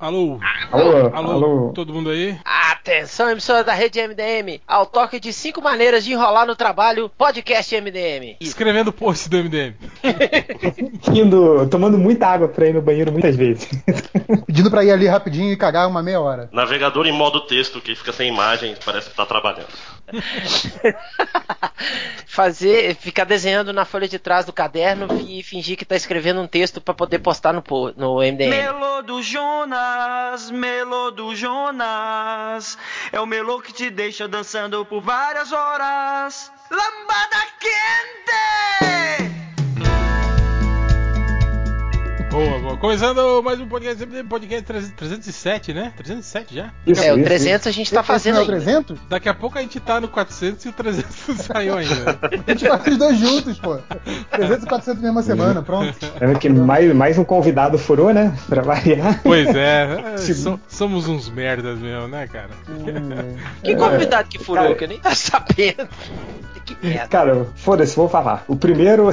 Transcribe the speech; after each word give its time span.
Alô? 0.00 0.40
Alô? 0.72 1.10
Alô? 1.12 1.30
Alô? 1.30 1.72
Todo 1.74 1.92
mundo 1.92 2.08
aí? 2.08 2.34
Atenção, 2.42 3.28
emissora 3.28 3.62
da 3.62 3.74
rede 3.74 4.00
MDM. 4.00 4.62
Ao 4.66 4.86
toque 4.86 5.20
de 5.20 5.30
cinco 5.30 5.60
maneiras 5.60 6.02
de 6.02 6.12
enrolar 6.14 6.46
no 6.46 6.56
trabalho, 6.56 7.10
podcast 7.18 7.78
MDM. 7.78 8.38
Escrevendo 8.40 8.88
o 8.88 8.92
post 8.94 9.28
do 9.28 9.36
MDM. 9.36 9.74
Indo, 11.12 11.68
tomando 11.68 11.98
muita 11.98 12.28
água 12.28 12.48
pra 12.48 12.66
ir 12.66 12.72
no 12.72 12.80
banheiro 12.80 13.12
muitas 13.12 13.36
vezes. 13.36 13.68
Pedindo 14.46 14.70
pra 14.70 14.82
ir 14.82 14.90
ali 14.90 15.06
rapidinho 15.06 15.52
e 15.52 15.56
cagar 15.56 15.86
uma 15.86 16.02
meia 16.02 16.18
hora. 16.18 16.48
Navegador 16.50 17.06
em 17.06 17.12
modo 17.12 17.42
texto, 17.42 17.78
que 17.78 17.94
fica 17.94 18.10
sem 18.10 18.32
imagem, 18.32 18.74
parece 18.82 19.10
que 19.10 19.16
tá 19.16 19.26
trabalhando. 19.26 19.68
Fazer, 22.26 22.94
ficar 22.96 23.24
desenhando 23.24 23.72
na 23.72 23.84
folha 23.84 24.08
de 24.08 24.18
trás 24.18 24.44
do 24.44 24.52
caderno 24.52 25.08
e 25.26 25.42
fingir 25.42 25.76
que 25.76 25.84
tá 25.84 25.96
escrevendo 25.96 26.40
um 26.40 26.46
texto 26.46 26.80
pra 26.80 26.94
poder 26.94 27.18
postar 27.18 27.52
no, 27.52 27.62
no 27.96 28.18
MDM. 28.18 28.48
Melô 28.48 29.02
do 29.02 29.22
Jonas, 29.22 30.50
melô 30.50 31.10
do 31.10 31.34
Jonas. 31.34 32.78
É 33.12 33.20
o 33.20 33.26
melô 33.26 33.60
que 33.60 33.72
te 33.72 33.90
deixa 33.90 34.28
dançando 34.28 34.84
por 34.84 35.00
várias 35.00 35.52
horas. 35.52 36.52
Lambada 36.70 37.46
quente! 37.58 39.39
Boa, 42.30 42.58
boa. 42.60 42.76
Começando 42.76 43.42
mais 43.42 43.58
um 43.60 43.66
podcast 43.66 44.06
podcast 44.28 44.64
300 44.64 44.92
307, 44.96 45.74
né? 45.74 45.92
307 45.96 46.54
já? 46.54 46.70
Isso, 46.86 47.02
É, 47.02 47.12
o 47.12 47.16
isso, 47.16 47.24
300 47.24 47.66
a 47.66 47.70
gente 47.72 47.92
tá 47.92 48.00
Esse 48.00 48.06
fazendo 48.06 48.34
é 48.36 48.38
o 48.38 48.42
ainda. 48.42 48.52
300? 48.52 48.98
Daqui 49.08 49.28
a 49.28 49.34
pouco 49.34 49.58
a 49.58 49.60
gente 49.62 49.80
tá 49.80 50.00
no 50.00 50.06
400 50.06 50.64
e 50.64 50.68
o 50.68 50.72
300 50.72 51.16
não 51.28 51.34
saiu 51.42 51.76
ainda. 51.76 52.18
A 52.46 52.50
gente 52.52 52.68
faz 52.68 52.86
os 52.86 52.96
dois 52.96 53.18
juntos, 53.18 53.58
pô. 53.58 53.78
300 54.30 54.62
e 54.64 54.66
400 54.68 55.02
na 55.02 55.08
mesma 55.08 55.22
semana, 55.22 55.60
pronto. 55.62 55.92
Lembra 56.20 56.38
que 56.38 56.48
mais, 56.48 56.94
mais 56.94 57.18
um 57.18 57.24
convidado 57.24 57.76
furou, 57.78 58.14
né? 58.14 58.32
Pra 58.48 58.62
variar. 58.62 59.20
Pois 59.24 59.48
é, 59.48 60.14
é, 60.14 60.18
so- 60.18 60.60
somos 60.68 61.08
uns 61.08 61.28
merdas 61.28 61.80
mesmo, 61.80 62.06
né, 62.06 62.28
cara? 62.28 62.50
Que 63.64 63.74
convidado 63.74 64.28
que 64.28 64.38
furou, 64.38 64.62
Cara. 64.62 64.74
que 64.76 64.84
eu 64.84 64.88
nem 64.88 65.00
tá 65.00 65.14
sabendo. 65.16 65.88
Que 66.74 66.86
merda. 66.86 67.08
Cara, 67.08 67.46
foda-se, 67.56 67.96
vou 67.96 68.08
falar. 68.08 68.44
O 68.46 68.56
primeiro. 68.56 69.10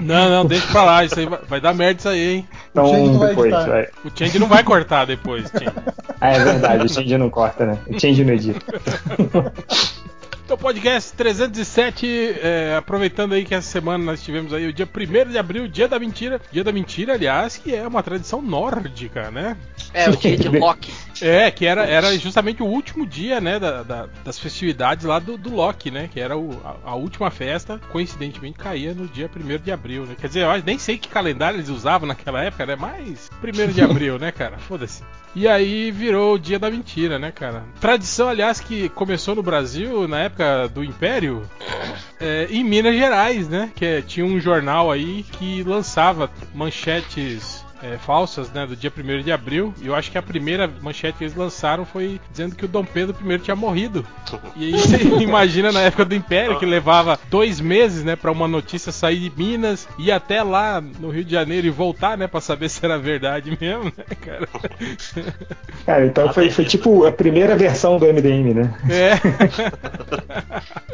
Não, 0.00 0.30
não, 0.30 0.46
deixa 0.46 0.66
pra 0.68 0.84
lá, 0.84 1.04
isso 1.04 1.18
aí 1.18 1.26
vai, 1.26 1.40
vai 1.48 1.60
dar 1.60 1.74
merda 1.74 1.98
isso 1.98 2.08
aí, 2.08 2.34
hein? 2.34 2.48
então, 2.70 3.18
vai 3.18 3.28
depois. 3.28 3.52
editar. 3.52 3.70
Vai. 3.70 3.88
O 4.04 4.18
Change 4.18 4.38
não 4.38 4.46
vai 4.48 4.64
cortar 4.64 5.04
depois, 5.04 5.50
Change. 5.50 5.72
Ah, 6.20 6.30
é 6.30 6.44
verdade, 6.44 6.84
o 6.84 6.88
Change 6.88 7.18
não 7.18 7.30
corta, 7.30 7.66
né? 7.66 7.78
O 7.88 7.98
Change 8.00 8.24
não 8.24 8.32
edita. 8.32 8.60
Então, 10.44 10.58
podcast 10.58 11.14
307, 11.14 12.06
é, 12.42 12.76
aproveitando 12.76 13.32
aí 13.32 13.46
que 13.46 13.54
essa 13.54 13.66
semana 13.66 14.04
nós 14.04 14.22
tivemos 14.22 14.52
aí 14.52 14.66
o 14.66 14.74
dia 14.74 14.86
1 14.86 15.30
de 15.30 15.38
abril, 15.38 15.66
dia 15.66 15.88
da 15.88 15.98
mentira. 15.98 16.38
Dia 16.52 16.62
da 16.62 16.70
mentira, 16.70 17.14
aliás, 17.14 17.56
que 17.56 17.74
é 17.74 17.88
uma 17.88 18.02
tradição 18.02 18.42
nórdica, 18.42 19.30
né? 19.30 19.56
É, 19.94 20.10
o 20.10 20.16
dia 20.16 20.36
de 20.36 20.48
Loki. 20.60 20.92
É, 21.20 21.50
que 21.50 21.64
era, 21.66 21.84
era 21.86 22.16
justamente 22.18 22.62
o 22.62 22.66
último 22.66 23.06
dia, 23.06 23.40
né, 23.40 23.58
da- 23.58 23.82
da- 23.82 24.08
das 24.24 24.38
festividades 24.38 25.04
lá 25.04 25.18
do, 25.18 25.36
do 25.36 25.54
Loki, 25.54 25.90
né? 25.90 26.08
Que 26.12 26.20
era 26.20 26.36
o- 26.36 26.60
a, 26.64 26.90
a 26.90 26.94
última 26.94 27.30
festa, 27.30 27.80
coincidentemente 27.90 28.58
caía 28.58 28.92
no 28.94 29.06
dia 29.06 29.28
1 29.34 29.58
de 29.62 29.70
abril, 29.72 30.04
né? 30.06 30.16
Quer 30.20 30.28
dizer, 30.28 30.40
eu 30.44 30.62
nem 30.64 30.78
sei 30.78 30.98
que 30.98 31.08
calendário 31.08 31.56
eles 31.58 31.68
usavam 31.68 32.06
naquela 32.08 32.42
época, 32.42 32.66
né? 32.66 32.76
Mas 32.76 33.30
1 33.42 33.72
de 33.72 33.82
abril, 33.82 34.18
né, 34.18 34.32
cara? 34.32 34.58
Foda-se. 34.58 35.02
E 35.36 35.48
aí 35.48 35.90
virou 35.90 36.34
o 36.34 36.38
dia 36.38 36.58
da 36.60 36.70
mentira, 36.70 37.18
né, 37.18 37.32
cara? 37.32 37.64
Tradição, 37.80 38.28
aliás, 38.28 38.60
que 38.60 38.88
começou 38.90 39.34
no 39.34 39.42
Brasil 39.42 40.06
na 40.06 40.20
época 40.20 40.68
do 40.68 40.84
Império, 40.84 41.42
é, 42.20 42.46
em 42.50 42.62
Minas 42.62 42.94
Gerais, 42.96 43.48
né? 43.48 43.70
Que 43.74 43.84
é- 43.84 44.02
tinha 44.02 44.24
um 44.24 44.38
jornal 44.38 44.92
aí 44.92 45.24
que 45.24 45.62
lançava 45.64 46.30
manchetes 46.54 47.63
é, 47.84 47.98
falsas, 47.98 48.50
né, 48.50 48.66
do 48.66 48.74
dia 48.74 48.90
1 48.96 49.22
de 49.22 49.30
abril. 49.30 49.74
E 49.82 49.86
eu 49.86 49.94
acho 49.94 50.10
que 50.10 50.16
a 50.16 50.22
primeira 50.22 50.70
manchete 50.80 51.18
que 51.18 51.24
eles 51.24 51.36
lançaram 51.36 51.84
foi 51.84 52.18
dizendo 52.30 52.56
que 52.56 52.64
o 52.64 52.68
Dom 52.68 52.84
Pedro 52.84 53.14
I 53.30 53.38
tinha 53.38 53.54
morrido. 53.54 54.04
E 54.56 54.66
aí 54.66 54.72
você 54.72 54.96
imagina 55.20 55.72
na 55.72 55.80
época 55.80 56.04
do 56.04 56.14
Império 56.14 56.58
que 56.58 56.66
levava 56.66 57.18
dois 57.28 57.60
meses, 57.60 58.04
né, 58.04 58.14
para 58.14 58.30
uma 58.30 58.46
notícia 58.46 58.92
sair 58.92 59.18
de 59.18 59.32
Minas 59.36 59.88
ir 59.98 60.12
até 60.12 60.42
lá 60.42 60.80
no 60.80 61.10
Rio 61.10 61.24
de 61.24 61.32
Janeiro 61.32 61.66
e 61.66 61.70
voltar, 61.70 62.16
né, 62.16 62.28
para 62.28 62.40
saber 62.40 62.68
se 62.68 62.84
era 62.84 62.98
verdade 62.98 63.56
mesmo, 63.60 63.84
né, 63.84 64.04
cara? 64.20 64.48
Cara, 65.84 66.06
então 66.06 66.32
foi, 66.32 66.50
foi 66.50 66.64
tipo 66.64 67.04
a 67.04 67.12
primeira 67.12 67.56
versão 67.56 67.98
do 67.98 68.06
MDM, 68.06 68.54
né? 68.54 68.74
É. 68.88 69.18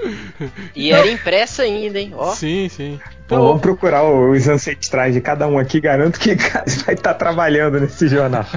E 0.75 0.93
era 0.93 1.11
impressa 1.11 1.63
ainda, 1.63 1.99
hein? 1.99 2.13
Ó. 2.15 2.33
Sim, 2.33 2.69
sim. 2.69 2.95
Então, 2.95 3.39
Então, 3.39 3.47
vamos 3.47 3.61
procurar 3.61 4.05
os 4.05 4.49
ancestrais 4.49 5.15
de 5.15 5.21
cada 5.21 5.47
um 5.47 5.59
aqui. 5.59 5.81
Garanto 5.81 6.19
que 6.19 6.37
vai 6.85 6.95
estar 6.95 7.15
trabalhando 7.15 7.81
nesse 7.81 8.09
jornal. 8.09 8.45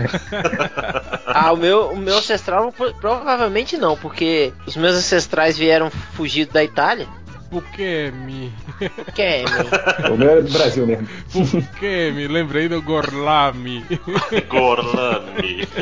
Ah, 1.36 1.52
o 1.52 1.58
meu, 1.58 1.90
o 1.92 1.98
meu 1.98 2.18
ancestral 2.20 2.72
pro- 2.72 2.94
provavelmente 2.96 3.76
não, 3.76 3.98
porque 3.98 4.54
os 4.68 4.78
meus 4.78 4.96
ancestrais 4.96 5.58
vieram 5.58 5.90
fugidos 5.90 6.54
da 6.54 6.64
Itália. 6.64 7.08
por 7.50 7.64
que 7.72 8.12
me. 8.12 8.54
Que 9.16 9.22
é, 9.22 9.44
meu? 9.44 9.66
o 10.14 10.18
meu 10.18 10.30
era 10.30 10.44
do 10.44 10.52
Brasil 10.52 10.86
mesmo. 10.86 11.08
Por 11.32 11.64
que 11.80 12.12
me 12.12 12.28
lembrei 12.28 12.70
do 12.70 12.80
Gorlami? 12.84 13.84
Gorlami. 14.48 15.68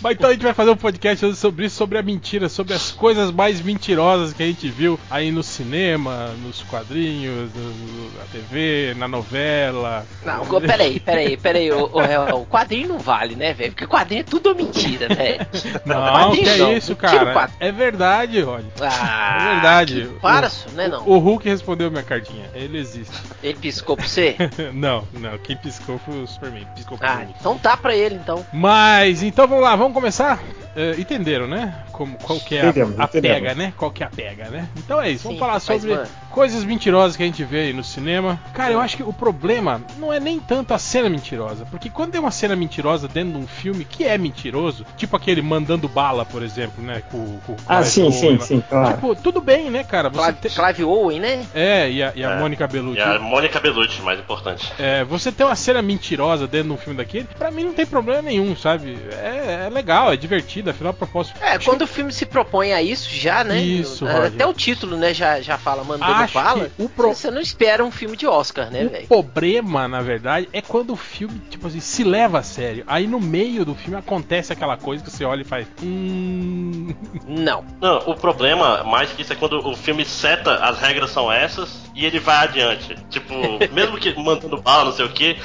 Mas 0.00 0.12
então 0.14 0.30
a 0.30 0.32
gente 0.32 0.42
vai 0.42 0.54
fazer 0.54 0.70
um 0.70 0.76
podcast 0.76 1.24
hoje 1.26 1.36
sobre 1.36 1.66
isso, 1.66 1.76
sobre 1.76 1.98
a 1.98 2.02
mentira, 2.02 2.48
sobre 2.48 2.74
as 2.74 2.90
coisas 2.92 3.30
mais 3.30 3.60
mentirosas 3.60 4.32
que 4.32 4.42
a 4.42 4.46
gente 4.46 4.68
viu 4.68 4.98
aí 5.10 5.30
no 5.30 5.42
cinema, 5.42 6.28
nos 6.44 6.62
quadrinhos, 6.62 7.50
no- 7.54 8.18
na 8.18 8.24
TV, 8.32 8.94
na 8.96 9.06
novela. 9.08 10.06
Não, 10.24 10.44
peraí, 10.60 10.98
peraí, 11.00 11.36
peraí, 11.36 11.70
o, 11.70 11.84
o, 11.86 12.40
o 12.40 12.46
quadrinho 12.46 12.88
não 12.88 12.98
vale, 12.98 13.34
né, 13.36 13.52
velho? 13.52 13.72
Porque 13.72 13.86
quadrinho 13.86 14.20
é 14.20 14.24
tudo 14.24 14.54
mentira, 14.54 15.08
velho. 15.14 15.46
Não, 15.84 15.96
quadrinho 15.96 16.44
que 16.44 16.50
é 16.50 16.56
não, 16.56 16.72
isso, 16.72 16.96
cara? 16.96 17.50
É 17.60 17.70
verdade, 17.72 18.40
Rod. 18.40 18.64
Ah, 18.80 19.36
É 19.40 19.52
verdade. 19.54 20.02
que- 20.02 20.20
Para, 20.20 20.48
O- 20.48 20.70
né, 20.72 20.88
não? 20.88 21.06
O 21.06 21.18
Hulk 21.18 21.48
respondeu 21.48 21.90
minha 21.90 22.02
cartinha. 22.02 22.48
Ele 22.54 22.78
existe. 22.78 23.14
Ele 23.42 23.58
piscou 23.58 23.96
pra 23.96 24.06
você? 24.08 24.36
não, 24.72 25.06
não. 25.12 25.38
Quem 25.38 25.56
piscou 25.56 25.98
foi 25.98 26.22
o 26.22 26.26
Superman. 26.26 26.66
Piscou 26.74 26.96
pro 26.98 27.06
Ah, 27.06 27.14
Hulk. 27.16 27.34
então 27.40 27.58
tá 27.58 27.76
pra 27.76 27.94
ele, 27.94 28.14
então. 28.16 28.44
Mas 28.52 29.22
então 29.22 29.46
vamos 29.46 29.59
lá, 29.60 29.76
vamos 29.76 29.94
começar. 29.94 30.42
É, 30.76 30.92
entenderam, 31.00 31.48
né? 31.48 31.84
Como, 31.90 32.16
qual 32.18 32.38
que 32.38 32.56
é 32.56 32.60
a, 32.60 32.66
Entendemos, 32.68 32.98
a 32.98 33.04
entendemos. 33.04 33.38
pega, 33.38 33.54
né? 33.54 33.72
Qual 33.76 33.90
que 33.90 34.02
é 34.02 34.06
a 34.06 34.10
pega, 34.10 34.48
né? 34.50 34.68
Então 34.76 35.00
é 35.00 35.10
isso, 35.10 35.24
vamos 35.24 35.36
Sim, 35.36 35.40
falar 35.40 35.54
mas, 35.54 35.62
sobre 35.64 35.94
mano. 35.94 36.08
Coisas 36.30 36.64
mentirosas 36.64 37.16
que 37.16 37.22
a 37.22 37.26
gente 37.26 37.42
vê 37.44 37.60
aí 37.62 37.72
no 37.72 37.82
cinema. 37.84 38.40
Cara, 38.54 38.72
eu 38.72 38.80
acho 38.80 38.96
que 38.96 39.02
o 39.02 39.12
problema 39.12 39.80
não 39.98 40.12
é 40.12 40.20
nem 40.20 40.38
tanto 40.40 40.72
a 40.72 40.78
cena 40.78 41.08
mentirosa, 41.08 41.66
porque 41.70 41.90
quando 41.90 42.12
tem 42.12 42.20
uma 42.20 42.30
cena 42.30 42.54
mentirosa 42.56 43.08
dentro 43.08 43.32
de 43.32 43.38
um 43.38 43.46
filme 43.46 43.84
que 43.84 44.04
é 44.04 44.16
mentiroso, 44.16 44.84
tipo 44.96 45.16
aquele 45.16 45.42
mandando 45.42 45.88
bala, 45.88 46.24
por 46.24 46.42
exemplo, 46.42 46.82
né? 46.82 47.02
Com, 47.10 47.38
com 47.46 47.56
Ah, 47.66 47.82
sim, 47.82 48.02
Owen 48.02 48.12
sim, 48.12 48.36
lá. 48.36 48.44
sim, 48.44 48.62
claro. 48.68 48.94
Tipo, 48.94 49.14
tudo 49.16 49.40
bem, 49.40 49.70
né, 49.70 49.82
cara? 49.84 50.08
Você 50.08 50.22
Clive, 50.32 50.38
tem- 50.40 50.50
Clive 50.50 50.84
Owen, 50.84 51.20
né? 51.20 51.46
É, 51.54 51.90
e 51.90 52.02
a, 52.02 52.12
e 52.14 52.24
a 52.24 52.30
É. 52.32 52.38
Mônica 52.38 52.66
Bellucci. 52.66 52.98
E 52.98 53.02
a 53.02 53.18
Mônica 53.18 53.58
Bellucci, 53.60 54.00
mais 54.02 54.18
importante. 54.20 54.72
É, 54.78 55.04
você 55.04 55.32
ter 55.32 55.44
uma 55.44 55.56
cena 55.56 55.82
mentirosa 55.82 56.46
dentro 56.46 56.68
de 56.68 56.74
um 56.74 56.78
filme 56.78 56.96
daquele, 56.96 57.24
pra 57.38 57.50
mim 57.50 57.64
não 57.64 57.72
tem 57.72 57.84
problema 57.86 58.22
nenhum, 58.22 58.54
sabe? 58.56 58.98
É, 59.12 59.64
é 59.66 59.70
legal, 59.70 60.12
é 60.12 60.16
divertido, 60.16 60.70
afinal, 60.70 60.90
a 60.90 60.94
propósito. 60.94 61.36
É, 61.42 61.58
quando 61.58 61.82
o 61.82 61.86
filme 61.86 62.12
se 62.12 62.24
propõe 62.26 62.72
a 62.72 62.82
isso, 62.82 63.08
já, 63.10 63.42
né? 63.42 63.60
Isso, 63.60 64.06
Até 64.06 64.18
Roger. 64.44 64.48
o 64.48 64.54
título, 64.54 64.96
né, 64.96 65.12
já, 65.12 65.40
já 65.40 65.58
fala 65.58 65.82
mandando 65.82 66.19
Acho 66.24 66.54
que 66.76 66.82
o 66.82 66.88
pro- 66.88 67.08
Você 67.14 67.30
não 67.30 67.40
espera 67.40 67.84
um 67.84 67.90
filme 67.90 68.16
de 68.16 68.26
Oscar, 68.26 68.70
né, 68.70 68.84
O 68.84 68.88
velho? 68.90 69.06
problema, 69.08 69.86
na 69.88 70.00
verdade, 70.00 70.48
é 70.52 70.60
quando 70.62 70.90
o 70.92 70.96
filme, 70.96 71.40
tipo 71.50 71.66
assim, 71.66 71.80
se 71.80 72.04
leva 72.04 72.38
a 72.38 72.42
sério. 72.42 72.84
Aí 72.86 73.06
no 73.06 73.20
meio 73.20 73.64
do 73.64 73.74
filme 73.74 73.98
acontece 73.98 74.52
aquela 74.52 74.76
coisa 74.76 75.02
que 75.04 75.10
você 75.10 75.24
olha 75.24 75.42
e 75.42 75.44
faz. 75.44 75.66
Hum. 75.82 76.94
Não. 77.26 77.64
Não, 77.80 77.98
o 78.06 78.14
problema, 78.14 78.84
mais 78.84 79.10
que 79.12 79.22
isso, 79.22 79.32
é 79.32 79.36
quando 79.36 79.66
o 79.66 79.76
filme 79.76 80.04
seta 80.04 80.54
as 80.56 80.78
regras 80.80 81.10
são 81.10 81.30
essas 81.30 81.89
e 82.00 82.06
ele 82.06 82.18
vai 82.18 82.44
adiante. 82.44 82.96
Tipo, 83.10 83.34
mesmo 83.72 83.98
que 83.98 84.14
mandando 84.18 84.60
bala, 84.60 84.86
não 84.86 84.92
sei 84.92 85.04
o 85.04 85.10
que, 85.10 85.36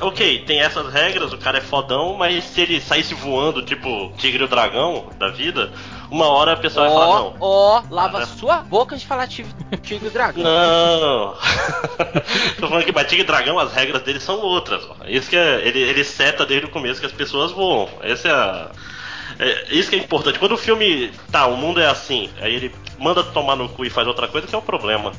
ok, 0.00 0.44
tem 0.46 0.60
essas 0.60 0.92
regras, 0.92 1.32
o 1.32 1.38
cara 1.38 1.58
é 1.58 1.60
fodão, 1.60 2.14
mas 2.14 2.44
se 2.44 2.60
ele 2.60 2.80
saísse 2.80 3.14
voando, 3.14 3.64
tipo, 3.64 4.12
Tigre 4.16 4.42
e 4.42 4.44
o 4.44 4.48
Dragão 4.48 5.08
da 5.18 5.28
vida, 5.28 5.72
uma 6.10 6.28
hora 6.28 6.52
a 6.52 6.56
pessoa 6.56 6.86
vai 6.88 6.94
falar, 6.94 7.18
não. 7.18 7.36
ó, 7.40 7.82
lava 7.90 8.18
Ah, 8.18 8.26
sua 8.26 8.58
boca 8.58 8.96
de 8.96 9.04
falar 9.04 9.26
tigre, 9.26 9.52
e 9.90 10.10
dragão. 10.10 10.44
Não! 10.44 11.34
Tô 12.60 12.68
falando 12.68 12.84
que 12.84 12.92
mas 12.92 13.08
Tigre 13.08 13.24
e 13.24 13.26
Dragão, 13.26 13.58
as 13.58 13.72
regras 13.72 14.02
dele 14.02 14.20
são 14.20 14.38
outras. 14.38 14.84
Isso 15.06 15.28
que 15.28 15.36
é, 15.36 15.66
ele, 15.66 15.80
ele 15.80 16.04
seta 16.04 16.46
desde 16.46 16.66
o 16.66 16.70
começo 16.70 17.00
que 17.00 17.06
as 17.06 17.12
pessoas 17.12 17.50
voam. 17.50 17.88
Essa 18.00 18.28
é 18.28 18.30
a. 18.30 18.70
É, 19.40 19.66
isso 19.70 19.90
que 19.90 19.96
é 19.96 19.98
importante. 19.98 20.38
Quando 20.38 20.52
o 20.52 20.56
filme. 20.56 21.10
Tá, 21.32 21.46
o 21.46 21.56
mundo 21.56 21.80
é 21.80 21.86
assim, 21.86 22.30
aí 22.40 22.54
ele 22.54 22.72
manda 22.98 23.24
tomar 23.24 23.56
no 23.56 23.68
cu 23.68 23.84
e 23.84 23.90
faz 23.90 24.06
outra 24.06 24.28
coisa, 24.28 24.46
que 24.46 24.54
é 24.54 24.58
o 24.58 24.62
problema. 24.62 25.12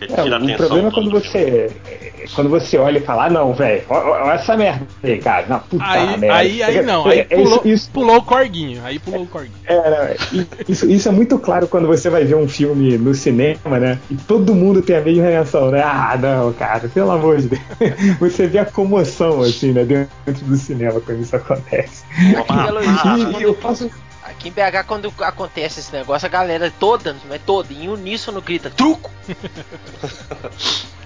É, 0.00 0.22
o 0.22 0.34
atenção 0.34 0.56
problema 0.56 0.88
é 0.88 0.90
quando 0.90 1.10
você. 1.10 1.70
é, 1.88 2.24
Quando 2.34 2.50
você 2.50 2.76
olha 2.76 2.98
e 2.98 3.00
fala, 3.00 3.26
ah 3.26 3.30
não, 3.30 3.54
velho, 3.54 3.82
olha 3.88 4.32
essa 4.34 4.56
merda 4.56 4.86
aí, 5.02 5.18
cara. 5.18 5.46
Não, 5.48 5.60
puta 5.60 5.84
Aí, 5.86 6.06
merda. 6.18 6.34
aí, 6.34 6.62
aí 6.62 6.82
não, 6.82 7.06
aí 7.06 7.20
É, 7.20 7.22
é 7.22 7.24
pulou, 7.36 7.46
isso, 7.58 7.68
isso, 7.68 7.90
pulou 7.90 8.16
o 8.16 8.22
corguinho. 8.22 8.82
Aí 8.84 8.98
pulou 8.98 9.22
o 9.22 9.26
corguinho. 9.26 9.54
é, 9.66 9.74
não, 9.90 10.40
i- 10.40 10.46
isso, 10.68 10.90
isso 10.90 11.08
é 11.08 11.12
muito 11.12 11.38
claro 11.38 11.66
quando 11.66 11.86
você 11.86 12.10
vai 12.10 12.24
ver 12.24 12.34
um 12.36 12.46
filme 12.48 12.98
no 12.98 13.14
cinema, 13.14 13.78
né? 13.78 13.98
E 14.10 14.16
todo 14.16 14.54
mundo 14.54 14.82
tem 14.82 14.96
a 14.96 15.00
mesma 15.00 15.22
reação, 15.24 15.70
né? 15.70 15.82
Ah, 15.82 16.16
não, 16.20 16.52
cara, 16.52 16.88
pelo 16.88 17.10
amor 17.12 17.38
de 17.38 17.48
Deus. 17.48 17.62
Você 18.20 18.46
vê 18.46 18.58
a 18.58 18.64
comoção, 18.66 19.40
assim, 19.42 19.72
né? 19.72 19.84
Dentro 19.84 20.44
do 20.46 20.56
cinema 20.56 21.00
quando 21.00 21.20
isso 21.22 21.36
acontece. 21.36 22.04
Ah, 22.48 22.66
Horizonte, 22.72 23.36
E, 23.36 23.40
e 23.40 23.42
eu 23.44 23.54
faço. 23.54 23.90
Aqui 24.36 24.48
em 24.48 24.52
BH, 24.52 24.84
quando 24.86 25.12
acontece 25.20 25.80
esse 25.80 25.92
negócio, 25.92 26.26
a 26.26 26.28
galera 26.28 26.72
toda, 26.78 27.16
não 27.24 27.34
é 27.34 27.38
toda, 27.38 27.72
em 27.72 27.88
uníssono 27.88 28.40
grita, 28.40 28.70
truco! 28.70 29.10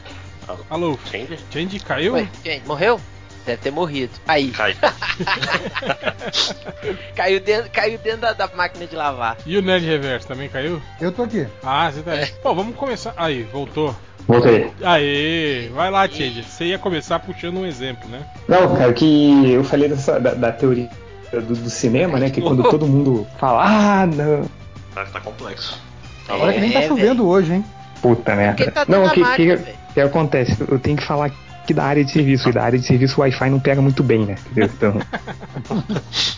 Alô, 0.68 0.98
Change? 1.10 1.38
Change 1.50 1.80
caiu? 1.80 2.14
Ué, 2.14 2.28
gente, 2.44 2.66
morreu? 2.66 3.00
Deve 3.46 3.62
ter 3.62 3.70
morrido. 3.70 4.12
Aí, 4.26 4.50
Cai. 4.50 4.76
caiu 7.14 7.40
dentro, 7.40 7.70
caiu 7.70 7.98
dentro 7.98 8.20
da, 8.20 8.32
da 8.32 8.48
máquina 8.48 8.86
de 8.86 8.94
lavar. 8.94 9.38
E 9.46 9.56
o 9.56 9.62
Nerd 9.62 9.86
Reverso 9.86 10.28
também 10.28 10.48
caiu? 10.48 10.82
Eu 11.00 11.10
tô 11.10 11.22
aqui. 11.22 11.46
Ah, 11.62 11.90
você 11.90 12.02
tá 12.02 12.12
aí. 12.12 12.30
Bom, 12.42 12.54
vamos 12.54 12.76
começar. 12.76 13.14
Aí, 13.16 13.44
voltou. 13.44 13.96
Voltei. 14.26 14.70
Aê, 14.82 15.70
vai 15.72 15.90
lá, 15.90 16.06
Change. 16.06 16.42
Você 16.42 16.66
ia 16.66 16.78
começar 16.78 17.18
puxando 17.20 17.58
um 17.58 17.66
exemplo, 17.66 18.08
né? 18.10 18.20
Não, 18.46 18.76
cara, 18.76 18.92
que 18.92 19.52
eu 19.52 19.64
falei 19.64 19.88
dessa, 19.88 20.20
da, 20.20 20.34
da 20.34 20.52
teoria 20.52 20.90
do, 21.32 21.54
do 21.54 21.70
cinema, 21.70 22.18
né? 22.18 22.30
Que 22.30 22.40
quando 22.40 22.62
todo 22.70 22.86
mundo 22.86 23.26
fala, 23.38 23.64
ah, 24.02 24.06
não. 24.06 24.48
Tá, 24.94 25.04
tá 25.04 25.20
complexo. 25.20 25.80
É, 26.28 26.32
Olha 26.32 26.52
que 26.52 26.60
nem 26.60 26.72
tá 26.72 26.80
velho. 26.80 26.88
chovendo 26.88 27.28
hoje, 27.28 27.54
hein? 27.54 27.64
Puta 28.02 28.34
merda. 28.34 28.70
Tá 28.70 28.84
não, 28.88 29.04
o 29.04 29.10
que, 29.10 29.22
que, 29.36 29.58
que 29.94 30.00
acontece? 30.00 30.56
Eu 30.68 30.78
tenho 30.78 30.96
que 30.96 31.04
falar 31.04 31.30
que 31.66 31.74
da 31.74 31.84
área 31.84 32.04
de 32.04 32.10
serviço. 32.10 32.48
E 32.48 32.52
da 32.52 32.62
área 32.62 32.78
de 32.78 32.86
serviço 32.86 33.20
o 33.20 33.22
Wi-Fi 33.22 33.50
não 33.50 33.60
pega 33.60 33.80
muito 33.80 34.02
bem, 34.02 34.26
né? 34.26 34.36
Entendeu? 34.50 34.70
Então, 34.74 34.94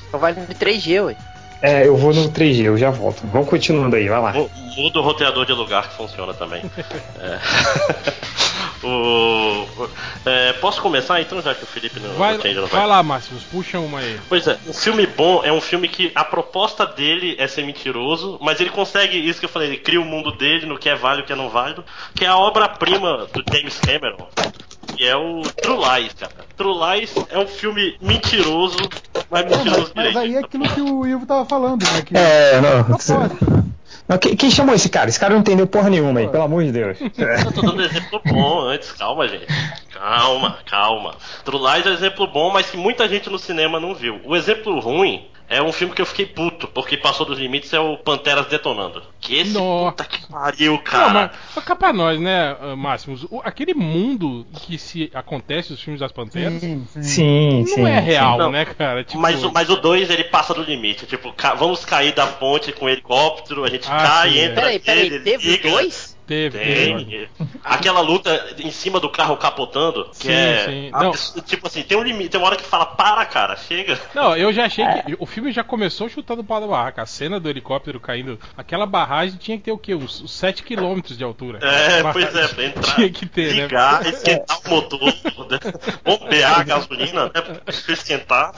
Então 0.08 0.20
vai 0.20 0.32
no 0.34 0.46
3G, 0.46 1.04
ué. 1.04 1.16
É, 1.62 1.86
eu 1.86 1.96
vou 1.96 2.12
no 2.12 2.30
3G, 2.30 2.64
eu 2.64 2.76
já 2.76 2.90
volto. 2.90 3.22
Vamos 3.32 3.48
continuando 3.48 3.96
aí, 3.96 4.08
vai 4.08 4.20
lá. 4.20 4.32
Mu- 4.32 4.50
Muda 4.76 5.00
o 5.00 5.02
roteador 5.02 5.44
de 5.46 5.52
lugar 5.52 5.88
que 5.88 5.96
funciona 5.96 6.34
também. 6.34 6.62
É. 7.20 7.38
O- 8.84 9.88
é, 10.26 10.52
posso 10.54 10.82
começar 10.82 11.20
então, 11.20 11.40
já 11.40 11.54
que 11.54 11.62
o 11.62 11.66
Felipe 11.68 12.00
não, 12.00 12.14
Vai, 12.14 12.36
não 12.36 12.66
vai 12.66 12.84
lá, 12.84 13.00
Máximos, 13.00 13.44
puxa 13.44 13.78
uma 13.78 14.00
aí. 14.00 14.18
Pois 14.28 14.46
é, 14.48 14.58
um 14.66 14.72
filme 14.72 15.06
bom 15.06 15.40
é 15.44 15.52
um 15.52 15.60
filme 15.60 15.86
que 15.88 16.10
a 16.16 16.24
proposta 16.24 16.84
dele 16.84 17.36
é 17.38 17.46
ser 17.46 17.64
mentiroso, 17.64 18.38
mas 18.42 18.60
ele 18.60 18.70
consegue 18.70 19.16
isso 19.16 19.38
que 19.38 19.44
eu 19.44 19.48
falei, 19.50 19.68
ele 19.68 19.76
cria 19.76 20.00
o 20.00 20.04
mundo 20.04 20.32
dele 20.32 20.66
no 20.66 20.76
que 20.76 20.88
é 20.88 20.96
válido 20.96 21.20
e 21.20 21.24
o 21.24 21.26
que 21.26 21.32
é 21.32 21.36
não 21.36 21.48
válido, 21.48 21.84
que 22.14 22.24
é 22.24 22.28
a 22.28 22.36
obra-prima 22.36 23.28
do 23.32 23.44
James 23.54 23.78
Cameron, 23.78 24.26
que 24.96 25.06
é 25.06 25.16
o 25.16 25.42
True 25.42 25.78
Lies, 25.78 26.12
cara. 26.14 26.32
True 26.56 26.74
Lies 26.98 27.14
é 27.30 27.38
um 27.38 27.46
filme 27.46 27.96
mentiroso, 28.00 28.76
mas 29.30 29.44
Não, 29.50 29.56
mentiroso 29.58 29.92
mas, 29.94 30.12
mas 30.12 30.12
direito. 30.14 30.18
aí 30.18 30.34
é 30.34 30.38
aquilo 30.38 30.68
que 30.68 30.80
o 30.80 31.06
Ivo 31.06 31.26
tava 31.26 31.44
falando, 31.44 31.82
né? 31.82 32.02
Que 32.02 32.16
É, 32.16 32.60
não. 32.60 32.84
propósito, 32.84 33.50
né? 33.50 33.64
Não, 34.08 34.18
Quem, 34.18 34.34
quem 34.36 34.50
chamou 34.50 34.74
esse 34.74 34.88
cara? 34.88 35.08
Esse 35.08 35.18
cara 35.20 35.32
não 35.32 35.40
entendeu 35.40 35.66
porra 35.66 35.88
nenhuma 35.88 36.20
aí, 36.20 36.28
pelo 36.28 36.42
amor 36.42 36.64
de 36.64 36.72
Deus. 36.72 36.98
Eu 37.16 37.52
tô 37.52 37.62
dando 37.62 37.82
exemplo 37.82 38.20
bom 38.26 38.60
antes, 38.60 38.90
calma, 38.92 39.28
gente. 39.28 39.46
Calma, 39.92 40.58
calma. 40.68 41.14
True 41.44 41.60
Lies 41.60 41.86
é 41.86 41.90
um 41.90 41.94
exemplo 41.94 42.26
bom, 42.26 42.50
mas 42.50 42.68
que 42.70 42.76
muita 42.76 43.08
gente 43.08 43.30
no 43.30 43.38
cinema 43.38 43.78
não 43.78 43.94
viu. 43.94 44.20
O 44.24 44.34
exemplo 44.36 44.78
ruim 44.80 45.26
é 45.48 45.62
um 45.62 45.72
filme 45.72 45.94
que 45.94 46.00
eu 46.02 46.06
fiquei 46.06 46.26
puto, 46.26 46.66
porque 46.68 46.96
passou 46.96 47.26
dos 47.26 47.38
limites, 47.38 47.72
é 47.72 47.78
o 47.80 47.96
Panteras 47.98 48.46
Detonando. 48.46 49.02
Que 49.20 49.38
esse 49.40 49.52
Nossa. 49.52 49.90
puta 49.92 50.04
que 50.04 50.26
pariu, 50.26 50.72
Não, 50.72 50.78
cara. 50.78 51.12
mas 51.12 51.54
fica 51.62 51.76
pra 51.76 51.92
nós, 51.92 52.18
né, 52.20 52.56
Máximos? 52.76 53.24
O- 53.30 53.40
aquele 53.44 53.74
mundo 53.74 54.46
que 54.52 54.78
se 54.78 55.10
acontece 55.14 55.72
os 55.72 55.80
filmes 55.82 56.00
das 56.00 56.10
Panteras 56.12 56.60
Sim, 56.60 56.86
sim. 56.90 57.02
Sim, 57.02 57.58
não 57.60 57.66
sim. 57.66 57.86
é 57.86 58.00
real, 58.00 58.38
Não. 58.38 58.50
né, 58.50 58.64
cara? 58.64 59.04
Tipo, 59.04 59.18
Mas, 59.20 59.42
o- 59.44 59.52
mas 59.52 59.68
o 59.68 59.76
2 59.76 60.10
ele 60.10 60.24
passa 60.24 60.52
do 60.54 60.62
limite. 60.62 61.06
Tipo, 61.06 61.32
ca- 61.32 61.54
vamos 61.54 61.84
cair 61.84 62.12
da 62.14 62.26
ponte 62.26 62.72
com 62.72 62.86
o 62.86 62.88
helicóptero, 62.88 63.64
a 63.64 63.68
gente 63.70 63.86
Ah, 63.90 63.96
cai, 63.98 64.30
sim, 64.30 64.38
é. 64.38 64.44
entra 64.46 64.54
Peraí, 64.62 64.78
peraí, 64.80 65.20
teve 65.20 65.50
liga. 65.50 65.70
dois? 65.70 66.11
Teve. 66.26 66.58
Tem. 66.58 67.28
Aquela 67.64 68.00
luta 68.00 68.54
em 68.58 68.70
cima 68.70 68.98
do 69.00 69.08
carro 69.10 69.36
capotando, 69.36 70.04
que 70.18 70.26
Sim, 70.26 70.32
é. 70.32 70.64
sim. 70.64 70.90
abs- 70.92 71.34
Tipo 71.46 71.66
assim, 71.66 71.82
tem 71.82 71.96
um 71.98 72.02
limite, 72.02 72.30
tem 72.30 72.40
uma 72.40 72.46
hora 72.48 72.56
que 72.56 72.64
fala, 72.64 72.86
para, 72.86 73.24
cara, 73.26 73.56
chega. 73.56 73.98
Não, 74.14 74.36
eu 74.36 74.52
já 74.52 74.64
achei 74.66 74.84
que 74.84 75.16
o 75.18 75.26
filme 75.26 75.52
já 75.52 75.62
começou 75.64 76.08
chutando 76.08 76.40
o 76.42 76.44
pau 76.44 76.60
da 76.60 76.66
barraca. 76.66 77.02
A 77.02 77.06
cena 77.06 77.38
do 77.40 77.48
helicóptero 77.48 77.98
caindo, 78.00 78.38
aquela 78.56 78.86
barragem 78.86 79.36
tinha 79.38 79.56
que 79.58 79.64
ter 79.64 79.72
o 79.72 79.78
quê? 79.78 79.94
Uns, 79.94 80.22
uns 80.22 80.32
7 80.32 80.62
km 80.62 81.00
de 81.02 81.22
altura. 81.24 81.58
É, 81.62 82.02
pois 82.12 82.34
é, 82.34 82.48
pra 82.48 82.64
entrar, 82.64 82.94
Tinha 82.94 83.10
que 83.10 83.26
ter, 83.26 83.54
né? 83.54 83.62
ligar, 83.62 84.06
esquentar 84.06 84.58
o 84.66 84.70
motor, 84.70 85.00
né? 85.04 85.58
bombear 86.04 86.60
a 86.60 86.62
gasolina, 86.62 87.24
né? 87.24 87.30
Pra 87.40 87.92
esquentar. 87.94 88.52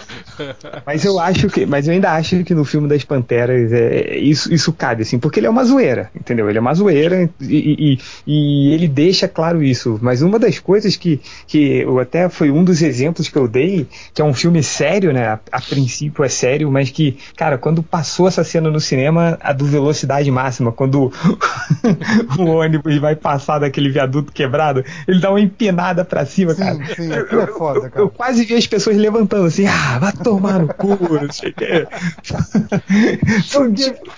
Mas 0.87 1.05
eu 1.05 1.19
acho 1.19 1.49
que, 1.49 1.67
mas 1.67 1.87
eu 1.89 1.95
ainda 1.95 2.13
acho 2.13 2.43
que 2.45 2.55
no 2.55 2.65
filme 2.65 2.89
das 2.89 3.05
Panteras 3.05 3.73
é, 3.73 4.17
isso, 4.19 4.53
isso 4.53 4.73
cabe, 4.73 5.03
assim, 5.03 5.19
porque 5.19 5.41
ele 5.41 5.47
é 5.47 5.51
uma 5.51 5.65
zoeira, 5.65 6.11
entendeu? 6.15 6.49
Ele 6.49 6.59
é 6.59 6.61
uma 6.61 6.75
zoeira 6.75 7.29
e, 7.41 7.64
e- 7.65 7.99
e 8.27 8.73
ele 8.75 8.89
deixa 8.89 9.27
claro 9.29 9.63
isso. 9.63 9.99
Mas 10.03 10.23
uma 10.23 10.39
das 10.39 10.59
coisas 10.59 10.97
que, 10.97 11.21
que 11.47 11.79
eu 11.83 11.99
até 11.99 12.29
foi 12.29 12.51
um 12.51 12.63
dos 12.65 12.83
exemplos 12.83 13.29
que 13.29 13.37
eu 13.37 13.47
dei, 13.49 13.87
que 14.13 14.21
é 14.23 14.25
um 14.25 14.35
filme 14.35 14.63
sério, 14.63 15.13
né? 15.13 15.29
A, 15.29 15.41
a 15.53 15.61
princípio 15.61 16.25
é 16.25 16.29
sério, 16.29 16.71
mas 16.71 16.91
que, 16.91 17.19
cara, 17.37 17.57
quando 17.59 17.83
passou 17.83 18.29
essa 18.29 18.45
cena 18.45 18.71
no 18.71 18.81
cinema, 18.81 19.39
a 19.41 19.53
do 19.53 19.65
velocidade 19.65 20.31
máxima, 20.31 20.73
quando 20.73 21.13
o 22.39 22.43
ônibus 22.45 22.97
vai 22.99 23.15
passar 23.17 23.59
daquele 23.59 23.91
viaduto 23.91 24.33
quebrado, 24.33 24.85
ele 25.07 25.21
dá 25.21 25.31
uma 25.31 25.41
empinada 25.41 26.05
pra 26.05 26.25
cima, 26.27 26.55
cara. 26.55 26.75
Sim, 26.75 26.95
sim, 26.95 27.13
aquilo 27.13 27.41
é 27.43 27.47
foda, 27.47 27.79
Eu, 27.79 27.83
cara. 27.91 28.01
eu 28.03 28.11
quase 28.11 28.45
vi 28.45 28.55
as 28.55 28.67
pessoas 28.67 28.97
levantando 28.97 29.47
assim, 29.47 29.67
ah, 29.67 29.99
vai 29.99 30.13
tomar 30.13 30.59
no 30.59 30.69
cu, 30.75 30.97
não 31.21 31.33
sei 31.33 31.51
o 31.51 31.55
quê. 31.55 31.87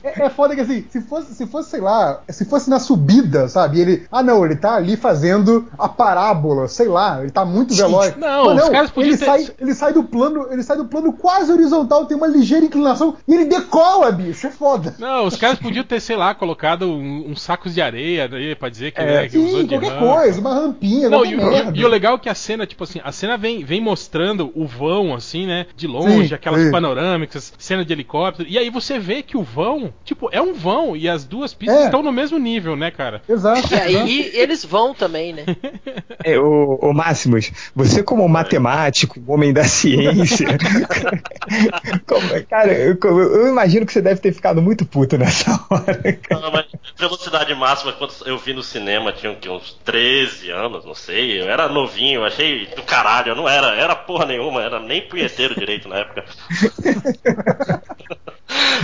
É, 0.02 0.26
é 0.26 0.30
foda 0.30 0.54
que 0.54 0.60
assim, 0.60 0.84
se 0.90 1.00
fosse, 1.02 1.34
se 1.34 1.46
fosse, 1.46 1.70
sei 1.70 1.80
lá, 1.80 2.20
se 2.28 2.44
fosse 2.44 2.68
na 2.70 2.78
subida, 2.78 3.25
sabe? 3.48 3.78
E 3.78 3.80
ele. 3.80 4.06
Ah, 4.10 4.22
não, 4.22 4.44
ele 4.44 4.56
tá 4.56 4.74
ali 4.74 4.96
fazendo 4.96 5.66
a 5.78 5.88
parábola, 5.88 6.68
sei 6.68 6.88
lá, 6.88 7.20
ele 7.22 7.30
tá 7.30 7.44
muito 7.44 7.74
veloz. 7.74 8.16
Não, 8.16 8.54
os 8.56 8.68
caras 8.68 8.90
podiam 8.90 9.10
ele 9.12 9.18
ter- 9.18 9.24
sai, 9.26 9.48
ele 9.60 9.74
sai 9.74 9.92
do 9.92 10.04
plano, 10.04 10.46
ele 10.50 10.62
sai 10.62 10.76
do 10.76 10.84
plano 10.86 11.12
quase 11.12 11.52
horizontal, 11.52 12.06
tem 12.06 12.16
uma 12.16 12.26
ligeira 12.26 12.64
inclinação 12.64 13.16
e 13.26 13.34
ele 13.34 13.44
decola, 13.46 14.10
bicho. 14.12 14.46
É 14.46 14.50
foda. 14.50 14.94
Não, 14.98 15.26
os 15.26 15.36
caras 15.36 15.58
podiam 15.58 15.84
ter, 15.84 16.00
sei 16.00 16.16
lá, 16.16 16.34
colocado 16.34 16.86
um- 16.88 17.30
uns 17.30 17.42
sacos 17.42 17.74
de 17.74 17.80
areia 17.82 18.28
aí 18.32 18.54
pra 18.54 18.68
dizer 18.68 18.92
que, 18.92 19.00
É, 19.00 19.04
né, 19.22 19.28
que 19.28 19.38
Sim, 19.38 19.66
qualquer 19.66 19.88
rampa. 19.90 20.14
coisa, 20.14 20.40
uma 20.40 20.54
rampinha, 20.54 21.08
Não, 21.10 21.24
e, 21.24 21.30
e 21.74 21.84
o 21.84 21.88
legal 21.88 22.14
é 22.16 22.18
que 22.18 22.28
a 22.28 22.34
cena, 22.34 22.66
tipo 22.66 22.84
assim, 22.84 23.00
a 23.02 23.12
cena 23.12 23.36
vem, 23.36 23.64
vem 23.64 23.80
mostrando 23.80 24.50
o 24.54 24.66
vão, 24.66 25.14
assim, 25.14 25.46
né? 25.46 25.66
De 25.76 25.86
longe, 25.86 26.28
Sim, 26.28 26.34
aquelas 26.34 26.62
sim. 26.62 26.70
panorâmicas, 26.70 27.52
cena 27.58 27.84
de 27.84 27.92
helicóptero. 27.92 28.48
E 28.48 28.58
aí 28.58 28.70
você 28.70 28.98
vê 28.98 29.22
que 29.22 29.36
o 29.36 29.42
vão, 29.42 29.92
tipo, 30.04 30.28
é 30.32 30.40
um 30.40 30.52
vão 30.54 30.96
e 30.96 31.08
as 31.08 31.24
duas 31.24 31.52
pistas 31.54 31.80
É. 31.80 31.84
estão 31.86 32.02
no 32.02 32.12
mesmo 32.12 32.38
nível, 32.38 32.76
né, 32.76 32.90
cara? 32.90 33.15
Exato. 33.28 33.74
E 33.74 33.78
aí 33.78 34.30
eles 34.34 34.64
vão 34.64 34.94
também, 34.94 35.32
né? 35.32 35.44
É, 36.24 36.38
ô, 36.38 36.78
ô 36.80 36.92
Máximos, 36.92 37.50
você 37.74 38.02
como 38.02 38.28
matemático, 38.28 39.20
homem 39.26 39.52
da 39.52 39.64
ciência, 39.64 40.46
como- 42.06 42.44
cara, 42.48 42.72
eu, 42.72 42.96
eu 43.02 43.48
imagino 43.48 43.84
que 43.86 43.92
você 43.92 44.02
deve 44.02 44.20
ter 44.20 44.32
ficado 44.32 44.60
muito 44.62 44.84
puto 44.84 45.16
nessa 45.18 45.50
hora. 45.70 46.12
cara. 46.12 46.40
Não, 46.40 46.50
mas 46.52 46.66
velocidade 46.96 47.54
máxima, 47.54 47.92
quando 47.92 48.14
eu 48.26 48.38
vi 48.38 48.52
no 48.52 48.62
cinema, 48.62 49.12
tinha 49.12 49.32
o 49.32 49.36
uns 49.56 49.76
13 49.84 50.50
anos, 50.50 50.84
não 50.84 50.94
sei. 50.94 51.40
Eu 51.40 51.48
era 51.50 51.68
novinho, 51.68 52.20
eu 52.20 52.24
achei 52.24 52.66
do 52.66 52.82
caralho. 52.82 53.30
Eu 53.30 53.36
não 53.36 53.48
era, 53.48 53.74
era 53.74 53.94
porra 53.96 54.26
nenhuma, 54.26 54.62
era 54.62 54.78
nem 54.80 55.02
punheteiro 55.08 55.54
direito 55.54 55.88
na 55.88 55.96
época. 55.98 56.24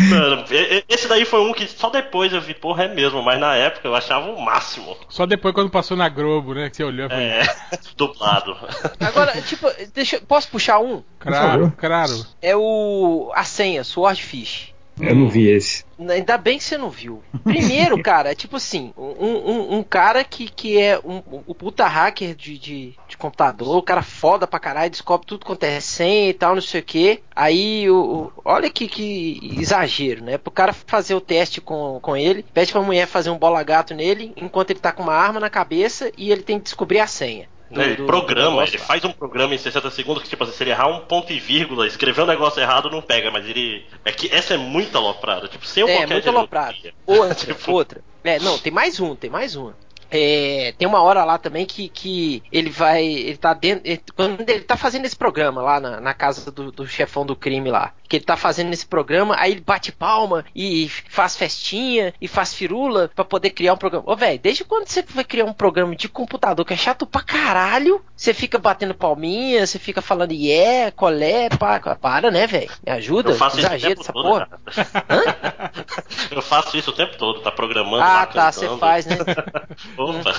Mano, 0.08 0.44
esse 0.88 1.06
daí 1.06 1.24
foi 1.24 1.40
um 1.40 1.52
que 1.52 1.66
só 1.68 1.90
depois 1.90 2.32
eu 2.32 2.40
vi, 2.40 2.54
porra, 2.54 2.84
é 2.84 2.88
mesmo, 2.94 3.22
mas 3.22 3.38
na 3.38 3.54
época 3.54 3.86
eu 3.86 3.94
achava 3.94 4.30
o 4.30 4.40
máximo. 4.40 4.96
Só 5.08 5.26
depois 5.26 5.54
quando 5.54 5.70
passou 5.70 5.96
na 5.96 6.08
Globo, 6.08 6.54
né? 6.54 6.70
Que 6.70 6.76
você 6.78 6.84
olhou 6.84 7.06
e 7.06 7.08
falou, 7.08 7.24
É, 7.24 7.42
dublado. 7.96 8.56
Agora, 8.98 9.40
tipo, 9.42 9.68
deixa, 9.94 10.20
posso 10.20 10.48
puxar 10.48 10.78
um? 10.80 11.02
claro, 11.18 11.72
claro. 11.76 12.26
É 12.40 12.56
o. 12.56 13.30
A 13.34 13.44
senha, 13.44 13.84
Swordfish. 13.84 14.71
Eu 15.02 15.16
não 15.16 15.28
vi 15.28 15.48
esse. 15.50 15.84
Ainda 15.98 16.38
bem 16.38 16.58
que 16.58 16.64
você 16.64 16.78
não 16.78 16.88
viu. 16.90 17.22
Primeiro, 17.44 18.00
cara, 18.02 18.30
é 18.32 18.34
tipo 18.34 18.56
assim, 18.56 18.92
um, 18.96 19.04
um, 19.26 19.78
um 19.78 19.82
cara 19.82 20.24
que, 20.24 20.48
que 20.48 20.80
é 20.80 20.98
um, 20.98 21.22
um, 21.48 21.54
puta 21.54 21.86
hacker 21.86 22.34
de, 22.34 22.56
de, 22.58 22.94
de 23.08 23.16
computador, 23.16 23.76
o 23.76 23.82
cara 23.82 24.02
foda 24.02 24.46
pra 24.46 24.58
caralho, 24.58 24.90
descobre 24.90 25.26
tudo 25.26 25.44
quanto 25.44 25.64
é 25.64 25.80
senha 25.80 26.30
e 26.30 26.32
tal, 26.34 26.54
não 26.54 26.62
sei 26.62 26.80
o 26.80 26.84
que. 26.84 27.20
Aí, 27.34 27.88
o, 27.90 27.96
o- 27.96 28.32
olha 28.44 28.70
que, 28.70 28.86
que 28.88 29.56
exagero, 29.60 30.24
né? 30.24 30.38
Pro 30.38 30.50
cara 30.50 30.72
fazer 30.72 31.14
o 31.14 31.20
teste 31.20 31.60
com, 31.60 31.98
com 32.00 32.16
ele, 32.16 32.44
pede 32.54 32.72
pra 32.72 32.80
mulher 32.82 33.06
fazer 33.06 33.30
um 33.30 33.38
bola 33.38 33.62
gato 33.62 33.94
nele, 33.94 34.32
enquanto 34.36 34.70
ele 34.70 34.80
tá 34.80 34.92
com 34.92 35.02
uma 35.02 35.14
arma 35.14 35.38
na 35.40 35.50
cabeça 35.50 36.10
e 36.16 36.30
ele 36.30 36.42
tem 36.42 36.58
que 36.58 36.64
descobrir 36.64 37.00
a 37.00 37.06
senha. 37.06 37.48
Do- 37.72 37.82
Ele 37.82 37.96
do- 37.96 38.02
do 38.02 38.06
programa, 38.06 38.50
negócio 38.50 38.76
ele 38.76 38.82
faz 38.84 39.04
um 39.04 39.12
programa 39.12 39.54
em 39.54 39.58
60 39.58 39.90
segundos 39.90 40.22
que, 40.22 40.28
tipo 40.28 40.44
assim, 40.44 40.52
se 40.52 40.62
ele 40.62 40.70
errar 40.70 40.88
um 40.88 41.00
ponto 41.00 41.32
e 41.32 41.40
vírgula, 41.40 41.86
escrever 41.86 42.22
um 42.22 42.26
negócio 42.26 42.60
errado, 42.60 42.90
não 42.90 43.00
pega, 43.02 43.30
mas 43.30 43.46
ele. 43.48 43.84
É 44.04 44.12
que 44.12 44.32
essa 44.32 44.54
é 44.54 44.56
muito 44.56 44.96
aloprada, 44.96 45.48
tipo, 45.48 45.66
sem 45.66 45.82
É, 45.84 45.86
qualquer 45.98 46.14
muito 46.14 46.28
aloprado. 46.28 46.74
geometria. 46.74 46.94
Outra, 47.06 47.34
Tipo- 47.54 47.72
outra. 47.72 48.00
É, 48.24 48.38
não, 48.38 48.58
tem 48.58 48.72
mais 48.72 49.00
um, 49.00 49.16
tem 49.16 49.28
mais 49.30 49.56
um. 49.56 49.72
É, 50.12 50.74
tem 50.76 50.86
uma 50.86 51.02
hora 51.02 51.24
lá 51.24 51.38
também 51.38 51.64
que, 51.64 51.88
que 51.88 52.42
ele 52.52 52.68
vai. 52.70 53.02
Ele 53.04 53.36
tá 53.38 53.54
dentro. 53.54 53.82
ele- 53.88 54.02
quando 54.14 54.40
ele 54.48 54.60
tá 54.60 54.76
fazendo 54.76 55.06
esse 55.06 55.16
programa 55.16 55.62
lá 55.62 55.80
na, 55.80 56.00
na 56.00 56.12
casa 56.14 56.50
do, 56.52 56.70
do 56.70 56.86
chefão 56.86 57.24
do 57.24 57.34
crime 57.34 57.70
lá. 57.70 57.92
Que 58.08 58.16
ele 58.16 58.24
tá 58.26 58.36
fazendo 58.36 58.70
esse 58.74 58.84
programa, 58.84 59.34
aí 59.38 59.52
ele 59.52 59.62
bate 59.62 59.90
palma 59.90 60.44
e 60.54 60.86
faz 61.08 61.34
festinha 61.34 62.12
e 62.20 62.28
faz 62.28 62.52
firula 62.52 63.10
pra 63.14 63.24
poder 63.24 63.50
criar 63.50 63.72
um 63.72 63.78
programa. 63.78 64.04
Ô, 64.06 64.14
velho, 64.14 64.38
desde 64.38 64.64
quando 64.64 64.86
você 64.86 65.02
vai 65.02 65.24
criar 65.24 65.46
um 65.46 65.52
programa 65.54 65.96
de 65.96 66.10
computador 66.10 66.62
que 66.66 66.74
é 66.74 66.76
chato 66.76 67.06
pra 67.06 67.22
caralho? 67.22 68.04
Você 68.14 68.34
fica 68.34 68.58
batendo 68.58 68.94
palminha, 68.94 69.66
você 69.66 69.78
fica 69.78 70.02
falando 70.02 70.32
yeah, 70.32 70.92
colé, 70.92 71.48
pá, 71.48 71.80
para, 71.98 72.30
né, 72.30 72.46
velho? 72.46 72.70
Me 72.86 72.92
ajuda, 72.92 73.30
Eu 73.30 73.34
faço 73.36 73.56
isso 73.58 73.66
o 73.66 73.70
exagero 73.70 73.94
tempo 73.94 74.02
essa 74.02 74.12
todo, 74.12 74.28
porra. 74.28 74.48
Eu 76.30 76.42
faço 76.42 76.76
isso 76.76 76.90
o 76.90 76.94
tempo 76.94 77.16
todo, 77.16 77.40
tá 77.40 77.50
programando 77.50 78.02
Ah, 78.02 78.06
lá, 78.20 78.26
tá, 78.26 78.52
você 78.52 78.68
faz, 78.78 79.06
né? 79.06 79.16
Opa. 80.10 80.32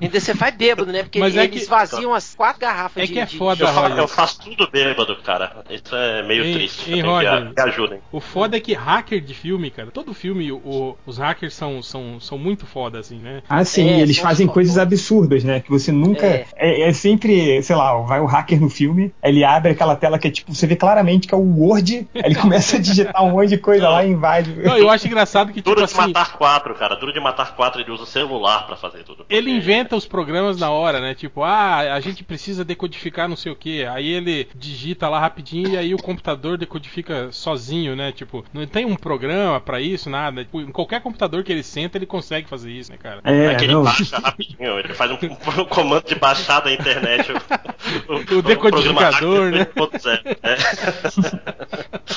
Ainda 0.00 0.20
você 0.20 0.34
vai 0.34 0.50
bêbado, 0.52 0.92
né? 0.92 1.02
Porque 1.02 1.18
Mas 1.18 1.36
é 1.36 1.44
eles 1.44 1.62
que- 1.64 1.68
vaziam 1.70 2.14
as 2.14 2.34
quatro 2.34 2.60
garrafas 2.60 3.02
É 3.02 3.06
de, 3.06 3.12
que 3.12 3.20
é 3.20 3.24
de- 3.26 3.36
foda, 3.38 3.64
Eu, 3.64 3.68
fa- 3.68 3.80
Roger. 3.82 3.98
eu 3.98 4.08
faço 4.08 4.40
tudo 4.40 4.68
bêbado, 4.70 5.16
cara. 5.22 5.64
Isso 5.70 5.94
é 5.94 6.22
meio 6.26 6.44
Hein, 6.44 6.54
triste. 6.54 6.90
Eu 6.90 6.96
que- 6.96 7.02
Roger? 7.02 7.44
Me 7.56 7.62
ajudem. 7.62 7.98
O 8.10 8.20
foda 8.20 8.56
é 8.56 8.60
que 8.60 8.72
hacker 8.74 9.20
de 9.20 9.34
filme, 9.34 9.70
cara, 9.70 9.90
todo 9.90 10.12
filme 10.14 10.50
o- 10.52 10.96
os 11.06 11.18
hackers 11.18 11.54
são, 11.54 11.82
são, 11.82 12.18
são 12.20 12.36
muito 12.38 12.66
foda, 12.66 12.98
assim, 12.98 13.18
né? 13.18 13.42
Ah, 13.48 13.64
sim, 13.64 13.88
É, 13.88 14.00
eles 14.00 14.18
fazem 14.18 14.46
coisas 14.46 14.78
absurdas, 14.78 15.44
né? 15.44 15.60
Que 15.60 15.70
você 15.70 15.90
nunca. 15.92 16.26
É. 16.26 16.46
É, 16.56 16.88
é 16.88 16.92
sempre, 16.92 17.62
sei 17.62 17.76
lá, 17.76 17.94
vai 18.02 18.20
o 18.20 18.26
hacker 18.26 18.60
no 18.60 18.68
filme, 18.70 19.12
ele 19.22 19.44
abre 19.44 19.72
aquela 19.72 19.96
tela 19.96 20.18
que 20.18 20.28
é 20.28 20.30
tipo, 20.30 20.54
você 20.54 20.66
vê 20.66 20.76
claramente 20.76 21.26
que 21.28 21.34
é 21.34 21.36
o 21.36 21.40
Word, 21.60 22.08
ele 22.14 22.34
começa 22.36 22.76
a 22.76 22.80
digitar 22.80 23.22
um 23.24 23.30
monte 23.32 23.48
de 23.50 23.58
coisa 23.58 23.88
lá 23.88 24.04
e 24.04 24.10
invade. 24.10 24.54
Não, 24.56 24.76
eu 24.76 24.90
acho 24.90 25.06
engraçado 25.06 25.48
que, 25.48 25.54
tipo 25.54 25.70
Duro 25.70 25.78
de 25.80 25.84
assim, 25.84 25.96
matar 25.96 26.36
quatro, 26.36 26.74
cara. 26.74 26.96
Duro 26.96 27.12
de 27.12 27.20
matar 27.20 27.54
quatro, 27.54 27.80
ele 27.80 27.90
usa 27.90 28.02
o 28.04 28.06
pra 28.62 28.76
fazer 28.76 29.02
tudo. 29.04 29.24
ele 29.28 29.50
inventa 29.50 29.96
os 29.96 30.06
programas 30.06 30.58
na 30.58 30.70
hora, 30.70 31.00
né? 31.00 31.14
Tipo, 31.14 31.42
ah, 31.42 31.94
a 31.94 32.00
gente 32.00 32.22
precisa 32.24 32.64
decodificar 32.64 33.28
não 33.28 33.36
sei 33.36 33.52
o 33.52 33.56
que. 33.56 33.84
Aí 33.84 34.08
ele 34.08 34.48
digita 34.54 35.08
lá 35.08 35.18
rapidinho 35.20 35.70
e 35.70 35.76
aí 35.76 35.94
o 35.94 35.98
computador 36.02 36.56
decodifica 36.58 37.30
sozinho, 37.32 37.94
né? 37.96 38.12
Tipo, 38.12 38.44
não 38.52 38.66
tem 38.66 38.84
um 38.84 38.96
programa 38.96 39.60
pra 39.60 39.80
isso, 39.80 40.08
nada. 40.10 40.44
Tipo, 40.44 40.60
em 40.60 40.70
qualquer 40.72 41.00
computador 41.00 41.42
que 41.44 41.52
ele 41.52 41.62
senta, 41.62 41.98
ele 41.98 42.06
consegue 42.06 42.48
fazer 42.48 42.70
isso, 42.70 42.90
né, 42.90 42.98
cara? 42.98 43.20
É, 43.24 43.46
É 43.46 43.54
que 43.54 43.64
ele 43.64 43.74
não. 43.74 43.84
baixa 43.84 44.18
rapidinho, 44.18 44.78
ele 44.78 44.94
faz 44.94 45.10
um, 45.10 45.14
um 45.60 45.64
comando 45.66 46.04
de 46.06 46.14
baixar 46.14 46.60
da 46.60 46.72
internet. 46.72 47.30
O, 48.08 48.36
O 48.38 48.42
decodificador, 48.42 49.50
né? 49.50 49.64
programa 49.64 49.90
hacker 49.90 50.00
2.0, 50.00 50.36
É. 50.42 50.56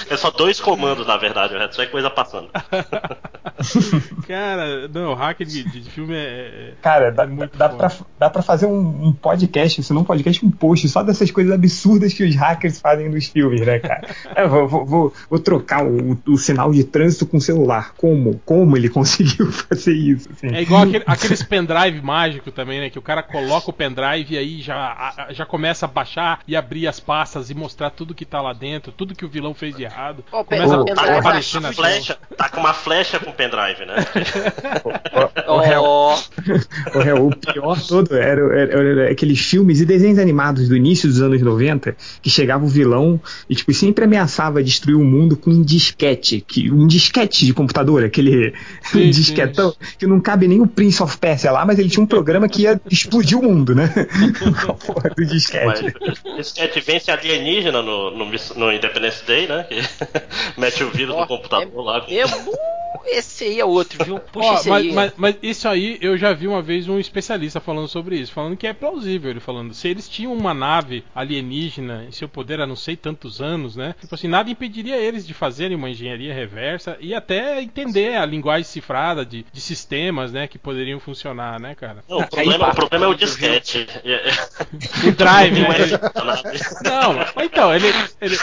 é 0.14 0.18
só 0.18 0.30
dois 0.32 0.60
comandos, 0.60 1.06
na 1.08 1.18
verdade, 1.18 1.54
o 1.56 1.58
resto 1.58 1.82
é 1.82 1.86
coisa 1.86 2.10
passando. 2.10 2.50
Cara, 4.28 4.88
não, 4.88 5.14
hacker 5.14 5.46
de, 5.48 5.64
de 5.64 5.90
filme 5.90 6.16
é. 6.16 6.35
É- 6.36 6.74
Cara, 6.82 7.12
dá, 7.12 7.26
muito 7.26 7.58
dá, 7.58 7.70
pra, 7.70 7.92
dá 8.20 8.30
pra 8.30 8.42
fazer 8.42 8.66
um, 8.66 9.08
um 9.08 9.14
podcast, 9.14 9.82
se 9.82 9.94
não 9.94 10.02
um 10.02 10.06
podcast, 10.06 10.46
um 10.46 10.52
post 10.52 10.88
só 10.90 11.02
dessas 11.04 11.32
coisas 11.32 11.54
absurdas 11.54 12.14
que 12.14 12.24
os 12.24 12.36
hackers 12.36 12.80
fazem 12.80 13.10
nos 13.10 13.28
filmes, 13.28 13.62
né, 13.62 13.80
cara? 13.80 14.08
Eu 14.38 14.50
vou, 14.50 14.68
vou, 14.68 14.86
vou, 14.86 15.14
vou 15.30 15.40
trocar 15.40 15.84
o, 15.86 16.18
o 16.28 16.38
sinal 16.38 16.72
de 16.72 16.84
trânsito 16.84 17.26
com 17.26 17.38
o 17.38 17.42
celular. 17.42 17.94
Como? 17.98 18.40
Como 18.46 18.76
ele 18.78 18.90
conseguiu 18.90 19.52
fazer 19.52 19.94
isso? 19.94 20.30
assim? 20.32 20.54
É 20.54 20.62
igual 20.62 20.84
aquele- 20.84 21.04
aqueles 21.08 21.42
pendrive 21.44 22.02
mágico 22.02 22.52
também, 22.52 22.80
né? 22.82 22.90
Que 22.90 23.00
o 23.00 23.02
cara 23.02 23.24
coloca 23.24 23.70
o 23.70 23.74
pendrive 23.74 24.34
e 24.34 24.38
aí 24.38 24.62
já, 24.62 24.76
a- 24.76 25.28
já 25.34 25.46
começa 25.46 25.86
a 25.86 25.90
baixar 25.90 26.40
e 26.48 26.56
abrir 26.56 26.88
as 26.88 27.00
pastas 27.00 27.50
e 27.50 27.54
mostrar 27.54 27.90
tudo 27.90 28.14
que 28.14 28.26
tá 28.26 28.42
lá 28.42 28.54
dentro, 28.54 28.92
tudo 28.92 29.16
que 29.16 29.26
o 29.26 29.30
vilão 29.30 29.54
fez 29.54 29.76
de 29.76 29.84
errado. 29.84 30.24
O 30.32 30.44
Começa 30.44 30.78
Ô, 30.78 30.82
a 30.82 30.86
Tá 30.86 30.94
com 30.94 30.96
pendrive 30.96 31.12
uma 31.12 31.20
aparecer 31.20 31.62
na 31.62 31.74
tela. 31.74 31.88
flecha, 31.90 32.18
tá 32.38 32.50
com 32.50 32.60
uma 32.60 32.74
flecha 32.74 33.20
com 33.20 33.32
pendrive, 33.32 33.86
né? 33.86 33.96
O 35.48 35.60
réu, 36.94 37.28
o 37.28 37.36
pior 37.36 37.82
todo. 37.86 38.16
Era, 38.16 38.42
era- 38.56 38.84
era 38.84 39.12
aqueles 39.12 39.40
filmes 39.40 39.82
e 39.82 39.86
desenhos 39.86 40.20
animados 40.20 40.68
do 40.68 40.76
início 40.76 41.08
dos 41.08 41.22
anos 41.22 41.42
90 41.42 41.96
que 42.22 42.30
chegava 42.30 42.66
o 42.66 42.68
vilão 42.68 43.20
e 43.50 43.56
tipo, 43.56 43.74
sempre 43.74 44.06
ameaçava 44.06 44.64
destruir 44.64 44.96
o 44.96 45.04
mundo 45.04 45.36
com 45.38 45.52
um 45.52 45.62
disquete, 45.62 46.44
que, 46.48 46.72
um 46.72 46.88
disquete 46.88 47.46
de 47.46 47.54
computador, 47.54 48.04
aquele 48.04 48.54
Sim, 48.92 49.10
disquetão 49.12 49.74
que 49.98 50.06
não 50.08 50.20
cabe 50.20 50.48
nem 50.48 50.62
o 50.62 50.68
Prince 50.68 51.02
of 51.02 51.18
Persia 51.18 51.52
lá, 51.52 51.66
mas 51.66 51.80
ele 51.80 51.90
tinha 51.90 52.04
um 52.04 52.08
programa 52.08 52.48
que 52.48 52.64
ia 52.64 52.80
explodir 52.90 53.38
o 53.38 53.44
mundo, 53.44 53.74
né? 53.76 53.88
Com 54.66 54.72
a 54.72 54.76
porra 54.76 55.10
do 55.10 55.16
Mas 55.18 55.32
disquete. 55.32 55.94
Sketch 56.40 56.84
vence 56.86 57.12
alienígena 57.12 57.82
no, 57.82 58.12
no, 58.12 58.26
no 58.56 58.72
Independence 58.72 59.24
Day, 59.26 59.48
né? 59.48 59.64
Que 59.64 59.76
mete 60.60 60.84
o 60.84 60.90
vírus 60.92 61.16
Ó, 61.16 61.22
no 61.22 61.28
computador 61.28 61.84
lá. 61.84 62.02
com- 62.02 62.12
mesmo. 62.12 62.38
Uh, 62.52 62.56
Esse 63.08 63.44
aí 63.44 63.60
é 63.60 63.66
outro, 63.66 64.04
viu? 64.06 64.20
Puxa 64.20 64.48
Ó, 64.50 64.54
esse 64.56 64.70
mas, 64.70 64.84
aí. 64.86 64.94
mas- 64.94 65.14
mas 65.18 65.36
isso 65.44 65.68
aí 65.68 65.98
eu 66.02 66.18
já 66.18 66.34
vi 66.34 66.48
uma 66.48 66.62
vez 66.62 66.88
um 66.88 66.98
especialista 67.00 67.60
falando 67.60 67.88
sobre 67.88 68.18
isso, 68.18 68.32
falando 68.32 68.56
que 68.58 68.66
é 68.68 68.74
plausível. 68.74 69.30
Ele 69.30 69.40
falando, 69.40 69.74
se 69.74 69.88
eles 69.88 70.08
tinham 70.08 70.34
uma 70.34 70.54
nave 70.54 71.04
alienígena 71.14 72.06
em 72.08 72.12
seu 72.12 72.28
poder 72.30 72.60
há 72.62 72.66
não 72.68 72.76
sei 72.76 72.96
tantos 72.96 73.42
anos, 73.42 73.76
né? 73.76 73.96
Tipo 74.00 74.16
assim, 74.16 74.28
nada 74.28 74.50
impediria 74.50 74.96
eles 74.98 75.26
de 75.28 75.34
fazerem 75.34 75.76
uma 75.76 75.90
engenharia 75.90 76.34
reversa 76.34 76.98
e 77.00 77.14
até 77.14 77.62
entender 77.62 78.16
a 78.16 78.26
linguagem 78.26 78.64
cifrada 78.76 79.26
de, 79.26 79.46
de 79.52 79.62
sistemas, 79.62 80.32
né? 80.32 80.48
Que 80.48 80.58
poderiam 80.58 81.00
funcionar, 81.00 81.60
né, 81.60 81.76
cara? 81.76 82.04
Não, 82.10 82.20
o 82.20 82.28
problema, 82.28 82.70
o 82.70 82.76
problema 82.76 83.06
é 83.06 83.08
o 83.10 83.14
disquete. 83.16 83.88
O 85.08 85.12
drive, 85.12 85.60
Não 85.62 85.70
né? 85.70 85.78
é. 85.80 86.90
Não, 86.90 87.14
mas 87.36 87.46
então, 87.46 87.74
ele, 87.74 87.88
ele- 88.22 88.38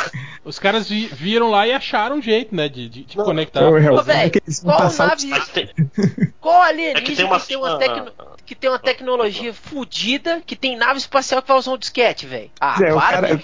os 0.44 0.58
caras 0.58 0.88
vi- 0.88 1.06
viram 1.12 1.50
lá 1.50 1.66
e 1.66 1.72
acharam 1.72 2.16
um 2.16 2.22
jeito, 2.22 2.54
né? 2.54 2.68
De, 2.68 2.88
de- 2.88 3.04
de 3.04 3.16
conectar. 3.16 3.62
Ô, 3.64 3.68
Ô, 3.68 3.70
como 3.72 4.00
é 4.00 4.02
velho, 4.02 4.30
que 4.30 4.38
eles 4.44 4.62
vão 4.62 4.74
qual 4.76 4.92
nave, 4.92 5.26
Mas 5.26 5.48
tem, 5.48 5.70
qual 6.40 6.64
É 6.64 6.66
que 6.66 6.72
alienígena 6.72 7.16
tem 7.16 7.26
uma 7.26 7.40
que 7.40 7.46
tem 7.46 7.56
uma, 7.56 7.78
tecno- 7.78 8.12
que 8.46 8.54
tem 8.54 8.70
uma 8.70 8.78
tecnologia 8.78 9.52
fudida, 9.54 10.42
que 10.44 10.56
tem 10.56 10.76
nave 10.76 10.98
espacial 10.98 11.42
que 11.42 11.48
vai 11.48 11.56
usar 11.58 11.72
um 11.72 11.78
disquete, 11.78 12.26
velho? 12.26 12.50
Ah, 12.60 12.76
É, 12.80 12.92
o, 12.92 12.98
cara, 13.00 13.40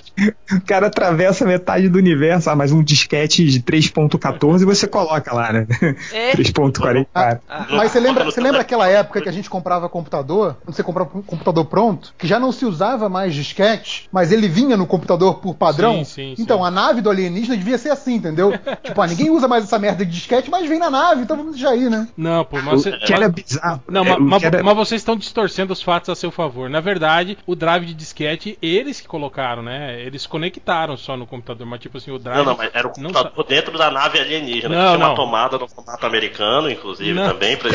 o 0.52 0.60
cara 0.66 0.86
atravessa 0.86 1.44
metade 1.44 1.88
do 1.88 1.98
universo, 1.98 2.50
ah, 2.50 2.56
mas 2.56 2.72
um 2.72 2.82
disquete 2.82 3.44
de 3.44 3.60
3.14 3.62 4.64
você 4.64 4.86
coloca 4.86 5.32
lá, 5.34 5.52
né? 5.52 5.66
É. 6.12 6.32
3.44. 6.78 7.40
Ah, 7.48 7.66
Mas 7.70 7.92
você 7.92 8.00
lembra, 8.00 8.24
você 8.24 8.40
lembra 8.40 8.60
aquela 8.60 8.88
época 8.88 9.20
que 9.20 9.28
a 9.28 9.32
gente 9.32 9.48
comprava 9.50 9.88
computador? 9.88 10.56
Quando 10.64 10.74
você 10.74 10.82
comprava 10.82 11.10
um 11.16 11.22
computador 11.22 11.64
pronto, 11.64 12.14
que 12.16 12.26
já 12.26 12.38
não 12.38 12.52
se 12.52 12.64
usava 12.64 13.08
mais 13.08 13.34
disquete, 13.34 14.08
mas 14.12 14.32
ele 14.32 14.48
vinha 14.48 14.76
no 14.76 14.86
computador 14.86 15.36
por 15.40 15.54
padrão? 15.54 15.96
Sim, 15.98 16.04
sim, 16.04 16.36
sim. 16.36 16.42
então, 16.42 16.64
a 16.64 16.70
nave 16.70 17.00
do 17.00 17.10
alienígena 17.10 17.56
devia 17.56 17.78
ser 17.78 17.90
assim, 17.90 18.14
entendeu? 18.14 18.52
tipo, 18.82 19.00
ah, 19.00 19.06
ninguém 19.06 19.30
usa 19.30 19.48
mais 19.48 19.64
essa 19.64 19.78
merda 19.78 20.04
de 20.04 20.12
disquete, 20.12 20.50
mas 20.50 20.68
vem 20.68 20.78
na 20.78 20.90
nave, 20.90 21.22
então 21.22 21.36
vamos 21.36 21.52
deixar 21.52 21.70
aí, 21.70 21.88
né? 21.88 22.08
Não, 22.16 22.44
pô, 22.44 22.56
mas 22.62 22.82
você. 22.82 22.92
Que 22.98 23.12
era 23.12 23.28
bizarro. 23.28 23.82
Não, 23.88 24.02
é, 24.04 24.08
ma- 24.10 24.16
o 24.16 24.20
ma- 24.22 24.38
que 24.38 24.46
era- 24.46 24.62
mas 24.62 24.76
vocês 24.76 25.00
estão 25.00 25.16
distorcendo 25.16 25.72
os 25.72 25.82
fatos 25.82 26.08
a 26.10 26.14
seu 26.14 26.30
favor. 26.30 26.68
Na 26.68 26.80
verdade, 26.80 27.38
o 27.46 27.54
drive 27.54 27.86
de 27.86 27.94
disquete, 27.94 28.58
eles 28.60 29.00
que 29.00 29.08
colocaram, 29.08 29.62
né? 29.62 30.00
Eles 30.02 30.26
conectaram 30.26 30.96
só 30.96 31.16
no 31.16 31.26
computador, 31.26 31.66
mas 31.66 31.80
tipo 31.80 31.98
assim, 31.98 32.10
o 32.10 32.18
drive. 32.18 32.38
Não, 32.38 32.44
não, 32.44 32.56
mas 32.56 32.70
era 32.74 32.86
o 32.88 32.92
não 32.98 33.10
computador 33.12 33.44
dentro 33.46 33.78
da 33.78 33.90
nave 33.90 34.18
alienígena. 34.18 34.74
Não, 34.74 34.82
que 34.82 34.96
tinha 34.96 34.98
não. 34.98 35.06
uma 35.10 35.16
tomada 35.16 35.58
no 35.58 35.68
formato 35.68 36.06
americano, 36.06 36.67
inclusive, 36.70 37.12
Não. 37.12 37.28
também. 37.28 37.56
Pra... 37.56 37.70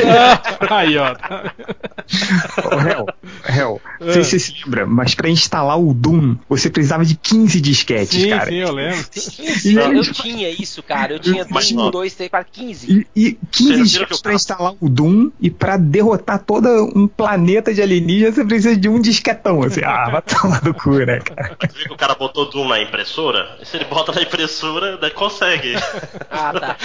Aí, 0.78 0.98
ó. 0.98 1.14
Ô, 2.64 2.80
Hel, 2.80 3.06
Hel, 3.48 3.82
É. 4.00 4.06
não 4.06 4.14
sei 4.14 4.24
se 4.24 4.30
você 4.32 4.40
se 4.40 4.54
lembra, 4.66 4.86
mas 4.86 5.16
pra 5.16 5.30
instalar 5.30 5.80
o 5.80 5.94
Doom, 5.94 6.36
você 6.50 6.70
precisava 6.70 7.06
de 7.06 7.16
15 7.16 7.60
disquetes, 7.62 8.22
Sim, 8.22 8.30
cara. 8.30 8.46
sim, 8.48 8.56
eu 8.58 8.72
lembro. 8.72 9.06
E, 9.64 9.74
eu 9.76 10.04
tinha 10.14 10.50
isso, 10.50 10.82
cara. 10.84 11.14
Eu 11.14 11.20
tinha 11.20 11.46
Mas, 11.50 11.72
1, 11.72 11.80
ó. 11.80 11.90
2, 11.92 12.14
3, 12.14 12.30
4, 12.30 12.52
15. 12.52 13.08
e, 13.16 13.28
e 13.28 13.32
15 13.34 13.38
Vocês 13.52 13.68
viram 13.68 13.78
que 13.78 13.84
disquetes 13.84 14.22
pra 14.22 14.34
instalar 14.34 14.74
o 14.80 14.90
Doom 14.90 15.32
e 15.40 15.50
pra 15.50 15.78
derrotar 15.78 16.40
todo 16.40 16.68
um 16.96 17.08
planeta 17.08 17.74
de 17.74 17.82
alienígenas 17.82 18.36
você 18.36 18.46
precisa 18.46 18.76
de 18.76 18.90
um 18.90 19.00
disquetão. 19.02 19.62
Assim, 19.64 19.82
ah, 19.84 20.10
vai 20.10 20.22
tomar 20.22 20.62
do 20.62 20.74
cu, 20.74 20.92
né, 20.92 21.20
cara? 21.20 21.56
Você 21.60 21.78
viu 21.78 21.88
que 21.88 21.94
o 21.94 21.98
cara 21.98 22.16
botou 22.16 22.50
Doom 22.50 22.68
na 22.68 22.82
impressora? 22.82 23.58
E 23.62 23.66
se 23.66 23.78
ele 23.78 23.86
bota 23.86 24.12
na 24.12 24.22
impressora, 24.22 24.98
daí 24.98 25.12
consegue. 25.12 25.74
Ah, 26.30 26.54
tá. 26.54 26.78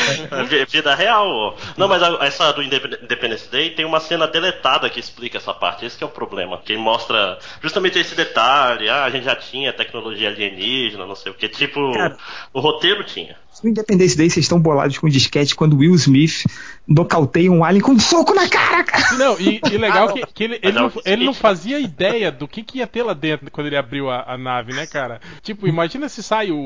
Vi- 0.49 0.65
Vida 0.71 0.95
real. 0.95 1.27
ó. 1.29 1.55
Não, 1.77 1.89
mas 1.89 1.98
a- 2.03 2.19
essa 2.25 2.53
do 2.53 2.63
Indep- 2.63 3.03
Independence 3.03 3.49
Day 3.51 3.71
tem 3.71 3.85
uma 3.85 4.01
cena 4.01 4.27
deletada 4.27 4.89
que 4.91 4.99
explica 5.01 5.39
essa 5.39 5.53
parte. 5.55 5.85
Esse 5.85 5.97
que 5.99 6.05
é 6.05 6.07
o 6.07 6.11
problema. 6.11 6.59
Que 6.65 6.77
mostra 6.77 7.39
justamente 7.63 7.99
esse 7.99 8.15
detalhe. 8.15 8.89
Ah, 8.89 9.05
a 9.05 9.11
gente 9.11 9.25
já 9.25 9.37
tinha 9.37 9.73
tecnologia 9.73 10.29
alienígena, 10.29 11.07
não 11.07 11.15
sei 11.15 11.33
o 11.33 11.35
que. 11.35 11.49
Tipo, 11.49 11.93
Cara. 11.93 12.17
o 12.53 12.61
roteiro 12.61 13.05
tinha. 13.05 13.37
No 13.63 13.71
Independence 13.71 14.17
Day 14.17 14.31
vocês 14.31 14.45
estão 14.45 14.61
bolados 14.61 14.99
com 14.99 15.09
disquete 15.09 15.55
quando 15.55 15.77
Will 15.79 15.95
Smith 15.97 16.45
nocauteia 16.89 17.51
um 17.53 17.63
alien 17.65 17.83
com 17.83 17.93
um 17.93 17.99
soco 18.01 18.35
na 18.35 18.49
cara, 18.49 18.83
cara. 18.83 19.17
Não, 19.19 19.39
e, 19.39 19.61
e 19.71 19.77
legal 19.77 20.09
Ah, 20.09 20.13
que, 20.13 20.27
que 20.33 20.45
ele, 20.45 20.61
Mas 20.63 20.71
ele, 20.71 20.79
é 20.79 20.81
não, 20.81 20.93
ele 21.05 21.25
não 21.27 21.35
fazia 21.35 21.79
ideia 21.79 22.33
do 22.33 22.49
que, 22.49 22.63
que 22.63 22.79
ia 22.79 22.87
ter 22.87 23.03
lá 23.03 23.13
dentro 23.13 23.51
quando 23.51 23.67
ele 23.67 23.77
abriu 23.77 24.11
a, 24.11 24.25
a 24.33 24.39
nave, 24.39 24.73
né, 24.73 24.87
cara? 24.87 25.21
Tipo, 25.43 25.67
imagina 25.69 26.09
se 26.09 26.23
sai 26.23 26.51
o, 26.51 26.57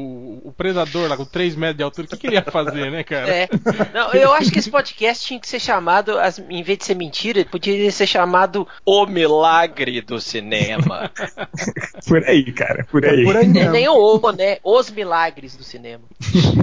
o 0.45 0.53
predador 0.57 1.09
lá 1.09 1.17
com 1.17 1.25
3 1.25 1.57
metros 1.57 1.77
de 1.79 1.83
altura, 1.83 2.07
o 2.07 2.11
que, 2.11 2.17
que 2.17 2.27
ele 2.29 2.37
ia 2.37 2.43
fazer, 2.43 2.91
né, 2.91 3.03
cara? 3.03 3.29
É. 3.29 3.49
Não, 3.93 4.13
eu 4.13 4.33
acho 4.33 4.51
que 4.53 4.59
esse 4.59 4.71
podcast 4.71 5.27
tinha 5.27 5.41
que 5.41 5.49
ser 5.49 5.59
chamado, 5.61 6.13
em 6.49 6.63
vez 6.63 6.79
de 6.79 6.85
ser 6.85 6.95
mentira, 6.95 7.41
ele 7.41 7.49
podia 7.49 7.91
ser 7.91 8.07
chamado 8.07 8.67
O 8.87 9.07
Milagre 9.07 10.01
do 10.01 10.21
Cinema. 10.21 11.11
Por 12.07 12.23
aí, 12.25 12.53
cara, 12.53 12.87
por 12.91 13.05
aí. 13.05 13.25
Por 13.25 13.37
aí 13.37 13.47
Nem, 13.47 13.53
mesmo. 13.55 13.73
nem 13.73 13.89
o 13.89 13.95
O, 13.95 14.33
né? 14.33 14.59
Os 14.65 14.91
Milagres 14.91 15.57
do 15.57 15.65
Cinema. 15.65 16.03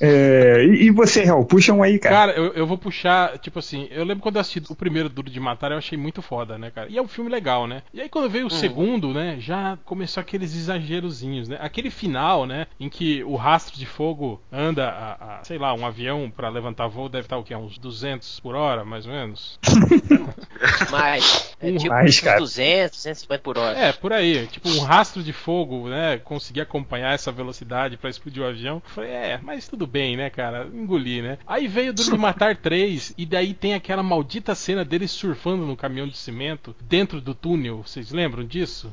É, 0.00 0.64
E, 0.64 0.86
e 0.86 0.90
você, 0.90 1.24
Real, 1.24 1.44
puxa 1.44 1.72
um 1.72 1.82
aí, 1.82 1.98
cara. 1.98 2.14
Cara, 2.14 2.32
eu, 2.32 2.52
eu 2.52 2.66
vou 2.66 2.73
puxar, 2.78 3.38
tipo 3.38 3.58
assim, 3.58 3.88
eu 3.90 4.04
lembro 4.04 4.22
quando 4.22 4.36
eu 4.36 4.40
assisti 4.40 4.62
o 4.70 4.74
primeiro 4.76 5.08
Duro 5.08 5.30
de 5.30 5.40
Matar, 5.40 5.72
eu 5.72 5.78
achei 5.78 5.98
muito 5.98 6.22
foda, 6.22 6.58
né, 6.58 6.70
cara? 6.70 6.88
E 6.90 6.98
é 6.98 7.02
um 7.02 7.08
filme 7.08 7.30
legal, 7.30 7.66
né? 7.66 7.82
E 7.92 8.00
aí 8.00 8.08
quando 8.08 8.30
veio 8.30 8.46
o 8.46 8.50
segundo, 8.50 9.12
né, 9.12 9.36
já 9.38 9.78
começou 9.84 10.20
aqueles 10.20 10.54
exagerozinhos, 10.54 11.48
né? 11.48 11.58
Aquele 11.60 11.90
final, 11.90 12.46
né, 12.46 12.66
em 12.78 12.88
que 12.88 13.22
o 13.24 13.36
rastro 13.36 13.78
de 13.78 13.86
fogo 13.86 14.40
anda 14.52 14.88
a, 14.88 15.38
a, 15.40 15.44
sei 15.44 15.58
lá, 15.58 15.74
um 15.74 15.86
avião 15.86 16.32
pra 16.34 16.48
levantar 16.48 16.86
voo 16.88 17.08
deve 17.08 17.26
estar 17.26 17.38
o 17.38 17.44
quê? 17.44 17.54
Uns 17.54 17.78
200 17.78 18.40
por 18.40 18.54
hora, 18.54 18.84
mais 18.84 19.06
ou 19.06 19.12
menos? 19.12 19.58
Mais. 20.90 21.54
É 21.60 21.70
Um 21.70 21.76
tipo 21.76 21.92
mais, 21.92 22.10
uns 22.10 22.20
cara. 22.20 22.38
200, 22.38 22.96
250 22.96 23.42
por 23.42 23.58
hora. 23.58 23.78
É, 23.78 23.92
por 23.92 24.12
aí. 24.12 24.46
Tipo, 24.46 24.68
um 24.68 24.80
rastro 24.80 25.22
de 25.22 25.32
fogo, 25.32 25.88
né? 25.88 26.18
Conseguir 26.18 26.60
acompanhar 26.60 27.12
essa 27.12 27.32
velocidade 27.32 27.96
pra 27.96 28.10
explodir 28.10 28.42
o 28.42 28.46
avião. 28.46 28.82
Falei, 28.86 29.10
é, 29.10 29.40
mas 29.42 29.68
tudo 29.68 29.86
bem, 29.86 30.16
né, 30.16 30.30
cara? 30.30 30.68
Engoli, 30.72 31.22
né? 31.22 31.38
Aí 31.46 31.66
veio 31.66 31.90
o 31.90 31.94
Duro 31.94 32.12
de 32.12 32.18
Matar 32.24 32.56
3, 32.64 33.14
e 33.18 33.26
daí 33.26 33.52
tem 33.52 33.74
aquela 33.74 34.02
maldita 34.02 34.54
cena 34.54 34.82
dele 34.86 35.06
surfando 35.06 35.66
no 35.66 35.76
caminhão 35.76 36.08
de 36.08 36.16
cimento 36.16 36.74
dentro 36.80 37.20
do 37.20 37.34
túnel. 37.34 37.82
Vocês 37.84 38.10
lembram 38.10 38.42
disso? 38.42 38.90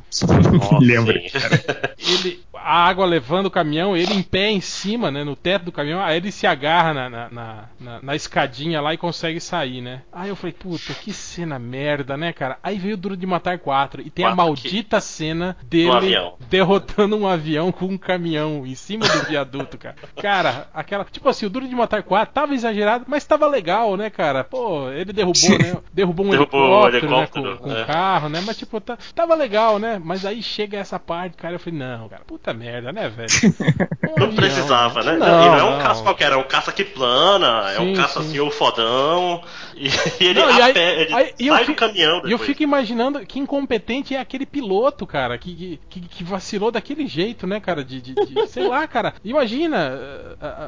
Nossa, 0.52 0.78
Lembra, 0.84 1.14
sim. 1.22 1.30
Ele, 2.14 2.42
a 2.54 2.86
água 2.88 3.06
levando 3.06 3.46
o 3.46 3.52
caminhão, 3.52 3.96
ele 3.98 4.14
em 4.14 4.22
pé 4.22 4.50
em 4.52 4.60
cima, 4.62 5.10
né, 5.10 5.24
no 5.24 5.36
teto 5.36 5.66
do 5.66 5.72
caminhão, 5.72 6.02
aí 6.02 6.18
ele 6.18 6.32
se 6.32 6.46
agarra 6.46 6.94
na, 6.94 7.10
na, 7.10 7.30
na, 7.30 7.64
na- 7.80 8.00
na 8.02 8.16
escadinha 8.16 8.80
lá 8.82 8.94
e 8.94 8.98
consegue 8.98 9.40
sair, 9.40 9.82
né? 9.82 10.02
Aí 10.12 10.30
eu 10.30 10.36
falei, 10.36 10.54
puta, 10.54 10.94
que 10.94 11.12
cena 11.14 11.58
merda, 11.58 12.16
né, 12.18 12.34
cara? 12.34 12.58
Aí 12.62 12.78
veio 12.78 12.94
o 12.96 12.98
Duro 12.98 13.16
de 13.18 13.26
Matar 13.26 13.58
4 13.60 14.02
e 14.06 14.10
tem 14.10 14.26
a 14.26 14.30
Quatro 14.30 14.44
maldita 14.46 15.00
cena 15.00 15.56
dele 15.64 15.90
derrotando 16.50 17.16
um 17.18 17.26
avião 17.28 17.72
com 17.72 17.86
um 17.86 17.98
caminhão 17.98 18.66
em 18.66 18.76
cima 18.76 19.08
do 19.08 19.28
viaduto, 19.28 19.78
cara. 19.78 19.96
Cara, 20.22 20.68
aquela. 20.74 21.06
Tipo 21.06 21.30
assim, 21.30 21.46
o 21.46 21.50
Duro 21.50 21.68
de 21.68 21.74
Matar 21.76 22.04
4 22.04 22.34
tava 22.34 22.54
exagerado, 22.54 23.06
mas 23.08 23.24
tava 23.26 23.48
legal, 23.48 23.61
né, 23.98 24.10
cara? 24.10 24.44
Pô, 24.44 24.90
ele 24.90 25.14
derrubou, 25.14 25.50
né? 25.60 25.78
Derrubou 25.94 26.26
um 26.26 26.30
Derrubou 26.30 26.60
o 26.84 26.88
helicóptero, 26.88 27.08
né, 27.10 27.18
helicóptero, 27.18 27.58
com, 27.58 27.64
com 27.70 27.78
é. 27.78 27.86
carro, 27.86 28.30
né? 28.30 28.42
Mas 28.46 28.58
tipo, 28.58 28.80
tá- 28.82 28.98
tava 29.16 29.36
legal, 29.36 29.80
né? 29.80 30.02
Mas 30.04 30.26
aí 30.26 30.42
chega 30.42 30.78
essa 30.78 30.98
parte, 31.00 31.38
cara, 31.38 31.56
eu 31.56 31.60
falei, 31.60 31.80
não, 31.80 32.10
cara, 32.10 32.24
puta 32.26 32.54
merda, 32.54 32.92
né, 32.92 33.10
velho? 33.10 33.30
Um 34.10 34.20
Não 34.32 34.36
precisava, 34.36 35.04
né? 35.04 35.14
Não, 35.18 35.28
e 35.28 35.46
não 35.50 35.58
é 35.58 35.64
um 35.64 35.72
não. 35.78 35.80
caça 35.80 36.04
qualquer, 36.04 36.32
é 36.32 36.36
um 36.36 36.44
caça 36.44 36.72
que 36.72 36.84
plana, 36.84 37.72
é 37.72 37.80
um 37.80 37.88
Sim, 37.96 38.02
caça 38.02 38.22
sim. 38.22 38.28
assim, 38.30 38.40
o 38.40 38.52
fodão. 38.52 39.42
E, 39.76 39.88
ele, 40.24 40.40
Não, 40.40 40.50
e 40.58 40.62
aí- 40.62 40.74
pé, 40.74 41.02
ele 41.04 41.14
aí- 41.14 41.34
sai 41.50 41.66
do 41.66 41.76
caminhão 41.76 42.22
E 42.26 42.32
eu 42.32 42.38
fico 42.40 42.62
imaginando 42.64 43.26
que 43.26 43.40
incompetente 43.40 44.16
é 44.16 44.20
aquele 44.20 44.46
piloto, 44.46 45.06
cara, 45.08 45.38
que, 45.38 45.80
que, 45.90 46.00
que 46.02 46.24
vacilou 46.24 46.72
daquele 46.72 47.08
jeito, 47.08 47.48
né, 47.48 47.60
cara? 47.60 47.84
De, 47.84 48.02
de- 48.02 48.14
de- 48.14 48.48
sei 48.48 48.68
lá, 48.68 48.86
cara. 48.88 49.14
Imagina 49.24 49.94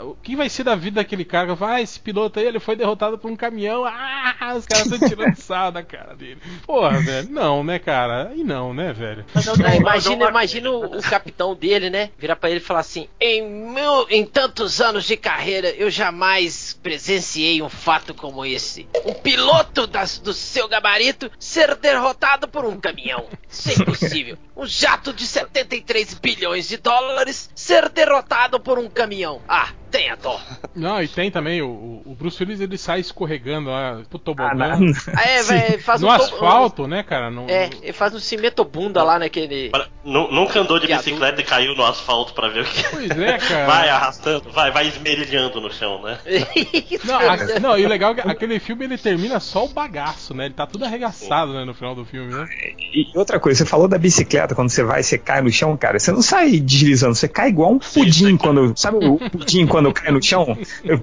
uh, 0.01 0.05
uh, 0.05 0.09
o 0.11 0.15
que 0.21 0.35
vai 0.35 0.49
ser 0.49 0.63
da 0.63 0.75
vida 0.75 1.01
daquele 1.01 1.25
cara. 1.25 1.53
Vai, 1.55 1.73
ah, 1.73 1.81
esse 1.81 1.99
piloto 1.99 2.39
aí, 2.39 2.45
ele 2.45 2.59
foi 2.59 2.72
derrotado 2.75 3.17
por 3.17 3.29
um 3.31 3.35
caminhão. 3.35 3.83
Ah, 3.85 4.55
os 4.57 4.65
caras 4.65 4.87
estão 4.91 5.07
tirando 5.09 5.35
sal 5.37 5.71
da 5.71 5.83
cara 5.83 6.15
dele. 6.15 6.39
Porra, 6.65 6.99
velho. 7.01 7.29
Não, 7.31 7.63
né, 7.63 7.79
cara? 7.79 8.29
Aí 8.29 8.43
não, 8.43 8.73
né, 8.73 8.93
velho? 8.93 9.25
Eu 9.35 9.57
Não, 9.57 9.69
eu 9.69 9.75
imagina, 9.79 10.15
uma- 10.25 10.29
imagina 10.29 10.69
o, 10.71 10.97
o 10.97 11.01
capitão 11.01 11.55
dele, 11.55 11.89
né? 11.89 12.09
Virar 12.17 12.35
pra 12.35 12.49
ele 12.49 12.59
e 12.59 12.63
falar 12.63 12.79
assim: 12.81 13.07
em, 13.19 13.41
mil, 13.43 14.07
em 14.09 14.25
tantos 14.25 14.81
anos 14.81 15.05
de 15.05 15.15
carreira, 15.17 15.69
eu 15.71 15.89
jamais 15.89 16.77
presenciei 16.81 17.61
um 17.61 17.69
fato 17.69 18.13
como 18.13 18.45
esse. 18.45 18.87
Um 19.05 19.13
piloto 19.13 19.87
das- 19.87 20.19
do 20.19 20.33
seu 20.33 20.67
gabarito 20.67 21.29
ser 21.39 21.75
derrotado 21.75 22.47
por 22.47 22.65
um 22.65 22.79
caminhão. 22.79 23.25
Isso 23.49 23.69
é 23.69 23.73
impossível. 23.73 24.37
Um 24.55 24.65
jato 24.65 25.13
de 25.13 25.25
73 25.27 26.13
bilhões 26.15 26.67
de 26.67 26.77
dólares 26.77 27.49
ser 27.55 27.89
derrotado 27.89 28.59
por 28.59 28.77
um 28.79 28.89
caminhão. 28.89 29.41
Ah, 29.47 29.69
tenha 29.93 30.15
dó. 30.15 30.41
Não, 30.75 31.01
e 31.01 31.07
tem 31.07 31.29
também 31.29 31.61
o, 31.61 32.01
o- 32.03 32.15
Bruce 32.15 32.41
Willis, 32.41 32.59
ele 32.59 32.77
sai 32.79 32.99
escorregando 32.99 33.69
lá 33.69 34.01
pro 34.09 34.17
Ah, 34.17 34.23
tobogã. 34.25 34.53
na- 34.57 34.75
Ah, 35.15 35.29
é, 35.29 35.43
vai, 35.43 35.77
faz 35.77 36.01
no 36.01 36.07
um 36.09 36.17
to- 36.17 36.23
asfalto, 36.23 36.87
né, 36.87 37.03
cara? 37.03 37.29
No, 37.29 37.47
É, 37.49 37.69
ele 37.81 37.93
faz 37.93 38.13
um 38.15 38.19
cimento 38.19 38.63
bunda 38.65 39.03
lá 39.03 39.19
naquele. 39.19 39.69
Para- 39.69 39.87
Nunca 40.05 40.59
andou 40.59 40.79
de 40.79 40.87
bicicleta 40.87 41.39
e 41.39 41.43
caiu 41.43 41.75
no 41.75 41.85
asfalto 41.85 42.33
pra 42.33 42.49
ver 42.49 42.61
o 42.61 42.65
que. 42.65 42.83
Pois 42.93 43.09
é, 43.11 43.37
cara. 43.39 43.65
Vai 43.65 43.89
arrastando, 43.89 44.49
vai, 44.51 44.69
vai 44.71 44.87
esmerilhando 44.87 45.59
no 45.61 45.71
chão, 45.71 46.01
né? 46.01 46.17
Não, 47.05 47.19
a- 47.19 47.59
não, 47.59 47.77
e 47.77 47.85
o 47.85 47.89
legal 47.89 48.11
é 48.11 48.15
que 48.15 48.27
aquele 48.27 48.59
filme 48.59 48.85
ele 48.85 48.97
termina 48.97 49.39
só 49.39 49.65
o 49.65 49.69
bagaço, 49.69 50.33
né? 50.33 50.45
Ele 50.45 50.53
tá 50.53 50.65
tudo 50.67 50.85
arregaçado, 50.85 51.53
né, 51.53 51.65
no 51.65 51.73
final 51.73 51.95
do 51.95 52.05
filme, 52.05 52.33
né? 52.33 52.47
E 52.93 53.07
outra 53.17 53.39
coisa, 53.39 53.59
você 53.59 53.65
falou 53.69 53.87
da 53.87 53.97
bicicleta, 53.97 54.53
quando 54.55 54.69
você 54.69 54.83
vai, 54.83 55.01
você 55.03 55.17
cai 55.17 55.41
no 55.41 55.51
chão, 55.51 55.75
cara. 55.77 55.99
Você 55.99 56.11
não 56.11 56.21
sai 56.21 56.59
deslizando, 56.59 57.15
você 57.15 57.27
cai 57.27 57.49
igual 57.49 57.71
um 57.71 57.79
pudim 57.79 58.37
quando. 58.37 58.73
Sabe 58.77 58.97
o 59.05 59.17
pudim 59.29 59.65
quando 59.65 59.91
cai 59.93 60.11
no 60.11 60.21
chão? 60.21 60.57
Eu- 60.83 61.01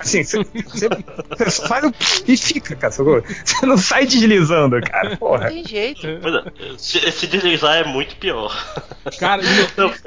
assim, 0.00 0.22
você, 0.24 0.42
você, 0.66 0.88
você 1.36 1.50
só 1.50 1.66
faz 1.66 1.84
o 1.84 1.92
e 2.26 2.36
fica, 2.36 2.74
cara. 2.76 2.92
Você 2.92 3.66
não 3.66 3.76
sai 3.78 4.06
deslizando, 4.06 4.80
cara. 4.82 5.10
Não 5.10 5.16
Porra. 5.16 5.48
tem 5.48 5.64
jeito. 5.66 6.06
É, 6.06 6.18
se, 6.76 7.10
se 7.12 7.26
deslizar 7.26 7.76
é 7.76 7.84
muito 7.84 8.16
pior. 8.16 8.37
Cara, 9.18 9.42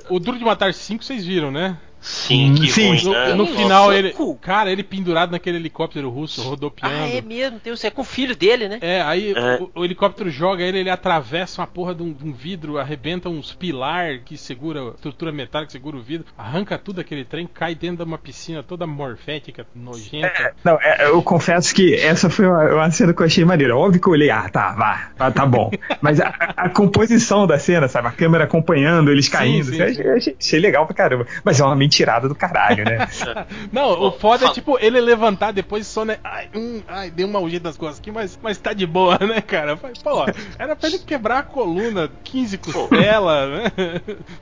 o 0.10 0.20
Duro 0.20 0.38
de 0.38 0.46
Matar 0.46 0.74
5 0.74 1.04
vocês 1.04 1.26
viram, 1.26 1.52
né? 1.52 1.78
Sim, 2.02 2.56
que 2.56 2.72
Sim. 2.72 2.90
ruim, 2.90 3.04
No, 3.04 3.12
né? 3.12 3.30
no 3.30 3.36
Nossa, 3.46 3.56
final 3.56 3.94
ele. 3.94 4.12
cu. 4.12 4.36
Cara, 4.36 4.72
ele 4.72 4.84
pendurado 4.84 5.32
naquele 5.32 5.58
helicóptero 5.58 6.10
russo, 6.10 6.42
rodopiando. 6.42 6.96
Ah, 6.96 7.08
é 7.08 7.22
mesmo, 7.22 7.60
tem, 7.60 7.72
é 7.84 7.90
com 7.92 8.02
o 8.02 8.06
filho 8.06 8.36
dele, 8.36 8.68
né? 8.68 8.80
É, 8.82 9.02
aí 9.02 9.34
É. 9.36 9.60
O, 9.62 9.72
o 9.82 9.86
helicóptero 9.86 10.30
joga 10.32 10.64
ele, 10.64 10.80
ele 10.80 10.90
atravessa 10.90 11.62
uma 11.62 11.68
porra 11.68 11.94
de 11.94 12.02
um, 12.02 12.12
de 12.12 12.26
um 12.26 12.34
vidro, 12.34 12.78
arrebenta 12.80 13.30
uns 13.30 13.54
pilar 13.54 14.20
que 14.26 14.36
segura, 14.38 14.94
estrutura 14.96 15.32
metálica 15.32 15.68
que 15.68 15.72
segura 15.74 15.96
o 15.96 16.02
vidro, 16.02 16.26
arranca 16.38 16.78
tudo 16.78 17.00
aquele 17.02 17.24
trem, 17.24 17.48
cai 17.48 17.76
dentro 17.76 17.98
de 17.98 18.04
uma 18.04 18.18
piscina 18.18 18.64
toda 18.64 18.88
morfética, 18.88 19.66
nojenta. 19.76 20.56
Não, 20.64 20.80
é, 20.82 21.06
eu 21.08 21.22
confesso 21.22 21.74
que 21.76 21.94
essa 21.96 22.30
foi 22.30 22.48
uma, 22.48 22.64
uma 22.74 22.92
cena 22.92 23.14
que 23.14 23.22
eu 23.22 23.26
achei 23.28 23.46
maneira. 23.46 23.78
Óbvio 23.78 24.02
que 24.02 24.08
eu 24.08 24.14
olhei, 24.14 24.30
ah, 24.32 24.50
tá, 24.50 24.72
vá, 24.74 25.12
tá, 25.16 25.30
tá 25.32 25.46
bom. 25.46 25.70
Mas 26.02 26.20
a, 26.20 26.28
a 26.58 26.70
composição 26.70 27.46
da 27.46 27.60
cena, 27.60 27.88
sabe? 27.88 28.08
A 28.08 28.12
câmera 28.12 28.46
acompanhando, 28.46 29.12
eles 29.12 29.30
caindo. 29.30 29.66
sim, 29.66 29.78
eu 29.78 30.16
achei- 30.16 30.36
achei 30.40 30.60
legal 30.60 30.86
pra 30.88 30.96
caramba. 30.96 31.28
Mas 31.44 31.60
é 31.60 31.64
uma 31.64 31.76
mentirada 31.92 32.30
do 32.30 32.34
caralho, 32.34 32.86
né? 32.86 33.08
Não, 33.72 34.02
o 34.02 34.12
foda 34.14 34.46
é 34.46 34.50
tipo 34.52 34.78
ele 34.80 35.02
levantar 35.02 35.52
depois 35.52 35.86
só, 35.86 36.06
né? 36.06 36.20
Ai, 36.24 36.50
hum, 36.56 36.82
ai, 36.88 37.12
deu 37.12 37.28
uma 37.28 37.40
ungida 37.40 37.68
nas 37.68 37.78
costas 37.78 38.00
aqui, 38.00 38.12
mas, 38.12 38.40
mas 38.42 38.58
tá 38.58 38.72
de 38.72 38.88
boa, 38.88 39.20
né, 39.20 39.42
cara? 39.42 39.76
Pô, 39.76 40.26
era 40.58 40.76
pra 40.76 40.88
ele 40.88 41.00
quebrar 41.00 41.40
a 41.40 41.44
coluna, 41.44 42.10
15 42.24 42.58
costelas, 42.60 43.50
né? 43.50 43.72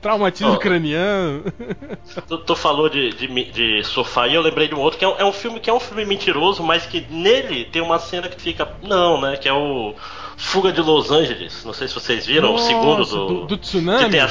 Traumatismo 0.00 0.54
Pô. 0.54 0.58
craniano. 0.60 1.44
Tu, 2.28 2.38
tu 2.38 2.54
falou 2.54 2.88
de, 2.88 3.10
de, 3.10 3.26
de 3.50 3.82
sofá 3.84 4.28
e 4.28 4.34
eu 4.34 4.42
lembrei 4.42 4.68
de 4.68 4.74
um 4.74 4.78
outro 4.78 4.98
que 4.98 5.04
é 5.04 5.08
um, 5.08 5.16
é 5.18 5.24
um 5.24 5.32
filme 5.32 5.58
que 5.58 5.68
é 5.68 5.72
um 5.72 5.80
filme 5.80 6.04
mentiroso, 6.04 6.62
mas 6.62 6.86
que 6.86 7.04
nele 7.10 7.64
tem 7.64 7.82
uma 7.82 7.98
cena 7.98 8.28
que 8.28 8.40
fica. 8.40 8.68
Não, 8.82 9.20
né? 9.20 9.36
Que 9.36 9.48
é 9.48 9.52
o 9.52 9.94
Fuga 10.42 10.72
de 10.72 10.80
Los 10.80 11.10
Angeles. 11.10 11.64
Não 11.64 11.72
sei 11.72 11.86
se 11.86 11.94
vocês 11.94 12.26
viram, 12.26 12.52
Nossa, 12.52 12.64
o 12.64 12.66
segundo 12.66 13.04
do. 13.04 13.26
do- 13.26 13.46
do 13.46 13.56
tsunami? 13.58 14.04
que 14.04 14.10
tem 14.10 14.20
a- 14.20 14.30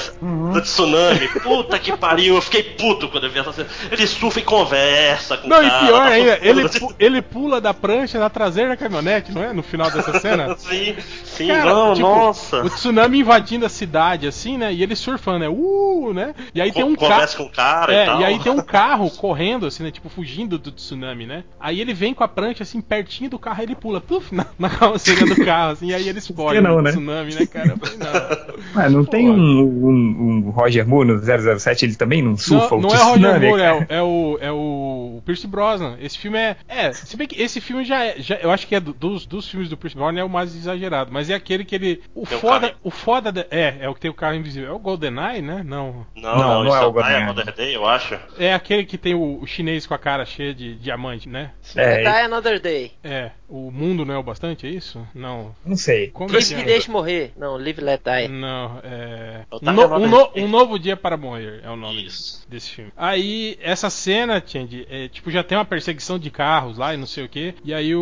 Do 0.53 0.61
tsunami. 0.61 1.27
Puta 1.43 1.77
que 1.79 1.95
pariu, 1.95 2.35
eu 2.35 2.41
fiquei 2.41 2.63
puto 2.63 3.07
quando 3.09 3.25
eu 3.25 3.31
vi 3.31 3.39
essa 3.39 3.53
cena. 3.53 3.67
Ele 3.91 4.07
surfa 4.07 4.39
e 4.39 4.43
conversa 4.43 5.37
com 5.37 5.47
Não, 5.47 5.59
o 5.59 5.63
e 5.63 5.69
cara. 5.69 5.85
pior 5.85 5.97
tá 5.99 6.07
ainda, 6.09 6.39
ele, 6.41 6.67
pu- 6.69 6.93
ele 6.99 7.21
pula 7.21 7.61
da 7.61 7.73
prancha 7.73 8.17
na 8.19 8.29
traseira 8.29 8.69
da 8.71 8.77
caminhonete, 8.77 9.31
não 9.31 9.43
é? 9.43 9.53
No 9.53 9.61
final 9.63 9.89
dessa 9.91 10.19
cena. 10.19 10.55
Sim, 10.59 10.95
sim, 11.23 11.47
Cara, 11.47 11.65
não, 11.73 11.93
tipo, 11.93 12.07
nossa. 12.07 12.63
O 12.63 12.69
tsunami 12.69 13.19
invadindo 13.19 13.65
a 13.65 13.69
cidade, 13.69 14.27
assim, 14.27 14.57
né? 14.57 14.73
E 14.73 14.81
ele 14.83 14.95
surfando, 14.95 15.39
né? 15.39 15.49
Uh, 15.49 16.11
né? 16.13 16.33
E 16.53 16.59
aí 16.61 16.71
tem 16.71 16.83
um 16.83 16.95
carro. 16.95 17.11
Conversa 17.11 17.37
com 17.37 17.43
o 17.43 17.49
cara 17.49 17.93
É, 17.93 18.03
e 18.03 18.05
tal. 18.07 18.21
e 18.21 18.25
aí 18.25 18.39
tem 18.39 18.51
um 18.51 18.61
carro 18.63 19.09
correndo, 19.11 19.65
assim, 19.67 19.83
né? 19.83 19.91
Tipo, 19.91 20.09
fugindo 20.09 20.57
do 20.57 20.71
tsunami, 20.71 21.25
né? 21.25 21.43
Aí 21.59 21.79
ele 21.79 21.93
vem 21.93 22.13
com 22.13 22.23
a 22.23 22.27
prancha, 22.27 22.63
assim, 22.63 22.81
pertinho 22.81 23.29
do 23.29 23.39
carro, 23.39 23.57
aí 23.59 23.65
ele 23.65 23.75
pula, 23.75 24.01
puf, 24.01 24.33
na, 24.33 24.45
na 24.57 24.69
do 24.69 25.45
carro, 25.45 25.73
assim, 25.73 25.87
e 25.87 25.93
aí 25.99 26.09
ele 26.09 26.19
explode 26.19 26.59
não, 26.61 26.77
no 26.77 26.81
né? 26.81 26.91
tsunami, 26.91 27.33
né, 27.35 27.45
cara? 27.45 27.75
Falei, 27.77 27.97
não. 27.97 28.81
Ah, 28.81 28.89
não 28.89 29.05
tem 29.05 29.27
Pô. 29.27 29.33
um, 29.33 29.87
um, 29.87 30.47
um 30.47 30.49
Roger 30.51 30.87
Moore 30.87 31.07
no 31.07 31.19
007, 31.59 31.85
ele 31.85 31.95
também 31.95 32.21
não 32.21 32.35
surfa 32.37 32.69
Não, 32.75 32.77
o 32.77 32.81
não 32.81 32.89
é 32.89 32.97
Roger 32.97 33.13
tsunami, 33.13 33.47
Moore, 33.47 33.61
é, 33.61 33.65
cara? 33.65 33.77
o- 33.79 33.85
é 33.89 34.01
o, 34.01 34.37
é 34.41 34.51
o 34.51 35.21
Pierce 35.25 35.47
Brosnan. 35.47 35.97
Esse 36.01 36.17
filme 36.17 36.37
é. 36.37 36.55
É, 36.67 36.91
se 36.93 37.15
bem 37.17 37.27
que 37.27 37.41
esse 37.41 37.59
filme 37.61 37.83
já 37.83 38.03
é. 38.03 38.15
Já, 38.19 38.35
eu 38.35 38.51
acho 38.51 38.65
que 38.67 38.75
é 38.75 38.79
do- 38.79 38.93
dos, 38.93 39.25
dos 39.25 39.47
filmes 39.49 39.69
do 39.69 39.77
Pierce 39.77 39.95
Brosnan 39.97 40.19
é 40.21 40.23
o 40.23 40.29
mais 40.29 40.55
exagerado. 40.55 41.11
Mas 41.11 41.29
é 41.29 41.35
aquele 41.35 41.63
que 41.65 41.75
ele. 41.75 42.01
O 42.15 42.25
Tem 42.25 42.37
foda. 42.39 42.73
o 42.83 42.89
foda. 42.91 43.31
de- 43.31 43.45
é, 43.51 43.77
é 43.81 43.89
o 43.89 43.93
que 43.93 44.01
tem 44.01 44.11
o 44.11 44.13
carro 44.13 44.35
invisível. 44.35 44.69
É 44.69 44.73
o 44.73 44.79
GoldenEye, 44.79 45.41
né? 45.41 45.63
Não. 45.65 46.05
Não, 46.15 46.21
Não, 46.21 46.37
não, 46.37 46.63
não 46.63 46.67
isso 46.67 46.75
é 46.77 46.79
o 46.79 46.81
é, 46.81 46.83
ah, 46.83 46.87
é 46.87 46.91
Goldeneye. 46.91 47.25
Mother 47.25 47.55
Day, 47.55 47.75
eu 47.75 47.85
acho. 47.85 48.17
É 48.37 48.53
aquele 48.53 48.85
que 48.85 48.97
tem 48.97 49.13
o, 49.15 49.39
o 49.41 49.47
chinês 49.47 49.85
com 49.85 49.93
a 49.93 49.97
cara 49.97 50.25
cheia 50.25 50.53
de 50.53 50.75
diamante, 50.75 51.27
né? 51.27 51.51
É, 51.75 51.97
Die 51.99 52.07
Another 52.25 52.59
Day. 52.61 52.91
É. 53.03 53.31
O 53.47 53.71
mundo 53.71 54.05
não 54.05 54.13
é 54.13 54.17
o 54.17 54.23
bastante, 54.23 54.67
é 54.67 54.69
isso? 54.69 55.01
Não. 55.13 55.55
não 55.65 55.75
sei. 55.75 55.88
Como 56.13 56.31
Live 56.31 56.55
me 56.55 56.61
é? 56.61 56.65
deixe 56.65 56.89
morrer. 56.91 57.31
Não, 57.37 57.57
Live 57.57 57.81
Let 57.81 58.01
Die. 58.03 58.27
Não, 58.27 58.79
é. 58.83 59.41
Um, 59.51 59.59
tava 59.59 59.87
no- 59.99 60.05
um 60.05 60.09
no- 60.09 60.31
um 60.35 60.47
novo 60.47 60.77
dia 60.79 60.95
para 60.97 61.17
morrer 61.17 61.61
é 61.63 61.69
o 61.69 61.75
nome 61.75 62.05
Isso. 62.05 62.45
desse 62.47 62.69
filme. 62.71 62.91
Aí, 62.95 63.57
essa 63.61 63.89
cena, 63.89 64.41
Change, 64.45 64.85
é, 64.89 65.07
tipo, 65.07 65.29
já 65.31 65.43
tem 65.43 65.57
uma 65.57 65.65
perseguição 65.65 66.17
de 66.19 66.29
carros 66.29 66.77
lá 66.77 66.93
e 66.93 66.97
não 66.97 67.05
sei 67.05 67.25
o 67.25 67.29
que. 67.29 67.53
E 67.63 67.73
aí 67.73 67.95
o, 67.95 68.01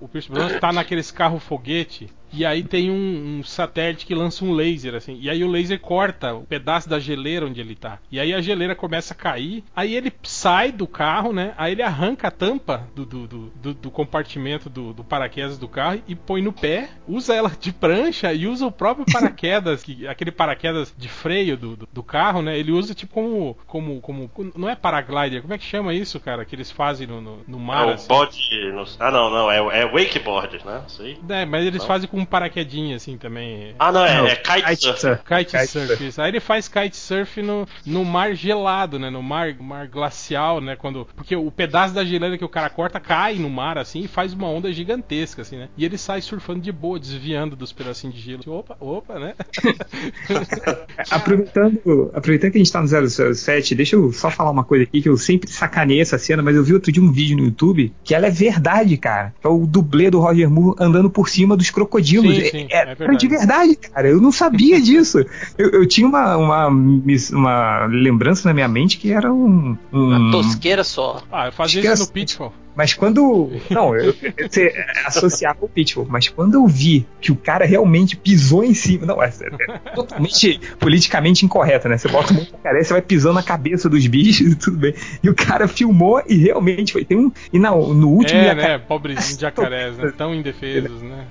o, 0.00 0.04
o 0.04 0.08
Pierce 0.08 0.30
Brosnan 0.30 0.58
tá 0.58 0.72
naqueles 0.72 1.10
carros 1.10 1.42
foguete 1.42 2.08
E 2.32 2.44
aí 2.44 2.62
tem 2.62 2.90
um, 2.90 3.38
um 3.38 3.42
satélite 3.44 4.06
que 4.06 4.14
lança 4.14 4.44
um 4.44 4.52
laser, 4.52 4.94
assim. 4.94 5.18
E 5.20 5.28
aí 5.30 5.42
o 5.42 5.48
laser 5.50 5.78
corta 5.80 6.34
o 6.34 6.42
pedaço 6.44 6.88
da 6.88 6.98
geleira 6.98 7.46
onde 7.46 7.60
ele 7.60 7.74
tá. 7.74 7.98
E 8.10 8.18
aí 8.20 8.32
a 8.34 8.40
geleira 8.40 8.74
começa 8.74 9.14
a 9.14 9.16
cair. 9.16 9.64
Aí 9.74 9.94
ele 9.94 10.12
sai 10.22 10.70
do 10.72 10.86
carro, 10.86 11.32
né? 11.32 11.54
Aí 11.56 11.72
ele 11.72 11.82
arranca 11.82 12.28
a 12.28 12.30
tampa 12.30 12.86
do, 12.94 13.04
do, 13.06 13.26
do, 13.26 13.38
do- 13.62 13.74
do 13.74 13.90
compartimento 13.90 14.68
do, 14.70 14.92
do 14.92 15.04
paraquedas 15.04 15.58
do 15.58 15.68
carro 15.68 16.00
e 16.06 16.14
põe 16.14 16.42
no 16.42 16.52
pé, 16.52 16.88
usa 17.06 17.34
ela 17.34 17.50
de 17.58 17.72
prancha 17.72 18.32
e 18.32 18.46
usa 18.46 18.66
o 18.66 18.72
próprio 18.72 19.06
paraquedas, 19.12 19.82
que, 19.82 20.06
aquele 20.06 20.30
paraquedas 20.30 20.94
de 20.96 21.08
freio 21.08 21.56
do, 21.56 21.76
do, 21.76 21.88
do 21.92 22.02
carro, 22.02 22.42
né? 22.42 22.58
Ele 22.58 22.72
usa 22.72 22.94
tipo 22.94 23.14
como, 23.14 23.56
como, 23.66 24.00
como. 24.00 24.30
Não 24.56 24.68
é 24.68 24.74
paraglider, 24.76 25.40
como 25.42 25.54
é 25.54 25.58
que 25.58 25.64
chama 25.64 25.94
isso, 25.94 26.20
cara? 26.20 26.44
Que 26.44 26.54
eles 26.54 26.70
fazem 26.70 27.06
no, 27.06 27.20
no, 27.20 27.38
no 27.46 27.58
mar. 27.58 27.84
É 27.88 27.90
o 27.90 27.94
assim? 27.94 28.08
bode. 28.08 28.38
no- 28.72 28.84
Ah, 28.98 29.10
não, 29.10 29.30
não. 29.30 29.50
É, 29.50 29.80
é 29.80 29.84
wakeboard, 29.86 30.64
né? 30.64 30.82
Isso 30.86 31.02
aí. 31.02 31.18
É, 31.28 31.44
mas 31.44 31.64
eles 31.64 31.80
Não. 31.80 31.86
fazem 31.86 32.08
com 32.08 32.17
um 32.18 32.24
paraquedinho 32.24 32.96
assim 32.96 33.16
também. 33.16 33.74
Ah, 33.78 33.92
não, 33.92 34.04
é, 34.04 34.16
Não, 34.18 34.26
é 34.26 34.36
kitesurf. 34.36 35.22
Kite, 35.24 35.56
Kite 35.56 35.66
surf, 35.66 35.86
surf. 35.88 36.06
isso. 36.06 36.20
Aí 36.22 36.30
ele 36.30 36.40
faz 36.40 36.68
kitesurf 36.68 37.42
no, 37.42 37.66
no 37.86 38.04
mar 38.04 38.34
gelado, 38.34 38.98
né? 38.98 39.10
No 39.10 39.22
mar, 39.22 39.54
mar 39.58 39.86
glacial, 39.88 40.60
né? 40.60 40.76
Quando, 40.76 41.06
porque 41.16 41.34
o 41.36 41.50
pedaço 41.50 41.94
da 41.94 42.04
geleira 42.04 42.36
que 42.38 42.44
o 42.44 42.48
cara 42.48 42.70
corta 42.70 43.00
cai 43.00 43.34
no 43.36 43.48
mar, 43.50 43.78
assim, 43.78 44.00
e 44.00 44.08
faz 44.08 44.32
uma 44.32 44.48
onda 44.48 44.72
gigantesca, 44.72 45.42
assim, 45.42 45.56
né? 45.56 45.68
E 45.76 45.84
ele 45.84 45.98
sai 45.98 46.20
surfando 46.20 46.60
de 46.60 46.72
boa, 46.72 46.98
desviando 46.98 47.56
dos 47.56 47.72
pedacinhos 47.72 48.14
de 48.14 48.20
gelo. 48.20 48.42
Opa, 48.46 48.76
opa, 48.80 49.18
né? 49.18 49.34
Aproveitando, 51.10 52.10
aproveitando 52.14 52.52
que 52.52 52.58
a 52.58 52.60
gente 52.60 52.72
tá 52.72 52.80
no 52.80 53.34
007, 53.34 53.74
deixa 53.74 53.96
eu 53.96 54.12
só 54.12 54.30
falar 54.30 54.50
uma 54.50 54.64
coisa 54.64 54.84
aqui 54.84 55.00
que 55.00 55.08
eu 55.08 55.16
sempre 55.16 55.50
sacanei 55.50 56.00
essa 56.00 56.18
cena, 56.18 56.42
mas 56.42 56.56
eu 56.56 56.64
vi 56.64 56.74
outro 56.74 56.90
dia 56.90 57.02
um 57.02 57.12
vídeo 57.12 57.36
no 57.36 57.44
YouTube 57.44 57.92
que 58.04 58.14
ela 58.14 58.26
é 58.26 58.30
verdade, 58.30 58.96
cara. 58.96 59.34
É 59.42 59.48
o 59.48 59.66
dublê 59.66 60.10
do 60.10 60.20
Roger 60.20 60.50
Moore 60.50 60.76
andando 60.80 61.10
por 61.10 61.28
cima 61.28 61.56
dos 61.56 61.70
crocodilos. 61.70 62.07
Sim, 62.10 62.40
É- 62.40 62.50
sim, 62.50 62.66
é, 62.70 62.76
é 62.76 62.80
era 62.80 62.94
verdade. 62.94 63.18
de 63.18 63.28
verdade, 63.28 63.76
cara. 63.76 64.08
Eu 64.08 64.20
não 64.20 64.32
sabia 64.32 64.80
disso. 64.82 65.24
Eu, 65.56 65.70
eu 65.70 65.86
tinha 65.86 66.06
uma, 66.06 66.36
uma, 66.36 66.66
uma 66.68 67.86
lembrança 67.86 68.48
na 68.48 68.54
minha 68.54 68.68
mente 68.68 68.98
que 68.98 69.12
era 69.12 69.32
um. 69.32 69.76
um- 69.92 70.06
Uma 70.16 70.30
tosqueira 70.30 70.84
só. 70.84 71.22
Ah, 71.30 71.46
eu 71.46 71.52
fazia 71.52 71.80
Acho 71.82 71.92
isso 71.94 72.02
no 72.04 72.12
Pitfall. 72.12 72.52
Mas 72.78 72.94
quando. 72.94 73.50
Não, 73.70 73.92
eu, 73.96 74.14
eu 74.36 74.48
você 74.48 74.72
associava 75.04 75.58
o 75.62 75.68
Pitbull, 75.68 76.06
mas 76.08 76.28
quando 76.28 76.54
eu 76.54 76.64
vi 76.68 77.04
que 77.20 77.32
o 77.32 77.34
cara 77.36 77.64
realmente 77.64 78.16
pisou 78.16 78.62
em 78.62 78.72
cima. 78.72 79.04
Não, 79.04 79.20
é, 79.20 79.26
é 79.28 79.90
totalmente 79.96 80.60
politicamente 80.78 81.44
incorreto, 81.44 81.88
né? 81.88 81.98
Você 81.98 82.06
bota 82.06 82.32
um 82.32 82.36
jacaré, 82.44 82.84
você 82.84 82.92
vai 82.92 83.02
pisando 83.02 83.34
na 83.34 83.42
cabeça 83.42 83.88
dos 83.88 84.06
bichos 84.06 84.52
e 84.52 84.54
tudo 84.54 84.76
bem. 84.76 84.94
E 85.24 85.28
o 85.28 85.34
cara 85.34 85.66
filmou 85.66 86.22
e 86.28 86.36
realmente 86.36 86.92
foi. 86.92 87.04
Tem 87.04 87.18
um. 87.18 87.32
E 87.52 87.58
na- 87.58 87.72
no 87.72 88.10
último 88.10 88.38
É, 88.38 88.44
jacaré. 88.44 88.68
né? 88.68 88.78
Pobrezinho 88.78 89.34
de 89.34 89.40
jacarés, 89.42 89.98
né? 89.98 90.12
Tão 90.16 90.32
indefesos, 90.32 91.02
né? 91.02 91.26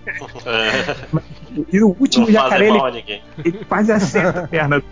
É, 0.46 0.96
E 1.72 1.80
no 1.80 1.96
último 1.98 2.26
não 2.26 2.34
jacaré 2.34 2.68
ele, 2.68 3.22
ele 3.46 3.66
quase 3.66 3.90
acerta 3.94 4.42
a 4.42 4.48
perna. 4.50 4.84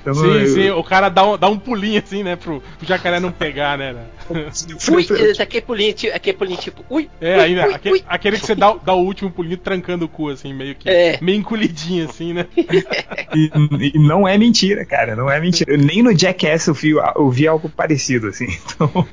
Então, 0.00 0.14
Sim, 0.14 0.26
eu, 0.40 0.46
sim, 0.48 0.70
o 0.70 0.82
cara 0.84 1.08
dá 1.08 1.24
um, 1.26 1.38
dá 1.38 1.48
um 1.48 1.58
pulinho 1.58 2.02
assim, 2.04 2.22
né? 2.22 2.36
Pro, 2.36 2.60
pro 2.78 2.86
jacaré 2.86 3.20
não 3.20 3.30
pegar, 3.32 3.78
né? 3.78 3.94
eu- 4.30 4.34
Ui, 4.94 5.06
eu- 5.10 5.32
aquele 5.42 5.62
pulinho, 5.62 5.92
ti- 5.92 6.10
aquele 6.10 6.36
pulinho 6.36 6.58
tipo, 6.58 6.84
ui, 6.90 7.08
É, 7.20 7.36
ui, 7.36 7.42
ainda, 7.44 7.66
ui, 7.68 7.74
aquele, 7.74 7.94
ui. 7.94 8.04
aquele 8.08 8.38
que 8.38 8.46
você 8.46 8.54
dá, 8.54 8.74
dá 8.84 8.94
o 8.94 9.02
último 9.04 9.30
pulinho 9.30 9.56
trancando 9.56 10.04
o 10.04 10.08
cu, 10.08 10.28
assim, 10.30 10.52
meio 10.52 10.74
que. 10.74 10.88
É. 10.88 11.18
Meio 11.20 11.38
encolhidinho, 11.38 12.08
assim, 12.08 12.32
né? 12.32 12.46
E, 13.36 13.50
e 13.94 13.98
não 13.98 14.28
é 14.28 14.38
mentira, 14.38 14.84
cara, 14.84 15.16
não 15.16 15.28
é 15.28 15.40
mentira. 15.40 15.72
Eu, 15.72 15.78
nem 15.78 16.02
no 16.04 16.16
Jackass 16.16 16.68
eu 16.68 16.74
vi, 16.74 16.90
eu 16.90 17.28
vi 17.30 17.48
algo 17.48 17.68
parecido, 17.68 18.28
assim. 18.28 18.46
Então, 18.74 19.06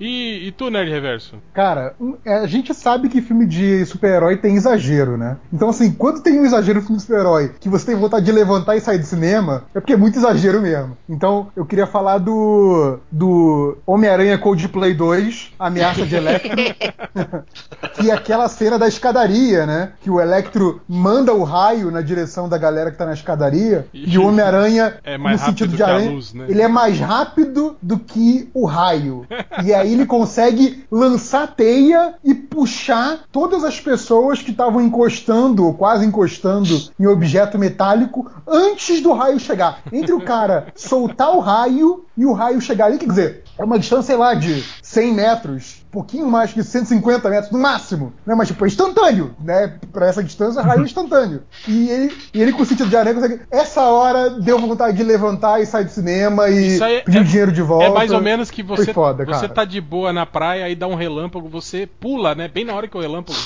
E, 0.00 0.48
e 0.48 0.52
tu, 0.52 0.68
Nerd 0.68 0.90
Reverso? 0.90 1.36
Cara, 1.54 1.94
é, 2.24 2.34
a 2.34 2.46
gente 2.46 2.74
sabe 2.74 3.08
que 3.08 3.22
filme 3.22 3.46
de 3.46 3.84
super-herói 3.86 4.36
tem 4.36 4.56
exagero, 4.56 5.16
né? 5.16 5.36
Então, 5.52 5.68
assim, 5.68 5.92
quando 5.92 6.20
tem 6.22 6.40
um 6.40 6.44
exagero 6.44 6.80
no 6.80 6.82
filme 6.84 6.96
de 6.96 7.02
super-herói 7.02 7.52
que 7.60 7.68
você 7.68 7.86
tem 7.86 7.94
vontade 7.94 8.26
de 8.26 8.32
levantar 8.32 8.74
e 8.76 8.80
sair 8.80 8.98
do 8.98 9.06
cinema, 9.06 9.41
é 9.74 9.80
porque 9.80 9.92
é 9.92 9.96
muito 9.96 10.18
exagero 10.18 10.60
mesmo. 10.60 10.96
Então, 11.08 11.48
eu 11.56 11.64
queria 11.64 11.86
falar 11.86 12.18
do, 12.18 12.98
do 13.10 13.78
Homem-Aranha 13.86 14.38
Coldplay 14.38 14.94
2, 14.94 15.52
Ameaça 15.58 16.06
de 16.06 16.16
Electro, 16.16 16.50
que 17.94 18.10
é 18.10 18.14
aquela 18.14 18.48
cena 18.48 18.78
da 18.78 18.88
escadaria, 18.88 19.66
né? 19.66 19.92
Que 20.00 20.10
o 20.10 20.20
Electro 20.20 20.80
manda 20.88 21.32
o 21.32 21.42
raio 21.42 21.90
na 21.90 22.00
direção 22.00 22.48
da 22.48 22.58
galera 22.58 22.90
que 22.90 22.98
tá 22.98 23.06
na 23.06 23.14
escadaria, 23.14 23.86
e 23.92 24.18
o 24.18 24.26
Homem-Aranha, 24.26 24.98
É 25.04 25.18
no 25.18 25.38
sentido 25.38 25.76
de 25.76 25.82
aranha, 25.82 26.10
luz, 26.10 26.32
né? 26.32 26.46
ele 26.48 26.62
é 26.62 26.68
mais 26.68 26.98
rápido 26.98 27.76
do 27.82 27.98
que 27.98 28.48
o 28.54 28.66
raio. 28.66 29.26
E 29.64 29.72
aí 29.72 29.92
ele 29.92 30.06
consegue 30.06 30.84
lançar 30.90 31.54
teia 31.54 32.14
e 32.24 32.34
puxar 32.34 33.20
todas 33.30 33.64
as 33.64 33.80
pessoas 33.80 34.40
que 34.40 34.50
estavam 34.50 34.80
encostando, 34.80 35.66
ou 35.66 35.74
quase 35.74 36.06
encostando, 36.06 36.80
em 36.98 37.06
objeto 37.06 37.58
metálico 37.58 38.30
antes 38.46 39.00
do 39.00 39.12
raio 39.12 39.31
chegar. 39.38 39.80
Entre 39.92 40.12
o 40.12 40.24
cara 40.24 40.68
soltar 40.74 41.34
o 41.36 41.40
raio 41.40 42.04
e 42.22 42.26
o 42.26 42.32
raio 42.32 42.60
chegar 42.60 42.86
ali, 42.86 42.98
quer 42.98 43.06
dizer, 43.08 43.42
é 43.58 43.64
uma 43.64 43.78
distância, 43.78 44.02
sei 44.04 44.16
lá, 44.16 44.32
de 44.34 44.62
100 44.82 45.12
metros. 45.12 45.82
Pouquinho 45.90 46.26
mais 46.26 46.52
que 46.52 46.62
150 46.62 47.28
metros 47.28 47.52
no 47.52 47.58
máximo, 47.58 48.14
né? 48.24 48.34
Mas 48.34 48.48
tipo, 48.48 48.64
é 48.64 48.68
instantâneo, 48.68 49.34
né? 49.38 49.74
Pra 49.92 50.06
essa 50.06 50.22
distância, 50.22 50.62
raio 50.62 50.80
é 50.80 50.84
instantâneo. 50.84 51.42
E 51.68 51.90
ele, 51.90 52.16
e 52.32 52.40
ele 52.40 52.52
com 52.52 52.62
o 52.62 52.64
sentido 52.64 52.88
de 52.88 52.96
aranha 52.96 53.14
consegue. 53.14 53.40
Essa 53.50 53.82
hora 53.82 54.30
deu 54.30 54.58
vontade 54.58 54.96
de 54.96 55.02
levantar 55.02 55.60
e 55.60 55.66
sair 55.66 55.84
do 55.84 55.90
cinema 55.90 56.48
e 56.48 56.82
aí 56.82 57.02
pedir 57.02 57.18
é- 57.18 57.20
o 57.20 57.24
dinheiro 57.24 57.52
de 57.52 57.60
volta. 57.60 57.84
É 57.86 57.90
mais 57.90 58.10
ou 58.10 58.22
menos 58.22 58.50
que 58.50 58.62
você, 58.62 58.94
foda, 58.94 59.24
você 59.26 59.46
tá 59.48 59.66
de 59.66 59.80
boa 59.82 60.14
na 60.14 60.24
praia, 60.24 60.64
aí 60.64 60.74
dá 60.74 60.86
um 60.86 60.94
relâmpago, 60.94 61.46
você 61.48 61.86
pula, 61.86 62.34
né? 62.34 62.48
Bem 62.48 62.64
na 62.64 62.72
hora 62.74 62.88
que 62.88 62.96
o 62.96 63.00
relâmpago 63.00 63.38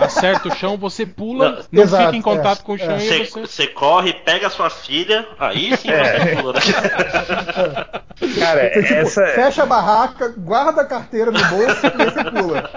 acerta 0.00 0.48
o 0.48 0.54
chão, 0.54 0.76
você 0.76 1.06
pula, 1.06 1.50
Não, 1.50 1.58
não 1.72 1.82
exato, 1.84 2.04
fica 2.06 2.16
em 2.16 2.22
contato 2.22 2.60
é, 2.60 2.62
com 2.62 2.72
o 2.72 2.76
é. 2.76 2.78
chão 2.78 2.96
e 2.98 3.00
Você, 3.00 3.24
você. 3.24 3.40
você 3.40 3.66
corre, 3.68 4.12
pega 4.12 4.48
a 4.48 4.50
sua 4.50 4.68
filha, 4.68 5.26
aí 5.38 5.74
sim 5.78 5.88
você 5.88 6.36
pula. 6.36 6.52
né? 6.52 6.60
cara, 8.38 8.70
Você, 8.72 8.82
tipo, 8.82 8.94
essa. 8.94 9.26
fecha 9.28 9.62
a 9.62 9.66
barraca, 9.66 10.34
guarda 10.36 10.82
a 10.82 10.84
carteira 10.84 11.30
no 11.30 11.38
bolso 11.38 11.86
e 11.86 12.02
aí 12.02 12.10
você 12.10 12.24
pula. 12.30 12.70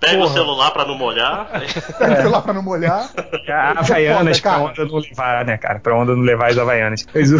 Pega 0.00 0.16
o 0.16 0.22
Porra. 0.22 0.32
celular 0.34 0.70
pra 0.72 0.84
não 0.86 0.96
molhar. 0.98 1.48
Pega 1.98 2.12
o 2.12 2.16
celular 2.16 2.42
pra 2.42 2.52
não 2.52 2.62
molhar. 2.62 3.08
A 3.48 3.78
Havaianas 3.80 4.40
pra 4.40 4.58
onda 4.58 4.84
não 4.84 4.98
levar, 4.98 5.44
né, 5.44 5.56
cara? 5.58 5.78
Pra 5.78 5.94
onda 5.96 6.14
não 6.16 6.22
levar 6.22 6.50
as 6.50 6.58
Havaianas. 6.58 7.06
Mas 7.14 7.32
o. 7.32 7.36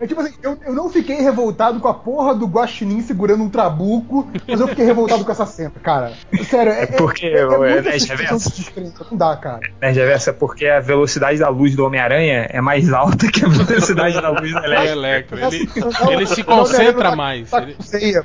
É 0.00 0.06
tipo 0.06 0.20
assim, 0.20 0.34
eu, 0.42 0.58
eu 0.66 0.72
não 0.74 0.88
fiquei 0.90 1.16
revoltado 1.16 1.80
com 1.80 1.88
a 1.88 1.94
porra 1.94 2.34
do 2.34 2.46
Guaxinim 2.46 3.00
segurando 3.00 3.42
um 3.42 3.48
trabuco, 3.50 4.28
mas 4.46 4.60
eu 4.60 4.68
fiquei 4.68 4.84
revoltado 4.84 5.24
com 5.24 5.32
essa 5.32 5.46
cena, 5.46 5.72
cara. 5.82 6.12
Sério, 6.44 6.72
é, 6.72 6.82
É 6.82 6.86
porque 6.86 7.26
é, 7.26 7.38
é, 7.40 7.46
o- 7.46 7.64
é 7.64 7.82
Não 9.10 9.16
dá, 9.18 9.36
cara. 9.36 9.60
Reverso, 9.80 10.30
é 10.30 10.32
porque 10.32 10.66
a 10.66 10.80
velocidade 10.80 11.38
da 11.38 11.48
luz 11.48 11.74
do 11.74 11.84
Homem-Aranha 11.86 12.46
é 12.50 12.60
mais 12.60 12.92
alta 12.92 13.30
que 13.30 13.44
a 13.44 13.48
velocidade 13.48 14.20
da 14.20 14.30
luz 14.30 14.52
do 14.52 14.58
É. 14.58 14.78
Mas, 15.30 15.54
Ele, 15.54 15.68
ele 16.12 16.26
se 16.26 16.42
concentra 16.56 17.10
não, 17.10 17.16
mais. 17.16 17.50
tá 17.50 17.66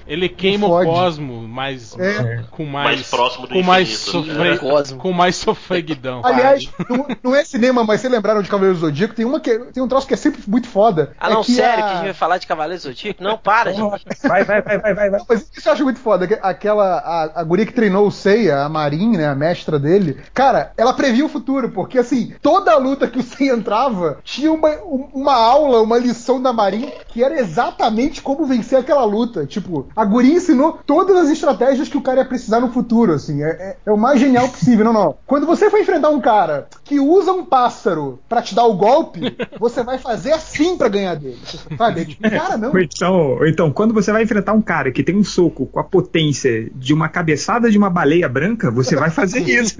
Ele, 0.08 0.30
queima 0.30 0.68
o 0.68 0.84
cosmo 0.84 1.48
mais, 1.48 1.98
É. 2.00 2.44
com 2.52 2.66
mais. 2.66 2.86
Mais 2.98 3.10
próximo 3.10 3.48
do 3.48 3.54
com 3.54 3.64
mais 3.64 3.90
sofre- 3.98 4.48
É. 4.54 4.58
Cosmo. 4.58 4.98
Com 5.00 5.12
mais 5.12 5.36
sofreguidão. 5.36 6.22
Aliás, 6.26 6.70
não, 6.90 7.08
não 7.24 7.36
é 7.36 7.44
cinema, 7.44 7.84
mas 7.84 8.02
vocês 8.02 8.12
lembraram 8.12 8.42
de 8.42 8.50
Cavaleiro 8.50 8.78
do 8.80 8.82
Zodíaco? 8.86 9.14
Tem 9.14 9.26
uma 9.26 9.40
que 9.40 9.58
tem 9.74 9.82
um 9.84 9.88
troço 9.88 10.08
que 10.08 10.14
é 10.14 10.18
sempre 10.18 10.42
muito 10.48 10.68
foda. 10.68 11.14
Ah, 11.20 11.30
é 11.30 11.34
não, 11.34 11.44
que 11.44 11.54
sério, 11.54 11.84
a- 11.84 11.88
que 11.88 11.92
a 11.92 11.96
gente 11.98 12.06
vai 12.06 12.14
falar 12.14 12.38
de 12.38 12.48
Cavaleiro 12.48 12.82
Zodíaco? 12.82 13.24
Não, 13.24 13.38
para, 13.38 13.74
gente. 13.74 13.84
Vai, 14.24 14.44
vai, 14.44 14.62
vai, 14.62 14.78
vai, 14.80 14.94
vai. 14.94 15.10
Não, 15.10 15.26
mas 15.28 15.50
isso 15.56 15.68
eu 15.68 15.74
acho 15.74 15.84
muito 15.84 16.00
foda. 16.00 16.28
que 16.28 16.38
Aquela. 16.42 16.98
A, 17.00 17.42
a 17.42 17.44
guria 17.44 17.66
que 17.66 17.74
treinou 17.74 18.08
o 18.08 18.12
Seiya, 18.12 18.60
a 18.62 18.70
Marin, 18.70 19.18
né? 19.18 19.28
A 19.28 19.36
mestra 19.36 19.78
dele. 19.80 20.18
Cara, 20.34 20.72
ela 20.78 20.94
previa 20.94 21.26
o 21.26 21.30
futuro, 21.30 21.70
porque 21.70 21.98
assim, 21.98 22.34
toda 22.42 22.72
a 22.72 22.78
luta 22.78 23.08
que 23.08 23.20
o 23.20 23.24
Seiya 23.24 23.54
entrava 23.54 24.20
tinha 24.24 24.52
uma, 24.52 24.70
um- 24.70 25.10
uma 25.14 25.34
aula, 25.34 25.82
uma 25.82 25.98
lição 25.98 26.42
da 26.42 26.54
Marin 26.54 26.92
que 27.08 27.24
era 27.24 27.40
exatamente 27.40 28.13
como 28.22 28.46
vencer 28.46 28.78
aquela 28.80 29.04
luta. 29.06 29.46
Tipo, 29.46 29.88
a 29.96 30.06
guria 30.06 30.34
ensinou 30.36 30.80
todas 30.86 31.16
as 31.18 31.30
estratégias 31.30 31.88
que 31.90 31.98
o 31.98 32.02
cara 32.02 32.20
ia 32.20 32.26
precisar 32.26 32.60
no 32.60 32.72
futuro, 32.72 33.14
assim. 33.14 33.42
É, 33.44 33.48
é- 33.50 33.78
é 33.86 33.92
o 33.92 33.98
mais 33.98 34.20
genial 34.20 34.48
possível. 34.50 34.86
Não, 34.86 34.94
não. 34.94 35.16
Quando 35.26 35.46
você 35.46 35.70
for 35.70 35.80
enfrentar 35.80 36.10
um 36.10 36.22
cara 36.22 36.68
que 36.84 37.00
usa 37.00 37.32
um 37.32 37.46
pássaro 37.46 38.20
pra 38.30 38.42
te 38.42 38.54
dar 38.56 38.66
o 38.66 38.74
golpe, 38.76 39.36
você 39.60 39.84
vai 39.84 39.98
fazer 39.98 40.32
assim 40.32 40.78
pra 40.78 40.88
ganhar 40.90 41.16
dele. 41.16 41.40
Sabe? 41.78 42.02
É 42.02 42.06
tipo, 42.06 42.30
cara, 42.30 42.58
não. 42.58 42.72
Ou 42.74 42.80
então, 42.80 43.14
ou 43.40 43.48
então, 43.48 43.72
quando 43.72 43.94
você 43.94 44.12
vai 44.12 44.24
enfrentar 44.24 44.54
um 44.54 44.62
cara 44.62 44.92
que 44.92 45.04
tem 45.04 45.16
um 45.16 45.24
soco 45.24 45.66
com 45.68 45.80
a 45.80 45.84
potência 45.84 46.70
de 46.76 46.94
uma 46.94 47.08
cabeçada 47.10 47.70
de 47.70 47.78
uma 47.78 47.90
baleia 47.90 48.28
branca, 48.28 48.70
você 48.72 48.96
vai 48.96 49.10
fazer 49.10 49.42
isso. 49.48 49.76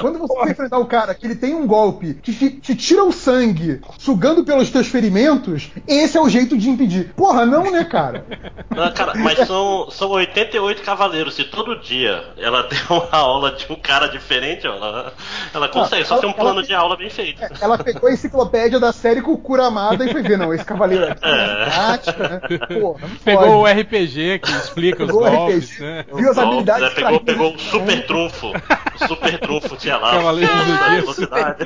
Quando 0.00 0.18
você 0.18 0.34
vai 0.34 0.50
enfrentar 0.50 0.78
o 0.78 0.86
cara 0.86 1.14
que 1.14 1.26
ele 1.26 1.34
tem 1.36 1.54
um 1.54 1.66
golpe 1.66 2.14
que 2.22 2.32
te, 2.32 2.50
te 2.50 2.74
tira 2.74 3.04
o 3.04 3.12
sangue 3.12 3.80
sugando 3.98 4.44
pelos 4.44 4.70
teus 4.70 4.86
ferimentos, 4.86 5.70
esse 5.86 6.16
é 6.16 6.20
o 6.20 6.28
jeito 6.28 6.56
de 6.56 6.63
impedir. 6.70 7.12
Porra, 7.14 7.44
não, 7.46 7.70
né, 7.70 7.84
cara? 7.84 8.24
Não, 8.74 8.90
cara, 8.92 9.12
mas 9.14 9.38
são, 9.46 9.88
são 9.88 10.10
88 10.10 10.82
cavaleiros. 10.82 11.34
Se 11.36 11.44
todo 11.44 11.78
dia 11.80 12.24
ela 12.36 12.62
der 12.66 12.82
uma 12.90 13.08
aula 13.12 13.52
de 13.52 13.64
um 13.72 13.76
cara 13.76 14.08
diferente, 14.08 14.66
ela, 14.66 15.12
ela 15.54 15.68
consegue. 15.68 16.04
Só 16.04 16.14
ela- 16.14 16.20
tem 16.22 16.30
um 16.30 16.32
plano 16.32 16.58
ela- 16.58 16.66
de 16.66 16.74
aula 16.74 16.96
bem 16.96 17.08
feito. 17.08 17.40
Ela 17.60 17.78
pegou 17.78 18.08
a 18.08 18.12
enciclopédia 18.12 18.80
da 18.80 18.92
série 18.92 19.20
com 19.22 19.30
o 19.32 19.38
Kuramada 19.38 20.04
e 20.04 20.10
foi 20.10 20.22
ver, 20.22 20.36
não, 20.36 20.52
esse 20.52 20.64
cavaleiro 20.64 21.04
aqui 21.04 21.24
É. 21.24 21.62
é 21.62 21.64
prática, 21.70 22.28
né? 22.28 22.40
Porra, 22.80 23.06
não 23.06 23.16
Pegou 23.24 23.58
o 23.58 23.62
pode. 23.62 23.80
RPG 23.82 24.38
que 24.40 24.50
explica 24.50 25.04
os 25.04 25.10
Pegou 25.12 25.24
o 25.24 25.30
golpes, 25.30 25.70
RPG, 25.70 25.82
né? 25.84 26.04
Viu 26.12 26.16
as 26.30 26.36
Golpes, 26.36 26.38
habilidades 26.38 26.82
né? 26.88 26.90
Pegou, 26.96 27.20
pegou 27.20 27.54
o 27.54 27.58
super 27.60 28.06
trunfo. 28.06 28.48
O 28.48 29.06
super 29.08 29.38
trunfo 29.38 29.76
tinha 29.76 29.96
lá. 29.98 30.10
Cavaleiro 30.12 30.52
do 30.52 30.90
velocidade. 30.96 31.64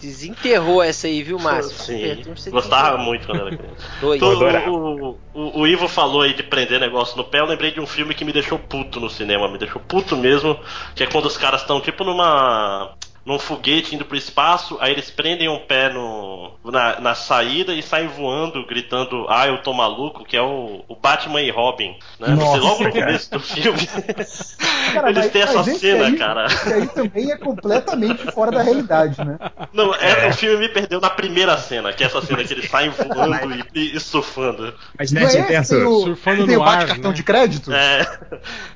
Desenterrou 0.00 0.82
essa 0.82 1.06
aí, 1.06 1.22
viu, 1.22 1.38
Márcio? 1.38 1.76
Sim, 1.78 1.97
Você 2.24 2.50
gostava 2.50 2.98
muito 2.98 3.26
quando 3.26 3.40
era 3.40 3.56
criança. 3.56 3.86
Então, 4.16 4.72
o, 4.72 5.18
o, 5.34 5.60
o 5.60 5.66
Ivo 5.66 5.88
falou 5.88 6.22
aí 6.22 6.34
de 6.34 6.42
prender 6.42 6.80
negócio 6.80 7.16
no 7.16 7.24
pé. 7.24 7.40
Eu 7.40 7.46
lembrei 7.46 7.70
de 7.70 7.80
um 7.80 7.86
filme 7.86 8.14
que 8.14 8.24
me 8.24 8.32
deixou 8.32 8.58
puto 8.58 9.00
no 9.00 9.08
cinema, 9.10 9.50
me 9.50 9.58
deixou 9.58 9.80
puto 9.80 10.16
mesmo. 10.16 10.58
Que 10.94 11.04
é 11.04 11.06
quando 11.06 11.26
os 11.26 11.36
caras 11.36 11.62
estão 11.62 11.80
tipo 11.80 12.04
numa. 12.04 12.94
Num 13.28 13.38
foguete 13.38 13.94
indo 13.94 14.06
pro 14.06 14.16
espaço, 14.16 14.78
aí 14.80 14.90
eles 14.90 15.10
prendem 15.10 15.50
um 15.50 15.58
pé 15.58 15.92
no, 15.92 16.50
na, 16.64 16.98
na 16.98 17.14
saída 17.14 17.74
e 17.74 17.82
saem 17.82 18.08
voando, 18.08 18.64
gritando, 18.66 19.26
ah, 19.28 19.46
eu 19.46 19.62
tô 19.62 19.74
maluco, 19.74 20.24
que 20.24 20.34
é 20.34 20.40
o, 20.40 20.82
o 20.88 20.96
Batman 20.96 21.42
e 21.42 21.50
Robin. 21.50 21.94
Né? 22.18 22.28
Você, 22.28 22.32
Nossa, 22.34 22.56
logo 22.56 22.84
no 22.84 22.90
começo 22.90 23.30
do 23.30 23.38
filme, 23.38 23.86
Cara, 24.94 25.10
eles 25.10 25.24
mas- 25.24 25.30
têm 25.32 25.42
essa 25.42 25.62
cena, 25.62 26.06
aí- 26.06 26.16
cara. 26.16 26.46
Esse 26.46 26.72
aí 26.72 26.86
também 26.88 27.30
é 27.30 27.36
completamente 27.36 28.24
fora 28.32 28.50
da 28.50 28.62
realidade, 28.62 29.22
né? 29.22 29.36
Não, 29.74 29.94
é, 29.94 30.28
o 30.28 30.32
filme 30.32 30.60
me 30.60 30.68
perdeu 30.70 30.98
na 30.98 31.10
primeira 31.10 31.58
cena, 31.58 31.92
que 31.92 32.02
é 32.02 32.06
essa 32.06 32.22
cena 32.22 32.42
que 32.42 32.54
eles 32.54 32.70
saem 32.70 32.88
voando 32.88 33.54
e, 33.74 33.78
e, 33.78 33.96
e 33.96 34.00
surfando. 34.00 34.72
Mas 34.98 35.12
Não 35.12 35.20
Nerd 35.20 35.36
é 35.36 35.40
Intenso, 35.40 35.74
tem 35.74 35.84
o, 35.84 36.00
surfando 36.00 36.46
tem 36.46 36.56
no 36.56 36.62
o 36.62 36.64
ar, 36.64 36.76
bate-cartão 36.78 37.10
né? 37.10 37.16
de 37.16 37.22
crédito? 37.22 37.70
É, 37.70 38.06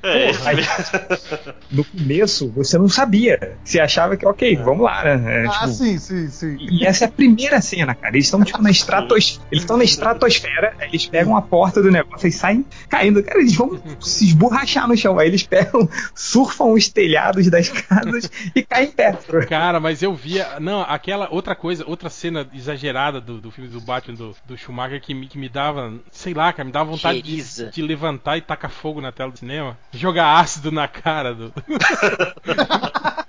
é 0.03 0.29
esse 0.29 0.39
Porra, 0.39 0.53
mesmo. 0.53 1.53
no 1.71 1.83
começo 1.85 2.51
você 2.51 2.77
não 2.77 2.87
sabia. 2.87 3.57
Você 3.63 3.79
achava 3.79 4.15
que, 4.15 4.27
ok, 4.27 4.42
vamos 4.55 4.83
lá, 4.83 5.03
né? 5.03 5.43
É, 5.43 5.47
ah, 5.47 5.51
tipo, 5.51 5.67
sim, 5.67 5.97
sim, 5.97 6.29
sim. 6.29 6.57
E 6.59 6.85
essa 6.85 7.05
é 7.05 7.07
a 7.07 7.11
primeira 7.11 7.61
cena, 7.61 7.95
cara. 7.95 8.15
Eles 8.15 8.25
estão 8.25 8.43
tipo 8.43 8.61
na 8.61 8.69
estratos... 8.71 9.39
eles 9.51 9.63
estão 9.63 9.77
na 9.77 9.83
estratosfera, 9.83 10.75
eles 10.81 11.05
pegam 11.05 11.35
a 11.35 11.41
porta 11.41 11.81
do 11.81 11.91
negócio 11.91 12.27
e 12.27 12.31
saem 12.31 12.65
caindo. 12.89 13.23
Cara, 13.23 13.39
eles 13.39 13.55
vão 13.55 13.81
se 13.99 14.25
esborrachar 14.25 14.87
no 14.87 14.97
chão. 14.97 15.17
Aí 15.17 15.27
eles 15.27 15.43
pegam, 15.43 15.87
surfam 16.13 16.73
os 16.73 16.87
telhados 16.89 17.49
das 17.49 17.69
casas 17.69 18.29
e 18.55 18.63
caem 18.63 18.91
perto. 18.91 19.45
Cara, 19.47 19.79
mas 19.79 20.01
eu 20.01 20.13
via. 20.13 20.59
Não, 20.59 20.81
aquela 20.81 21.29
outra 21.31 21.55
coisa, 21.55 21.83
outra 21.87 22.09
cena 22.09 22.47
exagerada 22.53 23.21
do, 23.21 23.39
do 23.39 23.51
filme 23.51 23.69
do 23.69 23.81
Batman 23.81 24.15
do, 24.15 24.35
do 24.45 24.57
Schumacher 24.57 25.01
que 25.01 25.13
me, 25.13 25.27
que 25.27 25.37
me 25.37 25.49
dava, 25.49 25.93
sei 26.11 26.33
lá, 26.33 26.51
cara, 26.51 26.65
me 26.65 26.71
dava 26.71 26.91
vontade 26.91 27.21
de, 27.21 27.71
de 27.71 27.81
levantar 27.81 28.37
e 28.37 28.41
tacar 28.41 28.71
fogo 28.71 29.01
na 29.01 29.11
tela 29.11 29.31
do 29.31 29.39
cinema. 29.39 29.77
Jogar 29.91 30.39
ácido 30.39 30.71
na 30.71 30.87
cara 30.87 31.33
do. 31.33 31.53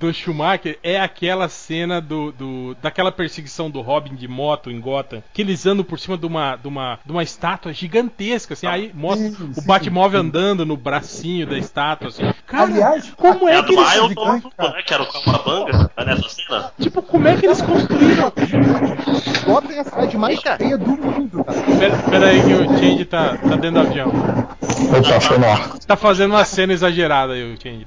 do 0.00 0.12
Schumacher 0.14 0.78
é 0.82 0.98
aquela 0.98 1.46
cena 1.48 2.00
do, 2.00 2.32
do 2.32 2.74
daquela 2.80 3.12
perseguição 3.12 3.70
do 3.70 3.82
Robin 3.82 4.14
de 4.14 4.26
moto 4.26 4.70
em 4.70 4.80
Gotham, 4.80 5.22
que 5.32 5.42
eles 5.42 5.66
andam 5.66 5.84
por 5.84 5.98
cima 6.00 6.16
de 6.16 6.24
uma 6.26 6.56
de 6.56 6.66
uma, 6.66 6.98
de 7.04 7.12
uma 7.12 7.22
estátua 7.22 7.72
gigantesca, 7.72 8.54
assim, 8.54 8.66
aí 8.66 8.90
mostra 8.94 9.28
Sim, 9.28 9.50
o 9.50 9.54
sim, 9.60 9.66
Batmóvel 9.66 10.20
andando 10.20 10.64
no 10.64 10.76
bracinho 10.76 11.46
da 11.46 11.58
estátua, 11.58 12.08
assim. 12.08 12.22
Cara, 12.46 12.64
Aliás, 12.64 13.12
como 13.14 13.46
É 13.48 13.58
é 13.58 13.62
que 13.62 13.74
eles 13.74 13.92
gigante, 13.92 14.48
cara. 14.56 14.72
né, 14.72 14.82
que 14.82 14.94
era 14.94 15.02
o 15.02 15.06
Cowabunga, 15.06 15.90
é 15.96 16.04
nessa 16.04 16.28
cena. 16.30 16.72
Tipo, 16.80 17.02
como 17.02 17.28
é 17.28 17.36
que 17.36 17.46
eles 17.46 17.60
construíram? 17.60 18.32
Gotham 19.44 19.72
é 19.72 19.80
a 19.80 19.84
cidade 19.84 20.16
mais 20.16 20.40
feia 20.40 20.78
do 20.78 20.86
mundo, 20.90 21.44
cara. 21.44 21.60
Pera, 21.78 21.96
pera 22.10 22.26
aí 22.28 22.40
que 22.42 22.52
o 22.54 22.78
Change 22.78 23.04
tá, 23.04 23.36
tá 23.36 23.56
dentro 23.56 23.72
do 23.72 23.80
avião. 23.80 24.08
Opa, 24.08 25.20
foi 25.20 25.38
mal. 25.38 25.58
Tá 25.86 25.96
fazendo 25.96 26.32
uma 26.32 26.44
cena 26.44 26.72
exagerada 26.72 27.32
aí, 27.34 27.52
o 27.52 27.60
Change. 27.60 27.84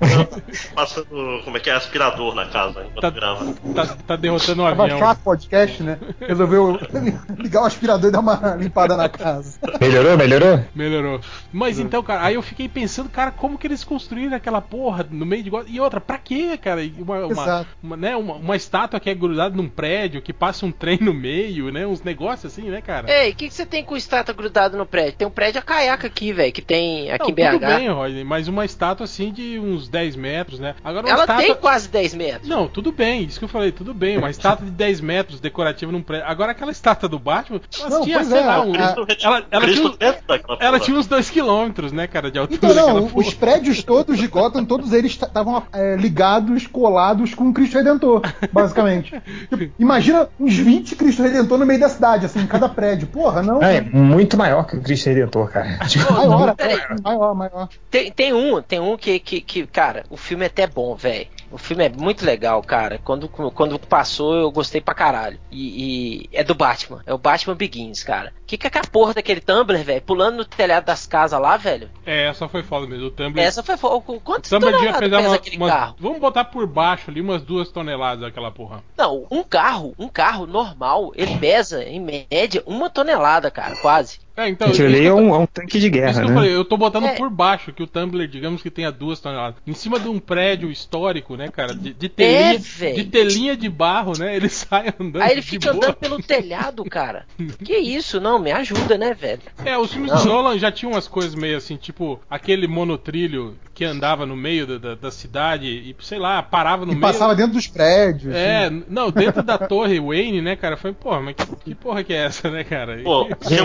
Passando, 0.76 1.42
como 1.44 1.58
é 1.58 1.60
que 1.60 1.70
é, 1.70 1.80
aspirador 2.08 2.36
na 2.36 2.46
casa, 2.46 2.82
enquanto 2.82 3.02
Tá, 3.02 3.10
grava. 3.10 3.54
tá, 3.76 3.98
tá 4.08 4.16
derrotando 4.16 4.62
o 4.64 4.66
Tava 4.66 4.84
avião. 4.84 5.00
chato 5.00 5.20
o 5.20 5.24
podcast, 5.24 5.84
né? 5.84 5.98
Resolveu 6.20 6.80
ligar 7.38 7.62
o 7.64 7.66
aspirador 7.66 8.10
e 8.10 8.12
dar 8.12 8.20
uma 8.20 8.56
limpada 8.56 8.96
na 8.98 9.10
casa. 9.10 9.58
Melhorou, 9.80 10.18
melhorou? 10.18 10.60
Melhorou. 10.76 11.20
Mas 11.52 11.80
então, 11.80 12.02
cara, 12.04 12.24
aí 12.26 12.36
eu 12.36 12.42
fiquei 12.42 12.68
pensando, 12.68 13.10
cara, 13.10 13.32
como 13.32 13.58
que 13.58 13.68
eles 13.68 13.84
construíram 13.84 14.36
aquela 14.36 14.62
porra 14.62 15.06
no 15.10 15.26
meio 15.26 15.44
de? 15.44 15.52
E 15.68 15.80
outra, 15.80 16.00
pra 16.02 16.18
quê, 16.18 16.58
cara? 16.58 16.82
Uma, 16.98 17.20
uma, 17.26 17.32
Exato. 17.32 17.68
uma, 17.82 17.98
né, 17.98 18.16
uma, 18.16 18.36
uma 18.36 18.56
estátua 18.56 19.00
que 19.00 19.10
é 19.10 19.14
grudada 19.16 19.56
num 19.56 19.70
prédio, 19.70 20.22
que 20.22 20.34
passa 20.34 20.66
um 20.66 20.72
trem 20.72 20.98
no 21.02 21.14
meio, 21.14 21.72
né? 21.72 21.86
Uns 21.86 22.02
negócios 22.04 22.52
assim, 22.52 22.70
né, 22.70 22.82
cara? 22.82 23.10
Ei, 23.12 23.32
o 23.32 23.36
que, 23.36 23.48
que 23.48 23.54
você 23.54 23.66
tem 23.66 23.84
com 23.84 23.96
estátua 23.96 24.34
grudado 24.34 24.78
no 24.78 24.86
prédio? 24.86 25.14
Tem 25.18 25.28
um 25.28 25.32
prédio 25.32 25.60
a 25.60 25.64
caiaca 25.64 26.08
aqui, 26.08 26.34
velho, 26.34 26.52
que 26.52 26.62
tem 26.62 27.12
aqui 27.12 27.24
Não, 27.24 27.30
em 27.30 27.34
BH. 27.34 27.52
tudo 27.60 27.66
bem, 27.78 27.90
Rodney, 27.90 28.24
mas 28.24 28.48
uma 28.48 28.66
estátua 28.66 29.04
assim 29.06 29.32
de 29.32 29.60
uns 29.60 29.88
10 29.88 30.16
metros, 30.16 30.60
né? 30.60 30.76
Agora 30.84 31.06
uma 31.06 31.12
Ela 31.12 31.22
estátua... 31.24 31.44
tem 31.44 31.56
quase 31.56 31.88
10 31.94 32.14
metros. 32.16 32.50
Não, 32.50 32.68
tudo 32.68 32.92
bem, 32.92 33.24
isso 33.24 33.40
que 33.40 33.46
eu 33.46 33.50
falei, 33.50 33.72
tudo 33.72 33.94
bem. 33.94 34.18
Uma 34.18 34.30
estátua 34.32 34.66
de 34.66 34.72
10 34.72 35.00
metros 35.00 35.40
decorativa 35.40 35.92
num 35.92 36.02
prédio. 36.02 36.28
Agora 36.28 36.52
aquela 36.52 36.72
estátua 36.72 37.08
do 37.08 37.20
Batman, 37.20 37.62
ela 37.80 37.90
Não, 37.90 38.02
tinha, 38.04 38.24
sei 38.24 38.38
é, 38.40 38.46
lá, 38.46 38.56
a- 38.56 38.62
um. 38.62 38.72
Cristo, 38.74 39.08
ela- 39.24 39.46
ela 39.52 39.68
tinha 39.68 39.96
Ela 40.00 40.14
porra. 40.60 40.80
tinha 40.80 40.98
uns 40.98 41.08
2 41.08 41.30
quilômetros, 41.30 41.92
né, 41.92 42.08
cara, 42.08 42.32
de 42.32 42.40
altura. 42.40 42.60
Então, 42.74 42.76
não, 42.76 43.10
os 43.14 43.34
prédios 43.34 43.84
todos 43.84 44.18
de 44.18 44.28
Gotham, 44.28 44.66
todos 44.66 44.92
eles 44.92 45.12
estavam 45.12 45.64
é, 45.72 45.96
ligados, 45.96 46.66
colados 46.68 47.34
com 47.36 47.50
o 47.50 47.54
Cristo 47.54 47.78
Redentor, 47.78 48.22
basicamente. 48.52 49.14
Tipo, 49.50 49.74
imagina 49.80 50.28
uns 50.40 50.56
20 50.56 50.96
Cristo 50.96 51.22
Redentor 51.22 51.58
no 51.60 51.66
meio 51.66 51.80
da 51.80 51.90
cidade, 51.90 52.26
assim, 52.26 52.40
em 52.42 52.48
cada 52.48 52.68
prédio. 52.68 53.08
Porra, 53.08 53.44
não. 53.44 53.62
É, 53.62 53.82
muito 53.82 54.36
maior 54.38 54.66
que 54.66 54.76
o 54.76 54.82
Cristo 54.82 55.08
Redentor, 55.10 55.50
cara. 55.52 55.78
Tipo, 55.88 56.12
Maior, 56.14 56.56
maior, 57.04 57.36
maior. 57.36 57.70
Tem, 57.92 58.12
tem 58.12 58.34
um, 58.34 58.62
tem 58.62 58.80
um 58.80 58.98
que, 58.98 59.20
que, 59.20 59.42
que, 59.42 59.68
cara, 59.68 60.04
o 60.10 60.18
filme 60.18 60.44
é 60.44 60.48
até 60.48 60.66
bom, 60.66 60.96
velho. 60.96 61.28
O 61.54 61.58
filme 61.58 61.86
é 61.86 61.90
muito 61.90 62.26
legal, 62.26 62.62
cara. 62.64 63.00
Quando, 63.04 63.30
quando 63.30 63.78
passou, 63.80 64.34
eu 64.36 64.52
gostei 64.52 64.82
pra 64.82 64.96
caralho. 64.96 65.40
E, 65.52 66.24
e 66.26 66.30
é 66.34 66.44
do 66.44 66.56
Batman. 66.56 67.04
É 67.06 67.14
o 67.14 67.18
Batman 67.18 67.56
Begins, 67.56 68.04
cara. 68.04 68.34
Que 68.48 68.58
que 68.58 68.66
é 68.66 68.70
aquela 68.70 68.86
porra 68.88 69.14
daquele 69.14 69.40
Tumblr, 69.40 69.84
velho? 69.84 70.02
Pulando 70.02 70.38
no 70.38 70.46
telhado 70.46 70.86
das 70.86 71.06
casas 71.06 71.40
lá, 71.40 71.56
velho? 71.56 71.90
É, 72.06 72.26
essa 72.28 72.48
foi 72.50 72.64
foda 72.64 72.88
mesmo. 72.88 73.06
O 73.06 73.12
Tumblr. 73.12 73.40
Essa 73.40 73.62
foi 73.62 73.78
foda. 73.78 74.04
Quantos 74.24 74.52
o 74.52 74.60
Tumblr 74.60 74.72
devia 74.74 74.94
pesar 74.98 75.22
uma, 75.22 75.36
aquele 75.36 75.58
umas- 75.58 75.72
carro? 75.72 75.96
Vamos 76.00 76.20
botar 76.20 76.46
por 76.46 76.66
baixo 76.66 77.12
ali 77.12 77.22
umas 77.22 77.44
duas 77.44 77.70
toneladas 77.70 78.24
aquela 78.28 78.50
porra. 78.52 78.84
Não, 78.98 79.28
um 79.30 79.44
carro, 79.44 79.94
um 80.00 80.08
carro 80.08 80.48
normal, 80.48 81.12
ele 81.16 81.38
pesa, 81.38 81.84
em 81.84 82.00
média, 82.00 82.64
uma 82.66 82.90
tonelada, 82.90 83.52
cara, 83.52 83.76
quase. 83.76 84.20
É, 84.36 84.50
então. 84.50 84.68
Aquilo 84.70 84.88
isso 84.88 84.96
ali 84.98 85.06
é 85.06 85.10
eu 85.10 85.16
um, 85.18 85.36
é 85.36 85.38
um 85.38 85.46
tanque 85.46 85.80
de 85.80 85.86
Isso 85.88 85.92
guerra, 85.94 86.14
que 86.14 86.20
eu 86.20 86.30
né? 86.30 86.34
falei, 86.34 86.56
eu 86.56 86.66
tô 86.66 86.76
botando 86.76 87.06
É. 87.06 87.16
por 87.16 87.30
baixo 87.30 87.72
que 87.72 87.84
o 87.84 87.88
Tumblr, 87.88 88.28
digamos 88.28 88.62
que 88.64 88.72
tenha 88.72 88.92
duas 88.92 89.20
toneladas. 89.20 89.56
Em 89.68 89.74
cima 89.74 90.00
de 90.00 90.08
um 90.10 90.18
prédio 90.20 90.72
histórico, 90.72 91.36
né, 91.36 91.50
cara? 91.50 91.76
De, 91.76 91.94
de 91.94 92.10
telinha, 92.10 92.56
É, 92.56 92.58
velho. 92.58 92.96
de 92.96 93.04
telinha 93.06 93.56
de 93.56 93.70
barro, 93.70 94.14
né? 94.18 94.36
Ele 94.36 94.50
sai 94.50 94.94
andando. 95.00 95.22
Aí 95.22 95.32
ele 95.34 95.42
de 95.42 95.48
fica 95.48 95.72
boa. 95.72 95.86
andando 95.86 95.96
pelo 95.98 96.22
telhado, 96.22 96.84
cara. 96.86 97.26
Que 97.64 97.78
isso? 97.78 98.20
Não, 98.20 98.40
me 98.40 98.52
ajuda, 98.52 98.98
né, 98.98 99.14
velho? 99.14 99.42
É, 99.64 99.78
os 99.78 99.92
filmes 99.94 100.12
do 100.12 100.26
Nolan 100.26 100.58
já 100.58 100.72
tinham 100.72 100.94
umas 100.94 101.08
coisas 101.08 101.36
meio 101.36 101.56
assim, 101.58 101.76
tipo 101.78 102.20
aquele 102.30 102.68
monotrilho 102.68 103.56
que 103.74 103.84
andava 103.86 104.26
no 104.26 104.36
meio 104.36 104.68
da, 104.68 104.78
da, 104.78 104.96
da 104.96 105.12
cidade 105.12 105.66
e, 105.68 105.96
sei 106.02 106.20
lá, 106.20 106.44
parava 106.44 106.86
no 106.86 106.92
E 106.92 106.96
meio. 106.96 107.02
passava 107.02 107.36
dentro 107.36 107.54
dos 107.54 107.68
prédios. 107.68 108.34
É, 108.34 108.66
assim. 108.66 108.84
não, 108.88 109.10
dentro 109.12 109.42
da 109.42 109.58
torre 109.58 110.00
Wayne, 110.00 110.42
né, 110.42 110.56
cara? 110.56 110.78
Foi, 110.78 110.94
porra, 110.94 111.20
mas 111.22 111.36
que, 111.36 111.46
que 111.56 111.76
porra 111.76 112.04
que 112.04 112.14
é 112.14 112.26
essa, 112.26 112.50
né, 112.52 112.64
cara? 112.64 113.00
Pô, 113.04 113.28
se 113.42 113.60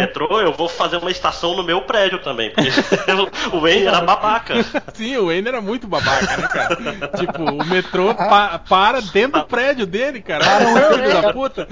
metrô, 0.00 0.40
eu 0.40 0.52
vou 0.52 0.68
fazer 0.68 0.96
uma 0.96 1.10
estação 1.10 1.56
no 1.56 1.62
meu 1.62 1.82
prédio 1.82 2.18
também. 2.20 2.50
Porque 2.50 2.70
o 3.56 3.60
Wayne 3.60 3.86
era 3.86 4.00
babaca. 4.00 4.54
Sim, 4.94 5.16
o 5.18 5.26
Wayne 5.26 5.48
era 5.48 5.60
muito 5.60 5.86
babaca, 5.86 6.36
né, 6.36 6.48
cara? 6.48 6.76
tipo, 7.16 7.42
o 7.42 7.64
metrô 7.66 8.14
pa- 8.14 8.58
para 8.68 9.00
dentro 9.00 9.40
do 9.40 9.46
prédio 9.46 9.86
dele, 9.86 10.20
cara. 10.20 10.44
Olha 10.46 10.90
o 10.90 10.94
filho 10.94 11.22
da 11.22 11.32
puta. 11.32 11.68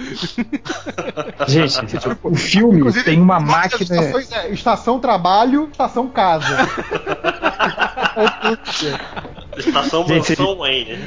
Gente, 1.49 1.87
tipo, 1.99 2.17
o 2.29 2.35
filme 2.35 2.79
Inclusive, 2.81 3.05
tem 3.05 3.21
uma 3.21 3.39
máquina. 3.41 3.83
Estações 3.83 4.33
é 4.33 4.51
estação 4.51 4.99
trabalho, 4.99 5.69
estação 5.71 6.09
casa. 6.09 6.57
Estação 9.57 10.07
Gente, 10.07 10.31
Mansão 10.39 10.59
Wayne. 10.59 10.99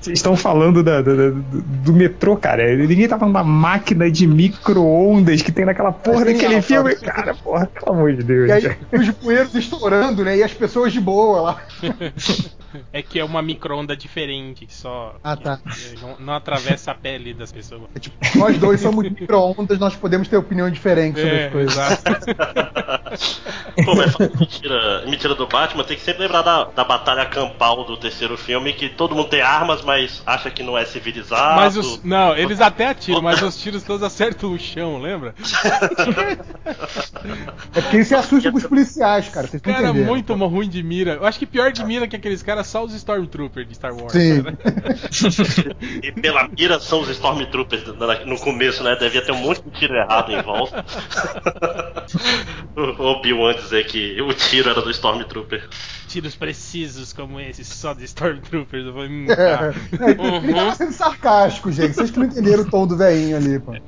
Vocês 0.00 0.18
estão 0.18 0.34
falando 0.34 0.82
da- 0.82 1.02
da- 1.02 1.12
da- 1.14 1.30
do, 1.30 1.62
do 1.62 1.92
metrô, 1.92 2.36
cara. 2.36 2.74
Ninguém 2.74 3.06
tá 3.06 3.18
falando 3.18 3.34
da 3.34 3.44
máquina 3.44 4.10
de 4.10 4.26
micro-ondas 4.26 5.42
que 5.42 5.52
tem 5.52 5.66
naquela 5.66 5.92
porra 6.04 6.24
daquele 6.24 6.62
filme. 6.62 6.94
cara. 6.96 7.12
Cara, 7.14 7.34
porra, 7.34 7.66
pelo 7.66 7.96
amor 7.96 8.12
de 8.14 8.22
Deus. 8.22 8.48
E 8.48 8.52
aí 8.52 8.76
os 8.92 9.08
bueiros 9.10 9.54
estourando, 9.54 10.24
né? 10.24 10.36
E 10.36 10.42
as 10.42 10.52
pessoas 10.52 10.92
de 10.92 11.00
boa 11.00 11.40
lá. 11.40 11.62
É 12.92 13.02
que 13.02 13.18
é 13.18 13.24
uma 13.24 13.40
micro-onda 13.42 13.96
diferente, 13.96 14.66
só. 14.68 15.16
Ah, 15.22 15.36
tá. 15.36 15.58
Não, 16.00 16.16
não 16.18 16.32
atravessa 16.34 16.90
a 16.90 16.94
pele 16.94 17.32
das 17.34 17.52
pessoas. 17.52 17.82
É 17.94 17.98
tipo, 17.98 18.16
nós 18.38 18.58
dois 18.58 18.80
somos 18.80 19.04
micro-ondas, 19.04 19.78
nós 19.78 19.94
podemos 19.96 20.28
ter 20.28 20.36
opiniões 20.36 20.72
diferentes 20.72 21.20
sobre 21.22 21.36
É, 21.36 21.46
as 21.46 21.52
coisas. 21.52 21.74
exato. 21.76 22.04
Pô, 23.84 23.94
mas 23.94 24.12
falando 24.12 24.38
mentira, 24.38 25.04
mentira 25.06 25.34
do 25.34 25.46
Batman, 25.46 25.84
tem 25.84 25.96
que 25.96 26.02
sempre 26.02 26.22
lembrar 26.22 26.42
da, 26.42 26.64
da 26.64 26.84
batalha 26.84 27.26
campal 27.26 27.84
do 27.84 27.96
terceiro 27.96 28.36
filme, 28.36 28.72
que 28.72 28.88
todo 28.88 29.14
mundo 29.14 29.28
tem 29.28 29.40
armas, 29.40 29.82
mas 29.82 30.22
acha 30.26 30.50
que 30.50 30.62
não 30.62 30.76
é 30.76 30.84
civilizado. 30.84 31.56
Mas 31.56 31.76
os. 31.76 32.02
Não, 32.02 32.36
eles 32.36 32.60
até 32.60 32.88
atiram, 32.88 33.22
mas 33.22 33.42
os 33.42 33.56
tiros 33.60 33.82
todos 33.82 34.02
acertam 34.02 34.52
o 34.52 34.58
chão, 34.58 35.00
lembra? 35.00 35.34
É 37.74 37.80
porque 37.80 37.96
eles 37.96 38.08
se 38.08 38.14
assustam 38.14 38.52
com 38.52 38.58
os 38.58 38.66
policiais, 38.66 39.28
cara. 39.28 39.46
Vocês 39.46 39.62
Cara, 39.62 39.92
muito 39.92 40.34
ruim 40.34 40.68
de 40.68 40.82
mira. 40.82 41.12
Eu 41.14 41.26
acho 41.26 41.38
que 41.38 41.46
pior 41.46 41.72
de 41.72 41.84
mira 41.84 42.06
que 42.06 42.16
aqueles 42.16 42.42
caras, 42.42 42.63
só 42.64 42.84
os 42.84 42.94
Stormtroopers 42.94 43.68
de 43.68 43.74
Star 43.74 43.94
Wars. 43.94 44.12
Sim. 44.12 44.42
E 46.02 46.12
pela 46.12 46.48
mira 46.48 46.80
são 46.80 47.00
os 47.00 47.08
Stormtroopers 47.08 47.84
no 48.26 48.38
começo, 48.38 48.82
né? 48.82 48.96
Devia 48.96 49.22
ter 49.22 49.32
um 49.32 49.38
monte 49.38 49.62
de 49.62 49.70
tiro 49.70 49.94
errado 49.94 50.32
em 50.32 50.42
volta. 50.42 50.84
o 52.76 53.02
Obi-Wan 53.02 53.54
dizer 53.54 53.86
que 53.86 54.20
o 54.20 54.32
tiro 54.32 54.70
era 54.70 54.82
do 54.82 54.90
Stormtrooper. 54.90 55.68
Tiros 56.08 56.34
precisos 56.34 57.12
como 57.12 57.40
esses, 57.40 57.66
só 57.68 57.92
de 57.94 58.04
Stormtroopers. 58.04 58.86
Eu 58.86 58.92
falei, 58.92 59.08
hum, 59.08 59.26
É, 59.28 59.34
tá. 59.34 59.74
é, 60.00 60.10
ele 60.42 60.54
tava 60.54 60.74
sendo 60.74 60.92
sarcástico, 60.92 61.72
gente. 61.72 61.94
Vocês 61.94 62.10
que 62.10 62.18
não 62.18 62.26
entenderam 62.26 62.62
o 62.62 62.70
tom 62.70 62.86
do 62.86 62.96
velhinho 62.96 63.36
ali, 63.36 63.58
pô. 63.58 63.72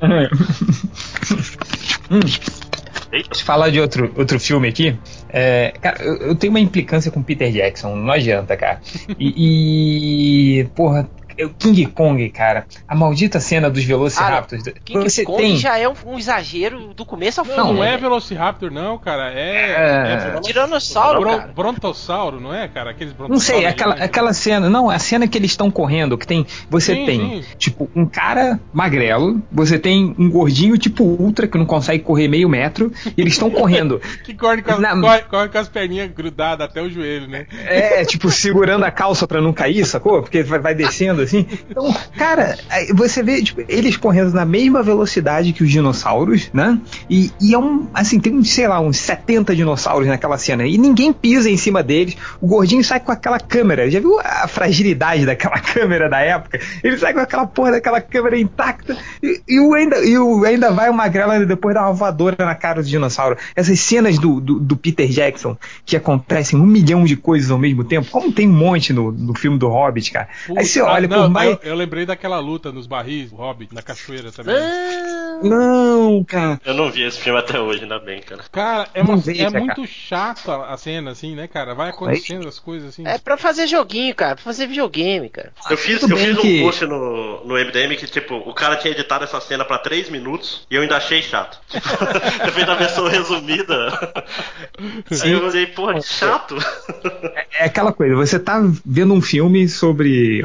Deixa 3.23 3.43
eu 3.43 3.47
falar 3.47 3.71
de 3.71 3.81
outro, 3.81 4.13
outro 4.17 4.39
filme 4.39 4.69
aqui. 4.69 4.99
É, 5.29 5.73
cara, 5.81 6.03
eu, 6.03 6.17
eu 6.29 6.35
tenho 6.35 6.53
uma 6.53 6.61
implicância 6.61 7.11
com 7.11 7.23
Peter 7.23 7.51
Jackson, 7.51 7.95
não 7.97 8.13
adianta, 8.13 8.57
cara. 8.57 8.81
E, 9.19 10.61
e 10.61 10.65
porra, 10.75 11.09
eu- 11.37 11.51
King 11.51 11.87
Kong, 11.87 12.29
cara, 12.31 12.66
a 12.87 12.94
maldita 12.94 13.40
cena 13.40 13.68
dos 13.70 13.85
Velociraptors. 13.85 14.62
King 14.85 15.03
você 15.09 15.25
Kong 15.25 15.40
tem. 15.42 15.57
já 15.57 15.79
é 15.79 15.88
um, 15.88 15.94
um 16.07 16.18
exagero 16.18 16.92
do 16.94 17.05
começo 17.05 17.40
ao 17.40 17.46
fim. 17.46 17.57
Não, 17.57 17.72
não 17.72 17.81
né? 17.83 17.94
é 17.94 17.96
Velociraptor, 17.96 18.70
não, 18.70 18.99
cara. 18.99 19.33
É. 19.33 19.70
É. 19.70 20.37
é 20.37 20.40
Tiranossauro, 20.40 21.20
Bron- 21.20 21.38
cara. 21.38 21.53
Brontossauro, 21.55 22.40
não 22.40 22.55
é, 22.55 22.68
cara? 22.68 22.90
Aqueles 22.90 23.12
Não 23.18 23.38
sei, 23.38 23.61
brontossauros 23.62 23.66
aquela, 23.70 23.94
aquela 24.05 24.33
cena, 24.33 24.68
não, 24.70 24.88
a 24.90 24.99
cena 24.99 25.27
que 25.29 25.37
eles 25.38 25.51
estão 25.53 25.70
correndo, 25.70 26.16
que 26.18 26.27
tem, 26.27 26.46
você 26.70 26.94
Sim, 26.94 27.07
tem, 27.07 27.42
sim. 27.42 27.49
tipo, 27.59 27.90
um 27.94 28.07
cara 28.07 28.59
magrelo, 28.72 29.42
você 29.53 29.79
tem 29.79 30.14
um 30.18 30.31
gordinho 30.31 30.77
tipo 30.79 31.05
ultra 31.05 31.46
que 31.46 31.59
não 31.59 31.66
consegue 31.66 32.03
correr 32.03 32.29
meio 32.29 32.49
metro, 32.49 32.92
e 33.16 33.20
eles 33.20 33.33
estão 33.35 33.51
correndo. 33.51 34.01
Que 34.25 34.35
corre 34.35 34.62
com, 34.62 34.72
as, 34.72 34.79
Na- 34.81 35.01
corre, 35.01 35.22
corre 35.22 35.49
com 35.49 35.59
as 35.59 35.68
perninhas 35.68 36.11
grudadas 36.11 36.66
até 36.68 36.81
o 36.83 36.90
joelho, 36.90 37.29
né? 37.29 37.46
É, 37.66 38.05
tipo, 38.05 38.31
segurando 38.31 38.85
a 38.85 38.90
calça 38.90 39.27
pra 39.27 39.40
não 39.40 39.53
cair, 39.53 39.85
sacou? 39.85 40.20
Porque 40.22 40.42
vai, 40.42 40.59
vai 40.59 40.75
descendo 40.75 41.22
assim. 41.27 41.47
Então, 41.71 41.95
cara, 42.17 42.57
você 42.95 43.23
vê, 43.23 43.43
tipo, 43.43 43.62
eles 43.69 43.97
correndo 43.97 44.33
na 44.33 44.45
mesma 44.45 44.83
velocidade 44.83 45.53
que 45.53 45.62
os 45.62 45.71
dinossauros, 45.71 46.51
né? 46.53 46.79
E, 47.09 47.31
e 47.41 47.55
é 47.55 47.59
um, 47.59 47.87
assim, 47.95 48.19
tem 48.19 48.35
uns, 48.35 48.51
sei 48.51 48.67
lá, 48.67 48.81
uns 48.81 48.97
70 48.99 49.55
dinossauros 49.55 50.09
naquela 50.09 50.39
cena. 50.39 50.67
E 50.67 50.79
ninguém 50.79 51.12
pisa 51.12 51.51
em 51.51 51.57
cima 51.57 51.83
deles. 51.83 52.17
O 52.41 52.47
gordinho 52.47 52.83
sai 52.83 53.01
com 53.01 53.12
aquela 53.12 53.39
câmera. 53.39 53.91
Já 53.91 54.01
viu 54.01 54.19
a 54.21 54.49
fragilidade 54.49 55.27
daquela 55.27 55.59
câmera 55.61 56.09
da 56.09 56.21
época? 56.21 56.59
Ele 56.83 56.99
sai 56.99 57.12
com 57.12 57.21
aquela 57.21 57.47
porra 57.47 57.73
daquela 57.73 58.01
câmera 58.01 58.39
intacta. 58.39 58.97
E, 59.23 59.41
e 59.49 59.61
o 59.61 59.75
ainda, 59.75 60.05
e 60.05 60.19
o 60.19 60.45
ainda 60.45 60.71
vai 60.71 60.89
o 60.89 60.95
magrelo 60.95 61.47
depois 61.47 61.77
uma 61.77 61.93
voadora 61.93 62.37
na 62.45 62.55
cara 62.55 62.83
do 62.83 62.89
dinossauro. 62.89 63.37
Essas 63.55 63.79
cenas 63.81 64.19
do, 64.19 64.41
do, 64.41 64.59
do 64.59 64.77
Peter 64.77 65.09
Jackson 65.09 65.57
que 65.85 65.97
acontecem 65.97 66.59
um 66.59 66.67
milhão 66.67 67.05
de 67.05 67.17
coisas 67.17 67.51
ao 67.51 67.59
mesmo 67.59 67.85
tempo, 67.85 68.09
como 68.11 68.33
tem 68.33 68.49
um 68.49 68.53
monte 68.53 68.93
no, 68.93 69.12
no 69.12 69.35
filme 69.35 69.59
do 69.59 69.69
Hobbit, 69.69 70.12
cara. 70.12 70.29
Aí 70.57 70.65
você 70.65 70.81
olha, 70.81 71.09
não, 71.17 71.23
por 71.25 71.31
mais. 71.31 71.51
eu, 71.51 71.59
eu 71.63 71.75
lembrei 71.75 72.07
daquela 72.07 72.39
luta 72.39 72.71
nos 72.73 72.87
barris, 72.87 73.31
o 73.33 73.37
Hobbit, 73.37 73.75
na 73.75 73.83
cachoeira 73.83 74.31
também. 74.33 74.55
Ah, 74.57 75.41
Não, 75.43 76.25
cara. 76.25 76.61
eu 76.65 76.75
não 76.75 76.91
vi 76.91 77.03
esse 77.03 77.19
filme 77.19 77.39
até 77.39 77.61
hoje, 77.61 77.83
ainda 77.83 77.99
bem, 77.99 78.21
cara. 78.23 78.43
Cara, 78.51 78.89
é, 78.95 79.03
uma, 79.03 79.17
veja, 79.17 79.43
é 79.47 79.51
cara. 79.51 79.65
muito 79.65 79.87
chato 79.87 80.51
a, 80.51 80.77
cena, 80.77 81.11
assim, 81.11 81.35
né, 81.35 81.47
cara? 81.47 81.75
Vai 81.75 81.91
acontecendo 81.91 82.49
as 82.49 82.59
coisas 82.59 82.89
assim. 82.91 83.07
é 83.07 83.19
pra 83.19 83.37
fazer 83.37 83.67
joguinho, 83.67 84.15
cara. 84.15 84.35
Pra 84.35 84.45
fazer 84.45 84.67
videogame, 84.67 85.29
cara. 85.29 85.53
Eu 85.69 85.77
fiz, 85.77 86.01
tudo 86.01 86.13
eu 86.15 86.17
fiz 86.17 86.39
um 86.39 86.41
que- 86.41 86.63
post 86.63 86.87
no, 86.87 87.45
no 87.45 87.55
MDM 87.55 87.97
que, 87.97 88.07
tipo, 88.07 88.35
o 88.37 88.55
cara 88.55 88.77
tinha 88.77 88.93
editado 88.93 89.25
essa 89.25 89.41
cena 89.41 89.65
pra 89.65 89.79
3 89.79 90.09
minutos 90.11 90.67
e 90.71 90.75
eu 90.77 90.83
ainda 90.83 90.97
achei 90.97 91.23
chato. 91.23 91.59
eu 91.75 92.53
fiz 92.53 92.69
a 92.69 92.75
versão 92.75 93.07
resumida. 93.09 93.91
Aí 95.23 95.33
eu 95.33 95.45
olhei, 95.47 95.67
porra, 95.67 95.95
que 95.95 96.03
chato. 96.07 96.57
É 97.59 97.65
aquela 97.67 97.93
coisa, 97.93 98.15
você 98.15 98.39
tá 98.39 98.61
vendo 98.85 99.13
um 99.15 99.21
filme 99.21 99.69
sobre 99.69 100.43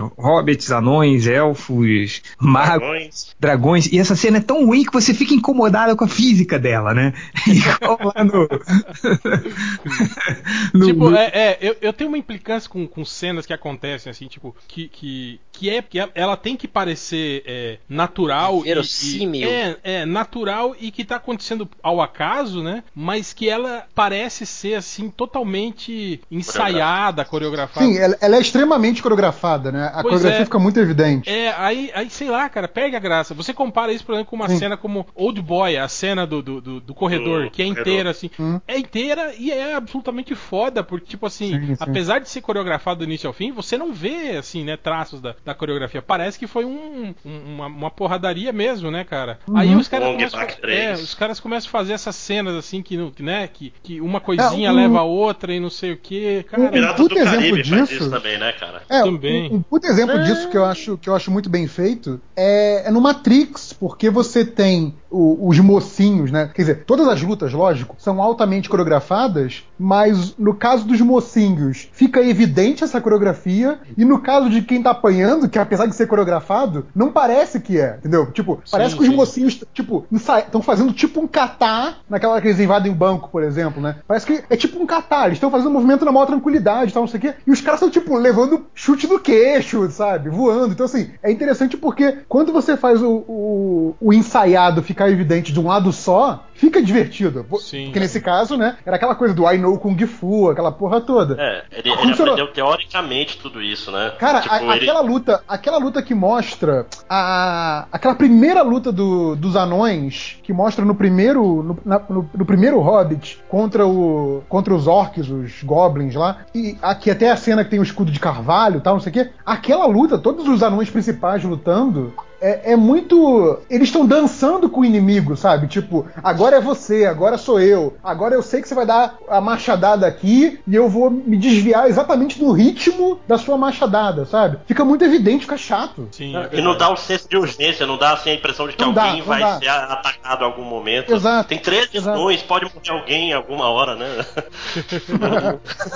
hobbits, 0.62 0.72
anões, 0.72 1.28
elfos, 1.28 2.22
magos, 2.40 2.80
Dragões. 2.88 3.36
dragões, 3.40 3.86
e 3.88 4.00
essa 4.00 4.16
cena 4.16 4.38
é 4.38 4.42
tão 4.42 4.66
ruim 4.66 4.84
que 4.84 4.94
você 4.94 5.14
fica 5.14 5.34
incomodado 5.34 5.96
com 5.96 6.06
a 6.06 6.08
física 6.08 6.60
dela, 6.60 6.94
né? 6.94 7.14
Igual 7.48 8.14
lá 8.16 8.24
no. 8.24 8.48
no- 10.74 10.86
Tipo, 10.86 11.10
no- 11.10 11.18
é, 11.18 11.26
é, 11.34 11.58
eu, 11.62 11.76
eu 11.82 11.94
tenho 11.94 12.10
uma 12.10 12.18
implicância 12.18 12.70
com, 12.70 12.88
com 12.88 13.04
cenas 13.04 13.46
que 13.46 13.54
acontecem, 13.54 14.10
assim, 14.10 14.28
tipo, 14.28 14.56
que, 14.68 14.88
que, 14.88 15.40
que 15.62 15.70
é 15.70 15.80
que 15.84 16.00
ela 16.16 16.36
tem 16.36 16.58
que 16.58 16.68
parecer 16.68 17.44
é, 17.46 17.78
natural. 17.88 18.62
e- 18.62 18.64
Verossímil. 18.64 19.42
E, 19.42 19.44
é, 19.54 19.78
é, 19.84 20.06
natural 20.06 20.76
e 20.80 20.90
que 20.90 21.06
tá 21.06 21.18
acontecendo 21.18 21.70
ao 21.84 22.02
acaso, 22.02 22.64
né? 22.64 22.84
Mas 22.96 23.32
que 23.32 23.48
ela 23.48 23.86
parece 23.94 24.44
ser, 24.44 24.74
assim, 24.74 25.10
totalmente 25.12 26.20
ensaiada, 26.32 27.24
coreografada. 27.26 27.86
Sim, 27.86 27.98
ela, 27.98 28.18
ela 28.20 28.36
é 28.38 28.42
extremamente 28.42 29.04
coreografada, 29.04 29.72
né? 29.72 29.86
A 29.88 30.02
Pois 30.02 30.04
coreografia 30.16 30.42
é. 30.42 30.46
fica 30.46 30.58
muito 30.60 30.80
evidente. 30.80 31.30
É, 31.30 31.54
aí, 31.58 31.92
aí, 31.94 32.10
sei 32.10 32.30
lá, 32.32 32.50
cara, 32.50 32.68
perde 32.68 32.96
a 32.96 33.00
graça. 33.00 33.36
Você 33.36 33.54
compara 33.54 33.94
isso, 33.94 34.04
por 34.04 34.14
exemplo, 34.14 34.30
com 34.32 34.36
uma 34.36 34.50
Sim. 34.50 34.58
cena 34.58 34.76
como 34.76 35.06
Old 35.14 35.40
Boy, 35.44 35.78
a 35.78 35.88
cena 35.88 36.26
do, 36.26 36.42
do, 36.42 36.60
do- 36.60 36.80
do 36.82 36.94
corredor, 36.96 37.44
Do 37.46 37.52
que 37.52 37.62
é 37.62 37.66
corredor. 37.66 37.82
inteira, 37.88 38.10
assim. 38.10 38.32
Hum. 38.40 38.60
É 38.68 38.80
inteira 38.80 39.34
e 39.38 39.52
é 39.52 39.76
absolutamente 39.76 40.34
foda, 40.34 40.84
porque, 40.84 41.06
tipo 41.06 41.28
assim, 41.28 41.50
Sim, 41.52 41.68
sim. 41.68 41.78
apesar 41.80 42.20
de 42.20 42.30
ser 42.30 42.42
coreografado 42.42 43.00
do 43.00 43.04
início 43.04 43.28
ao 43.28 43.34
fim, 43.34 43.52
você 43.52 43.78
não 43.78 43.94
vê, 43.94 44.38
assim, 44.38 44.64
né, 44.64 44.76
traços 44.78 45.22
da, 45.22 45.36
da 45.46 45.51
coreografia. 45.54 46.02
Parece 46.02 46.38
que 46.40 46.48
foi 46.48 46.66
um, 46.66 47.14
um- 47.26 47.54
uma, 47.56 47.68
uma 47.68 47.92
porradaria 47.92 48.52
mesmo, 48.52 48.90
né, 48.92 49.04
cara? 49.04 49.40
Aí 49.56 49.76
os 49.76 49.88
caras 49.88 50.08
Long 50.08 50.14
começam, 50.16 50.40
é, 50.64 50.94
os 50.94 51.14
caras 51.14 51.40
começam 51.40 51.68
a 51.70 51.72
fazer 51.72 51.94
essas 51.94 52.16
cenas, 52.16 52.56
assim, 52.56 52.82
que, 52.82 52.98
né, 53.20 53.48
que, 53.52 53.74
que 53.84 54.02
uma 54.02 54.20
coisinha 54.20 54.70
É, 54.70 54.72
um- 54.72 54.76
leva 54.76 55.00
a 55.00 55.04
outra 55.04 55.54
e 55.54 55.60
não 55.60 55.70
sei 55.70 55.94
o 55.94 55.98
que. 55.98 56.44
Cara, 56.50 56.64
Um 56.64 56.96
do 56.96 57.10
Caribe 57.10 57.20
exemplo 57.20 57.50
faz 57.50 57.68
disso- 57.90 57.94
isso 58.04 58.10
também, 58.10 58.38
né, 58.38 58.52
cara? 58.54 58.82
É, 58.90 59.02
Também. 59.02 59.52
Um, 59.52 59.56
um 59.56 59.62
puto 59.62 59.88
exemplo 59.88 60.22
disso 60.24 60.50
que 60.50 60.58
eu 60.58 60.66
acho 60.66 60.98
que 60.98 61.10
eu 61.10 61.16
acho 61.16 61.32
muito 61.32 61.50
bem 61.50 61.68
feito 61.68 62.20
é, 62.36 62.88
é 62.88 62.92
no 62.92 63.02
Matrix, 63.02 63.74
porque 63.74 64.10
você 64.10 64.44
tem 64.46 64.96
o- 65.10 65.48
os 65.50 65.60
mocinhos, 65.60 66.32
né? 66.32 66.50
Quer 66.54 66.62
dizer, 66.62 66.84
todas 66.86 67.08
as 67.08 67.22
lutas, 67.22 67.52
lógico, 67.54 67.96
são 68.00 68.22
altamente 68.22 68.70
coreografadas, 68.70 69.64
mas 69.78 70.36
no 70.38 70.54
caso 70.54 70.86
dos 70.86 71.02
mocinhos 71.02 71.90
fica 71.92 72.22
evidente 72.22 72.84
essa 72.84 73.02
coreografia, 73.02 73.80
e 73.98 74.06
no 74.06 74.20
caso 74.22 74.50
de 74.50 74.62
quem 74.62 74.82
tá 74.82 74.92
apanhando, 74.92 75.31
que 75.50 75.60
apesar 75.60 75.86
de 75.86 75.96
ser 75.96 76.08
coreografado, 76.08 76.88
não 76.96 77.12
parece 77.12 77.60
que 77.60 77.80
é, 77.80 77.96
entendeu? 77.98 78.32
Tipo, 78.32 78.62
parece 78.72 78.92
Sim, 78.92 78.98
que 78.98 79.04
os 79.04 79.10
sim. 79.10 79.16
mocinhos, 79.16 79.64
tipo, 79.74 80.06
estão 80.12 80.62
fazendo 80.62 80.94
tipo 80.94 81.20
um 81.20 81.28
catar 81.28 82.00
naquela 82.10 82.34
hora 82.34 82.42
que 82.42 82.48
eles 82.48 82.60
invadem 82.60 82.92
o 82.92 82.96
banco, 82.96 83.30
por 83.30 83.44
exemplo, 83.44 83.82
né? 83.82 83.98
Parece 84.08 84.26
que 84.26 84.44
é 84.50 84.56
tipo 84.56 84.82
um 84.82 84.86
catar, 84.86 85.26
eles 85.26 85.38
estão 85.38 85.52
fazendo 85.52 85.70
um 85.70 85.74
movimento 85.74 86.06
na 86.06 86.12
maior 86.12 86.26
tranquilidade, 86.26 86.94
tal, 86.94 87.04
não 87.04 87.08
sei 87.08 87.18
o 87.18 87.22
quê, 87.22 87.34
e 87.46 87.52
os 87.52 87.62
caras 87.62 87.82
estão, 87.82 87.90
tipo, 87.90 88.16
levando 88.18 88.66
chute 88.74 89.08
no 89.08 89.20
queixo, 89.20 89.90
sabe? 89.92 90.30
Voando. 90.30 90.74
Então, 90.74 90.86
assim, 90.86 91.12
é 91.22 91.32
interessante 91.32 91.78
porque 91.78 92.20
quando 92.28 92.52
você 92.52 92.78
faz 92.78 93.02
o, 93.02 93.24
o, 93.28 93.96
o 94.00 94.14
ensaiado 94.14 94.84
ficar 94.84 95.10
evidente 95.10 95.52
de 95.54 95.60
um 95.60 95.68
lado 95.68 95.92
só, 95.92 96.46
fica 96.62 96.82
divertido. 96.82 97.44
Sim. 97.60 97.86
Porque 97.86 98.00
nesse 98.00 98.22
caso, 98.22 98.56
né, 98.56 98.78
era 98.86 98.96
aquela 98.96 99.16
coisa 99.16 99.34
do 99.34 99.50
I 99.52 99.58
know 99.58 99.78
Kung 99.80 99.98
Fu, 100.06 100.50
aquela 100.50 100.72
porra 100.72 101.02
toda. 101.02 101.36
É, 101.42 101.64
ele, 101.72 101.90
ele 101.90 101.98
Funcionou. 101.98 102.34
aprendeu 102.36 102.54
teoricamente 102.54 103.38
tudo 103.40 103.60
isso, 103.62 103.92
né? 103.92 104.14
Cara, 104.20 104.42
tipo, 104.42 104.54
a- 104.54 104.62
ele... 104.76 104.86
aquela 104.90 105.02
luta, 105.02 105.44
aquela 105.48 105.78
luta 105.80 106.02
que 106.04 106.14
mostra 106.14 106.86
a, 107.10 107.88
aquela 107.92 108.14
primeira 108.16 108.62
luta 108.62 108.92
do- 108.92 109.36
dos 109.36 109.56
anões, 109.56 110.38
que 110.44 110.54
mostra 110.54 110.86
no 110.86 110.94
primeiro 110.94 111.64
no, 111.64 111.78
na- 111.84 112.02
no- 112.08 112.30
no 112.34 112.46
primeiro 112.46 112.80
Hobbit 112.80 113.40
contra 113.50 113.86
o 113.88 114.44
contra 114.48 114.74
os 114.74 114.86
orcs, 114.88 115.28
os 115.30 115.64
goblins 115.64 116.14
lá, 116.16 116.46
e 116.54 116.78
aqui 116.82 117.10
até 117.10 117.32
a 117.32 117.36
cena 117.36 117.64
que 117.64 117.72
tem 117.72 117.80
o 117.80 117.84
escudo 117.84 118.12
de 118.12 118.20
carvalho, 118.20 118.78
e 118.78 118.82
tal, 118.82 118.94
não 118.94 119.02
sei 119.02 119.10
o 119.10 119.14
quê. 119.14 119.30
Aquela 119.46 119.86
luta, 119.88 120.18
todos 120.18 120.48
os 120.48 120.62
anões 120.62 120.90
principais 120.90 121.44
lutando, 121.44 122.14
é, 122.42 122.74
é 122.74 122.76
muito. 122.76 123.60
Eles 123.70 123.88
estão 123.90 124.06
dançando 124.06 124.70
com 124.70 124.82
o 124.82 124.86
inimigo, 124.86 125.38
sabe? 125.38 125.68
Tipo, 125.68 126.08
agora 126.24 126.58
é 126.58 126.62
você, 126.62 127.06
agora 127.06 127.38
sou 127.38 127.60
eu. 127.60 127.96
Agora 128.04 128.34
eu 128.36 128.42
sei 128.42 128.62
que 128.62 128.68
você 128.68 128.76
vai 128.76 128.86
dar 128.86 129.16
a 129.30 129.40
machadada 129.40 130.08
aqui 130.08 130.60
e 130.68 130.76
eu 130.76 130.90
vou 130.90 131.10
me 131.10 131.38
desviar 131.38 131.88
exatamente 131.90 132.42
no 132.42 132.52
ritmo 132.52 133.20
da 133.28 133.38
sua 133.38 133.58
machadada, 133.58 134.26
sabe? 134.26 134.58
Fica 134.66 134.84
muito 134.84 135.04
evidente, 135.04 135.46
fica 135.46 135.58
chato. 135.58 136.08
Sim, 136.12 136.36
é 136.36 136.50
E 136.54 136.62
não 136.62 136.76
dá 136.78 136.90
o 136.90 136.98
senso 136.98 137.30
de 137.30 137.38
urgência, 137.38 137.86
não 137.86 137.98
dá 137.98 138.14
assim 138.14 138.32
a 138.32 138.34
impressão 138.34 138.68
de 138.68 138.76
que 138.76 138.84
Não 138.84 138.94
dá, 138.94 139.04
alguém 139.04 139.20
não 139.20 139.28
vai 139.28 139.40
dá. 139.40 139.60
ser 139.60 139.68
atacado 139.70 140.42
em 140.42 140.46
algum 140.46 140.64
momento. 140.64 141.14
Exato, 141.14 141.50
Tem 141.50 141.60
três 141.60 141.88
vilões, 141.90 142.42
pode 142.42 142.66
morrer 142.66 142.90
alguém 142.90 143.30
em 143.30 143.34
alguma 143.34 143.70
hora, 143.70 143.96
né? 143.96 144.26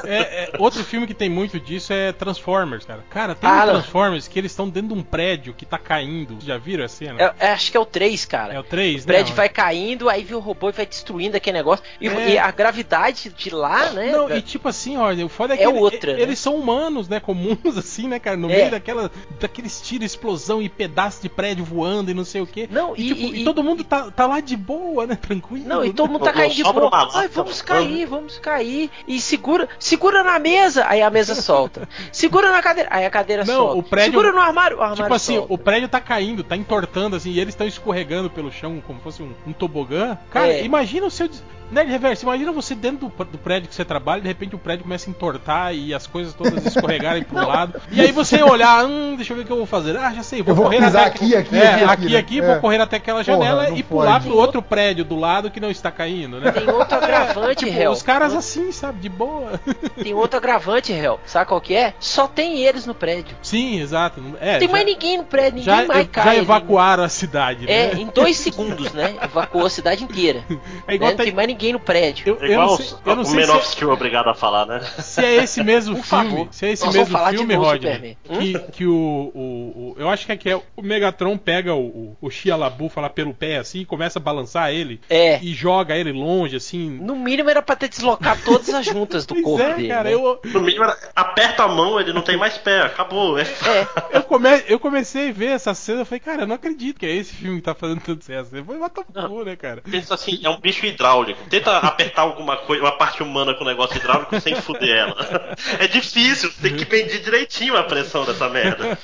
É, 0.05 0.43
é, 0.43 0.51
outro 0.59 0.83
filme 0.83 1.07
que 1.07 1.13
tem 1.13 1.29
muito 1.29 1.59
disso 1.59 1.91
é 1.93 2.11
Transformers, 2.11 2.85
cara. 2.85 3.03
Cara, 3.09 3.35
tem 3.35 3.49
Ah, 3.49 3.63
um. 3.65 3.69
Transformers 3.71 4.27
que 4.27 4.37
eles 4.39 4.51
estão 4.51 4.69
dentro 4.69 4.89
de 4.89 4.99
um 4.99 5.03
prédio 5.03 5.53
que 5.53 5.65
tá 5.65 5.77
caindo. 5.77 6.34
Já 6.41 6.57
viram 6.57 6.85
a 6.85 6.87
cena? 6.87 7.21
É- 7.21 7.47
é, 7.47 7.51
acho 7.51 7.71
que 7.71 7.77
é 7.77 7.79
o 7.79 7.85
3, 7.85 8.25
cara. 8.25 8.53
É 8.53 8.59
o 8.59 8.63
3, 8.63 9.03
O 9.03 9.07
prédio 9.07 9.29
né? 9.31 9.35
vai 9.35 9.49
caindo, 9.49 10.09
aí 10.09 10.23
vem 10.23 10.35
o 10.35 10.39
robô 10.39 10.69
e 10.69 10.71
vai 10.71 10.85
destruindo 10.85 11.37
aquele 11.37 11.57
negócio. 11.57 11.83
E, 11.99 12.07
É. 12.07 12.29
e 12.31 12.37
a 12.37 12.51
gravidade 12.51 13.29
de 13.29 13.49
lá, 13.49 13.91
né? 13.91 14.11
Não, 14.11 14.27
da- 14.27 14.37
e 14.37 14.41
tipo 14.41 14.67
assim, 14.67 14.97
olha, 14.97 15.25
o 15.25 15.29
foda 15.29 15.53
é 15.53 15.57
que 15.57 15.63
É 15.63 15.67
ele- 15.69 15.79
outra, 15.79 16.11
e- 16.11 16.15
né? 16.15 16.21
eles 16.21 16.39
são 16.39 16.55
humanos, 16.55 17.07
né? 17.07 17.19
Comuns, 17.19 17.57
assim, 17.77 18.07
né, 18.07 18.19
cara? 18.19 18.37
No 18.37 18.49
É. 18.49 18.55
meio 18.57 18.71
daquela, 18.71 19.11
daqueles 19.39 19.79
tiros, 19.81 20.05
explosão 20.05 20.61
e 20.61 20.69
pedaços 20.69 21.21
de 21.21 21.29
prédio 21.29 21.63
voando 21.65 22.11
e 22.11 22.13
não 22.13 22.25
sei 22.25 22.41
o 22.41 22.47
quê. 22.47 22.67
Não, 22.71 22.95
E, 22.95 23.01
e, 23.01 23.07
tipo, 23.15 23.21
e- 23.35 23.41
e 23.41 23.43
todo 23.43 23.63
mundo 23.63 23.83
tá, 23.83 24.11
tá 24.11 24.25
lá 24.27 24.39
de 24.39 24.55
boa, 24.55 25.05
né? 25.05 25.15
Tranquilo. 25.15 25.65
Não, 25.67 25.83
e 25.83 25.93
todo 25.93 26.09
mundo 26.11 26.23
tá 26.23 26.33
caindo 26.33 26.53
de 26.55 26.63
boa. 26.63 27.09
Ai, 27.13 27.27
vamos 27.27 27.61
cair, 27.61 28.05
vamos 28.05 28.37
cair. 28.37 28.89
E 29.07 29.19
segura, 29.19 29.67
segura 29.79 30.23
na 30.23 30.39
mesa. 30.39 30.85
Aí 30.87 31.01
a 31.01 31.09
mesa 31.09 31.35
solta. 31.35 31.87
Segura 32.11 32.51
na 32.51 32.61
cadeira. 32.61 32.89
Aí 32.91 33.05
a 33.05 33.09
cadeira 33.09 33.43
Não, 33.45 33.53
solta. 33.55 33.77
o 33.77 33.83
prédio- 33.83 34.11
Segura 34.11 34.31
no 34.31 34.39
armário. 34.39 34.77
O 34.77 34.81
armário 34.81 35.03
Tipo 35.03 35.13
assim, 35.13 35.35
solta. 35.37 35.53
o 35.53 35.57
prédio 35.57 35.89
tá 35.89 35.99
caindo, 35.99 36.24
tá 36.43 36.55
entortando, 36.55 37.15
assim, 37.15 37.31
e 37.31 37.39
eles 37.39 37.53
estão 37.53 37.67
escorregando 37.67 38.29
pelo 38.29 38.51
chão 38.51 38.81
como 38.85 38.99
fosse 38.99 39.21
um, 39.21 39.31
um 39.45 39.53
tobogã. 39.53 40.17
Cara, 40.31 40.47
É. 40.53 40.63
imagina 40.63 41.05
o 41.05 41.11
seu. 41.11 41.29
Nerd 41.71 41.89
Reverso, 41.89 42.23
imagina 42.23 42.51
você 42.51 42.75
dentro 42.75 43.07
do, 43.09 43.25
do 43.25 43.37
prédio 43.37 43.67
que 43.67 43.75
você 43.75 43.83
trabalha, 43.83 44.21
de 44.21 44.27
repente 44.27 44.55
o 44.55 44.57
prédio 44.59 44.83
começa 44.83 45.09
a 45.09 45.11
entortar 45.11 45.73
e 45.75 45.93
as 45.93 46.05
coisas 46.07 46.33
todas 46.33 46.65
escorregarem 46.65 47.23
pro 47.23 47.35
lado. 47.45 47.81
E 47.91 47.99
aí 48.01 48.11
você 48.11 48.41
olhar, 48.43 48.85
hum, 48.85 49.15
deixa 49.15 49.33
eu 49.33 49.37
ver 49.37 49.43
o 49.43 49.45
que 49.45 49.51
eu 49.51 49.57
vou 49.57 49.65
fazer. 49.65 49.97
Ah, 49.97 50.13
já 50.13 50.21
sei, 50.23 50.41
vou, 50.41 50.51
Eu 50.51 50.55
vou 50.55 50.65
correr 50.65 50.77
pisar 50.77 51.07
até 51.07 51.15
aqui, 51.15 51.35
aqui, 51.35 51.57
é, 51.57 51.67
aqui, 51.67 51.83
aqui, 51.83 51.91
aqui, 52.05 52.15
aqui, 52.17 52.41
né? 52.41 52.47
vou 52.47 52.55
É. 52.55 52.59
correr 52.59 52.79
até 52.81 52.97
aquela 52.97 53.23
Porra, 53.23 53.37
janela 53.37 53.69
não 53.69 53.77
e 53.77 53.83
pular 53.83 54.13
pode. 54.13 54.25
pro 54.27 54.37
outro 54.37 54.61
prédio 54.61 55.03
do 55.03 55.15
lado 55.15 55.49
que 55.49 55.59
não 55.59 55.69
está 55.71 55.91
caindo, 55.91 56.39
né? 56.39 56.51
Tem 56.51 56.69
outro 56.69 56.95
agravante, 57.01 57.65
Tipo, 57.65 57.71
réu. 57.77 57.91
os 57.91 58.01
caras 58.03 58.33
assim, 58.33 58.71
sabe, 58.71 58.99
de 58.99 59.09
boa. 59.09 59.59
Tem 60.01 60.13
outro 60.13 60.37
agravante, 60.37 60.93
réu. 60.93 61.19
Sabe 61.25 61.47
qual 61.47 61.59
que 61.59 61.75
é? 61.75 61.93
Só 61.99 62.27
tem 62.27 62.59
eles 62.61 62.85
no 62.85 62.93
prédio. 62.93 63.35
Sim, 63.41 63.79
exato. 63.81 64.21
É, 64.39 64.53
Não 64.53 64.59
tem 64.59 64.67
já, 64.67 64.71
mais 64.71 64.85
ninguém 64.85 65.17
no 65.17 65.23
prédio, 65.23 65.59
ninguém 65.59 65.63
já, 65.81 65.85
mais 65.87 66.01
já 66.03 66.05
cai. 66.05 66.27
ali. 66.35 66.39
evacuaram 66.45 67.03
a 67.03 67.09
cidade, 67.09 67.65
É, 67.69 67.93
né? 67.95 68.01
em 68.01 68.05
dois 68.07 68.37
segundos, 68.37 68.93
né? 68.93 69.15
Evacuou 69.21 69.65
a 69.65 69.69
cidade 69.69 70.03
inteira. 70.03 70.43
É 70.87 70.93
igual 70.95 71.09
né? 71.11 71.15
Não 71.15 71.17
tem- 71.17 71.25
tem 71.25 71.33
mais 71.33 71.47
ninguém 71.47 71.64
no 71.73 71.79
prédio. 71.79 72.27
Eu, 72.27 72.35
eu 72.45 72.51
Igual 72.53 72.67
não 72.69 72.77
sei, 72.77 72.97
eu 73.05 73.15
não 73.15 73.21
o 73.23 73.25
sei 73.25 73.35
Man 73.39 73.45
se, 73.45 73.51
of 73.51 73.67
Steel 73.67 73.89
é 73.89 73.93
obrigado 73.93 74.29
a 74.29 74.33
falar, 74.35 74.65
né? 74.65 74.79
se 74.99 75.23
é 75.23 75.35
esse 75.43 75.63
mesmo 75.63 75.95
Por 75.95 76.05
filme. 76.05 76.29
favor. 76.29 76.47
Se 76.51 76.65
é 76.65 76.71
esse 76.71 76.85
Nós 76.85 76.95
mesmo 76.95 77.17
filme, 77.29 77.55
Rodney. 77.55 78.17
Que, 78.23 78.59
que 78.71 78.85
o, 78.85 78.91
o, 78.93 79.37
o- 79.39 79.95
Eu 79.97 80.09
acho 80.09 80.25
que 80.25 80.31
aqui 80.31 80.49
é 80.49 80.55
o 80.55 80.81
Megatron 80.81 81.37
pega 81.37 81.73
o, 81.73 81.85
o, 81.85 82.17
o 82.21 82.29
Shia 82.29 82.55
LaBeouf 82.55 82.99
lá 82.99 83.09
pelo 83.09 83.33
pé 83.33 83.57
assim 83.57 83.79
e 83.81 83.85
começa 83.85 84.19
a 84.19 84.21
balançar 84.21 84.71
ele. 84.71 84.99
É. 85.09 85.39
E 85.41 85.53
joga 85.53 85.95
ele 85.95 86.11
longe, 86.11 86.55
assim. 86.55 86.89
No 86.89 87.15
mínimo 87.15 87.49
era 87.49 87.61
pra 87.61 87.75
ter 87.75 87.87
deslocado 87.89 88.41
todas 88.45 88.69
as 88.69 88.85
juntas 88.85 89.25
do 89.25 89.35
corpo 89.41 89.61
é, 89.63 89.73
dele. 89.75 89.87
cara, 89.87 90.03
né? 90.09 90.13
eu, 90.15 90.39
No 90.45 90.61
mínimo, 90.61 90.83
era- 90.83 90.97
aperta 91.15 91.63
a 91.63 91.67
mão, 91.67 91.99
ele 91.99 92.13
não 92.13 92.21
tem 92.21 92.37
mais 92.37 92.57
pé, 92.57 92.81
acabou. 92.81 93.37
É, 93.39 93.43
É, 93.43 94.17
eu, 94.17 94.23
come, 94.23 94.49
eu 94.67 94.79
comecei 94.79 95.29
a 95.29 95.33
ver 95.33 95.47
essa 95.51 95.73
cena 95.73 96.01
e 96.01 96.05
falei, 96.05 96.19
cara, 96.19 96.41
eu 96.43 96.47
não 96.47 96.55
acredito 96.55 96.99
que 96.99 97.05
é 97.05 97.15
esse 97.15 97.33
filme 97.33 97.57
que 97.57 97.63
tá 97.63 97.73
fazendo 97.73 98.01
tanto 98.01 98.23
sucesso. 98.23 98.55
Eu 98.55 98.63
falei, 98.65 98.79
vai 98.81 98.89
tomar 98.89 99.29
cu, 99.29 99.43
né, 99.43 99.55
cara? 99.55 99.81
Pensa 99.89 100.13
assim, 100.13 100.39
é 100.43 100.49
um 100.49 100.59
bicho 100.59 100.85
hidráulico. 100.85 101.39
Tenta 101.49 101.77
apertar 101.77 102.23
alguma 102.23 102.57
coisa, 102.57 102.83
uma 102.83 102.91
parte 102.97 103.21
humana 103.23 103.53
com 103.53 103.63
um 103.63 103.67
negócio 103.67 103.97
hidráulico 103.97 104.39
sem 104.39 104.55
fuder 104.55 104.97
ela. 104.97 105.55
É 105.79 105.87
difícil, 105.87 106.51
você 106.51 106.69
tem 106.69 106.75
que 106.77 106.89
medir 106.91 107.21
direitinho 107.21 107.77
a 107.77 107.83
pressão 107.83 108.25
dessa 108.25 108.47
merda. 108.49 108.97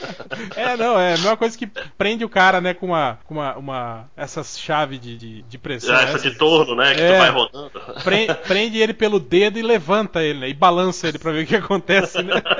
É, 0.56 0.76
não, 0.78 1.00
é 1.00 1.10
a 1.14 1.18
mesma 1.18 1.38
coisa 1.38 1.58
que 1.58 1.68
prende 1.98 2.24
o 2.26 2.30
cara, 2.30 2.60
né, 2.62 2.74
com 2.74 2.88
uma. 2.88 3.20
com 3.26 3.36
uma. 3.36 3.56
uma 3.58 4.10
essas 4.16 4.58
chaves 4.60 5.00
de, 5.00 5.18
de, 5.18 5.42
de 5.44 5.58
pressão. 5.58 5.94
Essa 5.96 6.18
essa- 6.18 6.30
de 6.30 6.38
torno, 6.38 6.76
né? 6.76 6.94
Que 6.94 7.02
É. 7.02 7.14
tu 7.14 7.18
vai 7.20 7.30
rodando. 7.30 7.72
Pre- 8.04 8.34
prende 8.48 8.78
ele 8.80 8.94
pelo 8.94 9.20
dedo 9.20 9.60
e 9.60 9.62
levanta 9.62 10.22
ele, 10.24 10.40
né? 10.40 10.50
E 10.50 10.54
balança 10.54 11.08
ele 11.08 11.20
pra 11.20 11.32
ver 11.32 11.44
o 11.44 11.48
que 11.48 11.56
acontece, 11.56 12.22
né? 12.22 12.42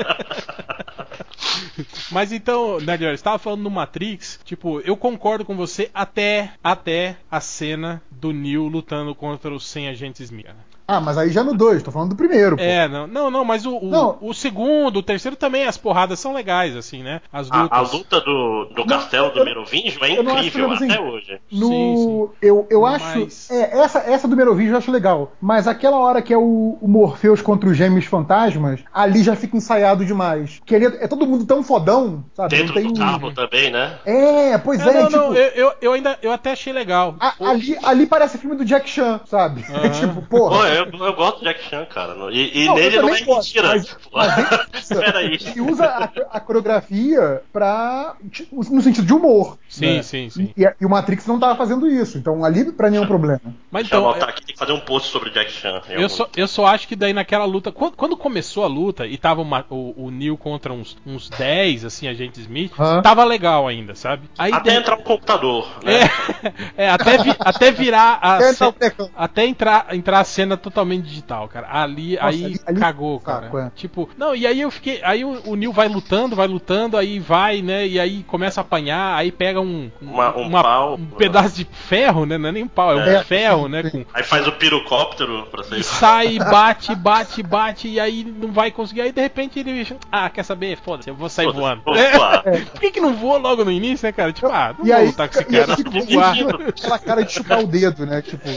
Mas 2.12 2.32
então, 2.32 2.80
Nerd, 2.80 3.04
você 3.06 3.12
estava 3.14 3.40
falando 3.40 3.62
no 3.62 3.70
Matrix, 3.70 4.40
tipo, 4.44 4.82
eu 4.82 4.96
concordo 4.98 5.46
com 5.46 5.56
você 5.56 5.90
até 5.94 6.52
até 6.64 7.18
a 7.30 7.40
cena 7.40 8.02
do 8.12 8.32
Neo 8.32 8.68
lutando 8.68 9.16
contra 9.16 9.52
os 9.54 9.66
100 9.74 9.88
agentes 9.88 10.28
Smith. 10.28 10.48
Ah, 10.92 11.00
mas 11.00 11.18
aí 11.18 11.30
já 11.30 11.44
no 11.44 11.54
2, 11.54 11.82
tô 11.84 11.92
falando 11.92 12.10
do 12.10 12.16
primeiro, 12.16 12.58
pô. 12.58 12.62
É, 12.64 12.88
não, 12.88 13.08
não, 13.08 13.32
não, 13.32 13.46
mas 13.46 13.66
o, 13.66 13.78
o, 13.78 13.90
Não. 13.90 14.18
o 14.22 14.34
segundo, 14.34 14.98
o 14.98 15.04
terceiro 15.04 15.38
também, 15.38 15.66
as 15.66 15.78
porradas 15.78 16.20
são 16.20 16.34
legais, 16.34 16.76
assim, 16.76 17.02
né? 17.02 17.22
As 17.32 17.50
A, 17.50 17.62
lutas. 17.64 17.78
a 17.78 17.82
luta 17.98 18.20
do, 18.22 18.66
do 18.76 18.86
castelo 18.86 19.32
do 19.32 19.40
eu- 19.40 19.46
Merovingio 19.46 20.04
é 20.04 20.22
não 20.22 20.36
acho 20.36 20.48
incrível 20.50 20.68
que, 20.70 20.76
assim, 20.76 20.92
até 20.92 21.00
hoje. 21.02 21.40
No, 21.52 21.68
Sim, 21.70 22.30
Eu, 22.42 22.68
eu 22.70 22.82
Mas- 22.82 23.02
acho. 23.04 23.54
É, 23.54 23.80
essa, 23.80 24.00
essa 24.00 24.28
do 24.28 24.36
Merovingio 24.36 24.74
eu 24.74 24.78
acho 24.78 24.92
legal. 24.92 25.32
Mas 25.40 25.68
aquela 25.68 25.98
hora 25.98 26.22
que 26.22 26.34
é 26.34 26.38
o, 26.38 26.78
o 26.82 26.88
Morpheus 26.88 27.42
contra 27.42 27.70
os 27.70 27.78
gêmeos 27.78 28.06
fantasmas, 28.06 28.82
ali 28.94 29.24
já 29.24 29.36
fica 29.36 29.56
ensaiado 29.56 30.06
demais. 30.06 30.62
Que 30.66 30.76
ali 30.76 30.86
é, 30.88 31.06
é 31.06 31.08
todo 31.08 31.26
mundo 31.26 31.46
tão 31.46 31.64
fodão, 31.64 32.26
sabe? 32.36 32.50
Dentro 32.58 32.76
não 32.76 32.82
tem 32.82 32.92
do 32.94 33.00
carro 33.00 33.32
também, 33.34 33.72
né? 33.72 33.98
É, 34.06 34.58
pois 34.58 34.86
É, 34.86 34.90
é, 34.90 34.94
não, 34.94 35.06
tipo. 35.08 35.18
não, 35.18 35.34
eu, 35.36 35.48
eu, 35.52 35.74
eu 35.82 35.94
ainda 35.94 36.18
eu 36.22 36.32
até 36.34 36.52
achei 36.52 36.74
legal. 36.74 37.16
a- 37.20 37.34
ali, 37.40 37.78
ali 37.84 38.06
parece 38.06 38.38
filme 38.38 38.56
do 38.56 38.66
Jack 38.66 38.90
Chan, 38.90 39.22
sabe? 39.26 39.64
Aham. 39.70 39.90
tipo, 39.98 40.22
Pô, 40.24 40.50
porra. 40.50 40.81
Eu, 40.82 41.06
eu 41.06 41.14
gosto 41.14 41.40
do 41.40 41.44
Jack 41.46 41.64
Chan, 41.70 41.86
cara. 41.86 42.16
E, 42.32 42.64
e 42.64 42.66
Não, 42.66 42.76
nele 42.76 43.00
não 43.02 43.10
é 43.16 43.22
gosto, 43.22 43.48
mentira. 43.56 43.68
mas- 43.70 43.98
mas 44.14 44.92
ele- 44.92 45.00
Peraí. 45.02 45.40
Ele 45.46 45.62
usa 45.62 45.86
a, 45.86 46.04
a 46.38 46.40
coreografia 46.40 47.42
pra. 47.52 48.16
no 48.52 48.82
sentido 48.82 49.06
de 49.06 49.14
humor. 49.14 49.58
Sim, 49.70 49.96
né? 49.98 50.04
sim, 50.04 50.30
sim. 50.30 50.54
E, 50.58 50.64
e 50.80 50.86
o 50.86 50.90
Matrix 50.90 51.26
não 51.28 51.40
tava 51.40 51.56
fazendo 51.56 51.88
isso. 51.90 52.18
Então 52.18 52.44
ali 52.44 52.72
pra 52.72 52.90
mim 52.90 52.98
é 52.98 53.02
um 53.02 53.08
problema. 53.08 53.42
Mas 53.72 53.84
Deixa 53.84 53.96
eu 53.96 54.00
então, 54.00 54.10
anotar 54.12 54.30
aqui, 54.30 54.46
tem 54.46 54.54
que 54.54 54.60
fazer 54.60 54.74
um 54.74 54.80
post 54.80 55.10
sobre 55.10 55.30
o 55.30 55.32
Jack 55.34 55.52
Chan. 55.52 55.82
Eu 55.90 56.10
só, 56.10 56.28
eu 56.36 56.48
só 56.48 56.66
acho 56.68 56.88
que 56.88 56.96
daí 56.96 57.14
naquela 57.14 57.46
luta. 57.46 57.72
Quando, 57.72 57.96
quando 57.96 58.18
começou 58.18 58.64
a 58.64 58.68
luta 58.68 59.06
e 59.08 59.18
tava 59.18 59.42
uma- 59.42 59.66
o, 59.70 60.06
o 60.08 60.12
Neil 60.12 60.38
contra 60.38 60.72
uns, 60.74 60.98
uns 61.06 61.30
10, 61.30 61.86
assim, 61.86 62.08
agentes 62.08 62.40
Smith, 62.42 62.72
Hã? 62.80 63.02
tava 63.02 63.24
legal 63.24 63.68
ainda, 63.68 63.96
sabe? 63.96 64.30
Aí 64.38 64.52
Até 64.54 64.72
de- 64.72 64.78
entrar 64.78 64.98
um 64.98 65.04
computador, 65.04 65.68
né? 65.84 66.02
É, 66.78 66.86
é 66.86 66.90
até, 66.90 67.18
vi- 67.18 67.36
até 67.40 67.72
virar 67.72 68.20
a 68.22 68.36
Até 68.36 68.52
até 69.16 69.46
entrar, 69.46 69.88
entrar 69.96 70.20
a 70.20 70.24
cena 70.24 70.58
totalmente 70.72 71.04
digital, 71.06 71.48
cara. 71.48 71.68
Ali, 71.72 72.16
Nossa, 72.16 72.28
aí 72.28 72.46
ali- 72.46 72.60
ali- 72.66 72.80
cagou, 72.80 73.20
saco, 73.24 73.52
cara. 73.52 73.68
é. 73.68 73.72
Tipo, 73.76 74.10
não, 74.18 74.36
e 74.36 74.48
aí 74.48 74.62
eu 74.62 74.72
fiquei. 74.72 75.00
Aí 75.04 75.24
o, 75.24 75.42
o 75.46 75.56
Neil 75.56 75.72
vai 75.72 75.88
lutando, 75.88 76.36
vai 76.36 76.48
lutando, 76.48 76.98
aí 76.98 77.20
vai, 77.20 77.62
né? 77.62 77.86
E 77.88 78.00
aí 78.00 78.24
começa 78.24 78.62
a 78.62 78.64
apanhar, 78.64 79.16
aí 79.16 79.32
pega 79.32 79.60
um. 79.62 79.92
Uma- 80.02 80.36
um 80.38 80.50
pau. 80.50 80.96
um 80.96 81.06
pedaço 81.06 81.56
de 81.56 81.66
ferro, 81.66 82.26
né? 82.26 82.38
Não 82.38 82.50
é 82.50 82.52
nem 82.52 82.64
um 82.64 82.68
pau, 82.68 82.92
é, 82.92 82.96
um 82.96 83.02
É. 83.02 83.24
ferro, 83.24 83.68
né? 83.68 83.84
Com, 83.84 84.06
Aí 84.14 84.24
faz 84.24 84.48
o 84.48 84.52
pirocóptero 84.54 85.48
pra 85.52 85.62
e 85.62 85.66
sair. 85.66 85.84
sai, 85.84 86.40
bate, 86.40 86.96
bate, 86.96 87.44
bate, 87.44 87.88
e 87.88 88.00
aí 88.00 88.24
não 88.24 88.52
vai 88.52 88.72
conseguir. 88.72 89.02
Aí 89.02 89.12
de 89.12 89.22
repente 89.22 89.60
ele. 89.60 89.88
Ah, 90.12 90.30
quer 90.30 90.44
saber? 90.44 90.78
Foda-se, 90.78 91.10
eu 91.10 91.16
vou 91.16 91.30
sair 91.30 91.46
Foda-se, 91.46 91.62
voando. 91.62 91.82
vou 91.86 91.96
É. 91.96 92.12
Por 92.72 92.80
que, 92.80 92.92
que 92.92 93.02
não 93.02 93.14
voa 93.14 93.38
logo 93.38 93.64
no 93.66 93.72
início, 93.72 94.06
né, 94.06 94.12
cara? 94.12 94.32
Tipo, 94.32 94.48
ah, 94.48 94.74
não 94.78 94.86
E 94.86 94.90
vou 94.90 94.98
aí, 94.98 95.08
lutar 95.08 95.30
com 95.30 95.40
esse 95.40 95.52
e 95.52 96.18
aí 96.20 96.44
cara, 96.46 96.70
aquela 96.70 97.00
cara 97.00 97.24
de 97.26 97.32
chupar 97.34 97.60
o 97.60 97.68
dedo, 97.68 98.06
né? 98.06 98.22
Tipo, 98.22 98.48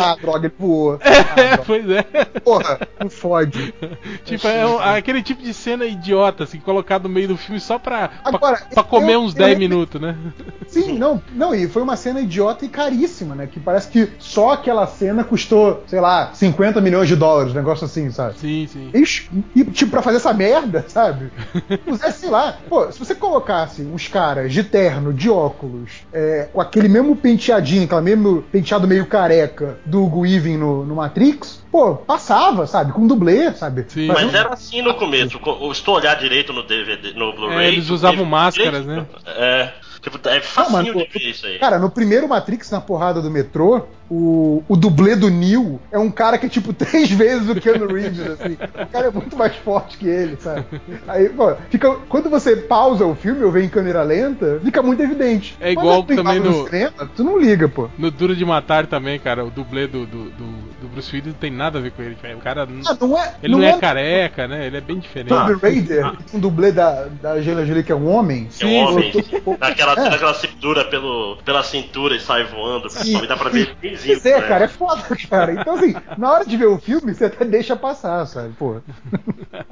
ah, 0.00 0.16
droga, 0.20 0.46
ele 0.46 0.54
voou. 0.58 0.98
É, 1.00 1.16
Ah, 1.36 1.45
droga. 1.48 1.62
pois 1.66 1.90
é. 1.90 2.02
Porra, 2.40 2.80
não 3.00 3.10
fode. 3.10 3.74
Tipo, 4.24 4.48
é 4.48 4.66
um- 4.66 4.78
aquele 4.80 5.22
tipo 5.22 5.42
de 5.42 5.54
cena 5.54 5.84
idiota, 5.84 6.44
assim, 6.44 6.58
colocado 6.58 7.04
no 7.04 7.08
meio 7.10 7.28
do 7.28 7.36
filme 7.36 7.60
só 7.60 7.78
pra, 7.78 8.08
pra, 8.08 8.20
Agora, 8.24 8.56
pra 8.72 8.82
comer 8.82 9.14
eu- 9.14 9.20
uns 9.20 9.32
eu 9.32 9.38
10 9.38 9.58
lembro- 9.58 9.68
minutos, 9.76 10.00
né? 10.00 10.16
Sim, 10.66 10.98
não, 10.98 11.22
não, 11.32 11.54
e 11.54 11.68
foi 11.68 11.82
uma 11.82 11.96
cena 11.96 12.20
idiota 12.20 12.64
e 12.64 12.68
caríssima, 12.68 13.34
né? 13.34 13.46
Que 13.46 13.60
parece 13.60 13.88
que 13.88 14.10
só 14.18 14.52
aquela 14.52 14.86
cena 14.86 15.22
custou, 15.22 15.84
sei 15.86 16.00
lá, 16.00 16.30
50 16.34 16.80
milhões 16.80 17.08
de 17.08 17.14
dólares, 17.16 17.52
um 17.52 17.56
negócio 17.56 17.84
assim, 17.84 18.10
sabe? 18.10 18.38
Sim, 18.38 18.66
sim. 18.70 18.90
E, 18.92 19.60
e, 19.60 19.64
tipo, 19.64 19.90
pra 19.92 20.02
fazer 20.02 20.16
essa 20.16 20.32
merda, 20.34 20.84
sabe? 20.88 21.30
Pusesse, 21.84 22.20
sei 22.20 22.30
lá, 22.30 22.58
pô, 22.68 22.90
se 22.90 22.98
você 22.98 23.14
colocasse 23.14 23.82
uns 23.82 24.08
caras 24.08 24.52
de 24.52 24.64
terno, 24.64 25.12
de 25.12 25.30
óculos, 25.30 25.90
é, 26.12 26.48
com 26.52 26.60
aquele 26.60 26.88
mesmo 26.88 27.14
penteadinho, 27.14 27.84
aquele 27.84 28.00
mesmo 28.00 28.42
penteado 28.50 28.88
meio 28.88 29.06
careca 29.06 29.78
do 29.84 30.02
Hugo 30.04 30.20
Weaving 30.20 30.56
no, 30.56 30.84
no 30.84 30.96
Matrix, 30.96 31.35
pô, 31.70 31.94
passava, 31.96 32.66
sabe? 32.66 32.92
Com 32.92 33.06
dublê, 33.06 33.52
sabe? 33.52 33.84
Sim. 33.88 34.06
Mas 34.08 34.32
era 34.34 34.52
assim 34.52 34.82
no 34.82 34.94
começo. 34.94 35.38
Co- 35.38 35.72
Se 35.74 35.82
tu 35.82 35.92
olhar 35.92 36.14
direito 36.16 36.52
no 36.52 36.62
DVD, 36.62 37.12
no 37.14 37.32
Blu-ray. 37.34 37.66
É, 37.66 37.68
eles 37.68 37.86
tu 37.88 37.94
usavam 37.94 38.24
vê- 38.24 38.30
máscaras, 38.30 38.86
né? 38.86 39.06
É. 39.26 39.72
Tipo, 40.00 40.20
é 40.28 40.36
Não, 40.36 40.42
facinho 40.42 40.72
mas, 40.94 41.08
de 41.08 41.18
ver 41.18 41.30
isso 41.30 41.46
aí. 41.46 41.58
Cara, 41.58 41.78
no 41.80 41.90
primeiro 41.90 42.28
Matrix, 42.28 42.70
na 42.70 42.80
porrada 42.80 43.20
do 43.20 43.28
metrô, 43.30 43.82
o, 44.10 44.62
o 44.68 44.76
dublê 44.76 45.16
do 45.16 45.28
Neil 45.30 45.80
é 45.90 45.98
um 45.98 46.10
cara 46.10 46.38
que 46.38 46.46
é 46.46 46.48
tipo 46.48 46.72
três 46.74 47.10
vezes 47.10 47.48
o 47.48 47.54
Keanu 47.60 47.86
Reeves, 47.92 48.20
assim. 48.20 48.54
O 48.54 48.86
cara 48.86 49.06
é 49.06 49.10
muito 49.10 49.36
mais 49.36 49.54
forte 49.56 49.96
que 49.98 50.08
ele, 50.08 50.36
sabe? 50.40 50.64
Aí, 51.08 51.28
pô, 51.28 51.54
fica, 51.70 51.94
quando 52.08 52.28
você 52.30 52.56
pausa 52.56 53.04
o 53.04 53.14
filme 53.14 53.42
ou 53.44 53.50
vê 53.50 53.64
em 53.64 53.68
câmera 53.68 54.02
lenta, 54.02 54.60
fica 54.64 54.82
muito 54.82 55.02
evidente. 55.02 55.56
É 55.60 55.72
igual 55.72 56.02
também 56.02 56.38
no... 56.40 56.50
no- 56.50 56.66
cinema, 56.66 56.92
tu 57.14 57.24
não 57.24 57.38
liga, 57.38 57.68
pô. 57.68 57.88
No 57.98 58.10
Duro 58.10 58.34
de 58.36 58.44
Matar 58.44 58.86
também, 58.86 59.18
cara, 59.18 59.44
o 59.44 59.50
dublê 59.50 59.86
do, 59.86 60.06
do, 60.06 60.24
do, 60.30 60.46
do 60.82 60.88
Bruce 60.88 61.14
Willis 61.14 61.32
não 61.32 61.38
tem 61.40 61.50
nada 61.50 61.78
a 61.78 61.82
ver 61.82 61.90
com 61.92 62.02
ele. 62.02 62.16
O 62.34 62.38
cara. 62.38 62.66
Ah, 62.86 62.96
não 63.00 63.18
é. 63.18 63.34
ele 63.42 63.52
não, 63.52 63.62
é, 63.62 63.78
careca, 63.78 64.46
né? 64.48 64.66
Ele 64.66 64.76
é 64.76 64.80
bem 64.80 64.98
diferente. 64.98 65.28
Tomb 65.28 65.54
Raider, 65.60 66.12
um 66.32 66.38
dublê 66.38 66.72
da, 66.72 67.06
da 67.22 67.32
Angelina 67.32 67.64
Jolie 67.64 67.82
que 67.82 67.92
é 67.92 67.94
um 67.94 68.08
homem. 68.08 68.48
É 68.60 68.66
um 68.66 68.76
homem. 68.76 69.12
eu- 69.14 69.56
Naquela 69.60 69.92
É. 69.92 70.02
cena 70.02 70.18
que 70.18 70.24
ela 70.24 70.34
se 70.34 70.48
pendura 70.48 70.84
pelo, 70.84 71.36
pela 71.44 71.62
cintura 71.62 72.16
e 72.16 72.20
sai 72.20 72.44
voando. 72.44 72.88
Sim. 72.90 73.20
Dá 73.26 73.36
pra 73.36 73.50
ver 73.50 73.74
benzinho. 73.96 74.20
Pois 74.22 74.34
é, 74.34 74.42
cara, 74.42 74.64
é 74.64 74.68
foda, 74.68 75.02
cara. 75.28 75.52
Então, 75.52 75.74
assim, 75.74 75.94
na 76.16 76.32
hora 76.32 76.44
de 76.44 76.56
ver 76.56 76.66
o 76.66 76.78
filme, 76.78 77.14
você 77.14 77.26
até 77.26 77.44
deixa 77.44 77.76
passar, 77.76 78.26
sabe? 78.26 78.52
Pô. 78.58 78.76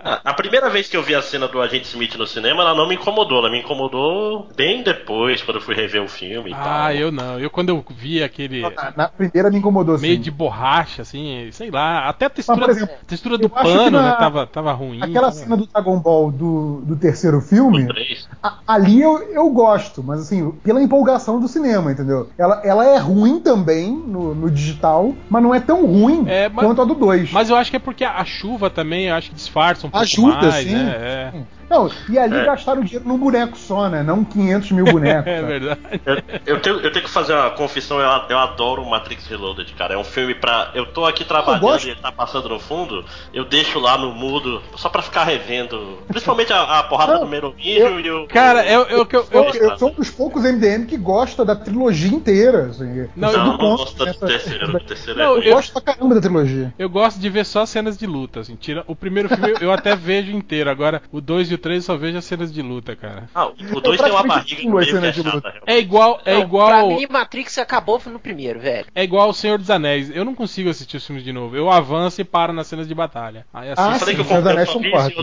Ah, 0.03 0.21
A 0.25 0.35
primeira 0.35 0.69
vez 0.71 0.89
que 0.89 0.97
eu 0.97 1.03
vi 1.03 1.15
a 1.15 1.23
cena 1.23 1.49
do 1.49 1.61
Agente 1.61 1.87
Smith 1.89 2.15
no 2.17 2.27
cinema, 2.27 2.63
ela 2.63 2.75
não 2.75 2.89
me 2.89 2.95
incomodou. 2.95 3.39
Ela 3.39 3.51
me 3.51 3.61
incomodou 3.61 4.49
bem 4.57 4.83
depois, 4.83 5.43
quando 5.43 5.57
eu 5.59 5.63
fui 5.63 5.75
rever 5.75 6.03
o 6.03 6.09
filme 6.09 6.51
e 6.51 6.55
tal. 6.55 6.63
Ah, 6.67 6.95
eu 6.95 7.11
não. 7.13 7.39
Eu 7.39 7.51
quando 7.51 7.69
eu 7.71 7.85
vi 7.91 8.23
aquele 8.23 8.63
Na, 8.63 8.93
na 8.97 9.09
primeira 9.09 9.51
me 9.51 9.59
incomodou, 9.59 9.99
meio 9.99 10.15
sim. 10.17 10.21
de 10.21 10.31
borracha, 10.31 11.03
assim, 11.03 11.49
sei 11.53 11.71
lá, 11.71 12.09
até 12.09 12.27
a 12.27 12.31
textura, 12.31 12.59
por 12.61 12.71
exemplo, 12.71 12.95
a 13.01 13.05
textura 13.07 13.39
do 13.39 13.49
pano, 13.49 13.91
na- 13.91 14.03
né, 14.11 14.17
tava, 14.19 14.47
tava 14.47 14.73
ruim. 14.73 14.99
Aquela 15.03 15.29
tava- 15.29 15.33
cena 15.33 15.57
do 15.57 15.67
Dragon 15.67 15.99
Ball 15.99 16.31
do, 16.31 16.81
do 16.85 16.97
terceiro 16.97 17.41
filme, 17.41 17.87
a- 18.43 18.59
ali 18.67 19.01
eu, 19.01 19.19
eu 19.33 19.49
gosto, 19.51 20.03
mas 20.03 20.21
assim, 20.21 20.51
pela 20.63 20.83
empolgação 20.83 21.41
do 21.41 21.49
cinema, 21.49 21.93
entendeu? 21.93 22.29
Ela, 22.39 22.61
ela 22.65 22.85
é 22.87 22.99
ruim 22.99 23.41
também 23.41 23.93
no, 24.15 24.35
no 24.35 24.51
digital, 24.51 25.15
mas 25.29 25.43
não 25.43 25.55
é 25.55 25.61
tão 25.61 25.85
ruim 25.85 26.25
É, 26.27 26.49
mas- 26.49 26.65
quanto 26.65 26.81
a 26.81 26.85
do 26.85 26.95
2. 26.95 27.33
Mas 27.33 27.51
eu 27.51 27.57
acho 27.57 27.71
que 27.71 27.77
é 27.77 27.81
porque 27.81 28.05
a 28.05 28.25
chuva 28.25 28.71
também, 28.71 29.07
eu 29.07 29.15
acho 29.15 29.29
que 29.31 29.35
disfarça 29.35 29.87
um 29.87 29.91
pouco 29.91 30.03
Ajuda, 30.05 30.49
mais, 30.49 30.67
sim. 30.67 30.75
né? 30.75 30.95
É. 30.97 31.33
Não, 31.69 31.91
e 32.09 32.19
ali 32.19 32.37
É. 32.37 32.45
gastaram 32.45 32.83
dinheiro 32.83 33.07
num 33.09 33.19
boneco 33.19 33.57
só, 33.57 33.89
né? 33.89 34.03
Não 34.03 34.25
500 34.25 34.71
mil 34.73 34.85
bonecos. 34.85 35.25
É 35.35 35.43
verdade. 35.43 35.81
Eu, 36.05 36.23
eu 36.47 36.61
tenho, 36.61 36.77
eu 36.81 36.93
tenho 36.93 37.05
que 37.05 37.11
fazer 37.11 37.33
uma 37.35 37.51
confissão, 37.51 37.99
eu, 37.99 38.09
eu 38.29 38.39
adoro 38.39 38.85
Matrix 38.85 39.27
Reloaded, 39.27 39.73
cara. 39.75 39.95
É 39.95 39.99
um 39.99 40.05
filme 40.05 40.35
pra. 40.35 40.71
Eu 40.75 40.87
tô 40.87 41.05
aqui 41.05 41.25
trabalhando 41.25 41.85
e 41.85 41.91
ele 41.91 42.01
tá 42.01 42.13
passando 42.13 42.49
no 42.49 42.59
fundo, 42.61 43.05
eu 43.33 43.45
deixo 43.45 43.79
lá 43.79 43.97
no 43.99 44.13
mudo, 44.13 44.63
só 44.77 44.89
pra 44.89 45.03
ficar 45.03 45.25
revendo. 45.25 45.99
Principalmente 46.09 46.53
a, 46.53 46.81
a 46.81 46.83
porrada 46.85 47.15
Não, 47.15 47.21
do 47.21 47.27
Merovingio 47.27 48.01
e 48.01 48.11
o. 48.11 48.27
Cara, 48.27 48.65
eu, 48.67 48.83
eu, 48.83 49.07
eu, 49.11 49.27
Eu, 49.31 49.45
eu- 49.45 49.55
eu 49.71 49.79
sou 49.79 49.91
um 49.91 49.95
dos 49.95 50.11
poucos 50.11 50.43
MDM 50.45 50.87
que 50.87 50.97
gosta 50.97 51.45
da 51.45 51.57
trilogia 51.57 52.09
inteira. 52.13 52.67
Assim. 52.67 53.09
Não, 53.17 53.31
Eu 53.31 53.39
Não, 53.39 53.53
do 53.53 53.59
gosto 53.59 53.97
do 54.05 54.15
terceiro. 54.27 54.77
O 54.77 54.81
terceiro 54.81 55.19
Não, 55.19 55.37
é 55.37 55.49
Eu 55.49 55.55
gosto 55.55 55.73
pra 55.73 55.83
caramba 55.83 56.15
da 56.17 56.21
trilogia. 56.21 56.73
eu 56.79 56.89
gosto 56.89 57.19
de 57.19 57.29
ver 57.29 57.45
só 57.45 57.65
cenas 57.67 57.97
de 57.97 58.07
luta, 58.07 58.41
assim. 58.41 58.57
Tira, 58.57 58.85
o 58.87 58.95
primeiro 58.95 59.29
filme 59.29 59.51
eu, 59.53 59.57
eu 59.61 59.73
até 59.73 59.95
vejo 59.97 60.31
inteiro, 60.33 60.71
agora 60.71 61.03
o 61.13 61.21
2 61.21 61.51
e 61.51 61.55
o 61.55 61.59
3 61.65 61.83
eu 61.83 61.87
só 61.95 61.97
vejo 61.97 62.19
as 62.19 62.25
cenas 62.25 62.53
de 62.53 62.61
luta, 62.63 62.95
cara. 62.95 63.25
Ah, 63.35 63.47
o 63.47 63.81
2 63.81 64.01
tem 64.01 64.11
uma 64.13 64.23
barriga 64.23 64.63
as 64.63 64.65
meio 64.65 64.85
que 64.85 64.91
é 64.91 65.13
chata, 65.25 65.37
luta. 65.37 65.49
realmente. 65.51 65.63
É 65.67 65.79
igual, 65.79 66.21
é 66.25 66.35
Não, 66.35 66.41
igual, 66.43 66.69
Pra 66.69 66.85
mim, 66.97 67.07
Matrix 67.11 67.57
acabou 67.59 68.01
no 68.07 68.19
primeiro, 68.19 68.61
velho. 68.61 68.87
é 68.95 69.03
igual 69.03 69.31
o 69.31 69.35
Senhor 69.35 69.59
dos 69.59 69.71
Anéis. 69.71 70.11
Eu 70.15 70.25
não 70.25 70.35
consigo 70.35 70.69
assistir 70.69 70.99
os 70.99 71.07
filmes 71.07 71.25
de 71.25 71.33
novo. 71.33 71.57
Eu 71.57 71.71
avanço 71.71 72.21
e 72.21 72.25
paro 72.25 72.53
nas 72.53 72.67
cenas 72.67 72.87
de 72.87 72.95
batalha. 72.95 73.47
Aí 73.53 73.71
Ah, 73.71 73.73
assisto. 73.73 73.99
Falei 74.01 74.15
que 74.15 74.21
eu, 74.21 74.25
sim, 74.25 74.35
comprei, 74.35 74.47
eu 74.53 74.53
Anéis 74.53 74.69
só 74.71 74.79
vi 74.79 74.91
fortes, 74.91 75.09
Senhor- 75.09 75.21
eu 75.21 75.23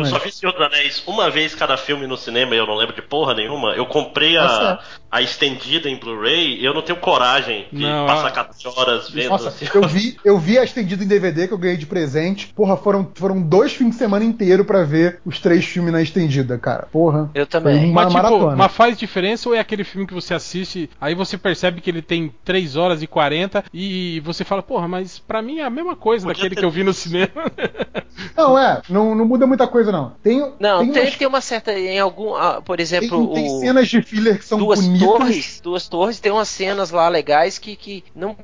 eu 0.00 0.04
só 0.06 0.18
vi 0.18 0.32
Senhor 0.32 0.52
dos 0.52 0.62
Anéis 0.62 1.02
uma 1.06 1.30
vez 1.30 1.54
cada 1.54 1.76
filme 1.76 2.06
no 2.06 2.16
cinema 2.16 2.54
e 2.54 2.58
eu 2.58 2.66
não 2.66 2.74
lembro 2.76 2.94
de 2.94 3.02
porra 3.02 3.34
nenhuma. 3.34 3.70
Eu 3.72 3.86
comprei 3.86 4.34
Tá 4.34 4.44
a, 4.44 4.48
certo. 4.48 4.84
A 5.10 5.22
estendida 5.22 5.88
em 5.88 5.96
Blu-ray 5.98 6.64
eu 6.64 6.74
não 6.74 6.82
tenho 6.82 6.98
coragem 6.98 7.66
de 7.72 7.82
Não, 7.82 8.06
passar 8.06 8.28
a- 8.28 8.30
14 8.30 8.68
horas 8.68 9.10
vendo 9.10 9.30
Nossa, 9.30 9.48
assim. 9.48 9.66
eu 9.74 9.86
vi, 9.88 10.16
eu 10.24 10.38
vi 10.38 10.58
a 10.58 10.64
estendida 10.64 11.02
em 11.02 11.06
DVD 11.06 11.48
que 11.48 11.54
eu 11.54 11.58
ganhei 11.58 11.76
de 11.76 11.86
presente. 11.86 12.52
Porra, 12.54 12.76
foram, 12.76 13.10
foram 13.14 13.40
dois 13.40 13.72
fins 13.72 13.90
de 13.90 13.96
semana 13.96 14.24
inteiro 14.24 14.64
pra 14.64 14.84
ver 14.84 15.20
os 15.24 15.40
três 15.40 15.64
filmes 15.64 15.92
na 15.92 16.02
estendida, 16.02 16.58
cara. 16.58 16.86
Porra. 16.92 17.30
Eu 17.34 17.46
também. 17.46 17.78
Foi 17.78 17.84
uma 17.86 17.94
Mas, 18.04 18.12
tipo, 18.12 18.22
maratona. 18.22 18.56
mas 18.56 18.72
faz 18.72 18.98
diferença 18.98 19.48
ou 19.48 19.54
é 19.54 19.58
aquele 19.60 19.84
filme 19.84 20.06
que 20.06 20.14
você 20.14 20.34
assiste, 20.34 20.90
aí 21.00 21.14
você 21.14 21.38
percebe 21.38 21.80
que 21.80 21.88
ele 21.90 22.02
tem 22.02 22.32
3 22.44 22.76
horas 22.76 23.02
e 23.02 23.06
40 23.06 23.64
e 23.72 24.20
você 24.24 24.44
fala, 24.44 24.62
porra, 24.62 24.86
mas 24.88 25.18
pra 25.18 25.40
mim 25.42 25.58
é 25.58 25.64
a 25.64 25.70
mesma 25.70 25.96
coisa 25.96 26.26
Podia 26.26 26.42
daquele 26.42 26.54
ter 26.54 26.60
que 26.60 26.64
eu 26.66 26.70
vi 26.70 26.84
no 26.84 26.92
cinema. 26.92 27.30
Não, 28.36 28.58
é, 28.58 28.82
não, 28.88 29.14
não 29.14 29.24
muda 29.24 29.46
muita 29.46 29.66
coisa, 29.68 29.92
não. 29.92 30.12
Tem, 30.22 30.38
Não, 30.58 30.80
tem, 30.80 30.92
tem, 30.92 31.02
umas- 31.02 31.10
que 31.12 31.18
ter 31.18 31.26
uma 31.26 31.40
certa. 31.40 31.72
Em 31.72 31.98
algum. 32.00 32.34
ah, 32.34 32.60
por 32.64 32.76
tem, 32.76 32.82
exemplo, 32.82 33.32
tem 33.32 33.46
o. 33.48 33.60
cenas 33.60 33.88
de 33.88 34.02
filler 34.02 34.38
que 34.38 34.44
são 34.44 34.58
duas 34.58 34.80
bonitas. 34.80 34.97
Torres, 34.98 35.60
duas 35.62 35.88
torres, 35.88 36.20
tem 36.20 36.32
umas 36.32 36.48
cenas 36.48 36.90
lá 36.90 37.08
legais 37.08 37.58
que, 37.58 37.76
que 37.76 38.04
não, 38.14 38.36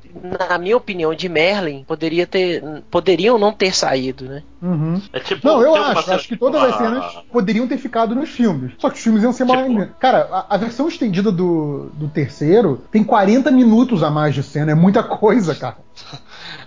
na 0.49 0.57
minha 0.57 0.77
opinião, 0.77 1.13
de 1.13 1.27
Merlin 1.29 1.83
poderia 1.87 2.25
ter, 2.27 2.63
poderiam 2.89 3.37
não 3.37 3.51
ter 3.53 3.75
saído, 3.75 4.25
né? 4.25 4.43
Uhum. 4.61 5.01
É 5.13 5.19
tipo, 5.19 5.47
Não, 5.47 5.61
eu 5.61 5.75
acho. 5.75 6.11
Acho 6.11 6.27
que 6.27 6.35
todas 6.37 6.59
uma- 6.61 6.69
as 6.69 6.77
cenas 6.77 7.05
poderiam 7.31 7.67
ter 7.67 7.77
ficado 7.77 8.15
nos 8.15 8.29
filmes. 8.29 8.73
Só 8.79 8.89
que 8.89 8.97
os 8.97 9.03
filmes 9.03 9.21
iam 9.21 9.31
ser 9.33 9.45
mal. 9.45 9.63
Tipo- 9.67 9.93
Cara, 9.99 10.27
a, 10.31 10.55
a 10.55 10.57
versão 10.57 10.87
estendida 10.87 11.31
do, 11.31 11.89
do 11.93 12.07
terceiro 12.07 12.81
tem 12.91 13.03
40 13.03 13.51
minutos 13.51 14.01
a 14.01 14.09
mais 14.09 14.33
de 14.33 14.41
cena. 14.41 14.71
É 14.71 14.75
muita 14.75 15.03
coisa, 15.03 15.53
cara. 15.53 15.77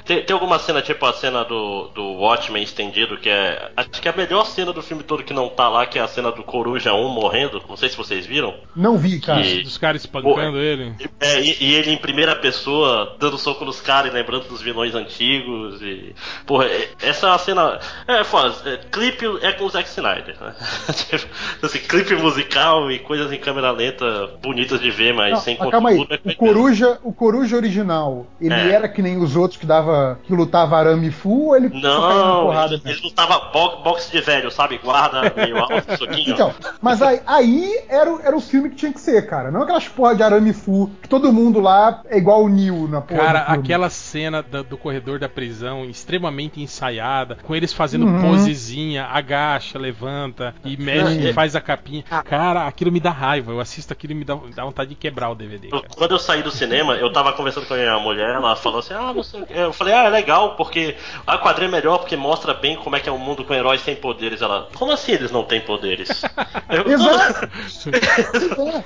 Tem, 0.09 0.25
tem 0.25 0.33
alguma 0.33 0.59
cena, 0.59 0.81
tipo 0.81 1.05
a 1.05 1.13
cena 1.13 1.45
do, 1.45 1.89
do 1.95 2.03
Watchmen 2.15 2.63
estendido, 2.63 3.19
que 3.19 3.29
é. 3.29 3.71
Acho 3.77 3.91
que 3.91 4.09
é 4.09 4.11
a 4.11 4.17
melhor 4.17 4.47
cena 4.47 4.73
do 4.73 4.83
filme 4.83 5.03
todo 5.03 5.23
que 5.23 5.35
não 5.35 5.51
tá 5.51 5.69
lá, 5.69 5.85
que 5.85 5.99
é 5.99 6.03
a 6.03 6.09
cena 6.09 6.33
do 6.33 6.43
Coruja 6.43 6.95
1 6.95 7.09
morrendo. 7.11 7.63
Não 7.69 7.77
sei 7.77 7.91
se 7.91 7.97
vocês 7.97 8.25
viram. 8.25 8.55
Não 8.75 8.97
vi, 8.97 9.21
cara. 9.21 9.43
E- 9.45 9.63
Dos 9.63 9.77
caras 9.77 10.01
espancando 10.03 10.59
ele. 10.59 10.95
É, 11.21 11.39
e, 11.43 11.57
e 11.63 11.75
ele 11.75 11.91
em 11.93 11.99
primeira 11.99 12.35
pessoa, 12.35 13.17
dando 13.21 13.37
soco 13.37 13.67
nos 13.67 13.83
caras 13.83 14.11
e 14.11 14.15
lembrando 14.15 14.49
dos 14.49 14.63
vilões 14.63 14.95
antigos. 14.95 15.83
E. 15.83 16.15
Porra, 16.47 16.65
é- 16.65 16.89
essa 17.03 17.27
é 17.27 17.31
uma 17.31 17.39
cena. 17.39 17.79
É, 18.07 18.25
foda. 18.25 18.55
É, 18.65 18.79
clipe 18.91 19.27
é 19.43 19.53
com 19.53 19.67
o 19.67 19.69
Zack 19.69 19.89
Snyder, 19.91 20.37
né? 20.41 20.55
Tipo, 21.09 21.27
assim, 21.67 21.79
clipe 21.81 22.15
musical 22.15 22.91
e 22.91 22.99
coisas 22.99 23.31
em 23.31 23.39
câmera 23.39 23.71
lenta 23.73 24.27
bonitas 24.43 24.81
de 24.81 24.91
ver, 24.91 25.13
mas 25.13 25.33
Não, 25.33 25.41
sem 25.41 25.59
mas 25.59 25.71
calma 25.71 25.91
aí. 25.91 25.97
conteúdo. 25.99 26.21
é 26.25 26.31
O 26.33 26.37
Coruja, 26.37 26.99
o 27.05 27.13
Coruja 27.13 27.57
original, 27.57 28.27
ele 28.41 28.55
É. 28.55 28.71
era 28.71 28.89
que 28.89 29.03
nem 29.03 29.19
os 29.19 29.37
outros 29.37 29.61
que 29.61 29.67
dava. 29.67 29.98
Que 30.23 30.33
lutava 30.35 30.77
arame 30.77 31.11
full 31.11 31.49
ou 31.49 31.57
ele 31.57 31.69
só 31.69 31.81
caía 31.81 31.91
na 31.91 32.25
Não, 32.25 32.43
porrada 32.45 32.75
ele, 32.75 32.83
ele 32.85 33.01
lutava 33.03 33.39
bo 33.53 33.83
boxe 33.83 34.11
de 34.11 34.21
velho, 34.21 34.51
sabe? 34.51 34.79
Guarda 34.79 35.33
meio 35.37 35.59
alto, 35.59 35.75
soquinho. 35.99 36.33
Então, 36.33 36.53
mas 36.81 37.01
aí, 37.03 37.21
aí 37.27 37.81
era, 37.89 38.13
o- 38.13 38.21
era 38.21 38.37
o 38.37 38.41
filme 38.41 38.71
que 38.71 38.77
tinha 38.77 38.93
que 38.93 39.01
ser, 39.01 39.27
cara. 39.27 39.51
Não 39.51 39.63
aquelas 39.63 39.89
porra 39.89 40.15
de 40.15 40.23
arame 40.23 40.53
full, 40.53 40.91
que 41.03 41.09
todo 41.09 41.33
mundo 41.33 41.61
lá 41.61 42.03
é 42.09 42.19
igual 42.19 42.43
o 42.45 42.49
Neo 42.49 42.87
na 42.89 43.01
porra. 43.01 43.21
Cara, 43.21 43.39
aquela 43.41 43.91
cena 43.91 44.43
da- 44.43 44.63
do 44.63 44.77
corredor 44.79 45.19
da 45.19 45.29
prisão 45.29 45.85
extremamente 45.85 46.61
ensaiada, 46.61 47.37
com 47.43 47.55
eles 47.55 47.73
fazendo 47.73 48.07
Uhum. 48.07 48.21
posezinha, 48.23 49.07
agacha, 49.07 49.79
levanta 49.79 50.55
e 50.65 50.77
mexe 50.77 51.27
É. 51.27 51.31
e 51.31 51.33
faz 51.33 51.55
a 51.57 51.61
capinha. 51.61 52.03
Cara, 52.25 52.67
aquilo 52.67 52.91
me 52.93 53.01
dá 53.01 53.11
raiva. 53.11 53.53
Eu 53.53 53.61
assisto 53.61 53.93
aquilo 53.93 54.13
e 54.13 54.17
me 54.17 54.25
dá, 54.25 54.37
dá 54.55 54.65
vontade 54.65 54.91
de 54.91 54.95
quebrar 54.97 55.31
o 55.31 55.35
DVD. 55.35 55.69
Cara. 55.69 55.83
Quando 55.97 56.13
eu 56.13 56.19
saí 56.19 56.43
do 56.43 56.51
cinema, 56.51 56.95
eu 56.95 57.13
tava 57.13 57.33
conversando 57.33 57.67
com 57.67 57.75
a 57.75 57.77
minha 57.77 57.99
mulher, 57.99 58.35
ela 58.35 58.55
falou 58.57 58.79
assim, 58.81 58.95
ah, 58.95 59.13
não 59.15 59.23
sei 59.23 59.43
o 59.43 59.47
quê. 59.47 59.53
Eu 59.57 59.73
falei, 59.73 59.88
ah, 59.93 60.05
é 60.05 60.09
legal, 60.09 60.57
porque 60.57 60.97
a 61.27 61.39
quadrinha 61.39 61.69
é 61.69 61.73
melhor 61.73 61.99
porque 61.99 62.17
mostra 62.17 62.55
bem 62.55 62.77
como 62.77 62.97
é 62.97 63.01
que 63.01 63.09
é 63.09 63.13
um 63.13 63.19
mundo 63.19 63.45
com 63.45 63.55
heróis 63.55 63.81
sem 63.81 63.95
poderes. 63.97 64.41
Ela, 64.43 64.69
como 64.75 64.93
assim 64.93 65.13
eles 65.13 65.31
não 65.31 65.45
têm 65.45 65.61
poderes? 65.61 66.23
Eu, 66.69 66.91
Exato. 66.93 67.49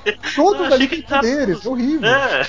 É, 0.05 0.11
Todos 0.35 0.71
ali 0.71 0.87
têm 0.87 1.01
tá- 1.01 1.17
poderes, 1.17 1.65
horrível. 1.65 2.09
É. 2.09 2.45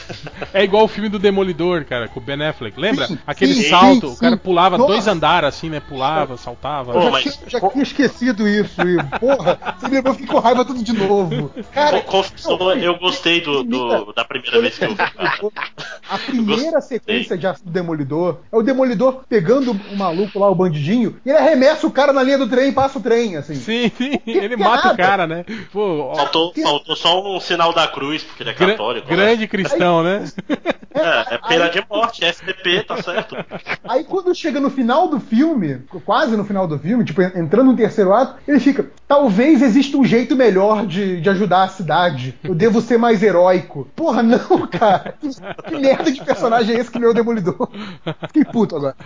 É 0.53 0.65
igual 0.65 0.85
o 0.85 0.89
filme 0.89 1.09
do 1.09 1.19
Demolidor, 1.19 1.85
cara, 1.85 2.09
com 2.09 2.21
o 2.21 2.23
Ben 2.23 2.43
Affleck. 2.45 2.79
Lembra? 2.79 3.07
Sim, 3.07 3.19
Aquele 3.27 3.55
sim, 3.55 3.69
salto, 3.71 4.09
sim, 4.09 4.15
o 4.15 4.17
cara 4.19 4.37
pulava 4.37 4.79
Nossa. 4.79 4.93
dois 4.93 5.07
andares 5.09 5.49
assim, 5.49 5.69
né? 5.71 5.81
Pulava, 5.81 6.37
saltava. 6.37 6.93
Pô, 6.93 7.01
já, 7.03 7.11
mas- 7.11 7.23
tinha, 7.37 7.49
já 7.49 7.61
tinha 7.71 7.83
esquecido 7.83 8.49
isso, 8.49 8.81
e, 8.83 8.97
porra, 9.19 9.59
você 9.79 9.89
me 9.89 9.95
levou, 9.97 10.13
fiquei 10.15 10.27
com 10.27 10.39
raiva 10.39 10.65
tudo 10.65 10.83
de 10.83 10.93
novo. 10.93 11.51
Cara, 11.73 12.01
confissão, 12.03 12.57
não, 12.59 12.73
eu 12.75 12.99
gostei 12.99 13.41
do, 13.41 13.63
do- 13.65 14.13
da 14.13 14.25
primeira 14.25 14.61
vez 14.61 14.79
que 14.79 14.85
eu 14.85 14.91
vi. 14.95 15.51
A 16.09 16.19
primeira 16.19 16.81
sequência 16.81 17.37
de 17.37 17.45
Demolidor 17.65 18.39
é 18.53 18.57
o 18.57 18.62
Demolidor 18.62 19.22
pegando 19.28 19.72
o 19.72 19.97
maluco 19.97 20.38
lá, 20.38 20.49
o 20.51 20.55
bandidinho, 20.55 21.16
e 21.24 21.30
ele 21.30 21.38
arremessa 21.38 21.86
o 21.86 21.90
cara 21.90 22.12
na 22.12 22.22
linha 22.22 22.38
do 22.38 22.49
trem 22.49 22.68
e 22.68 22.72
passa 22.72 22.99
o 22.99 23.03
trem, 23.03 23.36
assim. 23.36 23.55
Sim, 23.55 23.90
sim, 23.97 24.18
ele 24.26 24.57
mata 24.57 24.92
o 24.92 24.95
piada. 24.95 24.97
cara, 24.97 25.26
né? 25.26 25.45
Pô, 25.72 26.11
ó, 26.11 26.14
Faltou, 26.14 26.53
faltou 26.62 26.97
só 26.97 27.36
um 27.36 27.40
sinal 27.40 27.72
da 27.72 27.86
cruz, 27.88 28.22
porque 28.22 28.42
ele 28.42 28.51
é 28.51 28.55
gra- 28.55 28.70
católico. 28.72 29.09
né? 29.11 29.16
grande 29.16 29.47
cristão, 29.49 30.03
né? 30.03 30.24
É, 30.97 31.34
é 31.34 31.38
pena 31.38 31.68
de 31.68 31.84
morte, 31.90 32.24
FDP, 32.24 32.84
tá 32.84 33.03
certo. 33.03 33.36
Aí 33.82 34.05
quando 34.05 34.32
chega 34.32 34.61
no 34.61 34.70
final 34.70 35.09
do 35.09 35.18
filme, 35.18 35.80
quase 36.05 36.36
no 36.36 36.45
final 36.45 36.68
do 36.68 36.78
filme, 36.78 37.05
tipo, 37.05 37.20
entrando 37.20 37.72
no 37.72 37.76
terceiro 37.76 38.14
ato, 38.14 38.36
ele 38.47 38.61
fica, 38.61 38.86
talvez 39.09 39.61
exista 39.61 39.97
um 39.97 40.05
jeito 40.05 40.36
melhor 40.36 40.86
de, 40.86 41.20
de 41.20 41.28
ajudar 41.30 41.64
a 41.64 41.68
cidade. 41.68 42.36
Eu 42.45 42.55
devo 42.55 42.80
ser 42.80 42.97
mais 42.97 43.24
heróico. 43.24 43.88
Porra, 43.97 44.22
não, 44.22 44.38
cara. 44.70 45.16
Que, 45.20 45.30
que 45.68 45.76
merda 45.80 46.12
de 46.12 46.24
personagem 46.24 46.76
é 46.76 46.78
esse 46.78 46.92
que 46.92 46.99
não 47.01 47.09
é 47.09 47.11
o 47.11 47.14
Demolidor? 47.14 47.68
Fiquei 48.27 48.45
puto 48.45 48.77
agora. 48.77 48.97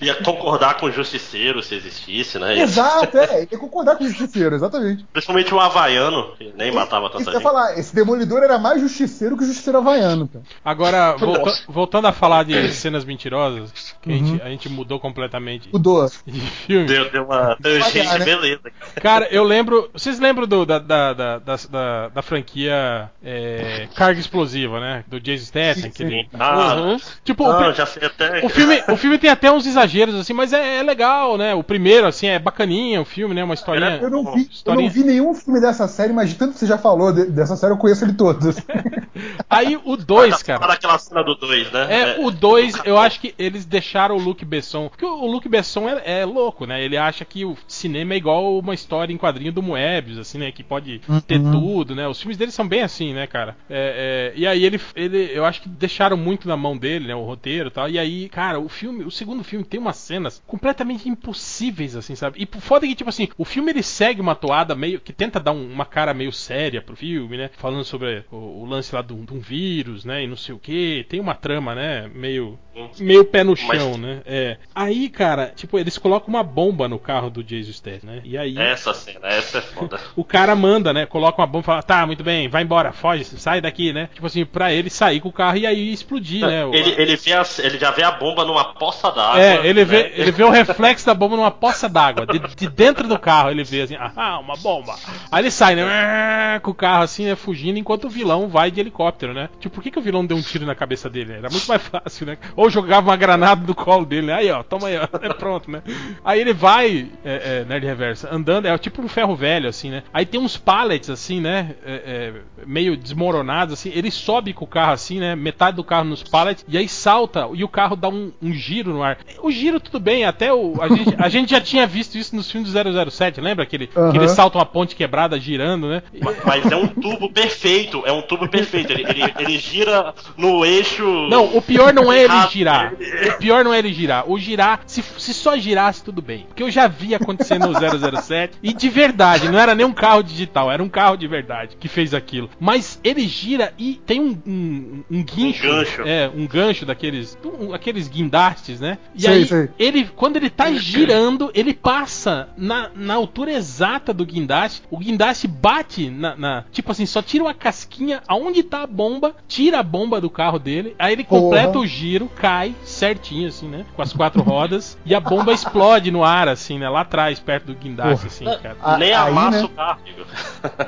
Ia 0.00 0.14
concordar 0.22 0.74
com 0.78 0.86
o 0.86 0.90
Justiceiro 0.90 1.62
se 1.62 1.74
existisse, 1.74 2.38
né? 2.38 2.58
Exato, 2.60 3.16
é. 3.18 3.46
Ia 3.50 3.58
concordar 3.58 3.96
com 3.96 4.04
o 4.04 4.08
Justiceiro, 4.08 4.54
exatamente. 4.54 5.04
Principalmente 5.12 5.54
o 5.54 5.60
Havaiano, 5.60 6.32
que 6.36 6.52
nem 6.56 6.72
matava 6.72 7.06
Isso 7.06 7.12
tanta 7.18 7.24
que 7.24 7.28
eu 7.30 7.32
ia 7.34 7.38
gente. 7.40 7.42
falar, 7.42 7.78
esse 7.78 7.94
Demolidor 7.94 8.42
era 8.42 8.58
mais 8.58 8.80
justiceiro 8.80 9.36
que 9.36 9.44
o 9.44 9.46
Justiceiro 9.46 9.78
Havaiano, 9.78 10.28
cara. 10.28 10.44
Agora, 10.64 11.16
volta- 11.16 11.52
voltando 11.68 12.06
a 12.06 12.12
falar 12.12 12.44
de 12.44 12.72
cenas 12.72 13.04
mentirosas, 13.04 13.94
que 14.02 14.10
a, 14.10 14.14
Uhum. 14.14 14.26
gente, 14.26 14.42
a 14.42 14.48
gente 14.48 14.68
mudou 14.68 14.98
completamente 15.00 15.68
Mudou. 15.72 16.06
de 16.26 16.40
filme. 16.40 16.86
Deu, 16.86 17.10
deu 17.10 17.24
uma 17.24 17.56
tangente, 17.60 18.18
né? 18.18 18.24
beleza. 18.24 18.60
Cara, 19.00 19.28
eu 19.30 19.44
lembro. 19.44 19.90
Vocês 19.92 20.18
lembram 20.18 20.46
do- 20.46 20.66
da, 20.66 20.78
da, 20.78 21.12
da, 21.12 21.38
da, 21.38 21.56
da- 21.70 22.08
da 22.08 22.22
franquia 22.22 23.10
é, 23.22 23.88
Carga 23.94 24.20
Explosiva, 24.20 24.80
né? 24.80 25.04
Do 25.06 25.20
Jason 25.20 25.44
Statham. 25.46 25.82
Sim, 25.82 25.90
que 25.90 26.02
ele- 26.02 26.28
Ah, 26.38 26.74
Uhum. 26.74 26.96
Tipo, 27.24 27.43
o, 27.44 27.52
não, 27.52 27.64
pri- 27.66 27.74
já 27.74 27.86
sei 27.86 28.06
até. 28.06 28.44
o 28.44 28.48
filme, 28.48 28.82
o 28.88 28.96
filme 28.96 29.18
tem 29.18 29.30
até 29.30 29.50
uns 29.50 29.66
exageros, 29.66 30.14
assim, 30.14 30.32
mas 30.32 30.52
é, 30.52 30.78
é 30.78 30.82
legal, 30.82 31.36
né? 31.36 31.54
O 31.54 31.62
primeiro, 31.62 32.06
assim, 32.06 32.26
é 32.26 32.38
bacaninha 32.38 33.00
o 33.00 33.04
filme, 33.04 33.34
né? 33.34 33.42
Uma 33.44 33.54
historinha. 33.54 33.98
Eu 34.02 34.10
não, 34.10 34.24
vi, 34.32 34.42
eu 34.42 34.46
historinha- 34.50 34.86
não 34.88 34.94
vi 34.94 35.04
nenhum 35.04 35.34
filme 35.34 35.60
dessa 35.60 35.86
série, 35.88 36.12
mas 36.12 36.30
de 36.30 36.36
tanto 36.36 36.52
que 36.54 36.58
você 36.58 36.66
já 36.66 36.78
falou 36.78 37.12
de- 37.12 37.26
dessa 37.26 37.56
série, 37.56 37.72
eu 37.72 37.76
conheço 37.78 38.04
ele 38.04 38.14
todos. 38.14 38.56
Aí 39.48 39.78
o 39.84 39.96
2, 39.96 40.30
Fala 40.42 40.44
cara. 40.44 40.66
daquela 40.72 40.98
cena 40.98 41.22
do 41.22 41.34
2, 41.36 41.70
né? 41.72 41.86
É, 41.90 42.20
o 42.20 42.30
2, 42.30 42.74
eu 42.84 42.98
acho 42.98 43.20
que 43.20 43.34
eles 43.38 43.64
deixaram 43.64 44.16
o 44.16 44.18
Luke 44.20 44.44
Besson. 44.44 44.88
Porque 44.88 45.04
o 45.04 45.24
o 45.24 45.26
Luke 45.26 45.48
Besson 45.48 45.88
é, 45.88 46.20
é 46.20 46.24
louco, 46.24 46.66
né? 46.66 46.84
Ele 46.84 46.96
acha 46.98 47.24
que 47.24 47.44
o 47.46 47.56
cinema 47.66 48.12
é 48.14 48.16
igual 48.18 48.58
uma 48.58 48.74
história 48.74 49.12
em 49.12 49.16
quadrinho 49.16 49.50
do 49.52 49.62
Moebius, 49.62 50.18
assim, 50.18 50.36
né? 50.38 50.52
Que 50.52 50.62
pode 50.62 51.00
ter 51.26 51.40
tudo, 51.40 51.94
né? 51.94 52.06
Os 52.06 52.20
filmes 52.20 52.36
dele 52.36 52.50
são 52.50 52.66
bem 52.68 52.82
assim, 52.82 53.14
né, 53.14 53.26
cara? 53.26 53.56
É, 53.70 54.32
é, 54.34 54.38
e 54.38 54.46
aí 54.46 54.64
ele, 54.64 54.78
ele. 54.94 55.30
Eu 55.32 55.44
acho 55.46 55.62
que 55.62 55.68
deixaram 55.68 56.16
muito 56.16 56.46
na 56.46 56.56
mão 56.58 56.76
dele, 56.76 57.08
né? 57.08 57.14
O 57.14 57.24
roteiro 57.34 57.68
e 57.68 57.70
tal. 57.70 57.88
E 57.88 57.98
aí, 57.98 58.28
cara, 58.28 58.58
o 58.58 58.68
filme. 58.68 59.04
O 59.04 59.10
segundo 59.10 59.44
filme 59.44 59.64
tem 59.64 59.78
umas 59.80 59.96
cenas 59.96 60.42
completamente 60.46 61.08
impossíveis, 61.08 61.96
assim, 61.96 62.14
sabe? 62.14 62.42
E 62.42 62.60
foda 62.60 62.86
que, 62.86 62.94
tipo 62.94 63.10
assim, 63.10 63.28
o 63.36 63.44
filme 63.44 63.70
ele 63.70 63.82
segue 63.82 64.20
uma 64.20 64.34
toada 64.34 64.74
meio. 64.74 65.00
que 65.00 65.12
tenta 65.12 65.38
dar 65.40 65.52
um- 65.52 65.70
uma 65.72 65.84
cara 65.84 66.14
meio 66.14 66.32
séria 66.32 66.80
pro 66.80 66.96
filme, 66.96 67.36
né? 67.36 67.50
Falando 67.58 67.84
sobre 67.84 68.24
o, 68.30 68.36
o 68.36 68.64
lance 68.64 68.94
lá 68.94 69.02
de 69.02 69.12
um 69.12 69.24
vírus, 69.40 70.04
né? 70.04 70.22
E 70.24 70.26
não 70.26 70.36
sei 70.36 70.54
o 70.54 70.58
que. 70.58 71.04
Tem 71.08 71.20
uma 71.20 71.34
trama, 71.34 71.74
né? 71.74 72.08
Meio. 72.14 72.58
Meio 72.98 73.24
pé 73.24 73.44
no 73.44 73.52
Mas- 73.52 73.60
chão, 73.80 73.96
né? 73.96 74.20
É. 74.26 74.56
Aí, 74.74 75.08
cara, 75.08 75.52
tipo, 75.54 75.78
eles 75.78 75.96
colocam 75.98 76.28
uma 76.34 76.42
bomba 76.42 76.88
no 76.88 76.98
carro 76.98 77.30
do 77.30 77.42
Jason 77.44 77.72
Statham, 77.72 78.06
né? 78.10 78.20
E 78.24 78.36
aí. 78.36 78.56
Essa 78.58 78.92
cena, 78.92 79.28
essa 79.28 79.58
é 79.58 79.60
foda. 79.60 80.00
O 80.16 80.24
cara 80.24 80.54
manda, 80.56 80.92
né? 80.92 81.06
Coloca 81.06 81.40
uma 81.40 81.46
bomba 81.46 81.62
e 81.62 81.66
fala, 81.66 81.82
tá, 81.82 82.06
muito 82.06 82.22
bem, 82.24 82.48
vai 82.48 82.62
embora, 82.62 82.92
foge, 82.92 83.24
sai 83.24 83.60
daqui, 83.60 83.92
né? 83.92 84.08
Tipo 84.14 84.26
assim, 84.26 84.44
pra 84.44 84.72
ele 84.72 84.90
sair 84.90 85.20
com 85.20 85.28
o 85.28 85.32
carro 85.32 85.56
e 85.58 85.66
aí 85.66 85.92
explodir, 85.92 86.40
né? 86.46 86.64
O- 86.64 86.74
Ele, 86.74 86.90
ele, 87.00 87.16
vê 87.24 87.32
a- 87.32 87.44
ele 87.58 87.78
já 87.78 87.90
vê 87.90 88.02
a 88.02 88.12
bomba 88.12 88.44
numa 88.44 88.74
poça 88.74 89.10
d'água. 89.10 89.40
É, 89.40 89.66
ele 89.66 89.84
vê, 89.84 90.02
né? 90.04 90.10
ele 90.14 90.30
vê 90.32 90.44
o 90.44 90.50
reflexo 90.50 91.06
da 91.06 91.14
bomba 91.14 91.36
numa 91.36 91.50
poça 91.50 91.88
d'água. 91.88 92.26
De, 92.26 92.38
de 92.38 92.68
dentro 92.68 93.08
do 93.08 93.18
carro 93.18 93.50
ele 93.50 93.64
vê 93.64 93.82
assim, 93.82 93.96
ah, 93.98 94.38
uma 94.38 94.56
bomba. 94.56 94.94
Aí 95.30 95.42
ele 95.42 95.50
sai, 95.50 95.74
né? 95.74 95.84
Com 96.62 96.70
o 96.70 96.74
carro 96.74 97.02
assim, 97.02 97.24
né, 97.26 97.34
fugindo, 97.34 97.78
enquanto 97.78 98.04
o 98.04 98.10
vilão 98.10 98.48
vai 98.48 98.70
de 98.70 98.80
helicóptero, 98.80 99.32
né? 99.34 99.48
Tipo, 99.58 99.74
por 99.74 99.82
que, 99.82 99.90
que 99.90 99.98
o 99.98 100.02
vilão 100.02 100.24
deu 100.24 100.36
um 100.36 100.42
tiro 100.42 100.64
na 100.66 100.74
cabeça 100.74 101.10
dele? 101.10 101.32
Era 101.32 101.50
muito 101.50 101.66
mais 101.66 101.82
fácil, 101.88 102.26
né? 102.26 102.38
Ou 102.54 102.70
jogava 102.70 103.10
uma 103.10 103.16
granada 103.16 103.66
no 103.66 103.74
colo 103.74 104.04
dele, 104.04 104.28
né? 104.28 104.34
Aí, 104.34 104.50
ó, 104.50 104.62
toma 104.62 104.88
aí, 104.88 104.96
ó. 104.98 105.08
É 105.24 105.32
pronto, 105.32 105.70
né? 105.70 105.82
Aí 106.24 106.40
ele 106.40 106.52
vai, 106.52 107.08
é, 107.24 107.62
é, 107.62 107.64
Nerd 107.64 107.86
Reversa, 107.86 108.28
andando, 108.30 108.66
é 108.66 108.76
tipo 108.78 109.00
um 109.02 109.08
ferro 109.08 109.34
velho, 109.34 109.68
assim, 109.68 109.90
né? 109.90 110.02
Aí 110.12 110.26
tem 110.26 110.38
uns 110.40 110.56
pallets, 110.56 111.08
assim, 111.08 111.40
né? 111.40 111.74
É, 111.84 112.02
é, 112.04 112.64
meio 112.66 112.96
desmoronados, 112.96 113.72
assim. 113.74 113.90
Ele 113.94 114.10
sobe 114.10 114.52
com 114.52 114.64
o 114.64 114.68
carro, 114.68 114.92
assim, 114.92 115.18
né? 115.18 115.34
Metade 115.34 115.76
do 115.76 115.84
carro 115.84 116.04
nos 116.04 116.22
pallets, 116.22 116.64
e 116.68 116.76
aí 116.76 116.88
salta, 117.14 117.48
e 117.54 117.62
o 117.62 117.68
carro 117.68 117.94
dá 117.94 118.08
um, 118.08 118.32
um 118.42 118.52
giro 118.52 118.92
no 118.92 119.02
ar. 119.02 119.18
O 119.40 119.50
giro, 119.50 119.78
tudo 119.78 120.00
bem, 120.00 120.24
até 120.24 120.52
o. 120.52 120.74
A 120.80 120.88
gente, 120.88 121.14
a 121.18 121.28
gente 121.28 121.50
já 121.50 121.60
tinha 121.60 121.86
visto 121.86 122.16
isso 122.18 122.34
nos 122.34 122.50
filmes 122.50 122.72
do 122.72 123.10
007, 123.10 123.40
lembra? 123.40 123.64
Que 123.64 123.76
ele, 123.76 123.86
que 123.86 124.16
ele 124.16 124.28
salta 124.28 124.58
uma 124.58 124.66
ponte 124.66 124.96
quebrada 124.96 125.38
girando, 125.38 125.88
né? 125.88 126.02
Ma- 126.20 126.32
Mas 126.44 126.70
é 126.70 126.76
um 126.76 126.88
tubo 126.88 127.30
perfeito, 127.32 128.02
é 128.04 128.12
um 128.12 128.22
tubo 128.22 128.48
perfeito. 128.48 128.92
Ele, 128.92 129.02
ele, 129.08 129.32
ele 129.38 129.58
gira 129.58 130.12
no 130.36 130.64
eixo. 130.64 131.04
Não, 131.28 131.56
o 131.56 131.62
pior 131.62 131.92
não 131.94 132.12
é 132.12 132.24
ele 132.24 132.34
girar. 132.50 132.92
O 133.34 133.38
pior 133.38 133.64
não 133.64 133.72
é 133.72 133.78
ele 133.78 133.92
girar. 133.92 134.28
O 134.28 134.38
girar, 134.38 134.80
se, 134.86 135.02
se 135.02 135.32
só 135.32 135.56
girasse, 135.56 136.02
tudo 136.02 136.20
bem. 136.20 136.46
Porque 136.48 136.62
eu 136.62 136.70
já 136.70 136.88
vi 136.88 137.14
acontecer 137.14 137.58
no 137.58 137.72
007. 138.20 138.58
E 138.62 138.72
de 138.72 138.88
verdade, 138.88 139.48
não 139.48 139.58
era 139.58 139.74
nem 139.74 139.86
um 139.86 139.92
carro 139.92 140.22
digital, 140.22 140.70
era 140.70 140.82
um 140.82 140.88
carro 140.88 141.16
de 141.16 141.26
verdade 141.28 141.76
que 141.78 141.86
fez 141.88 142.12
aquilo. 142.12 142.50
Mas 142.58 142.98
ele 143.04 143.26
gira 143.28 143.72
e 143.78 143.94
tem 144.04 144.20
um, 144.20 144.36
um, 144.46 145.04
um 145.10 145.24
guincho. 145.24 145.66
Um 145.66 145.70
gancho. 145.70 146.02
É, 146.04 146.30
um 146.34 146.46
gancho 146.46 146.84
daqueles. 147.04 147.38
um- 147.44 147.74
aqueles 147.74 148.08
guindastes, 148.08 148.80
né? 148.80 148.98
E 149.14 149.22
Sei, 149.22 149.30
aí, 149.32 149.46
sei. 149.46 149.68
ele, 149.78 150.04
quando 150.16 150.36
ele 150.36 150.50
tá 150.50 150.72
girando, 150.72 151.50
ele 151.54 151.74
passa 151.74 152.48
na, 152.56 152.90
na 152.94 153.14
altura 153.14 153.52
exata 153.52 154.12
do 154.12 154.24
guindaste. 154.24 154.82
O 154.90 154.98
guindaste 154.98 155.46
bate 155.46 156.10
na, 156.10 156.36
na- 156.36 156.64
Tipo 156.72 156.92
assim, 156.92 157.06
só 157.06 157.20
tira 157.22 157.44
uma 157.44 157.54
casquinha 157.54 158.22
aonde 158.26 158.62
tá 158.62 158.82
a 158.82 158.86
bomba, 158.86 159.34
tira 159.46 159.78
a 159.78 159.82
bomba 159.82 160.20
do 160.20 160.30
carro 160.30 160.58
dele. 160.58 160.94
Aí 160.98 161.12
ele 161.12 161.24
Porra. 161.24 161.40
completa 161.42 161.78
o 161.78 161.86
giro, 161.86 162.28
cai 162.34 162.74
certinho, 162.84 163.48
assim, 163.48 163.68
né? 163.68 163.84
Com 163.94 164.02
as 164.02 164.12
quatro 164.12 164.42
rodas. 164.42 164.96
e 165.04 165.14
a 165.14 165.20
bomba 165.20 165.52
explode 165.52 166.10
no 166.10 166.24
ar, 166.24 166.48
assim, 166.48 166.78
né? 166.78 166.88
Lá 166.88 167.00
atrás, 167.02 167.38
perto 167.38 167.66
do 167.66 167.74
guindaste, 167.74 168.14
Porra. 168.26 168.26
assim, 168.26 168.62
cara. 168.62 168.76
A- 168.82 168.98
Nem 168.98 169.12
aí, 169.12 169.28
amassa 169.28 169.58
né? 169.58 169.64
o 169.64 169.68
carro, 169.68 170.00
amigo. 170.02 170.24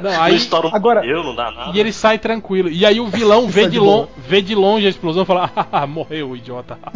Não, 0.03 0.11
Não, 0.13 0.23
aí- 0.23 0.37
estoura 0.37 0.69
um 0.69 0.75
agora- 0.75 1.01
pneu, 1.01 1.23
não 1.23 1.35
dá 1.35 1.51
nada. 1.51 1.73
E 1.77 1.81
ele 1.81 1.93
sai 1.93 2.19
tranquilo. 2.19 2.69
E 2.69 2.85
aí 2.87 3.01
o 3.01 3.07
vilão 3.07 3.47
vê 3.49 3.65
de, 3.65 3.73
de 3.73 3.79
lon 3.79 3.87
boa. 4.07 4.09
Vê 4.27 4.43
de 4.43 4.55
longe 4.55 4.87
a 4.87 4.91
explosão 4.91 5.23
e 5.23 5.27
fala: 5.27 5.51
ah, 5.73 5.87
morreu 5.87 6.31
o 6.31 6.37
idiota. 6.37 6.79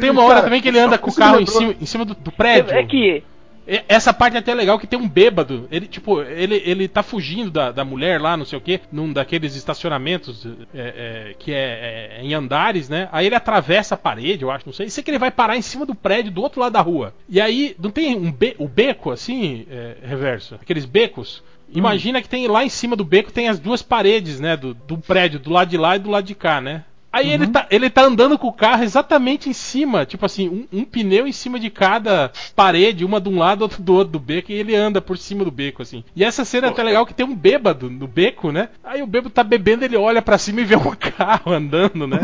Tem 0.00 0.10
uma 0.10 0.22
hora 0.22 0.34
Cara, 0.34 0.42
também 0.44 0.62
que 0.62 0.68
ele 0.68 0.78
anda 0.78 0.98
com 0.98 1.10
o 1.10 1.14
carro 1.14 1.40
em 1.40 1.46
cima, 1.46 1.74
em 1.80 1.86
cima 1.86 2.04
do, 2.04 2.14
do 2.14 2.32
prédio. 2.32 2.72
É 2.72 2.84
que. 2.84 3.22
E- 3.66 3.82
Essa 3.88 4.12
parte 4.12 4.36
é 4.36 4.40
até 4.40 4.54
legal 4.54 4.78
que 4.78 4.86
tem 4.86 4.98
um 4.98 5.08
bêbado. 5.08 5.66
Ele, 5.70 5.86
tipo, 5.86 6.20
ele, 6.22 6.62
ele 6.64 6.86
tá 6.86 7.02
fugindo 7.02 7.50
da, 7.50 7.72
da 7.72 7.84
mulher 7.84 8.20
lá, 8.20 8.36
não 8.36 8.44
sei 8.44 8.58
o 8.58 8.62
que, 8.62 8.80
num 8.92 9.12
daqueles 9.12 9.56
estacionamentos 9.56 10.46
é, 10.74 11.30
é, 11.30 11.34
que 11.38 11.52
é, 11.52 12.18
é, 12.18 12.22
em 12.22 12.34
andares, 12.34 12.88
né? 12.88 13.08
Aí 13.10 13.26
ele 13.26 13.34
atravessa 13.34 13.94
a 13.94 13.98
parede, 13.98 14.42
eu 14.42 14.50
acho, 14.50 14.66
não 14.66 14.72
sei. 14.72 14.88
Sei 14.90 15.02
que 15.02 15.10
ele 15.10 15.18
vai 15.18 15.30
parar 15.30 15.56
em 15.56 15.62
cima 15.62 15.86
do 15.86 15.94
prédio 15.94 16.30
do 16.30 16.42
outro 16.42 16.60
lado 16.60 16.72
da 16.72 16.80
rua. 16.80 17.14
E 17.28 17.40
aí, 17.40 17.74
não 17.78 17.90
tem 17.90 18.16
um 18.16 18.30
be 18.30 18.54
o 18.58 18.68
beco 18.68 19.10
assim, 19.10 19.66
é, 19.70 19.96
reverso? 20.02 20.56
Aqueles 20.60 20.84
becos? 20.84 21.42
Imagina 21.74 22.22
que 22.22 22.28
tem 22.28 22.46
lá 22.46 22.64
em 22.64 22.68
cima 22.68 22.94
do 22.94 23.04
beco 23.04 23.32
tem 23.32 23.48
as 23.48 23.58
duas 23.58 23.82
paredes, 23.82 24.38
né? 24.38 24.56
Do, 24.56 24.74
do 24.74 24.96
prédio, 24.96 25.40
do 25.40 25.50
lado 25.50 25.68
de 25.68 25.76
lá 25.76 25.96
e 25.96 25.98
do 25.98 26.10
lado 26.10 26.24
de 26.24 26.34
cá, 26.34 26.60
né? 26.60 26.84
Aí 27.14 27.30
ele, 27.30 27.46
tá, 27.46 27.64
ele 27.70 27.88
tá 27.88 28.02
andando 28.02 28.36
com 28.36 28.48
o 28.48 28.52
carro 28.52 28.82
exatamente 28.82 29.48
em 29.48 29.52
cima, 29.52 30.04
tipo 30.04 30.26
assim, 30.26 30.48
um, 30.48 30.80
um 30.80 30.84
pneu 30.84 31.28
em 31.28 31.32
cima 31.32 31.60
de 31.60 31.70
cada 31.70 32.32
parede, 32.56 33.04
uma 33.04 33.20
de 33.20 33.28
um 33.28 33.38
lado, 33.38 33.62
outra 33.62 33.80
do 33.80 33.94
outro 33.94 34.14
do 34.14 34.18
beco, 34.18 34.50
e 34.50 34.56
ele 34.56 34.74
anda 34.74 35.00
por 35.00 35.16
cima 35.16 35.44
do 35.44 35.50
beco, 35.52 35.80
assim. 35.80 36.02
E 36.16 36.24
essa 36.24 36.44
cena 36.44 36.66
é 36.66 36.70
até 36.70 36.82
legal 36.82 37.06
que 37.06 37.14
tem 37.14 37.24
um 37.24 37.36
bêbado 37.36 37.88
no 37.88 38.08
beco, 38.08 38.50
né? 38.50 38.68
Aí 38.82 39.00
o 39.00 39.06
bêbado 39.06 39.30
tá 39.30 39.44
bebendo, 39.44 39.84
ele 39.84 39.96
olha 39.96 40.20
pra 40.20 40.36
cima 40.38 40.60
e 40.60 40.64
vê 40.64 40.74
um 40.74 40.90
carro 41.16 41.52
andando, 41.52 42.04
né? 42.04 42.18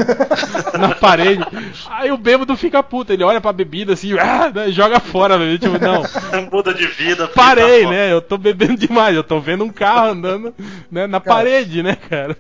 Na 0.76 0.92
parede. 0.96 1.46
Aí 1.88 2.10
o 2.10 2.18
bêbado 2.18 2.56
fica 2.56 2.82
puto, 2.82 3.12
ele 3.12 3.22
olha 3.22 3.40
pra 3.40 3.52
bebida 3.52 3.92
assim, 3.92 4.12
ah, 4.18 4.50
né, 4.52 4.72
joga 4.72 4.98
fora, 4.98 5.38
né? 5.38 5.56
tipo, 5.56 5.78
não. 5.78 6.02
Muda 6.50 6.74
de 6.74 6.88
vida. 6.88 7.28
Parei, 7.28 7.86
né? 7.86 8.12
Eu 8.12 8.20
tô 8.20 8.36
bebendo 8.36 8.76
demais, 8.76 9.14
eu 9.14 9.22
tô 9.22 9.38
vendo 9.38 9.62
um 9.62 9.70
carro 9.70 10.08
andando 10.10 10.52
né, 10.90 11.06
na 11.06 11.20
Cara. 11.20 11.36
parede, 11.36 11.80
né, 11.80 11.94
cara? 11.94 12.36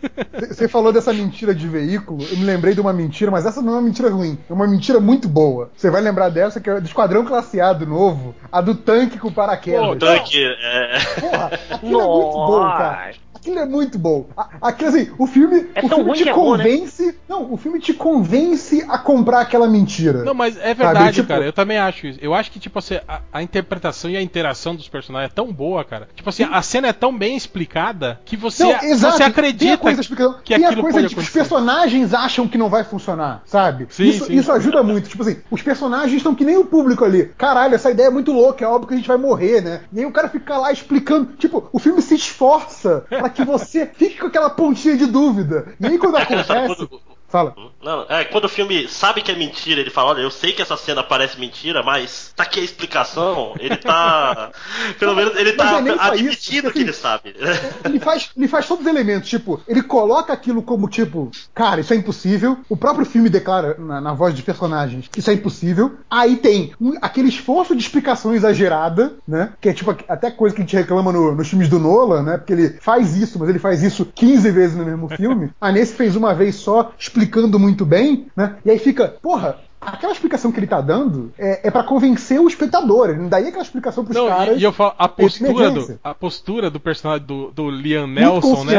Você 0.48 0.66
falou 0.66 0.92
dessa 0.92 1.12
mentira 1.12 1.54
de 1.54 1.68
veículo, 1.68 2.26
eu 2.28 2.39
me 2.40 2.46
lembrei 2.46 2.74
de 2.74 2.80
uma 2.80 2.92
mentira, 2.92 3.30
mas 3.30 3.46
essa 3.46 3.60
não 3.62 3.74
é 3.74 3.76
uma 3.76 3.82
mentira 3.82 4.10
ruim, 4.10 4.38
é 4.48 4.52
uma 4.52 4.66
mentira 4.66 4.98
muito 5.00 5.28
boa. 5.28 5.70
Você 5.76 5.90
vai 5.90 6.00
lembrar 6.00 6.28
dessa, 6.30 6.60
que 6.60 6.68
é 6.68 6.80
do 6.80 6.86
Esquadrão 6.86 7.24
Classe 7.24 7.60
A 7.60 7.72
do 7.72 7.86
novo, 7.86 8.34
a 8.50 8.60
do 8.60 8.74
tanque 8.74 9.18
com 9.18 9.30
paraquedas. 9.32 9.80
Pô, 9.86 9.92
O 9.92 9.96
tanque, 9.96 10.38
é. 10.42 10.98
Porra, 11.20 11.50
aquilo 11.70 12.00
é 12.00 12.04
muito 12.06 12.36
bom, 12.36 12.60
cara. 12.60 13.10
Aquilo 13.34 13.58
é 13.58 13.64
muito 13.64 13.98
bom. 13.98 14.26
A- 14.36 14.48
Aquilo 14.60 14.90
assim, 14.90 15.10
o 15.18 15.26
filme, 15.26 15.66
É 15.74 15.80
o 15.82 15.88
tão 15.88 15.98
filme 15.98 16.04
ruim 16.10 16.18
te 16.18 16.22
que 16.24 16.28
é 16.28 16.34
bom, 16.34 16.56
né? 16.56 16.64
convence. 16.64 17.18
Não, 17.26 17.50
o 17.50 17.56
filme 17.56 17.80
te 17.80 17.94
convence 17.94 18.84
a 18.86 18.98
comprar 18.98 19.40
aquela 19.40 19.66
mentira. 19.66 20.22
Não, 20.24 20.34
mas 20.34 20.58
é 20.58 20.74
verdade, 20.74 21.14
tipo- 21.14 21.28
cara. 21.28 21.42
Eu 21.46 21.52
também 21.52 21.78
acho 21.78 22.06
isso. 22.06 22.18
Eu 22.20 22.34
acho 22.34 22.50
que, 22.50 22.58
tipo 22.60 22.78
assim, 22.78 22.98
a, 23.08 23.20
a 23.32 23.42
interpretação 23.42 24.10
e 24.10 24.16
a 24.18 24.20
interação 24.20 24.76
dos 24.76 24.88
personagens 24.90 25.30
é 25.32 25.34
tão 25.34 25.50
boa, 25.50 25.82
cara. 25.84 26.06
Tipo 26.14 26.28
assim, 26.28 26.42
a 26.50 26.60
cena 26.60 26.88
é 26.88 26.92
tão 26.92 27.16
bem 27.16 27.34
explicada 27.34 28.20
que 28.26 28.36
você, 28.36 28.62
Não, 28.62 28.72
exato. 28.82 29.12
você 29.14 29.18
Tem 29.18 29.26
a 29.26 29.28
acredita 29.30 29.78
que 29.78 30.54
tem 30.54 30.64
a 30.66 30.68
aquilo 30.68 30.82
coisa 30.82 30.98
pode 30.98 31.08
de 31.08 31.14
que 31.14 31.20
os 31.20 31.26
acontecer. 31.26 31.38
personagens 31.38 32.12
acham 32.12 32.29
que 32.48 32.58
não 32.58 32.68
vai 32.68 32.84
funcionar, 32.84 33.42
sabe? 33.44 33.86
Sim, 33.90 34.08
isso, 34.08 34.26
sim. 34.26 34.34
isso 34.34 34.52
ajuda 34.52 34.82
muito. 34.82 35.08
Tipo 35.08 35.22
assim, 35.22 35.38
os 35.50 35.62
personagens 35.62 36.16
estão 36.16 36.34
que 36.34 36.44
nem 36.44 36.56
o 36.56 36.64
público 36.64 37.04
ali. 37.04 37.32
Caralho, 37.36 37.74
essa 37.74 37.90
ideia 37.90 38.08
é 38.08 38.10
muito 38.10 38.32
louca, 38.32 38.64
é 38.64 38.68
óbvio 38.68 38.88
que 38.88 38.94
a 38.94 38.96
gente 38.96 39.08
vai 39.08 39.16
morrer, 39.16 39.60
né? 39.62 39.80
E 39.92 40.00
aí 40.00 40.06
o 40.06 40.12
cara 40.12 40.28
fica 40.28 40.56
lá 40.56 40.72
explicando. 40.72 41.32
Tipo, 41.36 41.68
o 41.72 41.78
filme 41.78 42.02
se 42.02 42.14
esforça 42.14 43.04
pra 43.08 43.28
que 43.28 43.44
você 43.44 43.86
fique 43.94 44.18
com 44.18 44.26
aquela 44.26 44.50
pontinha 44.50 44.96
de 44.96 45.06
dúvida. 45.06 45.74
E 45.80 45.86
aí 45.86 45.98
quando 45.98 46.16
aquela 46.18 46.40
história, 46.42 46.64
acontece. 46.64 47.00
Fala. 47.30 47.54
Não, 47.82 48.04
é, 48.08 48.24
quando 48.24 48.44
o 48.44 48.48
filme 48.48 48.88
sabe 48.88 49.22
que 49.22 49.30
é 49.30 49.36
mentira, 49.36 49.80
ele 49.80 49.88
fala, 49.90 50.10
olha, 50.10 50.20
eu 50.22 50.30
sei 50.30 50.52
que 50.52 50.60
essa 50.60 50.76
cena 50.76 51.02
parece 51.02 51.38
mentira, 51.38 51.82
mas 51.82 52.32
tá 52.36 52.42
aqui 52.42 52.60
a 52.60 52.64
explicação. 52.64 53.54
Ele 53.58 53.76
tá. 53.76 54.50
Pelo 54.98 55.14
menos 55.14 55.36
ele 55.36 55.52
tá 55.52 55.78
é 55.80 55.82
isso, 55.92 56.00
admitindo 56.02 56.62
porque, 56.64 56.78
que 56.80 56.84
ele 56.84 56.92
sabe. 56.92 57.34
Ele 57.84 57.98
faz, 58.00 58.30
ele 58.36 58.48
faz 58.48 58.66
todos 58.66 58.84
os 58.84 58.90
elementos, 58.90 59.28
tipo, 59.28 59.60
ele 59.66 59.82
coloca 59.82 60.32
aquilo 60.32 60.62
como, 60.62 60.88
tipo, 60.88 61.30
cara, 61.54 61.80
isso 61.80 61.92
é 61.92 61.96
impossível. 61.96 62.58
O 62.68 62.76
próprio 62.76 63.04
filme 63.06 63.28
declara 63.28 63.76
na, 63.78 64.00
na 64.00 64.12
voz 64.12 64.34
de 64.34 64.42
personagens 64.42 65.08
que 65.08 65.20
isso 65.20 65.30
é 65.30 65.34
impossível. 65.34 65.96
Aí 66.10 66.36
tem 66.36 66.72
um- 66.80 66.96
aquele 67.00 67.28
esforço 67.28 67.74
de 67.74 67.82
explicação 67.82 68.34
exagerada, 68.34 69.14
né? 69.26 69.52
Que 69.60 69.68
é 69.70 69.72
tipo 69.72 69.90
até 70.08 70.30
coisa 70.30 70.54
que 70.54 70.60
a 70.62 70.64
gente 70.64 70.76
reclama 70.76 71.12
no- 71.12 71.34
nos 71.34 71.48
filmes 71.48 71.68
do 71.68 71.78
Nolan, 71.78 72.22
né? 72.22 72.36
Porque 72.38 72.52
ele 72.52 72.68
faz 72.80 73.16
isso, 73.16 73.38
mas 73.38 73.48
ele 73.48 73.58
faz 73.58 73.82
isso 73.82 74.04
15 74.14 74.50
vezes 74.50 74.76
no 74.76 74.84
mesmo 74.84 75.08
filme. 75.08 75.50
Ah, 75.60 75.70
nesse 75.72 75.94
fez 75.94 76.16
uma 76.16 76.34
vez 76.34 76.54
só, 76.56 76.92
explicando 76.98 77.19
muito 77.58 77.84
bem, 77.84 78.26
né? 78.36 78.56
E 78.64 78.70
aí 78.70 78.78
fica, 78.78 79.08
porra. 79.08 79.58
Aquela 79.80 80.12
explicação 80.12 80.52
que 80.52 80.58
ele 80.60 80.66
tá 80.66 80.80
dando 80.80 81.32
é, 81.38 81.68
é 81.68 81.70
para 81.70 81.82
convencer 81.84 82.38
o 82.38 82.46
espectador. 82.46 83.08
Ele 83.10 83.18
não 83.20 83.28
daria 83.28 83.48
aquela 83.48 83.62
explicação 83.64 84.04
pros 84.04 84.16
Não, 84.16 84.28
caras. 84.28 84.56
e, 84.56 84.60
e 84.60 84.64
eu 84.64 84.72
falo, 84.72 84.94
a 84.98 85.08
postura, 85.08 85.70
do, 85.70 85.98
a 86.04 86.14
postura 86.14 86.70
do 86.70 86.78
personagem 86.78 87.26
do, 87.26 87.50
do 87.50 87.70
Liam 87.70 88.06
Nelson, 88.06 88.64
né? 88.64 88.74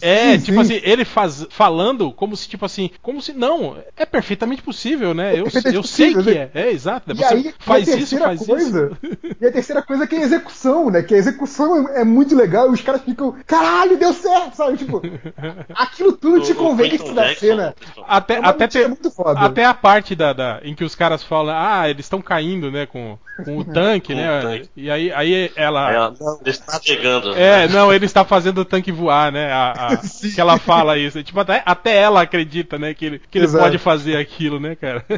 É, 0.00 0.38
sim, 0.38 0.44
tipo 0.44 0.64
sim. 0.64 0.74
assim, 0.74 0.80
ele 0.84 1.04
faz, 1.04 1.44
falando 1.50 2.12
como 2.12 2.36
se, 2.36 2.48
tipo 2.48 2.64
assim, 2.64 2.90
como 3.02 3.20
se. 3.20 3.32
Não, 3.32 3.76
é 3.96 4.06
perfeitamente 4.06 4.62
possível, 4.62 5.12
né? 5.12 5.32
Eu, 5.38 5.42
perfeitamente 5.44 5.76
eu 5.76 5.82
sei 5.82 6.14
possível, 6.14 6.32
que 6.32 6.38
né? 6.38 6.50
é. 6.54 6.60
É, 6.68 6.70
exato. 6.72 7.10
E 7.10 7.16
Você 7.16 7.24
aí, 7.34 7.54
faz 7.58 7.88
isso, 7.88 8.16
faz 8.18 8.46
coisa, 8.46 8.90
isso. 9.02 9.34
E 9.40 9.46
a 9.46 9.50
terceira 9.52 9.82
coisa 9.82 10.06
que 10.06 10.14
é 10.14 10.18
a 10.18 10.22
execução, 10.22 10.88
né? 10.90 11.02
Que 11.02 11.14
a 11.14 11.18
execução 11.18 11.88
é, 11.88 12.02
é 12.02 12.04
muito 12.04 12.34
legal 12.36 12.68
e 12.70 12.74
os 12.74 12.80
caras 12.80 13.02
ficam, 13.02 13.34
caralho, 13.46 13.96
deu 13.98 14.12
certo, 14.12 14.54
sabe? 14.54 14.76
Tipo, 14.78 15.02
aquilo 15.74 16.12
tudo 16.12 16.40
te 16.42 16.52
O- 16.52 16.54
o 16.54 16.56
convence 16.58 17.12
da 17.12 17.34
cena. 17.34 17.74
Até, 18.06 18.34
É 18.34 18.38
até, 18.44 18.68
ter- 18.68 18.88
muito 18.88 19.10
foda. 19.10 19.40
até 19.40 19.64
a 19.64 19.74
parte 19.74 20.14
da, 20.14 20.32
da- 20.32 20.43
em 20.62 20.74
que 20.74 20.84
os 20.84 20.94
caras 20.94 21.22
falam, 21.22 21.54
ah, 21.56 21.88
eles 21.88 22.04
estão 22.06 22.20
caindo, 22.22 22.70
né, 22.70 22.86
com, 22.86 23.18
com 23.44 23.58
o 23.58 23.64
tanque, 23.72 24.12
Com 24.14 24.20
né? 24.20 24.38
o 24.38 24.42
tanque. 24.42 24.70
E 24.76 24.90
aí, 24.90 25.12
aí 25.12 25.50
ela. 25.56 25.88
Aí 25.88 25.94
ela, 25.94 26.14
não, 26.20 26.38
ele 26.40 26.50
está 26.50 26.80
chegando. 26.80 27.34
É, 27.34 27.68
não, 27.68 27.92
ele 27.92 28.04
está 28.06 28.24
fazendo 28.24 28.58
o 28.60 28.64
tanque 28.64 28.90
voar, 28.92 29.30
né? 29.32 29.52
A, 29.52 29.72
a- 29.72 29.96
que 30.34 30.40
ela 30.40 30.58
fala 30.58 30.96
isso. 30.98 31.22
Tipo, 31.22 31.40
até, 31.40 31.62
até 31.64 31.96
ela 31.96 32.22
acredita, 32.22 32.78
né? 32.78 32.94
Que 32.94 33.04
ele, 33.06 33.22
que 33.30 33.38
ele 33.38 33.44
Exato. 33.46 33.64
pode 33.64 33.78
fazer 33.78 34.16
aquilo, 34.16 34.58
né, 34.60 34.74
cara? 34.74 35.04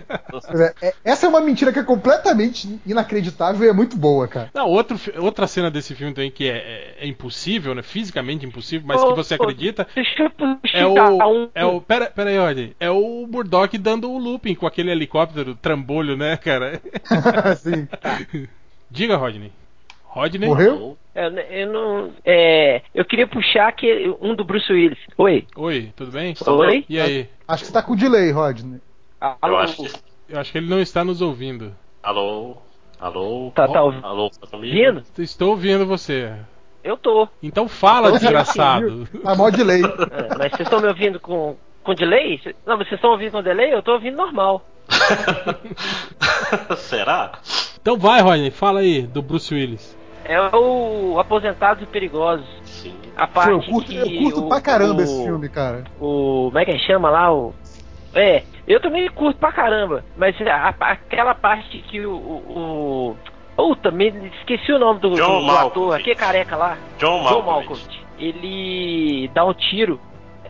É, 0.80 0.88
é- 0.88 0.94
essa 1.04 1.26
é 1.26 1.28
uma 1.28 1.40
mentira 1.40 1.72
que 1.72 1.78
é 1.78 1.82
completamente 1.82 2.78
inacreditável 2.86 3.64
e 3.66 3.68
é 3.68 3.72
muito 3.72 3.96
boa, 3.96 4.26
cara. 4.28 4.50
Não, 4.54 4.68
outro, 4.68 4.98
outra 5.18 5.46
cena 5.46 5.70
desse 5.70 5.94
filme 5.94 6.12
também 6.14 6.30
que 6.30 6.48
é, 6.48 6.56
é- 6.56 6.94
é 7.00 7.06
impossível, 7.06 7.74
né? 7.74 7.82
Fisicamente 7.82 8.44
impossível, 8.46 8.86
mas 8.86 9.02
Ô, 9.02 9.08
que 9.08 9.14
você 9.16 9.34
acredita. 9.34 9.86
Deixa 9.94 10.22
eu 10.22 10.30
puxar 10.30 10.78
É 10.78 10.86
o. 10.86 10.94
um. 11.32 11.48
É 11.54 11.64
o. 11.64 11.80
Pera, 11.80 12.06
pera 12.06 12.30
aí, 12.30 12.38
olha. 12.38 12.72
É 12.78 12.90
o 12.90 13.26
Murdock 13.30 13.76
dando 13.78 14.10
o 14.10 14.18
looping 14.18 14.54
com 14.54 14.66
aquele 14.66 14.90
helicóptero 14.90 15.15
trambolho, 15.60 16.16
né, 16.16 16.36
cara? 16.36 16.80
assim, 17.50 17.88
Diga, 18.90 19.16
Rodney. 19.16 19.52
Rodney? 20.04 20.48
morreu? 20.48 20.96
Eu, 21.14 21.30
eu 21.30 21.72
não. 21.72 22.12
É, 22.24 22.82
eu 22.94 23.04
queria 23.04 23.26
puxar 23.26 23.68
aquele, 23.68 24.14
um 24.20 24.34
do 24.34 24.44
Bruce 24.44 24.72
Willis. 24.72 24.98
Oi. 25.18 25.46
Oi, 25.56 25.92
tudo 25.96 26.10
bem? 26.12 26.34
Oi. 26.46 26.84
E 26.88 27.00
aí? 27.00 27.28
Acho 27.46 27.62
que 27.62 27.66
você 27.68 27.72
tá 27.72 27.82
com 27.82 27.96
delay, 27.96 28.30
Rodney. 28.30 28.80
Alô. 29.20 29.54
Eu 29.54 29.58
acho 29.58 29.76
que. 29.76 30.06
Eu 30.28 30.40
acho 30.40 30.52
que 30.52 30.58
ele 30.58 30.68
não 30.68 30.80
está 30.80 31.04
nos 31.04 31.20
ouvindo. 31.20 31.74
Alô? 32.02 32.56
Alô? 32.98 33.52
Tá, 33.54 33.68
tá 33.68 33.82
ouvindo? 33.82 34.06
Alô, 34.06 34.30
tá 34.30 34.46
comigo? 34.46 35.02
Estou 35.18 35.50
ouvindo 35.50 35.86
você. 35.86 36.34
Eu 36.82 36.96
tô. 36.96 37.28
Então 37.42 37.68
fala, 37.68 38.12
desgraçado. 38.12 39.08
Tá 39.22 39.34
mó 39.34 39.50
delay. 39.50 39.82
É, 39.82 40.38
mas 40.38 40.52
vocês 40.52 40.60
estão 40.60 40.80
me 40.80 40.88
ouvindo 40.88 41.18
com, 41.20 41.56
com 41.86 41.94
delay? 41.94 42.40
Não, 42.66 42.76
vocês 42.76 42.92
estão 42.94 43.12
ouvindo 43.12 43.32
com 43.32 43.42
delay? 43.42 43.72
Eu 43.72 43.82
tô 43.82 43.92
ouvindo 43.92 44.16
normal. 44.16 44.62
Será? 46.76 47.32
Então 47.80 47.96
vai, 47.98 48.20
Rodney, 48.20 48.50
fala 48.50 48.80
aí 48.80 49.02
do 49.02 49.22
Bruce 49.22 49.54
Willis. 49.54 49.96
É 50.24 50.40
o 50.40 51.18
Aposentados 51.20 51.82
e 51.82 51.86
Perigosos. 51.86 52.46
Sim. 52.64 52.94
A 53.16 53.26
parte 53.26 53.50
eu 53.52 53.62
curto, 53.62 53.88
que 53.90 53.96
eu 53.96 54.22
curto 54.22 54.44
o, 54.44 54.48
pra 54.48 54.60
caramba 54.60 55.00
o, 55.00 55.04
esse 55.04 55.22
filme, 55.24 55.48
cara. 55.48 55.84
O. 56.00 56.46
Como 56.48 56.58
é 56.58 56.64
que 56.64 56.78
chama 56.80 57.08
lá? 57.08 57.32
O. 57.32 57.54
É, 58.14 58.42
eu 58.66 58.80
também 58.80 59.08
curto 59.10 59.38
pra 59.38 59.52
caramba. 59.52 60.04
Mas 60.16 60.34
a- 60.42 60.74
aquela 60.80 61.34
parte 61.34 61.78
que 61.78 62.04
o. 62.04 62.12
o, 62.12 63.16
o 63.16 63.16
Puta, 63.56 63.90
me 63.90 64.08
esqueci 64.40 64.70
o 64.70 64.78
nome 64.78 65.00
do, 65.00 65.10
do, 65.10 65.16
John 65.16 65.46
do 65.46 65.50
ator, 65.50 65.94
aquele 65.94 66.14
careca 66.14 66.56
lá. 66.56 66.76
John 66.98 67.22
John 67.24 67.42
Malkovich. 67.42 67.46
Malkovich. 67.46 68.06
Ele 68.18 69.30
dá 69.32 69.44
um 69.46 69.54
tiro. 69.54 69.98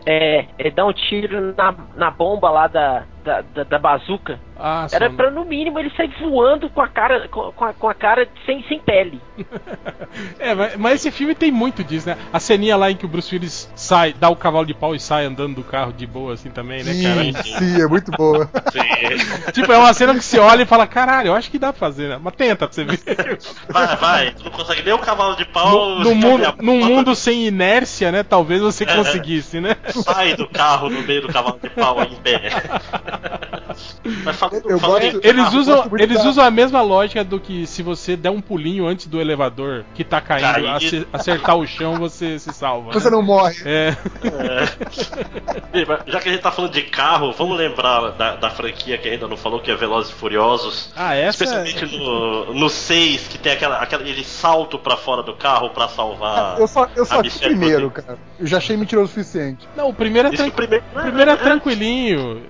É, 0.07 0.47
dá 0.71 0.87
um 0.87 0.93
tiro 0.93 1.53
na, 1.57 1.75
na 1.97 2.11
bomba 2.11 2.49
lá 2.49 2.69
da, 2.69 3.05
da, 3.27 3.41
da, 3.43 3.65
da 3.65 3.79
bazuca. 3.79 4.39
Ah, 4.59 4.87
Era 4.91 5.11
pra 5.11 5.31
no 5.31 5.45
mínimo 5.45 5.79
ele 5.79 5.91
sair 5.95 6.11
voando 6.19 6.71
com 6.71 6.81
a 6.81 6.89
cara 6.89 7.29
com, 7.29 7.53
a, 7.63 7.75
com 7.75 7.89
a 7.89 7.93
cara 7.95 8.27
sem, 8.47 8.63
sem 8.69 8.79
pele. 8.81 9.21
É, 10.39 10.55
mas, 10.55 10.77
mas 10.77 10.95
esse 10.95 11.11
filme 11.11 11.35
tem 11.35 11.51
muito 11.53 11.85
disso, 11.85 12.09
né? 12.09 12.17
A 12.33 12.41
ceninha 12.41 12.75
lá 12.77 12.91
em 12.91 12.97
que 12.97 13.05
o 13.05 13.09
Bruce 13.09 13.35
Willis 13.35 13.71
sai, 13.75 14.15
dá 14.15 14.31
o 14.31 14.37
cavalo 14.37 14.65
de 14.65 14.73
pau 14.73 14.95
e 14.95 15.01
sai 15.01 15.27
andando 15.27 15.57
do 15.57 15.63
carro 15.65 15.93
de 15.93 16.07
boa, 16.07 16.33
assim 16.35 16.49
também, 16.51 16.83
né, 16.83 16.93
cara? 17.03 17.23
Sim, 17.23 17.59
sim, 17.59 17.83
é 17.83 17.87
muito 17.87 18.11
boa. 18.13 18.49
Sim. 18.73 19.53
tipo, 19.53 19.71
é 19.73 19.77
uma 19.79 19.93
cena 19.93 20.15
que 20.15 20.23
você 20.25 20.39
olha 20.39 20.63
e 20.63 20.67
fala, 20.67 20.87
caralho, 20.87 21.29
eu 21.29 21.35
acho 21.35 21.51
que 21.51 21.59
dá 21.59 21.71
pra 21.73 21.79
fazer, 21.81 22.09
né? 22.09 22.19
Mas 22.23 22.35
tenta 22.35 22.67
pra 22.67 22.73
você 22.75 22.85
ver. 22.85 22.99
Vai, 23.69 23.97
vai. 23.97 24.31
Tu 24.33 24.45
não 24.45 24.51
consegue 24.53 24.83
nem 24.83 24.95
o 24.95 24.99
cavalo 24.99 25.37
de 25.37 25.45
pau. 25.47 25.71
No, 25.97 26.05
no 26.05 26.15
mundo, 26.15 26.55
num 26.63 26.79
mundo 26.87 27.15
sem 27.15 27.47
inércia, 27.47 28.11
né? 28.13 28.23
Talvez 28.23 28.61
você 28.63 28.85
É. 28.85 28.95
conseguisse, 28.95 29.61
né? 29.61 29.77
Sai 29.89 30.35
do 30.35 30.49
carro 30.49 30.89
no 30.89 31.03
meio 31.03 31.23
do 31.23 31.29
cavalo 31.29 31.59
de 31.63 31.69
pau 31.71 31.99
aí 32.01 32.13
em 32.13 32.17
pé. 32.17 32.41
Mas 34.25 34.37
falando, 34.37 34.71
Eu 34.71 34.79
falando 34.79 35.03
gosto- 35.03 35.21
Eles 35.27 35.45
carro, 35.45 35.59
usam, 35.59 35.91
eles 35.99 36.23
da- 36.23 36.29
usam 36.29 36.45
a 36.45 36.51
mesma 36.51 36.81
lógica 36.83 37.23
do 37.25 37.39
que 37.41 37.67
se 37.67 37.83
você 37.83 38.17
der 38.17 38.31
um 38.31 38.41
pulinho 38.41 38.87
antes 38.87 39.07
do 39.07 39.21
elevador 39.21 39.85
que 39.95 40.03
tá 40.05 40.21
caindo, 40.21 40.67
acertar 41.13 41.57
o 41.57 41.67
chão, 41.67 41.97
você 41.97 42.39
se 42.39 42.53
salva. 42.53 42.93
Você 42.93 43.11
né? 43.11 43.17
não 43.17 43.23
morre. 43.23 43.57
É. 43.65 43.97
Mas 45.87 46.13
Já 46.13 46.21
que 46.21 46.29
a 46.29 46.33
gente 46.33 46.41
tá 46.43 46.51
falando 46.51 46.73
de 46.73 46.83
carro, 46.83 47.33
vamos 47.33 47.57
lembrar 47.59 48.11
da, 48.13 48.37
da 48.37 48.51
franquia 48.51 48.97
que 48.99 49.09
ainda 49.09 49.27
não 49.29 49.37
falou, 49.37 49.61
que 49.61 49.71
é 49.71 49.75
Velozes 49.75 50.11
e 50.11 50.15
Furiosos. 50.15 50.93
Ah, 50.97 51.15
essa. 51.15 51.45
Especialmente 51.45 51.99
no, 51.99 52.55
no 52.55 52.69
6, 52.71 53.29
que 53.29 53.39
tem 53.39 53.53
aquela, 53.53 53.79
aquela, 53.79 54.03
ele 54.09 54.25
salto 54.25 54.79
pra 54.79 54.97
fora 54.97 55.23
do 55.23 55.35
carro 55.35 55.71
pra 55.71 55.89
salvar. 55.89 56.59
Eu 56.59 56.67
só, 56.67 56.89
eu 56.97 57.05
só 57.05 57.21
vi 57.21 57.29
o 57.29 57.39
primeiro, 57.39 57.91
cara. 57.91 58.19
Eu 58.39 58.47
já 58.47 58.59
achei 58.59 58.77
mentiroso 58.77 59.07
o 59.07 59.09
suficiente. 59.09 59.69
Não, 59.77 59.89
o 59.89 59.95
primeiro 59.95 60.29
é, 60.29 60.31
Isso 60.35 60.43
tran- 60.43 60.51
que 60.51 60.55
o 60.55 60.57
primeiro, 60.57 60.85
o 60.95 61.01
primeiro 61.03 61.31
é 61.31 61.37
tranquilinho, 61.37 62.43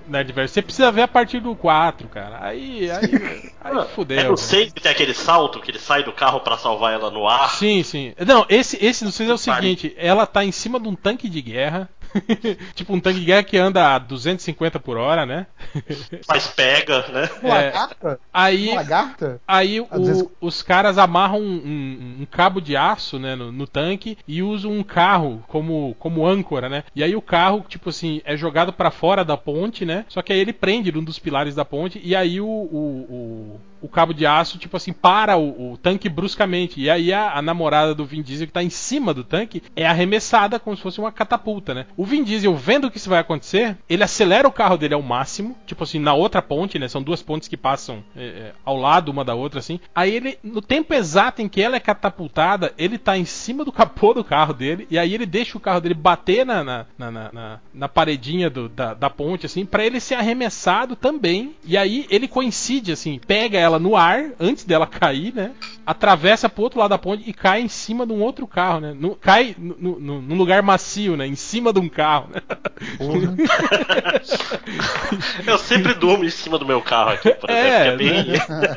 Você 0.49 0.63
precisa 0.63 0.91
ver 0.93 1.03
a 1.03 1.09
partir 1.09 1.41
do 1.41 1.55
4, 1.55 2.09
cara. 2.09 2.39
Aí. 2.41 2.91
Aí, 2.91 3.51
aí 3.61 3.79
É 3.79 3.85
fudeu. 3.87 4.31
no 4.31 4.37
6 4.37 4.73
que 4.73 4.81
tem 4.81 4.93
aquele 4.93 5.15
salto 5.15 5.61
que 5.61 5.71
ele 5.71 5.79
sai 5.79 6.03
do 6.03 6.13
carro 6.13 6.41
pra 6.41 6.57
salvar 6.57 6.93
ela 6.93 7.11
no 7.11 7.27
ar. 7.27 7.51
Sim, 7.51 7.83
sim. 7.83 8.15
Não, 8.27 8.47
esse, 8.49 8.83
esse 8.85 9.05
não 9.05 9.11
sei 9.13 9.29
é 9.29 9.33
o 9.33 9.39
seguinte: 9.39 9.95
ela 9.97 10.27
tá 10.27 10.45
em 10.45 10.53
cima 10.53 10.79
de 10.81 10.89
um 10.89 10.95
tanque 10.95 11.29
de 11.29 11.41
guerra. 11.43 11.89
tipo 12.75 12.93
um 12.95 13.01
tanque 13.01 13.21
de 13.21 13.27
guerra 13.27 13.43
que 13.43 13.57
anda 13.57 13.95
a 13.95 13.99
250 13.99 14.79
por 14.81 14.97
hora, 14.97 15.25
né? 15.27 15.47
Mas 16.29 16.47
pega, 16.49 17.07
né? 17.09 17.29
É. 17.43 17.49
lagarta? 17.49 18.21
Aí. 18.33 18.75
Lagarta? 18.75 19.41
Aí 19.47 19.81
o- 19.81 19.87
vezes- 20.05 20.25
os 20.41 20.63
caras 20.63 20.99
amarram 20.99 21.39
um, 21.41 21.55
um- 21.57 22.17
um 22.23 22.27
cabo 22.27 22.61
de 22.61 22.77
aço 22.77 23.19
né, 23.19 23.35
no, 23.35 23.51
no 23.53 23.67
tanque 23.67 24.17
e 24.27 24.43
usam 24.43 24.71
um 24.73 24.83
carro 24.83 25.43
como, 25.49 25.95
como 25.99 26.27
âncora, 26.27 26.69
né? 26.69 26.85
E 26.95 27.03
aí 27.03 27.15
o 27.17 27.23
carro, 27.23 27.65
tipo 27.69 27.91
assim, 27.91 28.21
é 28.25 28.37
jogado 28.37 28.73
pra 28.73 28.91
fora 28.91 29.25
da 29.25 29.37
ponte, 29.37 29.85
né? 29.85 30.05
Só 30.09 30.23
que 30.23 30.33
aí 30.33 30.39
ele 30.39 30.53
prende 30.53 30.93
num 30.93 31.05
dos 31.05 31.19
pilares 31.19 31.55
da 31.55 31.65
ponte 31.65 32.01
e 32.03 32.15
aí 32.15 32.41
o, 32.41 32.47
o, 32.47 32.79
o, 33.09 33.61
o 33.81 33.89
cabo 33.89 34.13
de 34.15 34.27
aço, 34.27 34.59
tipo 34.59 34.77
assim, 34.77 34.93
para 34.93 35.37
o, 35.37 35.73
o 35.73 35.77
tanque 35.77 36.09
bruscamente. 36.09 36.81
E 36.81 36.89
aí 36.91 37.13
a, 37.13 37.33
a 37.33 37.43
namorada 37.43 37.95
do 37.95 38.05
Vin 38.05 38.23
Diesel 38.23 38.47
que 38.47 38.53
tá 38.53 38.63
em 38.63 38.71
cima 38.71 39.13
do 39.15 39.25
tanque 39.25 39.63
é 39.75 39.87
arremessada 39.87 40.59
como 40.59 40.77
se 40.77 40.83
fosse 40.83 40.99
uma 40.99 41.13
catapulta, 41.13 41.75
né? 41.75 41.87
O 41.97 42.05
Vin 42.05 42.23
Diesel, 42.25 42.55
vendo 42.55 42.91
que 42.91 42.99
isso 42.99 43.11
vai 43.11 43.19
acontecer, 43.21 43.77
ele 43.89 44.03
acelera 44.05 44.47
o 44.49 44.53
carro 44.53 44.77
dele 44.77 44.95
ao 44.95 45.03
máximo, 45.03 45.57
tipo 45.67 45.85
assim, 45.85 45.99
na 45.99 46.15
outra 46.15 46.41
ponte, 46.43 46.79
né? 46.79 46.89
São 46.89 47.03
duas 47.03 47.23
pontes 47.23 47.49
que 47.49 47.57
passam 47.57 48.03
é, 48.17 48.25
é, 48.25 48.53
ao 48.65 48.77
lado 48.77 49.11
uma 49.11 49.25
da 49.25 49.35
outra, 49.35 49.61
assim. 49.61 49.81
Aí 49.95 50.15
ele, 50.15 50.39
no 50.43 50.61
tempo 50.63 50.95
exato 50.95 51.43
em 51.43 51.49
que 51.49 51.61
ela 51.63 51.77
é 51.77 51.81
catapultada, 51.81 52.73
ele 52.79 52.99
tá 52.99 53.17
em 53.17 53.25
cima 53.25 53.65
do 53.65 53.73
capô 53.73 54.15
do 54.15 54.25
carro 54.25 54.53
dele, 54.55 54.87
e 54.91 54.99
aí 54.99 55.15
ele 55.15 55.27
deixa 55.27 55.57
o 55.57 55.61
carro 55.61 55.81
dele 55.81 55.95
bater 55.95 56.45
na, 56.47 56.63
na, 56.65 56.87
na, 56.99 57.11
na- 57.11 57.61
na- 57.73 57.89
paredinha 57.89 58.51
do- 58.51 58.69
da, 58.69 58.95
da 58.95 59.09
ponte, 59.11 59.47
assim, 59.47 59.65
pra 59.65 59.85
ele 59.85 60.01
ser 60.01 60.15
arremessado 60.17 60.95
também. 60.97 61.55
E 61.65 61.77
aí 61.77 62.07
ele 62.11 62.29
coincide, 62.29 62.93
assim, 62.93 63.19
pega 63.27 63.59
ela 63.67 63.79
no 63.79 63.97
ar, 63.97 64.25
antes 64.41 64.65
dela 64.65 64.87
cair, 64.87 65.35
né? 65.35 65.53
Atravessa 65.85 66.49
pro 66.49 66.63
outro 66.65 66.79
lado 66.81 66.91
da 66.91 66.99
ponte 66.99 67.29
e 67.29 67.33
cai 67.33 67.61
em 67.61 67.69
cima 67.69 68.07
de 68.07 68.13
um 68.13 68.21
outro 68.23 68.47
carro, 68.47 68.81
né? 68.81 68.95
No- 68.99 69.15
cai 69.15 69.55
no- 69.59 69.99
no- 70.01 70.23
num 70.23 70.37
lugar 70.37 70.63
macio, 70.63 71.17
né? 71.17 71.27
Em 71.27 71.37
cima 71.37 71.73
de 71.73 71.79
um 71.81 71.89
carro, 71.89 72.29
né? 72.35 72.41
Eu 75.47 75.59
sempre 75.59 75.95
durmo 75.95 76.25
em 76.25 76.31
cima 76.31 76.59
do 76.59 76.67
meu 76.67 76.81
carro 76.81 77.11
aqui, 77.11 77.31
por 77.35 77.51
exemplo, 77.51 77.69
É, 77.69 77.83
que 77.83 77.89
é 77.89 77.97
bem. 77.97 78.27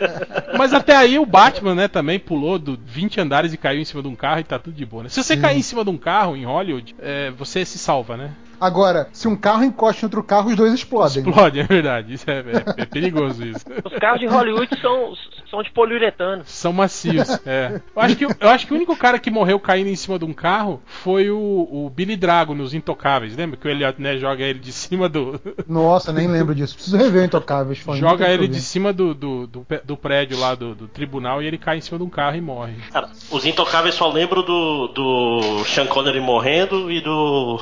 Mas 0.57 0.73
até 0.73 0.95
aí 0.95 1.17
o 1.19 1.25
Batman, 1.25 1.75
né, 1.75 1.87
também 1.87 2.19
pulou 2.19 2.57
do 2.59 2.77
20 2.85 3.19
andares 3.19 3.53
e 3.53 3.57
caiu 3.57 3.81
em 3.81 3.85
cima 3.85 4.01
de 4.01 4.07
um 4.07 4.15
carro 4.15 4.39
e 4.39 4.43
tá 4.43 4.59
tudo 4.59 4.75
de 4.75 4.85
boa, 4.85 5.03
né? 5.03 5.09
Se 5.09 5.21
você 5.21 5.37
cair 5.37 5.57
em 5.57 5.61
cima 5.61 5.83
de 5.83 5.89
um 5.89 5.97
carro 5.97 6.35
em 6.35 6.45
Hollywood, 6.45 6.95
é, 6.99 7.31
você 7.31 7.65
se 7.65 7.77
salva, 7.77 8.17
né? 8.17 8.31
Agora, 8.59 9.09
se 9.13 9.27
um 9.27 9.35
carro 9.35 9.63
encosta 9.63 10.01
em 10.01 10.05
outro 10.07 10.23
carro, 10.23 10.49
os 10.49 10.55
dois 10.55 10.73
explodem. 10.73 11.23
Explode, 11.23 11.59
é 11.59 11.63
verdade. 11.63 12.13
Isso 12.13 12.29
é, 12.29 12.39
é- 12.39 12.81
é 12.81 12.85
perigoso 12.85 13.45
isso. 13.45 13.65
Os 13.85 13.97
carros 13.99 14.19
de 14.19 14.25
Hollywood 14.27 14.69
são, 14.81 15.13
são 15.49 15.63
de 15.63 15.71
poliuretano. 15.71 16.43
São 16.45 16.73
macios, 16.73 17.27
é. 17.45 17.81
Eu 17.95 18.01
acho, 18.01 18.15
que, 18.15 18.25
eu 18.25 18.49
acho 18.49 18.67
que 18.67 18.73
o 18.73 18.75
único 18.75 18.95
cara 18.95 19.17
que 19.19 19.29
morreu 19.31 19.59
caindo 19.59 19.87
em 19.89 19.95
cima 19.95 20.17
de 20.19 20.25
um 20.25 20.33
carro 20.33 20.81
foi 20.85 21.29
o, 21.29 21.37
o 21.37 21.89
Billy 21.89 22.15
Drago 22.15 22.53
nos 22.53 22.73
Intocáveis. 22.73 23.35
Lembra 23.35 23.57
que 23.57 23.67
o 23.67 23.71
Elliot 23.71 24.01
Ness 24.01 24.19
joga 24.19 24.43
ele 24.43 24.59
de 24.59 24.71
cima 24.71 25.07
do. 25.09 25.39
Nossa, 25.67 26.11
nem 26.11 26.27
lembro 26.27 26.53
disso. 26.53 26.75
Preciso 26.75 26.97
rever 26.97 27.21
o 27.23 27.25
Intocáveis. 27.25 27.83
muito 27.85 27.99
joga 27.99 28.27
ele 28.29 28.47
de 28.47 28.59
cima 28.61 28.91
do, 28.93 29.13
do, 29.13 29.47
do, 29.47 29.65
do 29.83 29.97
prédio 29.97 30.37
lá 30.39 30.55
do, 30.55 30.75
do 30.75 30.87
tribunal 30.87 31.41
e 31.41 31.47
ele 31.47 31.57
cai 31.57 31.77
em 31.77 31.81
cima 31.81 31.97
de 31.97 32.03
um 32.03 32.09
carro 32.09 32.35
e 32.35 32.41
morre. 32.41 32.73
Cara, 32.91 33.09
os 33.31 33.45
intocáveis 33.45 33.95
só 33.95 34.11
lembro 34.11 34.41
do, 34.43 34.87
do 34.87 35.63
Sean 35.65 35.85
Connery 35.85 36.19
morrendo 36.19 36.91
e 36.91 37.01
do. 37.01 37.59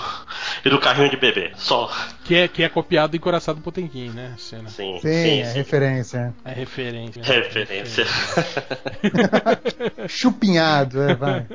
e 0.66 0.70
do 0.70 0.80
carrinho 0.88 1.10
de 1.10 1.18
bebê. 1.18 1.52
Só. 1.56 1.92
Que 2.24 2.36
é, 2.36 2.48
que 2.48 2.64
é 2.64 2.70
copiado 2.70 3.12
do 3.12 3.18
Encoraçado 3.18 3.60
Potemkin, 3.62 4.10
né? 4.10 4.34
Cena. 4.38 4.70
Sim, 4.70 5.00
Sim, 5.02 5.02
sim, 5.02 5.40
é 5.42 5.46
sim. 5.46 5.58
referência. 5.58 6.34
É 6.46 6.52
referência. 6.52 7.22
né? 7.22 7.28
Referência. 7.28 8.06
Chupinhado, 10.08 11.02
é, 11.02 11.16
vai. 11.16 11.46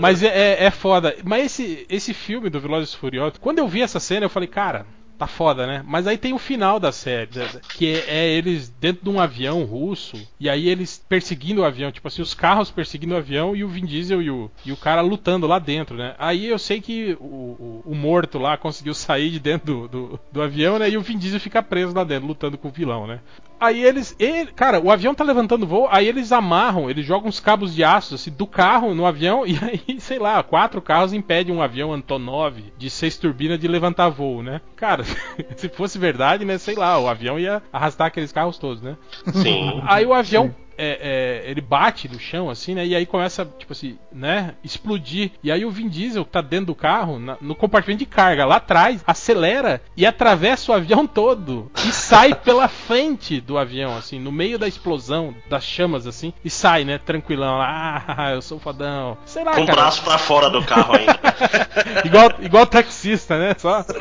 Mas 0.00 0.22
é, 0.22 0.28
é, 0.28 0.64
é 0.64 0.70
foda. 0.70 1.14
Mas 1.24 1.46
esse, 1.46 1.86
esse 1.88 2.12
filme 2.12 2.50
do 2.50 2.60
Velozes 2.60 2.92
e 2.92 2.96
Furiosos, 2.96 3.38
quando 3.38 3.58
eu 3.58 3.68
vi 3.68 3.82
essa 3.82 4.00
cena, 4.00 4.26
eu 4.26 4.30
falei, 4.30 4.48
cara, 4.48 4.86
tá 5.20 5.26
foda, 5.26 5.66
né? 5.66 5.84
Mas 5.86 6.06
aí 6.06 6.16
tem 6.16 6.32
o 6.32 6.38
final 6.38 6.80
da 6.80 6.90
série, 6.90 7.28
que 7.76 7.86
é, 7.86 8.04
é 8.08 8.28
eles 8.30 8.70
dentro 8.80 9.04
de 9.04 9.10
um 9.10 9.20
avião 9.20 9.64
russo, 9.64 10.16
e 10.40 10.48
aí 10.48 10.66
eles 10.66 11.04
perseguindo 11.06 11.60
o 11.60 11.64
avião, 11.64 11.92
tipo 11.92 12.08
assim, 12.08 12.22
os 12.22 12.32
carros 12.32 12.70
perseguindo 12.70 13.14
o 13.14 13.18
avião 13.18 13.54
e 13.54 13.62
o 13.62 13.68
Vin 13.68 13.84
Diesel 13.84 14.22
e 14.22 14.30
o, 14.30 14.50
e 14.64 14.72
o 14.72 14.78
cara 14.78 15.02
lutando 15.02 15.46
lá 15.46 15.58
dentro, 15.58 15.94
né? 15.94 16.14
Aí 16.18 16.46
eu 16.46 16.58
sei 16.58 16.80
que 16.80 17.18
o, 17.20 17.24
o, 17.24 17.82
o 17.84 17.94
morto 17.94 18.38
lá 18.38 18.56
conseguiu 18.56 18.94
sair 18.94 19.30
de 19.30 19.38
dentro 19.38 19.66
do, 19.66 19.88
do, 19.88 20.20
do 20.32 20.42
avião, 20.42 20.78
né? 20.78 20.88
E 20.88 20.96
o 20.96 21.02
Vin 21.02 21.18
Diesel 21.18 21.38
fica 21.38 21.62
preso 21.62 21.94
lá 21.94 22.02
dentro, 22.02 22.26
lutando 22.26 22.56
com 22.56 22.68
o 22.68 22.72
vilão, 22.72 23.06
né? 23.06 23.20
Aí 23.60 23.84
eles, 23.84 24.16
ele, 24.18 24.50
cara, 24.52 24.80
o 24.80 24.90
avião 24.90 25.14
tá 25.14 25.22
levantando 25.22 25.66
voo, 25.66 25.86
aí 25.90 26.08
eles 26.08 26.32
amarram, 26.32 26.88
eles 26.88 27.04
jogam 27.04 27.28
uns 27.28 27.38
cabos 27.38 27.74
de 27.74 27.84
aço 27.84 28.14
assim, 28.14 28.30
do 28.30 28.46
carro 28.46 28.94
no 28.94 29.04
avião 29.04 29.44
e 29.46 29.58
aí, 29.62 30.00
sei 30.00 30.18
lá, 30.18 30.42
quatro 30.42 30.80
carros 30.80 31.12
impedem 31.12 31.54
um 31.54 31.60
avião 31.60 31.92
Antonov 31.92 32.56
de 32.78 32.88
seis 32.88 33.18
turbinas 33.18 33.58
de 33.58 33.68
levantar 33.68 34.08
voo, 34.08 34.42
né? 34.42 34.62
Cara, 34.74 35.04
se 35.56 35.68
fosse 35.68 35.98
verdade, 35.98 36.44
né, 36.44 36.56
sei 36.56 36.74
lá, 36.74 36.98
o 36.98 37.06
avião 37.06 37.38
ia 37.38 37.62
arrastar 37.70 38.06
aqueles 38.06 38.32
carros 38.32 38.56
todos, 38.56 38.80
né? 38.80 38.96
Sim. 39.34 39.82
Aí 39.86 40.06
o 40.06 40.14
avião 40.14 40.54
é, 40.80 40.98
é, 41.46 41.50
ele 41.50 41.60
bate 41.60 42.08
no 42.08 42.18
chão, 42.18 42.48
assim, 42.48 42.74
né? 42.74 42.86
E 42.86 42.94
aí 42.96 43.04
começa, 43.06 43.44
tipo 43.58 43.72
assim, 43.72 43.98
né? 44.12 44.54
Explodir. 44.64 45.32
E 45.42 45.52
aí 45.52 45.64
o 45.64 45.70
Vin 45.70 45.88
Diesel 45.88 46.24
que 46.24 46.30
tá 46.30 46.40
dentro 46.40 46.66
do 46.66 46.74
carro, 46.74 47.18
na- 47.18 47.36
no 47.40 47.54
compartimento 47.54 47.98
de 48.00 48.06
carga, 48.06 48.44
lá 48.46 48.56
atrás, 48.56 49.02
acelera 49.06 49.82
e 49.96 50.06
atravessa 50.06 50.72
o 50.72 50.74
avião 50.74 51.06
todo. 51.06 51.70
E 51.84 51.92
sai 51.92 52.34
pela 52.34 52.68
frente 52.68 53.40
do 53.40 53.58
avião, 53.58 53.96
assim, 53.96 54.18
no 54.18 54.32
meio 54.32 54.58
da 54.58 54.66
explosão, 54.66 55.34
das 55.48 55.64
chamas, 55.64 56.06
assim. 56.06 56.32
E 56.44 56.48
sai, 56.50 56.84
né? 56.84 56.98
Tranquilão 56.98 57.58
lá. 57.58 58.04
Ah, 58.08 58.30
eu 58.32 58.42
sou 58.42 58.58
fodão. 58.58 59.16
Sei 59.26 59.44
lá, 59.44 59.52
Com 59.54 59.62
o 59.62 59.66
cara. 59.66 59.80
braço 59.82 60.02
pra 60.02 60.18
fora 60.18 60.48
do 60.50 60.62
carro 60.64 60.96
ainda. 60.96 61.18
igual, 62.04 62.30
igual 62.40 62.66
taxista, 62.66 63.38
né? 63.38 63.54
Só. 63.58 63.84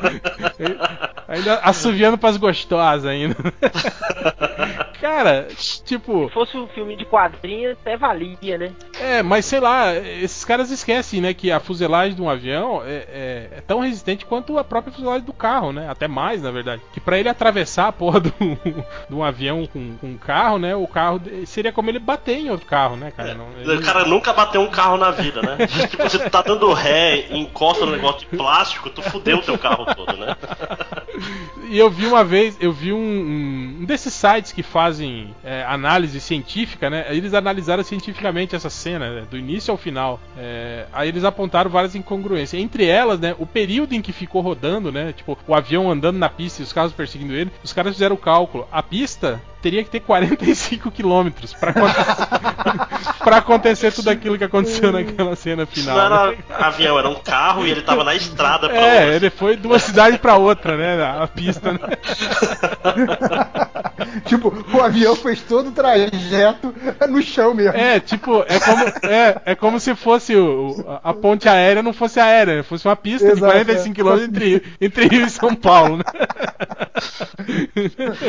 Ainda 1.28 1.60
assoviando 1.60 2.18
pras 2.18 2.38
gostosas 2.38 3.06
ainda. 3.06 3.36
Cara, 5.10 5.48
tipo. 5.86 6.28
Se 6.28 6.34
fosse 6.34 6.56
um 6.56 6.68
filme 6.68 6.96
de 6.96 7.04
quadrinhos, 7.04 7.76
até 7.82 7.98
valia, 7.98 8.58
né? 8.60 8.72
É, 9.00 9.24
mas 9.24 9.44
sei 9.46 9.60
lá, 9.60 9.96
esses 9.96 10.46
caras 10.46 10.70
esquecem, 10.70 11.20
né, 11.20 11.34
que 11.34 11.52
a 11.52 11.60
fuselagem 11.60 12.16
de 12.16 12.22
um 12.22 12.30
avião 12.30 12.84
é, 12.86 13.08
é- 13.12 13.50
é 13.58 13.62
tão 13.66 13.80
resistente 13.80 14.24
quanto 14.26 14.58
a 14.60 14.64
própria 14.64 14.94
fuselagem 14.94 15.26
do 15.26 15.34
carro, 15.34 15.72
né? 15.74 15.90
Até 15.90 16.08
mais, 16.08 16.44
na 16.44 16.52
verdade. 16.52 16.82
Que 16.94 17.00
pra 17.00 17.18
ele 17.18 17.28
atravessar 17.28 17.88
a 17.88 17.92
porra 17.92 18.20
do, 18.22 18.30
de 18.30 19.16
um 19.16 19.24
avião 19.24 19.66
com, 19.66 19.98
com 19.98 20.08
um 20.08 20.18
carro, 20.18 20.60
né? 20.60 20.76
O 20.76 20.86
carro 20.88 21.20
seria 21.48 21.72
como 21.74 21.90
ele 21.90 22.00
bater 22.00 22.38
em 22.38 22.52
outro 22.52 22.68
carro, 22.68 22.96
né, 22.96 23.12
cara? 23.12 23.34
Não, 23.34 23.48
ele- 23.60 23.78
O 23.78 23.82
cara 23.82 24.06
nunca 24.06 24.32
bateu 24.32 24.62
um 24.62 24.70
carro 24.70 24.96
na 24.98 25.10
vida, 25.10 25.42
né? 25.42 25.66
tipo, 25.90 26.04
você 26.04 26.30
tá 26.30 26.44
dando 26.44 26.72
ré 26.72 27.26
e 27.32 27.40
encosta 27.40 27.84
no 27.84 27.94
negócio 27.94 28.20
de 28.20 28.38
plástico, 28.38 28.92
tu 28.92 29.02
fudeu 29.02 29.38
o 29.38 29.42
teu 29.42 29.58
carro 29.58 29.86
todo, 29.96 30.16
né? 30.18 30.36
E 31.70 31.78
eu 31.78 31.90
vi 31.90 32.06
uma 32.06 32.24
vez, 32.24 32.58
eu 32.62 32.72
vi 32.72 32.94
um, 32.94 32.98
um- 32.98 33.78
um 33.82 33.86
desses 33.86 34.14
sites 34.14 34.52
que 34.52 34.62
fazem 34.64 34.99
é, 35.02 35.64
análise 35.64 36.20
científica, 36.20 36.90
né? 36.90 37.06
Eles 37.10 37.34
analisaram 37.34 37.84
cientificamente 37.84 38.56
essa 38.56 38.70
cena, 38.70 39.10
né, 39.10 39.28
do 39.30 39.38
início 39.38 39.72
ao 39.72 39.78
final. 39.78 40.20
É, 40.38 40.86
aí 40.94 41.08
eles 41.10 41.24
apontaram 41.24 41.70
várias 41.70 41.96
incongruências. 41.96 42.62
Entre 42.62 42.86
elas, 42.86 43.20
né, 43.20 43.36
o 43.38 43.46
período 43.46 43.94
em 43.94 44.02
que 44.02 44.12
ficou 44.12 44.42
rodando, 44.42 44.92
né? 44.92 45.14
Tipo, 45.14 45.38
o 45.48 45.56
avião 45.56 45.90
andando 45.90 46.18
na 46.18 46.30
pista 46.30 46.62
e 46.62 46.66
os 46.66 46.74
carros 46.74 46.94
perseguindo 46.94 47.34
ele. 47.34 47.52
Os 47.64 47.74
caras 47.74 47.94
fizeram 47.94 48.16
o 48.16 48.20
cálculo. 48.20 48.68
A 48.72 48.82
pista 48.82 49.42
teria 49.62 49.84
que 49.84 49.90
ter 49.90 50.00
45 50.00 50.92
quilômetros 50.92 51.54
pra, 51.54 51.72
aconte- 51.72 51.96
pra 53.24 53.38
acontecer 53.38 53.92
tudo 53.92 54.10
aquilo 54.10 54.38
que 54.38 54.44
aconteceu 54.44 54.92
naquela 54.92 55.36
cena 55.36 55.66
final. 55.66 55.98
Não 55.98 56.06
era 56.06 56.32
né? 56.32 56.38
avião, 56.58 56.98
era 56.98 57.10
um 57.10 57.16
carro 57.16 57.66
e 57.66 57.72
ele 57.72 57.82
tava 57.82 58.04
na 58.04 58.16
estrada 58.16 58.70
pra 58.70 58.78
É, 58.78 59.00
outra. 59.02 59.16
ele 59.16 59.30
foi 59.30 59.56
de 59.58 59.68
uma 59.68 59.80
cidade 59.80 60.18
pra 60.18 60.38
outra, 60.38 60.78
né? 60.78 61.04
A 61.22 61.28
pista, 61.28 61.74
né? 61.74 61.80
tipo, 64.26 64.54
o 64.74 64.82
avião 64.82 65.16
fez 65.16 65.42
todo 65.42 65.70
o 65.70 65.72
trajeto 65.72 66.74
no 67.10 67.22
chão 67.22 67.54
mesmo. 67.54 67.78
É, 67.78 68.00
tipo, 68.00 68.44
é 68.48 68.60
como, 68.60 68.84
é, 69.04 69.42
é 69.46 69.56
como 69.56 69.80
se 69.80 69.96
fosse 69.96 70.36
o, 70.36 70.76
a 71.04 71.14
ponte 71.14 71.48
aérea 71.50 71.84
não 71.84 71.94
fosse 71.94 72.20
aérea, 72.20 72.58
né? 72.58 72.64
fosse 72.64 72.88
uma 72.88 72.96
pista 72.96 73.28
Exato, 73.28 73.58
de 73.58 73.66
45 73.66 74.00
é. 74.00 74.04
km 74.04 74.24
entre, 74.24 74.64
entre 74.82 75.08
Rio 75.08 75.26
e 75.26 75.30
São 75.30 75.54
Paulo, 75.56 75.98
né? 75.98 76.04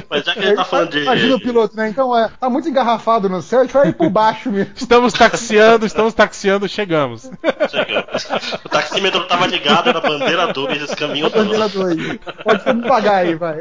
Mas 0.09 0.25
já 0.25 0.33
que 0.35 0.39
ele 0.41 0.55
tá 0.55 0.65
falando 0.65 0.91
de. 0.91 1.05
Imagina 1.21 1.37
o 1.37 1.41
piloto, 1.41 1.77
né? 1.77 1.89
Então, 1.89 2.17
é, 2.17 2.29
tá 2.41 2.49
muito 2.51 2.69
engarrafado 2.69 3.29
no 3.29 3.41
céu, 3.43 3.61
a 3.61 3.63
gente 3.65 3.73
vai 3.73 3.89
ir 3.89 3.95
por 3.95 4.09
baixo 4.11 4.51
mesmo. 4.51 4.73
Estamos 4.77 5.13
taxiando, 5.13 5.87
estamos 5.87 6.15
taxiando, 6.15 6.69
chegamos. 6.69 7.31
Chegamos. 7.71 8.61
O 8.65 8.69
taxímetro 8.69 9.27
tava 9.27 9.47
ligado, 9.47 9.89
era 9.91 10.01
bandeira 10.01 10.53
2, 10.53 10.83
esse 10.83 10.97
caminho 10.97 11.31
todo. 11.31 11.45
Bandeira 11.45 11.69
dois. 11.69 12.19
Pode 12.45 12.63
ser 12.63 12.75
me 12.75 12.87
pagar 12.89 13.17
aí, 13.17 13.35
vai. 13.35 13.61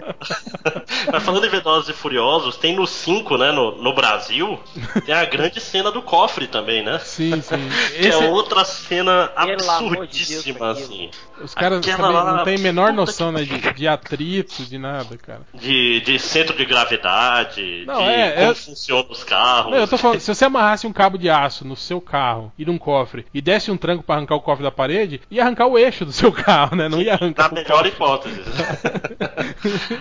Mas 1.12 1.24
falando 1.24 1.46
em 1.46 1.50
Velozes 1.50 1.90
e 1.90 1.94
Furiosos, 1.94 2.56
tem 2.58 2.76
no 2.76 2.86
5, 2.88 3.38
né, 3.38 3.52
no, 3.52 3.82
no 3.82 3.94
Brasil, 3.94 4.60
tem 5.06 5.14
a 5.16 5.26
grande 5.26 5.60
cena 5.60 5.92
do 5.92 6.02
cofre 6.02 6.48
também, 6.48 6.84
né? 6.84 7.00
Sim, 7.00 7.42
sim. 7.42 7.70
Que 7.96 8.08
Esse- 8.08 8.24
é 8.24 8.30
outra 8.30 8.64
cena 8.66 9.32
amor 9.36 9.56
de 9.58 9.64
Deus, 9.66 9.70
absurdíssima, 9.70 10.72
assim. 10.72 11.10
os 11.42 11.54
caras 11.54 11.80
aquela 11.80 11.98
também 12.08 12.14
lá, 12.24 12.38
não 12.38 12.44
têm 12.44 12.56
a 12.56 12.60
menor 12.60 12.94
noção, 12.94 13.32
né, 13.32 13.44
de, 13.44 13.74
de 13.74 13.88
atrito, 13.88 14.64
de 14.64 14.78
nada, 14.78 15.18
cara. 15.18 15.42
De, 15.54 16.02
de 16.02 16.20
centro 16.20 16.56
de 16.56 16.66
gravidade, 16.66 17.49
Não, 17.86 17.98
de 17.98 18.10
é, 18.10 18.32
como 18.32 18.52
é- 18.52 18.56
funcionam 18.56 19.08
os 19.10 19.24
carros. 19.24 19.72
Não, 19.72 19.78
eu 19.80 19.88
tô 19.88 19.98
falando, 20.00 20.20
se 20.20 20.34
você 20.34 20.46
amarrasse 20.46 20.86
um 20.88 20.94
cabo 20.94 21.18
de 21.18 21.30
aço 21.30 21.66
no 21.66 21.76
seu 21.76 22.00
carro 22.02 22.52
e 22.58 22.66
num 22.66 22.78
cofre 22.78 23.26
e 23.34 23.42
desse 23.42 23.72
um 23.72 23.78
tranco 23.78 24.04
pra 24.04 24.16
arrancar 24.16 24.36
o 24.36 24.42
cofre 24.42 24.64
da 24.64 24.72
parede, 24.72 25.22
ia 25.32 25.42
arrancar 25.44 25.68
o 25.68 25.78
eixo 25.78 26.06
do 26.06 26.12
seu 26.12 26.32
carro, 26.34 26.76
né? 26.76 26.88
Não 26.90 27.02
ia 27.02 27.14
arrancar 27.14 27.50
Na 27.50 27.56
melhor 27.62 27.70
cofre. 27.84 27.90
hipótese. 27.90 28.42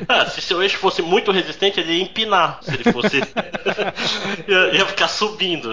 Ah, 0.08 0.26
se 0.26 0.40
seu 0.40 0.62
eixo 0.62 0.78
fosse 0.78 1.02
muito 1.02 1.30
resistente, 1.32 1.80
ele 1.80 1.92
ia 1.94 2.02
empinar. 2.02 2.58
Se 2.62 2.74
ele 2.74 2.84
fosse. 2.92 3.16
ia, 4.48 4.74
ia 4.76 4.86
ficar 4.86 5.08
subindo. 5.08 5.70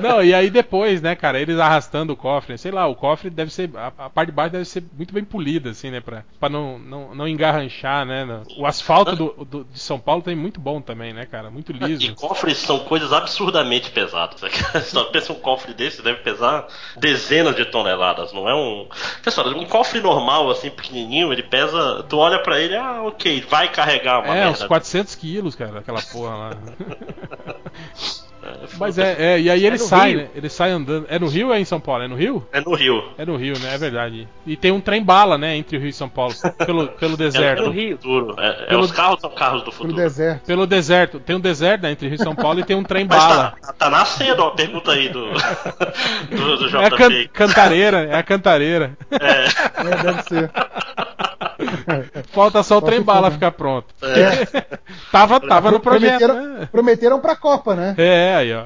Não, 0.00 0.22
e 0.22 0.34
aí 0.34 0.50
depois, 0.50 1.00
né, 1.00 1.14
cara, 1.14 1.40
eles 1.40 1.58
arrastando 1.58 2.12
o 2.12 2.16
cofre, 2.16 2.56
sei 2.58 2.70
lá, 2.70 2.86
o 2.86 2.94
cofre 2.94 3.30
deve 3.30 3.52
ser. 3.52 3.70
A, 3.76 3.86
a 4.06 4.10
parte 4.10 4.28
de 4.30 4.34
baixo 4.36 4.52
deve 4.52 4.64
ser 4.64 4.84
muito 4.96 5.12
bem 5.14 5.24
polida, 5.24 5.70
assim, 5.70 5.90
né? 5.90 6.00
Pra, 6.00 6.24
pra 6.38 6.48
não, 6.48 6.78
não, 6.78 7.14
não 7.14 7.28
engarranchar, 7.28 8.04
né? 8.04 8.24
no- 8.24 8.42
O 8.58 8.66
asfalto 8.66 9.16
do, 9.16 9.44
do- 9.44 9.64
de 9.64 9.78
São 9.78 9.98
Paulo 9.98 10.22
tem 10.22 10.36
muito 10.36 10.60
bom 10.60 10.80
também, 10.80 11.11
né, 11.12 11.26
cara? 11.26 11.50
Muito 11.50 11.72
E 11.72 11.74
liso. 11.74 12.14
cofres 12.14 12.58
são 12.58 12.80
coisas 12.80 13.12
absurdamente 13.12 13.90
pesadas. 13.90 14.40
Só 14.84 15.04
pensa 15.04 15.32
um 15.32 15.36
cofre 15.36 15.74
desse 15.74 16.02
deve 16.02 16.20
pesar 16.20 16.66
dezenas 16.96 17.54
de 17.56 17.64
toneladas, 17.66 18.32
não 18.32 18.48
é 18.48 18.54
um. 18.54 18.88
Pessoal, 19.22 19.48
um 19.48 19.64
cofre 19.66 20.00
normal, 20.00 20.50
assim, 20.50 20.70
pequenininho, 20.70 21.32
ele 21.32 21.42
pesa. 21.42 22.02
Tu 22.08 22.16
olha 22.16 22.42
pra 22.42 22.58
ele, 22.60 22.76
ah, 22.76 23.02
ok, 23.02 23.40
vai 23.48 23.70
carregar 23.70 24.20
uma 24.24 24.36
É, 24.36 24.46
uns 24.48 24.58
merda. 24.58 24.68
400 24.68 25.14
quilos, 25.14 25.54
cara, 25.54 25.80
aquela 25.80 26.02
porra 26.02 26.36
lá. 26.36 26.50
É, 28.44 28.66
Mas 28.78 28.98
é, 28.98 29.34
é, 29.34 29.40
e 29.40 29.48
aí 29.48 29.64
ele 29.64 29.76
no 29.78 29.84
sai, 29.84 30.10
Rio? 30.10 30.18
né? 30.22 30.28
Ele 30.34 30.48
sai 30.48 30.70
andando. 30.72 31.06
É 31.08 31.16
no 31.18 31.28
Rio 31.28 31.46
ou 31.48 31.54
é 31.54 31.60
em 31.60 31.64
São 31.64 31.78
Paulo? 31.78 32.02
É 32.02 32.08
no 32.08 32.16
Rio? 32.16 32.44
É 32.52 32.60
no 32.60 32.74
Rio. 32.74 33.04
É 33.16 33.24
no 33.24 33.36
Rio, 33.36 33.56
né? 33.60 33.74
É 33.74 33.78
verdade. 33.78 34.28
E 34.44 34.56
tem 34.56 34.72
um 34.72 34.80
trem 34.80 35.02
bala, 35.02 35.38
né? 35.38 35.56
Entre 35.56 35.76
o 35.76 35.80
Rio 35.80 35.90
e 35.90 35.92
São 35.92 36.08
Paulo. 36.08 36.34
Pelo, 36.66 36.88
pelo 36.88 37.14
É 37.14 37.16
deserto. 37.16 37.62
no 37.64 37.70
Rio. 37.70 37.96
futuro. 37.98 38.34
É, 38.38 38.48
é, 38.48 38.66
Pelo- 38.66 38.82
os 38.82 38.90
carros 38.90 39.20
são 39.20 39.30
carros 39.30 39.62
do 39.62 39.70
futuro. 39.70 39.94
deserto. 39.94 40.44
Pelo 40.44 40.66
deserto. 40.66 41.20
Tem 41.20 41.36
um 41.36 41.40
deserto 41.40 41.82
né, 41.82 41.92
entre 41.92 42.08
Rio 42.08 42.16
e 42.16 42.18
São 42.18 42.34
Paulo 42.34 42.58
e 42.58 42.64
tem 42.64 42.74
um 42.74 42.82
trem 42.82 43.06
Mas 43.08 43.16
bala. 43.16 43.54
tá, 43.62 43.72
tá 43.74 43.90
nascendo, 43.90 44.42
ó, 44.42 44.48
a 44.48 44.54
pergunta 44.56 44.90
aí 44.90 45.08
do, 45.08 45.26
do, 46.30 46.68
do 46.68 46.76
É 46.78 46.86
a 46.86 46.90
can- 46.90 47.08
JP. 47.10 47.28
cantareira, 47.28 47.98
é 48.06 48.14
a 48.16 48.22
cantareira. 48.24 48.96
É, 49.10 49.44
É, 49.88 50.02
deve 50.02 50.22
ser. 50.22 50.50
Falta 52.32 52.62
só 52.62 52.78
o 52.78 52.80
Só 52.80 52.86
trem 52.86 52.98
se 53.00 53.04
bala 53.04 53.28
for, 53.28 53.34
ficar 53.34 53.52
pronto. 53.52 53.86
É. 54.02 54.62
Tava, 55.10 55.40
tava 55.40 55.70
no 55.70 55.80
projeto. 55.80 56.18
Prometeram, 56.18 56.58
né? 56.58 56.68
prometeram 56.70 57.20
pra 57.20 57.36
Copa, 57.36 57.74
né? 57.74 57.94
É, 57.98 58.34
aí, 58.36 58.52
ó. 58.52 58.64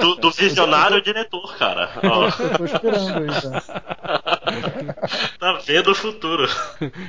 Do, 0.00 0.16
do 0.16 0.30
visionário 0.30 1.00
diretor, 1.02 1.56
cara. 1.56 1.90
Ó, 2.02 2.30
Tô 2.56 2.64
esperando 2.64 3.18
aí, 3.18 3.40
tá? 3.42 3.60
tá 5.38 5.60
vendo 5.64 5.90
o 5.90 5.94
futuro. 5.94 6.48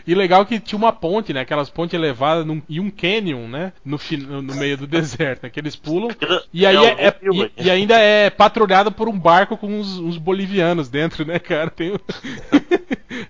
E 0.06 0.14
legal 0.14 0.46
que 0.46 0.60
tinha 0.60 0.78
uma 0.78 0.92
ponte, 0.92 1.34
né? 1.34 1.42
Aquelas 1.42 1.70
pontes 1.70 1.94
elevadas 1.94 2.46
num, 2.46 2.62
e 2.70 2.80
um 2.80 2.90
canyon, 2.90 3.48
né? 3.48 3.74
No, 3.84 4.00
no, 4.42 4.56
meio 4.56 4.78
do 4.78 4.88
deserto, 4.88 5.44
né? 5.44 5.50
Que 5.50 5.60
eles 5.60 5.76
pulam. 5.76 6.10
E 6.54 6.66
aí 6.66 6.76
É 6.76 6.90
é, 6.90 7.08
é- 7.08 7.12
filme. 7.12 7.52
e, 7.58 7.68
e 7.68 7.72
ainda 7.72 7.98
é 8.00 8.30
patrulhado 8.30 8.92
por 8.92 9.08
um 9.08 9.18
barco 9.18 9.58
com 9.58 9.68
uns, 9.80 9.98
uns 9.98 10.18
bolivianos 10.18 10.90
dentro, 10.90 11.26
né, 11.26 11.40
cara? 11.40 11.70
Tem 11.70 11.94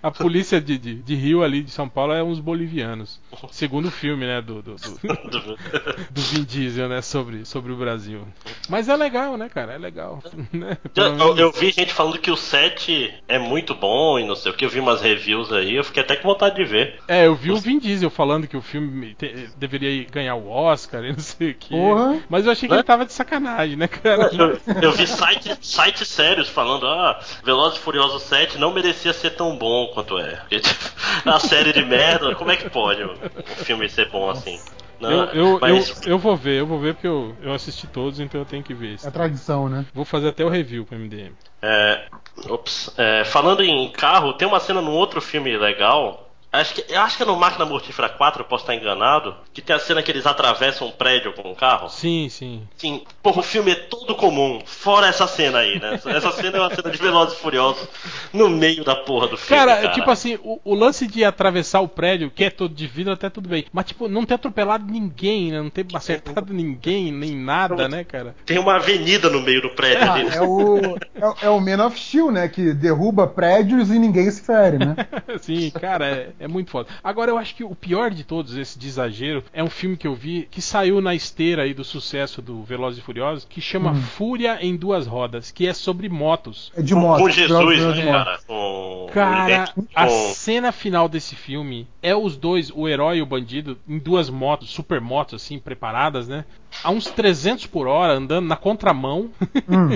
a 0.02 0.10
polícia 0.10 0.60
de, 0.60 0.78
de, 0.78 0.94
de 0.96 1.14
Rio 1.14 1.42
ali 1.42 1.62
de 1.62 1.70
São 1.80 1.88
Paulo 1.88 2.12
é 2.12 2.22
uns 2.22 2.38
bolivianos. 2.40 3.18
Segundo 3.50 3.90
filme, 3.90 4.26
né? 4.26 4.42
Do, 4.42 4.60
do, 4.60 4.74
do, 4.74 5.56
do 6.10 6.20
Vin 6.20 6.44
Diesel, 6.44 6.88
né? 6.90 7.00
Sobre, 7.00 7.46
sobre 7.46 7.72
o 7.72 7.76
Brasil. 7.76 8.20
Mas 8.68 8.86
é 8.88 8.94
legal, 8.96 9.38
né, 9.38 9.48
cara? 9.48 9.72
É 9.72 9.78
legal. 9.78 10.22
né? 10.52 10.76
Pelo 10.92 11.18
Eu, 11.18 11.36
eu 11.38 11.52
vi 11.52 11.70
gente 11.70 11.92
falando 11.94 12.18
que 12.18 12.30
o 12.30 12.36
7 12.36 13.14
é 13.26 13.38
muito 13.38 13.74
bom 13.74 14.18
e 14.18 14.26
não 14.26 14.36
sei 14.36 14.52
o 14.52 14.54
que. 14.54 14.64
Eu 14.64 14.68
vi 14.68 14.78
umas 14.80 15.00
reviews 15.00 15.50
aí, 15.52 15.74
eu 15.76 15.82
fiquei 15.84 16.02
até 16.02 16.16
com 16.16 16.28
vontade 16.28 16.56
de 16.56 16.64
ver. 16.64 17.00
É, 17.08 17.26
eu 17.26 17.34
vi 17.34 17.50
o 17.50 17.56
Vin 17.56 17.78
Diesel 17.78 18.10
falando 18.10 18.46
que 18.46 18.56
o 18.58 18.60
filme 18.62 19.14
te- 19.14 19.48
deveria 19.56 20.04
ganhar 20.04 20.34
o 20.34 20.48
Oscar 20.50 21.02
e 21.04 21.12
não 21.12 21.18
sei 21.18 21.52
o 21.52 21.54
que. 21.54 21.70
Porra. 21.70 22.20
Mas 22.28 22.44
eu 22.44 22.52
achei 22.52 22.68
que 22.68 22.74
Né? 22.74 22.80
ele 22.80 22.86
tava 22.86 23.06
de 23.06 23.12
sacanagem, 23.14 23.76
né, 23.76 23.88
cara? 23.88 24.30
Eu, 24.34 24.60
eu 24.82 24.92
vi 24.92 25.06
sites 25.06 25.58
sites 25.62 26.08
sérios 26.08 26.48
falando, 26.50 26.86
ah, 26.86 27.18
Velozes 27.42 27.78
e 27.78 27.82
Furiosos 27.82 28.22
7 28.24 28.58
não 28.58 28.72
merecia 28.74 29.12
ser 29.14 29.30
tão 29.30 29.56
bom 29.56 29.86
quanto 29.94 30.18
é. 30.18 30.36
Porque, 30.36 30.60
tipo, 30.60 30.90
a 31.24 31.38
série 31.38 31.59
de 31.64 31.84
merda, 31.84 32.34
como 32.34 32.50
é 32.50 32.56
que 32.56 32.68
pode 32.70 33.02
o, 33.02 33.12
o 33.12 33.56
filme 33.56 33.88
ser 33.88 34.10
bom 34.10 34.30
assim? 34.30 34.58
Não, 35.00 35.10
Eu, 35.10 35.54
eu, 35.54 35.58
mas 35.60 36.02
eu, 36.04 36.12
eu 36.12 36.18
vou 36.18 36.36
ver, 36.36 36.60
eu 36.60 36.66
vou 36.66 36.78
ver 36.78 36.94
porque 36.94 37.06
eu, 37.06 37.34
eu 37.42 37.52
assisti 37.54 37.86
todos, 37.86 38.20
então 38.20 38.40
eu 38.40 38.44
tenho 38.44 38.62
que 38.62 38.74
ver. 38.74 38.94
esse. 38.94 39.06
É 39.06 39.10
tradição, 39.10 39.68
né? 39.68 39.86
Vou 39.94 40.04
fazer 40.04 40.28
até 40.28 40.44
o 40.44 40.48
review 40.48 40.84
pro 40.84 40.96
MDM. 40.98 41.32
É, 41.62 42.06
ops, 42.48 42.94
é, 42.98 43.24
falando 43.24 43.62
em 43.62 43.90
carro, 43.92 44.34
tem 44.34 44.46
uma 44.46 44.60
cena 44.60 44.80
num 44.80 44.92
outro 44.92 45.20
filme 45.20 45.56
legal. 45.56 46.29
Acho 46.52 46.74
que, 46.74 46.84
eu 46.92 47.00
acho 47.00 47.16
que 47.16 47.22
é 47.22 47.26
no 47.26 47.36
Máquina 47.36 47.64
Mortífera 47.64 48.08
4, 48.08 48.40
eu 48.42 48.44
posso 48.44 48.64
estar 48.64 48.74
enganado. 48.74 49.34
Que 49.54 49.62
tem 49.62 49.74
a 49.74 49.78
cena 49.78 50.02
que 50.02 50.10
eles 50.10 50.26
atravessam 50.26 50.88
um 50.88 50.90
prédio 50.90 51.32
com 51.32 51.48
um 51.50 51.54
carro. 51.54 51.88
Sim, 51.88 52.28
sim. 52.28 52.66
Sim, 52.76 53.02
porra, 53.22 53.38
o 53.40 53.42
filme 53.42 53.70
é 53.70 53.74
todo 53.76 54.14
comum, 54.16 54.60
fora 54.64 55.06
essa 55.06 55.26
cena 55.28 55.58
aí, 55.58 55.78
né? 55.78 56.00
Essa 56.06 56.32
cena 56.32 56.56
é 56.58 56.60
uma 56.60 56.74
cena 56.74 56.90
de 56.90 56.98
Velozes 56.98 57.34
e 57.38 57.40
Furiosos 57.40 57.86
no 58.32 58.48
meio 58.48 58.82
da 58.84 58.96
porra 58.96 59.28
do 59.28 59.36
filme. 59.36 59.58
Cara, 59.60 59.76
Cara, 59.76 59.92
tipo 59.94 60.10
assim, 60.10 60.38
o, 60.42 60.60
o 60.64 60.74
lance 60.74 61.06
de 61.06 61.24
atravessar 61.24 61.80
o 61.80 61.88
prédio, 61.88 62.30
que 62.30 62.44
é 62.44 62.50
todo 62.50 62.74
de 62.74 62.86
vidro, 62.86 63.12
até 63.12 63.30
tudo 63.30 63.48
bem. 63.48 63.66
Mas, 63.72 63.86
tipo, 63.86 64.08
não 64.08 64.24
ter 64.26 64.34
atropelado 64.34 64.84
ninguém, 64.90 65.52
né? 65.52 65.62
Não 65.62 65.70
ter 65.70 65.86
acertado 65.94 66.52
ninguém, 66.52 67.12
nem 67.12 67.36
nada, 67.36 67.88
né, 67.88 68.02
cara? 68.02 68.34
Tem 68.44 68.58
uma 68.58 68.74
avenida 68.74 69.30
no 69.30 69.40
meio 69.40 69.62
do 69.62 69.70
prédio 69.70 70.02
Ah, 70.08 70.14
ali. 70.14 70.28
é 70.34 70.42
o, 70.42 70.96
é, 70.96 71.46
é 71.46 71.48
o 71.48 71.60
Man 71.60 71.86
of 71.86 71.98
Steel, 71.98 72.32
né? 72.32 72.48
Que 72.48 72.72
derruba 72.72 73.26
prédios 73.26 73.90
e 73.90 73.98
ninguém 73.98 74.28
se 74.30 74.42
fere, 74.42 74.78
né? 74.78 74.96
Sim, 75.40 75.70
cara, 75.70 76.06
é, 76.39 76.39
é 76.40 76.48
muito 76.48 76.70
foda. 76.70 76.88
Agora, 77.04 77.30
eu 77.30 77.38
acho 77.38 77.54
que 77.54 77.62
o 77.62 77.74
pior 77.74 78.10
de 78.10 78.24
todos, 78.24 78.56
esse 78.56 78.78
de 78.78 78.88
exagero, 78.88 79.44
é 79.52 79.62
um 79.62 79.70
filme 79.70 79.96
que 79.96 80.06
eu 80.06 80.14
vi 80.14 80.48
que 80.50 80.60
saiu 80.62 81.00
na 81.00 81.14
esteira 81.14 81.62
aí 81.62 81.74
do 81.74 81.84
sucesso 81.84 82.40
do 82.42 82.62
Velozes 82.64 82.98
e 82.98 83.02
Furiosos, 83.02 83.46
que 83.48 83.60
chama 83.60 83.94
Fúria 83.94 84.58
em 84.60 84.74
Duas 84.74 85.06
Rodas, 85.06 85.50
que 85.50 85.66
é 85.66 85.72
sobre 85.74 86.08
motos. 86.08 86.72
É 86.76 86.82
de 86.82 86.94
moto. 86.94 87.20
com 87.20 87.30
Jesus, 87.30 87.94
de 87.94 88.02
né, 88.02 88.12
cara? 88.12 88.40
Com, 88.46 89.06
Cara, 89.12 89.66
com- 89.74 89.84
a 89.94 90.08
cena 90.08 90.72
final 90.72 91.08
desse 91.08 91.36
filme 91.36 91.86
é 92.02 92.16
os 92.16 92.36
dois, 92.36 92.70
o 92.74 92.88
herói 92.88 93.18
e 93.18 93.22
o 93.22 93.26
bandido, 93.26 93.78
em 93.88 93.98
duas 93.98 94.30
motos, 94.30 94.70
super 94.70 95.00
motos, 95.00 95.42
assim, 95.42 95.58
preparadas, 95.58 96.26
né? 96.26 96.44
A 96.82 96.90
uns 96.90 97.06
300 97.06 97.66
por 97.66 97.86
hora, 97.86 98.14
andando 98.14 98.46
na 98.46 98.56
contramão. 98.56 99.30
Hum. 99.68 99.90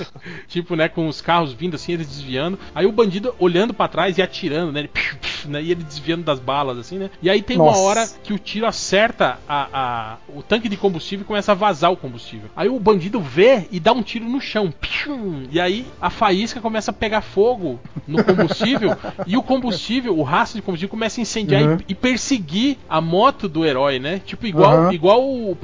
tipo, 0.48 0.74
né, 0.76 0.88
com 0.88 1.06
os 1.08 1.20
carros 1.20 1.52
vindo 1.52 1.74
assim, 1.76 1.92
eles 1.92 2.06
desviando. 2.08 2.58
Aí 2.74 2.86
o 2.86 2.92
bandido 2.92 3.34
olhando 3.38 3.72
pra 3.74 3.88
trás 3.88 4.18
e 4.18 4.22
atirando, 4.22 4.72
né? 4.72 4.80
Ele, 4.80 4.88
piu, 4.88 5.14
piu, 5.20 5.50
né, 5.50 5.62
E 5.62 5.70
ele 5.70 5.82
desviando 5.84 6.22
das 6.24 6.38
balas, 6.40 6.78
assim, 6.78 6.98
né? 6.98 7.10
E 7.22 7.28
aí 7.30 7.42
tem 7.42 7.56
uma 7.56 7.66
Nossa. 7.66 7.80
hora 7.80 8.08
que 8.22 8.32
o 8.32 8.38
tiro 8.38 8.66
acerta 8.66 9.38
a, 9.48 9.68
a- 9.72 10.16
o 10.28 10.42
tanque 10.42 10.68
de 10.68 10.76
combustível 10.76 11.24
e 11.24 11.26
começa 11.26 11.52
a 11.52 11.54
vazar 11.54 11.92
o 11.92 11.96
combustível. 11.96 12.48
Aí 12.56 12.68
o 12.68 12.78
bandido 12.80 13.20
vê 13.20 13.66
e 13.70 13.78
dá 13.78 13.92
um 13.92 14.02
tiro 14.02 14.24
no 14.24 14.40
chão. 14.40 14.72
Piu, 14.80 15.42
E 15.50 15.60
aí 15.60 15.86
a 16.00 16.10
faísca 16.10 16.60
começa 16.60 16.90
a 16.90 16.94
pegar 16.94 17.20
fogo 17.20 17.78
no 18.08 18.22
combustível 18.24 18.96
e 19.26 19.36
o 19.36 19.42
combustível, 19.42 20.18
o 20.18 20.22
rastro 20.22 20.58
de 20.58 20.62
combustível 20.62 20.90
começa 20.90 21.20
a 21.20 21.22
incendiar 21.22 21.62
Uhum. 21.62 21.78
e, 21.88 21.92
e 21.92 21.94
perseguir 21.94 22.78
a 22.88 23.00
moto 23.00 23.48
do 23.48 23.64
herói, 23.64 23.98
né? 23.98 24.20
Tipo 24.24 24.46
igual, 24.46 24.74
Uhum. 24.86 24.92
igual 24.92 25.22
o 25.22 25.54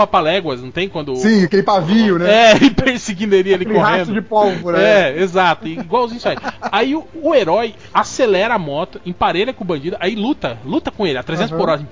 Papaléguas, 0.50 0.62
não 0.62 0.70
tem 0.70 0.88
quando 0.88 1.16
Sim, 1.16 1.44
aquele 1.44 1.62
pavio, 1.62 2.18
né? 2.18 2.52
é, 2.52 2.56
e 2.64 2.70
perseguindo 2.70 3.34
ele, 3.34 3.52
ele 3.52 3.64
Aquele 3.64 3.78
rastro 3.78 4.06
correndo. 4.06 4.22
de 4.22 4.28
pólvora. 4.28 4.80
É, 4.80 5.20
exato, 5.20 5.68
igualzinho 5.68 6.18
isso 6.18 6.28
aí. 6.28 6.36
Aí 6.60 6.94
o, 6.94 7.06
o 7.14 7.34
herói 7.34 7.74
acelera 7.92 8.54
a 8.54 8.58
moto, 8.58 9.00
emparelha 9.04 9.52
com 9.52 9.64
o 9.64 9.66
bandido, 9.66 9.96
aí 10.00 10.14
luta, 10.14 10.58
luta 10.64 10.90
com 10.90 11.06
ele, 11.06 11.18
a 11.18 11.22
300 11.22 11.50
por 11.50 11.68
Aham. 11.68 11.72
hora, 11.72 11.88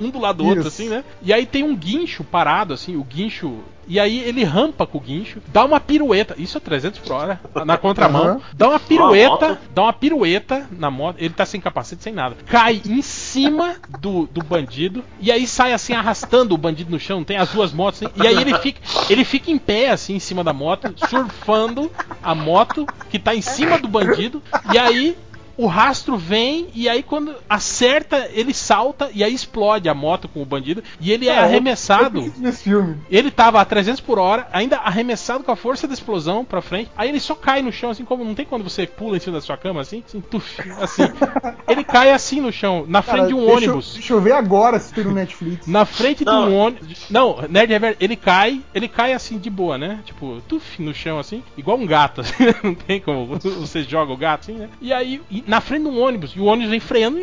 um 0.00 0.10
do 0.10 0.18
lado 0.18 0.38
do 0.38 0.44
outro, 0.44 0.60
Isso. 0.60 0.68
assim, 0.68 0.88
né? 0.88 1.04
E 1.20 1.32
aí 1.32 1.44
tem 1.44 1.62
um 1.62 1.76
guincho 1.76 2.24
parado, 2.24 2.72
assim, 2.74 2.96
o 2.96 3.04
guincho. 3.04 3.58
E 3.86 3.98
aí 3.98 4.20
ele 4.20 4.44
rampa 4.44 4.86
com 4.86 4.98
o 4.98 5.00
guincho, 5.00 5.40
dá 5.48 5.64
uma 5.64 5.80
pirueta, 5.80 6.34
isso 6.38 6.56
é 6.56 6.60
300 6.60 7.00
por 7.00 7.12
hora, 7.12 7.40
na 7.66 7.76
contramão, 7.76 8.24
Aham. 8.24 8.40
dá 8.54 8.68
uma 8.68 8.80
pirueta, 8.80 9.48
moto. 9.48 9.58
dá 9.74 9.82
uma 9.82 9.92
pirueta 9.92 10.66
na 10.70 10.90
moto, 10.90 11.16
ele 11.18 11.34
tá 11.34 11.44
sem 11.44 11.60
capacete, 11.60 12.02
sem 12.02 12.12
nada, 12.12 12.36
cai 12.46 12.80
em 12.86 13.02
cima 13.02 13.76
do, 14.00 14.26
do 14.26 14.42
bandido, 14.42 15.04
e 15.20 15.32
aí 15.32 15.46
sai 15.46 15.72
assim 15.72 15.94
arrastando 15.94 16.54
o 16.54 16.58
bandido 16.58 16.90
no 16.90 17.00
chão, 17.00 17.24
tem 17.24 17.36
as 17.36 17.50
duas 17.50 17.72
motos, 17.72 18.02
assim, 18.02 18.12
e 18.16 18.26
aí 18.26 18.40
ele 18.40 18.56
fica, 18.58 18.80
ele 19.10 19.24
fica 19.24 19.50
em 19.50 19.58
pé 19.58 19.90
assim 19.90 20.14
em 20.14 20.20
cima 20.20 20.44
da 20.44 20.52
moto, 20.52 20.94
surfando 21.08 21.90
a 22.22 22.34
moto 22.34 22.86
que 23.10 23.18
tá 23.18 23.34
em 23.34 23.42
cima 23.42 23.78
do 23.78 23.88
bandido, 23.88 24.42
e 24.72 24.78
aí 24.78 25.16
o 25.56 25.66
rastro 25.66 26.16
vem 26.16 26.68
e 26.74 26.88
aí 26.88 27.02
quando 27.02 27.34
acerta, 27.48 28.28
ele 28.32 28.52
salta 28.54 29.10
e 29.14 29.22
aí 29.22 29.32
explode 29.34 29.88
a 29.88 29.94
moto 29.94 30.28
com 30.28 30.42
o 30.42 30.46
bandido 30.46 30.82
e 31.00 31.10
ele 31.12 31.28
é 31.28 31.38
eu- 31.38 31.42
arremessado. 31.42 32.20
Eu 32.20 32.32
nesse 32.38 32.64
filme. 32.64 32.96
Ele 33.10 33.30
tava 33.30 33.60
a 33.60 33.64
300 33.64 34.00
por 34.00 34.18
hora, 34.18 34.46
ainda 34.52 34.78
arremessado 34.78 35.44
com 35.44 35.52
a 35.52 35.56
força 35.56 35.86
da 35.86 35.94
explosão 35.94 36.44
pra 36.44 36.60
frente. 36.62 36.90
Aí 36.96 37.08
ele 37.08 37.20
só 37.20 37.34
cai 37.34 37.62
no 37.62 37.72
chão, 37.72 37.90
assim 37.90 38.04
como 38.04 38.24
não 38.24 38.34
tem 38.34 38.44
quando 38.46 38.62
você 38.64 38.86
pula 38.86 39.16
em 39.16 39.20
cima 39.20 39.34
da 39.36 39.40
sua 39.40 39.56
cama, 39.56 39.80
assim, 39.80 40.02
assim, 40.06 40.20
tuf, 40.20 40.60
assim. 40.80 41.02
Ele 41.68 41.84
cai 41.84 42.10
assim 42.12 42.40
no 42.40 42.52
chão, 42.52 42.84
na 42.88 43.00
frente 43.02 43.16
Cara, 43.18 43.28
de 43.28 43.34
um 43.34 43.38
deixa 43.46 43.50
eu- 43.50 43.56
ônibus. 43.56 43.94
Deixa 43.94 44.12
eu 44.12 44.20
ver 44.20 44.32
agora 44.32 44.78
se 44.78 44.92
tem 44.92 45.04
no 45.04 45.12
Netflix. 45.12 45.66
Na 45.68 45.84
frente 45.84 46.24
Não. 46.24 46.46
de 46.46 46.50
um 46.52 46.56
ônibus. 46.56 47.06
Não, 47.10 47.38
Nerd 47.48 47.70
Reverso, 47.72 47.96
ele 48.00 48.16
cai, 48.16 48.60
ele 48.74 48.88
cai 48.88 49.12
assim 49.12 49.38
de 49.38 49.48
boa, 49.48 49.78
né? 49.78 50.00
Tipo, 50.04 50.42
tuf, 50.48 50.82
no 50.82 50.92
chão 50.94 51.18
assim, 51.18 51.42
igual 51.56 51.78
um 51.78 51.86
gato, 51.86 52.20
assim, 52.22 52.44
né? 52.44 52.54
não 52.62 52.74
tem 52.74 53.00
como 53.00 53.26
você 53.38 53.82
joga 53.84 54.12
o 54.12 54.16
gato 54.16 54.40
assim, 54.42 54.54
né? 54.58 54.68
E 54.80 54.92
aí, 54.92 55.20
e 55.46 55.50
na 55.50 55.60
frente 55.60 55.82
de 55.82 55.88
um 55.88 56.00
ônibus, 56.00 56.32
e 56.36 56.40
o 56.40 56.44
ônibus 56.44 56.70
vem 56.70 56.80
freando. 56.80 57.18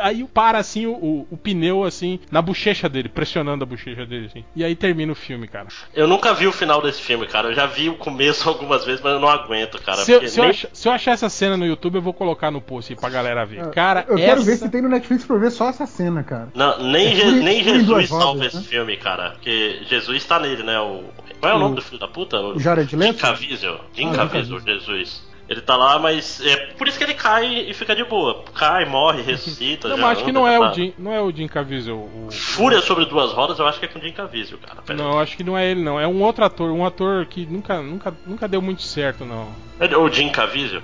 Aí 0.00 0.24
para 0.24 0.58
assim 0.58 0.86
o, 0.86 0.92
o- 0.92 1.26
o 1.30 1.36
pneu 1.36 1.84
assim 1.84 2.18
na 2.30 2.42
bochecha 2.42 2.88
dele, 2.88 3.08
pressionando 3.08 3.62
a 3.62 3.66
bochecha 3.66 4.04
dele 4.04 4.26
assim. 4.26 4.44
E 4.56 4.64
aí 4.64 4.74
termina 4.74 5.12
o 5.12 5.14
filme, 5.14 5.46
cara. 5.46 5.68
Eu 5.94 6.08
nunca 6.08 6.34
vi 6.34 6.48
o 6.48 6.52
final 6.52 6.82
desse 6.82 7.00
filme, 7.00 7.26
cara. 7.26 7.48
Eu 7.50 7.54
já 7.54 7.66
vi 7.66 7.88
o 7.88 7.94
começo 7.94 8.48
algumas 8.48 8.84
vezes, 8.84 9.00
mas 9.02 9.12
eu 9.12 9.20
não 9.20 9.28
aguento, 9.28 9.80
cara. 9.80 9.98
Se 9.98 10.10
eu, 10.10 10.28
se, 10.28 10.38
eu 10.40 10.42
nem- 10.44 10.50
achar, 10.50 10.68
se 10.72 10.88
eu 10.88 10.92
achar 10.92 11.12
essa 11.12 11.28
cena 11.28 11.56
no 11.56 11.64
YouTube, 11.64 11.94
eu 11.96 12.02
vou 12.02 12.12
colocar 12.12 12.50
no 12.50 12.60
post 12.60 12.92
aí 12.92 12.98
pra 12.98 13.08
galera 13.08 13.44
ver. 13.46 13.70
Cara, 13.70 14.04
eu 14.08 14.16
quero 14.16 14.42
ver 14.42 14.52
essa- 14.54 14.64
se 14.64 14.70
tem 14.70 14.82
no 14.82 14.88
Netflix 14.88 15.24
pra 15.24 15.36
eu 15.36 15.40
ver 15.40 15.50
só 15.52 15.68
essa 15.68 15.86
cena, 15.86 16.24
cara. 16.24 16.48
Não, 16.54 16.82
nem, 16.82 17.08
É 17.12 17.14
Je- 17.14 17.22
fúria- 17.22 17.42
nem 17.42 17.62
duas 17.62 17.76
Jesus 17.82 18.08
salva 18.08 18.24
rodas, 18.26 18.46
esse 18.48 18.56
né? 18.56 18.62
filme, 18.62 18.96
cara. 18.96 19.30
Porque 19.32 19.80
Jesus 19.88 20.24
tá 20.24 20.40
nele, 20.40 20.64
né? 20.64 20.78
O... 20.80 21.04
Qual 21.38 21.52
é 21.52 21.54
o 21.54 21.58
O- 21.58 21.60
nome 21.60 21.76
do 21.76 21.82
filho 21.82 22.00
da 22.00 22.08
puta? 22.08 22.40
o 22.40 22.58
Jared 22.58 22.96
Leto? 22.96 23.12
Jim 23.12 23.18
Caviezel. 23.20 23.80
Jim 23.94 24.08
Ah, 24.10 24.16
Caviezel, 24.16 24.58
Jesus. 24.60 25.22
Ele 25.48 25.60
tá 25.60 25.76
lá, 25.76 25.98
mas 25.98 26.40
é 26.40 26.56
por 26.72 26.88
isso 26.88 26.96
que 26.96 27.04
ele 27.04 27.14
cai 27.14 27.46
e 27.68 27.74
fica 27.74 27.94
de 27.94 28.02
boa. 28.04 28.44
Cai, 28.54 28.86
morre, 28.86 29.20
ressuscita. 29.22 29.88
Não, 29.88 29.96
já 29.96 30.02
mas 30.02 30.12
acho 30.12 30.24
que 30.24 30.30
anda, 30.30 30.40
não 30.40 30.48
é 30.48 30.58
o. 30.58 30.72
Jim, 30.72 30.94
não 30.98 31.12
é 31.12 31.20
o 31.20 31.30
Jim 31.30 31.46
Caviezel. 31.46 31.96
O, 31.96 32.28
Fúria 32.30 32.80
sobre 32.80 33.04
duas 33.04 33.32
rodas, 33.32 33.58
eu 33.58 33.66
acho 33.66 33.78
que 33.78 33.84
é 33.84 33.88
com 33.88 34.00
Jim 34.00 34.12
Caviezel, 34.12 34.58
cara. 34.58 34.80
Pera 34.80 34.98
aí. 34.98 35.04
Não, 35.04 35.18
acho 35.18 35.36
que 35.36 35.44
não 35.44 35.56
é 35.56 35.70
ele 35.70 35.82
não. 35.82 36.00
É 36.00 36.06
um 36.06 36.22
outro 36.22 36.44
ator, 36.44 36.70
um 36.70 36.84
ator 36.84 37.26
que 37.26 37.44
nunca, 37.44 37.82
nunca, 37.82 38.14
nunca 38.26 38.48
deu 38.48 38.62
muito 38.62 38.82
certo, 38.82 39.24
não. 39.24 39.48
É 39.78 39.94
o 39.96 40.08
Jim 40.10 40.30
Caviezel? 40.30 40.82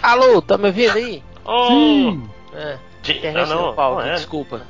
Alô, 0.00 0.40
tá 0.40 0.56
me 0.56 0.66
ouvindo 0.66 0.96
aí? 0.96 1.22
oh, 1.44 1.68
Sim! 1.68 2.30
É, 2.54 2.78
Jim... 3.02 3.20
Ah, 3.26 3.46
não, 3.46 3.62
deu 3.62 3.72
pau 3.72 3.94
não 3.96 4.02
é. 4.02 4.14
desculpa. 4.14 4.62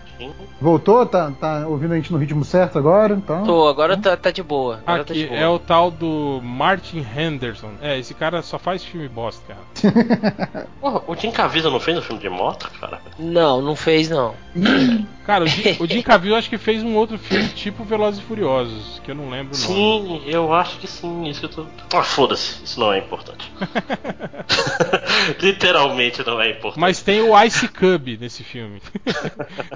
Voltou? 0.60 1.04
Tá, 1.06 1.30
tá 1.30 1.66
ouvindo 1.66 1.92
a 1.92 1.96
gente 1.96 2.12
no 2.12 2.18
ritmo 2.18 2.44
certo 2.44 2.78
agora? 2.78 3.14
Então... 3.14 3.44
Tô, 3.44 3.68
agora 3.68 3.96
tá, 3.96 4.16
tá 4.16 4.30
de 4.30 4.42
boa. 4.42 4.80
Agora 4.86 5.04
tá 5.04 5.12
Aqui 5.12 5.22
de 5.22 5.28
boa. 5.28 5.40
é 5.40 5.48
o 5.48 5.58
tal 5.58 5.90
do 5.90 6.40
Martin 6.42 7.04
Henderson. 7.16 7.70
É, 7.80 7.98
esse 7.98 8.14
cara 8.14 8.42
só 8.42 8.58
faz 8.58 8.84
filme 8.84 9.08
bosta, 9.08 9.42
cara. 9.46 10.68
Porra, 10.80 11.02
o 11.06 11.16
Jim 11.16 11.30
Caviezel 11.30 11.70
não 11.70 11.80
fez 11.80 11.98
um 11.98 12.02
filme 12.02 12.20
de 12.20 12.28
moto, 12.28 12.70
cara? 12.80 13.00
Não, 13.18 13.60
não 13.60 13.74
fez 13.76 14.08
não. 14.08 14.34
Cara, 15.24 15.44
o 15.44 15.46
Jim, 15.46 15.76
o 15.78 15.86
Jim 15.86 16.02
Caviezel 16.02 16.36
acho 16.36 16.50
que 16.50 16.58
fez 16.58 16.82
um 16.82 16.96
outro 16.96 17.16
filme 17.16 17.48
tipo 17.50 17.84
Velozes 17.84 18.20
e 18.20 18.24
Furiosos, 18.24 19.00
que 19.04 19.12
eu 19.12 19.14
não 19.14 19.30
lembro 19.30 19.56
nome. 19.56 19.56
Sim, 19.56 20.22
eu 20.26 20.52
acho 20.52 20.78
que 20.80 20.88
sim. 20.88 21.28
Isso 21.28 21.38
que 21.38 21.46
eu 21.46 21.64
tô. 21.64 21.66
Ah, 21.96 22.02
foda-se, 22.02 22.64
isso 22.64 22.80
não 22.80 22.92
é 22.92 22.98
importante. 22.98 23.52
Literalmente 25.40 26.24
não 26.26 26.40
é 26.40 26.50
importante. 26.50 26.80
Mas 26.80 27.02
tem 27.02 27.22
o 27.22 27.40
Ice 27.44 27.68
Cub 27.68 28.18
nesse 28.20 28.42
filme. 28.42 28.80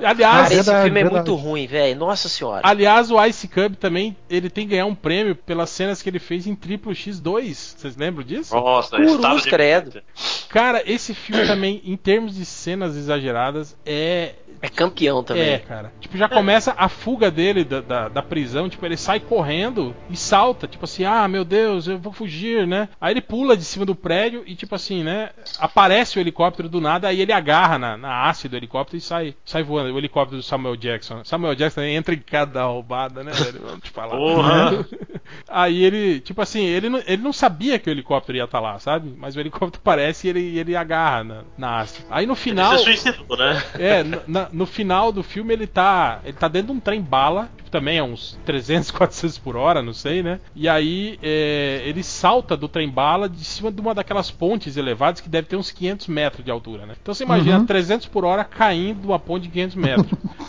aliás, 0.03 0.36
Cara, 0.43 0.47
esse 0.47 0.55
verdade, 0.57 0.85
filme 0.85 1.01
é 1.01 1.03
verdade. 1.05 1.31
muito 1.31 1.43
ruim, 1.43 1.67
velho. 1.67 1.99
Nossa 1.99 2.29
senhora. 2.29 2.63
aliás, 2.65 3.11
o 3.11 3.25
Ice 3.25 3.49
Cub 3.49 3.75
também 3.77 4.17
ele 4.29 4.49
tem 4.51 4.65
que 4.67 4.71
ganhar 4.73 4.87
um 4.87 4.95
prêmio 4.95 5.35
pelas 5.35 5.71
cenas 5.71 6.03
que 6.03 6.09
ele 6.09 6.19
fez 6.19 6.47
em 6.47 6.55
Triplo 6.55 6.93
X2. 6.93 7.55
Vocês 7.79 7.97
lembram 7.97 8.25
disso? 8.25 8.55
Nossa, 8.55 9.01
estado 9.01 9.41
de- 9.41 9.49
credo. 9.51 10.03
Cara, 10.49 10.83
esse 10.87 11.15
filme 11.15 11.47
também, 11.47 11.83
em 11.85 11.97
termos 11.97 12.35
de 12.37 12.45
cenas 12.45 12.97
exageradas, 12.97 13.77
é 13.85 14.35
É 14.63 14.69
campeão 14.71 15.23
também. 15.23 15.51
É, 15.55 15.59
cara. 15.59 15.93
Tipo, 16.01 16.17
já 16.17 16.29
começa 16.29 16.75
a 16.79 16.89
fuga 16.89 17.31
dele 17.31 17.63
da, 17.63 17.81
da, 17.83 18.09
da 18.09 18.23
prisão. 18.23 18.69
Tipo, 18.69 18.87
ele 18.87 18.97
sai 18.97 19.21
correndo 19.21 19.95
e 20.09 20.17
salta. 20.17 20.67
Tipo 20.67 20.85
assim, 20.87 21.05
ah, 21.05 21.29
meu 21.29 21.45
Deus, 21.45 21.87
eu 21.87 21.99
vou 21.99 22.13
fugir, 22.13 22.67
né? 22.67 22.89
Aí 22.99 23.13
ele 23.13 23.21
pula 23.21 23.55
de 23.57 23.65
cima 23.65 23.85
do 23.85 23.95
prédio 23.95 24.43
e, 24.47 24.55
tipo 24.55 24.75
assim, 24.75 25.03
né? 25.05 25.31
Aparece 25.59 26.19
o 26.19 26.21
helicóptero 26.21 26.69
do 26.71 26.81
nada. 26.81 27.09
Aí 27.09 27.21
ele 27.21 27.33
agarra 27.33 27.79
na, 27.79 27.97
na 27.99 28.25
haste 28.29 28.49
do 28.49 28.57
helicóptero 28.57 28.97
e 28.97 29.01
sai, 29.01 29.35
sai 29.45 29.63
voando. 29.63 29.93
O 29.93 29.99
helicóptero 29.99 30.16
do 30.25 30.43
Samuel 30.43 30.77
Jackson. 30.77 31.23
Samuel 31.25 31.55
Jackson 31.55 31.83
entra 31.83 32.15
em 32.15 32.19
cada 32.19 32.65
roubada, 32.65 33.23
né, 33.23 33.33
velho? 33.33 33.61
Vamos 33.65 33.81
te 33.83 33.91
falar. 33.91 34.17
Porra! 34.17 34.87
Aí 35.49 35.83
ele, 35.85 36.21
tipo 36.21 36.41
assim, 36.41 36.65
ele 36.65 36.89
não, 36.89 37.01
ele 37.07 37.23
não 37.23 37.33
sabia 37.33 37.79
que 37.79 37.89
o 37.89 37.93
helicóptero 37.93 38.39
ia 38.39 38.45
estar 38.45 38.61
lá, 38.61 38.79
sabe? 38.79 39.13
Mas 39.17 39.35
o 39.37 39.41
helicóptero 39.41 39.81
aparece 39.83 40.27
e 40.27 40.31
ele, 40.31 40.59
ele 40.59 40.77
agarra 40.77 41.25
na, 41.25 41.43
na 41.59 41.81
haste. 41.81 42.05
Aí 42.11 42.27
no 42.27 42.35
final. 42.37 42.75
Ele 42.75 42.97
se 42.97 43.03
suicidou, 43.03 43.37
né? 43.37 43.63
É, 43.79 44.03
no, 44.05 44.21
na- 44.27 44.49
no 44.53 44.67
final 44.67 45.11
do 45.13 45.23
filme 45.23 45.53
ele 45.53 45.67
tá. 45.67 46.21
Ele 46.25 46.33
tá 46.37 46.47
dentro 46.49 46.69
de 46.69 46.73
um 46.75 46.81
trem 46.81 47.01
bala, 47.03 47.49
tipo, 47.57 47.71
também 47.71 47.99
a 47.99 48.05
uns 48.05 48.39
300, 48.45 48.91
400 48.93 49.39
por 49.39 49.57
hora, 49.57 49.83
não 49.83 49.93
sei, 49.93 50.23
né? 50.23 50.39
E 50.55 50.69
aí 50.69 51.19
é, 51.23 51.83
ele 51.85 52.03
salta 52.03 52.57
do 52.57 52.69
trem 52.69 52.89
bala 52.89 53.29
de 53.29 53.45
cima 53.45 53.71
de 53.73 53.81
uma 53.81 53.95
daquelas 53.95 54.31
pontes 54.31 54.77
elevadas 54.77 55.21
que 55.21 55.29
deve 55.29 55.49
ter 55.49 55.57
uns 55.57 55.71
500 55.71 56.07
metros 56.07 56.45
de 56.45 56.51
altura, 56.51 56.87
né? 56.87 56.95
Então 57.03 57.13
você 57.15 57.25
imagina 57.25 57.59
300 57.67 58.07
por 58.07 58.25
hora 58.25 58.45
caindo 58.45 59.01
de 59.01 59.07
uma 59.07 59.19
ponte 59.19 59.43
de 59.45 59.49
500 59.49 59.77
metros. 59.77 60.06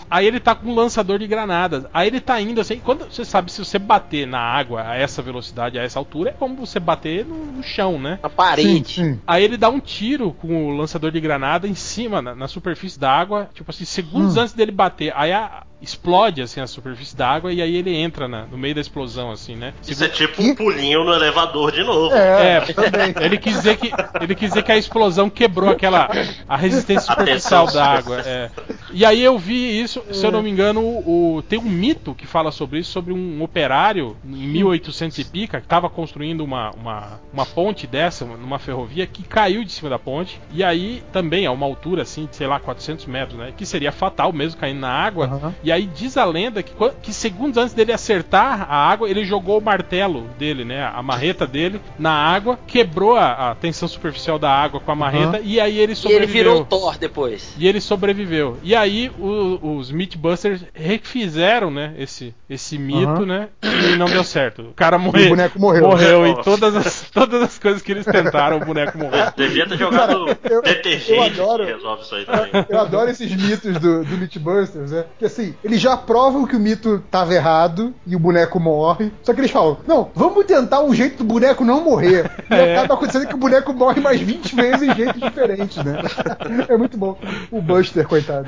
Aí 0.10 0.26
ele 0.26 0.40
tá 0.40 0.56
com 0.56 0.70
um 0.70 0.76
lançador 0.76 1.20
de 1.20 1.28
granadas. 1.28 1.86
Aí 1.94 2.08
ele 2.08 2.20
tá 2.20 2.40
indo 2.42 2.62
assim. 2.62 2.80
Quando 2.80 3.06
você 3.12 3.26
sabe, 3.26 3.52
se 3.52 3.64
você 3.64 3.78
bater 3.80 4.26
na 4.28 4.40
água 4.40 4.84
a 4.88 4.96
essa 4.96 5.22
velocidade, 5.22 5.78
a 5.78 5.84
essa 5.84 6.00
altura, 6.00 6.30
é 6.30 6.34
como 6.34 6.56
você 6.56 6.80
bater 6.80 7.26
no, 7.26 7.46
no 7.46 7.64
chão, 7.64 8.00
né? 8.00 8.20
Na 8.22 8.30
Sim, 8.30 8.36
parede. 8.36 8.94
sim. 8.94 9.20
Aí 9.28 9.44
ele 9.44 9.58
dá 9.58 9.70
um 9.70 9.80
tiro 9.80 10.32
com 10.32 10.68
o 10.68 10.76
lançador 10.76 11.12
de 11.12 11.20
granada 11.20 11.68
em 11.68 11.76
cima, 11.76 12.22
na, 12.22 12.36
na 12.36 12.48
superfície 12.48 13.00
da 13.00 13.12
água, 13.12 13.50
tipo 13.54 13.70
assim, 13.72 13.86
segundos 13.86 14.38
antes 14.38 14.54
dele 14.54 14.72
bater. 14.72 15.14
Aí 15.16 15.32
a- 15.32 15.64
explode 15.82 16.42
assim 16.42 16.60
a 16.60 16.68
superfície 16.68 17.16
da 17.16 17.30
água 17.30 17.54
e 17.54 17.62
aí 17.62 17.76
ele 17.76 17.94
entra 17.96 18.28
na- 18.28 18.46
no 18.46 18.58
meio 18.58 18.74
da 18.76 18.82
explosão, 18.82 19.32
assim, 19.32 19.56
né? 19.56 19.74
Isso 19.88 20.04
é 20.04 20.10
tipo 20.10 20.42
um 20.42 20.56
pulinho 20.56 21.04
no 21.04 21.14
elevador 21.14 21.72
de 21.72 21.84
novo. 21.84 22.14
É, 22.16 22.58
É, 22.58 22.60
também. 22.62 23.14
ele 23.22 23.38
quis 23.38 23.54
dizer 23.54 23.78
que 23.78 23.92
ele 24.22 24.36
quis 24.36 24.50
dizer 24.50 24.64
que 24.64 24.72
a 24.72 24.78
explosão 24.78 25.30
quebrou 25.30 25.70
aquela 25.70 26.10
a 26.48 26.58
resistência 26.58 27.08
superficial 27.14 27.68
da 27.68 27.86
água. 27.86 28.22
é. 28.26 28.50
E 28.92 29.06
aí 29.06 29.22
eu 29.24 29.38
vi 29.38 29.80
isso, 29.82 30.02
se 30.12 30.26
eu 30.26 30.32
não 30.32 30.42
me 30.42 30.50
engano, 30.50 30.82
o, 30.82 31.44
tem 31.48 31.60
um 31.60 31.64
mito 31.64 32.16
que 32.16 32.26
fala 32.26 32.52
sobre 32.52 32.80
isso, 32.80 32.92
sobre 32.92 33.14
um 33.14 33.44
operário 33.44 34.16
em 34.26 34.30
1800 34.48 35.18
e 35.20 35.24
pica 35.26 35.60
que 35.60 35.66
estava 35.66 35.90
construindo 35.90 36.42
uma, 36.42 36.72
uma, 36.72 37.20
uma 37.32 37.46
ponte 37.46 37.86
dessa, 37.86 38.26
numa 38.26 38.58
ferrovia 38.60 39.06
que 39.06 39.24
caiu 39.24 39.64
de 39.64 39.72
cima 39.72 39.90
da 39.90 40.00
ponte 40.00 40.40
e 40.52 40.64
aí 40.64 41.04
também 41.12 41.46
a 41.46 41.52
uma 41.52 41.66
altura 41.66 42.02
assim, 42.04 42.26
de, 42.26 42.36
sei 42.36 42.48
lá, 42.48 42.60
400 42.60 43.06
metros, 43.06 43.38
né? 43.38 43.54
Que 43.56 43.66
seria 43.66 43.92
fatal 43.92 44.32
mesmo 44.34 44.60
caindo 44.60 44.80
na 44.80 44.90
água. 44.90 45.26
Aham. 45.28 45.56
E 45.68 45.72
aí 45.72 45.86
diz 45.86 46.16
a 46.16 46.24
lenda 46.24 46.64
que, 46.64 46.72
que 47.04 47.12
segundos 47.12 47.58
antes 47.58 47.74
dele 47.74 47.92
acertar 47.92 48.66
a 48.72 48.90
água, 48.90 49.10
ele 49.10 49.26
jogou 49.26 49.58
o 49.58 49.62
martelo 49.62 50.22
dele, 50.40 50.64
né? 50.64 50.90
A 50.96 51.04
marreta 51.04 51.46
dele 51.46 51.82
na 52.00 52.10
água, 52.10 52.58
quebrou 52.66 53.18
a, 53.18 53.52
a 53.52 53.56
tensão 53.56 53.86
superficial 53.86 54.40
da 54.40 54.50
água 54.50 54.80
com 54.80 54.90
a 54.94 54.96
marreta 54.96 55.42
e 55.44 55.60
aí 55.60 55.74
ele 55.74 55.80
E 55.80 55.84
ele 55.84 55.96
sobreviveu. 55.96 56.32
virou 56.54 56.64
Thor 56.66 56.98
depois. 56.98 57.54
E 57.58 57.68
ele 57.68 57.82
sobreviveu. 57.82 58.58
E 58.64 58.74
aí 58.74 59.12
o- 59.20 59.76
os 59.78 59.92
Mythbusters 59.92 60.64
refizeram, 60.74 61.70
né, 61.70 61.94
esse, 61.98 62.34
esse 62.50 62.78
mito, 62.78 63.10
Aham. 63.10 63.26
né? 63.26 63.50
E 63.62 63.98
não 63.98 64.06
deu 64.06 64.24
certo. 64.24 64.62
O 64.70 64.74
cara 64.74 64.96
E 64.96 65.00
morreu. 65.02 65.26
o 65.26 65.30
boneco 65.32 65.60
morreu. 65.60 65.82
Morreu 65.90 66.28
Nossa. 66.28 66.44
todas 66.44 66.76
as, 66.78 67.10
todas 67.12 67.42
as 67.44 67.60
coisas 67.60 67.82
que 67.82 67.92
eles 67.92 68.06
tentaram, 68.06 68.56
o 68.56 68.66
boneco 68.66 68.98
morreu. 68.98 69.26
Devia 69.36 69.68
ter 69.68 69.78
jogado 69.78 70.30
eu- 70.50 70.62
detergente 70.62 71.12
eu 71.12 71.24
adoro. 71.24 71.66
que 71.66 71.74
resolve 71.74 72.04
isso 72.04 72.16
aí 72.16 72.24
também. 72.26 72.66
Eu 72.70 72.80
adoro 72.80 73.10
esses 73.10 73.30
mitos 73.36 73.74
do, 73.80 74.06
do 74.06 74.18
Mythbusters, 74.18 74.92
né? 74.92 75.04
Que 75.20 75.26
assim, 75.26 75.57
eles 75.64 75.82
já 75.82 75.98
provam 75.98 76.46
que 76.46 76.56
o 76.56 76.60
mito 76.60 77.04
tava 77.12 77.34
errado 77.34 77.94
e 78.06 78.16
o 78.16 78.20
boneco 78.20 78.60
morre. 78.60 79.12
Só 79.24 79.34
que 79.34 79.40
eles 79.42 79.52
falam: 79.52 79.78
não, 79.88 80.10
vamos 80.16 80.46
tentar 80.46 80.82
um 80.82 80.94
jeito 80.94 81.18
do 81.18 81.24
boneco 81.24 81.64
não 81.66 81.84
morrer. 81.84 82.30
E 82.50 82.54
É. 82.54 82.78
acaba 82.78 82.94
acontecendo 82.96 83.28
que 83.28 83.34
o 83.36 83.38
boneco 83.38 83.74
morre 83.74 84.00
mais 84.02 84.20
20 84.22 84.56
vezes 84.56 84.82
em 84.84 84.96
jeitos 84.96 85.22
diferentes, 85.22 85.78
né? 85.84 86.02
É 86.70 86.78
muito 86.78 86.98
bom. 86.98 87.18
O 87.52 87.62
Buster, 87.62 88.08
coitado. 88.08 88.48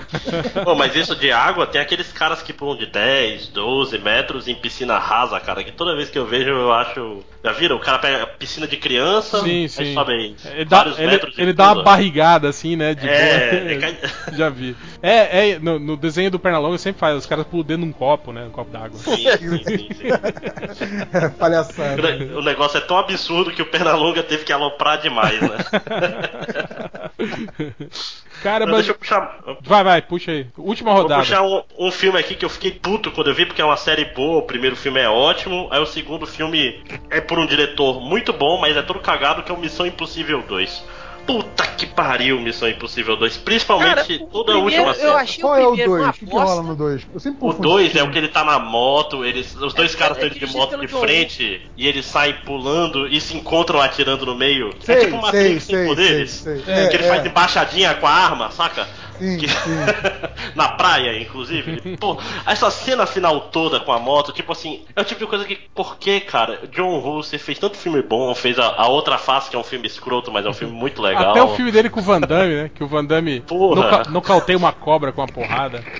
Pô, 0.64 0.76
mas 0.76 0.95
isso 0.95 1.16
de 1.16 1.32
água, 1.32 1.66
tem 1.66 1.80
aqueles 1.82 2.12
caras 2.12 2.41
que 2.41 2.53
pulam 2.53 2.78
de 2.78 2.86
10, 2.86 3.47
12 3.49 3.97
metros 3.99 4.47
em 4.47 4.55
piscina 4.55 4.97
rasa, 4.99 5.39
cara, 5.39 5.64
que 5.64 5.72
toda 5.72 5.95
vez 5.95 6.10
que 6.10 6.18
eu 6.18 6.26
vejo 6.26 6.49
eu 6.49 6.72
acho. 6.74 7.20
Já 7.43 7.53
viram? 7.53 7.77
O 7.77 7.79
cara 7.79 7.99
pega 7.99 8.23
a 8.23 8.27
piscina 8.27 8.67
de 8.67 8.75
criança, 8.75 9.39
Sim, 9.39 9.61
aí 9.63 9.69
sim. 9.69 9.93
sobe 9.93 10.11
aí 10.11 10.35
Ele 10.53 10.65
dá, 10.65 10.77
vários 10.77 10.99
ele, 10.99 11.11
metros 11.11 11.37
ele 11.37 11.53
dá 11.53 11.71
uma 11.71 11.83
barrigada 11.83 12.49
assim, 12.49 12.75
né? 12.75 12.93
De 12.93 13.07
É, 13.07 13.77
boa. 13.79 13.97
Já 14.35 14.49
vi. 14.49 14.75
É, 15.01 15.51
é 15.51 15.59
no, 15.59 15.79
no 15.79 15.95
desenho 15.95 16.29
do 16.29 16.37
Pernalonga 16.37 16.77
sempre 16.77 16.99
faz, 16.99 17.15
os 17.17 17.25
caras 17.25 17.47
pulam 17.47 17.65
dentro 17.65 17.83
de 17.83 17.89
um 17.89 17.93
copo, 17.93 18.33
né? 18.33 18.43
Um 18.43 18.49
copo 18.49 18.69
d'água. 18.71 18.97
Sim, 18.99 19.15
sim, 19.15 19.63
sim, 19.63 19.89
sim. 19.93 20.07
É, 21.13 21.29
palhaçada. 21.29 22.01
O 22.35 22.39
O 22.39 22.43
negócio 22.43 22.77
é 22.77 22.81
tão 22.81 22.97
absurdo 22.97 23.51
que 23.51 23.61
o 23.61 23.65
Pernalonga 23.65 24.21
teve 24.21 24.43
que 24.43 24.51
aloprar 24.51 24.99
demais, 25.01 25.39
né? 25.41 25.57
Cara, 28.41 28.65
Mas 28.65 28.75
deixa 28.75 28.91
eu 28.91 28.95
puxar. 28.95 29.39
Vai, 29.61 29.83
vai, 29.83 30.01
puxa 30.01 30.31
aí. 30.31 30.47
Última 30.57 30.91
Vou 30.93 31.03
rodada. 31.03 31.21
puxar 31.21 31.41
um, 31.43 31.61
um 31.77 31.91
filme 31.91 32.19
aqui 32.19 32.35
que 32.35 32.45
eu 32.45 32.49
fiquei 32.49 32.71
puto 32.71 33.11
quando 33.11 33.29
eu 33.29 33.35
vi, 33.35 33.45
porque 33.45 33.61
é 33.61 33.65
uma 33.65 33.77
série 33.77 34.05
boa. 34.05 34.39
O 34.39 34.43
primeiro 34.43 34.75
filme 34.75 34.99
é 34.99 35.09
ótimo, 35.09 35.67
aí 35.71 35.81
o 35.81 35.85
segundo 35.85 36.25
filme 36.25 36.81
é 37.09 37.19
por 37.19 37.37
um 37.39 37.45
diretor 37.45 37.99
muito 37.99 38.31
bom, 38.31 38.59
mas 38.59 38.77
é 38.77 38.81
todo 38.81 38.99
cagado, 38.99 39.43
que 39.43 39.51
é 39.51 39.55
o 39.55 39.59
Missão 39.59 39.85
Impossível 39.85 40.41
2. 40.47 40.99
Puta 41.30 41.67
que 41.67 41.86
pariu, 41.86 42.39
Missão 42.41 42.67
Impossível 42.67 43.15
2. 43.15 43.38
Principalmente 43.38 44.17
Cara, 44.17 44.30
toda 44.32 44.51
a 44.51 44.55
primeiro 44.55 44.84
última 44.84 44.88
eu 44.89 44.95
cena. 44.95 45.13
achei 45.21 45.41
Qual 45.41 45.53
o 45.53 45.57
é 45.57 45.67
o 45.67 45.67
primeiro 45.67 45.91
2? 45.91 46.01
uma 46.03 46.09
O 46.09 46.13
que, 46.13 46.25
que 46.25 46.32
rola 46.32 46.63
no 46.63 46.75
2? 46.75 47.07
Eu 47.13 47.19
sempre 47.19 47.38
O 47.38 47.41
confundo 47.41 47.69
2 47.69 47.88
esse 47.88 47.99
é 47.99 48.03
o 48.03 48.11
que 48.11 48.17
ele 48.17 48.27
tá 48.30 48.43
na 48.43 48.57
moto, 48.59 49.23
eles, 49.23 49.55
os 49.55 49.73
dois 49.73 49.93
É, 49.93 49.97
caras 49.97 50.17
é 50.17 50.21
estão 50.21 50.27
indo 50.27 50.34
de 50.34 50.39
dirigido 50.39 50.57
moto 50.59 50.80
de 50.82 50.88
frente 50.88 51.61
e 51.77 51.88
eles 51.88 52.05
saem 52.05 52.34
pulando 52.45 53.07
e 53.07 53.21
se 53.21 53.38
encontram 53.38 53.80
atirando 53.80 54.25
no 54.25 54.36
meio. 54.36 54.73
Sei, 54.82 54.95
é 54.95 54.99
tipo 55.01 55.15
uma 55.17 55.30
sei, 55.30 55.39
Matrix 55.41 55.63
sem 55.63 55.75
sei, 55.75 55.88
poderes. 55.88 56.32
sei, 56.32 56.59
sei. 56.63 56.73
É, 56.73 56.88
que 56.88 56.95
ele 56.97 57.05
É, 57.05 57.07
faz 57.07 57.25
é. 57.25 57.27
embaixadinha 57.27 57.93
com 57.95 58.07
a 58.07 58.11
arma, 58.11 58.49
saca? 58.51 58.88
Sim, 59.20 59.38
Que- 59.38 59.47
sim. 59.47 59.70
na 60.55 60.70
praia, 60.70 61.22
inclusive. 61.22 61.97
Pô, 61.97 62.17
essa 62.45 62.72
cena 62.72 63.05
final 63.05 63.41
toda 63.51 63.80
com 63.80 63.91
a 63.91 63.99
moto, 63.99 64.32
tipo 64.32 64.51
assim, 64.51 64.84
é 64.95 65.01
o 65.01 65.05
tipo 65.05 65.20
de 65.22 65.28
coisa 65.28 65.45
que, 65.45 65.57
por 65.76 65.97
que, 65.97 66.20
cara? 66.22 66.61
John 66.72 66.99
Woo, 66.99 67.22
você 67.24 67.38
fez 67.38 67.59
tanto 67.59 67.78
filme 67.78 68.01
bom, 68.01 68.34
fez 68.34 68.57
a, 68.57 68.65
a 68.78 68.88
outra 68.88 69.17
face, 69.17 69.49
que 69.49 69.55
é 69.55 69.59
um 69.59 69.63
filme 69.63 69.88
escroto, 69.88 70.32
mas 70.32 70.45
é 70.45 70.49
um 70.49 70.53
filme 70.53 70.74
muito 70.74 71.01
legal. 71.01 71.32
Até 71.32 71.41
o 71.43 71.49
filme 71.55 71.72
dele 71.72 71.89
com 71.89 71.99
o 71.99 72.03
Van 72.03 72.22
Damme, 72.22 72.55
né? 72.55 72.72
Que 72.74 72.84
o 72.84 72.88
Van 72.88 73.03
Damme 73.05 73.41
Porra. 73.41 73.76
noca- 73.97 74.09
nocauteia 74.09 74.57
uma 74.57 74.72
cobra 74.74 75.11
com 75.11 75.22
uma 75.22 75.28
porrada. 75.28 75.84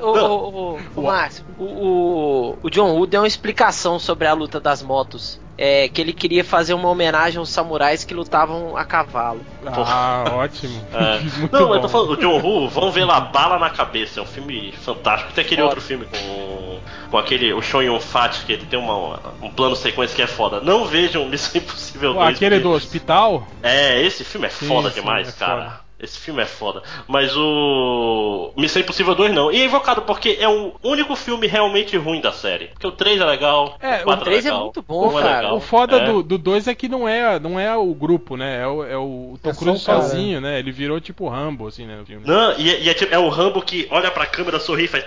O, 0.00 0.06
o, 0.06 0.74
o, 0.76 0.80
o 0.96 1.02
Márcio, 1.02 1.44
o, 1.58 1.64
o, 1.64 2.58
o 2.62 2.70
John 2.70 2.92
Woo 2.94 3.06
deu 3.06 3.20
uma 3.22 3.26
explicação 3.26 3.98
sobre 3.98 4.26
a 4.28 4.32
luta 4.32 4.60
das 4.60 4.82
motos. 4.82 5.40
É, 5.56 5.88
que 5.88 6.00
ele 6.00 6.12
queria 6.12 6.42
fazer 6.44 6.74
uma 6.74 6.88
homenagem 6.88 7.38
aos 7.38 7.48
samurais 7.48 8.02
que 8.04 8.12
lutavam 8.12 8.76
a 8.76 8.84
cavalo. 8.84 9.40
Ah, 9.64 10.24
ótimo. 10.34 10.84
É. 10.92 11.20
Muito 11.38 11.52
Não, 11.52 11.68
bom. 11.68 11.74
eu 11.76 11.80
tô 11.80 11.88
falando, 11.88 12.10
o 12.10 12.16
John 12.16 12.40
Woo, 12.40 12.68
vamos 12.68 12.92
ver 12.92 13.04
lá, 13.04 13.20
Bala 13.20 13.56
na 13.58 13.70
Cabeça, 13.70 14.18
é 14.18 14.22
um 14.22 14.26
filme 14.26 14.72
fantástico. 14.72 15.32
Tem 15.32 15.44
aquele 15.44 15.60
Foda. 15.62 15.74
outro 15.74 15.80
filme 15.86 16.06
com, 16.06 16.78
com 17.10 17.18
aquele, 17.18 17.52
o 17.52 17.62
Sean 17.62 17.82
Yun 17.84 18.00
Fat, 18.00 18.44
que 18.44 18.52
ele 18.52 18.66
tem 18.66 18.78
uma, 18.78 19.20
um 19.40 19.48
plano 19.50 19.76
sequência 19.76 20.16
que 20.16 20.22
é 20.22 20.26
foda. 20.26 20.60
Não 20.60 20.86
vejam 20.86 21.24
Missão 21.28 21.60
Impossível 21.62 22.14
Pô, 22.14 22.20
2. 22.20 22.34
aquele 22.34 22.56
porque- 22.56 22.68
do 22.68 22.74
hospital? 22.74 23.46
É, 23.62 24.02
esse 24.02 24.24
filme 24.24 24.48
é 24.48 24.50
foda 24.50 24.90
sim, 24.90 25.00
demais, 25.00 25.28
é 25.28 25.32
cara. 25.32 25.62
foda. 25.62 25.83
Esse 25.98 26.18
filme 26.18 26.42
é 26.42 26.46
foda. 26.46 26.82
Mas 27.06 27.34
o. 27.36 28.52
Missão 28.56 28.82
Impossível 28.82 29.14
2 29.14 29.32
não. 29.32 29.50
E 29.52 29.60
é 29.60 29.64
invocado 29.64 30.02
porque 30.02 30.36
é 30.40 30.48
o 30.48 30.74
único 30.82 31.14
filme 31.16 31.46
realmente 31.46 31.96
ruim 31.96 32.20
da 32.20 32.32
série. 32.32 32.66
Porque 32.68 32.86
o 32.86 32.92
3 32.92 33.20
é 33.20 33.24
legal. 33.24 33.76
É, 33.80 34.00
o 34.00 34.04
4 34.04 34.22
o 34.22 34.24
3 34.24 34.44
é 34.44 34.48
legal, 34.50 34.64
muito 34.64 34.82
bom, 34.82 35.18
é 35.18 35.22
cara. 35.22 35.36
legal. 35.42 35.56
O 35.56 35.60
foda 35.60 35.96
É. 35.98 36.04
do, 36.06 36.22
do 36.22 36.36
2 36.36 36.66
é 36.68 36.74
que 36.74 36.88
não 36.88 37.08
é, 37.08 37.38
não 37.38 37.58
é 37.60 37.74
o 37.76 37.94
grupo, 37.94 38.36
né? 38.36 38.62
É 38.62 38.66
o, 38.66 38.84
é 38.84 38.96
o 38.96 39.38
Tom 39.42 39.50
É 39.50 39.54
Cruise 39.54 39.80
sozinho, 39.84 40.40
né? 40.40 40.58
Ele 40.58 40.72
virou 40.72 41.00
tipo 41.00 41.28
Rambo, 41.28 41.68
assim, 41.68 41.86
né? 41.86 41.96
No 41.96 42.04
filme. 42.04 42.26
Não, 42.26 42.52
e, 42.58 42.70
é- 42.70 42.80
e 42.80 42.88
é, 42.90 42.94
tipo- 42.94 43.14
é 43.14 43.18
o 43.18 43.28
Rambo 43.28 43.62
que 43.62 43.86
olha 43.90 44.10
pra 44.10 44.26
câmera, 44.26 44.58
sorri 44.58 44.84
e 44.84 44.88
faz. 44.88 45.04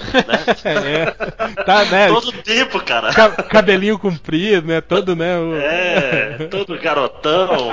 Né? 0.00 0.44
É. 0.64 1.38
Tá, 1.64 1.84
né? 1.86 2.08
Todo 2.08 2.32
tempo, 2.32 2.80
cara. 2.80 3.12
Ca- 3.12 3.30
cabelinho 3.42 3.98
comprido, 3.98 4.66
né? 4.66 4.80
Todo, 4.80 5.14
né? 5.16 5.36
o- 5.38 5.54
É, 5.56 6.46
todo 6.50 6.78
garotão. 6.78 7.70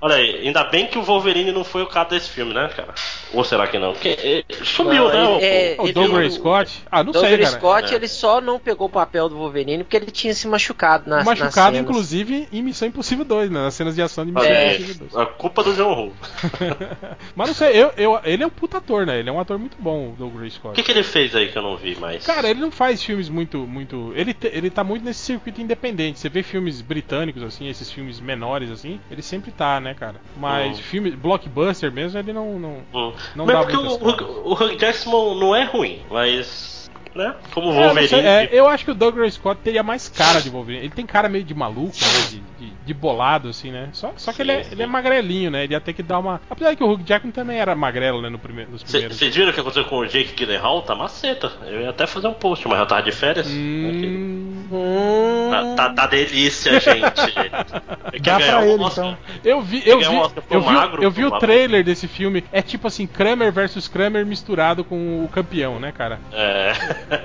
Olha 0.00 0.16
aí, 0.16 0.46
ainda 0.46 0.64
bem 0.64 0.86
que 0.86 0.98
o 0.98 1.02
Wolverine 1.02 1.50
não 1.52 1.64
foi 1.64 1.82
o 1.82 1.86
cara 1.86 2.08
desse 2.10 2.30
filme, 2.30 2.52
né, 2.54 2.68
cara? 2.74 2.94
Ou 3.32 3.42
será 3.44 3.66
que 3.66 3.78
não? 3.78 3.92
Porque 3.92 4.08
eh, 4.22 4.44
sumiu, 4.64 5.04
Não, 5.04 5.10
né? 5.12 5.24
o- 5.28 5.38
é, 5.40 5.76
O 5.78 5.84
ele- 5.84 5.92
Douglas 5.92 6.32
o- 6.32 6.36
Scott? 6.36 6.82
Ah, 6.90 7.02
não 7.02 7.12
Douglas 7.12 7.28
sei, 7.30 7.38
cara. 7.44 7.58
Scott, 7.58 7.92
É. 7.92 7.96
ele 7.96 8.08
só 8.08 8.40
não 8.40 8.58
pegou 8.58 8.86
o 8.86 8.90
papel 8.90 9.28
do 9.28 9.36
Wolverine 9.36 9.82
porque 9.84 9.96
ele 9.96 10.10
tinha 10.10 10.34
se 10.34 10.46
machucado 10.46 11.08
nas 11.08 11.24
Machucado, 11.24 11.76
inclusive, 11.76 12.48
em 12.52 12.62
Missão 12.62 12.86
Impossível 12.88 13.24
2, 13.24 13.50
né? 13.50 13.60
Nas 13.62 13.74
cenas 13.74 13.94
de 13.94 14.02
ação 14.02 14.24
de 14.26 14.32
Missão 14.32 14.50
aí, 14.50 14.74
Impossível 14.76 15.06
2. 15.10 15.16
a 15.22 15.26
culpa 15.26 15.62
do 15.64 15.74
John 15.74 15.94
Woo. 15.94 16.12
Mas 17.34 17.48
não 17.48 17.54
sei, 17.54 17.70
eu, 17.82 17.92
eu, 17.96 18.20
ele 18.24 18.42
é 18.42 18.46
um 18.46 18.50
puta 18.50 18.78
ator, 18.78 19.06
né? 19.06 19.18
Ele 19.18 19.28
é 19.28 19.32
um 19.32 19.40
ator 19.40 19.58
muito 19.58 19.76
bom, 19.80 20.10
o 20.10 20.14
Douglas 20.18 20.52
O 20.52 20.56
Scott. 20.56 20.74
que, 20.74 20.82
que 20.82 20.90
ele 20.90 21.02
fez 21.02 21.34
aí 21.34 21.48
que 21.48 21.58
eu 21.62 21.70
não 21.70 21.76
vi 21.76 21.96
mais? 21.98 22.24
Cara, 22.24 22.48
ele 22.50 22.60
não 22.60 22.70
faz 22.70 23.02
filmes 23.02 23.28
muito. 23.28 23.58
muito 23.66 24.12
ele, 24.14 24.36
ele 24.44 24.70
tá 24.70 24.82
muito 24.82 25.04
nesse 25.04 25.20
circuito 25.20 25.60
independente. 25.60 26.18
Você 26.18 26.28
vê 26.28 26.42
filmes 26.42 26.80
britânicos, 26.80 27.42
assim, 27.42 27.68
esses 27.68 27.90
filmes 27.90 28.20
menores, 28.20 28.70
assim, 28.70 29.00
ele 29.10 29.22
sempre 29.22 29.50
tá, 29.50 29.80
né, 29.80 29.94
cara? 29.94 30.16
Mas 30.36 30.78
Hum. 30.78 30.82
filme 30.82 31.10
blockbuster 31.10 31.92
mesmo, 31.92 32.18
ele 32.18 32.32
não. 32.32 32.58
não 32.58 32.82
Hum. 32.92 33.12
Não 33.34 33.46
Mas 33.46 33.54
dá 33.56 33.60
porque 33.64 33.76
o, 33.76 33.80
o, 33.86 34.50
o 34.50 34.52
Hugh 34.54 34.76
Jackson 34.76 35.34
não 35.34 35.54
é 35.54 35.64
ruim, 35.64 36.00
mas. 36.10 36.90
Né? 37.14 37.34
Como 37.52 37.70
É, 37.72 37.74
Wolverine. 37.88 38.08
sei, 38.08 38.20
é, 38.20 38.48
eu 38.52 38.66
acho 38.66 38.86
que 38.86 38.90
o 38.90 38.94
Douglas 38.94 39.34
Scott 39.34 39.60
teria 39.62 39.82
mais 39.82 40.08
cara 40.08 40.40
de 40.40 40.48
Wolverine. 40.48 40.84
Ele 40.86 40.94
tem 40.94 41.04
cara 41.04 41.28
meio 41.28 41.44
de 41.44 41.54
maluco, 41.54 41.92
né? 42.00 42.28
De, 42.30 42.42
de, 42.62 42.72
de 42.86 42.94
bolado, 42.94 43.48
assim, 43.48 43.70
né? 43.70 43.88
Só, 43.92 44.12
só 44.16 44.32
que 44.32 44.42
ele, 44.42 44.52
é, 44.52 44.62
Sim, 44.64 44.72
ele 44.72 44.82
é 44.82 44.86
sim. 44.86 44.92
magrelinho, 44.92 45.50
né? 45.50 45.64
Ele 45.64 45.72
ia 45.74 45.80
ter 45.80 45.92
que 45.92 46.02
dar 46.02 46.18
uma. 46.18 46.40
Apesar 46.48 46.74
que 46.76 46.84
o 46.84 46.90
Hugh 46.92 47.02
Jackman 47.04 47.32
também 47.32 47.58
era 47.58 47.74
magrelo, 47.74 48.22
né? 48.22 48.28
No 48.28 48.38
primeiro, 48.38 48.70
nos 48.70 48.82
primeiros. 48.82 49.16
Vocês 49.18 49.34
viram 49.34 49.50
o 49.50 49.52
que 49.52 49.60
aconteceu 49.60 49.84
com 49.84 49.98
o 49.98 50.06
Jake 50.06 50.34
Gyllenhaal? 50.36 50.82
Tá 50.82 50.94
maceta. 50.94 51.50
Eu 51.66 51.80
ia 51.82 51.90
até 51.90 52.06
fazer 52.06 52.28
um 52.28 52.32
post, 52.34 52.66
mas 52.68 52.78
eu 52.78 52.86
tava 52.86 53.02
de 53.02 53.12
férias. 53.12 53.48
Hum, 53.50 54.66
Hum, 54.70 55.50
Tá, 55.50 55.74
tá, 55.88 55.94
tá 55.94 56.06
delícia, 56.06 56.80
gente. 56.80 57.02
Dá 58.22 58.36
pra 58.38 58.64
ele, 58.66 58.82
Oscar? 58.82 59.04
então. 59.06 59.18
Eu 59.44 59.60
vi, 59.60 59.82
eu 59.84 59.98
vi, 59.98 60.08
um 60.08 60.22
eu 60.50 60.60
vi, 60.60 60.68
o- 60.68 60.72
magro, 60.72 61.02
eu 61.02 61.10
vi 61.10 61.24
o 61.24 61.30
magro. 61.30 61.40
trailer 61.46 61.84
desse 61.84 62.06
filme. 62.08 62.42
É 62.52 62.62
tipo 62.62 62.86
assim, 62.86 63.06
Kramer 63.06 63.52
versus 63.52 63.86
Kramer 63.88 64.24
misturado 64.24 64.84
com 64.84 65.24
o 65.24 65.28
campeão, 65.28 65.78
né, 65.78 65.92
cara? 65.92 66.18
É. 66.32 66.72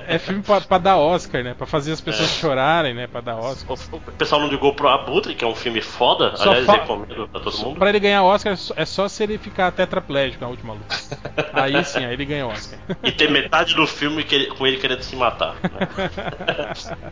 É 0.06 0.18
filme 0.18 0.42
pra, 0.42 0.60
pra 0.60 0.78
dar 0.78 0.96
Oscar, 0.98 1.42
né? 1.42 1.54
Pra 1.56 1.66
fazer 1.66 1.92
as 1.92 2.00
pessoas 2.00 2.28
É. 2.30 2.40
chorarem, 2.40 2.94
né? 2.94 3.06
Pra 3.06 3.20
dar 3.20 3.36
Oscar. 3.36 3.76
O 3.92 3.96
o 3.96 4.00
pessoal 4.18 4.40
não 4.40 4.48
ligou 4.48 4.74
pro 4.74 4.88
Abutre, 4.88 5.27
que 5.34 5.44
é 5.44 5.46
um 5.48 5.54
filme 5.54 5.80
foda. 5.80 6.36
Só 6.36 6.50
Aliás, 6.50 6.66
fa- 6.66 6.72
recomendo 6.72 7.28
pra 7.28 7.40
todo 7.40 7.58
mundo. 7.58 7.78
Pra 7.78 7.88
ele 7.88 8.00
ganhar 8.00 8.22
Oscar 8.22 8.52
é 8.52 8.84
só- 8.84 9.04
é 9.04 9.08
se 9.08 9.22
ele 9.22 9.38
ficar 9.38 9.70
tetraplégico 9.72 10.42
na 10.44 10.50
última 10.50 10.74
luta. 10.74 10.96
Aí 11.52 11.82
sim, 11.84 12.04
aí 12.04 12.12
ele 12.12 12.24
ganha 12.24 12.46
Oscar. 12.46 12.78
E 13.02 13.10
ter 13.10 13.30
metade 13.30 13.74
do 13.74 13.86
filme 13.86 14.22
que 14.22 14.34
ele- 14.34 14.46
com 14.46 14.66
ele 14.66 14.76
querendo 14.76 15.02
se 15.02 15.16
matar. 15.16 15.54
né? 15.62 15.88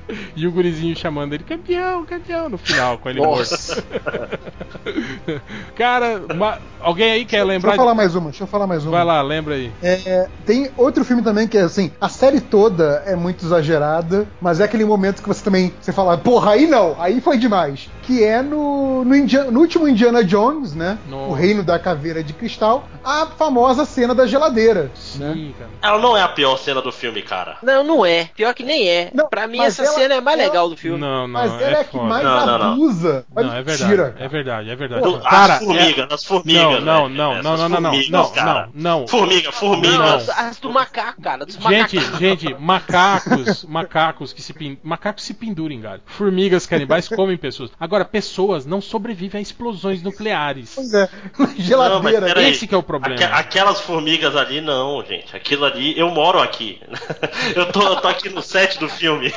e 0.36 0.46
o 0.46 0.52
gurizinho 0.52 0.94
chamando 0.96 1.32
ele 1.34 1.42
campeão, 1.44 2.04
campeão 2.04 2.48
no 2.48 2.58
final, 2.58 2.98
com 2.98 3.08
ele 3.08 3.20
Nossa. 3.20 3.74
morto. 3.76 4.46
Cara, 5.74 6.22
ma- 6.34 6.58
alguém 6.80 7.10
aí 7.12 7.24
quer 7.24 7.38
Deixa 7.38 7.44
lembrar? 7.48 7.72
eu 7.72 7.76
falar 7.76 7.94
mais 7.94 8.14
uma, 8.14 8.30
deixa 8.30 8.44
eu 8.44 8.48
falar 8.48 8.66
mais 8.66 8.82
uma. 8.84 8.92
Vai 8.92 9.04
lá, 9.04 9.22
lembra 9.22 9.54
aí. 9.54 9.72
É, 9.82 10.28
tem 10.44 10.70
outro 10.76 11.04
filme 11.04 11.22
também 11.22 11.46
que 11.48 11.58
é 11.58 11.62
assim, 11.62 11.90
a 12.00 12.08
série 12.08 12.40
toda 12.40 13.02
é 13.06 13.14
muito 13.16 13.44
exagerada, 13.44 14.26
mas 14.40 14.60
é 14.60 14.64
aquele 14.64 14.84
momento 14.84 15.22
que 15.22 15.28
você 15.28 15.42
também 15.42 15.72
você 15.80 15.92
fala, 15.92 16.16
porra, 16.18 16.52
aí 16.52 16.66
não, 16.66 16.94
aí 17.00 17.20
foi 17.20 17.36
demais. 17.38 17.88
Que 18.06 18.22
é 18.22 18.40
no, 18.40 19.04
no, 19.04 19.16
Indiana- 19.16 19.50
no 19.50 19.60
último 19.60 19.88
Indiana 19.88 20.22
Jones, 20.24 20.74
né? 20.74 20.96
Nossa. 21.08 21.30
O 21.30 21.34
Reino 21.34 21.62
da 21.64 21.78
Caveira 21.78 22.22
de 22.22 22.32
Cristal, 22.32 22.88
a 23.04 23.26
famosa 23.26 23.84
cena 23.84 24.14
da 24.14 24.26
geladeira. 24.26 24.84
né? 25.16 25.32
Sim, 25.34 25.54
cara. 25.58 25.70
Ela 25.82 25.98
não 26.00 26.16
é 26.16 26.22
a 26.22 26.28
pior 26.28 26.56
cena 26.56 26.80
do 26.80 26.92
filme, 26.92 27.20
cara. 27.22 27.56
Não, 27.62 27.82
não 27.82 28.06
é. 28.06 28.30
Pior 28.36 28.54
que 28.54 28.62
nem 28.62 28.88
é. 28.88 29.10
Não, 29.12 29.28
pra 29.28 29.46
mim, 29.48 29.60
essa 29.60 29.82
ela- 29.84 29.92
cena 29.94 30.14
é 30.14 30.18
a 30.18 30.20
mais 30.20 30.38
ela- 30.38 30.48
legal 30.48 30.68
do 30.68 30.76
filme. 30.76 30.98
Não, 31.00 31.22
não, 31.22 31.28
Mas 31.28 31.50
ela 31.52 31.62
é, 31.62 31.72
é 31.72 31.80
a 31.80 31.84
que 31.84 31.96
mais 31.98 32.24
Não, 32.24 32.46
não, 32.46 32.58
não. 32.58 32.72
abusa. 32.72 33.26
Não, 33.34 33.42
é 33.42 33.62
verdade, 33.62 33.82
mentira, 33.82 34.16
é 34.18 34.28
verdade, 34.28 34.70
é 34.70 34.76
verdade. 34.76 35.02
Porra, 35.02 35.18
As 35.18 35.30
Cara, 35.30 35.58
formigas, 35.58 36.12
as 36.12 36.24
formigas. 36.24 36.62
Não, 36.62 36.80
não, 36.80 37.02
velho. 37.02 37.14
não, 37.16 37.34
não, 37.34 37.42
não, 37.42 37.68
não, 37.68 37.68
não, 37.80 37.90
formigas, 37.90 38.10
não, 38.10 38.30
cara. 38.30 38.68
não, 38.74 39.00
não. 39.00 39.08
Formiga, 39.08 39.50
formiga. 39.52 39.98
Não, 39.98 40.14
as, 40.16 40.28
as 40.28 40.58
do 40.60 40.70
macaco, 40.72 41.20
cara. 41.20 41.44
Dos 41.44 41.56
Gente, 41.56 41.96
macacos. 41.96 42.18
gente, 42.20 42.54
macacos, 42.60 43.64
macacos 43.64 44.32
que 44.32 44.42
se 44.42 44.54
macacos 44.82 45.24
se 45.24 45.34
penduram 45.34 45.74
em 45.74 45.80
galho. 45.80 46.02
Formigas 46.06 46.66
canibais 46.66 47.08
comem 47.08 47.36
pessoas. 47.36 47.70
Agora, 47.78 47.95
pessoas 48.04 48.66
não 48.66 48.80
sobrevivem 48.80 49.38
a 49.38 49.42
explosões 49.42 50.02
nucleares. 50.02 50.72
Pois 50.74 50.92
é, 50.94 51.08
Não, 51.38 51.54
geladeira. 51.56 52.20
mas 52.20 52.32
peraí. 52.32 52.50
Esse 52.50 52.66
que 52.66 52.74
é 52.74 52.78
o 52.78 52.82
problema. 52.82 53.14
Aque- 53.14 53.24
aquelas 53.56 53.80
formigas 53.80 54.36
ali, 54.36 54.60
não, 54.60 55.04
gente. 55.04 55.34
Aquilo 55.36 55.64
ali, 55.64 55.98
eu 55.98 56.10
moro 56.10 56.40
aqui. 56.40 56.80
eu, 57.54 57.66
tô, 57.72 57.82
eu 57.82 57.96
tô 57.96 58.08
aqui 58.08 58.28
no 58.28 58.42
set 58.42 58.78
do 58.78 58.88
filme. 58.88 59.32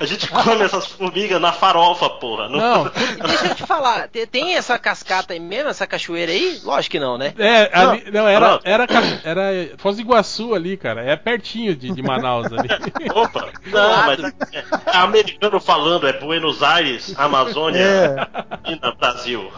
A 0.00 0.04
gente 0.06 0.28
come 0.28 0.62
essas 0.62 0.86
formigas 0.86 1.40
na 1.40 1.52
farofa, 1.52 2.08
porra. 2.10 2.48
Não, 2.48 2.86
E 2.86 3.22
deixa 3.26 3.46
eu 3.46 3.54
te 3.54 3.66
falar, 3.66 4.08
te- 4.08 4.26
tem 4.26 4.54
essa 4.54 4.78
cascata 4.78 5.32
aí 5.32 5.40
mesmo, 5.40 5.70
essa 5.70 5.86
cachoeira 5.86 6.32
aí? 6.32 6.60
Lógico 6.62 6.92
que 6.92 7.00
não, 7.00 7.16
né? 7.18 7.32
é, 7.38 7.70
ali, 7.72 8.04
não, 8.12 8.26
era, 8.28 8.48
Pronto. 8.48 8.62
era, 8.64 8.86
ca- 8.86 9.20
era 9.24 9.42
Foz 9.78 9.96
do 9.96 10.02
Iguaçu 10.02 10.54
ali, 10.54 10.76
cara. 10.76 11.02
É 11.02 11.16
pertinho 11.16 11.74
de, 11.74 11.90
de 11.92 12.02
Manaus 12.02 12.46
ali. 12.52 12.68
Opa, 13.14 13.48
não, 13.66 13.96
mas 14.06 14.18
é, 14.52 14.64
é 14.86 14.96
americano 14.96 15.58
falando, 15.60 16.06
é 16.06 16.12
Buenos 16.18 16.62
Aires, 16.62 17.14
Amazônia, 17.16 17.80
É. 17.80 17.95
e 18.66 18.80
na 18.80 18.92
Brasil. 18.92 19.48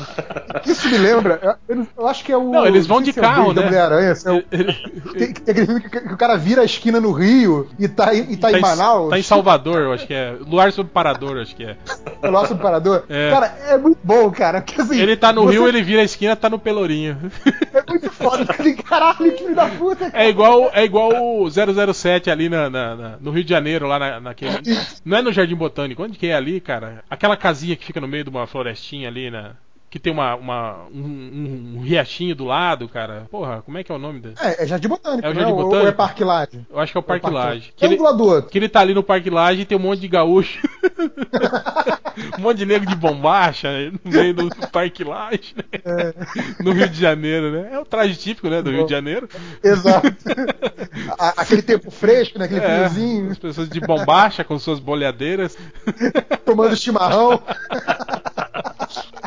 Isso 0.66 0.88
me 0.88 0.98
lembra, 0.98 1.58
eu, 1.68 1.86
eu 1.96 2.06
acho 2.08 2.24
que 2.24 2.32
é 2.32 2.36
o. 2.36 2.50
Não, 2.50 2.66
eles 2.66 2.86
vão 2.86 3.00
de 3.02 3.10
é 3.10 3.12
o 3.12 3.16
carro, 3.16 3.52
né? 3.52 3.64
Mulher-Aranha, 3.64 4.14
é 4.24 4.32
o- 4.32 4.42
Tem, 4.42 5.32
tem 5.32 5.52
aquele 5.52 5.66
filme 5.66 5.80
que, 5.80 5.88
que 5.88 6.12
o 6.14 6.16
cara 6.16 6.36
vira 6.36 6.62
a 6.62 6.64
esquina 6.64 7.00
no 7.00 7.12
Rio 7.12 7.68
e 7.78 7.88
tá, 7.88 8.14
em- 8.14 8.32
e 8.32 8.36
tá, 8.36 8.50
em 8.52 8.60
Manaus. 8.60 9.10
Tá 9.10 9.18
em 9.18 9.22
Salvador, 9.22 9.80
eu 9.82 9.92
acho 9.92 10.06
que 10.06 10.14
é. 10.14 10.34
Luar 10.46 10.72
sobre 10.72 10.92
Parador, 10.92 11.36
eu 11.36 11.42
acho 11.42 11.54
que 11.56 11.64
é. 11.64 11.76
O 12.22 12.30
nosso 12.30 12.56
parador. 12.56 13.04
É. 13.08 13.30
Cara, 13.30 13.46
é 13.68 13.78
muito 13.78 13.98
bom, 14.02 14.30
cara. 14.30 14.60
Porque, 14.60 14.80
assim, 14.80 14.98
Ele 15.00 15.16
tá 15.16 15.32
no 15.32 15.44
você- 15.44 15.52
Rio, 15.52 15.68
ele 15.68 15.82
vira 15.82 16.02
a 16.02 16.04
esquina, 16.04 16.34
tá 16.36 16.48
no 16.50 16.58
Pelourinho. 16.58 17.16
É 17.78 17.84
muito 17.90 18.10
foda. 18.10 18.44
Assim, 18.48 18.74
caralho, 18.76 19.16
que 19.16 19.30
filho 19.38 19.54
da 19.54 19.66
puta. 19.68 20.10
cara. 20.10 20.24
É 20.24 20.28
igual, 20.28 20.70
é 20.74 20.84
igual 20.84 21.10
o 21.42 21.48
007 21.48 22.28
ali 22.30 22.48
na, 22.48 22.68
na- 22.68 22.96
na- 22.96 23.16
no 23.20 23.30
Rio 23.30 23.44
de 23.44 23.50
Janeiro, 23.50 23.86
lá 23.86 23.98
na, 23.98 24.20
naquele. 24.20 24.58
Não 25.04 25.16
é 25.18 25.22
no 25.22 25.32
Jardim 25.32 25.54
Botânico, 25.54 26.02
onde 26.02 26.18
que 26.18 26.26
é 26.26 26.34
ali, 26.34 26.60
cara? 26.60 27.04
Aquela 27.08 27.36
casinha 27.36 27.76
que 27.76 27.84
fica 27.84 28.00
no 28.00 28.08
meio 28.08 28.24
de 28.30 28.36
uma 28.36 28.46
florestinha 28.46 29.08
ali, 29.08 29.30
na. 29.30 29.56
Que 29.90 29.98
tem 29.98 30.12
uma, 30.12 30.34
uma- 30.34 30.84
um, 30.94 31.76
um- 31.76 31.80
riachinho 31.80 32.34
do 32.34 32.44
lado, 32.44 32.86
cara. 32.88 33.26
Porra, 33.30 33.62
como 33.62 33.78
é 33.78 33.82
que 33.84 33.90
é 33.90 33.94
o 33.94 33.98
nome 33.98 34.20
dele? 34.20 34.34
É, 34.38 34.64
é 34.64 34.66
Jardim 34.66 34.86
Botânico, 34.88 35.26
É 35.26 35.30
o 35.30 35.32
né? 35.34 35.40
Jardim 35.40 35.52
Ou- 35.54 35.56
Botânico? 35.64 35.82
Ou 35.84 35.88
é 35.88 35.92
Parque 35.92 36.24
Lage? 36.24 36.66
Eu 36.70 36.78
acho 36.78 36.92
que 36.92 36.98
é 36.98 37.00
o 37.00 37.02
Parque 37.02 37.22
Parque 37.22 37.34
Lage. 37.36 37.72
Que 37.74 37.84
É 37.86 37.88
um 37.88 37.92
ele, 37.92 37.98
do 38.16 38.24
outro. 38.26 38.50
que 38.50 38.58
ele 38.58 38.68
tá 38.68 38.80
ali 38.80 38.92
no 38.92 39.02
Parque 39.02 39.30
Lage 39.30 39.62
e 39.62 39.64
tem 39.64 39.78
um 39.78 39.80
monte 39.80 40.00
de 40.00 40.08
gaúcho. 40.08 40.60
um 42.38 42.42
monte 42.42 42.58
de 42.58 42.66
negro 42.66 42.86
de 42.86 42.94
bombacha 42.96 43.68
no 44.04 44.10
meio 44.12 44.34
do 44.34 44.50
Parque 44.70 45.04
Lage, 45.04 45.54
né? 45.56 45.64
No 46.60 46.72
Rio 46.72 46.88
de 46.88 47.00
Janeiro, 47.00 47.50
né? 47.50 47.70
É 47.72 47.78
o 47.78 47.84
traje 47.86 48.14
típico, 48.16 48.48
né? 48.50 48.60
Do 48.60 48.70
Rio 48.70 48.84
de 48.84 48.90
Janeiro. 48.90 49.26
Exato. 49.64 50.06
Aquele 51.36 51.62
tempo 51.62 51.90
fresco, 51.90 52.38
né? 52.38 52.44
Aquele 52.44 52.60
É, 52.60 52.88
friozinho, 52.88 53.30
as 53.30 53.38
pessoas 53.38 53.68
de 53.70 53.80
bombacha 53.80 54.44
com 54.44 54.58
suas 54.58 54.78
bolhadeiras. 54.80 55.56
tomando 56.44 56.76
chimarrão. 56.76 57.40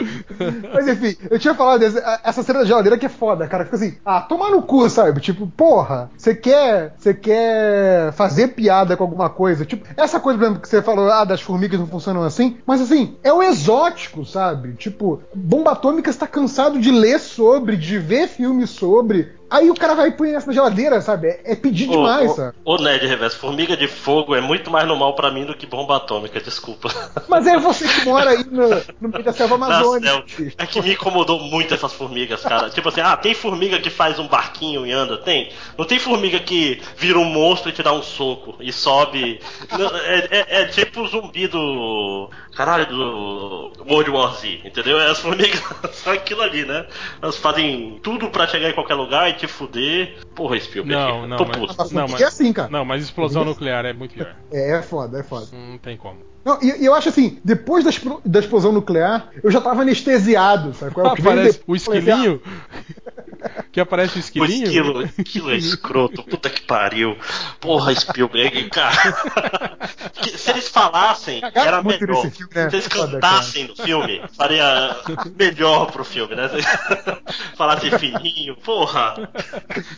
Mas 0.73 0.88
enfim, 0.88 1.15
eu 1.30 1.40
tinha 1.40 1.53
falado 1.53 1.84
essa 1.84 2.44
cena 2.44 2.60
da 2.60 2.65
geladeira 2.65 2.98
que 2.98 3.06
é 3.06 3.10
foda, 3.10 3.48
cara. 3.48 3.65
Fica 3.65 3.76
assim, 3.78 3.98
ah, 4.06 4.22
tomar 4.22 4.49
no 4.49 4.61
cu, 4.61 4.90
sabe? 4.90 5.19
Tipo, 5.19 5.48
porra, 5.48 6.10
você 6.18 6.36
quer, 6.36 6.94
você 6.98 7.14
quer 7.14 8.11
fazer 8.14 8.49
piada 8.49 8.95
com 8.98 9.03
alguma 9.03 9.30
coisa? 9.30 9.65
Tipo, 9.65 9.88
essa 9.95 10.19
coisa, 10.19 10.38
por 10.38 10.45
exemplo, 10.45 10.61
que 10.61 10.69
você 10.69 10.82
falou, 10.82 11.11
ah, 11.11 11.26
das 11.26 11.41
formigas 11.41 11.80
não 11.80 11.88
funcionam 11.88 12.23
assim, 12.23 12.57
mas 12.65 12.82
assim, 12.82 13.15
é 13.23 13.32
o 13.32 13.44
exótico, 13.44 14.26
sabe? 14.26 14.73
Tipo, 14.73 15.22
bomba 15.34 15.72
atômica 15.72 16.10
está 16.10 16.28
cansado 16.28 16.80
de 16.80 16.91
ler 16.91 17.19
sobre, 17.19 17.78
de 17.78 17.98
ver 17.98 18.28
filmes 18.28 18.69
sobre. 18.69 19.40
Aí 19.52 19.69
o 19.69 19.76
cara 19.76 19.94
vai 19.94 20.07
e 20.07 20.11
põe 20.14 20.34
essa 20.34 20.48
na 20.48 20.53
geladeira, 20.53 21.02
sabe? 21.02 21.28
É, 21.28 21.52
é 21.52 21.56
pedir 21.56 21.88
demais, 21.88 22.32
ô, 22.32 22.36
sabe? 22.36 22.57
ô, 22.65 22.78
Ned 22.78 23.06
Reverso, 23.06 23.38
formiga 23.38 23.78
de 23.78 23.88
fogo 23.88 24.34
é 24.34 24.41
muito 24.41 24.72
mais 24.72 24.88
normal 24.88 25.14
pra 25.15 25.30
mim 25.30 25.45
do 25.45 25.53
que 25.56 25.65
bomba 25.68 25.98
atômica, 25.98 26.40
desculpa. 26.40 26.90
Mas 27.28 27.45
é 27.45 27.60
você 27.60 27.88
que 27.88 28.06
mora 28.06 28.32
aí 28.32 28.44
no, 28.45 28.69
no 29.02 29.10
meio 29.10 29.23
da 29.23 29.34
selva 29.34 29.56
amazônica. 29.61 30.23
É 30.57 30.65
que 30.65 30.82
me 30.82 30.94
incomodou 30.94 31.40
muito 31.40 31.73
essas 31.73 31.94
formigas, 31.94 32.41
cara. 32.41 32.69
Tipo 32.69 32.90
assim, 32.90 33.02
ah, 33.02 33.18
tem 33.18 33.34
formiga 33.34 33.80
que 33.80 33.90
faz 33.90 34.18
um 34.18 34.28
barquinho 34.28 34.86
e 34.88 34.91
anda? 34.91 35.18
Tem. 35.18 35.52
Não 35.78 35.86
tem 35.86 35.99
formiga 35.99 36.40
que 36.40 36.82
vira 36.98 37.19
um 37.19 37.26
monstro 37.26 37.69
e 37.69 37.73
te 37.73 37.84
dá 37.84 37.91
um 37.94 38.02
soco 38.02 38.56
e 38.60 38.72
sobe. 38.72 39.40
Não, 39.78 39.98
é, 39.98 40.28
é- 40.32 40.61
é 40.61 40.65
tipo 40.65 41.02
o 41.02 41.07
zumbi 41.07 41.48
do. 41.48 42.30
Caralho, 42.56 42.86
do 42.88 43.72
World 43.88 44.10
War 44.10 44.36
Z, 44.36 44.61
entendeu? 44.65 44.98
As 44.99 45.19
formigas 45.19 45.61
são 45.94 46.11
aquilo 46.14 46.41
ali, 46.41 46.65
né? 46.65 46.86
Elas 47.22 47.38
fazem 47.38 47.99
tudo 48.03 48.30
pra 48.30 48.45
chegar 48.48 48.69
em 48.69 48.73
qualquer 48.73 48.95
lugar 48.95 49.30
e 49.30 49.34
te 49.34 49.48
fuder. 49.48 50.18
Porra, 50.36 50.60
Spielberg. 50.60 51.02
Não, 51.02 51.28
não, 51.28 51.38
Tô 51.38 51.45
mas- 51.45 51.57
puto. 51.57 51.78
Não, 51.78 51.86
formiga 51.86 52.07
mas- 52.11 52.22
é 52.22 52.26
assim, 52.26 52.52
cara. 52.52 52.69
Não, 52.69 52.84
mas 52.84 53.03
explosão 53.03 53.45
nuclear 53.45 53.86
é 53.86 53.94
muito 53.94 54.14
pior. 54.14 54.36
É, 54.52 54.78
é 54.78 54.82
foda, 54.82 55.19
é 55.19 55.23
foda. 55.23 55.48
Não 55.53 55.78
tem 55.78 55.95
como. 55.95 56.19
Não, 56.43 56.57
e, 56.61 56.81
e 56.81 56.85
eu 56.85 56.93
acho 56.95 57.09
assim, 57.09 57.39
depois 57.43 57.84
da, 57.85 57.91
da 58.26 58.39
explosão 58.39 58.72
nuclear, 58.72 59.30
eu 59.43 59.51
já 59.51 59.61
tava 59.61 59.81
anestesiado, 59.84 60.73
sabe? 60.73 60.93
qual 60.93 61.13
é? 61.13 61.15
que 61.15 61.22
veio 61.22 61.34
Aparece 61.34 61.57
o 61.57 61.59
depois, 61.59 61.81
eu 61.81 61.85
falei 61.85 61.99
assim, 62.01 62.11
esquilinho. 62.11 62.41
que 63.72 63.80
aparece 63.80 64.13
o 64.13 64.18
O 64.18 64.19
esquilinho. 64.19 64.63
esquilo, 64.65 65.03
esquilo 65.18 65.51
é 65.51 65.55
escroto, 65.55 66.23
puta 66.23 66.49
que 66.49 66.61
pariu. 66.61 67.15
Porra, 67.59 67.93
Spielberg, 67.95 68.69
cara. 68.69 69.77
Que 70.13 70.31
Se 70.38 70.51
eles 70.51 70.68
falassem, 70.69 71.41
Cagaram 71.41 71.68
era 71.80 71.84
melhor. 71.84 72.30
filme, 72.31 72.51
né? 72.55 72.69
Se 72.69 72.76
eles 72.76 72.88
cantassem 72.88 73.68
no 73.68 73.76
filme, 73.76 74.22
faria 74.35 74.95
melhor 75.38 75.91
pro 75.91 76.03
filme, 76.03 76.35
né? 76.35 76.49
Falassem 77.55 77.91
fininho, 77.97 78.55
porra. 78.57 79.30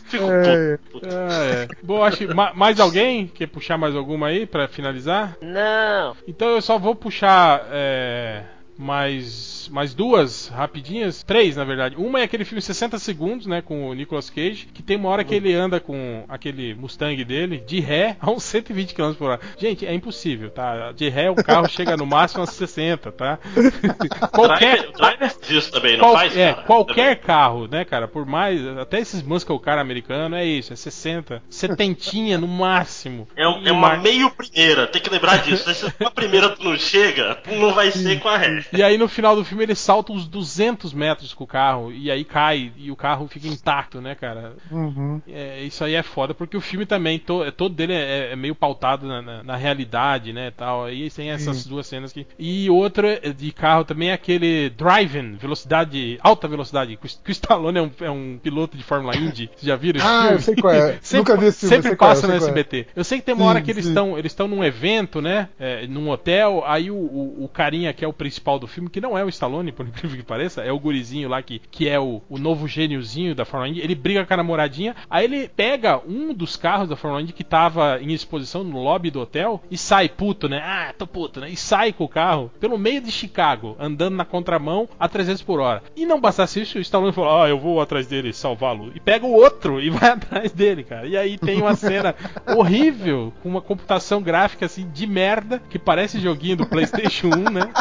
Fico 0.06 0.24
É. 0.30 0.78
puto. 0.90 1.08
Ah, 1.10 1.44
é. 1.44 1.68
Bom, 1.82 2.02
acho 2.04 2.18
que 2.18 2.26
ma- 2.34 2.52
mais 2.54 2.78
alguém 2.80 3.26
quer 3.26 3.46
puxar 3.48 3.76
mais 3.78 3.94
alguma 3.96 4.28
aí 4.28 4.46
pra 4.46 4.68
finalizar? 4.68 5.36
Não. 5.42 6.14
Então 6.34 6.48
eu 6.48 6.60
só 6.60 6.76
vou 6.80 6.96
puxar 6.96 7.64
é, 7.70 8.42
mais, 8.78 9.68
mais 9.72 9.94
duas 9.94 10.48
rapidinhas, 10.48 11.22
três 11.22 11.56
na 11.56 11.64
verdade. 11.64 11.96
Uma 11.96 12.20
é 12.20 12.22
aquele 12.24 12.44
filme 12.44 12.60
60 12.62 12.98
segundos, 12.98 13.46
né, 13.46 13.62
com 13.62 13.88
o 13.88 13.94
Nicolas 13.94 14.30
Cage, 14.30 14.66
que 14.72 14.82
tem 14.82 14.96
uma 14.96 15.08
hora 15.08 15.24
que 15.24 15.34
ele 15.34 15.54
anda 15.54 15.80
com 15.80 16.24
aquele 16.28 16.74
Mustang 16.74 17.22
dele 17.24 17.62
de 17.66 17.80
ré 17.80 18.16
a 18.20 18.30
uns 18.30 18.42
120 18.44 18.94
km 18.94 19.12
por 19.14 19.30
hora. 19.30 19.40
Gente, 19.58 19.86
é 19.86 19.94
impossível, 19.94 20.50
tá? 20.50 20.92
De 20.92 21.08
ré 21.08 21.30
o 21.30 21.34
carro 21.34 21.68
chega 21.68 21.96
no 21.96 22.06
máximo 22.06 22.42
a 22.42 22.46
60, 22.46 23.12
tá? 23.12 23.38
qualquer 24.32 24.76
Driver, 24.76 24.92
driver 24.92 25.30
faz 25.30 25.50
isso 25.50 25.70
também, 25.72 25.92
não 25.96 26.04
qual- 26.04 26.14
faz? 26.14 26.36
é, 26.36 26.52
cara? 26.52 26.66
qualquer 26.66 27.16
carro, 27.20 27.68
né, 27.68 27.84
cara? 27.84 28.08
Por 28.08 28.26
mais. 28.26 28.64
Até 28.78 29.00
esses 29.00 29.22
muscle 29.22 29.58
car 29.58 29.78
americano 29.78 30.36
é 30.36 30.44
isso, 30.44 30.72
é 30.72 30.76
60. 30.76 31.42
Setentinha 31.48 32.38
no 32.38 32.48
máximo. 32.48 33.28
É, 33.36 33.44
é 33.44 33.72
uma 33.72 33.74
mar- 33.74 34.00
meio 34.02 34.30
primeira, 34.30 34.86
tem 34.86 35.00
que 35.00 35.10
lembrar 35.10 35.38
disso. 35.38 35.72
Se 35.74 35.92
uma 36.00 36.10
primeira 36.10 36.50
tu 36.50 36.64
não 36.64 36.76
chega, 36.76 37.38
não 37.50 37.72
vai 37.74 37.90
ser 37.90 38.20
com 38.20 38.28
a 38.28 38.36
ré. 38.36 38.63
E 38.72 38.82
aí 38.82 38.96
no 38.98 39.08
final 39.08 39.36
do 39.36 39.44
filme 39.44 39.62
ele 39.64 39.74
salta 39.74 40.12
uns 40.12 40.26
200 40.26 40.92
metros 40.92 41.32
com 41.34 41.44
o 41.44 41.46
carro 41.46 41.92
e 41.92 42.10
aí 42.10 42.24
cai 42.24 42.72
e 42.76 42.90
o 42.90 42.96
carro 42.96 43.26
fica 43.28 43.46
intacto, 43.48 44.00
né, 44.00 44.14
cara? 44.14 44.54
Uhum. 44.70 45.20
É, 45.28 45.62
isso 45.62 45.84
aí 45.84 45.94
é 45.94 46.02
foda 46.02 46.34
porque 46.34 46.56
o 46.56 46.60
filme 46.60 46.86
também 46.86 47.18
to- 47.18 47.50
todo 47.52 47.74
dele 47.74 47.92
é, 47.92 48.32
é 48.32 48.36
meio 48.36 48.54
pautado 48.54 49.06
na, 49.06 49.22
na- 49.22 49.42
na 49.42 49.56
realidade, 49.56 50.32
né, 50.32 50.50
tal. 50.50 50.84
Aí 50.84 51.10
tem 51.10 51.30
essas 51.30 51.66
duas 51.66 51.86
cenas 51.86 52.12
que 52.12 52.26
e 52.38 52.68
outro 52.70 53.06
é- 53.06 53.20
de 53.32 53.52
carro 53.52 53.84
também 53.84 54.10
é 54.10 54.12
aquele 54.12 54.70
Driving, 54.70 55.36
velocidade 55.36 56.18
alta 56.22 56.46
velocidade, 56.48 56.96
que 56.96 57.06
o, 57.06 57.30
Stallone 57.30 57.78
é 57.78 57.82
um, 57.82 57.90
é 58.00 58.10
um 58.10 58.38
piloto 58.42 58.76
de 58.76 58.82
Fórmula 58.82 59.16
Indy. 59.16 59.48
Vocês 59.54 59.62
já 59.62 59.76
viram 59.76 60.00
Ah, 60.04 60.20
filme? 60.22 60.34
eu 60.36 60.40
sei 60.40 60.56
qual 60.56 60.72
é. 60.74 60.98
Sempre, 61.02 61.18
Nunca 61.32 61.36
vi 61.36 61.46
esse 61.46 61.60
filme, 61.60 61.74
sempre 61.76 61.92
é, 61.92 61.96
passa 61.96 62.20
sei 62.22 62.30
no 62.30 62.34
qual 62.40 62.48
é. 62.48 62.50
SBT. 62.50 62.86
Eu 62.94 63.04
sei 63.04 63.18
que 63.18 63.24
tem 63.24 63.34
uma 63.34 63.44
Sim, 63.44 63.48
hora 63.50 63.60
que 63.62 63.70
eles 63.70 63.86
estão 63.86 64.18
eles 64.18 64.32
estão 64.32 64.48
num 64.48 64.62
evento, 64.64 65.20
né? 65.20 65.48
é, 65.58 65.86
num 65.86 66.08
hotel. 66.10 66.62
Aí 66.66 66.90
o, 66.90 66.94
o, 66.96 67.44
o 67.44 67.48
carinha 67.48 67.92
que 67.92 68.04
é 68.04 68.08
o 68.08 68.12
principal 68.12 68.53
do 68.58 68.66
filme, 68.66 68.90
que 68.90 69.00
não 69.00 69.16
é 69.16 69.24
o 69.24 69.28
Stallone, 69.28 69.72
por 69.72 69.86
incrível 69.86 70.16
que 70.16 70.22
pareça, 70.22 70.62
é 70.62 70.72
o 70.72 70.78
gurizinho 70.78 71.28
lá 71.28 71.42
que, 71.42 71.60
que 71.70 71.88
é 71.88 71.98
o, 71.98 72.22
o 72.28 72.38
novo 72.38 72.66
gêniozinho 72.66 73.34
da 73.34 73.44
Fórmula 73.44 73.70
Indy. 73.70 73.80
Ele 73.80 73.94
briga 73.94 74.24
com 74.24 74.34
a 74.34 74.36
namoradinha. 74.36 74.94
Aí 75.08 75.24
ele 75.24 75.48
pega 75.48 76.00
um 76.06 76.32
dos 76.32 76.56
carros 76.56 76.88
da 76.88 76.96
Fórmula 76.96 77.22
Indy 77.22 77.32
que 77.32 77.44
tava 77.44 78.00
em 78.00 78.12
exposição 78.12 78.64
no 78.64 78.82
lobby 78.82 79.10
do 79.10 79.20
hotel 79.20 79.62
e 79.70 79.76
sai 79.76 80.08
puto, 80.08 80.48
né? 80.48 80.60
Ah, 80.64 80.94
tô 80.96 81.06
puto, 81.06 81.40
né? 81.40 81.50
E 81.50 81.56
sai 81.56 81.92
com 81.92 82.04
o 82.04 82.08
carro 82.08 82.50
pelo 82.60 82.78
meio 82.78 83.00
de 83.00 83.10
Chicago, 83.10 83.76
andando 83.78 84.16
na 84.16 84.24
contramão 84.24 84.88
a 84.98 85.08
300 85.08 85.42
por 85.42 85.60
hora. 85.60 85.82
E 85.96 86.06
não 86.06 86.20
bastasse 86.20 86.60
isso, 86.60 86.78
o 86.78 86.80
Stallone 86.80 87.12
falou: 87.12 87.42
Ah, 87.42 87.48
eu 87.48 87.58
vou 87.58 87.80
atrás 87.80 88.06
dele 88.06 88.32
salvá-lo. 88.32 88.92
E 88.94 89.00
pega 89.00 89.26
o 89.26 89.32
outro 89.32 89.80
e 89.82 89.90
vai 89.90 90.10
atrás 90.10 90.52
dele, 90.52 90.84
cara. 90.84 91.06
E 91.06 91.16
aí 91.16 91.38
tem 91.38 91.60
uma 91.60 91.74
cena 91.74 92.14
horrível, 92.56 93.32
com 93.42 93.48
uma 93.48 93.60
computação 93.60 94.22
gráfica 94.22 94.66
assim 94.66 94.88
de 94.88 95.06
merda, 95.06 95.62
que 95.70 95.78
parece 95.78 96.20
joguinho 96.20 96.56
do 96.56 96.66
PlayStation 96.66 97.28
1, 97.28 97.50
né? 97.50 97.72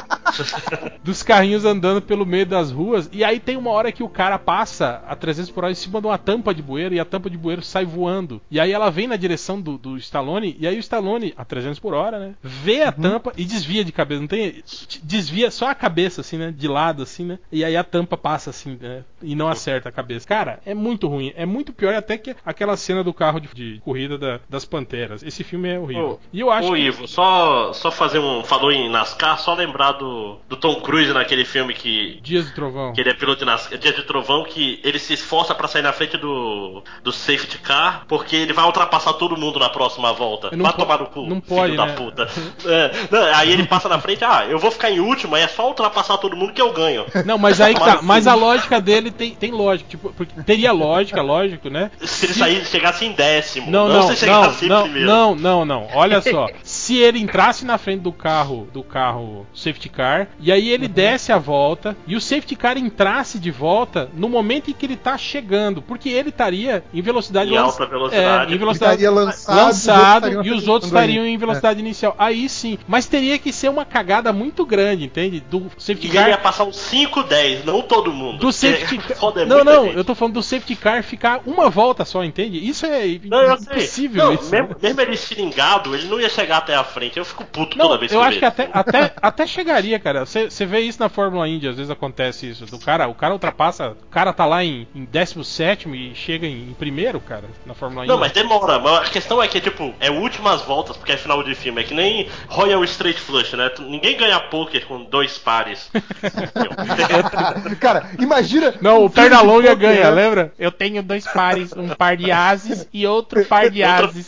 Dos 1.04 1.22
carrinhos 1.24 1.66
andando 1.66 2.02
pelo 2.02 2.26
meio 2.26 2.46
das 2.46 2.72
ruas. 2.72 3.10
E 3.12 3.24
aí 3.24 3.40
tem 3.40 3.58
uma 3.58 3.72
hora 3.72 3.92
que 3.92 4.04
o 4.04 4.10
cara 4.10 4.38
passa 4.40 5.04
a 5.08 5.16
300 5.16 5.52
por 5.52 5.64
hora 5.64 5.72
em 5.72 5.76
cima 5.76 6.00
de 6.00 6.08
uma 6.08 6.18
tampa 6.18 6.54
de 6.54 6.62
bueiro 6.62 6.94
e 6.96 7.00
a 7.00 7.06
tampa 7.06 7.30
de 7.30 7.38
bueiro 7.38 7.62
sai 7.62 7.86
voando. 7.86 8.42
E 8.50 8.60
aí 8.60 8.72
ela 8.72 8.90
vem 8.90 9.08
na 9.08 9.16
direção 9.16 9.60
do, 9.60 9.78
do 9.78 9.98
Stallone. 9.98 10.56
E 10.60 10.68
aí 10.68 10.78
o 10.78 10.80
Stallone, 10.80 11.34
a 11.38 11.44
300 11.46 11.80
por 11.80 11.94
hora, 11.94 12.20
né? 12.20 12.36
Vê 12.42 12.84
a 12.84 12.92
tampa 12.92 13.34
e 13.38 13.44
desvia 13.46 13.84
de 13.84 13.92
cabeça. 13.92 14.22
Não 14.22 14.28
tem. 14.28 14.64
Desvia 15.04 15.52
só 15.52 15.70
a 15.70 15.76
cabeça, 15.76 16.22
assim, 16.22 16.38
né? 16.38 16.54
De 16.56 16.68
lado, 16.68 17.04
assim, 17.04 17.26
né? 17.26 17.40
E 17.52 17.64
aí 17.64 17.76
a 17.76 17.84
tampa 17.84 18.16
passa 18.18 18.50
assim, 18.50 18.78
né? 18.80 19.04
E 19.22 19.36
não 19.36 19.48
acerta 19.48 19.90
a 19.90 19.92
cabeça. 19.92 20.28
Cara, 20.28 20.60
é 20.66 20.74
muito 20.74 21.08
ruim. 21.08 21.34
É 21.36 21.46
muito 21.46 21.74
pior 21.74 21.94
até 21.94 22.18
que 22.18 22.36
aquela 22.46 22.78
cena 22.78 23.04
do 23.04 23.14
carro 23.14 23.40
de, 23.40 23.50
de 23.54 23.82
corrida 23.84 24.18
da- 24.18 24.40
das 24.50 24.66
panteras. 24.66 25.24
Esse 25.24 25.44
filme 25.44 25.70
é 25.70 25.80
horrível. 25.80 26.12
Ô, 26.12 26.20
e 26.32 26.40
eu 26.40 26.52
acho 26.52 26.70
Ô 26.70 26.74
que. 26.76 26.82
Ivo, 26.82 27.08
só, 27.08 27.74
só 27.74 27.92
fazer 27.92 28.20
um. 28.20 28.44
Falou 28.44 28.72
em 28.72 28.90
NASCAR, 28.90 29.40
só 29.40 29.54
lembrar 29.54 29.94
do, 29.94 30.38
do 30.54 30.58
Tom 30.58 30.76
Cruise 30.76 31.12
naquele 31.12 31.46
filme 31.46 31.74
que. 31.74 32.20
Dias 32.22 32.46
do 32.46 32.54
Trovão. 32.54 32.94
Que 32.94 33.02
ele 33.02 33.10
é 33.10 33.14
piloto 33.14 33.40
de 33.40 33.46
NASCAR, 33.46 33.78
Dia 33.78 33.92
de 33.92 34.04
Trovão, 34.04 34.44
que 34.44 34.80
ele 34.84 35.00
se 35.00 35.14
esforça 35.14 35.56
pra 35.56 35.68
sair 35.68 35.82
na 35.82 35.92
frente 35.92 36.18
do, 36.18 36.84
do 37.04 37.12
safety 37.12 37.58
car, 37.58 38.06
porque 38.08 38.36
ele 38.36 38.54
vai 38.54 38.66
ultrapassar 38.66 39.14
todo 39.14 39.36
mundo 39.36 39.60
na 39.60 39.70
próxima 39.70 40.14
volta. 40.14 40.52
Vai 40.56 40.74
tomar 40.74 41.00
no 41.00 41.08
cu, 41.08 41.22
não 41.22 41.42
filho 41.42 41.44
pode, 41.44 41.76
da 41.76 41.86
né? 41.88 41.94
puta. 41.94 42.30
É, 42.66 42.92
não, 43.10 43.36
aí 43.36 43.52
ele 43.52 43.66
passa 43.66 43.90
na 43.90 44.00
frente, 44.00 44.24
ah, 44.24 44.46
eu 44.48 44.60
vou 44.60 44.70
ficar 44.70 44.92
em 44.92 45.00
último, 45.00 45.36
aí 45.36 45.42
é 45.42 45.48
só 45.48 45.68
ultrapassar 45.68 46.18
todo 46.18 46.36
mundo 46.36 46.54
que 46.54 46.62
eu 46.62 46.72
ganho. 46.72 47.06
Não, 47.26 47.38
mas 47.38 47.60
aí 47.60 47.74
tá. 47.74 48.00
Mas 48.02 48.28
a 48.28 48.36
lógica 48.36 48.80
dele 48.80 49.10
tem, 49.12 49.32
tem 49.32 49.52
lógica. 49.52 49.90
Tipo, 49.90 50.14
porque 50.14 50.42
teria 50.44 50.72
lógica, 50.72 51.22
lógico, 51.22 51.70
né? 51.70 51.90
Se 52.02 52.26
ele 52.26 52.34
sair, 52.34 52.66
chegasse 52.66 53.06
em 53.06 53.12
décimo, 53.14 53.72
Não, 53.72 53.88
não, 53.88 54.08
não, 54.08 54.16
se 54.16 54.26
não, 54.26 54.44
não, 54.68 54.84
primeiro. 54.84 55.08
não, 55.08 55.36
não, 55.36 55.66
não. 55.66 55.88
Olha 55.94 56.22
só. 56.22 56.48
Se 56.84 56.98
ele 56.98 57.18
entrasse 57.20 57.64
na 57.64 57.78
frente 57.78 58.02
do 58.02 58.12
carro, 58.12 58.68
do 58.74 58.84
carro 58.84 59.48
safety 59.54 59.88
car, 59.88 60.28
e 60.38 60.52
aí 60.52 60.68
ele 60.70 60.90
desse 60.90 61.32
a 61.32 61.38
volta, 61.38 61.96
e 62.06 62.14
o 62.14 62.20
safety 62.20 62.58
car 62.58 62.78
entrasse 62.78 63.40
de 63.40 63.50
volta 63.52 64.10
no 64.14 64.28
momento 64.28 64.70
em 64.70 64.74
que 64.74 64.86
ele 64.86 64.98
tá 64.98 65.18
chegando, 65.18 65.82
porque 65.82 66.10
ele 66.10 66.28
estaria 66.28 66.84
em 66.94 67.02
velocidade 67.02 67.54
Em 67.54 67.56
alta 67.56 67.86
velocidade. 67.86 68.52
É, 68.52 68.56
em 68.56 68.58
velocidade 68.58 68.96
Estaria 69.02 69.12
lançado, 69.12 69.56
lançado, 69.56 70.46
e 70.46 70.52
os 70.52 70.68
outros 70.68 70.92
estariam 70.92 71.26
em 71.26 71.38
velocidade 71.38 71.80
inicial. 71.80 72.16
Aí 72.20 72.50
sim. 72.50 72.78
Mas 72.86 73.06
teria 73.06 73.40
que 73.40 73.54
ser 73.54 73.70
uma 73.70 73.86
cagada 73.86 74.34
muito 74.34 74.66
grande, 74.66 75.06
entende? 75.06 75.40
Do 75.40 75.72
safety 75.78 76.08
E 76.08 76.10
car 76.12 76.24
ele 76.24 76.32
ia 76.32 76.38
passar 76.38 76.66
uns 76.66 76.76
5, 76.76 77.24
10, 77.24 77.64
não 77.64 77.82
todo 77.82 78.12
mundo. 78.12 78.40
do 78.40 78.52
safety 78.52 78.98
Porque 78.98 79.08
car. 79.14 79.18
foda 79.18 79.44
é 79.44 79.46
não, 79.46 79.64
não, 79.64 79.86
gente. 79.86 79.96
eu 79.96 80.04
tô 80.04 80.14
falando 80.14 80.34
do 80.34 80.44
safety 80.44 80.76
car 80.76 81.02
ficar 81.02 81.40
uma 81.46 81.70
volta 81.70 82.04
só, 82.04 82.26
entende? 82.26 82.58
Isso 82.68 82.86
é 82.86 83.06
Não, 83.24 83.54
impossível. 83.56 84.26
Não, 84.26 84.34
isso. 84.34 84.52
mesmo, 84.52 84.76
mesmo 84.82 85.00
ele 85.00 85.14
estilingado, 85.14 85.96
ele 85.96 86.08
não 86.08 86.20
ia 86.20 86.28
chegar 86.30 86.58
até 86.58 86.73
a 86.76 86.84
frente. 86.84 87.18
Eu 87.18 87.26
fico 87.26 87.44
puto 87.46 87.78
Não, 87.78 87.88
toda 87.88 88.00
vez 88.00 88.12
eu 88.12 88.20
que 88.20 88.26
acho 88.26 88.40
que 88.40 88.46
até, 88.46 88.70
até, 88.74 89.14
até 89.22 89.48
chegaria, 89.48 90.00
cara. 90.00 90.26
Você 90.26 90.66
vê 90.66 90.80
isso 90.80 91.00
na 91.00 91.10
Fórmula 91.10 91.48
Indy, 91.48 91.68
às 91.68 91.76
vezes 91.76 91.92
acontece 91.92 92.50
isso. 92.50 92.66
Do 92.66 92.80
cara, 92.80 93.08
o 93.08 93.16
cara 93.16 93.34
ultrapassa, 93.34 93.90
o 93.90 94.10
cara 94.10 94.34
tá 94.34 94.46
lá 94.46 94.64
em, 94.64 94.88
em 94.94 95.06
17 95.06 95.90
e 95.90 96.16
chega 96.16 96.48
em, 96.48 96.70
em 96.70 96.74
primeiro, 96.74 97.20
cara, 97.20 97.44
na 97.66 97.74
Fórmula 97.74 98.04
Indy. 98.04 98.12
Não, 98.12 98.20
mas 98.20 98.32
demora. 98.32 98.80
Mas 98.80 99.08
a 99.08 99.12
questão 99.12 99.42
é 99.42 99.48
que, 99.48 99.60
tipo, 99.60 99.94
é 100.00 100.10
últimas 100.10 100.62
voltas, 100.62 100.98
porque 100.98 101.12
é 101.12 101.18
final 101.18 101.44
de 101.44 101.56
filme. 101.56 101.82
É 101.82 101.84
que 101.84 101.94
nem 101.94 102.30
Royal 102.48 102.84
Straight 102.84 103.20
Flush, 103.20 103.54
né? 103.54 103.72
Ninguém 103.80 104.18
ganha 104.18 104.40
poker 104.40 104.86
com 104.86 105.04
dois 105.04 105.38
pares. 105.38 105.90
Cara, 107.80 108.10
imagina. 108.20 108.74
Não, 108.82 109.06
o 109.06 109.10
filme 109.10 109.30
perna 109.30 109.38
de 109.38 109.46
longa 109.46 109.70
poker, 109.72 109.78
ganha, 109.78 110.04
né? 110.04 110.10
lembra? 110.12 110.54
Eu 110.58 110.72
tenho 110.72 111.04
dois 111.04 111.26
pares, 111.26 111.74
um 111.74 111.90
par 111.90 112.16
de 112.16 112.32
ases 112.32 112.88
e 112.94 113.06
outro 113.06 113.46
par 113.46 113.70
de 113.70 113.84
ases. 113.84 114.26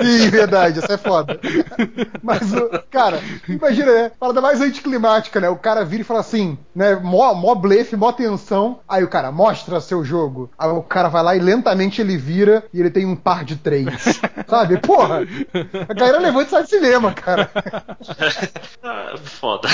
Sim, 0.00 0.30
verdade, 0.30 0.78
essa 0.78 0.94
é 0.94 0.98
foda. 0.98 1.38
Mas, 2.22 2.40
cara, 2.90 3.20
imagina, 3.48 3.92
né? 3.92 4.10
Parada 4.18 4.40
mais 4.40 4.60
anticlimática, 4.60 5.40
né? 5.40 5.48
O 5.48 5.56
cara 5.56 5.84
vira 5.84 6.02
e 6.02 6.04
fala 6.04 6.20
assim, 6.20 6.58
né? 6.74 6.94
Mó, 6.96 7.34
mó 7.34 7.54
blefe, 7.54 7.96
mó 7.96 8.12
tensão. 8.12 8.80
Aí 8.88 9.02
o 9.02 9.08
cara, 9.08 9.30
mostra 9.32 9.80
seu 9.80 10.04
jogo. 10.04 10.50
Aí 10.58 10.68
o 10.68 10.82
cara 10.82 11.08
vai 11.08 11.22
lá 11.22 11.36
e 11.36 11.40
lentamente 11.40 12.00
ele 12.00 12.16
vira 12.16 12.64
e 12.72 12.80
ele 12.80 12.90
tem 12.90 13.06
um 13.06 13.16
par 13.16 13.44
de 13.44 13.56
três. 13.56 13.86
Sabe? 14.46 14.78
Porra! 14.78 15.20
A 15.88 15.94
galera 15.94 16.18
levanta 16.18 16.46
e 16.46 16.50
sai 16.50 16.62
do 16.62 16.68
cinema, 16.68 17.12
cara. 17.12 17.50
Ah, 18.82 19.14
foda. 19.16 19.68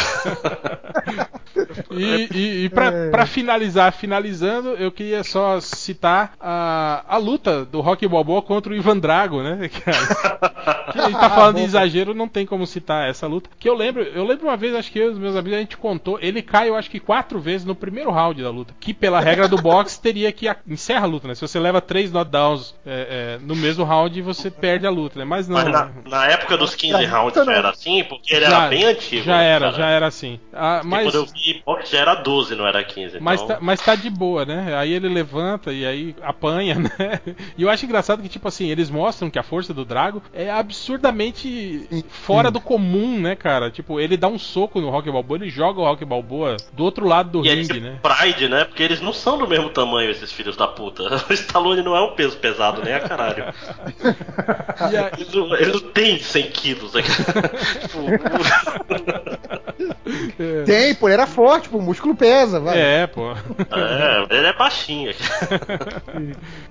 E, 1.91 2.29
e, 2.33 2.65
e 2.65 2.69
pra, 2.71 2.87
É. 2.87 3.11
pra 3.11 3.27
finalizar, 3.27 3.93
finalizando, 3.93 4.71
eu 4.71 4.91
queria 4.91 5.23
só 5.23 5.61
citar 5.61 6.33
a, 6.41 7.05
a 7.07 7.17
luta 7.19 7.65
do 7.65 7.81
Rock 7.81 8.07
Balboa 8.09 8.41
contra 8.41 8.73
o 8.73 8.77
Ivan 8.77 8.99
Drago, 8.99 9.43
né? 9.43 9.69
Que, 9.69 9.81
que 10.93 10.99
a 10.99 11.09
gente 11.09 11.21
tá 11.21 11.31
falando 11.31 11.57
de 11.57 11.63
exagero, 11.65 12.15
não 12.15 12.27
tem 12.29 12.47
como 12.47 12.67
citar 12.67 13.09
essa 13.09 13.27
luta. 13.27 13.51
Que 13.59 13.69
eu 13.69 13.75
lembro, 13.75 14.03
eu 14.03 14.25
lembro 14.25 14.47
uma 14.47 14.57
vez, 14.57 14.75
acho 14.75 14.91
que 14.91 14.99
eu 14.99 15.09
e 15.09 15.13
os 15.13 15.19
meus 15.19 15.37
amigos, 15.37 15.59
a 15.59 15.61
gente 15.61 15.77
contou, 15.77 16.19
ele 16.21 16.41
cai, 16.41 16.69
eu 16.69 16.77
acho 16.77 16.91
que 16.91 16.99
quatro 17.01 17.39
vezes 17.39 17.67
no 17.67 17.75
primeiro 17.75 18.11
round 18.11 18.43
da 18.43 18.51
luta. 18.51 18.75
Que 18.81 18.95
pela 18.95 19.21
regra 19.21 19.47
do 19.47 19.61
boxe 19.61 20.01
teria 20.01 20.33
que 20.33 20.47
encerra 20.67 21.05
a 21.05 21.09
luta, 21.09 21.29
né? 21.29 21.35
Se 21.35 21.43
você 21.43 21.61
leva 21.61 21.81
três 21.81 22.11
knockdowns 22.11 22.75
é, 22.87 23.37
é, 23.37 23.47
no 23.47 23.55
mesmo 23.55 23.85
round, 23.85 24.21
você 24.23 24.51
perde 24.63 24.87
a 24.87 24.91
luta, 24.91 25.19
né? 25.19 25.25
Mas 25.25 25.49
não. 25.49 25.57
Mas 25.57 25.73
na, 25.73 25.91
na 26.09 26.27
época 26.27 26.57
dos 26.57 26.77
15 26.77 27.05
rounds 27.07 27.45
já 27.45 27.53
era 27.53 27.71
assim, 27.71 28.05
porque 28.05 28.33
ele 28.33 28.47
já, 28.47 28.59
era 28.59 28.69
bem 28.69 28.85
antigo. 28.85 29.25
Já 29.25 29.43
era, 29.43 29.65
cara? 29.67 29.77
já 29.77 29.91
era 29.91 30.07
assim. 30.07 30.39
Ah, 30.53 30.77
Porque 30.77 30.89
mas... 30.89 31.05
Quando 31.05 31.15
eu 31.17 31.27
vi 31.27 31.63
boxe 31.67 31.91
já 31.91 31.99
era 31.99 32.15
12, 32.15 32.55
não 32.55 32.65
era 32.65 32.85
15. 32.85 33.19
Mas, 33.19 33.43
então... 33.43 33.57
tá, 33.57 33.59
mas 33.61 33.81
tá 33.81 33.97
de 33.97 34.09
boa, 34.09 34.45
né? 34.45 34.77
Aí 34.77 34.93
ele 34.93 35.09
levanta 35.09 35.73
e 35.73 35.85
aí 35.85 36.15
apanha, 36.23 36.77
né? 36.79 37.21
E 37.59 37.63
eu 37.63 37.69
acho 37.69 37.85
engraçado 37.85 38.23
que, 38.23 38.29
tipo 38.29 38.47
assim, 38.47 38.71
eles 38.71 38.89
mostram 38.89 39.29
que 39.29 39.39
a 39.39 39.43
força 39.43 39.75
do 39.75 39.85
Drago 39.85 40.23
é 40.33 40.49
absurdamente 40.49 42.05
fora 42.09 42.49
do 42.49 42.61
comum, 42.61 43.19
né, 43.19 43.35
cara? 43.35 43.69
Tipo, 43.69 43.99
ele 43.99 44.17
dá 44.17 44.29
um 44.29 44.39
soco 44.39 44.81
no 44.81 44.91
Rock 44.91 45.11
Balboa, 45.11 45.39
ele 45.39 45.51
joga 45.51 45.81
o 45.81 45.85
Rock 45.85 46.05
Balboa 46.05 46.57
do 46.73 46.85
outro 46.85 47.05
lado 47.05 47.31
do 47.31 47.45
E 47.45 47.49
eles 47.49 47.69
ringue, 47.69 47.81
né? 47.81 47.99
Pride, 48.01 48.49
né? 48.49 48.65
Porque 48.65 48.83
eles 48.85 49.01
não 49.01 49.13
são 49.13 49.37
do 49.39 49.49
mesmo 49.49 49.71
tamanho, 49.71 50.09
esses 50.09 50.31
filhos 50.31 50.57
da 50.57 50.69
puta. 50.69 51.03
O 51.29 51.33
Stallone 51.33 51.83
não 51.83 51.97
é 51.97 52.01
um 52.01 52.15
peso 52.15 52.37
pesado, 52.37 52.83
nem 52.85 52.93
a 52.93 53.01
caralho. 53.01 53.45
E 54.93 54.97
a- 54.97 55.11
Eles 55.17 55.33
não, 55.35 55.55
eles 55.57 55.83
não 55.83 55.91
têm 55.91 56.19
100 56.19 56.43
quilos. 56.51 56.95
né? 56.95 57.03
Tipo, 57.83 57.99
Tem, 60.67 60.95
pô, 60.95 61.09
ele 61.09 61.15
era 61.15 61.27
forte, 61.27 61.69
pô, 61.69 61.79
o 61.79 61.83
músculo 61.83 62.15
pesa, 62.15 62.61
vai. 62.61 62.79
É, 62.79 63.07
pô. 63.07 63.33
é, 63.33 64.27
ele 64.37 64.47
é 64.47 64.53
baixinho. 64.53 65.13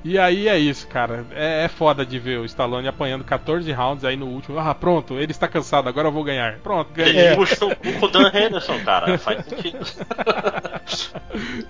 E 0.03 0.17
aí 0.17 0.47
é 0.47 0.57
isso, 0.57 0.87
cara. 0.87 1.23
É, 1.31 1.65
é 1.65 1.67
foda 1.67 2.03
de 2.05 2.17
ver 2.17 2.39
o 2.39 2.45
Stallone 2.45 2.87
apanhando 2.87 3.23
14 3.23 3.71
rounds 3.71 4.03
aí 4.03 4.15
no 4.17 4.25
último. 4.25 4.57
Ah, 4.59 4.73
pronto, 4.73 5.13
ele 5.19 5.31
está 5.31 5.47
cansado, 5.47 5.87
agora 5.87 6.07
eu 6.07 6.11
vou 6.11 6.23
ganhar. 6.23 6.57
Pronto, 6.59 6.89
Ele 6.99 7.13
ganhei. 7.13 7.35
puxou 7.35 7.71
o 7.71 7.75
cu 7.75 7.93
com 7.99 8.05
o 8.07 8.09
Dan 8.09 8.31
Henderson, 8.33 8.79
cara. 8.83 9.17
Faz 9.17 9.45
sentido. 9.45 9.77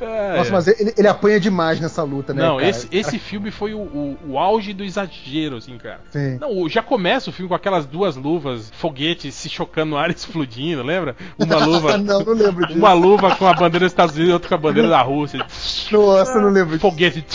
É, 0.02 0.38
Nossa, 0.38 0.50
é. 0.50 0.54
mas 0.54 0.68
ele, 0.68 0.94
ele 0.98 1.08
apanha 1.08 1.40
demais 1.40 1.80
nessa 1.80 2.02
luta, 2.02 2.34
né? 2.34 2.42
Não, 2.42 2.58
cara? 2.58 2.68
esse, 2.68 2.88
esse 2.92 3.20
filme 3.20 3.52
foi 3.52 3.74
o, 3.76 3.80
o, 3.80 4.18
o 4.30 4.40
auge 4.40 4.74
do 4.74 4.84
exagero, 4.84 5.58
assim, 5.58 5.78
cara. 5.78 6.01
Sim. 6.10 6.38
Não, 6.40 6.68
já 6.68 6.82
começa 6.82 7.30
o 7.30 7.34
filme 7.34 7.50
com 7.50 7.56
aquelas 7.56 7.86
duas 7.86 8.16
luvas, 8.16 8.72
foguetes 8.76 9.36
se 9.36 9.50
chocando 9.50 9.92
no 9.92 9.98
ar 10.00 10.10
explodindo, 10.10 10.84
lembra? 10.84 11.16
Uma 11.38 11.66
luva. 11.66 11.98
não, 11.98 12.22
não 12.22 12.34
lembro 12.34 12.66
disso. 12.66 12.80
Uma 12.80 12.94
luva 12.94 13.36
com 13.36 13.46
a 13.46 13.54
bandeira 13.54 13.86
dos 13.86 13.92
Estados 13.92 14.16
Unidos 14.16 14.32
e 14.32 14.34
outra 14.34 14.50
com 14.50 14.56
a 14.56 14.58
bandeira 14.58 14.90
da 14.90 15.02
Rússia. 15.02 15.46
Nossa, 15.92 16.40
não 16.40 16.50
lembro 16.50 16.78
disso. 16.78 16.82
Foguete 16.82 17.26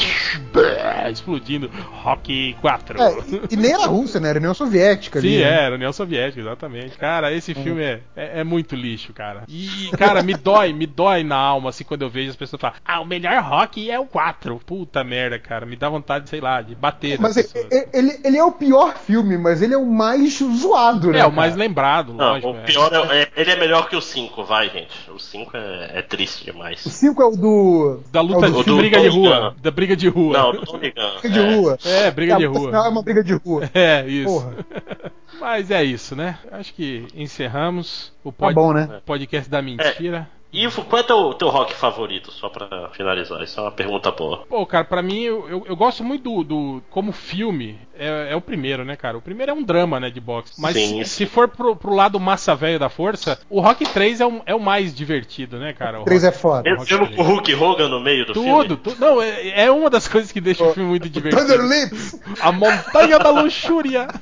explodindo. 1.11 1.71
Rock 2.03 2.57
4. 2.61 3.03
É, 3.03 3.13
e, 3.29 3.55
e 3.55 3.57
nem 3.57 3.73
era 3.73 3.87
Rússia, 3.87 4.21
né? 4.21 4.31
Era 4.31 4.39
União 4.39 4.55
Soviética 4.55 5.19
ali. 5.19 5.37
Sim, 5.37 5.39
né? 5.39 5.65
era, 5.65 5.75
União 5.75 5.93
Soviética, 5.93 6.41
exatamente. 6.41 6.97
Cara, 6.97 7.33
esse 7.33 7.55
filme 7.55 7.83
é, 7.83 8.01
é, 8.17 8.41
é 8.41 8.45
muito 8.45 8.75
lixo, 8.75 9.13
cara. 9.13 9.45
E, 9.49 9.91
cara, 9.97 10.23
me 10.23 10.35
dói, 10.35 10.73
me 10.73 10.87
dói 10.87 11.23
na 11.23 11.37
alma, 11.37 11.71
assim, 11.71 11.85
quando 11.85 12.03
eu 12.03 12.11
vejo 12.11 12.31
as 12.31 12.37
pessoas 12.37 12.61
falarem, 12.61 12.81
ah, 12.85 13.01
o 13.01 13.05
melhor 13.05 13.43
rock 13.43 13.91
é 13.91 13.99
o 13.99 14.07
4. 14.07 14.61
Puta 14.65 15.03
merda, 15.05 15.39
cara. 15.39 15.67
Me 15.67 15.77
dá 15.77 15.89
vontade, 15.89 16.29
sei 16.29 16.41
lá, 16.41 16.61
de 16.63 16.75
bater. 16.75 17.21
Mas 17.21 17.37
ele, 17.37 18.21
ele 18.25 18.37
é 18.37 18.45
o 18.45 18.53
pior 18.59 18.97
filme, 18.97 19.37
mas 19.39 19.63
ele 19.63 19.75
é 19.75 19.79
o 19.79 19.87
mais 19.87 20.39
zoado, 20.39 21.11
né? 21.13 21.19
É, 21.19 21.23
o 21.23 21.25
cara? 21.25 21.37
mais 21.37 21.57
lembrado, 21.57 22.13
Não, 22.13 22.29
lógico. 22.31 22.53
o 22.53 22.57
é. 22.57 22.61
pior 22.63 22.93
é, 22.93 23.23
é- 23.23 23.29
Ele 23.37 23.51
é 23.51 23.57
melhor 23.57 23.89
que 23.89 23.97
o 23.97 24.01
5, 24.01 24.45
vai, 24.45 24.69
gente. 24.71 25.11
O 25.11 25.19
5 25.19 25.57
é, 25.57 25.91
é 25.99 26.03
triste 26.03 26.43
O 26.43 26.53
demais. 26.53 26.81
5 26.81 27.23
é 27.23 27.27
o 27.27 27.31
do. 27.37 28.01
Da 28.11 28.21
luta 28.21 28.47
é 28.47 28.49
o 28.49 28.53
de 28.53 28.59
do 28.59 28.65
do 28.65 28.77
briga 28.77 29.01
de 29.01 29.09
Tommy 29.09 29.27
rua. 29.29 29.55
Da 29.63 29.71
briga 29.71 29.97
de 29.97 30.09
rua. 30.09 30.39
Não, 30.39 30.53
do 30.53 30.65
Gunn. 30.67 30.79
briga 31.23 31.29
de 31.31 31.41
rua. 31.57 31.79
É, 31.85 32.11
briga 32.11 32.35
É, 32.35 32.37
de 32.39 32.47
no 32.47 32.53
rua. 32.53 32.67
final 32.69 32.85
É 32.87 32.89
uma 32.89 33.03
briga 33.03 33.23
de 33.25 33.35
rua. 33.35 33.71
É, 33.75 34.07
isso. 34.07 34.25
Porra. 34.33 34.53
Mas 35.41 35.71
é 35.71 35.85
isso, 35.85 36.17
né? 36.17 36.39
Acho 36.51 36.73
que 36.73 37.07
encerramos 37.15 38.13
o 38.25 38.33
pod- 38.33 38.55
Tá 38.55 38.61
bom, 38.61 38.73
né? 38.73 39.01
podcast 39.05 39.51
da 39.51 39.61
mentira. 39.61 40.29
Ivo, 40.65 40.85
qual 40.85 41.01
é 41.01 41.03
teu, 41.03 41.35
teu 41.35 41.49
rock 41.49 41.75
favorito? 41.75 42.33
Só 42.33 42.49
pra 42.49 42.89
finalizar, 42.93 43.43
isso 43.43 43.61
é 43.61 43.63
uma 43.63 43.71
pergunta 43.73 44.11
boa. 44.11 44.45
Pô, 44.49 44.65
cara, 44.65 44.85
pra 44.85 45.03
mim, 45.03 45.21
eu, 45.23 45.47
eu, 45.49 45.65
eu 45.69 45.77
gosto 45.77 46.03
muito 46.03 46.23
do, 46.23 46.43
do- 46.45 46.83
Como 46.91 47.13
filme, 47.13 47.79
é, 47.99 48.29
é 48.31 48.37
o 48.37 48.41
primeiro, 48.41 48.85
né, 48.85 48.97
cara? 48.97 49.19
O 49.19 49.23
primeiro 49.23 49.53
é 49.53 49.55
um 49.55 49.63
drama, 49.63 50.01
né, 50.01 50.09
de 50.11 50.21
boxe. 50.21 50.55
Mas 50.59 50.75
Sim. 50.75 51.05
se, 51.05 51.11
se 51.11 51.27
for 51.27 51.49
pro, 51.49 51.77
pro 51.77 51.93
lado 51.95 52.19
massa 52.19 52.55
velho 52.55 52.79
da 52.79 52.89
força, 52.89 53.39
o 53.51 53.61
Rock 53.61 53.85
3 53.85 54.21
é 54.21 54.27
o, 54.27 54.41
é 54.47 54.55
o 54.55 54.61
mais 54.61 54.95
divertido, 54.95 55.59
né, 55.59 55.73
cara? 55.73 56.01
O 56.01 56.05
3 56.05 56.25
é 56.25 56.29
Rock- 56.29 56.39
foda. 56.39 56.71
Rock 56.71 56.91
Mesmo 56.91 57.07
três. 57.07 57.17
com 57.17 57.23
o 57.23 57.27
Hulk 57.27 57.55
Hogan 57.55 57.89
no 57.89 58.01
meio 58.01 58.25
do 58.27 58.33
Tudo, 58.33 58.45
filme? 58.45 58.77
tudo. 58.77 58.97
Não, 58.99 59.21
é, 59.21 59.65
é 59.65 59.71
uma 59.71 59.91
das 59.91 60.09
coisas 60.09 60.33
que 60.33 60.41
deixa 60.41 60.65
o 60.65 60.73
filme 60.73 60.89
muito 60.89 61.09
divertido. 61.09 61.43
Thunder 61.43 61.61
Lips! 61.61 62.19
A 62.41 62.51
montanha 62.51 63.19
da 63.19 63.31
luxúria. 63.31 64.09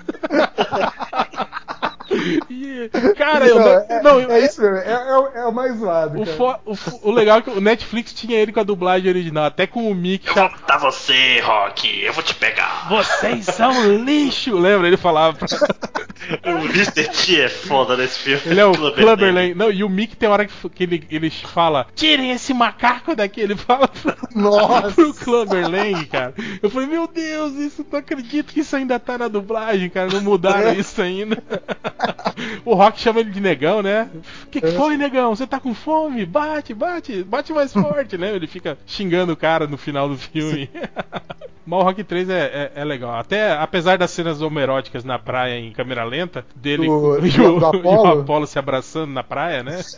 Cara, 3.16 3.47
eu 3.47 3.55
Não, 3.57 3.65
não, 3.65 3.70
é, 3.89 4.03
não, 4.03 4.20
é 4.31 4.41
isso 4.45 4.61
mesmo, 4.61 4.77
é, 4.78 4.93
é 4.93 5.19
o- 5.19 5.28
é 5.28 5.47
o 5.47 5.53
mais 5.53 5.77
zoado. 5.78 6.20
o, 6.20 6.27
fo- 6.27 6.57
o 6.65 6.74
o 7.03 7.12
legal 7.12 7.39
é 7.39 7.43
que 7.43 7.51
o 7.51 7.61
Netflix 7.61 8.12
tinha 8.12 8.39
ele 8.39 8.53
com 8.53 8.61
a 8.61 8.65
dublagem 8.65 9.09
original, 9.09 9.45
até 9.45 9.66
com 9.66 9.91
o 9.91 9.95
Mick. 9.95 10.27
Eu 10.28 10.35
vou 10.35 10.43
matar 10.51 10.78
você, 10.78 11.41
Rock, 11.41 12.03
eu 12.03 12.12
vou 12.12 12.23
te 12.23 12.35
pegar. 12.35 12.89
Vocês 12.89 13.45
são 13.47 13.97
lixo, 13.97 14.57
lembra? 14.57 14.86
Ele 14.86 14.97
falava. 14.97 15.36
pra- 15.36 15.49
O 16.43 16.65
Mr. 16.65 17.07
T 17.11 17.39
é 17.43 17.49
foda 17.51 17.99
nesse 17.99 18.19
filme. 18.20 18.41
Ele 18.47 18.59
é 18.59 18.65
o 18.65 18.73
Clubber 18.73 19.05
Clubber 19.05 19.35
Lang. 19.35 19.49
Lang. 19.49 19.55
Não, 19.55 19.70
e 19.70 19.85
o 19.85 19.91
Mick 19.91 20.16
tem 20.16 20.27
hora 20.27 20.47
que, 20.47 20.69
que 20.70 20.82
ele, 20.85 21.07
ele 21.11 21.28
fala: 21.28 21.86
Tirem 21.95 22.31
esse 22.31 22.55
macaco 22.55 23.15
daqui. 23.15 23.43
Ele 23.43 23.55
fala 23.55 23.86
pro, 23.86 24.15
Nossa. 24.35 24.91
pro 24.93 25.12
Clubber 25.12 25.69
Lang, 25.70 26.07
cara. 26.07 26.32
Eu 26.62 26.70
falei: 26.70 26.89
Meu 26.89 27.07
Deus, 27.07 27.53
isso 27.57 27.85
não 27.93 27.99
acredito 27.99 28.55
que 28.55 28.61
isso 28.61 28.74
ainda 28.74 28.99
tá 28.99 29.19
na 29.19 29.28
dublagem, 29.28 29.91
cara. 29.91 30.09
Não 30.11 30.23
mudaram 30.23 30.69
É. 30.70 30.74
isso 30.77 31.03
ainda. 31.03 31.43
o 32.64 32.74
Rock 32.74 33.01
chama 33.01 33.20
ele 33.20 33.31
de 33.31 33.40
negão, 33.40 33.82
né? 33.82 34.09
O 34.44 34.47
que, 34.48 34.60
que 34.60 34.72
foi, 34.72 34.97
negão? 34.97 35.35
Você 35.35 35.47
tá 35.47 35.60
com 35.60 35.74
fome? 35.74 36.24
Bate, 36.26 36.74
bate, 36.74 37.22
bate 37.22 37.52
mais 37.52 37.72
forte, 37.72 38.16
né? 38.18 38.35
Ele 38.35 38.47
fica 38.47 38.78
xingando 38.86 39.32
o 39.32 39.36
cara 39.36 39.66
no 39.66 39.76
final 39.76 40.09
do 40.09 40.16
filme. 40.16 40.70
Mas 41.66 41.81
o 41.81 41.82
Rock 41.82 42.05
3 42.05 42.28
é, 42.28 42.70
é, 42.77 42.81
é 42.81 42.85
legal. 42.85 43.15
Até 43.19 43.53
apesar 43.53 43.97
das 43.99 44.11
cenas 44.11 44.41
homoeróticas 44.43 45.05
na 45.05 45.19
praia 45.19 45.59
em 45.59 45.73
câmera 45.73 46.05
lenta, 46.05 46.45
dele 46.55 46.86
Do- 46.86 47.19
e, 47.27 47.41
o, 47.41 47.59
do 47.59 47.66
Apollo? 47.66 48.07
e 48.07 48.16
o 48.16 48.20
Apollo 48.20 48.47
se 48.47 48.59
abraçando 48.59 49.12
na 49.12 49.23
praia, 49.23 49.62
né? 49.62 49.81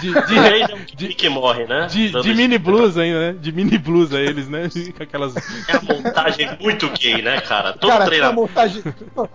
De, 0.00 0.12
de, 0.12 0.14
o 0.14 0.96
de- 0.96 1.08
que 1.14 1.28
morre, 1.28 1.64
né? 1.66 1.86
de- 1.90 2.10
de 2.10 2.34
mini 2.34 2.58
blues 2.58 2.96
ainda, 2.98 3.32
né? 3.32 3.36
De 3.40 3.52
mini 3.52 3.78
blues 3.78 4.12
a 4.12 4.20
eles, 4.20 4.48
né? 4.48 4.68
Com 4.96 5.02
aquelas. 5.02 5.34
É 5.68 5.76
a 5.76 5.82
montagem 5.82 6.56
muito 6.60 6.88
gay, 6.90 7.22
né, 7.22 7.40
cara? 7.40 7.72
Todo 7.72 7.90
Cara, 7.90 8.04
aquela 8.04 8.06
treinamento. 8.06 8.40
montagem, 8.40 8.82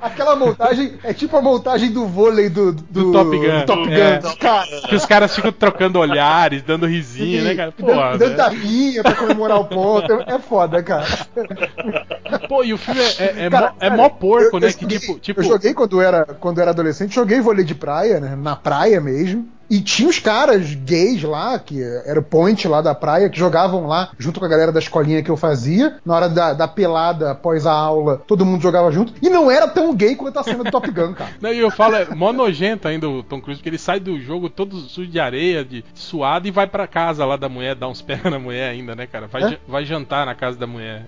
aquela 0.02 0.36
montagem 0.36 0.94
é 1.04 1.14
tipo 1.14 1.36
a 1.38 1.42
montagem 1.42 1.92
do 1.92 2.06
vôlei 2.08 2.50
do, 2.50 2.72
do, 2.74 2.82
Do 2.84 3.12
Top 3.12 3.30
Gun. 3.38 3.60
do 3.60 3.66
Top 3.66 3.84
Gun. 3.86 3.92
É. 3.94 4.20
Cara, 4.40 4.66
Que 4.88 4.96
os 4.96 5.06
caras 5.06 5.36
ficam 5.36 5.52
trocando 5.52 6.00
olhares, 6.00 6.62
dando 6.62 6.86
risinha, 6.86 7.42
né, 7.44 7.56
cara? 7.56 7.74
dando, 7.78 7.92
e 7.92 8.18
dando 8.18 8.30
né? 8.32 8.36
tapinha 8.36 9.04
pra 9.04 9.16
comemorar 9.16 9.60
o 9.60 9.66
ponto. 9.66 10.14
É 10.28 10.40
foda, 10.40 10.82
cara. 10.84 10.99
Pô, 12.48 12.64
e 12.64 12.74
o 12.74 12.78
filme 12.78 13.00
é, 13.02 13.24
é, 13.24 13.46
é, 13.46 13.50
Cara, 13.50 13.68
mó, 13.72 13.76
é 13.80 13.90
mó 13.90 14.10
porco, 14.10 14.58
eu- 14.58 14.60
né? 14.60 14.68
eu 14.68 14.74
que 14.74 14.82
joguei- 14.82 15.00
tipo. 15.00 15.20
tipo 15.20 15.40
Eu 15.40 15.44
joguei 15.44 15.74
quando 15.74 16.02
era, 16.02 16.26
quando 16.26 16.60
era 16.62 16.72
adolescente, 16.72 17.14
joguei 17.16 17.40
vôlei 17.42 17.66
de 17.66 17.76
praia, 17.76 18.20
né? 18.20 18.36
Na 18.36 18.56
praia 18.56 19.00
mesmo. 19.02 19.48
E 19.70 19.82
tinha 19.82 20.10
os 20.10 20.20
caras 20.20 20.74
gays 20.74 21.22
lá, 21.24 21.60
que 21.60 21.82
era 22.06 22.20
o 22.20 22.24
point 22.24 22.68
lá 22.68 22.82
da 22.82 22.96
praia, 22.96 23.30
que 23.30 23.38
jogavam 23.38 23.86
lá 23.88 24.10
junto 24.18 24.40
com 24.40 24.46
a 24.46 24.50
galera 24.50 24.72
da 24.72 24.80
escolinha 24.80 25.22
que 25.22 25.30
eu 25.30 25.38
fazia. 25.38 25.98
Na 26.06 26.16
hora 26.16 26.30
da, 26.30 26.54
da 26.54 26.68
pelada 26.68 27.32
após 27.32 27.66
a 27.68 27.72
aula, 27.74 28.22
todo 28.28 28.46
mundo 28.46 28.62
jogava 28.62 28.92
junto. 28.92 29.14
E 29.22 29.30
não 29.30 29.50
era 29.52 29.68
tão 29.68 29.94
gay 29.96 30.16
quanto 30.16 30.40
a 30.40 30.44
cena 30.44 30.64
do 30.64 30.72
Top 30.72 30.90
Gun, 30.90 31.14
cara. 31.14 31.32
Não, 31.42 31.54
e 31.54 31.60
eu 31.60 31.70
falo, 31.70 31.96
é 31.96 32.06
mó 32.16 32.32
nojento 32.34 32.88
ainda 32.88 33.08
o 33.08 33.22
Tom 33.24 33.40
Cruise, 33.42 33.60
porque 33.60 33.70
ele 33.70 33.78
sai 33.78 34.00
do 34.00 34.20
jogo 34.20 34.50
todo 34.50 34.76
sujo 34.80 35.10
de 35.10 35.20
areia, 35.20 35.64
de 35.64 35.84
suado, 35.94 36.48
e 36.48 36.52
vai 36.52 36.66
pra 36.68 36.88
casa 36.88 37.26
lá 37.26 37.38
da 37.38 37.48
mulher, 37.50 37.76
dá 37.76 37.88
uns 37.88 38.02
pega 38.02 38.30
na 38.30 38.40
mulher 38.40 38.70
ainda, 38.72 38.96
né, 38.96 39.06
cara? 39.06 39.28
Vai, 39.28 39.44
É? 39.54 39.58
vai 39.68 39.86
jantar 39.86 40.26
na 40.26 40.34
casa 40.36 40.58
da 40.58 40.66
mulher. 40.68 41.06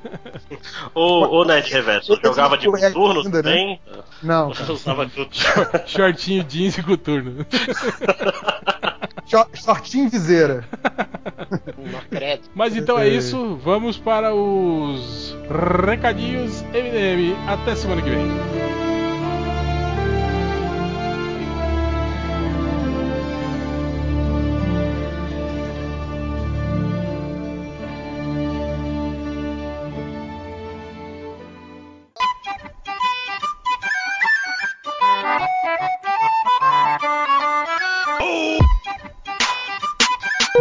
Ô, 0.93 1.39
ô 1.39 1.45
Ned 1.45 1.71
Reverso, 1.71 2.19
jogava 2.23 2.57
de 2.57 2.67
moleque 2.67 2.93
coturno 2.93 3.21
ainda, 3.21 3.37
né? 3.37 3.43
também? 3.43 3.81
Não, 4.21 4.49
Eu 4.49 4.55
cara. 4.55 4.73
usava. 4.73 5.09
Shortinho 5.87 6.43
jeans 6.43 6.77
e 6.77 6.83
coturno. 6.83 7.45
Shor- 9.25 9.47
Shortinho 9.53 10.09
viseira. 10.09 10.65
Não. 11.77 11.99
Mas 12.55 12.75
então 12.75 12.97
é 12.99 13.07
isso, 13.07 13.55
vamos 13.63 13.97
para 13.97 14.33
os 14.33 15.35
recadinhos 15.85 16.61
MDM. 16.73 17.35
Até 17.47 17.75
semana 17.75 18.01
que 18.01 18.09
vem. 18.09 18.27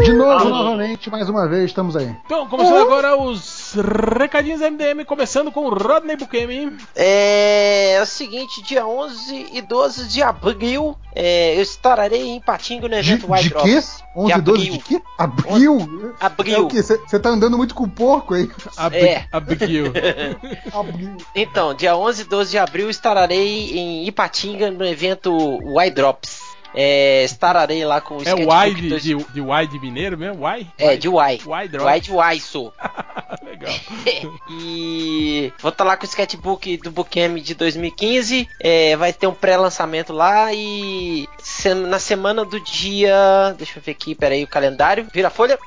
De 0.02 0.12
novo, 0.12 0.48
novamente, 0.48 1.10
mais 1.10 1.28
uma 1.28 1.46
vez, 1.48 1.66
estamos 1.66 1.96
aí. 1.96 2.14
Então, 2.24 2.48
começando 2.48 2.78
agora 2.82 3.16
os 3.16 3.74
recadinhos 4.18 4.60
MDM, 4.60 5.04
começando 5.04 5.52
com 5.52 5.66
o 5.66 5.74
Rodney 5.74 6.16
Bukemi. 6.16 6.76
É, 6.96 7.92
é 7.94 8.02
o 8.02 8.06
seguinte, 8.06 8.62
dia 8.62 8.86
11 8.86 9.48
e 9.52 9.62
12 9.62 10.08
de 10.08 10.22
abril, 10.22 10.96
é, 11.14 11.56
eu 11.56 11.62
estarei 11.62 12.28
em 12.28 12.40
Patinga 12.40 12.88
no 12.88 12.94
De, 12.94 13.12
evento 13.12 13.30
White 13.30 13.44
de 13.44 13.54
quê? 13.54 13.72
Drops. 13.72 14.04
11 14.16 14.32
e 14.32 14.40
12 14.40 14.70
de 14.70 14.78
quê? 14.78 15.02
Abril? 15.18 15.78
Abril. 16.20 16.56
É 16.56 16.60
o 16.60 16.66
quê? 16.68 16.82
Você 16.82 17.18
tá 17.18 17.28
andando 17.28 17.56
muito 17.56 17.74
com 17.74 17.84
o 17.84 17.88
porco 17.88 18.34
aí? 18.34 18.50
Ab 18.76 18.96
É. 18.96 19.26
Abril. 19.30 19.92
Então, 21.34 21.74
dia 21.74 21.96
11 21.96 22.22
e 22.22 22.24
12 22.24 22.50
de 22.50 22.58
abril 22.58 22.90
estarei 22.90 23.70
em 23.78 24.06
Ipatinga 24.06 24.70
no 24.70 24.84
evento 24.84 25.58
Y 25.62 25.90
Drops. 25.90 26.49
É, 26.74 27.24
estarei 27.24 27.84
lá 27.84 28.00
com 28.00 28.16
o 28.16 28.18
É 28.18 28.30
Sketchbook 28.30 28.48
o 28.48 28.62
Y 28.66 28.74
de, 28.74 28.88
dois- 28.88 29.02
de, 29.02 29.14
de 29.16 29.40
Y 29.40 29.66
de 29.68 29.78
mineiro 29.80 30.16
mesmo? 30.18 30.46
Y? 30.48 30.66
É, 30.78 30.96
de 30.96 31.08
Y. 31.08 31.40
Y 31.64 31.68
Drop. 31.68 31.88
Y 31.88 32.00
de 32.36 32.40
sou. 32.40 32.72
Legal. 33.42 33.74
e 34.50 35.52
vou 35.60 35.70
estar 35.70 35.84
lá 35.84 35.96
com 35.96 36.04
o 36.04 36.08
sketchbook 36.08 36.76
do 36.78 36.90
Bookemi 36.90 37.40
de 37.40 37.54
2015. 37.54 38.48
É, 38.60 38.96
vai 38.96 39.12
ter 39.12 39.26
um 39.26 39.34
pré-lançamento 39.34 40.12
lá 40.12 40.52
e 40.52 41.28
se- 41.42 41.74
na 41.74 41.98
semana 41.98 42.44
do 42.44 42.60
dia. 42.60 43.54
Deixa 43.56 43.78
eu 43.78 43.82
ver 43.82 43.92
aqui, 43.92 44.14
peraí, 44.14 44.44
o 44.44 44.48
calendário. 44.48 45.06
Vira 45.12 45.28
a 45.28 45.30
folha. 45.30 45.58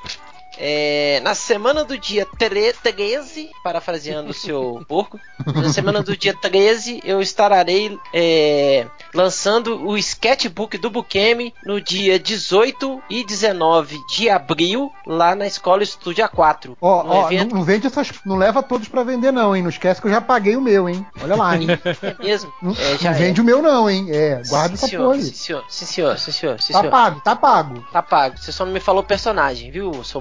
É, 0.58 1.20
na 1.22 1.34
semana 1.34 1.84
do 1.84 1.96
dia 1.98 2.26
tre- 2.38 2.72
13, 2.82 3.50
parafraseando 3.62 4.30
o 4.30 4.34
seu 4.34 4.84
porco, 4.88 5.18
na 5.54 5.72
semana 5.72 6.02
do 6.02 6.16
dia 6.16 6.34
13 6.34 7.00
eu 7.04 7.20
estarei 7.20 7.98
é, 8.12 8.86
lançando 9.12 9.86
o 9.86 9.96
sketchbook 9.96 10.78
do 10.78 10.90
Bukemi 10.90 11.52
no 11.64 11.80
dia 11.80 12.18
18 12.18 13.02
e 13.10 13.24
19 13.24 13.98
de 14.08 14.28
abril, 14.30 14.90
lá 15.06 15.34
na 15.34 15.46
Escola 15.46 15.82
Estúdio 15.82 16.24
A4. 16.26 16.76
Ó, 16.80 17.02
no 17.02 17.10
ó, 17.10 17.22
não, 17.22 17.32
evento 17.32 17.54
não 17.54 17.62
vende 17.64 17.86
essas. 17.86 18.10
Não 18.24 18.36
leva 18.36 18.62
todos 18.62 18.88
pra 18.88 19.02
vender, 19.02 19.32
não, 19.32 19.54
hein? 19.54 19.62
Não 19.62 19.70
esquece 19.70 20.00
que 20.00 20.06
eu 20.06 20.12
já 20.12 20.20
paguei 20.20 20.56
o 20.56 20.60
meu, 20.60 20.88
hein? 20.88 21.04
Olha 21.22 21.34
lá, 21.36 21.56
hein? 21.56 21.66
é 22.02 22.22
mesmo? 22.22 22.52
Não, 22.62 22.72
É, 22.72 22.96
já 22.98 23.10
não 23.10 23.16
é. 23.16 23.20
vende 23.20 23.40
o 23.40 23.44
meu, 23.44 23.60
não, 23.62 23.88
hein? 23.90 24.06
É, 24.10 24.42
guarda 24.48 24.76
sim, 24.76 24.86
essa 24.86 24.96
porra 24.96 25.20
sim, 25.20 25.32
senhor, 25.32 25.64
sim, 25.68 25.86
senhor, 25.86 26.18
sim, 26.18 26.32
senhor, 26.32 26.60
sim, 26.60 26.72
Tá 26.72 26.80
senhor. 26.80 26.90
pago, 26.90 27.20
tá 27.20 27.36
pago. 27.36 27.84
Tá 27.92 28.02
pago. 28.02 28.38
Você 28.38 28.52
só 28.52 28.64
não 28.64 28.72
me 28.72 28.80
falou 28.80 29.02
personagem, 29.02 29.70
viu, 29.70 30.02
seu 30.04 30.20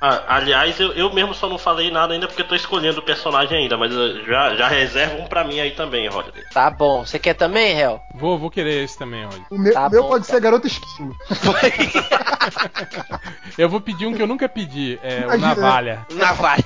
Ah, 0.00 0.22
aliás, 0.36 0.78
eu, 0.80 0.92
eu 0.92 1.12
mesmo 1.12 1.34
só 1.34 1.48
não 1.48 1.58
falei 1.58 1.90
nada 1.90 2.14
ainda 2.14 2.26
porque 2.26 2.42
eu 2.42 2.48
tô 2.48 2.54
escolhendo 2.54 3.00
o 3.00 3.02
personagem 3.04 3.58
ainda, 3.58 3.76
mas 3.76 3.92
eu 3.92 4.24
já, 4.24 4.54
já 4.54 4.68
reserva 4.68 5.16
um 5.22 5.26
pra 5.26 5.44
mim 5.44 5.60
aí 5.60 5.70
também, 5.72 6.08
Rodney. 6.08 6.42
Tá 6.52 6.70
bom. 6.70 7.04
Você 7.04 7.18
quer 7.18 7.34
também, 7.34 7.78
Hel? 7.78 8.00
Vou, 8.14 8.38
vou 8.38 8.50
querer 8.50 8.82
esse 8.84 8.98
também, 8.98 9.24
Rod. 9.24 9.40
O 9.50 9.58
meu, 9.58 9.72
Tá 9.72 9.86
o 9.86 9.90
meu 9.90 10.02
bom, 10.02 10.08
pode 10.10 10.26
cara. 10.26 10.36
ser 10.38 10.42
garoto 10.42 10.66
esquilo. 10.66 11.16
Eu 13.58 13.68
vou 13.68 13.80
pedir 13.80 14.06
um 14.06 14.14
que 14.14 14.22
eu 14.22 14.26
nunca 14.26 14.48
pedi, 14.48 14.98
é 15.02 15.20
o 15.20 15.24
Imagina, 15.24 15.54
Navalha. 15.54 16.06
Navalha. 16.12 16.64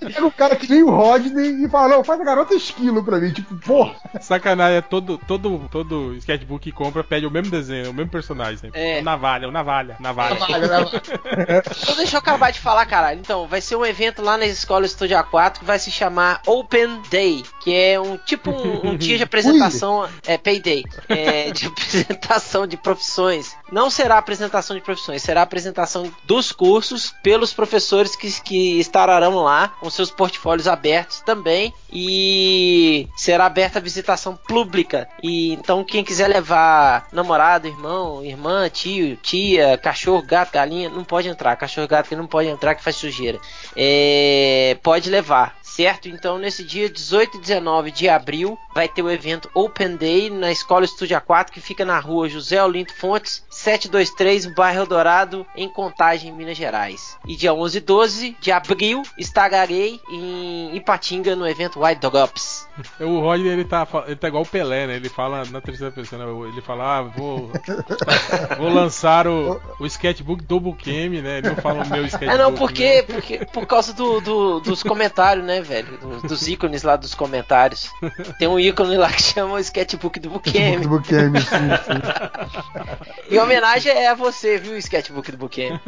Pega 0.00 0.24
um 0.24 0.30
cara 0.30 0.54
que 0.56 0.70
nem 0.70 0.82
o 0.82 0.90
Rodney 0.90 1.64
e 1.64 1.68
fala, 1.68 1.88
não, 1.88 2.04
faz 2.04 2.20
a 2.20 2.24
garota 2.24 2.54
esquilo 2.54 3.02
pra 3.04 3.18
mim. 3.18 3.32
Tipo, 3.32 3.54
porra. 3.56 3.94
Sacanagem, 4.20 4.76
é 4.78 4.80
todo, 4.80 5.18
todo, 5.26 5.68
todo 5.70 6.14
sketchbook 6.18 6.62
que 6.62 6.72
compra 6.72 7.02
pede 7.02 7.26
o 7.26 7.30
mesmo 7.30 7.50
desenho, 7.50 7.90
o 7.90 7.94
mesmo 7.94 8.10
personagem. 8.10 8.56
Sempre. 8.58 8.80
É. 8.80 9.00
O 9.00 9.04
Navalha, 9.04 9.48
o 9.48 9.52
Navalha, 9.52 9.96
Navalha. 9.98 10.36
Então 11.82 11.96
deixa 11.96 12.16
eu 12.16 12.18
acabar 12.18 12.50
de 12.50 12.60
falar, 12.60 12.86
caralho. 12.86 13.18
Então, 13.20 13.46
vai 13.46 13.60
ser 13.60 13.76
um 13.76 13.84
evento 13.84 14.22
lá 14.22 14.36
na 14.36 14.46
Escola 14.46 14.86
Estúdio 14.86 15.16
A4 15.16 15.58
que 15.58 15.64
vai 15.64 15.78
se 15.78 15.90
chamar 15.90 16.40
Open 16.46 17.02
Day, 17.10 17.44
que 17.60 17.74
é 17.74 18.00
um 18.00 18.16
tipo 18.16 18.50
um, 18.50 18.90
um 18.90 18.96
dia 18.96 19.16
de 19.16 19.24
apresentação, 19.24 20.08
é 20.26 20.38
Payday, 20.38 20.84
é, 21.08 21.50
de 21.50 21.66
apresentação 21.68 22.66
de 22.66 22.76
profissões. 22.76 23.56
Não 23.70 23.90
será 23.90 24.18
apresentação 24.18 24.76
de 24.76 24.82
profissões, 24.82 25.22
será 25.22 25.42
apresentação 25.42 26.12
dos 26.24 26.52
cursos 26.52 27.14
pelos 27.22 27.52
professores 27.52 28.14
que, 28.14 28.40
que 28.40 28.78
estarão 28.78 29.36
lá 29.36 29.68
com 29.80 29.90
seus 29.90 30.10
portfólios 30.10 30.68
abertos 30.68 31.20
também 31.20 31.74
e 31.92 33.08
será 33.16 33.46
aberta 33.46 33.78
a 33.78 33.82
visitação 33.82 34.36
pública. 34.36 35.08
E 35.22 35.52
então 35.52 35.84
quem 35.84 36.04
quiser 36.04 36.28
levar 36.28 37.08
namorado, 37.12 37.66
irmão, 37.66 38.24
irmã, 38.24 38.68
tio, 38.68 39.16
tia, 39.16 39.76
cachorro, 39.78 40.22
gato, 40.22 40.52
galinha, 40.52 40.88
não 40.88 41.04
pode 41.04 41.28
entrar. 41.28 41.56
Cachorro, 41.56 41.88
gato 41.88 42.08
que 42.08 42.16
não 42.16 42.26
pode 42.26 42.48
entrar 42.48 42.74
que 42.74 42.84
faz 42.84 42.96
sujeira. 42.96 43.38
É, 43.76 44.78
pode 44.82 45.10
levar. 45.10 45.56
Certo? 45.76 46.08
Então, 46.08 46.38
nesse 46.38 46.64
dia 46.64 46.88
18 46.88 47.36
e 47.36 47.40
19 47.40 47.90
de 47.90 48.08
abril, 48.08 48.58
vai 48.74 48.88
ter 48.88 49.02
o 49.02 49.10
evento 49.10 49.50
Open 49.52 49.94
Day 49.96 50.30
na 50.30 50.50
Escola 50.50 50.86
Estúdio 50.86 51.20
A4, 51.20 51.50
que 51.50 51.60
fica 51.60 51.84
na 51.84 51.98
rua 51.98 52.30
José 52.30 52.62
Olinto 52.64 52.94
Fontes, 52.94 53.44
723, 53.50 54.46
bairro 54.46 54.86
Dourado, 54.86 55.46
em 55.54 55.68
Contagem, 55.68 56.32
Minas 56.32 56.56
Gerais. 56.56 57.18
E 57.26 57.36
dia 57.36 57.52
11 57.52 57.76
e 57.76 57.80
12 57.82 58.36
de 58.40 58.50
abril, 58.50 59.02
estarei 59.18 60.00
em 60.10 60.74
Ipatinga 60.74 61.36
no 61.36 61.46
evento 61.46 61.82
White 61.84 62.00
Dog 62.00 62.16
Ups. 62.16 62.66
O 63.00 63.20
Rodney, 63.20 63.48
ele 63.50 63.64
tá, 63.64 63.86
ele 64.06 64.16
tá 64.16 64.28
igual 64.28 64.42
o 64.42 64.46
Pelé, 64.46 64.86
né? 64.86 64.96
Ele 64.96 65.08
fala 65.08 65.44
na 65.46 65.60
terceira 65.60 65.92
pessoa, 65.92 66.24
né? 66.24 66.48
Ele 66.48 66.60
fala, 66.60 66.98
ah, 66.98 67.02
vou, 67.02 67.50
vou 68.58 68.68
lançar 68.68 69.26
o, 69.26 69.60
o 69.80 69.86
sketchbook 69.86 70.44
do 70.44 70.60
Bukemi, 70.60 71.20
né? 71.22 71.38
Ele 71.38 71.48
não 71.48 71.56
fala 71.56 71.84
o 71.84 71.88
meu 71.88 72.04
sketchbook. 72.06 72.34
É 72.34 72.38
não, 72.38 72.52
porque, 72.54 72.84
né? 72.96 73.02
porque 73.02 73.44
por 73.46 73.66
causa 73.66 73.92
do, 73.92 74.20
do- 74.20 74.60
dos 74.60 74.82
comentários, 74.82 75.44
né, 75.44 75.60
velho? 75.66 75.98
Dos, 75.98 76.22
dos 76.22 76.48
ícones 76.48 76.82
lá 76.82 76.96
dos 76.96 77.14
comentários. 77.14 77.90
Tem 78.38 78.48
um 78.48 78.58
ícone 78.58 78.96
lá 78.96 79.12
que 79.12 79.22
chama 79.22 79.54
o 79.54 79.58
sketchbook 79.58 80.18
do 80.20 80.30
Bukemi. 80.30 80.82
Do 80.82 80.88
Bukemi, 80.88 81.40
sim, 81.40 81.48
sim. 81.48 83.30
Em 83.34 83.38
homenagem 83.38 83.92
é 83.92 84.08
a 84.08 84.14
você, 84.14 84.56
viu, 84.58 84.72
o 84.74 84.76
sketchbook 84.76 85.30
do 85.32 85.38
Bukemi. 85.38 85.80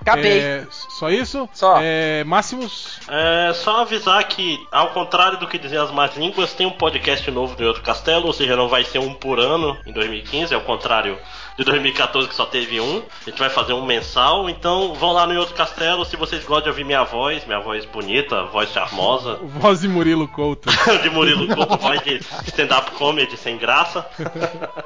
Acabei. 0.00 0.38
É, 0.38 0.66
só 0.70 1.10
isso? 1.10 1.48
Só. 1.54 1.78
É, 1.80 2.22
Máximos. 2.24 3.00
É 3.08 3.52
só 3.54 3.80
avisar 3.80 4.22
que, 4.28 4.64
ao 4.70 4.90
contrário 4.90 5.38
do 5.38 5.48
que 5.48 5.58
dizem 5.58 5.78
as 5.78 5.90
más 5.90 6.14
línguas, 6.14 6.52
tem 6.52 6.66
um 6.66 6.72
podcast 6.72 7.30
novo 7.30 7.56
do 7.56 7.64
Outro 7.64 7.82
Castelo, 7.82 8.26
ou 8.26 8.32
seja, 8.32 8.54
não 8.54 8.68
vai 8.68 8.84
ser 8.84 8.98
um 8.98 9.14
por 9.14 9.40
ano 9.40 9.78
em 9.86 9.92
2015, 9.92 10.54
ao 10.54 10.60
contrário 10.60 11.18
de 11.56 11.64
2014 11.64 12.28
que 12.28 12.34
só 12.34 12.46
teve 12.46 12.80
um. 12.80 13.02
A 13.26 13.30
gente 13.30 13.38
vai 13.38 13.48
fazer 13.48 13.72
um 13.72 13.84
mensal, 13.84 14.48
então 14.48 14.94
vão 14.94 15.12
lá 15.12 15.26
no 15.26 15.38
Outro 15.38 15.54
Castelo 15.54 16.04
se 16.04 16.16
vocês 16.16 16.44
gostam 16.44 16.64
de 16.64 16.68
ouvir 16.70 16.84
minha 16.84 17.04
voz, 17.04 17.44
minha 17.46 17.60
voz 17.60 17.84
bonita, 17.84 18.44
voz 18.44 18.70
charmosa. 18.70 19.38
Voz 19.64 19.80
de 19.80 19.88
Murilo 19.88 20.26
Couto. 20.28 20.68
de 21.02 21.10
Murilo 21.10 21.46
Couto, 21.54 21.76
voz 21.78 22.02
de 22.02 22.20
stand-up 22.46 22.90
comedy 22.92 23.36
sem 23.36 23.56
graça. 23.56 24.06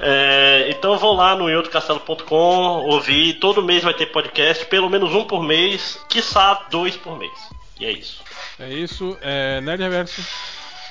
É, 0.00 0.66
então 0.70 0.98
vão 0.98 1.14
lá 1.14 1.34
no 1.34 1.48
eutrocastelo.com 1.48 2.86
ouvir. 2.86 3.34
Todo 3.34 3.62
mês 3.62 3.82
vai 3.82 3.94
ter 3.94 4.06
podcast, 4.06 4.66
pelo 4.66 4.90
menos 4.90 5.14
um 5.14 5.24
por 5.24 5.42
mês, 5.42 5.98
quiçá 6.08 6.66
dois 6.70 6.96
por 6.96 7.18
mês. 7.18 7.32
E 7.80 7.86
é 7.86 7.92
isso. 7.92 8.22
É 8.58 8.72
isso. 8.72 9.16
É, 9.20 9.60
Nerd 9.60 9.82
Reverso. 9.82 10.22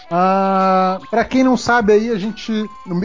Ah, 0.10 1.00
pra 1.10 1.24
quem 1.26 1.44
não 1.44 1.58
sabe 1.58 1.94
aí, 1.94 2.10
a 2.12 2.18
gente. 2.18 2.52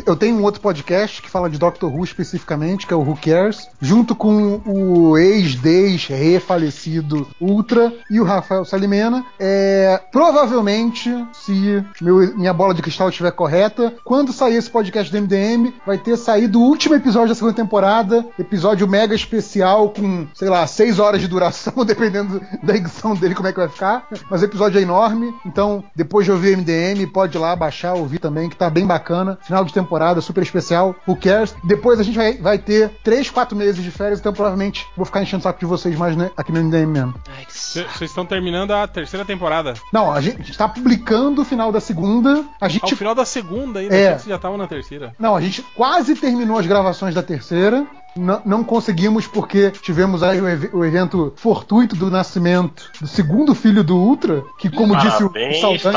Eu 0.07 0.17
tenho 0.17 0.37
um 0.37 0.43
outro 0.43 0.61
podcast 0.61 1.23
que 1.23 1.31
fala 1.31 1.49
de 1.49 1.59
Doctor 1.59 1.93
Who 1.95 2.05
especificamente, 2.05 2.87
que 2.87 2.93
é 2.93 2.97
o 2.97 3.01
Who 3.01 3.19
Cares, 3.23 3.69
junto 3.81 4.15
com 4.15 4.61
o 4.67 5.17
ex-dez 5.17 6.07
refalecido 6.07 7.27
Ultra 7.41 7.93
e 8.11 8.21
o 8.21 8.25
Rafael 8.25 8.65
Salimena. 8.65 9.25
É, 9.39 10.01
provavelmente, 10.11 11.11
se 11.33 11.85
meu- 12.01 12.37
minha 12.37 12.53
bola 12.53 12.75
de 12.75 12.83
cristal 12.83 13.09
estiver 13.09 13.31
correta, 13.33 13.95
quando 14.05 14.33
sair 14.33 14.57
esse 14.57 14.71
podcast 14.71 15.11
do 15.11 15.19
MDM, 15.19 15.73
vai 15.87 15.99
ter 15.99 16.17
saído 16.17 16.61
o 16.61 16.65
último 16.65 16.95
episódio 16.95 17.29
da 17.29 17.35
segunda 17.35 17.55
temporada, 17.55 18.25
episódio 18.39 18.87
mega 18.89 19.15
especial 19.15 19.91
com, 19.91 20.27
sei 20.35 20.49
lá, 20.49 20.67
seis 20.67 20.99
horas 20.99 21.21
de 21.21 21.29
duração, 21.29 21.73
dependendo 21.87 22.41
da 22.63 22.75
edição 22.77 23.15
dele, 23.15 23.35
como 23.35 23.49
é 23.49 23.53
que 23.53 23.59
vai 23.61 23.69
ficar. 23.69 24.07
Mas 24.31 24.43
o 24.43 24.45
episódio 24.45 24.79
é 24.79 24.83
enorme, 24.83 25.33
então 25.47 25.83
depois 25.95 26.25
de 26.25 26.33
ouvir 26.33 26.55
o 26.55 26.59
MDM, 26.59 26.98
pode 27.07 27.37
ir 27.37 27.41
lá 27.41 27.55
baixar, 27.55 27.95
ouvir 27.95 28.19
também, 28.19 28.49
que 28.49 28.57
tá 28.57 28.69
bem 28.71 28.87
bacana. 28.87 29.39
Final 29.43 29.65
de 29.65 29.73
temporada, 29.73 30.21
super 30.21 30.43
especial. 30.43 30.95
Who 31.07 31.17
cares? 31.17 31.55
Depois 31.65 31.99
a 32.01 32.03
gente 32.03 32.17
vai, 32.17 32.35
vai 32.39 32.59
ter 32.59 32.91
três, 33.03 33.31
quatro 33.31 33.57
meses 33.57 33.83
de 33.83 33.91
férias, 33.91 34.21
então 34.21 34.33
provavelmente 34.33 34.87
vou 34.97 35.05
ficar 35.07 35.23
enchendo 35.23 35.41
o 35.41 35.43
saco 35.43 35.59
de 35.61 35.67
vocês 35.67 35.97
mais 35.97 36.17
né, 36.17 36.31
aqui 36.37 36.53
no 36.53 36.63
MDM 36.63 36.87
mesmo. 36.87 37.15
Vocês 37.49 38.03
estão 38.11 38.25
terminando 38.27 38.73
a 38.73 38.87
terceira 38.87 39.25
temporada. 39.25 39.75
Não, 39.93 40.11
a 40.13 40.21
gente 40.21 40.57
tá 40.57 40.69
publicando 40.69 41.43
o 41.43 41.45
final 41.45 41.71
da 41.73 41.81
segunda. 41.81 42.45
A 42.61 42.67
Ao 42.67 42.69
gente. 42.71 42.97
final 42.97 43.15
da 43.15 43.25
segunda 43.25 43.81
ainda, 43.81 43.95
É. 43.95 44.19
já 44.19 44.37
estavam 44.37 44.57
na 44.59 44.67
terceira. 44.67 45.15
Não, 45.19 45.35
a 45.37 45.41
gente 45.41 45.63
quase 45.77 46.15
terminou 46.15 46.59
as 46.59 46.67
gravações 46.67 47.15
da 47.15 47.23
terceira. 47.23 47.87
Não, 48.19 48.43
não 48.45 48.65
conseguimos 48.65 49.27
porque 49.27 49.71
tivemos 49.71 50.23
aí 50.23 50.41
o, 50.41 50.49
ev- 50.49 50.71
o 50.75 50.85
evento 50.85 51.33
fortuito 51.37 51.95
do 51.97 52.11
nascimento 52.11 52.91
do 53.01 53.07
segundo 53.07 53.55
filho 53.55 53.85
do 53.85 53.97
Ultra, 53.97 54.43
que, 54.59 54.69
como 54.71 54.95
disse 54.97 55.23
o 55.25 55.31
Saldanha, 55.61 55.97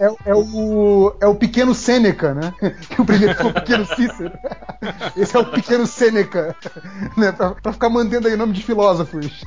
é, 0.00 0.30
é 0.30 0.34
o, 0.34 1.14
é 1.20 1.26
o 1.26 1.34
pequeno 1.34 1.74
Sêneca, 1.74 2.32
né? 2.34 2.52
Que 2.88 3.00
o 3.00 3.04
primeiro 3.04 3.34
foi 3.34 3.50
o 3.50 3.54
pequeno 3.54 3.84
Cícero. 3.86 4.32
Esse 5.16 5.36
é 5.36 5.40
o 5.40 5.44
pequeno 5.44 5.86
Sêneca. 5.86 6.54
Né? 7.16 7.32
Pra, 7.32 7.50
pra 7.50 7.72
ficar 7.72 7.88
mantendo 7.90 8.28
aí 8.28 8.34
o 8.34 8.38
nome 8.38 8.52
de 8.52 8.62
filósofos. 8.62 9.44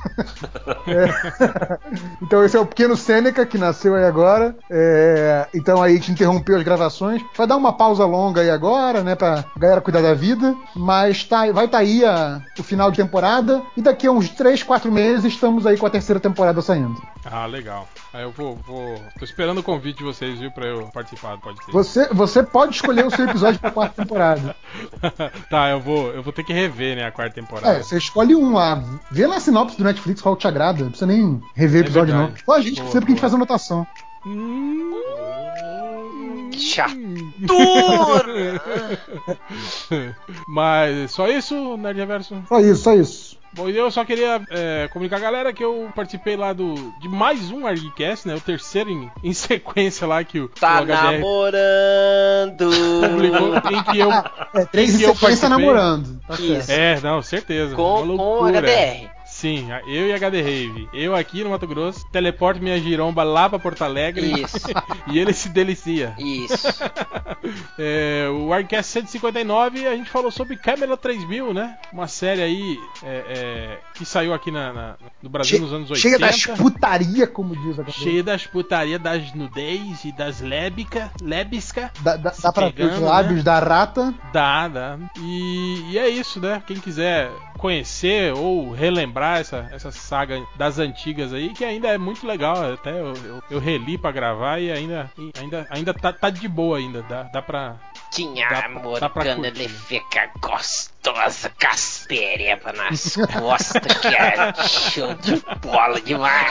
É. 0.86 1.78
Então 2.22 2.44
esse 2.44 2.56
é 2.56 2.60
o 2.60 2.66
pequeno 2.66 2.96
Sêneca 2.96 3.44
que 3.46 3.58
nasceu 3.58 3.94
aí 3.94 4.04
agora. 4.04 4.54
É, 4.70 5.46
Então 5.54 5.82
aí 5.82 5.92
a 5.92 5.96
gente 5.96 6.12
interrompeu 6.12 6.56
as 6.56 6.62
gravações. 6.62 7.22
Vai 7.36 7.46
dar 7.46 7.56
uma 7.56 7.72
pausa 7.72 8.04
longa 8.04 8.40
aí 8.40 8.50
agora, 8.50 9.02
né? 9.02 9.14
Pra 9.14 9.44
galera 9.56 9.80
cuidar 9.80 10.02
da 10.02 10.14
vida. 10.14 10.54
Mas 10.74 11.24
tá, 11.24 11.50
vai 11.52 11.66
estar 11.66 11.78
aí 11.78 12.04
a- 12.04 12.09
o 12.58 12.62
final 12.62 12.90
de 12.90 12.96
temporada. 12.98 13.62
E 13.76 13.82
daqui 13.82 14.06
a 14.06 14.12
uns 14.12 14.28
3, 14.30 14.62
4 14.62 14.90
meses 14.90 15.24
estamos 15.24 15.66
aí 15.66 15.76
com 15.76 15.86
a 15.86 15.90
terceira 15.90 16.20
temporada 16.20 16.60
saindo. 16.62 17.00
Ah, 17.24 17.46
legal. 17.46 17.88
Aí 18.12 18.22
eu 18.22 18.30
vou, 18.30 18.56
vou. 18.66 18.94
Tô 19.18 19.24
esperando 19.24 19.58
o 19.58 19.62
convite 19.62 19.98
de 19.98 20.04
vocês, 20.04 20.38
viu, 20.38 20.50
pra 20.50 20.66
eu 20.66 20.88
participar 20.92 21.36
do 21.36 21.40
podcast. 21.42 21.70
Você, 21.72 22.08
você 22.08 22.42
pode 22.42 22.74
escolher 22.74 23.06
o 23.06 23.10
seu 23.10 23.24
episódio 23.28 23.60
pra 23.60 23.70
quarta 23.70 24.02
temporada. 24.02 24.56
tá, 25.50 25.70
eu 25.70 25.80
vou, 25.80 26.08
eu 26.12 26.22
vou 26.22 26.32
ter 26.32 26.42
que 26.44 26.52
rever, 26.52 26.96
né, 26.96 27.04
a 27.06 27.12
quarta 27.12 27.34
temporada. 27.34 27.78
É, 27.78 27.82
você 27.82 27.98
escolhe 27.98 28.34
um 28.34 28.54
lá. 28.54 28.82
Vê 29.10 29.26
na 29.26 29.38
sinopse 29.40 29.76
do 29.76 29.84
Netflix 29.84 30.20
qual 30.20 30.36
te 30.36 30.48
agrada. 30.48 30.82
Não 30.82 30.90
precisa 30.90 31.06
nem 31.06 31.40
rever 31.54 31.82
o 31.82 31.84
É 31.84 31.86
episódio, 31.86 32.14
não. 32.14 32.24
verdade. 32.26 32.44
Só 32.44 32.52
a 32.56 32.60
gente, 32.60 32.80
Boa, 32.80 32.92
sempre 32.92 33.06
que 33.06 33.12
a 33.12 33.14
gente 33.14 33.20
boa. 33.20 33.30
faz 33.30 33.34
anotação. 33.34 33.86
Que 34.22 34.30
chato. 36.60 36.96
Mas 40.46 41.10
só 41.10 41.28
isso, 41.28 41.76
Nerd 41.76 41.98
Reverso? 41.98 42.40
Só 42.48 42.60
isso, 42.60 42.82
só 42.82 42.94
isso. 42.94 43.38
Bom, 43.52 43.68
e 43.68 43.76
eu 43.76 43.90
só 43.90 44.04
queria 44.04 44.40
é, 44.48 44.88
comunicar 44.92 45.16
a 45.16 45.20
galera 45.20 45.52
que 45.52 45.64
eu 45.64 45.88
participei 45.94 46.36
lá 46.36 46.52
do 46.52 46.72
de 47.00 47.08
mais 47.08 47.50
um 47.50 47.66
ArgCast, 47.66 48.28
né? 48.28 48.36
O 48.36 48.40
terceiro 48.40 48.88
em, 48.90 49.10
em 49.24 49.32
sequência 49.34 50.06
lá 50.06 50.22
que 50.22 50.38
o, 50.38 50.48
Tá 50.48 50.80
o 50.80 50.84
HDR 50.84 50.92
namorando. 51.14 52.70
publicou, 53.00 53.56
em 53.72 53.82
que 53.82 53.98
eu. 53.98 54.08
É, 54.54 54.64
três 54.70 54.94
em 54.94 54.98
em 54.98 55.02
eu 55.02 55.14
sequência 55.14 55.48
participei. 55.48 55.48
namorando. 55.48 56.20
Tá. 56.28 56.36
É, 56.68 57.00
não, 57.00 57.20
certeza. 57.22 57.74
Com, 57.74 57.82
com 57.82 58.04
loucura. 58.04 58.60
HDR. 58.60 59.10
Sim, 59.40 59.68
eu 59.86 60.06
e 60.08 60.12
a 60.12 60.16
HD 60.16 60.42
Rave. 60.42 60.88
Eu 60.92 61.16
aqui 61.16 61.42
no 61.42 61.48
Mato 61.48 61.66
Grosso, 61.66 62.04
teleporto 62.12 62.62
minha 62.62 62.78
giromba 62.78 63.22
lá 63.22 63.48
pra 63.48 63.58
Porto 63.58 63.80
Alegre 63.82 64.42
Isso. 64.42 64.66
e 65.10 65.18
ele 65.18 65.32
se 65.32 65.48
delicia. 65.48 66.14
Isso. 66.18 66.68
É, 67.78 68.28
o 68.28 68.52
Arcast 68.52 68.92
159 68.92 69.86
a 69.86 69.96
gente 69.96 70.10
falou 70.10 70.30
sobre 70.30 70.56
Camelot 70.56 71.00
3000, 71.00 71.54
né? 71.54 71.78
Uma 71.90 72.06
série 72.06 72.42
aí 72.42 72.78
é, 73.02 73.24
é, 73.28 73.78
que 73.94 74.04
saiu 74.04 74.34
aqui 74.34 74.50
na, 74.50 74.72
na- 74.72 74.94
no 75.22 75.30
Brasil 75.30 75.56
Che- 75.56 75.62
nos 75.64 75.72
anos 75.72 75.90
80. 75.90 76.00
Chega 76.00 76.18
das 76.18 76.46
putaria, 76.58 77.26
como 77.26 77.56
diz 77.56 77.78
a 77.78 77.82
galera. 77.82 77.92
Cheia 77.92 78.22
das 78.22 78.46
putaria, 78.46 78.98
das 78.98 79.32
nudez 79.34 80.04
e 80.04 80.12
das 80.12 80.40
lébica, 80.40 81.10
lébisca. 81.22 81.90
Dá, 82.00 82.16
dá, 82.16 82.30
se 82.32 82.42
dá 82.42 82.52
pra 82.52 82.68
ver 82.68 82.84
os 82.84 82.90
pegando, 82.90 83.06
lábios 83.06 83.36
né? 83.38 83.42
da 83.42 83.58
rata. 83.58 84.14
Dá, 84.32 84.68
dá. 84.68 84.98
E, 85.18 85.92
e 85.92 85.98
é 85.98 86.08
isso, 86.10 86.40
né? 86.40 86.62
Quem 86.66 86.76
quiser 86.76 87.30
conhecer 87.60 88.32
ou 88.32 88.72
relembrar 88.72 89.38
essa, 89.40 89.68
essa 89.70 89.90
saga 89.92 90.42
das 90.56 90.78
antigas 90.78 91.32
aí, 91.32 91.50
que 91.50 91.64
ainda 91.64 91.88
é 91.88 91.98
muito 91.98 92.26
legal. 92.26 92.72
Até 92.72 92.90
eu, 92.90 93.14
eu, 93.24 93.42
eu 93.50 93.58
reli 93.60 93.98
pra 93.98 94.10
gravar 94.10 94.58
e 94.58 94.72
ainda, 94.72 95.10
ainda, 95.38 95.66
ainda 95.70 95.94
tá, 95.94 96.12
tá 96.12 96.30
de 96.30 96.48
boa 96.48 96.78
ainda. 96.78 97.02
Dá, 97.02 97.24
dá 97.24 97.42
pra. 97.42 97.76
Tinha 98.10 98.48
Dá- 98.48 98.66
amor 98.66 98.98
dá 98.98 99.08
pra 99.08 99.24
quando 99.24 99.36
curtir. 99.44 99.60
ele 99.60 99.68
fica 99.68 100.30
gostosa, 101.00 101.50
caspereba 101.58 102.72
nas 102.72 103.16
costas, 103.16 103.98
que 103.98 104.08
é 104.08 104.52
show 104.68 105.14
de 105.14 105.42
bola 105.60 106.00
demais. 106.00 106.50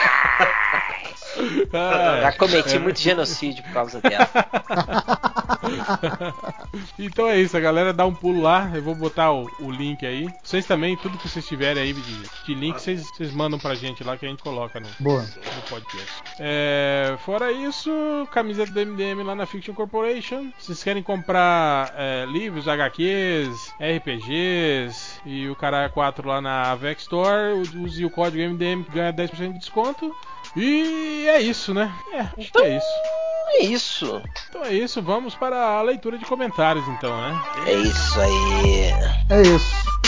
Ah, 1.72 2.20
Já 2.22 2.32
cometi 2.34 2.76
é. 2.76 2.80
muito 2.80 3.00
genocídio 3.00 3.64
por 3.64 3.74
causa 3.74 4.02
dela. 4.02 4.30
então 6.98 7.28
é 7.28 7.40
isso, 7.40 7.56
a 7.56 7.60
galera 7.60 7.94
dá 7.94 8.06
um 8.06 8.14
pulo 8.14 8.42
lá, 8.42 8.72
eu 8.74 8.82
vou 8.82 8.96
botar 8.96 9.32
o, 9.32 9.50
o 9.60 9.72
link 9.72 10.06
aí. 10.06 10.28
Vocês 10.44 10.66
também, 10.66 10.98
tudo 10.98 11.18
que 11.18 11.30
vocês 11.30 11.48
tiverem 11.48 11.84
aí 11.84 11.94
de, 11.94 12.30
de 12.46 12.54
link, 12.54 12.80
vocês, 12.80 13.04
vocês 13.04 13.32
mandam 13.32 13.60
pra 13.60 13.76
gente 13.76 14.04
lá 14.04 14.18
que 14.18 14.26
a 14.26 14.30
gente 14.30 14.44
coloca 14.44 14.80
no, 14.80 14.88
Boa. 15.00 15.22
no 15.22 15.62
podcast. 15.70 16.24
É, 16.40 17.16
fora 17.26 17.52
isso, 17.52 17.92
camiseta 18.32 18.72
do 18.72 18.86
MDM 18.86 19.24
lá 19.24 19.36
na 19.36 19.46
Fiction 19.46 19.74
Corporation. 19.74 20.52
Se 20.58 20.68
vocês 20.68 20.84
querem 20.84 21.04
comprar 21.04 21.94
é, 21.96 22.26
livros, 22.26 22.68
HQs, 22.68 23.74
E 25.26 25.48
o 25.50 25.56
Caralho 25.56 25.92
4 25.92 26.28
lá 26.28 26.42
na 26.42 26.72
Avex 26.72 27.04
Store, 27.04 27.54
use 27.76 28.06
o 28.06 28.10
código 28.10 28.44
MDM 28.54 28.84
que 28.84 28.92
ganha 28.92 29.14
10% 29.14 29.54
de 29.54 29.60
desconto. 29.60 30.16
E 30.56 31.26
é 31.28 31.42
isso, 31.42 31.74
né? 31.74 31.94
É, 32.14 32.20
acho 32.20 32.52
que 32.52 32.60
é 32.60 32.78
isso. 32.78 32.88
É 33.52 33.64
isso. 33.64 34.22
Então 34.50 34.64
é 34.64 34.74
isso, 34.74 35.02
vamos 35.02 35.36
para 35.36 35.58
a 35.58 35.82
leitura 35.82 36.18
de 36.18 36.26
comentários 36.26 36.88
então, 36.88 37.16
né? 37.20 37.42
É 37.66 37.74
isso 37.74 38.20
aí. 38.20 38.92
É 39.30 39.42
isso. 39.42 39.99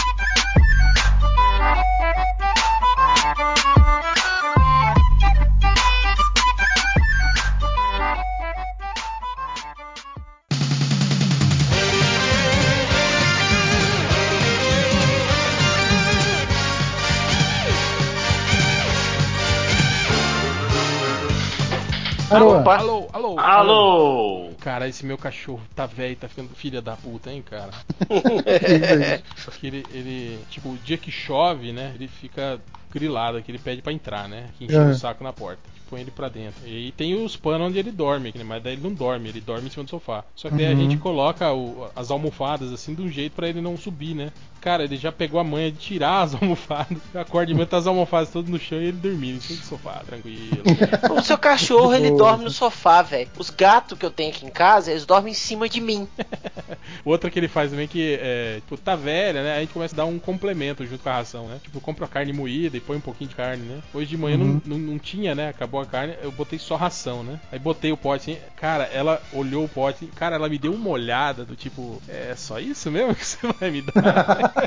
Parou. 22.31 22.59
Opa. 22.61 22.77
Alô, 22.77 23.09
alô, 23.11 23.39
Alô! 23.39 24.49
Cara, 24.61 24.87
esse 24.87 25.05
meu 25.05 25.17
cachorro 25.17 25.61
tá 25.75 25.85
velho, 25.85 26.15
tá 26.15 26.29
ficando 26.29 26.49
filha 26.55 26.81
da 26.81 26.95
puta, 26.95 27.29
hein, 27.31 27.41
cara. 27.41 27.71
Porque 29.43 29.67
ele, 29.67 29.85
ele, 29.91 30.39
tipo, 30.49 30.69
o 30.69 30.77
dia 30.77 30.97
que 30.97 31.11
chove, 31.11 31.73
né, 31.73 31.91
ele 31.95 32.07
fica 32.07 32.59
grilado 32.91 33.37
aqui, 33.37 33.51
ele 33.51 33.59
pede 33.59 33.81
pra 33.81 33.91
entrar, 33.91 34.29
né, 34.29 34.47
que 34.57 34.65
enche 34.65 34.75
É. 34.75 34.79
o 34.79 34.95
saco 34.95 35.23
na 35.23 35.33
porta. 35.33 35.61
Põe 35.91 36.01
ele 36.01 36.09
pra 36.11 36.29
dentro. 36.29 36.65
E 36.65 36.91
tem 36.93 37.13
os 37.23 37.35
panos 37.35 37.67
onde 37.67 37.77
ele 37.77 37.91
dorme, 37.91 38.31
né, 38.35 38.43
mas 38.45 38.63
daí 38.63 38.73
ele 38.73 38.81
não 38.81 38.93
dorme, 38.93 39.27
ele 39.29 39.41
dorme 39.41 39.67
em 39.67 39.69
cima 39.69 39.83
do 39.83 39.89
sofá. 39.89 40.23
Só 40.35 40.49
que 40.49 40.55
daí 40.55 40.67
a 40.67 40.69
Uhum. 40.71 40.77
gente 40.77 40.97
coloca 40.97 41.51
o- 41.53 41.87
as 41.93 42.09
almofadas 42.09 42.71
assim 42.71 42.95
de 42.95 43.01
um 43.01 43.09
jeito 43.11 43.33
pra 43.33 43.47
ele 43.49 43.59
não 43.61 43.75
subir, 43.77 44.15
né. 44.15 44.31
Cara, 44.61 44.83
ele 44.83 44.95
já 44.95 45.11
pegou 45.11 45.39
a 45.39 45.43
manha 45.43 45.71
de 45.71 45.77
tirar 45.79 46.21
as 46.21 46.33
almofadas. 46.41 46.97
Eu 47.13 47.19
acordo 47.21 47.47
de 47.49 47.53
manhã, 47.55 47.65
tá 47.65 47.77
as 47.77 47.87
almofadas 47.87 48.29
todas 48.29 48.49
no 48.49 48.57
chão 48.59 48.79
e 48.79 48.85
ele 48.85 48.97
dormindo 48.97 49.37
em 49.37 49.39
cima 49.41 49.59
do 49.59 49.65
sofá, 49.65 50.01
tranquilo. 50.05 50.63
O 51.09 51.21
seu 51.21 51.37
cachorro, 51.37 51.93
ele 51.93 52.11
dorme 52.11 52.45
no 52.45 52.49
sofá, 52.51 53.01
velho. 53.01 53.27
Os 53.37 53.49
gatos 53.49 53.97
que 53.97 54.05
eu 54.05 54.11
tenho 54.11 54.29
aqui 54.29 54.45
em 54.45 54.49
casa, 54.49 54.91
eles 54.91 55.05
dormem 55.05 55.31
em 55.31 55.35
cima 55.35 55.67
de 55.67 55.81
mim. 55.81 56.07
Outra 57.03 57.29
que 57.29 57.39
ele 57.39 57.47
faz 57.47 57.71
também 57.71 57.87
que 57.87 58.17
é, 58.21 58.55
tipo, 58.61 58.77
tá 58.77 58.95
velha, 58.95 59.43
né? 59.43 59.51
Aí 59.53 59.57
a 59.57 59.61
gente 59.61 59.73
começa 59.73 59.95
a 59.95 59.97
dar 59.97 60.05
um 60.05 60.19
complemento 60.19 60.85
junto 60.85 61.03
com 61.03 61.09
a 61.09 61.13
ração, 61.13 61.47
né? 61.47 61.59
Tipo, 61.63 61.81
compra 61.81 62.05
a 62.05 62.07
carne 62.07 62.31
moída 62.31 62.77
e 62.77 62.79
põe 62.79 62.97
um 62.97 63.01
pouquinho 63.01 63.29
de 63.31 63.35
carne, 63.35 63.63
né? 63.63 63.81
Hoje 63.93 64.07
de 64.07 64.17
manhã 64.17 64.37
Uhum. 64.37 64.61
não, 64.65 64.77
não, 64.77 64.91
não 64.93 64.99
tinha, 64.99 65.33
né? 65.35 65.49
Acabou 65.49 65.80
a 65.81 65.85
carne, 65.85 66.15
eu 66.21 66.31
botei 66.31 66.57
só 66.59 66.75
ração, 66.75 67.23
né? 67.23 67.39
Aí 67.51 67.59
botei 67.59 67.91
o 67.91 67.97
pote 67.97 68.31
assim, 68.31 68.41
cara, 68.55 68.83
ela 68.85 69.21
olhou 69.33 69.65
o 69.65 69.69
pote, 69.69 70.05
cara, 70.15 70.35
ela 70.35 70.49
me 70.49 70.57
deu 70.57 70.73
uma 70.73 70.89
olhada 70.89 71.43
do 71.45 71.55
tipo, 71.55 72.01
é 72.07 72.35
só 72.35 72.59
isso 72.59 72.89
mesmo 72.91 73.15
que 73.15 73.25
você 73.25 73.37
vai 73.59 73.71
me 73.71 73.81
dar? 73.81 74.61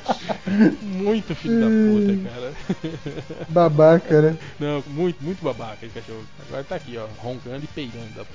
muito 0.82 1.34
filho 1.34 1.60
da 1.60 1.66
puta, 1.66 2.30
cara. 2.30 2.52
Babaca, 3.48 4.22
né? 4.22 4.38
Não, 4.58 4.82
muito, 4.88 5.22
muito 5.22 5.42
babaca 5.42 5.84
esse 5.84 5.94
cachorro. 5.94 6.24
Agora 6.46 6.64
tá 6.64 6.76
aqui, 6.76 6.96
ó, 6.96 7.06
roncando 7.18 7.64
e 7.64 7.68
peidando. 7.68 8.26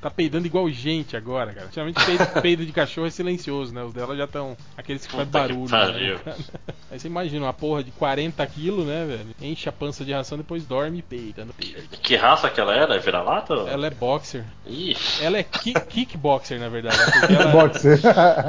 tá 0.00 0.10
peidando 0.10 0.46
igual 0.46 0.68
gente 0.70 1.16
agora, 1.16 1.52
cara. 1.52 1.68
Geralmente 1.72 2.04
peido, 2.04 2.26
peido 2.42 2.66
de 2.66 2.72
cachorro 2.72 3.06
é 3.06 3.10
silencioso, 3.10 3.72
né? 3.72 3.82
Os 3.82 3.92
dela 3.92 4.16
já 4.16 4.24
estão 4.24 4.56
aqueles 4.76 5.06
que 5.06 5.12
faz 5.12 5.26
Puta 5.28 5.46
que 5.46 5.48
barulho. 5.48 5.70
pariu. 5.70 6.20
Né? 6.24 6.34
Aí 6.90 6.98
você 6.98 7.06
imagina 7.06 7.46
uma 7.46 7.52
porra 7.52 7.82
de 7.82 7.90
40 7.92 8.44
quilos, 8.46 8.86
né, 8.86 9.04
velho? 9.06 9.26
Enche 9.40 9.68
a 9.68 9.72
pança 9.80 10.04
de 10.04 10.12
ração, 10.12 10.36
depois 10.36 10.64
dorme 10.64 10.98
e 10.98 11.02
peida. 11.02 11.46
peito. 11.58 11.98
Que 12.02 12.14
raça 12.14 12.50
que 12.50 12.60
ela 12.60 12.74
era? 12.74 12.94
É 12.96 12.98
vira-lata? 12.98 13.54
Ela 13.66 13.86
é 13.86 13.90
boxer. 13.90 14.44
Ixi. 14.66 15.24
Ela 15.24 15.38
é 15.38 15.42
ki 15.42 15.72
kickboxer, 15.72 16.60
na 16.60 16.68
verdade. 16.68 16.98
né? 16.98 17.36
Ela, 17.40 17.46
Boxer. 17.50 17.98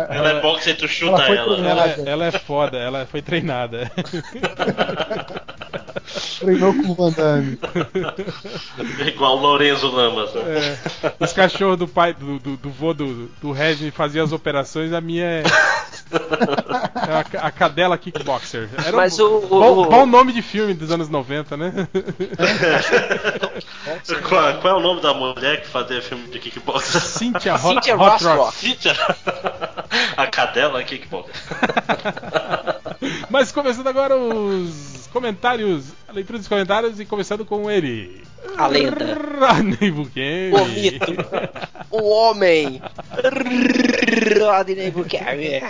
Ela 0.09 0.29
é 0.29 0.41
boxe 0.41 0.69
e 0.71 0.73
tu 0.73 0.87
chuta 0.89 1.21
Ela 1.23 1.35
ela. 1.35 1.45
treinada. 1.55 1.79
ela, 1.81 1.87
é- 1.87 2.11
ela 2.11 2.25
é 2.25 2.31
foda, 2.31 2.77
ela 2.77 3.05
foi 3.05 3.21
treinada. 3.21 3.89
Treinou 6.39 6.73
com 6.73 6.89
o 6.91 6.95
Van 6.95 7.11
Damme. 7.11 7.57
Igual 9.07 9.37
o 9.37 9.41
Lorenzo 9.41 9.89
Lamas. 9.91 10.33
Né? 10.33 10.41
É, 11.03 11.13
os 11.23 11.31
cachorros 11.33 11.77
do 11.77 11.87
pai, 11.87 12.13
do, 12.13 12.39
do, 12.39 12.57
do 12.57 12.69
vô 12.69 12.93
do, 12.93 13.27
do 13.41 13.51
Regis 13.51 13.93
faziam 13.93 14.25
as 14.25 14.31
operações, 14.33 14.91
a 14.91 14.99
minha 14.99 15.23
é. 15.25 15.43
É 16.13 17.37
a, 17.37 17.47
a 17.47 17.51
cadela 17.51 17.97
kickboxer. 17.97 18.69
Era 18.85 18.95
Mas 18.95 19.19
um, 19.19 19.23
o- 19.25 19.37
o- 19.37 19.47
bom, 19.47 19.81
o- 19.83 19.89
bom 19.89 20.05
nome 20.05 20.31
de 20.33 20.41
filme 20.41 20.73
dos 20.73 20.91
anos 20.91 21.09
90, 21.09 21.57
né? 21.57 21.87
Qual, 24.27 24.59
qual 24.61 24.75
é 24.75 24.77
o 24.77 24.81
nome 24.81 25.01
da 25.01 25.13
mulher 25.13 25.61
que 25.61 25.67
fazia 25.67 26.01
filme 26.01 26.27
de 26.29 26.39
kickboxer? 26.39 27.01
Cynthia, 27.01 27.55
Hot, 27.55 27.61
Cynthia 27.61 27.95
Hot 27.95 28.03
Rothrock. 28.11 28.37
Rock. 28.39 28.55
Cynthia. 28.57 28.93
A 30.17 30.27
cadela 30.27 30.83
bom. 31.09 31.25
Mas 33.29 33.51
começando 33.51 33.87
agora 33.87 34.15
os 34.17 35.09
comentários, 35.11 35.85
a 36.07 36.11
leitura 36.13 36.37
dos 36.39 36.47
comentários 36.47 36.99
e 36.99 37.05
começando 37.05 37.45
com 37.45 37.69
ele. 37.69 38.23
A 38.57 38.67
lenda. 38.67 39.17
Rodney 39.39 39.91
Buchanan. 39.91 40.61
O 40.61 40.65
mito. 40.65 41.05
O 41.91 42.09
homem. 42.09 42.81
Rodney 44.39 44.91
Buchanan. 44.91 45.67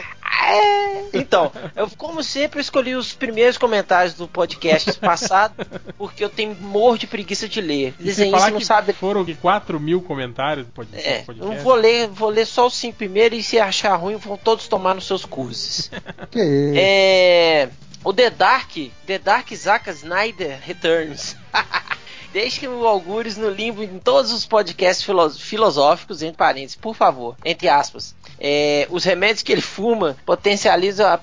Então, 1.14 1.52
eu 1.76 1.90
como 1.98 2.24
sempre 2.24 2.62
escolhi 2.62 2.96
os 2.96 3.14
primeiros 3.14 3.58
comentários 3.58 4.14
do 4.14 4.28
podcast 4.28 4.94
passado, 5.00 5.54
porque 5.98 6.24
eu 6.24 6.30
tenho 6.30 6.56
morro 6.56 6.98
de 6.98 7.08
preguiça 7.08 7.48
de 7.48 7.60
ler. 7.62 7.94
Desenhista 8.00 8.50
não 8.50 8.58
que 8.60 8.66
sabe. 8.66 8.94
Foram 8.94 9.26
4 9.36 9.80
mil 9.80 10.02
comentários 10.02 10.66
do 10.66 10.72
pod- 10.72 10.88
É, 10.94 11.20
podcast. 11.20 11.56
eu 11.58 11.62
vou 11.64 11.76
ler, 11.76 12.08
vou 12.08 12.30
ler 12.30 12.46
só 12.46 12.68
os 12.68 12.74
cinco 12.76 12.98
primeiros 12.98 13.40
e 13.40 13.44
se 13.44 13.60
achar 13.60 13.96
ruim 13.96 14.16
vão 14.16 14.38
todos 14.38 14.68
tomar 14.68 14.94
nos 14.96 15.06
seus 15.06 15.26
cursos. 15.26 15.90
Que 16.32 16.40
isso? 16.40 16.74
É. 16.78 17.70
O 18.04 18.12
The 18.14 18.30
Dark, 18.32 18.72
The 19.06 19.20
Dark 19.20 19.54
Zack 19.54 19.90
Snyder 19.92 20.60
Returns. 20.66 21.36
Deixe 22.34 22.68
o 22.68 22.88
Algures 22.88 23.36
no 23.38 23.50
limbo 23.50 23.84
em 23.84 24.00
todos 24.00 24.32
os 24.32 24.46
podcasts 24.46 25.04
filo- 25.06 25.30
filosóficos, 25.32 26.22
entre 26.22 26.38
parênteses, 26.38 26.76
por 26.76 26.96
favor, 26.96 27.36
entre 27.44 27.68
aspas. 27.68 28.16
É, 28.40 28.88
os 28.90 29.04
remédios 29.04 29.44
que 29.44 29.52
ele 29.52 29.62
fuma 29.62 30.18
potencializam 30.26 31.08
a 31.08 31.18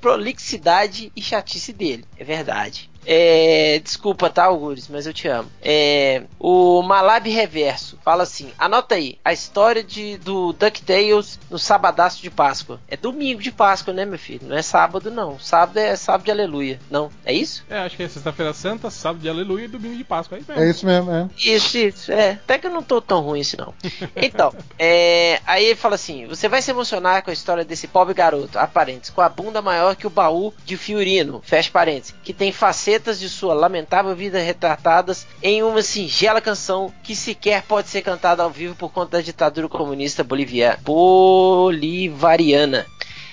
prolixidade 0.00 1.12
e 1.14 1.20
chatice 1.22 1.72
dele. 1.72 2.04
É 2.18 2.24
verdade. 2.24 2.88
É, 3.06 3.80
desculpa, 3.82 4.28
tá, 4.28 4.44
Algures, 4.44 4.88
mas 4.88 5.06
eu 5.06 5.12
te 5.12 5.28
amo. 5.28 5.50
É, 5.62 6.22
o 6.38 6.82
Malab 6.82 7.28
Reverso 7.28 7.98
fala 8.04 8.22
assim: 8.22 8.50
anota 8.58 8.94
aí, 8.94 9.18
a 9.24 9.32
história 9.32 9.82
de, 9.82 10.16
do 10.18 10.52
DuckTales 10.52 11.38
no 11.50 11.58
sabadaço 11.58 12.22
de 12.22 12.30
Páscoa. 12.30 12.80
É 12.88 12.96
domingo 12.96 13.42
de 13.42 13.50
Páscoa, 13.50 13.92
né, 13.92 14.04
meu 14.04 14.18
filho? 14.18 14.46
Não 14.46 14.56
é 14.56 14.62
sábado, 14.62 15.10
não. 15.10 15.38
Sábado 15.38 15.78
é 15.78 15.96
sábado 15.96 16.24
de 16.24 16.30
aleluia. 16.30 16.80
Não, 16.90 17.10
é 17.24 17.32
isso? 17.32 17.64
É, 17.68 17.78
acho 17.78 17.96
que 17.96 18.02
é 18.02 18.08
sexta-feira 18.08 18.52
santa, 18.52 18.90
sábado 18.90 19.22
de 19.22 19.28
aleluia 19.28 19.64
e 19.64 19.68
domingo 19.68 19.96
de 19.96 20.04
Páscoa. 20.04 20.38
É 20.38 20.40
isso 20.40 20.48
mesmo. 20.50 20.62
É 20.62 20.70
isso 20.70 20.86
mesmo, 20.86 21.10
é. 21.12 21.28
Isso, 21.38 21.78
isso, 21.78 22.12
é. 22.12 22.30
Até 22.32 22.58
que 22.58 22.66
eu 22.66 22.72
não 22.72 22.82
tô 22.82 23.00
tão 23.00 23.20
ruim 23.20 23.40
assim, 23.40 23.56
não. 23.56 23.74
Então, 24.16 24.52
é, 24.78 25.40
aí 25.46 25.64
ele 25.64 25.76
fala 25.76 25.94
assim: 25.94 26.26
você 26.26 26.48
vai 26.48 26.62
se 26.62 26.70
emocionar 26.70 27.22
com 27.22 27.30
a 27.30 27.32
história 27.32 27.64
desse 27.64 27.86
pobre 27.86 28.14
garoto, 28.14 28.58
aparentes, 28.58 29.10
com 29.10 29.20
a 29.20 29.28
bunda 29.28 29.60
maior 29.62 29.94
que 29.94 30.06
o 30.06 30.10
baú 30.10 30.52
de 30.64 30.76
Fiorino, 30.76 31.40
fecha 31.44 31.70
parênteses, 31.70 32.14
que 32.22 32.32
tem 32.32 32.52
facetas 32.96 33.20
de 33.20 33.28
sua 33.28 33.52
lamentável 33.52 34.16
vida 34.16 34.38
retratadas 34.38 35.26
em 35.42 35.62
uma 35.62 35.82
singela 35.82 36.40
canção 36.40 36.90
que 37.02 37.14
sequer 37.14 37.62
pode 37.62 37.88
ser 37.88 38.00
cantada 38.02 38.42
ao 38.42 38.50
vivo 38.50 38.74
por 38.74 38.90
conta 38.90 39.18
da 39.18 39.22
ditadura 39.22 39.68
comunista 39.68 40.24
bolivia, 40.24 40.78
bolivariana. 40.82 42.86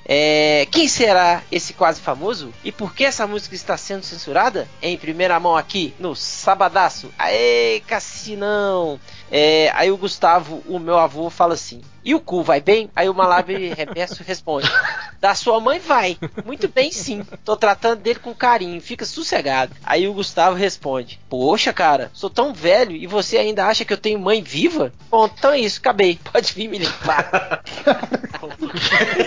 É, 0.06 0.68
quem 0.70 0.88
será 0.88 1.42
esse 1.50 1.74
quase 1.74 2.02
famoso? 2.02 2.54
E 2.62 2.74
por 2.74 2.94
que 2.94 3.06
essa 3.06 3.26
música 3.26 3.56
está 3.56 3.78
sendo 3.78 4.04
censurada? 4.04 4.68
Em 4.82 4.98
primeira 4.98 5.40
mão 5.40 5.56
aqui 5.56 5.94
no 5.98 6.14
Sabadaço. 6.14 7.10
Aê, 7.18 7.82
Cassinão! 7.88 9.00
É, 9.36 9.72
aí 9.74 9.90
o 9.90 9.98
Gustavo, 9.98 10.62
o 10.68 10.78
meu 10.78 10.96
avô, 11.00 11.28
fala 11.28 11.56
assim: 11.56 11.82
E 12.06 12.14
o 12.14 12.20
cu 12.20 12.44
vai 12.44 12.62
bem? 12.62 12.88
Aí 12.96 13.10
o 13.10 13.16
Malabre 13.16 13.74
Reverso 13.74 14.22
responde: 14.22 14.72
Da 15.20 15.34
sua 15.34 15.60
mãe 15.60 15.80
vai. 15.80 16.20
Muito 16.46 16.68
bem, 16.68 16.92
sim. 16.92 17.26
Tô 17.44 17.58
tratando 17.58 18.00
dele 18.00 18.20
com 18.20 18.36
carinho, 18.36 18.80
fica 18.80 19.04
sossegado. 19.06 19.76
Aí 19.84 20.08
o 20.08 20.14
Gustavo 20.14 20.56
responde: 20.56 21.20
Poxa, 21.28 21.74
cara, 21.74 22.12
sou 22.14 22.30
tão 22.30 22.54
velho 22.54 22.96
e 22.96 23.08
você 23.08 23.40
ainda 23.40 23.66
acha 23.66 23.84
que 23.84 23.92
eu 23.92 23.98
tenho 23.98 24.20
mãe 24.20 24.40
viva? 24.44 24.94
Bom, 25.10 25.26
então 25.26 25.50
é 25.52 25.62
isso, 25.62 25.80
acabei. 25.80 26.20
Pode 26.32 26.54
vir 26.54 26.68
me 26.68 26.78
limpar. 26.78 27.64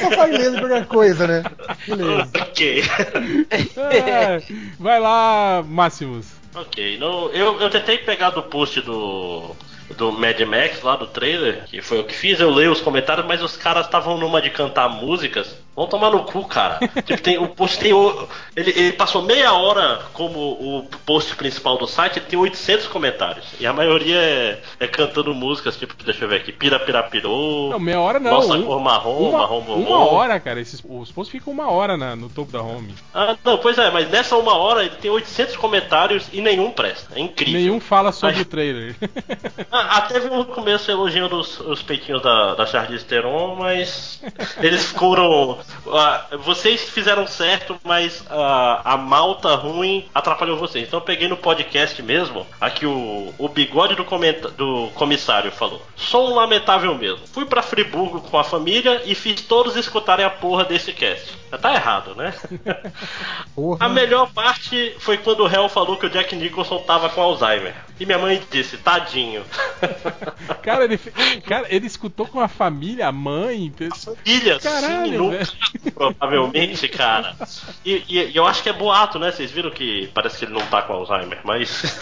Só 0.00 0.10
faz 0.12 0.38
mesmo 0.38 0.60
qualquer 0.60 0.86
coisa, 0.86 1.26
né? 1.26 1.42
Beleza. 1.84 2.30
ok. 2.42 2.84
É, 3.76 4.40
vai 4.78 5.00
lá, 5.00 5.64
Máximos. 5.66 6.28
Ok, 6.54 6.96
no, 6.98 7.28
eu, 7.30 7.60
eu 7.60 7.68
tentei 7.70 7.98
pegar 7.98 8.30
do 8.30 8.42
post 8.42 8.80
do, 8.80 9.54
do 9.96 10.12
Mad 10.12 10.40
Max 10.40 10.82
lá 10.82 10.96
do 10.96 11.06
trailer, 11.06 11.64
que 11.66 11.80
foi 11.80 12.00
o 12.00 12.04
que 12.04 12.14
fiz, 12.14 12.40
eu 12.40 12.50
leio 12.50 12.72
os 12.72 12.80
comentários, 12.80 13.26
mas 13.26 13.42
os 13.42 13.56
caras 13.56 13.86
estavam 13.86 14.18
numa 14.18 14.40
de 14.42 14.50
cantar 14.50 14.88
músicas. 14.88 15.56
Vão 15.76 15.86
tomar 15.86 16.10
no 16.10 16.24
cu, 16.24 16.42
cara. 16.48 16.78
tipo, 17.04 17.20
tem, 17.20 17.36
o 17.38 17.48
post 17.48 17.78
tem. 17.78 17.92
Ele, 18.56 18.70
ele 18.70 18.92
passou 18.92 19.20
meia 19.20 19.52
hora 19.52 20.00
como 20.14 20.38
o 20.38 20.88
post 21.04 21.36
principal 21.36 21.76
do 21.76 21.86
site, 21.86 22.18
ele 22.18 22.24
tem 22.26 22.38
800 22.38 22.86
comentários. 22.88 23.44
E 23.60 23.66
a 23.66 23.72
maioria 23.74 24.16
é, 24.16 24.60
é 24.80 24.86
cantando 24.88 25.34
músicas, 25.34 25.76
tipo, 25.76 25.94
deixa 26.02 26.24
eu 26.24 26.28
ver 26.28 26.36
aqui, 26.36 26.50
Pira 26.50 26.80
Pira 26.80 27.02
Pirou. 27.02 27.68
Não, 27.70 27.78
meia 27.78 28.00
hora 28.00 28.18
não. 28.18 28.30
Nossa 28.30 28.54
um- 28.54 28.62
cor 28.64 28.80
marrom, 28.80 29.28
uma, 29.28 29.38
marrom 29.40 29.60
bombom. 29.60 29.82
uma 29.86 30.10
hora, 30.10 30.40
cara. 30.40 30.60
Esses, 30.60 30.82
os 30.88 31.12
posts 31.12 31.30
ficam 31.30 31.52
uma 31.52 31.70
hora 31.70 31.96
na- 31.96 32.16
no 32.16 32.30
topo 32.30 32.50
da 32.50 32.62
home. 32.62 32.94
Ah, 33.12 33.36
não, 33.44 33.58
pois 33.58 33.76
é, 33.76 33.90
mas 33.90 34.08
nessa 34.10 34.34
uma 34.36 34.54
hora 34.56 34.80
ele 34.80 34.96
tem 34.96 35.10
800 35.10 35.56
comentários 35.56 36.26
e 36.32 36.40
nenhum 36.40 36.70
presta. 36.70 37.14
É 37.14 37.20
incrível. 37.20 37.60
Nenhum 37.60 37.80
fala 37.80 38.12
sobre 38.12 38.36
Ai. 38.36 38.42
o 38.42 38.44
trailer. 38.46 38.96
Ah, 39.70 39.98
até 39.98 40.20
teve 40.20 40.34
um 40.34 40.44
começo 40.44 40.90
elogiando 40.90 41.36
os, 41.38 41.60
os 41.60 41.82
peitinhos 41.82 42.22
da, 42.22 42.54
da 42.54 42.64
Charlize 42.66 43.04
Theron, 43.04 43.56
mas 43.56 44.22
eles 44.62 44.86
foram. 44.86 45.58
Ah, 45.88 46.26
vocês 46.42 46.88
fizeram 46.88 47.26
certo, 47.26 47.78
mas 47.84 48.24
ah, 48.30 48.80
a 48.84 48.96
malta 48.96 49.54
ruim 49.54 50.08
atrapalhou 50.14 50.58
vocês. 50.58 50.86
Então 50.86 51.00
eu 51.00 51.04
peguei 51.04 51.28
no 51.28 51.36
podcast 51.36 52.02
mesmo, 52.02 52.46
aqui 52.60 52.86
o, 52.86 53.32
o 53.38 53.48
bigode 53.48 53.94
do, 53.94 54.04
do 54.04 54.90
comissário 54.94 55.50
falou: 55.52 55.82
Sou 55.94 56.30
um 56.30 56.34
lamentável 56.34 56.94
mesmo. 56.94 57.26
Fui 57.26 57.44
pra 57.44 57.62
Friburgo 57.62 58.20
com 58.20 58.38
a 58.38 58.44
família 58.44 59.02
e 59.04 59.14
fiz 59.14 59.40
todos 59.42 59.76
escutarem 59.76 60.24
a 60.24 60.30
porra 60.30 60.64
desse 60.64 60.92
cast. 60.92 61.34
Tá 61.60 61.74
errado, 61.74 62.14
né? 62.14 62.34
Porra. 63.54 63.86
A 63.86 63.88
melhor 63.88 64.30
parte 64.32 64.94
foi 64.98 65.16
quando 65.18 65.40
o 65.40 65.46
réu 65.46 65.68
falou 65.68 65.96
que 65.96 66.06
o 66.06 66.10
Jack 66.10 66.34
Nicholson 66.34 66.78
tava 66.80 67.08
com 67.08 67.20
Alzheimer. 67.20 67.74
E 67.98 68.04
minha 68.04 68.18
mãe 68.18 68.42
disse, 68.50 68.76
tadinho. 68.78 69.42
cara, 70.62 70.84
ele, 70.84 70.98
cara, 71.46 71.66
ele 71.70 71.86
escutou 71.86 72.26
com 72.26 72.40
a 72.40 72.48
família, 72.48 73.06
a 73.08 73.12
mãe. 73.12 73.72
Filha, 74.24 74.58
Caralho, 74.60 75.06
sim, 75.12 75.16
nunca, 75.16 75.36
velho. 75.38 75.92
provavelmente, 75.94 76.88
cara. 76.88 77.34
E, 77.84 78.04
e- 78.08 78.30
e 78.32 78.36
eu 78.36 78.46
acho 78.46 78.62
que 78.62 78.68
é 78.68 78.72
boato, 78.72 79.18
né? 79.18 79.30
Vocês 79.32 79.50
viram 79.50 79.70
que 79.70 80.10
parece 80.14 80.38
que 80.38 80.44
ele 80.44 80.52
não 80.54 80.66
tá 80.66 80.82
com 80.82 80.92
Alzheimer, 80.92 81.38
mas. 81.44 82.00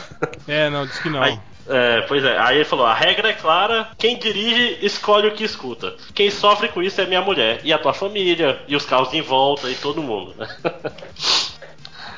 É, 0.48 0.68
não, 0.70 0.86
disse 0.86 1.00
que 1.02 1.10
não. 1.10 1.22
Aí- 1.22 1.38
é, 1.68 2.02
pois 2.02 2.24
é, 2.24 2.38
aí 2.38 2.56
ele 2.56 2.64
falou: 2.64 2.86
a 2.86 2.94
regra 2.94 3.30
é 3.30 3.32
clara, 3.32 3.88
quem 3.98 4.18
dirige 4.18 4.78
escolhe 4.84 5.28
o 5.28 5.32
que 5.32 5.44
escuta. 5.44 5.94
Quem 6.14 6.30
sofre 6.30 6.68
com 6.68 6.82
isso 6.82 7.00
é 7.00 7.06
minha 7.06 7.22
mulher, 7.22 7.60
e 7.64 7.72
a 7.72 7.78
tua 7.78 7.94
família, 7.94 8.60
e 8.68 8.76
os 8.76 8.84
carros 8.84 9.12
em 9.14 9.22
volta, 9.22 9.70
e 9.70 9.74
todo 9.74 10.02
mundo, 10.02 10.34
né? 10.36 10.48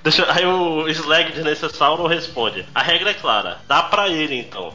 Deixa, 0.02 0.24
aí 0.32 0.46
o 0.46 0.88
Slag 0.88 1.32
de 1.32 1.42
Necessauro 1.42 2.06
responde: 2.06 2.64
A 2.72 2.80
regra 2.80 3.10
é 3.10 3.14
clara, 3.14 3.58
dá 3.66 3.82
pra 3.82 4.08
ele 4.08 4.38
então, 4.38 4.72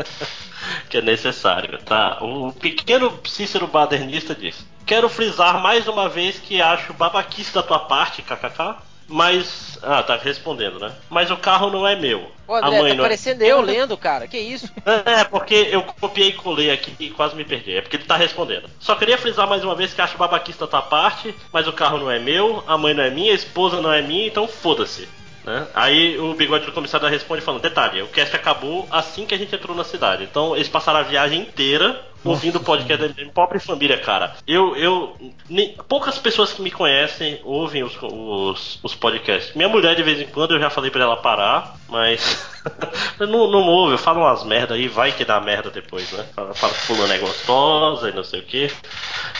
que 0.88 0.96
é 0.96 1.02
necessário, 1.02 1.78
tá? 1.84 2.18
O 2.22 2.52
pequeno 2.52 3.20
Cícero 3.26 3.66
Badernista 3.66 4.34
diz: 4.34 4.66
Quero 4.86 5.08
frisar 5.08 5.60
mais 5.60 5.86
uma 5.88 6.08
vez 6.08 6.38
que 6.38 6.62
acho 6.62 6.94
babaquice 6.94 7.52
da 7.52 7.62
tua 7.62 7.80
parte, 7.80 8.22
kkk. 8.22 8.76
Mas. 9.08 9.78
Ah, 9.82 10.02
tá 10.02 10.16
respondendo, 10.16 10.78
né? 10.78 10.92
Mas 11.08 11.30
o 11.30 11.36
carro 11.36 11.70
não 11.70 11.86
é 11.86 11.94
meu. 11.94 12.30
Ô, 12.46 12.54
a 12.54 12.66
André, 12.66 12.80
mãe 12.80 12.90
tá 12.90 12.96
não 12.96 13.04
é- 13.04 13.08
parecendo 13.08 13.44
eu 13.44 13.60
lendo, 13.60 13.96
cara. 13.96 14.26
Que 14.26 14.38
isso? 14.38 14.70
é, 14.84 15.24
porque 15.24 15.68
eu 15.70 15.82
copiei 15.82 16.28
e 16.28 16.32
colei 16.32 16.70
aqui 16.70 16.94
e 16.98 17.10
quase 17.10 17.36
me 17.36 17.44
perdi. 17.44 17.76
É 17.76 17.80
porque 17.80 17.96
ele 17.96 18.04
tá 18.04 18.16
respondendo. 18.16 18.68
Só 18.80 18.94
queria 18.94 19.18
frisar 19.18 19.46
mais 19.48 19.62
uma 19.62 19.74
vez 19.74 19.92
que 19.94 20.00
acho 20.00 20.16
babaquista 20.18 20.66
tua 20.66 20.82
parte, 20.82 21.34
mas 21.52 21.68
o 21.68 21.72
carro 21.72 21.98
não 21.98 22.10
é 22.10 22.18
meu, 22.18 22.64
a 22.66 22.76
mãe 22.76 22.94
não 22.94 23.04
é 23.04 23.10
minha, 23.10 23.32
a 23.32 23.36
esposa 23.36 23.80
não 23.80 23.92
é 23.92 24.02
minha, 24.02 24.26
então 24.26 24.48
foda-se. 24.48 25.08
Né? 25.44 25.64
Aí 25.72 26.18
o 26.18 26.34
bigode 26.34 26.66
do 26.66 26.72
comissário 26.72 27.08
responde 27.08 27.40
falando: 27.40 27.62
detalhe, 27.62 28.02
o 28.02 28.08
cast 28.08 28.34
acabou 28.34 28.86
assim 28.90 29.24
que 29.24 29.34
a 29.34 29.38
gente 29.38 29.54
entrou 29.54 29.76
na 29.76 29.84
cidade. 29.84 30.24
Então 30.24 30.56
eles 30.56 30.68
passaram 30.68 30.98
a 30.98 31.04
viagem 31.04 31.42
inteira 31.42 32.02
ouvindo 32.26 32.56
o 32.56 32.60
podcast 32.60 33.02
da 33.02 33.08
MDM, 33.08 33.30
pobre 33.32 33.58
família, 33.58 33.98
cara. 33.98 34.34
Eu, 34.46 34.76
eu. 34.76 35.16
nem- 35.48 35.74
poucas 35.88 36.18
pessoas 36.18 36.52
que 36.52 36.62
me 36.62 36.70
conhecem 36.70 37.40
ouvem 37.44 37.82
os, 37.82 37.96
os, 38.02 38.78
os 38.82 38.94
podcasts. 38.94 39.54
Minha 39.54 39.68
mulher, 39.68 39.94
de 39.94 40.02
vez 40.02 40.20
em 40.20 40.26
quando, 40.26 40.54
eu 40.54 40.60
já 40.60 40.70
falei 40.70 40.90
pra 40.90 41.02
ela 41.02 41.16
parar, 41.16 41.76
mas. 41.88 42.46
não, 43.20 43.50
não 43.50 43.66
ouve, 43.66 43.94
eu 43.94 43.98
falo 43.98 44.20
umas 44.20 44.44
merda 44.44 44.74
aí, 44.74 44.88
vai 44.88 45.12
que 45.12 45.24
dá 45.24 45.40
merda 45.40 45.70
depois, 45.70 46.10
né? 46.12 46.24
Fala, 46.34 46.52
que 46.52 46.80
fulano 46.80 47.12
é 47.12 47.18
gostosa 47.18 48.08
e 48.10 48.12
não 48.12 48.24
sei 48.24 48.40
o 48.40 48.44
que. 48.44 48.70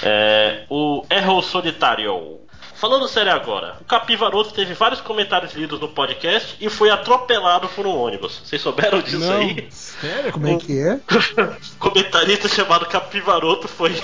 É, 0.03 0.65
o 0.71 1.05
Errol 1.11 1.43
Solitário. 1.43 2.41
Falando 2.77 3.09
sério 3.09 3.32
agora, 3.32 3.77
o 3.81 3.85
Capivaroto 3.85 4.53
teve 4.53 4.74
vários 4.74 5.01
comentários 5.01 5.55
lidos 5.55 5.81
no 5.81 5.89
podcast 5.89 6.57
e 6.61 6.69
foi 6.69 6.90
atropelado 6.90 7.69
por 7.69 7.86
um 7.86 7.97
ônibus. 7.97 8.43
Vocês 8.44 8.61
souberam 8.61 9.01
disso 9.01 9.19
não, 9.19 9.39
aí? 9.39 9.66
sério? 9.70 10.31
Como 10.32 10.47
é 10.47 10.57
que 10.57 10.78
é? 10.78 11.01
comentarista 11.78 12.48
chamado 12.48 12.85
Capivaroto 12.85 13.66
foi 13.66 13.94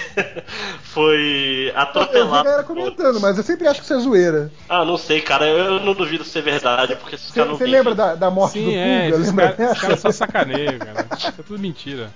foi 0.83 1.71
Eu 1.75 1.79
atropelado. 1.81 2.45
galera 2.45 2.63
comentando, 2.65 3.21
mas 3.21 3.37
eu 3.37 3.45
sempre 3.45 3.69
acho 3.69 3.81
que 3.81 3.85
isso 3.85 3.95
é 3.95 3.99
zoeira. 3.99 4.51
Ah, 4.69 4.85
não 4.87 4.97
sei, 4.97 5.21
cara. 5.21 5.47
Eu, 5.47 5.75
eu 5.75 5.81
não 5.81 5.93
duvido 5.93 6.25
ser 6.25 6.41
verdade, 6.41 6.97
porque 6.97 7.17
esses 7.17 7.29
Você 7.29 7.35
caras 7.35 7.51
não 7.51 7.59
você 7.59 7.67
lembra 7.67 7.95
da, 7.95 8.15
da 8.15 8.31
morte 8.31 8.59
do 8.59 8.71
Sim, 8.71 8.77
é, 8.77 9.11
Pulga? 9.11 9.23
esses 9.23 9.35
caras 9.35 9.79
cara 9.81 9.97
só 9.99 10.11
sacaneiam, 10.11 10.79
cara. 10.79 11.07
é 11.11 11.43
tudo 11.43 11.59
mentira. 11.59 12.11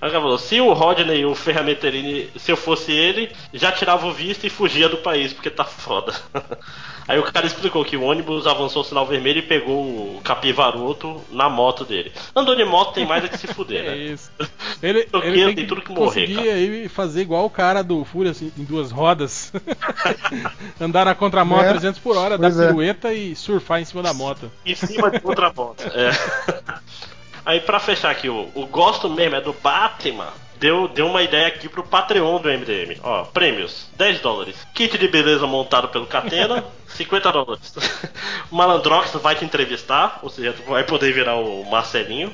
Falou, 0.00 0.38
se 0.38 0.60
o 0.60 0.72
Rodney 0.72 1.20
e 1.20 1.24
o 1.26 1.34
Ferramenterini, 1.34 2.30
se 2.36 2.52
eu 2.52 2.56
fosse 2.56 2.92
ele, 2.92 3.32
já 3.52 3.72
tirava 3.72 4.06
o 4.06 4.12
visto 4.12 4.46
e 4.46 4.50
fugia 4.50 4.88
do 4.88 4.98
país, 4.98 5.32
porque 5.32 5.50
tá 5.50 5.63
foda. 5.64 6.14
Aí 7.06 7.18
o 7.18 7.22
cara 7.24 7.46
explicou 7.46 7.84
que 7.84 7.96
o 7.98 8.02
ônibus 8.02 8.46
avançou 8.46 8.80
o 8.80 8.84
sinal 8.84 9.06
vermelho 9.06 9.40
e 9.40 9.42
pegou 9.42 9.82
o 10.16 10.20
capivaroto 10.24 11.20
na 11.30 11.50
moto 11.50 11.84
dele. 11.84 12.10
Andou 12.34 12.56
de 12.56 12.64
moto 12.64 12.94
tem 12.94 13.04
mais 13.06 13.22
é 13.24 13.28
que 13.28 13.36
se 13.36 13.46
fuder, 13.46 13.84
É 13.84 13.90
né? 13.90 13.96
isso. 13.96 14.30
Ele, 14.82 15.00
ele 15.00 15.34
tem 15.34 15.44
tem 15.46 15.54
que 15.56 15.66
tudo 15.66 15.82
que 15.82 15.90
morrer, 15.92 16.06
conseguir 16.06 16.34
cara. 16.36 16.52
aí 16.54 16.88
fazer 16.88 17.20
igual 17.20 17.44
o 17.44 17.50
cara 17.50 17.82
do 17.82 18.04
Fúria 18.06 18.30
assim, 18.30 18.50
em 18.56 18.64
duas 18.64 18.90
rodas. 18.90 19.52
Andar 20.80 21.04
na 21.04 21.14
contramão 21.14 21.58
a 21.60 21.64
É. 21.64 21.70
300 21.70 22.00
por 22.00 22.16
hora, 22.16 22.38
Pois 22.38 22.56
dar 22.56 22.64
é. 22.64 22.66
pirueta 22.68 23.12
e 23.12 23.36
surfar 23.36 23.80
em 23.80 23.84
cima 23.84 24.02
da 24.02 24.14
moto. 24.14 24.50
Em 24.64 24.74
cima 24.74 25.10
de 25.10 25.20
outra 25.22 25.52
moto. 25.54 25.82
É. 25.86 26.10
Aí 27.44 27.60
pra 27.60 27.78
fechar 27.78 28.10
aqui, 28.10 28.30
o, 28.30 28.48
o 28.54 28.66
gosto 28.66 29.10
mesmo 29.10 29.36
é 29.36 29.40
do 29.42 29.52
Batman. 29.52 30.28
Deu, 30.64 30.88
deu 30.88 31.06
uma 31.08 31.20
ideia 31.22 31.46
aqui 31.48 31.68
pro 31.68 31.82
Patreon 31.82 32.40
do 32.40 32.48
MDM. 32.48 32.98
Ó, 33.02 33.24
prêmios: 33.24 33.86
10 33.98 34.20
dólares. 34.20 34.56
Kit 34.74 34.96
de 34.96 35.06
beleza 35.08 35.46
montado 35.46 35.88
pelo 35.88 36.06
Catena, 36.06 36.64
50 36.88 37.30
dólares. 37.32 37.74
O 38.50 38.56
Malandrox 38.56 39.12
vai 39.20 39.34
te 39.34 39.44
entrevistar, 39.44 40.20
ou 40.22 40.30
seja, 40.30 40.54
tu 40.54 40.62
vai 40.62 40.82
poder 40.82 41.12
virar 41.12 41.34
o 41.36 41.64
Marcelinho. 41.70 42.32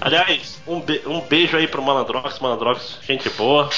Aliás, 0.00 0.62
um, 0.64 0.80
be- 0.80 1.02
um 1.06 1.20
beijo 1.22 1.56
aí 1.56 1.66
pro 1.66 1.82
Malandrox. 1.82 2.38
Malandrox, 2.38 3.00
gente 3.02 3.28
boa. 3.30 3.68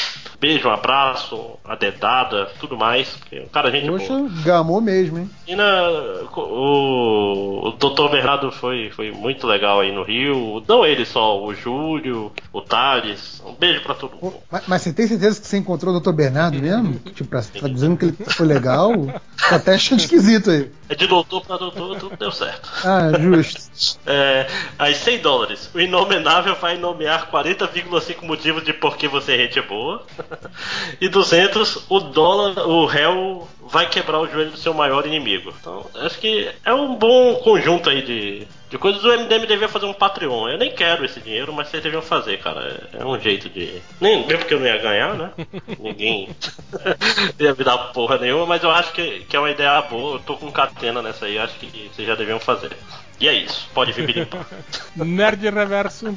Beijo, 0.41 0.69
um 0.69 0.73
abraço, 0.73 1.59
a 1.65 1.75
dedada, 1.75 2.49
tudo 2.61 2.77
mais. 2.77 3.09
Porque 3.09 3.41
o 3.41 3.49
cara 3.49 3.69
é 3.69 3.73
gente 3.73 3.89
boa. 3.89 3.99
Poxa, 3.99 4.45
gamou 4.45 4.81
mesmo, 4.81 5.19
hein? 5.19 5.31
E 5.47 5.57
na, 5.57 5.89
o, 6.37 7.69
o 7.69 7.73
Dr. 7.73 8.09
Bernardo 8.09 8.53
foi, 8.53 8.91
foi 8.91 9.11
muito 9.11 9.47
legal 9.47 9.81
aí 9.81 9.91
no 9.91 10.05
Rio. 10.05 10.63
Não 10.69 10.87
ele 10.87 11.05
só, 11.05 11.43
o 11.43 11.53
Júlio, 11.55 12.33
o 12.53 12.61
Thales. 12.61 13.43
Um 13.45 13.55
beijo 13.55 13.83
pra 13.83 13.95
todo 13.95 14.17
mundo. 14.23 14.37
Mas, 14.51 14.63
mas 14.69 14.83
você 14.83 14.93
tem 14.93 15.09
certeza 15.09 15.41
que 15.41 15.47
você 15.47 15.57
encontrou 15.57 15.95
o 15.95 16.01
Dr. 16.01 16.13
Bernardo 16.13 16.61
mesmo? 16.61 17.01
tipo, 17.01 17.29
pra, 17.29 17.43
tá 17.43 17.69
dizendo 17.69 17.97
que 17.97 18.05
ele 18.07 18.17
foi 18.29 18.47
legal? 18.47 18.93
Tô 19.49 19.55
até 19.55 19.75
achando 19.75 20.01
esquisito 20.01 20.51
aí. 20.51 20.71
É 20.89 20.95
de 20.95 21.07
doutor 21.07 21.45
pra 21.45 21.57
doutor, 21.57 21.99
tudo 21.99 22.17
deu 22.17 22.31
certo. 22.31 22.71
Ah, 22.85 23.11
justo. 23.19 23.69
É, 24.07 24.49
aí 24.79 24.95
100 24.95 25.19
dólares. 25.21 25.71
O 25.75 25.79
Inominável 25.79 26.57
vai 26.57 26.77
nomear 26.77 27.31
40,5 27.31 28.23
motivos 28.23 28.65
de 28.65 28.73
por 28.73 28.97
que 28.97 29.07
você 29.07 29.35
é 29.35 29.39
gente 29.39 29.61
boa. 29.61 30.05
E 31.01 31.09
200, 31.09 31.87
o 31.89 32.01
dólar, 32.01 32.67
o 32.67 32.87
réu 32.87 33.49
vai 33.69 33.89
quebrar 33.89 34.19
o 34.21 34.27
joelho 34.27 34.51
do 34.51 34.57
seu 34.57 34.73
maior 34.73 35.07
inimigo. 35.07 35.53
Então, 35.61 35.87
acho 35.97 36.19
que 36.19 36.51
é 36.65 36.73
um 36.73 36.95
bom 36.95 37.37
conjunto 37.37 37.91
aí 37.91 38.03
de, 38.03 38.47
de 38.71 38.79
coisas. 38.79 39.05
O 39.05 39.09
MDM 39.09 39.47
devia 39.47 39.69
fazer 39.69 39.87
um 39.87 39.93
Patreon. 39.93 40.49
Eu 40.49 40.59
nem 40.59 40.75
quero 40.75 41.05
esse 41.05 41.21
dinheiro, 41.21 41.53
mas 41.53 41.69
vocês 41.69 41.83
deviam 41.83 42.03
fazer, 42.03 42.39
cara. 42.39 42.89
É 42.93 43.05
um 43.05 43.19
jeito 43.21 43.49
de. 43.49 43.81
Nem 44.01 44.27
mesmo 44.27 44.45
que 44.45 44.55
eu 44.55 44.61
não 44.61 44.67
ia 44.67 44.79
ganhar, 44.79 45.15
né? 45.15 45.31
Ninguém 45.79 46.29
ia 47.39 47.55
me 47.55 47.65
dar 47.65 47.79
porra 47.93 48.19
nenhuma, 48.19 48.47
mas 48.47 48.63
eu 48.63 48.71
acho 48.71 48.93
que, 48.93 49.21
que 49.21 49.37
é 49.37 49.39
uma 49.39 49.51
ideia 49.51 49.81
boa. 49.83 50.17
Eu 50.17 50.21
tô 50.21 50.37
com 50.37 50.51
catena 50.51 51.03
nessa 51.03 51.27
aí, 51.27 51.39
acho 51.39 51.59
que 51.59 51.91
vocês 51.93 52.09
já 52.09 52.15
deviam 52.15 52.41
fazer. 52.41 52.73
E 53.21 53.29
é 53.29 53.35
isso, 53.35 53.69
pode 53.75 53.93
vir. 53.93 54.29
Nerd 54.97 55.51
Reverso. 55.51 56.17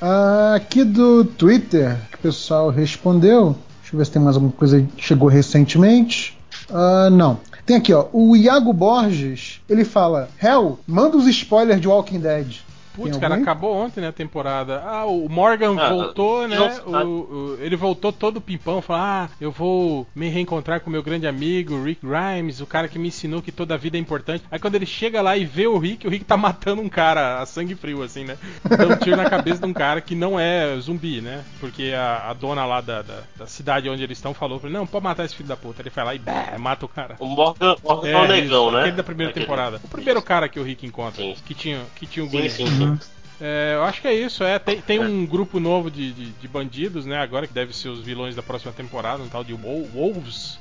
Aqui 0.00 0.82
do 0.82 1.24
Twitter, 1.24 1.98
que 2.10 2.16
o 2.16 2.20
pessoal 2.20 2.70
respondeu. 2.70 3.54
Deixa 3.82 3.94
eu 3.94 3.98
ver 3.98 4.04
se 4.06 4.12
tem 4.12 4.22
mais 4.22 4.36
alguma 4.36 4.52
coisa 4.52 4.80
que 4.96 5.04
chegou 5.04 5.28
recentemente. 5.28 6.38
Ah, 6.70 7.10
não. 7.10 7.38
Tem 7.66 7.76
aqui, 7.76 7.92
ó. 7.92 8.06
O 8.12 8.34
Iago 8.34 8.72
Borges, 8.72 9.60
ele 9.68 9.84
fala: 9.84 10.28
Hell, 10.42 10.78
manda 10.86 11.16
os 11.16 11.26
spoilers 11.26 11.80
de 11.80 11.88
Walking 11.88 12.20
Dead. 12.20 12.60
Putz, 12.94 13.16
cara, 13.18 13.36
acabou 13.36 13.74
ontem 13.76 14.00
né, 14.00 14.08
a 14.08 14.12
temporada. 14.12 14.82
Ah, 14.84 15.04
o 15.06 15.28
Morgan 15.28 15.76
Ah, 15.78 15.88
voltou, 15.90 16.46
né? 16.48 16.56
O, 16.86 16.90
o- 16.94 17.58
ele 17.60 17.76
voltou 17.76 18.12
todo 18.12 18.40
pimpão, 18.40 18.82
falou: 18.82 19.02
Ah, 19.02 19.28
eu 19.40 19.50
vou 19.52 20.06
me 20.14 20.28
reencontrar 20.28 20.80
com 20.80 20.90
meu 20.90 21.02
grande 21.02 21.26
amigo, 21.26 21.74
o 21.74 21.84
Rick 21.84 22.00
Grimes, 22.04 22.60
o 22.60 22.66
cara 22.66 22.88
que 22.88 22.98
me 22.98 23.08
ensinou 23.08 23.40
que 23.42 23.52
toda 23.52 23.78
vida 23.78 23.96
é 23.96 24.00
importante. 24.00 24.44
Aí 24.50 24.58
quando 24.58 24.74
ele 24.74 24.86
chega 24.86 25.22
lá 25.22 25.36
e 25.36 25.44
vê 25.44 25.66
o 25.66 25.78
Rick, 25.78 26.06
o 26.06 26.10
Rick 26.10 26.24
tá 26.24 26.36
matando 26.38 26.82
um 26.82 26.88
cara 26.88 27.40
a 27.40 27.46
sangue 27.46 27.74
frio, 27.74 28.02
assim, 28.02 28.24
né? 28.24 28.36
Dando 28.68 28.94
um 28.94 28.96
tiro 28.96 29.16
na 29.16 29.28
cabeça 29.30 29.60
de 29.60 29.66
um 29.66 29.72
cara 29.72 30.00
que 30.00 30.14
não 30.14 30.38
é 30.38 30.76
zumbi, 30.80 31.20
né? 31.20 31.44
Porque 31.60 31.92
a, 31.96 32.30
a 32.30 32.32
dona 32.32 32.64
lá 32.64 32.80
da, 32.80 33.02
da, 33.02 33.20
da 33.36 33.46
cidade 33.46 33.88
onde 33.88 34.02
eles 34.02 34.18
estão 34.18 34.34
falou 34.34 34.58
pra 34.58 34.68
ele: 34.68 34.76
Não, 34.78 34.86
pode 34.86 35.04
matar 35.04 35.24
esse 35.24 35.34
filho 35.36 35.48
da 35.48 35.56
puta. 35.56 35.82
Ele 35.82 35.90
vai 35.90 36.04
lá 36.04 36.14
e 36.14 36.18
bah, 36.18 36.56
mata 36.58 36.84
o 36.84 36.88
cara. 36.88 37.16
O 37.18 37.26
Morgan, 37.26 37.76
Morgan 37.84 38.08
é, 38.08 38.16
o 38.16 38.26
negão, 38.28 38.66
isso, 38.66 38.70
né? 38.72 38.80
Aquele 38.80 38.96
da 38.96 39.02
primeira 39.04 39.30
Aquele- 39.30 39.44
temporada. 39.46 39.80
O 39.84 39.88
primeiro 39.88 40.20
cara 40.22 40.48
que 40.48 40.58
o 40.58 40.62
Rick 40.64 40.86
encontra. 40.86 41.22
Sim. 41.22 41.34
Que 41.46 41.54
tinha, 41.54 41.80
que 41.94 42.06
tinha 42.06 42.24
o 42.24 42.30
Sim, 42.30 42.48
sim, 42.48 42.66
sim. 42.80 42.98
É, 43.42 43.72
eu 43.74 43.84
acho 43.84 44.02
que 44.02 44.08
é 44.08 44.12
isso, 44.14 44.44
é. 44.44 44.58
Tem, 44.58 44.82
tem 44.82 45.00
um 45.00 45.24
grupo 45.24 45.58
novo 45.58 45.90
de, 45.90 46.12
de, 46.12 46.26
de 46.26 46.46
bandidos, 46.48 47.06
né? 47.06 47.16
Agora 47.18 47.46
que 47.46 47.54
deve 47.54 47.74
ser 47.74 47.88
os 47.88 48.00
vilões 48.00 48.34
da 48.36 48.42
próxima 48.42 48.70
temporada, 48.72 49.22
um 49.22 49.28
tal 49.28 49.42
de 49.42 49.54
Wol- 49.54 49.88
Wolves. 49.94 50.58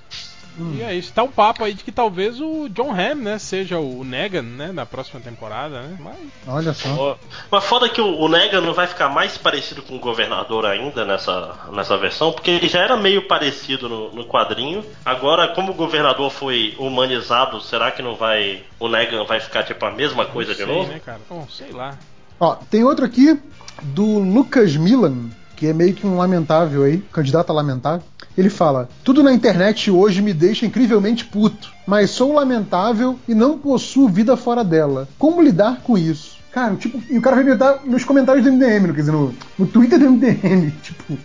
E 0.76 0.82
é 0.82 0.94
isso. 0.94 1.14
Tá 1.14 1.24
um 1.24 1.32
papo 1.32 1.64
aí 1.64 1.74
de 1.74 1.84
que 1.86 1.91
talvez 1.91 2.41
o 2.41 2.68
John 2.70 2.91
Hamm, 2.91 3.22
né, 3.22 3.40
seja 3.40 3.80
o 3.80 4.04
Negan, 4.04 4.41
né, 4.41 4.72
na 4.74 4.86
próxima 4.86 5.20
temporada, 5.22 5.82
né? 5.82 5.98
Mas 6.00 6.16
Olha 6.48 6.74
só. 6.74 7.18
Mas 7.50 7.64
foda 7.64 7.88
que 7.88 8.02
o, 8.02 8.18
o 8.18 8.28
Negan 8.28 8.60
não 8.60 8.74
vai 8.74 8.86
ficar 8.88 9.08
mais 9.08 9.38
parecido 9.38 9.82
com 9.82 9.96
o 9.96 10.00
governador 10.00 10.66
ainda 10.66 11.06
nessa, 11.06 11.56
nessa 11.72 11.98
versão, 11.98 12.34
porque 12.34 12.52
ele 12.52 12.68
já 12.68 12.80
era 12.82 12.98
meio 12.98 13.26
parecido 13.28 13.88
no, 13.88 14.12
no 14.14 14.26
quadrinho. 14.26 14.84
Agora, 15.06 15.50
como 15.50 15.72
o 15.72 15.76
governador 15.76 16.30
foi 16.30 16.76
humanizado, 16.78 17.62
será 17.62 17.91
que 17.91 18.02
não 18.02 18.16
vai. 18.16 18.64
O 18.80 18.90
Negan 18.90 19.24
vai 19.26 19.40
ficar 19.40 19.64
tipo 19.64 19.86
a 19.86 19.91
mesma 19.91 20.26
coisa 20.26 20.52
não 20.52 20.58
de 20.58 20.64
sei, 20.66 20.74
novo? 20.76 20.91
né, 20.91 21.00
cara? 21.06 21.22
Bom, 21.30 21.48
sei 21.50 21.72
lá. 21.72 21.98
Ó, 22.40 22.56
tem 22.56 22.84
outro 22.84 23.06
aqui 23.06 23.38
do 23.82 24.20
Lucas 24.20 24.76
Milan, 24.76 25.30
que 25.56 25.68
é 25.68 25.74
meio 25.74 25.94
que 25.94 26.07
um 26.07 26.18
lamentável 26.18 26.84
aí, 26.84 26.99
candidato 27.11 27.49
a 27.49 27.53
lamentável. 27.53 28.06
Ele 28.38 28.49
fala: 28.49 28.88
Tudo 29.03 29.22
na 29.22 29.34
internet 29.34 29.91
hoje 29.91 30.22
me 30.22 30.34
deixa 30.34 30.66
incrivelmente 30.66 31.26
puto, 31.26 31.72
mas 31.86 32.11
sou 32.11 32.34
lamentável 32.34 33.20
e 33.28 33.36
não 33.36 33.60
possuo 33.60 34.07
vida 34.07 34.38
fora 34.38 34.64
dela. 34.64 35.07
Como 35.18 35.41
lidar 35.41 35.82
com 35.82 35.98
isso? 35.98 36.39
Cara, 36.52 36.76
tipo, 36.76 37.00
e 37.10 37.18
o 37.18 37.22
cara 37.22 37.36
vai 37.36 37.46
me 37.46 37.56
dar 37.56 37.80
nos 37.86 38.04
comentários 38.04 38.44
do 38.44 38.52
MDM, 38.52 38.88
no- 38.88 38.94
quer 38.94 39.02
dizer, 39.02 39.12
no, 39.12 39.36
no 39.58 39.68
Twitter 39.68 40.00
do 40.00 40.06
MDM, 40.10 40.72
tipo, 40.82 41.18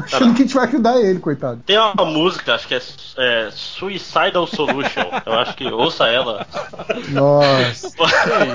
achando 0.00 0.34
que 0.34 0.42
a 0.42 0.44
gente 0.44 0.54
vai 0.54 0.66
ajudar 0.66 1.00
ele, 1.00 1.20
coitado. 1.20 1.60
Tem 1.64 1.78
uma 1.78 2.04
música, 2.04 2.54
acho 2.54 2.66
que 2.66 2.74
é, 2.74 2.80
é 3.18 3.48
Suicidal 3.52 4.46
Solution. 4.46 5.02
Eu 5.24 5.32
acho 5.34 5.54
que 5.54 5.64
ouça 5.66 6.06
ela. 6.08 6.44
Nossa. 7.10 7.90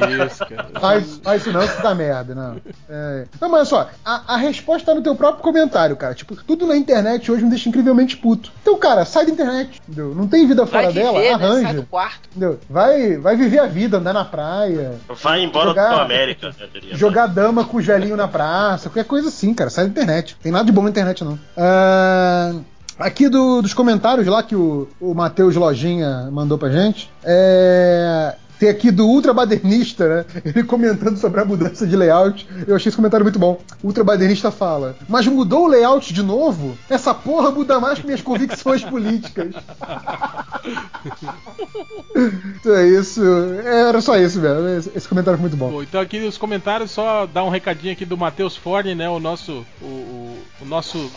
Que 0.08 0.26
isso, 0.26 0.46
cara. 0.46 0.68
Faz, 0.80 1.20
faz 1.24 1.42
isso 1.42 1.52
não, 1.52 1.64
isso 1.64 1.82
dá 1.82 1.94
merda, 1.96 2.36
não. 2.36 2.58
É. 2.90 3.26
Não, 3.40 3.50
mas 3.50 3.72
olha 3.72 3.86
só, 3.86 3.90
a, 4.04 4.34
a 4.36 4.38
resposta 4.38 4.86
tá 4.88 4.96
no 4.96 5.02
teu 5.02 5.16
próprio 5.16 5.44
comentário, 5.44 5.96
cara. 5.96 6.14
Tipo, 6.14 6.36
tudo 6.36 6.66
na 6.68 6.76
internet 6.76 7.32
hoje 7.32 7.44
me 7.44 7.50
deixa 7.50 7.70
incrivelmente 7.70 8.18
puto. 8.18 8.52
Então, 8.62 8.78
cara, 8.78 9.06
sai 9.06 9.26
da 9.26 9.32
internet, 9.32 9.82
entendeu? 9.88 10.14
Não 10.16 10.28
tem 10.28 10.48
vida 10.48 10.66
fora 10.66 10.84
Vai 10.84 10.94
viver, 10.94 11.06
dela, 11.06 11.20
né? 11.20 11.32
arranja. 11.34 11.64
Sai 11.64 11.74
do 11.76 11.84
quarto. 11.84 12.30
Entendeu? 12.30 12.60
Vai, 12.70 13.18
vai 13.18 13.36
viver 13.36 13.60
a 13.60 13.66
vida, 13.66 13.98
andar 13.98 14.14
na 14.14 14.26
praia, 14.26 14.96
Vai 15.22 15.42
embora 15.44 15.70
Jogar- 15.70 15.96
do 15.96 16.02
América, 16.02 16.17
diria. 16.74 16.96
jogar 16.96 17.28
dama 17.28 17.64
com 17.66 17.78
os 17.78 17.86
velhinhos 17.86 18.18
na 18.18 18.28
praça, 18.28 18.90
qualquer 18.90 19.06
coisa 19.06 19.28
assim, 19.30 19.54
cara. 19.54 19.70
Sai 19.70 19.86
da 19.86 19.92
internet. 19.92 20.36
Tem 20.42 20.52
nada 20.52 20.66
de 20.66 20.72
bom 20.72 20.82
na 20.84 20.90
internet, 20.90 21.24
não. 21.24 21.38
Ah, 21.56 22.54
Aqui 23.00 23.30
do- 23.30 23.62
dos 23.62 23.76
comentários 23.76 24.26
lá 24.26 24.42
que 24.42 24.56
o, 24.56 24.88
o 25.00 25.14
Matheus 25.14 25.56
Lojinha 25.56 26.30
mandou 26.32 26.58
pra 26.58 26.70
gente. 26.72 27.12
É. 27.24 28.34
Tem 28.60 28.70
aqui 28.70 28.92
do 28.92 29.06
Ultra 29.08 29.34
Badernista, 29.34 30.08
né? 30.08 30.26
Ele 30.44 30.64
comentando 30.64 31.18
sobre 31.18 31.42
a 31.42 31.46
mudança 31.46 31.86
de 31.86 31.96
layout. 31.96 32.48
Eu 32.68 32.76
achei 32.76 32.90
esse 32.90 32.96
comentário 32.96 33.24
muito 33.24 33.38
bom. 33.38 33.60
Ultra 33.84 34.04
Badernista 34.04 34.52
fala: 34.52 34.96
Mas 35.08 35.28
mudou 35.28 35.66
o 35.66 35.68
layout 35.68 36.14
de 36.14 36.24
novo? 36.24 36.78
Essa 36.90 37.14
porra 37.14 37.52
muda 37.52 37.80
mais 37.80 38.00
que 38.00 38.06
minhas 38.06 38.22
convicções 38.22 38.84
políticas. 38.84 39.54
então 42.60 42.74
é 42.76 42.88
isso. 42.88 43.22
Era 43.64 44.02
só 44.02 44.18
isso, 44.18 44.42
velho. 44.42 44.68
Esse, 44.96 45.08
comentário 45.08 45.38
foi 45.38 45.50
muito 45.50 45.58
bom. 45.58 45.70
Bom, 45.70 45.84
então 45.84 46.02
aqui 46.02 46.20
nos 46.20 46.38
comentários 46.38 46.92
só 46.92 47.26
dar 47.26 47.44
um 47.44 47.50
recadinho 47.50 47.94
aqui 47.94 48.06
do 48.06 48.18
Matheus 48.18 48.56
Forne, 48.56 48.96
né? 48.96 49.10
O 49.10 49.20
nosso, 49.20 49.66
o, 49.82 49.86
o, 49.86 50.38
o 50.62 50.66
nosso 50.66 51.12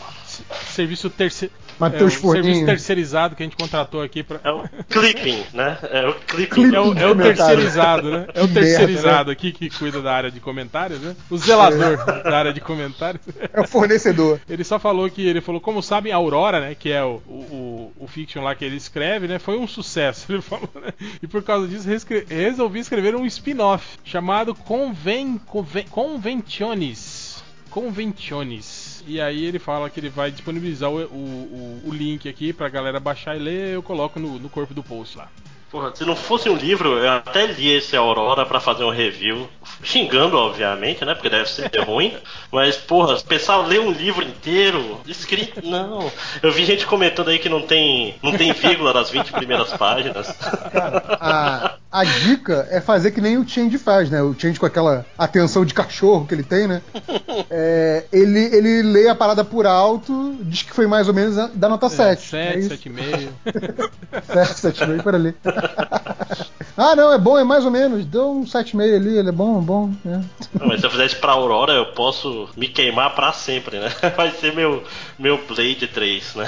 serviço 0.69 1.09
terceiro. 1.09 1.53
Matheus 1.81 2.15
é, 2.15 2.17
o 2.17 2.21
Forninho. 2.21 2.45
serviço 2.45 2.67
terceirizado 2.67 3.37
que 3.37 3.43
a 3.43 3.47
gente 3.47 3.57
contratou 3.57 4.03
aqui 4.03 4.23
pra. 4.23 4.41
É 4.45 4.51
o 4.51 4.65
clipping, 4.89 5.43
né? 5.55 5.79
É 5.83 6.07
o 6.07 6.15
clipping. 6.15 6.75
É 6.75 6.81
o, 6.81 6.99
é 6.99 7.07
o 7.07 7.17
terceirizado, 7.17 8.11
né? 8.11 8.27
É 8.35 8.43
o 8.43 8.49
terceirizado 8.49 9.31
aqui 9.31 9.53
que 9.53 9.71
cuida 9.71 10.03
da 10.03 10.13
área 10.13 10.31
de 10.31 10.41
comentários, 10.41 11.01
né? 11.01 11.17
O 11.31 11.39
zelador 11.39 11.97
da 12.05 12.39
área 12.39 12.53
de 12.53 12.61
comentários. 12.61 13.23
É 13.53 13.61
o 13.61 13.67
fornecedor. 13.67 14.41
Ele 14.49 14.65
só 14.65 14.79
falou 14.79 15.09
que 15.11 15.27
ele 15.27 15.41
falou, 15.41 15.61
como 15.61 15.83
sabem, 15.83 16.13
a 16.13 16.17
Aurora, 16.17 16.61
né, 16.61 16.75
que 16.75 16.91
é 16.91 17.03
o, 17.03 17.21
o, 17.27 17.93
o 17.99 18.07
fiction 18.07 18.43
lá 18.43 18.55
que 18.55 18.65
ele 18.65 18.77
escreve, 18.77 19.27
né, 19.27 19.39
foi 19.39 19.59
um 19.59 19.67
sucesso. 19.67 20.27
Ele 20.31 20.43
falou, 20.43 20.71
né? 20.75 20.93
E 21.23 21.27
por 21.27 21.43
causa 21.43 21.67
disso 21.67 21.89
resolvi 22.29 22.79
escrever 22.79 23.15
um 23.15 23.27
spin-off 23.27 23.99
chamado 24.05 24.55
Conven, 24.55 25.39
Conven, 25.39 25.87
Conventiones. 25.89 27.43
Conventiones. 27.71 28.80
E 29.07 29.21
aí 29.21 29.45
ele 29.45 29.59
fala 29.59 29.89
que 29.91 29.99
ele 29.99 30.09
vai 30.09 30.31
disponibilizar 30.31 30.91
o, 30.91 30.97
o, 31.05 31.81
o- 31.85 31.89
o 31.89 31.93
link 31.95 32.29
aqui 32.29 32.53
pra 32.53 32.69
galera 32.69 33.01
baixar 33.01 33.37
e 33.37 33.39
ler, 33.41 33.75
eu 33.75 33.83
coloco 33.83 34.21
no, 34.21 34.39
no 34.39 34.49
corpo 34.49 34.75
do 34.75 34.83
post 34.83 35.17
lá. 35.19 35.29
Porra, 35.71 35.93
se 35.95 36.05
não 36.05 36.17
fosse 36.17 36.49
um 36.49 36.57
livro, 36.57 36.99
eu 36.99 37.09
até 37.13 37.47
li 37.47 37.71
esse 37.71 37.97
Aurora 37.97 38.45
pra 38.45 38.59
fazer 38.59 38.83
um 38.83 38.91
review. 38.91 39.49
Xingando, 39.85 40.37
obviamente, 40.37 41.05
né? 41.05 41.15
Porque 41.15 41.31
deve 41.31 41.49
ser 41.49 41.71
ruim. 41.87 42.13
Mas, 42.51 42.77
porra, 42.77 43.17
pensar 43.21 43.59
ler 43.59 43.81
um 43.81 43.93
livro 43.93 44.25
inteiro, 44.25 45.01
escrito. 45.07 45.65
Não. 45.65 46.11
Eu 46.43 46.51
vi 46.51 46.65
gente 46.65 46.85
comentando 46.85 47.29
aí 47.29 47.39
que 47.39 47.49
não 47.49 47.63
tem, 47.63 48.17
não 48.21 48.33
tem 48.33 48.53
vírgula 48.53 48.93
nas 48.93 49.11
20 49.11 49.31
primeiras 49.33 49.73
páginas. 49.75 50.33
Cara, 50.73 51.05
a, 51.21 51.75
a 51.93 52.05
dica 52.05 52.67
é 52.69 52.81
fazer 52.81 53.13
que 53.13 53.21
nem 53.21 53.39
o 53.39 53.49
Change 53.49 53.79
faz, 53.79 54.11
né? 54.11 54.21
O 54.21 54.35
Change 54.37 54.59
com 54.59 54.67
aquela 54.67 55.07
atenção 55.17 55.65
de 55.65 55.73
cachorro 55.73 56.27
que 56.27 56.35
ele 56.35 56.43
tem, 56.43 56.67
né? 56.67 56.83
É, 57.53 58.05
ele, 58.13 58.39
ele 58.55 58.83
lê 58.83 59.09
a 59.09 59.15
parada 59.15 59.45
por 59.45 59.67
alto, 59.67 60.37
diz 60.43 60.63
que 60.63 60.75
foi 60.75 60.87
mais 60.87 61.09
ou 61.09 61.15
menos 61.15 61.35
da 61.55 61.69
nota 61.69 61.89
7. 61.89 62.23
7, 62.23 62.59
7,5. 62.69 63.91
7, 64.23 64.85
7,5 64.85 65.03
por 65.03 65.15
ali. 65.15 65.35
ah, 66.77 66.97
não, 66.97 67.13
é 67.13 67.19
bom, 67.19 67.39
é 67.39 67.45
mais 67.45 67.65
ou 67.65 67.71
menos. 67.71 68.05
Deu 68.05 68.31
um 68.31 68.45
7,5 68.45 68.97
ali, 68.97 69.19
ele 69.19 69.29
é 69.29 69.33
bom, 69.33 69.59
é 69.59 69.63
bom. 69.63 69.93
É. 70.05 70.21
Não, 70.59 70.67
mas 70.67 70.81
se 70.81 70.87
eu 70.87 70.91
fizer 70.91 71.07
isso 71.07 71.21
pra 71.21 71.33
Aurora, 71.33 71.73
eu 71.73 71.87
posso 71.93 72.49
me 72.57 72.69
queimar 72.69 73.15
pra 73.15 73.33
sempre, 73.33 73.79
né? 73.79 73.89
Vai 74.17 74.31
ser 74.33 74.55
meu, 74.55 74.83
meu 75.19 75.39
Blade 75.47 75.87
3, 75.87 76.35
né? 76.37 76.47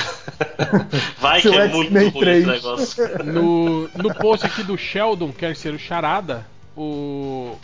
Vai 1.18 1.40
que 1.40 1.48
é 1.48 1.68
muito 1.68 1.92
ruim 1.92 2.10
3. 2.10 2.38
esse 2.38 2.50
negócio. 2.50 3.24
No, 3.24 3.88
no 3.94 4.14
post 4.14 4.46
aqui 4.46 4.62
do 4.62 4.76
Sheldon, 4.76 5.32
quer 5.32 5.56
ser 5.56 5.74
o 5.74 5.78
Charada, 5.78 6.46
o. 6.76 7.56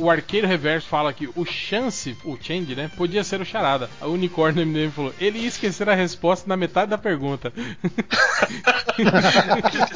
O 0.00 0.10
arqueiro 0.10 0.46
reverso 0.46 0.86
fala 0.88 1.12
que 1.12 1.28
o 1.34 1.44
chance, 1.44 2.16
o 2.24 2.36
change, 2.40 2.74
né? 2.74 2.90
Podia 2.96 3.22
ser 3.22 3.40
o 3.40 3.44
charada. 3.44 3.88
A 4.00 4.06
unicórnio 4.06 4.64
MDM 4.66 4.90
falou: 4.90 5.14
ele 5.20 5.38
ia 5.40 5.48
esquecer 5.48 5.88
a 5.88 5.94
resposta 5.94 6.48
na 6.48 6.56
metade 6.56 6.90
da 6.90 6.98
pergunta. 6.98 7.52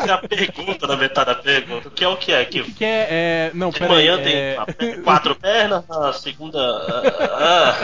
É 0.07 0.11
a 0.11 0.19
pergunta 0.19 0.87
na 0.87 0.97
metade 0.97 1.27
da 1.27 1.35
pergunta. 1.37 1.89
O 1.89 1.91
que 1.91 2.05
é 2.05 2.09
o 2.09 2.17
que 2.17 2.33
é? 2.33 2.43
O 2.43 2.47
Que 2.47 2.63
que, 2.63 2.73
que 2.73 2.85
é, 2.85 3.07
é. 3.11 3.51
Não, 3.55 3.71
de 3.71 3.79
pera 3.79 3.93
manhã 3.93 4.17
aí, 4.17 4.23
tem 4.25 4.35
é... 4.35 4.57
a 4.59 4.67
pe- 4.67 4.99
quatro 5.03 5.35
pernas, 5.37 5.85
na 5.89 6.13
segunda. 6.13 6.59
ah, 6.61 7.77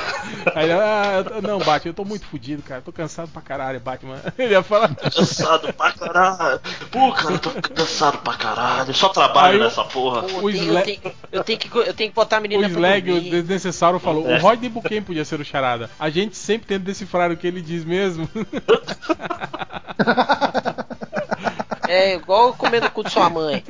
ah, 0.47 0.53
Aí, 0.55 0.71
ah, 0.73 1.25
não, 1.43 1.59
Batman, 1.59 1.91
eu 1.91 1.95
tô 1.95 2.05
muito 2.05 2.27
fudido, 2.27 2.63
cara. 2.63 2.81
Tô 2.81 2.93
cansado 2.93 3.29
pra 3.29 3.43
caralho, 3.43 3.81
Batman. 3.81 4.21
Ele 4.39 4.53
ia 4.53 4.63
falar. 4.63 4.95
cansado 4.95 5.73
pra 5.73 5.93
caralho. 5.93 6.61
Pô, 6.91 7.13
cara, 7.13 7.35
eu 7.35 7.39
tô 7.39 7.51
cansado 7.51 8.19
pra 8.19 8.35
caralho. 8.35 8.95
Só 8.95 9.09
trabalho 9.09 9.55
Aí 9.55 9.61
o- 9.61 9.65
nessa 9.65 9.85
porra. 9.85 10.23
Pô, 10.23 10.39
O 10.47 10.51
tem- 10.53 10.61
Sla- 10.63 10.81
eu, 10.81 10.85
tenho, 10.85 11.01
eu, 11.33 11.45
tenho 11.45 11.59
que, 11.59 11.77
eu 11.79 11.95
tenho 11.95 12.10
que 12.11 12.17
botar 12.17 12.37
a 12.37 12.39
O 12.39 12.43
menina 12.43 12.69
pra 12.69 12.79
Slag, 12.79 13.11
o 13.11 13.21
desnecessário, 13.21 13.99
falou: 13.99 14.29
É. 14.29 14.37
o 14.37 14.41
Roy 14.41 14.57
de 14.57 14.69
Buquem 14.69 15.03
podia 15.03 15.25
ser 15.25 15.41
o 15.41 15.45
charada. 15.45 15.91
A 15.99 16.11
gente 16.11 16.37
sempre 16.37 16.67
tenta 16.67 16.85
decifrar 16.85 17.31
o 17.31 17.37
que 17.37 17.47
ele 17.47 17.61
diz 17.63 17.85
mesmo. 17.85 18.29
É 21.89 22.15
igual 22.15 22.55
comendo 22.55 22.87
o 22.87 22.91
cu 22.93 23.03
de 23.03 23.11
sua 23.11 23.29
mãe. 23.29 23.65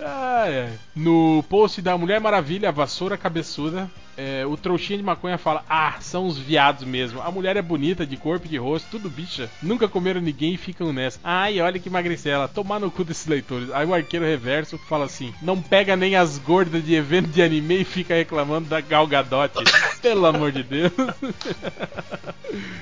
Ah, 0.00 0.46
é. 0.48 0.72
No 0.96 1.44
post 1.48 1.80
da 1.80 1.96
Mulher 1.96 2.20
Maravilha, 2.20 2.70
a 2.70 2.72
vassoura 2.72 3.16
cabeçuda, 3.16 3.88
é, 4.16 4.44
o 4.46 4.56
trouxinha 4.56 4.98
de 4.98 5.04
maconha 5.04 5.38
fala: 5.38 5.64
Ah, 5.68 5.94
são 6.00 6.26
os 6.26 6.38
viados 6.38 6.84
mesmo. 6.84 7.20
A 7.22 7.30
mulher 7.30 7.56
é 7.56 7.62
bonita, 7.62 8.06
de 8.06 8.16
corpo 8.16 8.46
e 8.46 8.50
de 8.50 8.56
rosto, 8.56 8.88
tudo 8.90 9.10
bicha. 9.10 9.50
Nunca 9.62 9.88
comeram 9.88 10.20
ninguém 10.20 10.54
e 10.54 10.58
ficam 10.58 10.92
nessa. 10.92 11.18
Ai, 11.22 11.60
olha 11.60 11.78
que 11.78 11.90
magricela. 11.90 12.48
Tomar 12.48 12.78
no 12.80 12.90
cu 12.90 13.04
desses 13.04 13.26
leitores. 13.26 13.70
Aí 13.72 13.86
o 13.86 13.94
arqueiro 13.94 14.24
reverso 14.24 14.78
fala 14.78 15.04
assim: 15.04 15.32
Não 15.42 15.60
pega 15.60 15.96
nem 15.96 16.16
as 16.16 16.38
gordas 16.38 16.84
de 16.84 16.94
evento 16.94 17.28
de 17.28 17.42
anime 17.42 17.80
e 17.80 17.84
fica 17.84 18.14
reclamando 18.14 18.68
da 18.68 18.80
Gal 18.80 19.06
Gadot. 19.06 19.52
Pelo 20.00 20.26
amor 20.26 20.52
de 20.52 20.62
Deus. 20.62 20.92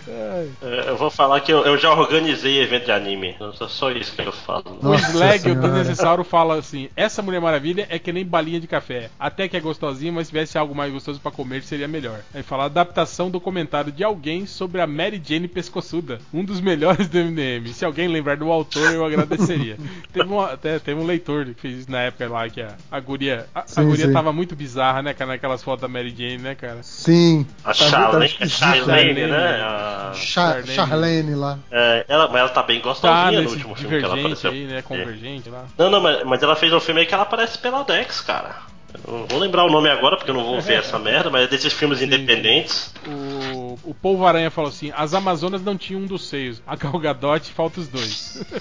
Ai. 0.09 0.51
É, 0.63 0.89
Eu 0.91 0.97
vou 0.97 1.11
falar 1.11 1.41
que 1.41 1.53
eu, 1.53 1.65
eu 1.65 1.79
já 1.79 1.93
organizei 1.93 2.61
evento 2.63 2.87
de 2.87 2.93
anime. 2.93 3.37
Só- 3.69 3.91
isso 3.93 4.15
que 4.15 4.23
eu 4.23 4.33
falo. 4.33 4.79
O 4.81 4.85
Nossa 4.89 5.11
Slag, 5.11 5.51
o 5.51 5.55
desnecessário, 5.55 6.25
fala 6.25 6.57
assim: 6.59 6.89
Essa 6.97 7.23
Mulher 7.23 7.41
Maravilha 7.41 7.87
é 7.91 7.99
que 7.99 8.13
nem 8.13 8.25
balinha 8.25 8.61
de 8.61 8.67
café. 8.67 9.11
Até 9.19 9.49
que 9.49 9.57
é 9.57 9.61
gostosinha, 9.61 10.13
mas 10.13 10.27
se 10.27 10.33
tivesse 10.33 10.57
algo 10.59 10.75
mais 10.75 10.93
gostoso 10.93 11.21
pra 11.23 11.31
comer, 11.33 11.63
seria 11.63 11.87
melhor. 11.89 12.21
Aí 12.35 12.43
fala: 12.43 12.65
Adaptação 12.65 13.31
do 13.31 13.41
comentário 13.41 13.93
de 13.93 14.03
alguém 14.05 14.47
sobre 14.47 14.81
a 14.81 14.87
Mary 14.87 15.23
Jane 15.25 15.47
Pescoçuda. 15.49 16.19
Um 16.33 16.45
dos 16.45 16.61
melhores 16.61 17.09
do 17.09 17.19
MDM. 17.19 17.73
Se 17.73 17.85
alguém 17.85 18.09
lembrar 18.09 18.37
do 18.37 18.51
autor, 18.51 18.93
eu 18.93 19.05
agradeceria. 19.05 19.77
teve, 20.13 20.29
um, 20.29 20.41
até, 20.41 20.79
teve 20.79 21.01
um 21.01 21.07
leitor 21.07 21.47
que 21.47 21.55
fez 21.61 21.79
isso 21.81 21.91
na 21.91 22.01
época 22.01 22.29
lá 22.29 22.49
que 22.49 22.61
a, 22.61 22.75
a 22.91 23.01
guria. 23.01 23.47
A, 23.55 23.61
a 23.61 23.67
Sim, 23.67 23.85
guria 23.89 24.07
sim. 24.07 24.13
tava 24.13 24.33
muito 24.33 24.57
bizarra, 24.57 25.03
né, 25.03 25.15
cara? 25.15 25.33
Naquelas 25.33 25.63
fotos 25.63 25.83
da 25.83 25.89
Mary 25.89 26.11
Jane, 26.17 26.39
né, 26.39 26.55
cara? 26.55 26.79
Sim. 26.83 27.47
A 27.65 27.73
Tá- 27.73 27.79
tá 27.79 27.85
Charlene, 27.91 28.35
a 28.41 28.47
Charlene. 28.49 29.27
né? 29.27 29.61
A- 29.63 30.13
Cha- 30.15 30.63
Charlene. 30.65 31.35
Lá. 31.35 31.59
é, 31.71 32.05
ela, 32.09 32.29
mas 32.29 32.37
ela 32.41 32.49
tá 32.49 32.63
bem 32.63 32.79
Tá 32.81 32.89
gostosinha 32.89 33.33
no 33.33 33.41
nesse 33.43 33.55
último 33.55 33.75
filme 33.75 33.99
que 33.99 34.05
ela 34.05 34.15
divergente 34.17 34.47
apareceu. 34.47 34.51
aí, 34.51 34.67
né? 34.67 34.79
É. 34.79 34.83
Convergente 34.83 35.49
lá. 35.51 35.65
Não, 35.79 35.91
não, 35.91 36.01
mas, 36.01 36.25
mas 36.25 36.43
ela 36.43 36.57
fez 36.57 36.73
um 36.73 36.81
filme 36.81 37.01
aí 37.01 37.07
que 37.07 37.15
ela 37.15 37.23
aparece 37.23 37.59
pela 37.59 37.83
Dex, 37.83 38.21
cara. 38.21 38.57
Eu 39.07 39.27
vou 39.27 39.39
lembrar 39.39 39.65
o 39.65 39.71
nome 39.71 39.89
agora 39.89 40.17
porque 40.17 40.31
eu 40.31 40.35
não 40.35 40.45
vou 40.45 40.61
ver 40.61 40.81
essa 40.81 40.99
merda, 40.99 41.31
mas 41.31 41.45
é 41.45 41.49
desses 41.49 41.73
filmes 41.73 41.99
Sim, 41.99 42.07
independentes. 42.07 42.93
O, 43.07 43.79
o 43.85 43.95
Polvo 43.95 44.27
Aranha 44.27 44.51
falou 44.51 44.69
assim: 44.69 44.93
as 44.95 45.15
Amazonas 45.15 45.63
não 45.63 45.77
tinham 45.77 46.03
um 46.03 46.07
dos 46.07 46.29
seios. 46.29 46.63
A 46.67 46.77
Gal 46.77 46.99
Gadot 46.99 47.51
falta 47.53 47.81
os 47.81 47.89
dois. 47.89 48.45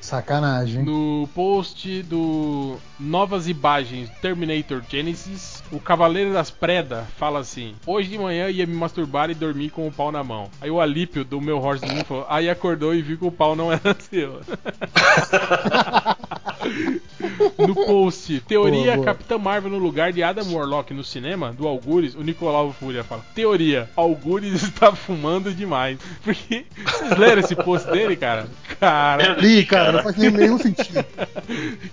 Sacanagem. 0.00 0.82
no 0.82 1.28
post 1.34 2.02
do 2.04 2.76
Novas 2.98 3.48
Imagens 3.48 4.08
Terminator 4.20 4.82
Genesis, 4.88 5.62
o 5.70 5.78
Cavaleiro 5.78 6.32
das 6.32 6.50
Preda 6.50 7.06
fala 7.16 7.40
assim: 7.40 7.74
Hoje 7.86 8.08
de 8.08 8.18
manhã 8.18 8.48
ia 8.48 8.66
me 8.66 8.74
masturbar 8.74 9.30
e 9.30 9.34
dormir 9.34 9.70
com 9.70 9.86
o 9.86 9.92
pau 9.92 10.10
na 10.10 10.24
mão. 10.24 10.50
Aí 10.60 10.70
o 10.70 10.80
Alípio 10.80 11.24
do 11.24 11.40
meu 11.40 11.58
Horse 11.58 11.84
falou: 12.04 12.26
Aí 12.28 12.48
acordou 12.48 12.94
e 12.94 13.02
viu 13.02 13.18
que 13.18 13.26
o 13.26 13.32
pau 13.32 13.54
não 13.54 13.72
era 13.72 13.94
seu. 13.98 14.40
no 17.58 17.74
post, 17.74 18.40
teoria 18.46 18.82
Boa, 18.84 18.94
boa. 18.96 19.04
Capitã 19.06 19.38
Marvel 19.38 19.70
no 19.70 19.78
lugar 19.78 20.12
de 20.12 20.22
Adam 20.22 20.52
Warlock 20.52 20.92
no 20.94 21.04
cinema, 21.04 21.52
do 21.52 21.66
Algures, 21.68 22.14
o 22.14 22.22
Nicolau 22.22 22.72
Fúria 22.72 23.04
fala: 23.04 23.24
Teoria, 23.34 23.88
Algures 23.96 24.62
está 24.62 24.92
fumando 24.94 25.52
demais. 25.52 25.98
Porque 26.22 26.64
vocês 26.84 27.16
leram 27.18 27.40
esse 27.40 27.54
post 27.56 27.90
dele, 27.90 28.16
cara? 28.16 28.48
Cara, 28.78 29.44
Ih, 29.44 29.64
cara, 29.66 29.92
não 29.92 30.02
faz 30.02 30.16
nem- 30.16 30.30
nenhum 30.30 30.58
sentido. 30.58 31.04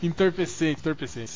entorpecente, 0.01 0.79
entorpecente. 0.79 1.31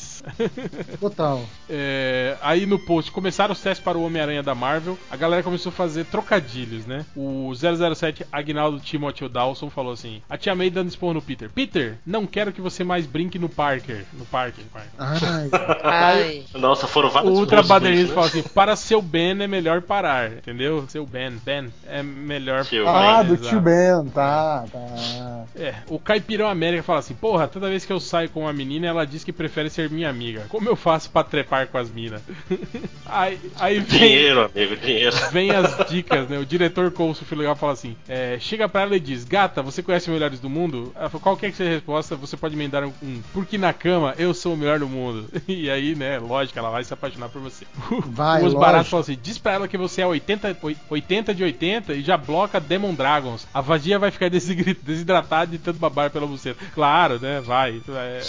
Total. 1.00 1.42
É, 1.68 2.36
aí 2.42 2.66
no 2.66 2.78
post 2.78 3.10
começaram 3.10 3.52
os 3.52 3.60
testes 3.60 3.82
para 3.84 3.98
o 3.98 4.02
Homem-Aranha 4.04 4.42
da 4.42 4.54
Marvel. 4.54 4.98
A 5.10 5.16
galera 5.16 5.42
começou 5.42 5.70
a 5.70 5.72
fazer 5.72 6.04
trocadilhos, 6.06 6.86
né? 6.86 7.04
O 7.16 7.52
007 7.54 8.26
Agnaldo 8.32 8.80
Timothy 8.80 9.28
Dawson 9.28 9.70
falou 9.70 9.92
assim: 9.92 10.22
A 10.28 10.36
tia 10.36 10.54
May 10.54 10.70
dando 10.70 10.88
esporro 10.88 11.14
no 11.14 11.22
Peter. 11.22 11.50
Peter, 11.50 11.98
não 12.06 12.26
quero 12.26 12.52
que 12.52 12.60
você 12.60 12.84
mais 12.84 13.06
brinque 13.06 13.38
no 13.38 13.48
Parker. 13.82 14.04
No 14.12 14.24
Parker, 14.26 14.64
Parker. 14.72 14.90
Ai, 14.98 15.50
Ai, 15.82 16.44
Nossa, 16.54 16.86
foram 16.86 17.08
O 17.08 17.12
vários 17.12 17.38
Ultra 17.38 17.58
rostos 17.58 17.68
com 17.68 17.74
Badernista 17.74 18.04
isso, 18.04 18.14
fala 18.14 18.26
né? 18.26 18.32
assim: 18.40 18.42
Para 18.54 18.76
seu 18.76 19.02
Ben 19.02 19.42
é 19.42 19.46
melhor 19.46 19.82
parar. 19.82 20.32
Entendeu? 20.32 20.84
Seu 20.88 21.04
Ben. 21.06 21.32
Ben 21.44 21.72
é 21.88 22.02
melhor 22.02 22.64
Tio 22.64 22.88
ah 22.88 23.22
Ben, 23.22 23.28
do 23.28 23.34
exato. 23.34 23.48
tio 23.48 23.60
Ben, 23.60 24.10
tá, 24.12 24.64
tá. 24.70 25.44
É, 25.56 25.74
o 25.88 25.98
Caipirão 25.98 26.48
América 26.48 26.82
fala 26.82 27.00
assim: 27.00 27.14
Porra, 27.14 27.48
toda 27.48 27.68
vez 27.68 27.84
que 27.84 27.92
eu 27.92 28.00
saio 28.00 28.30
com 28.30 28.40
uma 28.40 28.52
menina, 28.52 28.86
ela 28.86 29.04
diz 29.04 29.24
que 29.24 29.32
prefere 29.32 29.68
ser 29.70 29.90
minha 29.90 30.08
amiga. 30.08 30.46
Como 30.48 30.68
eu 30.68 30.76
faço 30.76 31.10
pra 31.10 31.24
trepar 31.24 31.66
com 31.66 31.78
as 31.78 31.90
minas? 31.90 32.22
aí, 33.06 33.38
aí 33.58 33.80
vem. 33.80 33.98
Dinheiro, 33.98 34.50
amigo, 34.54 34.76
dinheiro. 34.76 35.16
Vem 35.32 35.50
as 35.50 35.88
dicas, 35.88 36.28
né? 36.28 36.38
O 36.38 36.46
diretor 36.46 36.90
Coulson 36.90 37.24
Legal 37.34 37.56
fala 37.56 37.72
assim: 37.72 37.96
é, 38.08 38.36
chega 38.38 38.68
pra 38.68 38.82
ela 38.82 38.96
e 38.96 39.00
diz, 39.00 39.24
gata, 39.24 39.62
você 39.62 39.82
conhece 39.82 40.08
os 40.08 40.12
melhores 40.12 40.38
do 40.40 40.50
mundo? 40.50 40.92
Ela 40.94 41.08
fala, 41.08 41.22
qualquer 41.22 41.50
que 41.50 41.56
seja 41.56 41.70
a 41.70 41.74
resposta, 41.74 42.14
você 42.16 42.36
pode 42.36 42.54
emendar 42.54 42.84
um, 42.84 42.92
um, 43.02 43.22
porque 43.32 43.56
na 43.56 43.71
cama 43.72 44.14
eu 44.18 44.32
sou 44.34 44.54
o 44.54 44.56
melhor 44.56 44.78
do 44.78 44.88
mundo. 44.88 45.28
E 45.48 45.68
aí, 45.70 45.94
né, 45.94 46.18
lógico, 46.18 46.58
ela 46.58 46.70
vai 46.70 46.82
se 46.84 46.92
apaixonar 46.94 47.28
por 47.28 47.40
você. 47.40 47.66
Vai, 48.06 48.38
Os 48.38 48.44
lógico. 48.44 48.60
baratos 48.60 48.88
falam 48.88 49.02
assim: 49.02 49.18
diz 49.22 49.38
pra 49.38 49.52
ela 49.52 49.68
que 49.68 49.76
você 49.76 50.00
é 50.02 50.06
80, 50.06 50.56
oi- 50.62 50.76
80 50.88 51.34
de 51.34 51.42
80 51.44 51.92
e 51.94 52.02
já 52.02 52.16
bloca 52.16 52.58
Demon 52.60 52.94
Dragons. 52.94 53.46
A 53.52 53.60
vadia 53.60 53.98
vai 53.98 54.10
ficar 54.10 54.28
desidratada 54.82 55.50
de 55.50 55.58
tanto 55.58 55.78
babar 55.78 56.10
pela 56.10 56.26
buceta. 56.26 56.58
Claro, 56.74 57.18
né? 57.20 57.40
Vai. 57.44 57.80
É... 57.88 58.20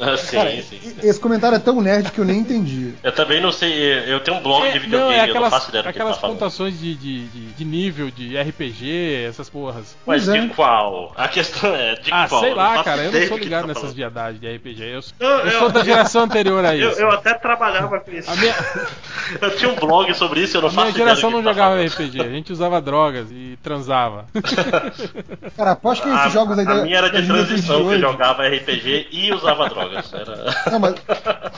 Ah, 0.00 0.16
sim, 0.16 0.36
Cara, 0.36 0.62
sim. 0.62 0.78
esse 1.02 1.20
comentário 1.20 1.56
é 1.56 1.58
tão 1.58 1.80
nerd 1.80 2.10
que 2.12 2.18
eu 2.20 2.24
nem 2.24 2.40
entendi. 2.40 2.94
Eu 3.02 3.12
também 3.12 3.40
não 3.40 3.50
sei, 3.52 3.72
eu 4.12 4.20
tenho 4.20 4.38
um 4.38 4.42
blog 4.42 4.62
de 4.70 4.76
É, 4.76 4.78
videogame, 4.78 4.90
não, 5.04 5.12
é 5.12 5.14
eu 5.14 5.18
não 5.18 5.30
aquelas, 5.30 5.50
faço 5.50 5.68
ideia 5.70 5.82
do 5.82 5.86
que 5.86 5.90
aquelas 5.90 6.14
tá 6.16 6.20
falando. 6.20 6.36
pontuações 6.36 6.78
de, 6.78 6.94
de, 6.94 7.26
de, 7.28 7.46
de 7.52 7.64
nível 7.64 8.10
de 8.10 8.36
RPG, 8.38 9.24
essas 9.28 9.48
porras. 9.48 9.96
Mas 10.06 10.28
é. 10.28 10.38
de 10.40 10.48
qual? 10.48 11.12
A 11.16 11.28
questão 11.28 11.74
é, 11.74 11.94
de 11.96 12.10
ah, 12.12 12.26
qual? 12.28 12.40
sei 12.40 12.50
não 12.50 12.56
lá, 12.56 12.84
cara, 12.84 13.02
eu 13.04 13.12
não 13.12 13.20
sou 13.20 13.30
do 13.30 13.38
que 13.38 13.44
ligado 13.44 13.62
tá 13.62 13.68
nessas 13.68 13.92
viadagens 13.94 14.40
de 14.40 14.56
RPG. 14.56 14.82
Eu, 14.88 15.00
Não, 15.20 15.38
eu 15.40 15.58
sou 15.58 15.68
da 15.70 15.84
geração 15.84 16.22
anterior 16.24 16.64
a 16.64 16.74
Eu, 16.76 16.90
isso. 16.90 17.00
eu 17.00 17.10
até 17.10 17.34
trabalhava 17.34 18.00
com 18.00 18.10
isso. 18.10 18.30
A 18.30 18.36
minha, 18.36 18.54
Eu 19.42 19.56
tinha 19.56 19.70
um 19.70 19.74
blog 19.76 20.12
sobre 20.14 20.40
isso, 20.40 20.56
eu 20.56 20.62
não 20.62 20.68
a 20.68 20.72
minha 20.72 20.82
faço 20.86 20.92
do 20.94 20.98
geração 20.98 21.30
não 21.30 21.42
tá 21.42 21.50
jogava 21.52 21.70
falando. 21.76 21.88
RPG, 21.88 22.20
a 22.20 22.28
gente 22.30 22.52
usava 22.52 22.80
drogas 22.80 23.26
e 23.30 23.58
transava. 23.62 24.24
Cara, 25.56 25.72
aposto 25.72 26.02
que 26.02 26.08
esses 26.08 26.20
A, 26.20 26.28
jogos 26.28 26.58
aí 26.58 26.66
a 26.66 26.74
da- 26.74 26.82
minha 26.82 26.96
era 26.98 27.10
de 27.10 27.26
transição, 27.26 27.76
que 27.76 27.82
eu 27.82 27.86
hoje- 27.86 28.00
jogava 28.00 28.46
RPG 28.48 29.08
e 29.12 29.32
usava 29.32 29.68
drogas. 29.68 30.12
Era... 30.12 30.54
Não, 30.70 30.78
mas. 30.80 30.94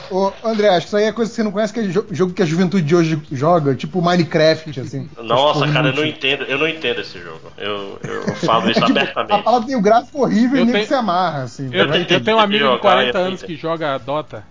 Ô, 0.09 0.31
André, 0.43 0.69
acho 0.69 0.81
que 0.81 0.85
isso 0.87 0.97
aí 0.97 1.03
é 1.05 1.11
coisa 1.11 1.29
que 1.31 1.35
você 1.35 1.43
não 1.43 1.51
conhece, 1.51 1.73
que 1.73 1.79
é 1.79 1.83
jo- 1.83 2.05
jogo 2.11 2.33
que 2.33 2.41
a 2.41 2.45
juventude 2.45 2.83
de 2.85 2.95
hoje 2.95 3.21
joga, 3.31 3.75
tipo 3.75 4.01
Minecraft, 4.01 4.79
assim. 4.79 5.09
Nossa, 5.21 5.61
Essas 5.63 5.73
cara, 5.73 5.87
eu 5.89 5.93
não 5.93 6.05
entendo, 6.05 6.43
eu 6.43 6.57
não 6.57 6.67
entendo 6.67 7.01
esse 7.01 7.19
jogo. 7.19 7.51
Eu, 7.57 7.99
eu 8.03 8.35
falo 8.35 8.69
isso 8.69 8.79
É 8.83 8.85
tipo, 8.85 8.97
a 8.99 9.01
abertamente. 9.01 9.43
palavra 9.43 9.67
tem 9.67 9.75
o 9.75 9.81
gráfico 9.81 10.21
horrível 10.23 10.57
Eu 10.57 10.61
e 10.63 10.65
nem 10.65 10.71
tenho- 10.73 10.83
que 10.83 10.87
se 10.89 10.93
amarra, 10.95 11.43
assim. 11.43 11.69
Eu, 11.71 11.89
te- 11.89 12.13
eu 12.13 12.23
tenho 12.23 12.37
um 12.37 12.39
amigo 12.39 12.63
de 12.63 12.69
jogar, 12.69 12.79
40 12.79 13.19
eu 13.19 13.20
anos 13.21 13.43
que 13.43 13.55
joga 13.55 13.97
Dota. 13.97 14.43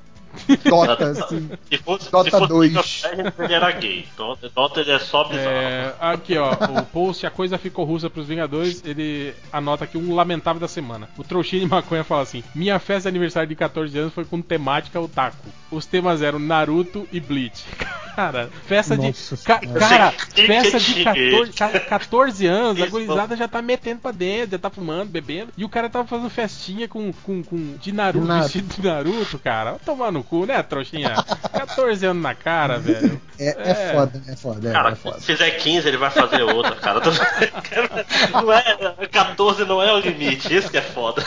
Dota, 0.64 1.10
assim. 1.10 1.50
Se 1.68 1.78
fosse, 1.78 2.10
Dota 2.10 2.30
se 2.30 2.30
fosse 2.30 2.48
2. 2.48 2.72
League 2.72 2.78
of 2.78 3.06
Legends, 3.06 3.38
ele 3.38 3.54
era 3.54 3.70
gay. 3.72 4.06
Dota, 4.16 4.48
Dota 4.48 4.80
ele 4.80 4.92
é 4.92 4.98
só 4.98 5.24
bizarro. 5.24 5.48
É, 5.48 5.94
aqui 6.00 6.38
ó, 6.38 6.52
o 6.52 6.82
post 6.86 7.26
A 7.26 7.30
Coisa 7.30 7.58
Ficou 7.58 7.84
Russa 7.84 8.08
pros 8.08 8.26
Vingadores, 8.26 8.82
ele 8.84 9.34
anota 9.52 9.84
aqui 9.84 9.98
um 9.98 10.14
lamentável 10.14 10.60
da 10.60 10.68
semana. 10.68 11.08
O 11.18 11.24
Trouxinha 11.24 11.62
de 11.62 11.68
Maconha 11.68 12.04
fala 12.04 12.22
assim: 12.22 12.44
Minha 12.54 12.78
festa 12.78 13.10
de 13.10 13.16
aniversário 13.16 13.48
de 13.48 13.56
14 13.56 13.98
anos 13.98 14.14
foi 14.14 14.24
com 14.24 14.40
temática 14.40 15.00
otaku. 15.00 15.48
Os 15.70 15.86
temas 15.86 16.22
eram 16.22 16.38
Naruto 16.38 17.08
e 17.12 17.20
Bleach. 17.20 17.64
Cara, 18.20 18.50
festa 18.66 18.96
Nossa 18.96 19.36
de. 19.36 19.42
Ca- 19.44 19.60
cara, 19.60 20.12
festa 20.34 20.78
de 20.78 20.94
que- 20.94 21.04
14, 21.04 21.52
ca- 21.52 21.80
14 21.80 22.46
anos, 22.46 22.82
a 22.82 22.86
gurizada 22.86 23.34
já 23.36 23.48
tá 23.48 23.62
metendo 23.62 24.00
pra 24.00 24.10
dentro, 24.12 24.50
já 24.52 24.58
tá 24.58 24.68
fumando, 24.68 25.08
bebendo. 25.08 25.50
E 25.56 25.64
o 25.64 25.68
cara 25.70 25.88
tava 25.88 26.06
fazendo 26.06 26.28
festinha 26.28 26.86
com, 26.86 27.12
com, 27.22 27.42
com 27.42 27.76
de 27.78 27.92
Naruto, 27.92 28.26
Naruto. 28.26 28.44
vestido 28.44 28.74
de 28.74 28.86
Naruto, 28.86 29.38
cara. 29.38 29.70
Vai 29.70 29.80
tomar 29.84 30.12
no 30.12 30.22
cu, 30.22 30.44
né, 30.44 30.62
trouxinha? 30.62 31.14
14 31.52 32.04
anos 32.06 32.22
na 32.22 32.34
cara, 32.34 32.78
velho. 32.78 33.20
É, 33.38 33.48
é 33.48 33.70
É. 33.70 33.92
foda, 33.94 34.22
é 34.28 34.36
foda, 34.36 34.68
é, 34.68 34.72
Cara, 34.72 34.90
é 34.90 34.94
foda. 34.94 35.18
se 35.18 35.26
fizer 35.26 35.50
15, 35.52 35.88
ele 35.88 35.96
vai 35.96 36.10
fazer 36.10 36.42
outra, 36.42 36.76
cara. 36.76 37.00
Não 38.32 38.52
é, 38.52 39.06
14 39.10 39.64
não 39.64 39.82
é 39.82 39.92
o 39.92 39.98
limite, 39.98 40.54
isso 40.54 40.70
que 40.70 40.76
é 40.76 40.82
foda. 40.82 41.24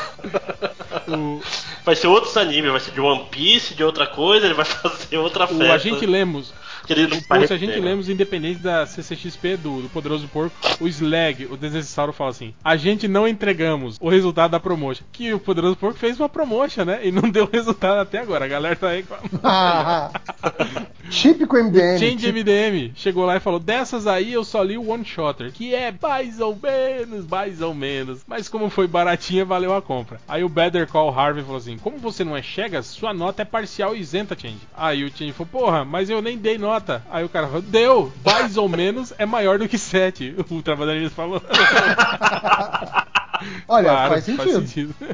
O, 1.07 1.41
Vai 1.85 1.95
ser 1.95 2.07
outros 2.07 2.37
anime, 2.37 2.69
vai 2.69 2.79
ser 2.79 2.91
de 2.91 3.01
One 3.01 3.25
Piece, 3.29 3.73
de 3.73 3.83
outra 3.83 4.07
coisa, 4.07 4.45
ele 4.45 4.53
vai 4.53 4.63
fazer 4.65 5.17
outra 5.17 5.47
festa. 5.47 5.63
o 5.65 5.71
Agente 5.71 6.05
Lemos, 6.05 6.53
que 6.85 6.93
ele 6.93 7.07
não 7.07 7.17
o 7.17 7.23
faz 7.23 7.41
post 7.41 7.53
Agente 7.53 7.71
ideia. 7.71 7.83
Lemos, 7.83 8.09
independente 8.09 8.59
da 8.59 8.85
CCXP 8.85 9.57
do, 9.57 9.81
do 9.83 9.89
Poderoso 9.89 10.27
Porco, 10.27 10.55
o 10.79 10.87
Slag, 10.87 11.45
o 11.51 11.57
Desnecessário, 11.57 12.13
fala 12.13 12.29
assim: 12.31 12.53
A 12.63 12.75
gente 12.75 13.07
não 13.07 13.27
entregamos 13.27 13.97
o 14.01 14.09
resultado 14.09 14.51
da 14.51 14.59
promotion. 14.59 15.03
Que 15.11 15.33
o 15.33 15.39
Poderoso 15.39 15.75
Porco 15.75 15.97
fez 15.99 16.19
uma 16.19 16.29
promotion, 16.29 16.85
né? 16.85 16.99
E 17.03 17.11
não 17.11 17.23
deu 17.31 17.49
resultado 17.51 17.99
até 17.99 18.19
agora. 18.19 18.45
A 18.45 18.47
galera 18.47 18.75
tá 18.75 18.89
aí 18.89 19.03
com 19.03 19.13
a... 19.13 19.19
Ah, 19.43 20.11
Típico 21.09 21.55
MDM. 21.57 21.97
Change 21.99 22.17
típico- 22.17 22.39
MDM 22.39 22.91
chegou 22.95 23.25
lá 23.25 23.37
e 23.37 23.39
falou: 23.39 23.59
Dessas 23.59 24.07
aí 24.07 24.33
eu 24.33 24.43
só 24.43 24.61
li 24.63 24.77
o 24.77 24.89
One 24.89 25.05
Shotter, 25.05 25.51
que 25.51 25.73
é 25.73 25.93
mais 26.01 26.39
ou 26.39 26.57
menos, 26.61 27.27
mais 27.27 27.61
ou 27.61 27.73
menos. 27.73 28.21
Mas 28.27 28.49
como 28.49 28.69
foi 28.69 28.87
baratinha, 28.87 29.45
valeu 29.45 29.73
a 29.75 29.81
compra. 29.81 30.19
Aí 30.27 30.43
o 30.43 30.49
Better 30.49 30.87
Call 30.87 31.17
Harvey 31.17 31.43
falou 31.43 31.57
assim: 31.57 31.77
Como 31.77 31.97
você 31.97 32.23
não 32.23 32.35
é 32.35 32.41
Chegas, 32.41 32.85
sua 32.87 33.13
nota 33.13 33.41
é 33.41 33.45
parcial 33.45 33.95
e 33.95 33.99
isenta, 33.99 34.37
Change. 34.39 34.57
Aí 34.75 35.03
o 35.03 35.09
Change 35.15 35.33
falou: 35.33 35.49
Porra, 35.51 35.85
mas 35.85 36.09
eu 36.09 36.21
nem 36.21 36.37
dei 36.37 36.57
nota. 36.57 36.72
Aí 37.09 37.23
o 37.23 37.29
cara 37.29 37.47
falou: 37.47 37.61
Deu, 37.61 38.11
mais 38.25 38.57
ou 38.57 38.67
menos 38.69 39.13
é 39.17 39.25
maior 39.25 39.57
do 39.59 39.67
que 39.67 39.77
7. 39.77 40.35
O 40.49 40.61
trabalhador 40.61 41.09
falou. 41.09 41.41
Olha, 43.67 43.89
Claro, 43.89 44.09
faz 44.11 44.23
sentido. 44.25 44.51
sentido. 44.67 44.95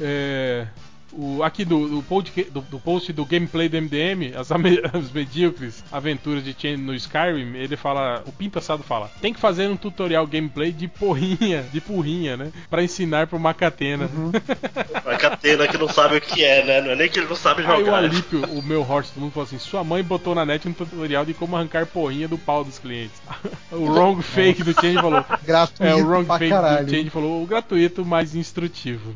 É, 0.00 0.66
o, 1.16 1.42
aqui 1.42 1.64
do, 1.64 1.88
do, 1.88 2.02
do- 2.02 2.60
do 2.62 2.78
post 2.80 3.12
do 3.12 3.24
gameplay 3.24 3.68
do 3.68 3.76
MDM, 3.80 4.32
as, 4.36 4.50
as 4.94 5.10
medíocres 5.12 5.82
aventuras 5.92 6.44
de 6.44 6.54
Chen 6.58 6.76
no 6.76 6.94
Skyrim, 6.94 7.54
ele 7.56 7.76
fala, 7.76 8.22
o 8.26 8.32
Pim 8.32 8.48
passado 8.50 8.82
fala, 8.82 9.10
tem 9.20 9.32
que 9.32 9.40
fazer 9.40 9.68
um 9.68 9.76
tutorial 9.76 10.26
gameplay 10.26 10.72
de 10.72 10.88
porrinha, 10.88 11.62
de 11.72 11.80
porrinha, 11.80 12.36
né? 12.36 12.52
Pra 12.68 12.82
ensinar 12.82 13.26
pro 13.26 13.38
Macatena. 13.38 14.08
Uhum. 14.14 14.32
A 15.04 15.16
catena 15.16 15.66
que 15.68 15.76
não 15.78 15.88
sabe 15.88 16.16
o 16.16 16.20
que 16.20 16.42
é, 16.44 16.64
né? 16.64 16.80
Não 16.80 16.90
é 16.92 16.96
nem 16.96 17.08
que 17.08 17.18
ele 17.18 17.28
não 17.28 17.36
sabe 17.36 17.62
Aí 17.64 17.82
o 17.82 17.86
jogar. 17.86 17.98
Alípio, 17.98 18.44
o 18.50 18.62
meu 18.62 18.82
horse 18.82 19.12
do 19.14 19.20
mundo, 19.20 19.32
falou 19.32 19.46
assim: 19.46 19.58
Sua 19.58 19.84
mãe 19.84 20.02
botou 20.02 20.34
na 20.34 20.44
net 20.44 20.66
um 20.68 20.72
tutorial 20.72 21.24
de 21.24 21.34
como 21.34 21.56
arrancar 21.56 21.86
porrinha 21.86 22.26
do 22.26 22.36
pau 22.38 22.64
dos 22.64 22.78
clientes. 22.78 23.20
o 23.70 23.84
wrong 23.86 24.22
fake 24.22 24.62
do 24.62 24.72
Change 24.72 24.94
falou: 24.94 25.24
Gratuito 25.44 25.82
É, 25.82 25.94
o 25.94 26.06
wrong 26.06 26.26
fake 26.26 26.48
caralho. 26.50 26.86
do 26.86 26.90
Change 26.90 27.10
falou: 27.10 27.42
O 27.42 27.46
gratuito, 27.46 28.04
mas 28.04 28.34
instrutivo. 28.34 29.14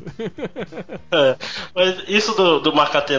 É, 1.10 1.36
mas 1.74 1.87
isso 2.06 2.34
do, 2.34 2.60
do 2.60 2.72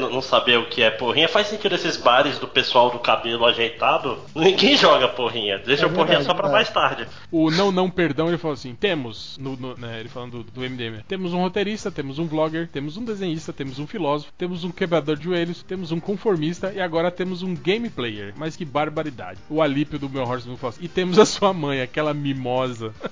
não 0.10 0.22
saber 0.22 0.58
o 0.58 0.66
que 0.68 0.82
é 0.82 0.90
porrinha 0.90 1.28
faz 1.28 1.48
sentido 1.48 1.76
esses 1.76 1.98
bares 1.98 2.38
do 2.40 2.48
pessoal 2.48 2.90
do 2.90 3.00
cabelo 3.00 3.46
ajeitado. 3.46 4.18
Ninguém 4.36 4.76
joga 4.78 5.08
porrinha, 5.08 5.58
deixa 5.60 5.84
É 5.84 5.88
o 5.88 5.90
porrinha 5.90 6.18
verdade, 6.20 6.26
só 6.26 6.34
pra 6.34 6.50
é. 6.50 6.52
mais 6.52 6.70
tarde. 6.70 7.08
O 7.32 7.50
Não 7.52 7.72
Não 7.72 7.90
Perdão, 7.90 8.28
ele 8.28 8.38
falou 8.38 8.54
assim: 8.54 8.74
temos, 8.76 9.38
no, 9.38 9.56
no- 9.56 9.78
né, 9.78 10.00
ele 10.00 10.10
falando 10.10 10.44
do, 10.44 10.52
do 10.52 10.62
MDM, 10.62 11.04
temos 11.08 11.34
um 11.34 11.40
roteirista, 11.42 11.92
temos 11.92 12.20
um 12.20 12.26
vlogger, 12.28 12.68
temos 12.72 12.98
um 12.98 13.04
desenhista, 13.06 13.52
temos 13.54 13.80
um 13.80 13.88
filósofo, 13.88 14.32
temos 14.38 14.64
um 14.64 14.72
quebrador 14.72 15.18
de 15.18 15.24
joelhos, 15.26 15.64
temos 15.64 15.92
um 15.92 16.00
conformista 16.00 16.72
e 16.74 16.80
agora 16.82 17.12
temos 17.12 17.44
um 17.44 17.54
game 17.56 17.90
player. 17.90 18.34
Mas 18.38 18.56
que 18.56 18.66
barbaridade. 18.66 19.40
O 19.50 19.62
Alípio 19.62 20.00
do 20.00 20.10
meu 20.10 20.24
Horse 20.24 20.46
falou 20.58 20.70
assim: 20.70 20.84
e 20.84 20.88
temos 20.88 21.18
a 21.20 21.26
sua 21.26 21.54
mãe, 21.54 21.82
aquela 21.82 22.14
mimosa. 22.14 22.94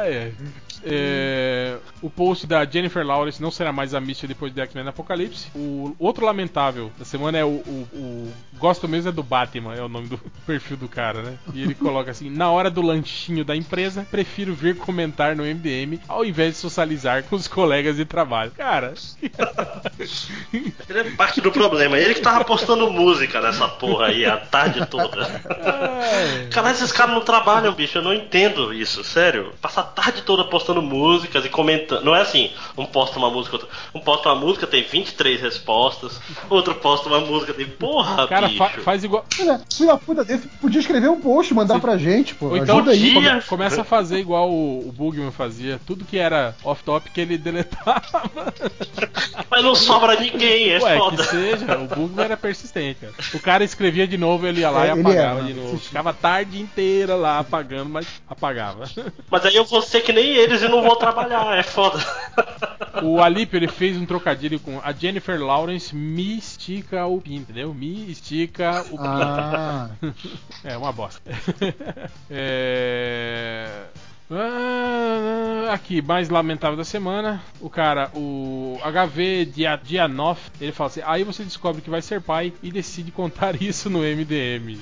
Ai, 0.00 0.16
ai. 0.18 0.32
É, 0.84 1.76
o 2.02 2.08
post 2.10 2.46
da 2.46 2.64
Jennifer 2.64 3.04
Lawrence 3.06 3.40
não 3.42 3.50
será 3.50 3.72
mais 3.72 3.94
a 3.94 4.00
Misty 4.00 4.26
depois 4.26 4.52
de 4.52 4.60
X-Men 4.60 4.88
Apocalipse. 4.88 5.48
O 5.54 5.94
outro 5.98 6.24
lamentável 6.24 6.90
da 6.98 7.04
semana 7.04 7.38
é 7.38 7.44
o, 7.44 7.48
o, 7.48 7.88
o- 7.92 8.32
Gosto 8.58 8.86
mesmo 8.86 9.08
é 9.08 9.12
do 9.12 9.22
Batman, 9.22 9.74
é 9.74 9.82
o 9.82 9.88
nome 9.88 10.06
do 10.08 10.18
perfil 10.46 10.76
do 10.76 10.86
cara, 10.88 11.22
né? 11.22 11.38
E 11.54 11.62
ele 11.62 11.74
coloca 11.74 12.10
assim: 12.10 12.28
Na 12.28 12.50
hora 12.50 12.70
do 12.70 12.82
lanchinho 12.82 13.44
da 13.44 13.56
empresa, 13.56 14.06
prefiro 14.10 14.54
vir 14.54 14.76
comentar 14.76 15.34
no 15.34 15.42
MDM 15.44 15.98
ao 16.06 16.24
invés 16.24 16.54
de 16.54 16.60
socializar 16.60 17.22
com 17.24 17.36
os 17.36 17.48
colegas 17.48 17.96
de 17.96 18.04
trabalho. 18.04 18.50
Cara, 18.50 18.92
Ele 20.52 20.98
é 20.98 21.04
parte 21.16 21.40
do 21.40 21.50
problema. 21.50 21.98
Ele 21.98 22.14
que 22.14 22.20
tava 22.20 22.44
postando 22.44 22.90
música 22.90 23.40
nessa 23.40 23.66
porra 23.68 24.06
aí 24.06 24.24
a 24.26 24.36
tarde 24.36 24.84
toda. 24.86 25.26
ai, 25.48 26.48
Caralho, 26.50 26.74
esses 26.74 26.92
caras 26.92 27.14
não 27.14 27.22
trabalham, 27.22 27.72
bicho. 27.72 27.98
Eu 27.98 28.02
não 28.02 28.12
entendo 28.14 28.72
isso, 28.74 29.02
sério. 29.02 29.52
Passa 29.60 29.80
a 29.80 29.84
tarde 29.84 30.22
toda 30.22 30.44
postando 30.44 30.69
músicas 30.76 31.44
e 31.44 31.48
comentando. 31.48 32.04
Não 32.04 32.14
é 32.14 32.20
assim, 32.22 32.50
um 32.76 32.86
posta 32.86 33.18
uma 33.18 33.30
música, 33.30 33.56
outro. 33.56 33.68
Um 33.94 34.00
posta 34.00 34.28
uma 34.28 34.34
música, 34.36 34.66
tem 34.66 34.82
23 34.82 35.40
respostas. 35.40 36.20
Outro 36.48 36.74
posta 36.76 37.08
uma 37.08 37.20
música, 37.20 37.52
tem. 37.52 37.66
Porra, 37.66 38.26
cara, 38.28 38.46
bicho. 38.48 38.58
fa- 38.58 38.68
faz 38.82 39.02
igual. 39.04 39.24
Olha, 39.40 39.60
filho 39.72 39.88
da 39.88 39.96
puta 39.96 40.24
desse, 40.24 40.46
podia 40.60 40.80
escrever 40.80 41.08
um 41.10 41.20
post, 41.20 41.52
mandar 41.54 41.80
pra 41.80 41.96
gente, 41.98 42.34
pô. 42.34 42.46
Ou 42.48 42.56
então 42.56 42.76
Ajuda 42.76 42.92
aí. 42.92 43.14
come- 43.14 43.42
começa 43.42 43.80
a 43.80 43.84
fazer 43.84 44.18
igual 44.18 44.50
o, 44.50 44.88
o 44.88 44.92
Bugman 44.92 45.30
fazia. 45.30 45.80
Tudo 45.86 46.04
que 46.04 46.18
era 46.18 46.54
off-topic 46.64 47.16
ele 47.18 47.36
deletava. 47.38 48.02
Mas 49.50 49.64
não 49.64 49.74
sobra 49.74 50.18
ninguém, 50.18 50.70
é 50.70 50.78
Ué, 50.80 50.98
foda. 50.98 51.22
que 51.22 51.30
seja, 51.30 51.78
o 51.78 51.86
Bugman 51.86 52.24
era 52.24 52.36
persistente, 52.36 53.00
cara. 53.00 53.12
O 53.34 53.40
cara 53.40 53.64
escrevia 53.64 54.06
de 54.06 54.16
novo, 54.16 54.46
ele 54.46 54.60
ia 54.60 54.70
lá 54.70 54.84
É, 54.84 54.88
e 54.88 54.90
apagava 55.00 55.38
era, 55.40 55.42
de 55.48 55.54
novo. 55.54 55.78
Ficava 55.78 56.10
a 56.10 56.12
tarde 56.12 56.60
inteira 56.60 57.14
lá 57.16 57.38
apagando, 57.38 57.88
mas 57.90 58.06
apagava. 58.28 58.88
Mas 59.30 59.46
aí 59.46 59.56
eu 59.56 59.64
vou 59.64 59.82
ser 59.82 60.00
que 60.02 60.12
nem 60.12 60.26
eles 60.36 60.59
e 60.62 60.68
não 60.68 60.82
vou 60.82 60.96
trabalhar, 60.96 61.56
é 61.56 61.62
foda. 61.62 61.98
O 63.02 63.22
Alípio, 63.22 63.56
ele 63.56 63.68
fez 63.68 63.96
um 63.96 64.04
trocadilho 64.04 64.58
com 64.60 64.80
a 64.82 64.92
Jennifer 64.92 65.40
Lawrence 65.40 65.94
me 65.94 66.36
estica 66.36 67.06
o 67.06 67.20
pinto, 67.20 67.42
entendeu? 67.42 67.72
Me 67.72 68.10
estica 68.10 68.82
o 68.82 68.98
pinto. 68.98 69.02
Ah, 69.04 69.90
É, 70.64 70.76
uma 70.76 70.92
bosta. 70.92 71.22
é... 72.28 73.84
Ah, 74.32 75.72
aqui, 75.72 76.00
mais 76.00 76.28
lamentável 76.28 76.76
da 76.76 76.84
semana. 76.84 77.42
O 77.60 77.68
cara, 77.68 78.10
o 78.14 78.78
HV 78.80 79.44
Dia- 79.46 79.80
Dianoff, 79.82 80.50
ele 80.60 80.70
fala 80.70 80.88
assim: 80.88 81.00
aí 81.04 81.24
você 81.24 81.42
descobre 81.42 81.82
que 81.82 81.90
vai 81.90 82.00
ser 82.00 82.20
pai 82.20 82.52
e 82.62 82.70
decide 82.70 83.10
contar 83.10 83.56
isso 83.60 83.90
no 83.90 83.98
MDM. 84.00 84.78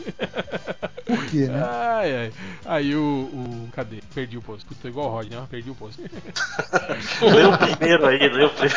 por 1.07 1.25
quê, 1.27 1.47
né? 1.47 1.63
Ai, 1.65 2.17
ai. 2.17 2.33
Aí 2.67 2.95
o, 2.95 3.01
o. 3.01 3.69
Cadê? 3.73 4.03
Perdi 4.15 4.37
o 4.37 4.43
post. 4.43 4.67
Puta, 4.67 4.87
igual 4.87 5.07
o 5.09 5.11
Rod, 5.13 5.31
né? 5.31 5.43
Perdi 5.51 5.71
o 5.71 5.75
post. 5.75 5.99
Lê 6.03 7.45
o 7.47 7.57
primeiro 7.59 8.07
aí, 8.07 8.17
o 8.17 8.51
primeiro. 8.51 8.75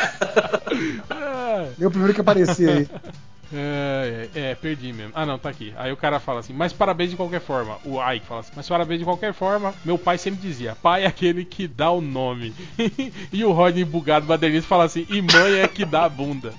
Eu 1.80 1.88
o 1.90 1.92
primeiro 1.92 2.14
que 2.14 2.22
aparecer 2.22 2.70
aí. 2.70 2.90
É, 3.54 4.30
é, 4.34 4.52
é, 4.52 4.56
perdi 4.56 4.94
mesmo. 4.94 5.12
Ah, 5.14 5.26
não, 5.26 5.38
tá 5.38 5.50
aqui. 5.50 5.74
Aí 5.78 5.92
o 5.92 5.98
cara 5.98 6.20
fala 6.20 6.40
assim, 6.40 6.54
mas 6.54 6.72
parabéns 6.72 7.10
de 7.10 7.16
qualquer 7.16 7.42
forma. 7.42 7.78
O 7.84 8.02
Ike 8.12 8.26
fala 8.26 8.42
assim, 8.42 8.52
mas 8.56 8.68
parabéns 8.68 9.00
de 9.00 9.06
qualquer 9.06 9.34
forma. 9.34 9.74
Meu 9.84 9.98
pai 9.98 10.18
sempre 10.18 10.40
dizia, 10.40 10.76
pai 10.82 11.04
é 11.04 11.08
aquele 11.08 11.44
que 11.44 11.68
dá 11.68 11.92
o 11.92 12.02
nome. 12.02 12.54
e 13.32 13.44
o 13.44 13.52
Rodney 13.52 13.84
bugado 13.84 14.26
badernista 14.26 14.68
fala 14.68 14.86
assim, 14.86 15.06
e 15.10 15.22
mãe 15.22 15.60
é 15.60 15.68
que 15.68 15.86
dá 15.86 16.06
a 16.06 16.10
bunda. 16.10 16.54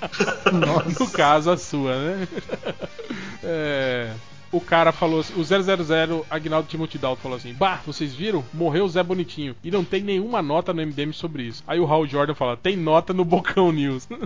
Nossa. 0.52 1.04
no 1.04 1.10
caso, 1.10 1.50
a 1.50 1.56
sua, 1.56 1.96
né? 1.96 2.28
É, 3.42 4.12
o 4.52 4.60
cara 4.60 4.92
falou 4.92 5.20
assim, 5.20 5.32
o 5.40 5.42
000 5.42 6.24
Agnaldo 6.30 6.68
Timothy 6.68 6.98
Dalton 6.98 7.20
falou 7.22 7.36
assim: 7.38 7.54
Bah, 7.54 7.80
vocês 7.86 8.14
viram? 8.14 8.44
Morreu 8.52 8.84
o 8.84 8.88
Zé 8.88 9.02
Bonitinho. 9.02 9.56
E 9.64 9.70
não 9.70 9.82
tem 9.82 10.02
nenhuma 10.02 10.42
nota 10.42 10.72
no 10.72 10.82
MDM 10.86 11.12
sobre 11.12 11.44
isso. 11.44 11.64
Aí 11.66 11.80
o 11.80 11.84
Raul 11.84 12.06
Jordan 12.06 12.34
fala: 12.34 12.56
Tem 12.56 12.76
nota 12.76 13.12
no 13.12 13.24
Bocão 13.24 13.72
News. 13.72 14.06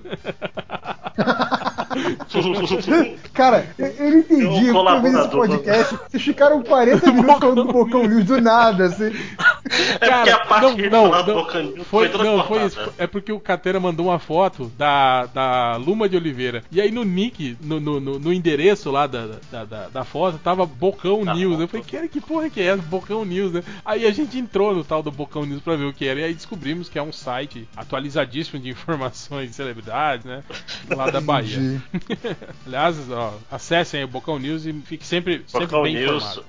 Cara, 3.32 3.66
eu 3.78 3.86
eu 3.86 4.10
não 4.10 4.18
entendi 4.18 4.42
É 4.42 4.46
eu 4.46 4.52
fiz 4.52 4.62
esse 4.64 4.72
colaborador. 4.72 5.30
podcast. 5.48 5.98
Vocês 6.08 6.22
ficaram 6.22 6.62
40 6.62 7.10
minutos 7.12 7.38
falando 7.38 7.64
do 7.64 7.72
Bocão 7.72 8.06
News 8.06 8.24
do 8.24 8.40
nada, 8.40 8.86
assim. 8.86 9.12
É 10.00 10.10
porque 10.10 10.30
a 10.30 10.38
parte 10.46 10.74
que 10.74 10.80
ele 10.82 10.90
falava 10.90 11.22
do 11.22 11.34
não, 11.34 11.42
Bocanil 11.42 11.72
foi, 11.76 11.84
foi 11.84 12.08
toda 12.10 12.24
não, 12.24 12.44
foi 12.44 12.64
isso. 12.66 12.92
É 12.98 13.06
porque 13.06 13.32
o 13.32 13.40
Catena 13.40 13.80
mandou 13.80 14.06
uma 14.06 14.18
foto 14.18 14.70
da, 14.76 15.26
da 15.26 15.76
Luma 15.76 16.08
de 16.08 16.16
Oliveira. 16.16 16.62
E 16.70 16.80
aí 16.80 16.90
no 16.90 17.04
nick, 17.04 17.56
no, 17.62 17.80
no, 17.80 17.98
no- 18.00 18.18
no 18.18 18.32
endereço 18.32 18.90
lá 18.90 19.06
da, 19.06 19.26
da, 19.50 19.64
da, 19.64 19.88
da 19.88 20.04
foto, 20.04 20.15
tava 20.42 20.66
Bocão 20.66 21.24
Tá 21.24 21.34
News. 21.34 21.56
bom. 21.56 21.62
Eu 21.62 21.68
falei, 21.68 21.84
que, 21.86 22.08
que 22.08 22.20
porra 22.20 22.50
que 22.50 22.60
é 22.60 22.64
essa? 22.66 22.82
Bocão 22.82 23.24
News, 23.24 23.52
né? 23.52 23.62
Aí 23.84 24.06
a 24.06 24.10
gente 24.10 24.38
entrou 24.38 24.74
no 24.74 24.84
tal 24.84 25.02
do 25.02 25.10
Bocão 25.10 25.44
News 25.44 25.60
pra 25.62 25.76
ver 25.76 25.84
o 25.86 25.92
que 25.92 26.06
era. 26.06 26.20
E 26.20 26.24
aí 26.24 26.34
descobrimos 26.34 26.88
que 26.88 26.98
é 26.98 27.02
um 27.02 27.12
site 27.12 27.68
atualizadíssimo 27.76 28.60
de 28.60 28.68
informações 28.70 29.50
de 29.50 29.56
celebridades, 29.56 30.24
né? 30.24 30.42
Lá 30.94 31.10
da 31.10 31.20
Bahia. 31.20 31.82
Aliás, 32.66 32.96
ó, 33.10 33.34
acessem 33.50 33.98
aí 34.00 34.04
o 34.04 34.08
Bocão 34.08 34.38
News 34.38 34.66
e 34.66 34.72
fique 34.72 35.06
sempre, 35.06 35.42
sempre 35.46 35.66
Bocão 35.66 35.82
bem 35.82 35.94
News. 35.94 36.22
informado. 36.24 36.44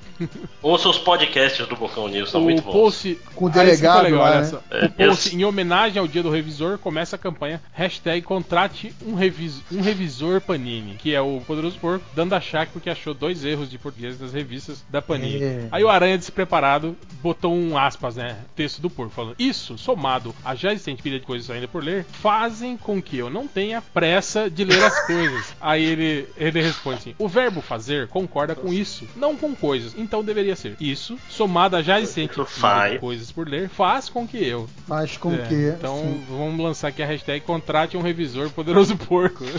Ouça 0.62 0.90
os 0.90 0.98
podcasts 0.98 1.66
do 1.68 1.76
Bocão 1.76 2.08
News, 2.08 2.30
são 2.32 2.42
o 2.42 2.44
muito 2.44 2.62
bons. 2.64 2.72
post 2.72 3.20
Com 3.36 3.46
o 3.46 3.48
Ah, 3.48 3.66
esse 3.66 3.78
ficou 3.78 4.02
delegado 4.02 4.16
lá, 4.16 4.24
olha 4.32 4.42
né? 4.42 4.60
É, 4.72 4.86
o 4.86 4.90
post 4.92 5.34
eu- 5.34 5.40
em 5.40 5.46
homenagem 5.46 6.00
ao 6.00 6.08
dia 6.08 6.24
do 6.24 6.30
revisor 6.30 6.78
começa 6.78 7.16
a 7.16 7.20
campanha 7.20 7.62
hashtag 7.74 8.22
contrate 8.22 8.94
um, 9.06 9.14
revis- 9.14 9.62
um 9.72 9.82
revisor 9.82 10.42
Panini, 10.42 10.96
que 10.96 11.14
é 11.14 11.22
o 11.22 11.42
Poderoso 11.46 11.78
Porco 11.80 12.04
dando 12.16 12.34
a 12.34 12.42
chaque 12.42 12.72
porque 12.74 12.90
achou 12.90 13.14
dois 13.14 13.44
erros 13.46 13.57
de 13.66 13.78
português 13.78 14.20
nas 14.20 14.34
revistas 14.34 14.84
da 14.90 15.02
Panini. 15.02 15.42
É. 15.44 15.68
Aí 15.72 15.84
o 15.84 15.90
Aranha 15.90 16.18
despreparado 16.18 16.96
botou 17.22 17.54
um 17.56 17.78
aspas, 17.78 18.16
né, 18.16 18.38
texto 18.56 18.82
do 18.82 18.90
porco 18.90 19.14
falando 19.14 19.36
isso 19.40 19.78
somado 19.78 20.34
a 20.44 20.54
já 20.56 20.72
existente 20.74 21.02
pilha 21.02 21.20
de 21.20 21.26
coisas 21.26 21.50
ainda 21.50 21.68
por 21.68 21.84
ler 21.84 22.06
fazem 22.06 22.78
com 22.78 23.02
que 23.02 23.18
eu 23.18 23.30
não 23.30 23.48
tenha 23.48 23.82
pressa 23.82 24.50
de 24.50 24.64
ler 24.64 24.84
as 24.84 25.06
coisas. 25.06 25.56
Aí 25.62 25.84
ele 25.84 26.28
ele 26.38 26.62
responde 26.62 26.98
assim: 26.98 27.16
o 27.18 27.28
verbo 27.28 27.62
fazer 27.62 28.08
concorda 28.08 28.54
com 28.56 28.72
isso, 28.74 29.08
não 29.16 29.36
com 29.36 29.56
coisas. 29.56 29.94
Então 29.98 30.24
deveria 30.24 30.56
ser 30.56 30.76
isso 30.80 31.18
somado 31.30 31.76
a 31.76 31.82
já 31.82 32.00
existente 32.00 32.34
pilha 32.34 32.46
de 32.46 32.52
Faz. 32.52 33.00
coisas 33.00 33.32
por 33.32 33.48
ler 33.48 33.70
faz 33.70 34.10
com 34.10 34.28
que 34.28 34.38
eu 34.44 34.68
Faz 34.88 35.18
com 35.18 35.34
é, 35.34 35.38
que. 35.40 35.74
Então 35.78 35.98
sim. 36.00 36.24
vamos 36.30 36.64
lançar 36.64 36.88
aqui 36.90 37.02
a 37.02 37.06
hashtag 37.06 37.42
contrate 37.42 37.98
um 37.98 38.02
revisor 38.02 38.50
poderoso 38.50 38.96
porco. 38.98 39.44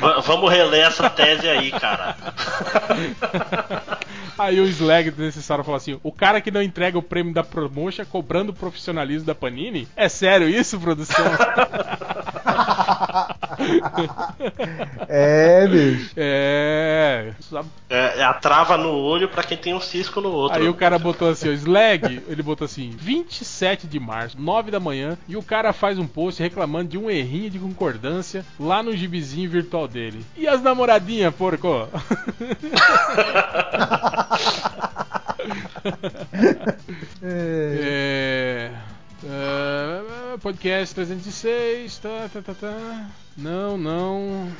Va- 0.00 0.20
Vamos 0.20 0.50
reler 0.50 0.86
essa 0.86 1.08
tese 1.10 1.48
aí, 1.48 1.65
cara. 1.70 2.16
Aí 4.38 4.60
o 4.60 4.66
Slag 4.66 5.10
desnecessário 5.10 5.64
falou 5.64 5.76
assim: 5.76 5.98
o 6.02 6.12
cara 6.12 6.40
que 6.40 6.50
não 6.50 6.62
entrega 6.62 6.98
o 6.98 7.02
prêmio 7.02 7.32
da 7.32 7.42
promotion 7.42 8.04
cobrando 8.04 8.52
o 8.52 8.54
profissionalismo 8.54 9.26
da 9.26 9.34
Panini? 9.34 9.88
É 9.96 10.08
sério 10.08 10.48
isso, 10.48 10.78
produção? 10.78 11.24
É, 15.08 15.66
bicho. 15.66 16.10
é. 16.16 17.32
É, 17.88 18.20
é 18.20 18.24
a 18.24 18.34
trava 18.34 18.76
no 18.76 18.90
olho 18.90 19.28
pra 19.28 19.42
quem 19.42 19.56
tem 19.56 19.74
um 19.74 19.80
cisco 19.80 20.20
no 20.20 20.30
outro. 20.30 20.58
Aí 20.58 20.68
o 20.68 20.74
cara 20.74 20.98
botou 20.98 21.28
assim, 21.28 21.48
o 21.48 21.56
Slag, 21.56 22.22
ele 22.28 22.42
botou 22.42 22.64
assim, 22.64 22.90
27 22.90 23.86
de 23.86 23.98
março, 23.98 24.40
9 24.40 24.70
da 24.70 24.80
manhã, 24.80 25.16
e 25.28 25.36
o 25.36 25.42
cara 25.42 25.72
faz 25.72 25.98
um 25.98 26.06
post 26.06 26.42
reclamando 26.42 26.90
de 26.90 26.98
um 26.98 27.10
errinho 27.10 27.50
de 27.50 27.58
concordância 27.58 28.44
lá 28.58 28.82
no 28.82 28.96
gibizinho 28.96 29.48
virtual 29.48 29.88
dele. 29.88 30.24
E 30.36 30.46
as 30.46 30.62
namoradinhas, 30.62 31.34
porco? 31.58 31.88
É. 37.22 38.70
É. 39.22 39.24
é, 39.24 40.38
podcast 40.38 40.94
306, 40.94 41.98
tá, 41.98 42.28
tá, 42.32 42.42
tá, 42.42 42.54
tá. 42.54 43.10
Não, 43.36 43.76
não. 43.78 44.52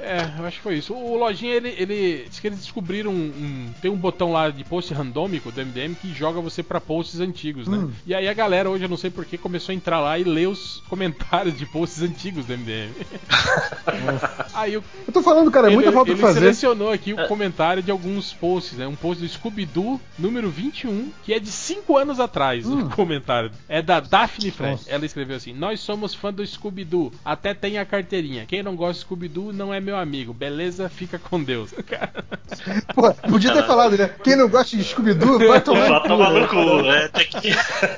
É, 0.00 0.18
eu 0.38 0.44
acho 0.46 0.56
que 0.58 0.62
foi 0.62 0.76
isso. 0.76 0.92
O 0.94 1.16
Lojinha, 1.16 1.54
ele, 1.54 1.74
ele 1.78 2.26
diz 2.28 2.40
que 2.40 2.46
eles 2.46 2.58
descobriram 2.60 3.10
um, 3.10 3.14
um- 3.14 3.70
Tem 3.80 3.90
um 3.90 3.96
botão 3.96 4.32
lá 4.32 4.50
de 4.50 4.62
post 4.64 4.92
randômico 4.92 5.50
do 5.50 5.60
MDM 5.60 5.94
que 5.94 6.12
joga 6.12 6.40
você 6.40 6.62
pra 6.62 6.80
posts 6.80 7.20
antigos, 7.20 7.66
né? 7.68 7.78
Hum. 7.78 7.90
E 8.06 8.14
aí 8.14 8.28
a 8.28 8.34
galera 8.34 8.68
hoje, 8.70 8.84
eu 8.84 8.88
não 8.88 8.96
sei 8.96 9.10
porquê, 9.10 9.38
começou 9.38 9.72
a 9.72 9.76
entrar 9.76 10.00
lá 10.00 10.18
e 10.18 10.24
ler 10.24 10.48
os 10.48 10.82
comentários 10.88 11.56
de 11.56 11.64
posts 11.66 12.02
antigos 12.02 12.44
do 12.46 12.52
MDM. 12.56 12.92
aí 14.54 14.76
o, 14.76 14.84
Eu 15.06 15.12
tô 15.12 15.22
falando, 15.22 15.50
cara, 15.50 15.68
é 15.68 15.70
muita 15.74 15.88
ele, 15.88 15.94
falta 15.94 16.10
ele 16.10 16.16
de 16.16 16.20
fazer. 16.20 16.40
selecionou 16.40 16.90
aqui 16.90 17.12
o 17.12 17.28
comentário 17.28 17.82
de 17.82 17.90
alguns 17.90 18.32
posts, 18.32 18.78
né? 18.78 18.86
Um 18.86 18.94
post 18.96 19.22
do 19.22 19.28
Scooby-Doo, 19.28 20.00
número 20.18 20.50
21, 20.50 21.10
que 21.24 21.32
é 21.32 21.38
de 21.38 21.50
5 21.50 21.96
anos 21.96 22.20
atrás, 22.20 22.66
Hum. 22.66 22.86
o 22.86 22.90
comentário. 22.90 23.50
É 23.68 23.80
da 23.82 24.00
Daphne 24.00 24.50
Fred. 24.50 24.80
Ela 24.86 25.04
escreveu 25.06 25.36
assim: 25.36 25.52
Nós 25.52 25.80
somos 25.80 26.14
fã 26.14 26.32
do 26.32 26.46
Scooby-Doo, 26.46 27.12
até 27.24 27.54
tem 27.54 27.78
a 27.78 27.84
carteirinha. 27.84 28.44
Quem 28.46 28.62
não 28.62 28.74
gosta 28.76 28.94
de 28.94 29.00
Scooby-Doo 29.00 29.52
não 29.52 29.72
é 29.72 29.80
meu 29.84 29.96
amigo. 29.96 30.32
Beleza? 30.32 30.88
Fica 30.88 31.18
com 31.18 31.42
Deus. 31.42 31.72
Pô, 32.94 33.12
podia 33.28 33.52
ter 33.52 33.64
falado, 33.66 33.96
né? 33.96 34.10
Quem 34.22 34.36
não 34.36 34.48
gosta 34.48 34.76
de 34.76 34.84
Scooby-Doo, 34.84 35.38
vai 35.46 35.60
tomar 35.60 35.86
Só 35.86 35.94
no 35.94 36.00
cu, 36.02 36.08
toma 36.08 36.30
né? 36.30 36.40
no 36.40 36.48
cu, 36.48 36.82
né? 36.82 37.08
Tem 37.08 37.26
que... 37.26 37.50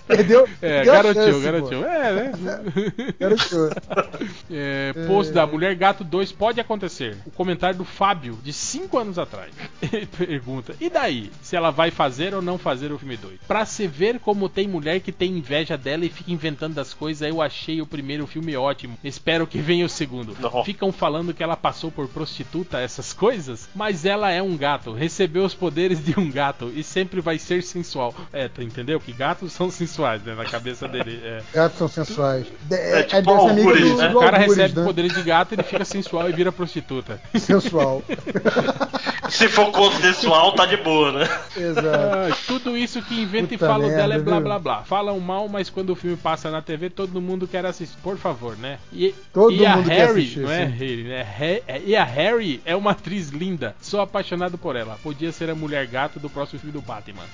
Perdeu, 0.06 0.48
É, 0.62 0.84
garotinho, 0.84 1.24
chance, 1.26 1.40
garotinho. 1.44 1.80
pô. 1.82 1.86
É, 1.88 2.12
né? 2.12 2.32
Garotinho. 3.18 3.70
É, 4.50 4.92
post 5.06 5.32
da 5.32 5.46
Mulher 5.46 5.74
Gato 5.74 6.02
2 6.04 6.32
pode 6.32 6.60
acontecer. 6.60 7.16
O 7.26 7.30
comentário 7.30 7.78
do 7.78 7.84
Fábio, 7.84 8.38
de 8.42 8.52
5 8.52 8.98
anos 8.98 9.18
atrás. 9.18 9.52
Ele 9.92 10.06
pergunta: 10.06 10.74
E 10.80 10.88
daí? 10.90 11.30
Se 11.42 11.54
ela 11.56 11.70
vai 11.70 11.90
fazer 11.90 12.34
ou 12.34 12.42
não 12.42 12.58
fazer 12.58 12.92
o 12.92 12.98
filme 12.98 13.16
2? 13.16 13.40
Pra 13.46 13.64
se 13.64 13.86
ver 13.86 14.18
como 14.20 14.48
tem 14.48 14.66
mulher 14.66 15.00
que 15.00 15.12
tem 15.12 15.36
inveja 15.38 15.76
dela 15.76 16.04
e 16.04 16.08
fica 16.08 16.32
inventando 16.32 16.74
das 16.74 16.92
coisas, 16.94 17.28
eu 17.28 17.40
achei 17.42 17.80
o 17.80 17.86
primeiro 17.86 18.26
filme 18.26 18.56
ótimo. 18.56 18.98
Espero 19.04 19.46
que 19.46 19.58
venha 19.58 19.86
o 19.86 19.88
segundo. 19.88 20.36
Não. 20.40 20.64
Ficam 20.64 20.90
falando 20.92 21.34
que 21.34 21.42
ela 21.42 21.56
passou 21.56 21.76
por 21.90 22.09
prostituta, 22.09 22.78
essas 22.81 23.12
coisas, 23.12 23.69
mas 23.74 24.05
ela 24.05 24.31
é 24.31 24.43
um 24.43 24.57
gato. 24.57 24.93
Recebeu 24.93 25.44
os 25.44 25.55
poderes 25.55 26.03
de 26.05 26.19
um 26.19 26.31
gato 26.31 26.73
e 26.74 26.82
sempre 26.82 27.20
vai 27.20 27.39
ser 27.39 27.62
sensual. 27.62 28.15
É, 28.32 28.48
tu 28.48 28.62
entendeu? 28.62 28.98
Que 28.98 29.12
gatos 29.12 29.53
são 29.53 29.70
sensuais, 29.70 30.23
né? 30.23 30.35
Na 30.35 30.44
cabeça 30.44 30.89
dele. 30.89 31.20
É. 31.23 31.43
Gatos 31.53 31.78
são 31.78 31.89
sensuais. 31.89 32.47
De- 32.62 32.74
É, 32.77 33.03
tipo 33.03 33.16
é 33.16 33.23
dessa 33.23 33.51
amiga 33.51 33.69
algures, 33.69 33.90
do, 33.90 33.97
né? 33.98 34.09
do 34.09 34.16
O 34.19 34.20
cara 34.20 34.39
recebe 34.39 34.78
né? 34.81 34.85
poderes 34.85 35.15
de 35.15 35.23
gato, 35.23 35.53
ele 35.53 35.62
fica 35.62 35.85
sensual 35.85 36.28
e 36.28 36.32
vira 36.32 36.51
prostituta. 36.53 37.20
Sensual. 37.35 38.03
Se 39.28 39.48
for 39.48 39.70
consensual, 39.73 40.53
tá 40.53 40.66
de 40.66 40.77
boa, 40.77 41.12
né? 41.12 41.28
Exato. 41.57 41.89
Ah, 41.89 42.36
tudo 42.47 42.77
isso 42.77 43.03
que 43.03 43.20
inventa 43.20 43.55
e 43.55 43.59
Puta 43.59 43.66
fala 43.66 43.81
merda, 43.86 43.97
dela 43.97 44.15
é 44.15 44.19
blá 44.19 44.40
blá 44.40 44.59
blá. 44.59 44.82
Falam 44.85 45.19
mal, 45.19 45.48
mas 45.48 45.69
quando 45.69 45.90
o 45.90 45.97
filme 45.97 46.16
passa 46.16 46.51
na 46.51 46.62
TV, 46.62 46.89
todo 46.90 47.20
mundo 47.20 47.47
quer 47.48 47.66
assistir. 47.66 47.97
Por 48.03 48.16
favor, 48.19 48.57
né? 48.57 48.78
E, 48.93 49.15
Todo 49.32 49.53
e 49.53 49.66
a 49.66 49.77
mundo 49.77 49.89
quer 49.89 50.07
Harry, 50.07 50.20
assistir, 50.20 50.40
não 50.40 50.51
é 50.51 50.66
sim. 50.66 50.73
Harry, 50.73 51.03
né? 51.05 51.23
Ha- 51.68 51.78
E 51.78 51.97
a 51.97 52.05
Harry 52.05 52.60
é 52.64 52.74
uma 52.76 52.93
atriz 52.93 53.28
linda. 53.30 53.74
Sou 53.80 54.01
apaixonado 54.01 54.56
por 54.59 54.76
ela. 54.76 54.98
Podia 55.02 55.32
ser 55.32 55.51
a 55.51 55.55
mulher 55.55 55.86
gato 55.86 56.18
do 56.20 56.30
próximo 56.30 56.60
filme 56.60 56.72
do 56.72 56.80
Batman. 56.82 57.24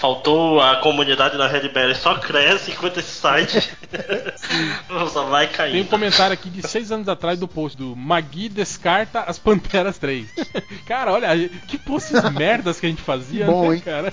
Faltou 0.00 0.60
a 0.60 0.76
comunidade 0.76 1.36
da 1.36 1.46
Red 1.46 1.68
Berry 1.68 1.94
só 1.94 2.14
cresce 2.14 2.70
enquanto 2.70 2.98
esse 2.98 3.10
site 3.10 3.70
só 5.12 5.24
vai 5.24 5.46
Tem 5.46 5.82
um 5.82 5.86
comentário 5.86 6.32
aqui 6.34 6.48
de 6.48 6.66
seis 6.66 6.90
anos 6.90 7.08
atrás 7.08 7.38
do 7.38 7.46
post 7.46 7.76
do 7.76 7.94
Magui 7.94 8.48
descarta 8.48 9.20
as 9.20 9.38
Panteras 9.38 9.98
3. 9.98 10.26
cara, 10.86 11.12
olha, 11.12 11.48
que 11.68 11.76
posts 11.76 12.22
merdas 12.30 12.80
que 12.80 12.86
a 12.86 12.88
gente 12.88 13.02
fazia, 13.02 13.44
Bom, 13.46 13.68
né, 13.70 13.76
hein? 13.76 13.82
cara? 13.84 14.12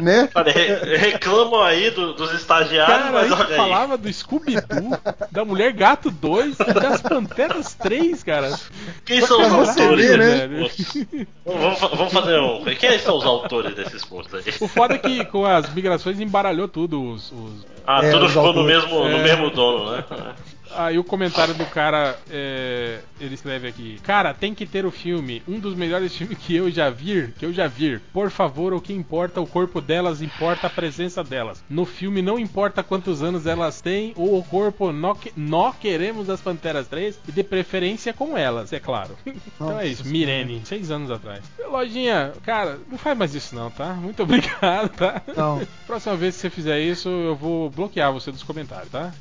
Né? 0.00 0.28
Olha, 0.34 0.52
re- 0.52 0.96
reclamam 0.96 1.62
aí 1.62 1.90
do- 1.90 2.12
dos 2.14 2.32
estagiários, 2.34 2.96
Cara, 2.98 3.08
a 3.08 3.12
mas 3.12 3.28
gente 3.30 3.40
olha 3.40 3.48
aí. 3.50 3.56
falava 3.56 3.96
do 3.96 4.12
Scooby-Doo, 4.12 4.98
da 5.30 5.44
Mulher 5.44 5.72
Gato 5.72 6.10
2 6.10 6.56
e 6.60 6.74
das 6.74 7.00
Panteras 7.00 7.74
3, 7.74 8.22
cara. 8.22 8.58
Quem 9.04 9.20
são 9.24 9.40
os 9.40 9.52
autores 9.68 10.06
ver, 10.06 10.18
desses 10.18 10.50
né? 10.50 10.60
posts? 10.60 11.06
Vamos, 11.44 11.80
vamos 11.80 12.12
fazer 12.12 12.38
um. 12.40 12.64
Quem 12.74 12.98
são 12.98 13.16
os 13.16 13.24
autores 13.24 13.74
desses 13.74 14.04
posts 14.04 14.34
aí? 14.34 14.54
O 14.60 14.68
foda 14.68 14.94
é 14.94 14.98
que 14.98 15.21
com 15.24 15.44
as 15.44 15.72
migrações 15.72 16.20
embaralhou 16.20 16.68
tudo. 16.68 17.02
Os, 17.02 17.30
os- 17.32 17.66
Ah, 17.86 18.04
É, 18.04 18.10
tudo 18.12 18.28
ficou 18.28 18.52
no 18.52 18.62
mesmo, 18.64 18.90
no 19.08 19.16
É. 19.16 19.22
mesmo 19.22 19.50
dono, 19.50 19.90
né? 19.92 20.04
Aí 20.74 20.98
o 20.98 21.04
comentário 21.04 21.54
do 21.54 21.64
cara, 21.66 22.18
é, 22.30 23.00
ele 23.20 23.34
escreve 23.34 23.68
aqui: 23.68 23.98
Cara, 24.02 24.32
tem 24.34 24.54
que 24.54 24.66
ter 24.66 24.84
o 24.86 24.90
filme, 24.90 25.42
um 25.46 25.58
dos 25.58 25.74
melhores 25.74 26.14
filmes 26.16 26.38
que 26.38 26.54
eu 26.56 26.70
já 26.70 26.88
vi, 26.90 27.32
que 27.38 27.44
eu 27.44 27.52
já 27.52 27.66
vi. 27.68 27.98
Por 28.12 28.30
favor, 28.30 28.72
o 28.72 28.80
que 28.80 28.92
importa 28.92 29.40
o 29.40 29.46
corpo 29.46 29.80
delas, 29.80 30.22
importa 30.22 30.66
a 30.66 30.70
presença 30.70 31.22
delas. 31.22 31.62
No 31.68 31.84
filme 31.84 32.22
não 32.22 32.38
importa 32.38 32.82
quantos 32.82 33.22
anos 33.22 33.46
elas 33.46 33.80
têm 33.80 34.12
ou 34.16 34.38
o 34.38 34.42
corpo, 34.44 34.92
nó, 34.92 35.14
que- 35.14 35.32
nó 35.36 35.72
queremos 35.72 36.28
as 36.30 36.40
Panteras 36.40 36.86
3 36.88 37.18
e 37.28 37.32
de 37.32 37.42
preferência 37.42 38.12
com 38.12 38.36
elas, 38.36 38.72
é 38.72 38.80
claro. 38.80 39.16
então 39.26 39.78
é 39.78 39.86
isso, 39.86 40.06
Mirene, 40.06 40.62
seis 40.64 40.90
anos 40.90 41.10
atrás. 41.10 41.42
Lojinha, 41.70 42.32
cara, 42.44 42.78
não 42.90 42.98
faz 42.98 43.16
mais 43.16 43.34
isso 43.34 43.54
não, 43.54 43.70
tá? 43.70 43.94
Muito 43.94 44.22
obrigado, 44.24 44.88
tá? 44.90 45.22
Não. 45.36 45.60
Próxima 45.86 46.16
vez 46.16 46.34
que 46.34 46.40
você 46.42 46.50
fizer 46.50 46.80
isso, 46.80 47.08
eu 47.08 47.34
vou 47.36 47.70
bloquear 47.70 48.12
você 48.12 48.30
dos 48.30 48.42
comentários, 48.42 48.90
tá? 48.90 49.12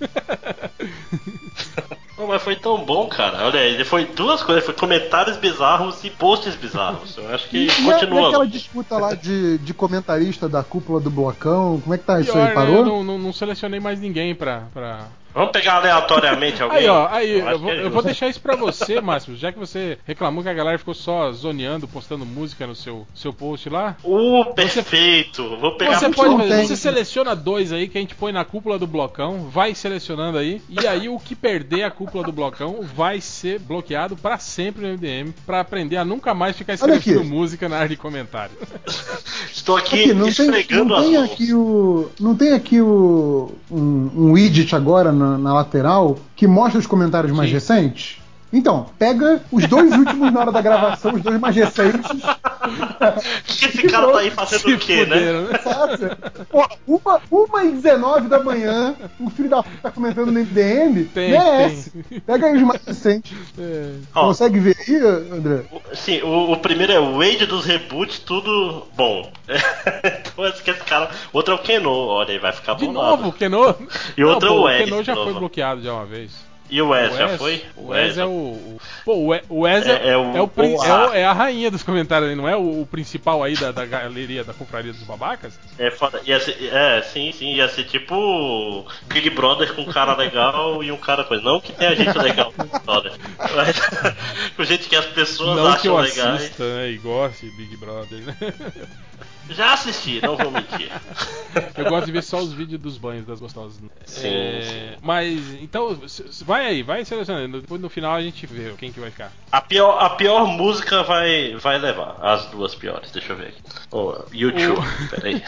Não, 2.18 2.28
mas 2.28 2.42
foi 2.42 2.56
tão 2.56 2.86
bom, 2.86 3.08
cara. 3.08 3.46
Olha, 3.48 3.58
ele 3.60 3.84
foi 3.84 4.06
duas 4.06 4.44
coisas, 4.44 4.64
foi 4.64 4.74
comentários 4.76 5.38
bizarros 5.38 6.04
e 6.04 6.10
posts 6.12 6.56
bizarros. 6.56 7.18
Eu 7.18 7.34
acho 7.34 7.50
que 7.50 7.58
E, 7.58 7.66
e 7.68 7.70
a- 7.70 7.74
e 7.74 7.84
continua. 7.84 8.28
aquela 8.28 8.48
disputa 8.48 8.98
lá 8.98 9.16
de, 9.16 9.58
de 9.58 9.74
comentarista 9.74 10.48
da 10.48 10.64
cúpula 10.64 11.00
do 11.00 11.10
blocão, 11.10 11.80
como 11.82 11.94
é 11.96 11.98
que 11.98 12.04
tá 12.04 12.20
isso 12.22 12.30
aí? 12.32 12.36
Pior, 12.38 12.48
né, 12.50 12.54
Parou? 12.54 12.76
eu 12.78 12.86
não, 12.86 13.04
não- 13.04 13.18
não 13.18 13.34
selecionei 13.34 13.80
mais 13.80 14.00
ninguém 14.00 14.36
pra. 14.36 14.66
pra... 14.74 15.08
Vamos 15.34 15.52
pegar 15.52 15.76
aleatoriamente 15.76 16.62
alguém? 16.62 16.80
Aí, 16.80 16.88
ó, 16.88 17.08
aí, 17.10 17.40
Eu 17.40 17.48
eu, 17.50 17.60
vou, 17.60 17.72
é 17.72 17.86
eu 17.86 17.90
vou 17.90 18.02
deixar 18.04 18.28
isso 18.28 18.40
pra 18.42 18.56
você, 18.56 19.00
Márcio, 19.00 19.36
já 19.36 19.52
que 19.52 19.60
você 19.60 19.98
reclamou 20.06 20.44
que 20.44 20.50
a 20.50 20.54
galera 20.54 20.78
ficou 20.78 20.94
só 20.94 21.32
zoneando, 21.32 21.88
postando 21.88 22.26
música 22.26 22.68
no 22.68 22.76
seu, 22.76 23.08
seu 23.16 23.32
post 23.34 23.70
lá. 23.70 23.96
Uh, 24.04 24.54
perfeito. 24.54 25.58
Vou 25.58 25.78
pegar 25.78 26.00
Você 26.00 26.06
muito 26.06 26.18
pode 26.18 26.30
não 26.32 26.40
fazer, 26.40 26.56
tem. 26.58 26.68
você 26.68 26.76
seleciona 26.76 27.36
dois 27.36 27.72
aí 27.72 27.88
que 27.88 27.98
a 27.98 28.02
gente 28.02 28.16
põe 28.16 28.32
na 28.32 28.44
cúpula 28.44 28.78
do 28.78 28.88
blocão, 28.88 29.50
vai 29.50 29.74
selecionando 29.74 30.38
aí, 30.38 30.62
e 30.70 30.86
aí 30.88 31.08
o 31.10 31.18
que 31.20 31.36
perder 31.36 31.84
a 31.84 31.92
cúpula 31.92 32.24
do 32.24 32.32
blocão 32.32 32.82
vai 32.82 33.22
ser 33.22 33.60
bloqueado 33.60 34.16
pra 34.16 34.38
sempre 34.38 34.82
no 34.86 34.94
MDM, 34.94 35.34
pra 35.46 35.60
aprender 35.62 35.98
a 35.98 36.06
nunca 36.06 36.34
mais 36.34 36.58
ficar 36.58 36.74
escrevendo 36.74 37.24
música 37.24 37.70
na 37.70 37.78
área 37.78 37.90
de 37.90 37.98
comentário. 37.98 38.56
Estou 39.52 39.78
aqui, 39.78 40.02
Aqui, 40.04 40.14
não 40.14 40.22
tem, 40.24 40.30
esfregando 40.30 40.86
não 40.90 40.96
as 40.98 41.04
tem 41.06 41.14
mãos. 41.18 41.32
aqui 41.32 41.54
o. 41.54 42.10
Não 42.20 42.36
tem 42.36 42.54
aqui 42.54 42.82
o. 42.82 43.52
um, 43.70 44.12
um 44.16 44.32
widget 44.32 44.76
agora 44.76 45.12
na, 45.22 45.38
na 45.38 45.54
lateral 45.54 46.18
que 46.36 46.48
mostra 46.48 46.80
os 46.80 46.88
comentários 46.88 47.32
mais 47.32 47.50
Sim. 47.50 47.56
recentes? 47.56 48.21
Então, 48.54 48.88
pega 49.00 49.42
os 49.52 49.66
dois 49.66 49.92
últimos 49.94 50.32
na 50.32 50.42
hora 50.42 50.52
da 50.52 50.62
gravação, 50.62 51.14
os 51.14 51.22
dois 51.22 51.40
mais 51.40 51.56
recentes. 51.56 52.10
O 52.12 53.44
que 53.48 53.66
esse 53.66 53.84
cara 53.88 54.12
tá 54.12 54.20
aí 54.20 54.30
fazendo 54.30 54.60
Se 54.62 54.74
o 54.74 54.78
quê, 54.78 55.06
né? 55.06 55.16
fuderam, 55.18 55.42
né? 55.44 56.18
Pô, 56.50 56.68
uma, 56.86 57.22
uma 57.32 57.64
e 57.64 57.72
19 57.72 58.28
da 58.28 58.44
manhã, 58.44 58.94
o 59.20 59.30
filho 59.30 59.50
da 59.50 59.64
puta 59.64 59.78
tá 59.84 59.92
comentando 59.92 60.32
no 60.32 60.40
MDM. 60.40 61.06
Tem, 61.14 61.32
merece. 61.32 61.92
tem. 62.10 62.20
Pega 62.20 62.48
aí 62.48 62.58
os 62.58 62.64
mais 62.64 62.84
recentes. 62.86 63.32
É. 63.58 63.94
Ó, 64.14 64.26
Consegue 64.28 64.60
ver 64.60 64.76
aí, 64.88 64.98
André? 65.32 65.64
o- 65.72 65.82
Sim, 65.96 66.22
o, 66.22 66.52
o 66.52 66.58
primeiro 66.58 66.92
é 66.92 67.00
o 67.00 67.18
Wade 67.20 67.46
dos 67.46 67.66
reboots, 67.66 68.20
tudo 68.20 68.86
bom. 68.98 69.32
então 69.48 70.46
esse, 70.46 70.62
que 70.62 70.72
esse 70.72 70.84
cara. 70.84 71.10
Outro 71.32 71.54
é 71.54 71.56
o 71.56 71.60
Keno, 71.60 71.90
olha 71.90 72.32
aí, 72.32 72.38
vai 72.38 72.52
ficar 72.52 72.74
De 72.76 72.86
bolado. 72.86 73.16
novo, 73.18 73.30
o 73.30 73.34
Keno. 73.34 73.76
E 74.18 74.24
outro 74.24 74.50
Não, 74.50 74.56
é 74.56 74.60
o 74.60 74.62
pô, 74.62 74.66
Wes, 74.68 74.84
Keno 74.90 75.04
já 75.04 75.14
de 75.14 75.24
foi 75.24 75.34
bloqueado 75.34 75.82
já 75.82 75.94
uma 75.94 76.06
vez. 76.06 76.51
E 76.72 76.82
o 76.82 76.88
Wes, 76.90 77.14
já 77.18 77.38
foi? 77.38 77.66
O 77.76 77.88
Wes 77.90 78.18
é 78.18 78.24
o. 78.26 78.30
o- 78.30 78.82
Pô, 79.04 79.14
o 79.16 79.28
We- 79.28 79.44
o 79.50 79.60
Wes 79.62 79.86
É- 79.86 79.92
é, 79.92 80.08
é 80.12 80.18
o- 80.18 80.38
é 80.38 80.42
o 80.42 80.48
prin- 80.48 80.76
é 80.82 80.90
A. 80.90 81.10
o- 81.10 81.14
é 81.14 81.26
a 81.26 81.34
rainha 81.34 81.70
dos 81.70 81.84
comentários, 81.84 82.30
aí, 82.30 82.36
não 82.36 82.48
é 82.48 82.56
o, 82.56 82.82
o 82.82 82.86
principal 82.90 83.44
aí 83.44 83.56
da, 83.58 83.74
da 83.74 83.86
galeria 83.86 84.42
da 84.46 84.54
confraria 84.54 84.94
dos 84.94 85.04
babacas? 85.04 85.60
É 85.78 85.92
foda. 85.92 86.22
Ia 86.26 86.40
ser, 86.40 86.56
é, 86.74 87.02
sim, 87.02 87.34
sim, 87.34 87.54
ia 87.56 87.68
ser 87.68 87.84
tipo 87.84 88.88
Big 89.08 89.30
Brother 89.32 89.74
com 89.76 89.82
um 89.82 89.92
cara 89.92 90.16
legal 90.16 90.82
e 90.82 90.92
um 90.94 90.98
cara 90.98 91.26
coisa. 91.26 91.44
Não 91.44 91.60
que 91.60 91.74
tenha 91.74 91.94
gente 91.94 92.18
legal 92.18 92.54
no 92.58 92.64
Big 92.64 92.80
Brother. 92.86 93.12
Mas 93.54 93.80
com 94.56 94.64
gente 94.64 94.88
que 94.88 94.96
as 94.96 95.06
pessoas 95.08 95.58
não 95.58 95.76
que 95.76 95.90
eu 95.90 95.98
acham 95.98 96.16
legais. 96.24 96.42
assista, 96.44 96.64
né? 96.64 96.90
E 96.92 96.98
goste 97.00 97.48
Big 97.58 97.76
Brother, 97.76 98.20
né? 98.20 98.36
Já 99.50 99.74
assisti, 99.74 100.22
não 100.22 100.38
vou 100.38 100.50
mentir. 100.52 100.90
Eu 101.78 101.86
gosto 101.90 102.06
de 102.06 102.12
ver 102.14 102.24
só 102.24 102.40
os 102.40 102.54
vídeos 102.54 102.80
dos 102.82 102.98
banhos 102.98 103.26
das 103.26 103.40
gostosas. 103.40 103.80
né? 103.82 103.88
Sim, 104.06 104.28
É, 104.28 104.62
sim. 104.64 104.98
Mas, 105.02 105.54
então, 105.62 106.00
vai 106.46 106.66
aí, 106.68 106.84
vai 106.84 107.04
selecionando. 107.04 107.60
Depois 107.62 107.82
no 107.82 107.90
final 107.90 108.14
a 108.16 108.22
gente 108.22 108.46
vê 108.48 108.74
quem 108.78 108.92
que 108.92 109.00
vai 109.00 109.12
ficar. 109.12 109.32
A 109.52 109.60
pior, 109.62 109.98
a 110.00 110.12
pior 110.12 110.46
música 110.48 111.04
vai, 111.04 111.56
vai 111.56 111.78
levar. 111.78 112.18
As 112.22 112.46
duas 112.46 112.74
piores, 112.76 113.12
deixa 113.12 113.34
eu 113.34 113.38
ver 113.38 113.48
aqui. 113.50 113.62
Oh, 113.92 114.16
YouTube, 114.32 114.80
O- 114.80 115.08
peraí. 115.12 115.44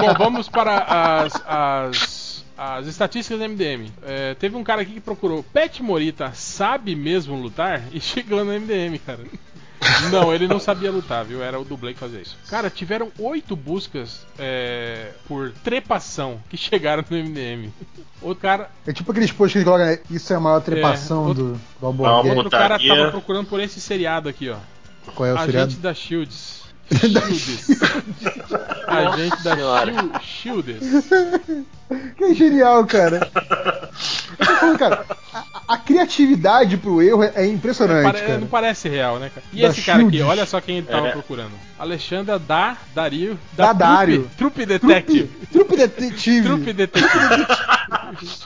Bom, 0.00 0.14
vamos 0.18 0.48
para 0.48 1.22
as, 1.22 1.34
as, 1.46 2.44
as 2.56 2.86
estatísticas 2.86 3.38
do 3.38 3.48
MDM. 3.48 3.92
É, 4.02 4.34
teve 4.34 4.56
um 4.56 4.64
cara 4.64 4.82
aqui 4.82 4.94
que 4.94 5.00
procurou 5.00 5.42
Pet 5.44 5.82
Morita 5.82 6.32
sabe 6.34 6.94
mesmo 6.96 7.36
lutar? 7.40 7.82
E 7.92 8.00
chegou 8.00 8.44
no 8.44 8.52
MDM, 8.52 8.98
cara. 8.98 9.20
Não, 10.10 10.32
ele 10.32 10.46
não 10.48 10.58
sabia 10.60 10.90
lutar, 10.90 11.24
viu? 11.24 11.42
Era 11.42 11.58
o 11.58 11.64
dublê 11.64 11.92
que 11.94 11.98
fazia 12.00 12.20
isso. 12.20 12.36
Cara, 12.48 12.68
tiveram 12.70 13.10
oito 13.18 13.54
buscas 13.56 14.26
é, 14.38 15.10
por 15.26 15.52
trepação 15.64 16.40
que 16.48 16.56
chegaram 16.56 17.04
no 17.08 17.16
MDM. 17.16 17.70
Outro 18.20 18.40
cara, 18.42 18.70
É 18.86 18.92
tipo 18.92 19.10
aqueles 19.10 19.32
posts 19.32 19.52
que 19.52 19.58
ele 19.58 19.64
coloca, 19.64 19.84
né? 19.84 19.98
Isso 20.10 20.32
é 20.32 20.36
a 20.36 20.40
maior 20.40 20.60
trepação 20.60 21.26
outro- 21.26 21.44
do, 21.44 21.52
do. 21.54 21.60
Vamos 21.80 22.00
outro 22.36 22.50
cara 22.50 22.78
tava 22.78 23.10
procurando 23.10 23.46
por 23.46 23.60
esse 23.60 23.80
seriado 23.80 24.28
aqui, 24.28 24.48
ó. 24.48 24.56
Qual 25.14 25.28
é 25.28 25.34
o 25.34 25.38
seriado? 25.38 25.66
Agente 25.68 25.80
da 25.82 25.92
Shields. 25.92 26.61
Shields. 26.98 27.80
Agente 28.86 29.42
da 29.42 29.54
Senhora. 29.56 29.92
Shield- 29.92 30.24
Shields. 30.24 31.08
Que 32.16 32.34
genial, 32.34 32.86
cara. 32.86 33.28
Falando, 34.38 34.78
cara, 34.78 35.04
a, 35.34 35.44
a 35.74 35.76
criatividade 35.78 36.76
pro 36.78 37.02
erro 37.02 37.22
é, 37.22 37.32
é 37.36 37.46
impressionante, 37.46 38.04
Pare- 38.04 38.20
cara. 38.26 38.38
Não 38.38 38.46
parece 38.46 38.88
real, 38.88 39.18
né, 39.18 39.30
cara? 39.34 39.44
E 39.52 39.60
Da 39.62 39.68
esse 39.68 39.82
cara 39.82 40.00
aqui, 40.00 40.10
Shields. 40.12 40.30
olha 40.30 40.46
só 40.46 40.60
quem 40.60 40.78
ele 40.78 40.86
tava 40.86 41.08
É. 41.08 41.12
procurando. 41.12 41.52
Alexandra 41.78 42.38
da 42.38 42.76
Dario 42.94 43.38
Da 43.56 43.66
Trupe- 43.68 43.78
Dario. 43.78 44.30
Trupe 44.38 44.66
Detective. 44.66 45.30
Trupe 45.52 45.76
detetive. 45.76 46.42
Trupe 46.48 46.72
Detective. 46.72 47.46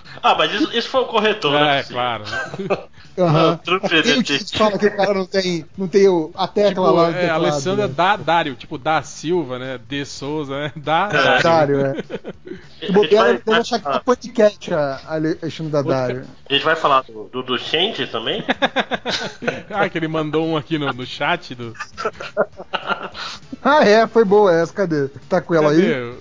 Ah, 0.27 0.35
mas 0.36 0.53
isso, 0.53 0.77
isso 0.77 0.89
foi 0.89 1.03
o 1.03 1.07
corretor, 1.07 1.53
né? 1.53 1.78
é, 1.78 1.82
claro. 1.85 2.24
O 3.19 3.89
detetive. 3.89 4.44
que 4.44 4.59
fala 4.59 4.77
que 4.78 4.89
o 4.89 4.94
cara 4.94 5.15
não 5.15 5.24
tem, 5.24 5.65
não 5.78 5.89
tem 5.89 6.07
o, 6.07 6.31
a 6.35 6.47
tecla 6.47 6.69
tipo, 6.69 6.97
lá 6.97 7.11
é, 7.12 7.31
Alessandra 7.31 7.86
né? 7.89 7.94
da 7.97 8.15
Dario, 8.15 8.55
tipo 8.57 8.77
da 8.77 9.03
Silva, 9.03 9.59
né? 9.59 9.81
De 9.89 10.05
Souza, 10.05 10.55
né? 10.61 10.73
Da 10.77 11.09
É. 11.11 11.43
Dario. 11.43 11.43
Dário, 11.43 11.81
é. 11.81 11.90
A 11.90 11.94
Se 11.94 12.86
gente 12.89 12.93
bobear, 12.93 13.24
vai, 13.24 13.39
deve 13.39 13.59
achar 13.59 13.78
que 13.81 13.89
é 13.89 13.98
podcast 14.01 14.74
a 14.74 15.01
Alexandre 15.07 15.73
Daddario. 15.73 16.24
a 16.51 16.53
gente 16.53 16.62
vai 16.62 16.77
falar 16.77 17.05
do, 17.05 17.24
do, 17.32 17.43
do 17.43 17.59
Change 17.59 18.07
também? 18.09 18.44
Ah, 19.70 19.89
que 19.89 19.97
ele 19.98 20.09
mandou 20.09 20.47
um 20.47 20.57
aqui 20.57 20.78
no, 20.78 20.93
no 20.93 21.07
chat 21.07 21.55
do. 21.55 21.73
Ah, 23.62 23.85
é, 23.85 24.07
foi 24.07 24.24
boa 24.24 24.53
essa, 24.55 24.73
cadê? 24.73 25.09
Tá 25.28 25.40
com 25.40 25.55
ela 25.55 25.70
aí? 25.70 26.15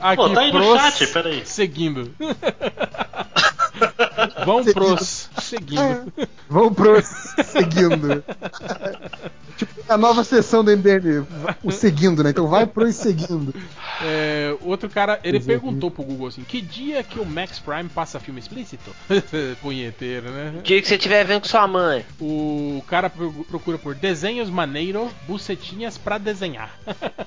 Aqui, 0.00 0.16
Pô, 0.16 0.30
tá 0.30 0.40
aí 0.40 0.52
no 0.52 0.60
pros... 0.60 0.80
chat, 0.80 1.06
peraí. 1.08 1.46
Seguindo. 1.46 2.10
Vão 4.44 4.64
pros. 4.64 5.28
Seguindo. 5.38 6.12
Vamos 6.48 6.74
pro 6.74 7.02
seguindo. 7.44 8.24
tipo, 9.56 9.72
a 9.88 9.96
nova 9.96 10.22
sessão 10.24 10.62
do 10.64 10.70
MDM, 10.70 11.26
o 11.62 11.70
seguindo, 11.70 12.22
né? 12.22 12.30
Então 12.30 12.46
vai 12.48 12.66
pro 12.66 12.90
seguindo. 12.92 13.54
É, 14.02 14.54
outro 14.62 14.88
cara, 14.88 15.18
ele 15.24 15.38
é, 15.38 15.40
perguntou 15.40 15.90
pro 15.90 16.02
Google 16.04 16.28
assim: 16.28 16.42
que 16.42 16.60
dia 16.60 17.02
que 17.02 17.18
o 17.18 17.24
Max 17.24 17.58
Prime 17.58 17.88
passa 17.88 18.20
filme 18.20 18.40
explícito? 18.40 18.90
Punheteiro, 19.60 20.30
né? 20.30 20.60
dia 20.62 20.80
que 20.80 20.88
você 20.88 20.96
estiver 20.96 21.24
vendo 21.24 21.40
com 21.42 21.48
sua 21.48 21.66
mãe. 21.66 22.04
O 22.20 22.82
cara 22.86 23.08
pro- 23.08 23.32
procura 23.48 23.78
por 23.78 23.94
desenhos 23.94 24.50
maneiro, 24.50 25.10
bucetinhas 25.26 25.96
pra 25.98 26.18
desenhar. 26.18 26.70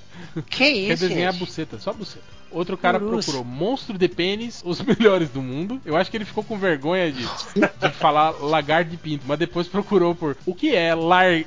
Que 0.49 0.57
Quer 0.57 0.69
isso, 0.93 1.07
desenhar 1.07 1.31
gente? 1.31 1.39
buceta, 1.39 1.79
só 1.79 1.93
buceta. 1.93 2.23
Outro 2.51 2.75
cara 2.77 2.99
procurou 2.99 3.43
monstro 3.43 3.97
de 3.97 4.07
pênis, 4.07 4.61
os 4.65 4.81
melhores 4.81 5.29
do 5.29 5.41
mundo. 5.41 5.79
Eu 5.85 5.95
acho 5.95 6.09
que 6.11 6.17
ele 6.17 6.25
ficou 6.25 6.43
com 6.43 6.57
vergonha 6.57 7.11
de, 7.11 7.21
de 7.23 7.89
falar 7.93 8.31
lagarto 8.41 8.89
de 8.91 8.97
pinto, 8.97 9.23
mas 9.27 9.39
depois 9.39 9.67
procurou 9.67 10.13
por 10.15 10.35
o 10.45 10.53
que 10.53 10.75
é 10.75 10.93
lar, 10.93 11.45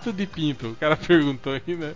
largato 0.00 0.12
de 0.12 0.26
pinto. 0.26 0.68
O 0.68 0.74
cara 0.76 0.96
perguntou 1.06 1.52
aí, 1.52 1.76
né? 1.76 1.92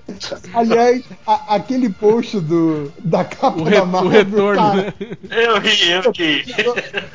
Aliás, 0.53 1.05
a- 1.27 1.55
aquele 1.57 1.89
post 1.91 2.41
do, 2.41 2.93
da 2.99 3.25
capa 3.25 3.59
O, 3.61 3.65
re- 3.65 3.77
da 3.77 3.83
o 3.83 3.87
Marvel, 3.87 4.11
retorno, 4.11 4.63
cara, 4.63 4.77
né? 4.77 4.93
Eu 5.31 5.59
ri, 5.61 5.91
eu 5.91 6.13
ri. 6.13 6.45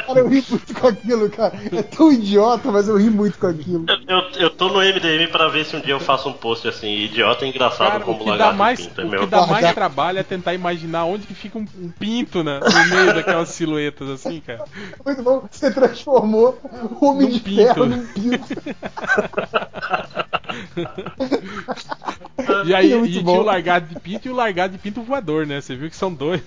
Cara, 0.06 0.20
eu 0.20 0.28
ri 0.28 0.44
muito 0.50 0.74
com 0.74 0.88
aquilo, 0.88 1.30
cara. 1.30 1.54
É 1.72 1.84
tão 1.84 2.12
idiota, 2.12 2.72
mas 2.72 2.88
eu 2.88 2.98
ri 2.98 3.10
muito 3.10 3.38
com 3.38 3.48
aquilo. 3.48 3.86
Eu, 3.88 4.18
eu, 4.18 4.30
eu 4.42 4.50
tô 4.50 4.70
no 4.70 4.80
MDM 4.80 5.28
pra 5.32 5.48
ver 5.48 5.66
se 5.66 5.76
um 5.76 5.80
dia 5.82 5.94
eu 5.94 6.00
faço 6.00 6.30
um 6.30 6.34
post 6.34 6.68
assim, 6.68 6.90
idiota 7.04 7.46
e 7.46 7.50
engraçado 7.50 7.92
Cara, 7.92 8.04
o 8.04 8.06
como 8.06 8.20
que 8.20 8.26
dá 8.26 8.32
lagarto 8.32 8.58
mais, 8.58 8.80
pinto, 8.80 9.02
é 9.02 9.06
o 9.06 9.20
que 9.22 9.26
dá 9.28 9.48
mais 9.48 9.74
trabalho 9.74 10.20
é 10.20 10.24
tentar 10.24 10.54
imaginar 10.54 11.06
onde 11.06 11.26
que 11.28 11.34
fica 11.34 11.58
um, 11.58 11.66
um 11.80 11.90
pinto 11.90 12.44
né, 12.44 12.60
no 12.60 12.96
meio 12.96 13.14
daquelas 13.14 13.50
silhuetas 13.50 14.10
assim, 14.10 14.42
cara. 14.42 14.64
Muito 15.06 15.24
bom, 15.24 15.44
você 15.50 15.72
transformou 15.72 16.60
o 17.00 17.06
Homem 17.06 17.28
Num 17.28 17.34
de 17.34 17.40
pinto. 17.40 17.56
Ferro 17.62 17.86
num 17.86 18.06
pinto. 18.08 18.48
E 22.66 22.74
aí 22.74 22.92
É 22.94 22.98
e 23.02 23.12
tinha 23.12 23.30
o 23.40 23.44
largado 23.44 23.88
de 23.94 24.00
pinto 24.00 24.28
e 24.28 24.32
o 24.32 24.36
largado 24.36 24.74
de 24.74 24.80
pinto 24.80 25.02
voador, 25.04 25.46
né? 25.46 25.62
Você 25.62 25.76
viu 25.76 25.90
que 25.90 25.96
são 25.96 26.12
dois. 26.14 26.42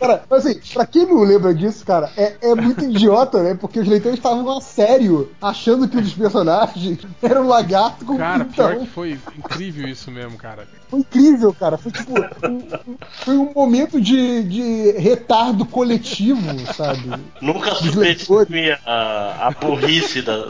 Cara, 0.00 0.24
mas 0.28 0.44
assim, 0.46 0.60
pra 0.74 0.86
quem 0.86 1.06
não 1.06 1.22
lembra 1.22 1.54
disso, 1.54 1.84
cara, 1.84 2.10
é, 2.16 2.36
é 2.42 2.54
muito 2.54 2.84
idiota, 2.84 3.42
né? 3.42 3.54
Porque 3.54 3.78
os 3.80 3.86
leitores 3.88 4.18
estavam 4.18 4.56
a 4.56 4.60
sério, 4.60 5.30
achando 5.40 5.88
que 5.88 5.96
um 5.96 6.00
dos 6.02 6.12
personagens 6.14 6.98
era 7.22 7.40
um 7.40 7.46
lagarto 7.46 8.04
com 8.04 8.16
Cara, 8.18 8.42
um 8.44 8.48
pior 8.48 8.76
que 8.78 8.86
foi 8.86 9.18
incrível 9.38 9.88
isso 9.88 10.10
mesmo, 10.10 10.36
cara. 10.36 10.66
Foi 10.88 11.00
incrível, 11.00 11.52
cara. 11.54 11.78
Foi 11.78 11.90
tipo. 11.92 12.12
um- 12.12 12.96
foi 13.24 13.36
um 13.36 13.52
momento 13.52 14.00
de, 14.00 14.42
de 14.44 14.90
retardo 14.98 15.64
coletivo, 15.64 16.40
sabe? 16.74 17.10
Nunca 17.40 17.74
subestime 17.74 18.70
a, 18.84 19.48
a 19.48 19.50
burrice 19.52 20.22
da. 20.22 20.46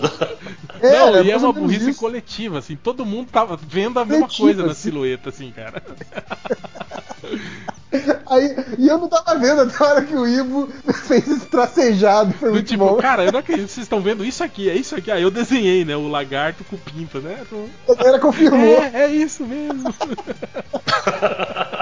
É, 0.80 0.92
Não, 0.92 1.24
e 1.24 1.30
é 1.30 1.36
uma 1.36 1.52
burrice 1.52 1.90
isso. 1.90 2.00
coletiva, 2.00 2.58
assim, 2.58 2.76
todo 2.76 3.04
mundo 3.06 3.28
tava 3.30 3.56
vendo 3.56 3.98
a 3.98 4.04
mesma 4.04 4.28
coisa 4.28 4.64
na 4.64 4.74
silhueta, 4.74 5.30
assim, 5.30 5.50
cara. 5.50 5.82
Aí, 8.28 8.56
e 8.78 8.88
eu 8.88 8.98
não 8.98 9.08
tava 9.08 9.38
vendo 9.38 9.62
até 9.62 9.84
a 9.84 9.86
hora 9.86 10.04
que 10.04 10.14
o 10.14 10.26
Ivo 10.26 10.68
fez 11.06 11.28
esse 11.28 11.46
tracejado. 11.46 12.32
Foi 12.34 12.50
muito 12.50 12.66
tipo, 12.66 12.84
bom. 12.84 12.96
cara, 12.96 13.24
eu 13.24 13.32
não 13.32 13.40
acredito, 13.40 13.68
vocês 13.68 13.84
estão 13.84 14.00
vendo 14.00 14.24
isso 14.24 14.42
aqui, 14.42 14.68
é 14.68 14.74
isso 14.74 14.96
aqui. 14.96 15.10
Aí 15.10 15.22
eu 15.22 15.30
desenhei, 15.30 15.84
né? 15.84 15.96
O 15.96 16.08
lagarto 16.08 16.64
com 16.64 16.76
o 16.76 16.78
pinto, 16.78 17.20
né? 17.20 17.38
A 17.88 17.94
galera 17.94 18.18
confirmou. 18.18 18.82
É, 18.82 19.04
é 19.04 19.12
isso 19.12 19.44
mesmo. 19.44 19.94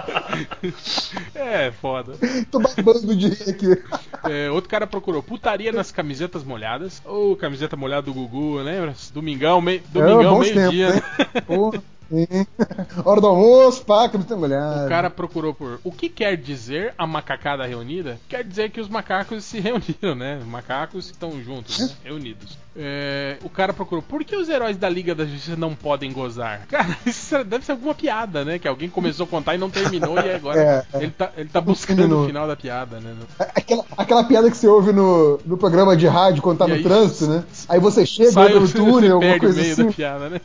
é, 1.35 1.71
foda. 1.73 2.15
Tô 2.51 2.59
babando 2.59 3.17
de 3.17 3.29
rir 3.29 3.51
aqui. 3.51 3.83
É, 4.29 4.51
outro 4.51 4.71
cara 4.71 4.87
procurou 4.87 5.23
putaria 5.23 5.73
nas 5.73 5.91
camisetas 5.91 6.45
molhadas. 6.45 7.01
Ou 7.05 7.37
camiseta 7.37 7.77
molhada 7.77 8.03
do 8.03 8.15
Gugu, 8.15 8.57
lembra? 8.57 8.95
Domingão, 9.13 9.61
mei... 9.61 9.83
Domingão 9.89 10.43
É, 10.43 10.55
meio-dia. 10.55 10.95
né? 10.95 11.03
Porra. 11.47 11.83
Sim. 12.09 12.47
Hora 13.05 13.21
do 13.21 13.27
almoço, 13.27 13.85
pá, 13.85 14.09
que 14.09 14.17
não 14.19 14.25
tem 14.25 14.37
mulher. 14.37 14.61
O 14.87 14.89
cara 14.89 15.11
procurou 15.11 15.55
por 15.55 15.81
o 15.85 15.91
que 15.93 16.09
quer 16.09 16.37
dizer 16.37 16.95
a 16.99 17.07
macacada 17.07 17.65
reunida? 17.67 18.19
Quer 18.29 18.45
dizer 18.45 18.71
que 18.71 18.81
os 18.81 18.89
macacos 18.89 19.45
se 19.45 19.59
reuniram, 19.61 20.15
né? 20.15 20.41
Macacos 20.47 21.07
estão 21.07 21.33
juntos, 21.43 21.79
né? 21.79 21.91
reunidos. 22.05 22.59
É, 22.77 23.37
o 23.45 23.49
cara 23.49 23.73
procurou 23.73 24.03
por 24.03 24.25
que 24.25 24.35
os 24.35 24.49
heróis 24.49 24.77
da 24.77 24.89
Liga 24.89 25.15
da 25.15 25.25
Justiça 25.25 25.55
não 25.57 25.77
podem 25.77 26.13
gozar? 26.13 26.67
Cara, 26.67 26.97
isso 27.07 27.45
deve 27.45 27.65
ser 27.65 27.71
alguma 27.73 27.95
piada, 27.95 28.45
né? 28.45 28.59
Que 28.59 28.67
alguém 28.67 28.89
começou 28.91 29.25
a 29.25 29.29
contar 29.29 29.55
e 29.55 29.59
não 29.59 29.71
terminou 29.71 30.17
e 30.19 30.33
agora 30.35 30.61
É, 30.61 30.85
é. 30.99 31.03
ele 31.05 31.13
tá, 31.13 31.31
ele 31.37 31.49
tá 31.49 31.61
buscando 31.61 32.23
o 32.23 32.27
final 32.27 32.49
da 32.49 32.57
piada, 32.57 32.99
né? 32.99 33.15
Aquela, 33.39 33.85
aquela 33.97 34.25
piada 34.25 34.51
que 34.51 34.57
você 34.57 34.67
ouve 34.67 34.93
no, 34.93 35.39
no 35.47 35.57
programa 35.57 35.97
de 35.97 36.09
rádio 36.09 36.43
quando 36.43 36.59
tá 36.59 36.65
E 36.67 36.69
no 36.71 36.75
aí, 36.75 36.83
trânsito, 36.83 37.29
né? 37.29 37.45
Aí 37.69 37.79
você 37.79 38.05
chega 38.05 38.33
Sai 38.33 38.53
no 38.55 38.69
túnel, 38.69 39.15
alguma 39.17 39.39
coisa 39.39 39.61
assim. 39.61 39.85
da 39.87 39.93
piada, 39.93 40.29
né? 40.31 40.41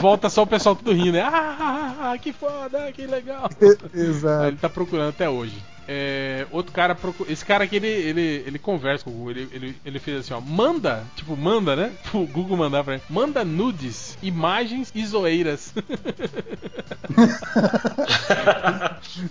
Volta 0.00 0.28
só 0.34 0.42
o 0.42 0.46
pessoal 0.46 0.74
tudo 0.74 0.92
rindo, 0.92 1.12
né? 1.12 1.20
Ah, 1.22 1.56
ah, 1.60 2.12
ah, 2.12 2.18
que 2.18 2.32
foda, 2.32 2.90
que 2.92 3.06
legal. 3.06 3.48
Aí 3.60 3.78
Exato. 4.02 4.46
ele 4.48 4.56
tá 4.56 4.68
procurando 4.68 5.10
até 5.10 5.30
hoje. 5.30 5.62
É, 5.86 6.46
outro 6.50 6.72
cara 6.72 6.94
procura. 6.94 7.30
Esse 7.30 7.44
cara 7.44 7.64
aqui, 7.64 7.76
ele, 7.76 7.88
ele, 7.88 8.44
ele 8.46 8.58
conversa 8.58 9.04
com 9.04 9.10
o 9.10 9.14
Google. 9.14 9.30
Ele, 9.32 9.48
ele, 9.52 9.76
ele 9.84 9.98
fez 9.98 10.20
assim, 10.20 10.32
ó. 10.32 10.40
Manda, 10.40 11.04
tipo, 11.16 11.36
manda, 11.36 11.76
né? 11.76 11.92
O 12.14 12.26
Google 12.26 12.56
mandar 12.56 12.84
pra 12.84 12.94
ele. 12.94 13.02
Manda 13.10 13.44
nudes, 13.44 14.16
imagens 14.22 14.90
e 14.94 15.04
zoeiras. 15.04 15.74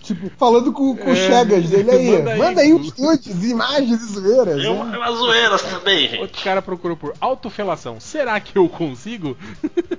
Tipo, 0.01 0.29
falando 0.37 0.71
com, 0.71 0.95
com 0.95 1.09
o 1.09 1.13
É, 1.13 1.27
Chegas 1.27 1.69
dele 1.69 1.91
aí. 1.91 2.11
manda 2.11 2.35
Manda 2.35 2.61
aí, 2.61 2.73
uns 2.73 2.95
nudes, 2.97 3.43
imagens 3.43 4.01
e 4.01 4.13
zoeiras. 4.13 4.55
Tem 4.55 4.63
né? 4.63 4.69
uma, 4.69 4.97
umas 4.97 5.17
zoeiras 5.17 5.61
também, 5.61 6.07
gente. 6.07 6.21
Outro 6.21 6.43
cara 6.43 6.61
procurou 6.61 6.95
por 6.95 7.13
autofelação. 7.19 7.99
Será 7.99 8.39
que 8.39 8.57
eu 8.57 8.69
consigo? 8.69 9.35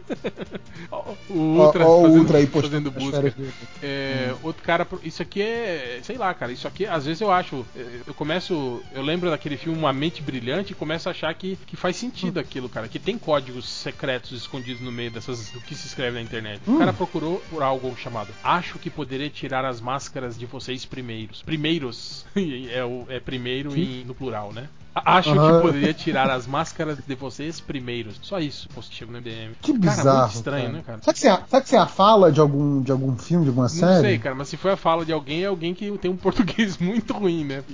Ó, 0.90 1.04
o 1.28 1.58
Ó, 1.58 1.66
Ultra 1.66 1.86
ó 1.86 1.98
o 1.98 2.02
fazendo, 2.02 2.18
Ultra 2.20 2.38
aí 2.38 2.46
fazendo 2.46 2.90
busca. 2.90 3.34
É, 3.82 4.34
Outro 4.42 4.62
cara, 4.62 4.86
isso 5.02 5.22
aqui 5.22 5.42
é, 5.42 6.00
sei 6.02 6.16
lá, 6.16 6.32
cara, 6.34 6.43
isso 6.52 6.66
aqui, 6.68 6.86
às 6.86 7.04
vezes 7.06 7.20
eu 7.20 7.30
acho, 7.30 7.64
é, 7.76 8.00
eu 8.06 8.14
começo, 8.14 8.82
eu 8.92 9.02
lembro 9.02 9.30
daquele 9.30 9.56
filme 9.56 9.78
Uma 9.78 9.92
Mente 9.92 10.22
Brilhante 10.22 10.72
e 10.72 10.74
começo 10.74 11.08
a 11.08 11.12
achar 11.12 11.32
que, 11.34 11.56
que 11.66 11.76
faz 11.76 11.96
sentido 11.96 12.38
aquilo, 12.38 12.68
cara, 12.68 12.88
que 12.88 12.98
tem 12.98 13.18
códigos 13.18 13.68
secretos 13.68 14.32
escondidos 14.32 14.80
no 14.82 14.92
meio 14.92 15.10
dessas, 15.10 15.50
do 15.50 15.60
que 15.60 15.74
se 15.74 15.86
escreve 15.86 16.16
na 16.16 16.22
internet. 16.22 16.60
O 16.66 16.78
cara 16.78 16.92
procurou 16.92 17.42
por 17.50 17.62
algo 17.62 17.94
chamado, 17.96 18.28
acho 18.42 18.78
que 18.78 18.90
poderia 18.90 19.30
tirar 19.30 19.64
as 19.64 19.80
máscaras 19.80 20.38
de 20.38 20.46
vocês 20.46 20.84
primeiros. 20.84 21.42
Primeiros, 21.42 22.26
é, 22.72 22.84
o, 22.84 23.06
é 23.08 23.18
primeiro 23.20 23.76
em- 23.76 24.04
no 24.04 24.14
plural, 24.14 24.52
né? 24.52 24.68
Acho 24.94 25.30
Aham. 25.30 25.56
que 25.60 25.66
poderia 25.66 25.92
tirar 25.92 26.30
as 26.30 26.46
máscaras 26.46 26.98
de 27.06 27.14
vocês 27.16 27.60
primeiros. 27.60 28.18
Só 28.22 28.38
isso, 28.38 28.68
chegou 28.90 29.12
no 29.12 29.18
MDM. 29.20 29.54
Que 29.60 29.72
Cara, 29.72 29.96
bizarro. 29.96 30.20
muito 30.22 30.34
estranho, 30.34 30.72
né, 30.72 30.82
cara? 30.86 30.98
Será 31.02 31.12
que, 31.12 31.18
você, 31.18 31.26
será 31.48 31.60
que 31.62 31.68
você 31.68 31.76
é 31.76 31.78
a 31.80 31.86
fala 31.86 32.30
de 32.30 32.40
algum, 32.40 32.80
de 32.80 32.92
algum 32.92 33.16
filme, 33.16 33.44
de 33.44 33.48
alguma 33.50 33.64
Não 33.66 33.68
série? 33.74 34.00
sei, 34.00 34.18
cara, 34.18 34.34
mas 34.36 34.48
se 34.48 34.56
foi 34.56 34.70
a 34.72 34.76
fala 34.76 35.04
de 35.04 35.12
alguém, 35.12 35.42
é 35.42 35.46
alguém 35.46 35.74
que 35.74 35.90
tem 35.98 36.10
um 36.10 36.16
português 36.16 36.78
muito 36.78 37.12
ruim, 37.12 37.44
né? 37.44 37.64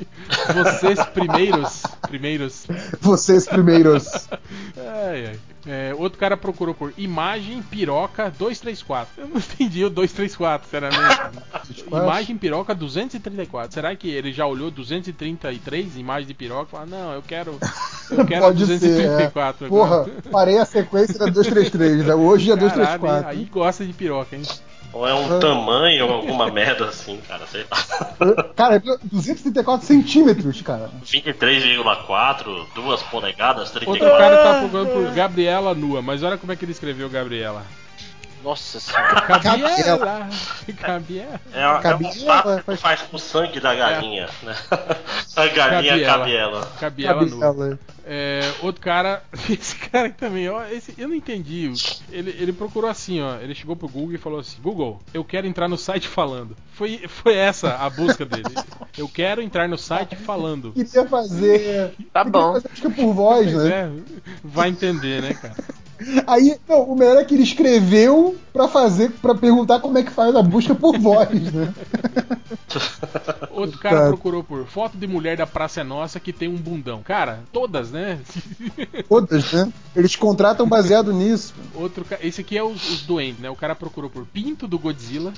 Vocês 0.55 1.05
primeiros. 1.06 1.82
Primeiros. 2.09 2.66
Vocês 3.01 3.47
primeiros. 3.47 4.06
Ai, 4.76 5.26
ai. 5.26 5.38
É, 5.66 5.95
outro 5.95 6.19
cara 6.19 6.37
procurou 6.37 6.74
por 6.74 6.93
imagem 6.97 7.62
piroca 7.62 8.31
234. 8.31 9.12
Eu 9.19 9.28
não 9.28 9.37
entendi 9.37 9.85
o 9.85 9.91
234, 9.91 10.66
sinceramente. 10.69 11.85
imagem 11.87 12.37
piroca 12.37 12.74
234. 12.74 13.73
Será 13.73 13.95
que 13.95 14.09
ele 14.09 14.32
já 14.32 14.47
olhou 14.47 14.70
233 14.70 15.97
imagens 15.97 16.28
de 16.28 16.35
piroca 16.35 16.69
e 16.69 16.70
falou: 16.70 16.87
Não, 16.87 17.12
eu 17.12 17.23
quero. 17.23 17.59
Eu 18.11 18.27
quero 18.27 18.43
Pode 18.47 18.66
ser. 18.66 18.78
234 18.81 19.65
É. 19.65 19.69
agora. 19.69 20.05
Porra, 20.05 20.23
parei 20.32 20.59
a 20.59 20.65
sequência 20.65 21.16
da 21.16 21.27
233, 21.27 22.05
né? 22.07 22.15
Hoje 22.16 22.51
é 22.51 22.57
Caralho, 22.57 22.74
234. 22.77 23.28
aí 23.28 23.45
gosta 23.45 23.87
de 23.87 23.93
piroca, 23.93 24.35
hein? 24.35 24.43
Ou 24.93 25.07
é 25.07 25.15
um 25.15 25.39
tamanho 25.39 26.07
ou 26.07 26.12
alguma 26.15 26.51
merda 26.51 26.87
assim, 26.87 27.21
cara, 27.29 27.47
sei 27.47 27.65
lá. 27.71 28.35
Cara, 28.57 28.77
é 28.77 28.83
234 29.05 29.87
centímetros, 29.87 30.61
cara. 30.62 30.91
23,4, 31.05 32.67
2 32.75 33.03
polegadas, 33.05 33.75
Outro 33.75 33.81
34. 33.81 34.19
cara 34.19 34.37
tá 34.43 34.59
procurando 34.61 34.89
por 34.89 35.15
Gabriela 35.15 35.75
nua, 35.75 36.03
mas 36.03 36.23
olha 36.23 36.37
como 36.37 36.53
é 36.53 36.57
que 36.57 36.65
ele 36.65 36.73
escreveu 36.73 37.09
Gabriela. 37.09 37.65
Nossa 38.43 38.81
senhora. 38.81 39.39
Gabriela! 39.39 40.29
Gabriela! 40.81 41.41
É, 41.53 41.62
é 41.62 41.69
um 41.95 41.99
que 41.99 42.25
faz- 42.25 42.81
faz 42.81 43.03
com 43.03 43.17
o 43.17 43.21
sangue 43.21 43.61
da 43.61 43.75
galinha, 43.75 44.29
né? 44.43 44.57
A 45.37 45.47
galinha 45.47 46.05
cabiela. 46.05 46.73
Gabriela 46.81 47.25
nua. 47.25 47.41
Cabela. 47.41 47.79
É, 48.05 48.41
outro 48.62 48.81
cara, 48.81 49.23
esse 49.49 49.77
cara 49.77 50.09
aqui 50.09 50.19
também, 50.19 50.49
ó, 50.49 50.65
esse, 50.67 50.95
eu 50.99 51.07
não 51.09 51.15
entendi. 51.15 51.73
Ele, 52.11 52.31
ele 52.39 52.53
procurou 52.53 52.91
assim, 52.91 53.21
ó. 53.21 53.37
Ele 53.37 53.55
chegou 53.55 53.77
pro 53.77 53.89
Google 53.89 54.15
e 54.15 54.19
falou 54.19 54.41
assim: 54.41 54.57
Google, 54.61 55.01
eu 55.15 55.23
quero 55.25 55.47
entrar 55.47 55.69
no 55.69 55.79
site 55.79 56.09
falando. 56.09 56.57
Foi, 56.73 57.07
foi 57.07 57.37
essa 57.37 57.77
a 57.77 57.89
busca 57.89 58.25
dele. 58.25 58.53
Eu 58.99 59.09
quero 59.09 59.41
entrar 59.41 59.69
no 59.69 59.79
site 59.79 60.17
falando. 60.17 60.73
Queria 60.73 61.07
fazer. 61.07 61.95
Tá 62.12 62.25
bom. 62.25 62.55
fazer, 62.55 62.69
acho 62.73 62.83
que 62.83 62.87
é 62.89 62.91
por 62.91 63.12
voz, 63.15 63.53
né? 63.53 63.71
é, 63.71 63.91
vai 64.43 64.69
entender, 64.71 65.23
né, 65.23 65.35
cara? 65.35 65.55
Aí, 66.27 66.56
não, 66.68 66.82
o 66.82 66.97
melhor 66.97 67.18
é 67.18 67.24
que 67.24 67.35
ele 67.35 67.43
escreveu 67.43 68.36
pra 68.52 68.66
fazer, 68.68 69.10
pra 69.22 69.35
perguntar 69.35 69.81
como 69.81 69.98
é 69.98 70.02
que 70.02 70.10
faz 70.10 70.35
a 70.35 70.43
busca 70.43 70.74
por 70.74 70.98
voz, 70.98 71.52
né? 71.52 71.72
Outro 73.51 73.78
cara 73.78 74.01
Tá. 74.01 74.06
procurou 74.09 74.43
por 74.43 74.64
foto 74.66 74.97
de 74.97 75.06
mulher 75.06 75.36
da 75.36 75.47
Praça 75.47 75.81
é 75.81 75.85
Nossa 75.85 76.18
que 76.18 76.32
tem 76.32 76.48
um 76.48 76.56
bundão. 76.56 77.02
Cara, 77.02 77.40
todas, 77.52 77.90
né? 77.90 78.18
Todas, 79.09 79.52
né? 79.52 79.70
Eles 79.94 80.16
contratam 80.16 80.66
baseado 80.68 81.12
nisso. 81.12 81.55
Outro, 81.74 82.06
esse 82.22 82.40
aqui 82.40 82.56
é 82.56 82.62
os, 82.62 82.89
os 82.89 83.02
doentes, 83.02 83.40
né? 83.40 83.51
O 83.51 83.56
cara 83.56 83.74
procurou 83.74 84.09
por 84.09 84.24
pinto 84.24 84.66
do 84.66 84.78
Godzilla. 84.78 85.32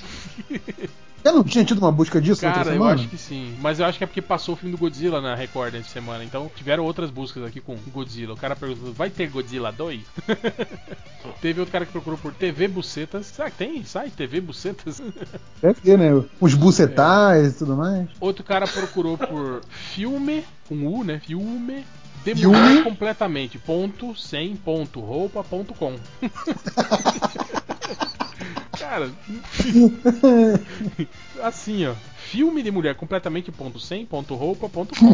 Já 1.23 1.31
não 1.31 1.43
tinha 1.43 1.63
tido 1.63 1.77
uma 1.77 1.91
busca 1.91 2.19
disso 2.19 2.41
Cara, 2.41 2.67
eu 2.69 2.73
semana? 2.73 2.95
acho 2.95 3.07
que 3.07 3.17
sim. 3.17 3.55
Mas 3.61 3.79
eu 3.79 3.85
acho 3.85 3.97
que 3.97 4.03
é 4.03 4.07
porque 4.07 4.21
passou 4.21 4.55
o 4.55 4.57
filme 4.57 4.75
do 4.75 4.79
Godzilla 4.79 5.21
na 5.21 5.35
Record 5.35 5.75
essa 5.75 5.89
semana. 5.89 6.23
Então 6.23 6.51
tiveram 6.53 6.83
outras 6.83 7.09
buscas 7.09 7.43
aqui 7.43 7.61
com 7.61 7.77
Godzilla. 7.93 8.33
O 8.33 8.37
cara 8.37 8.55
perguntou: 8.55 8.91
vai 8.93 9.09
ter 9.09 9.27
Godzilla 9.29 9.71
2? 9.71 10.01
Teve 11.41 11.61
outro 11.61 11.71
cara 11.71 11.85
que 11.85 11.91
procurou 11.93 12.19
por 12.19 12.33
TV 12.33 12.67
Bucetas. 12.67 13.27
Será 13.27 13.49
que 13.49 13.57
tem 13.57 13.83
site 13.85 14.13
TV 14.13 14.41
Bucetas? 14.41 15.01
Deve 15.61 15.79
ter, 15.79 15.97
né? 15.97 16.09
Os 16.41 16.53
bucetais 16.53 17.53
e 17.53 17.57
tudo 17.57 17.77
mais. 17.77 18.09
outro 18.19 18.43
cara 18.43 18.67
procurou 18.67 19.17
por 19.17 19.61
filme, 19.69 20.43
com 20.67 20.75
U, 20.85 21.03
né? 21.03 21.19
Filme. 21.19 21.85
De 22.25 22.35
Filme? 22.35 22.57
mulher 22.57 22.83
completamente. 22.83 23.57
Ponto, 23.57 24.15
sem 24.15 24.55
ponto, 24.55 25.01
roupa, 25.01 25.43
ponto 25.43 25.73
com. 25.73 25.95
Cara, 28.83 29.09
assim, 31.41 31.85
ó. 31.87 31.93
Filme 32.17 32.61
de 32.63 32.71
mulher 32.71 32.95
completamente 32.95 33.51
ponto 33.51 33.79
sem 33.79 34.05
ponto 34.05 34.33
roupa 34.35 34.67
ponto 34.67 34.93
com. 34.99 35.13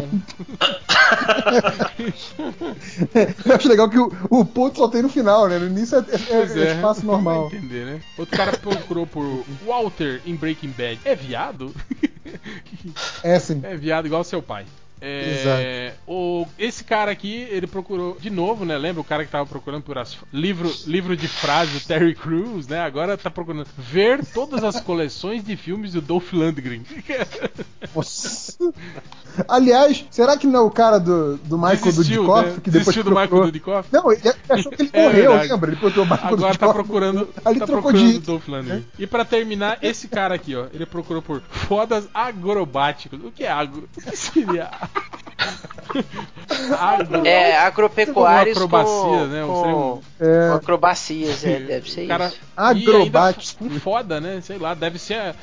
Eu 3.44 3.54
acho 3.54 3.68
legal 3.68 3.88
que 3.90 3.98
o, 3.98 4.10
o 4.30 4.44
ponto 4.44 4.78
só 4.78 4.88
tem 4.88 5.02
no 5.02 5.08
final, 5.08 5.48
né? 5.48 5.58
No 5.58 5.66
início 5.66 5.98
é, 5.98 6.00
é- 6.00 6.18
Pois 6.18 6.56
é 6.56 6.74
espaço 6.76 7.04
normal. 7.04 7.46
Entender, 7.46 7.84
né? 7.84 8.00
Outro 8.16 8.36
cara 8.36 8.56
procurou 8.56 9.06
por 9.06 9.44
Walter 9.66 10.22
em 10.24 10.34
Breaking 10.34 10.70
Bad. 10.70 11.00
É 11.04 11.14
viado? 11.14 11.74
É 13.22 13.34
assim. 13.36 13.60
É 13.64 13.76
viado 13.76 14.06
igual 14.06 14.24
seu 14.24 14.40
pai. 14.42 14.64
É, 15.00 15.94
o, 16.06 16.46
esse 16.58 16.84
cara 16.84 17.10
aqui, 17.10 17.46
ele 17.50 17.66
procurou 17.66 18.16
de 18.20 18.28
novo, 18.30 18.64
né? 18.64 18.76
Lembra 18.76 19.00
o 19.00 19.04
cara 19.04 19.24
que 19.24 19.30
tava 19.30 19.46
procurando 19.46 19.82
por 19.82 19.96
as, 19.98 20.16
livro, 20.32 20.70
livro 20.86 21.16
de 21.16 21.26
frases 21.26 21.82
do 21.82 21.86
Terry 21.86 22.14
Crews, 22.14 22.66
né? 22.68 22.80
Agora 22.80 23.16
tá 23.16 23.30
procurando 23.30 23.66
ver 23.78 24.24
todas 24.26 24.62
as 24.62 24.80
coleções 24.80 25.42
de 25.44 25.56
filmes 25.56 25.92
do 25.94 26.00
Dolph 26.00 26.32
Lundgren. 26.32 26.82
Nossa. 27.94 28.56
Aliás, 29.48 30.04
será 30.10 30.36
que 30.36 30.46
não 30.46 30.60
é 30.60 30.62
o 30.62 30.70
cara 30.70 30.98
do, 30.98 31.36
do 31.38 31.56
Michael 31.56 31.76
Desistiu, 31.82 32.22
Dudikoff 32.24 32.48
né? 32.48 32.54
que 32.62 32.70
depois 32.70 32.72
Desistiu 32.84 33.04
do 33.04 33.10
Michael 33.10 33.28
procurou... 33.28 33.46
Dudikoff? 33.46 33.88
Não, 33.92 34.12
ele 34.12 34.22
achou 34.48 34.72
que 34.72 34.82
ele 34.82 34.90
É 35.00 35.04
morreu, 35.04 35.30
verdade. 35.30 35.52
lembra? 35.52 35.70
Ele 35.70 35.76
procurou 35.80 36.04
o 36.04 36.08
Michael 36.08 36.26
Agora 36.34 36.40
tá 36.58 36.66
Dudikoff. 36.66 36.74
procurando, 36.74 37.28
Ali 37.44 37.58
tá 37.58 37.66
trocou 37.66 37.82
procurando 37.92 38.12
de 38.12 38.18
o 38.18 38.20
Dolph 38.20 38.48
Lundgren. 38.48 38.84
E 38.98 39.06
pra 39.06 39.24
terminar, 39.24 39.78
esse 39.82 40.08
cara 40.08 40.34
aqui, 40.34 40.54
ó, 40.56 40.66
ele 40.72 40.84
procurou 40.84 41.22
por 41.22 41.40
fodas 41.42 42.08
agrobáticos. 42.12 43.20
O 43.24 43.30
que 43.30 43.44
é 43.44 43.50
agro? 43.50 43.88
O 43.96 44.00
que 44.02 44.16
seria? 44.16 44.70
Agro... 46.78 47.26
É, 47.26 47.56
agropecuários 47.58 48.58
com, 48.58 49.26
né? 49.26 49.44
Um 49.44 49.48
com, 49.48 50.02
É. 50.20 50.52
acrobacias, 50.54 51.44
é, 51.44 51.60
deve 51.60 51.90
ser 51.90 52.06
cara... 52.06 52.26
isso. 52.28 52.38
Ainda 52.56 52.90
Agrobático. 52.90 53.64
com 53.64 53.80
foda, 53.80 54.20
né? 54.20 54.40
Sei 54.42 54.58
lá, 54.58 54.74
deve 54.74 54.98
ser. 54.98 55.34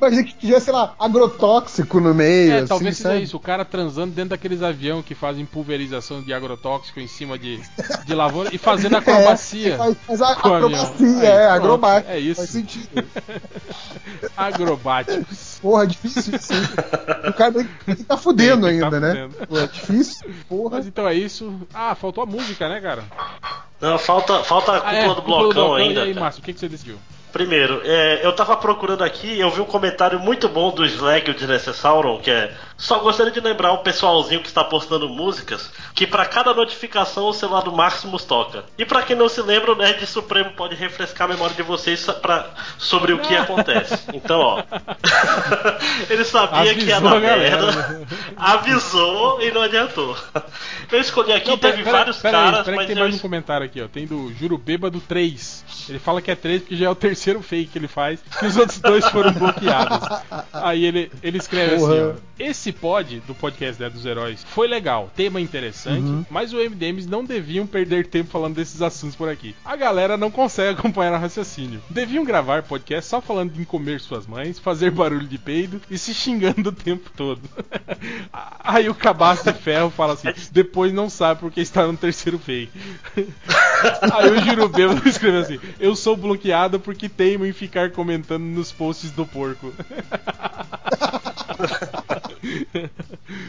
Imagina 0.00 0.24
que 0.24 0.34
tivesse, 0.34 0.66
sei 0.66 0.74
lá, 0.74 0.94
agrotóxico 0.98 2.00
no 2.00 2.14
meio. 2.14 2.52
É, 2.52 2.58
assim, 2.58 2.66
talvez 2.66 2.96
seja 2.96 3.16
isso, 3.16 3.36
o 3.36 3.40
cara 3.40 3.64
transando 3.64 4.14
dentro 4.14 4.30
daqueles 4.30 4.62
aviões 4.62 5.04
que 5.04 5.14
fazem 5.14 5.44
pulverização 5.44 6.22
de 6.22 6.32
agrotóxico 6.32 6.98
em 6.98 7.06
cima 7.06 7.38
de, 7.38 7.60
de 8.06 8.14
lavoura 8.14 8.48
e 8.52 8.58
fazendo 8.58 8.96
acrobacia. 8.98 9.74
É, 9.74 9.76
faz, 9.76 9.96
faz 10.06 10.22
a 10.22 10.32
acrobacia, 10.32 11.06
Aí, 11.20 11.26
é, 11.26 11.46
agrobático. 11.48 12.10
é 12.12 12.18
isso. 12.18 12.40
Faz 12.40 12.50
sentido. 12.50 12.88
Agrobáticos. 14.36 15.58
Porra, 15.60 15.86
difícil 15.86 16.34
isso. 16.36 16.52
O 17.28 17.32
cara 17.34 17.52
tem 17.52 17.68
tem 17.84 17.94
que 17.96 18.04
tá 18.04 18.16
fudendo 18.16 18.66
Tem 18.66 18.76
que 18.76 18.80
tá 18.80 18.90
ainda, 18.96 19.14
né? 19.14 19.30
Pô, 19.48 19.58
é 19.58 19.66
difícil. 19.66 20.30
Porra. 20.48 20.76
Mas 20.76 20.86
então 20.86 21.06
é 21.08 21.14
isso. 21.14 21.60
Ah, 21.72 21.94
faltou 21.94 22.24
a 22.24 22.26
música, 22.26 22.68
né, 22.68 22.80
cara? 22.80 23.04
Não, 23.80 23.98
falta, 23.98 24.44
falta 24.44 24.76
a 24.76 24.80
cúpula 24.80 24.92
Ah, 24.92 24.96
é, 24.96 25.08
do 25.08 25.14
cúpula 25.16 25.38
blocão 25.38 25.74
ainda. 25.74 26.00
E 26.00 26.02
aí. 26.04 26.14
Márcio, 26.14 26.40
o 26.40 26.44
que, 26.44 26.52
que 26.52 26.60
você 26.60 26.68
decidiu? 26.68 26.98
Primeiro, 27.32 27.80
é, 27.84 28.24
eu 28.24 28.32
tava 28.36 28.54
procurando 28.58 29.02
aqui 29.02 29.26
e 29.26 29.40
eu 29.40 29.50
vi 29.50 29.62
um 29.62 29.64
comentário 29.64 30.20
muito 30.20 30.50
bom 30.50 30.70
do 30.70 30.84
Slag 30.86 31.30
o 31.30 31.34
Desnecessauron, 31.34 32.20
que 32.20 32.30
é 32.30 32.54
só 32.82 32.98
gostaria 32.98 33.30
de 33.32 33.38
lembrar 33.38 33.72
o 33.72 33.78
pessoalzinho 33.78 34.40
que 34.40 34.48
está 34.48 34.64
postando 34.64 35.08
músicas 35.08 35.70
que 35.94 36.04
para 36.04 36.26
cada 36.26 36.52
notificação 36.52 37.26
o 37.28 37.32
celular 37.32 37.60
do 37.62 37.70
Maximus 37.72 38.24
toca. 38.24 38.64
E 38.76 38.84
para 38.84 39.02
quem 39.02 39.14
não 39.14 39.28
se 39.28 39.40
lembra, 39.40 39.70
o 39.72 39.76
Nerd 39.76 40.04
Supremo 40.04 40.50
pode 40.56 40.74
refrescar 40.74 41.28
a 41.28 41.32
memória 41.32 41.54
de 41.54 41.62
vocês 41.62 42.04
pra, 42.20 42.50
sobre 42.78 43.12
o 43.12 43.20
que 43.20 43.36
acontece. 43.36 43.96
Então, 44.12 44.40
ó. 44.40 44.62
Ele 46.10 46.24
sabia 46.24 46.74
que 46.74 46.84
ia 46.86 46.96
Avisou 46.96 47.10
dar 47.12 47.20
merda, 47.20 48.06
avisou 48.36 49.40
e 49.42 49.50
não 49.52 49.62
adiantou. 49.62 50.16
Eu 50.90 51.00
escolhi 51.00 51.32
aqui, 51.32 51.48
Não, 51.50 51.58
pera- 51.58 51.72
teve 51.72 51.84
pera- 51.84 51.98
vários 51.98 52.16
pera 52.18 52.38
aí, 52.38 52.44
caras, 52.50 52.64
pera 52.64 52.70
aí 52.72 52.76
mas 52.76 52.86
que 52.86 52.92
tem 52.92 53.00
eu 53.02 53.08
mais 53.08 53.14
um 53.16 53.22
comentário 53.22 53.66
aqui, 53.66 53.80
ó. 53.80 53.88
Tem 53.88 54.06
do 54.06 54.32
Juro 54.34 54.58
Bêbado 54.58 55.00
3. 55.00 55.64
Ele 55.88 55.98
fala 55.98 56.20
que 56.20 56.30
é 56.30 56.34
3 56.34 56.62
porque 56.62 56.76
já 56.76 56.86
é 56.86 56.90
o 56.90 56.94
terceiro 56.94 57.40
fake 57.42 57.70
que 57.72 57.78
ele 57.78 57.88
faz, 57.88 58.20
que 58.38 58.46
os 58.46 58.56
outros 58.56 58.80
dois 58.80 59.06
foram 59.08 59.32
bloqueados. 59.32 60.08
Aí 60.52 60.84
ele, 60.84 61.10
ele 61.22 61.38
escreve 61.38 61.76
assim, 61.76 61.86
Porra. 61.86 62.14
ó. 62.16 62.32
Esse 62.38 62.71
pod 62.72 63.20
do 63.26 63.34
podcast 63.34 63.80
né, 63.82 63.88
dos 63.90 64.04
heróis 64.06 64.44
foi 64.48 64.66
legal, 64.68 65.10
tema 65.14 65.40
interessante, 65.40 66.02
Uhum. 66.02 66.24
mas 66.30 66.52
o 66.52 66.56
MDMs 66.56 67.06
não 67.08 67.24
deviam 67.24 67.66
perder 67.66 68.06
tempo 68.06 68.30
falando 68.30 68.54
desses 68.56 68.80
assuntos 68.82 69.14
por 69.16 69.28
aqui. 69.28 69.54
A 69.64 69.76
galera 69.76 70.16
não 70.16 70.30
consegue 70.30 70.78
acompanhar 70.78 71.12
o 71.14 71.20
raciocínio. 71.20 71.80
Deviam 71.90 72.24
gravar 72.24 72.62
podcast 72.62 73.08
só 73.08 73.20
falando 73.20 73.52
de 73.52 73.64
comer 73.64 74.00
suas 74.00 74.26
mães, 74.26 74.58
fazer 74.58 74.90
barulho 74.90 75.26
de 75.26 75.38
peido 75.38 75.80
e 75.90 75.96
se 75.98 76.12
xingando 76.14 76.70
o 76.70 76.72
tempo 76.72 77.10
todo. 77.16 77.40
Aí 78.64 78.88
o 78.88 78.94
cabaço 78.94 79.44
de 79.44 79.52
ferro 79.58 79.90
fala 79.90 80.14
assim: 80.14 80.28
depois 80.50 80.92
não 80.92 81.08
sabe 81.10 81.40
porque 81.40 81.60
está 81.60 81.86
no 81.86 81.96
terceiro 81.96 82.38
fake. 82.38 82.72
Aí 84.12 84.30
o 84.30 84.40
Jurubeu 84.44 84.92
escreveu 85.06 85.40
assim: 85.40 85.58
Eu 85.78 85.94
sou 85.96 86.16
bloqueado 86.16 86.78
porque 86.80 87.08
teimo 87.08 87.44
em 87.46 87.52
ficar 87.52 87.90
comentando 87.90 88.42
nos 88.44 88.70
posts 88.72 89.10
do 89.10 89.26
porco. 89.26 89.72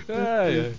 Ai, 0.10 0.60
ai. 0.60 0.74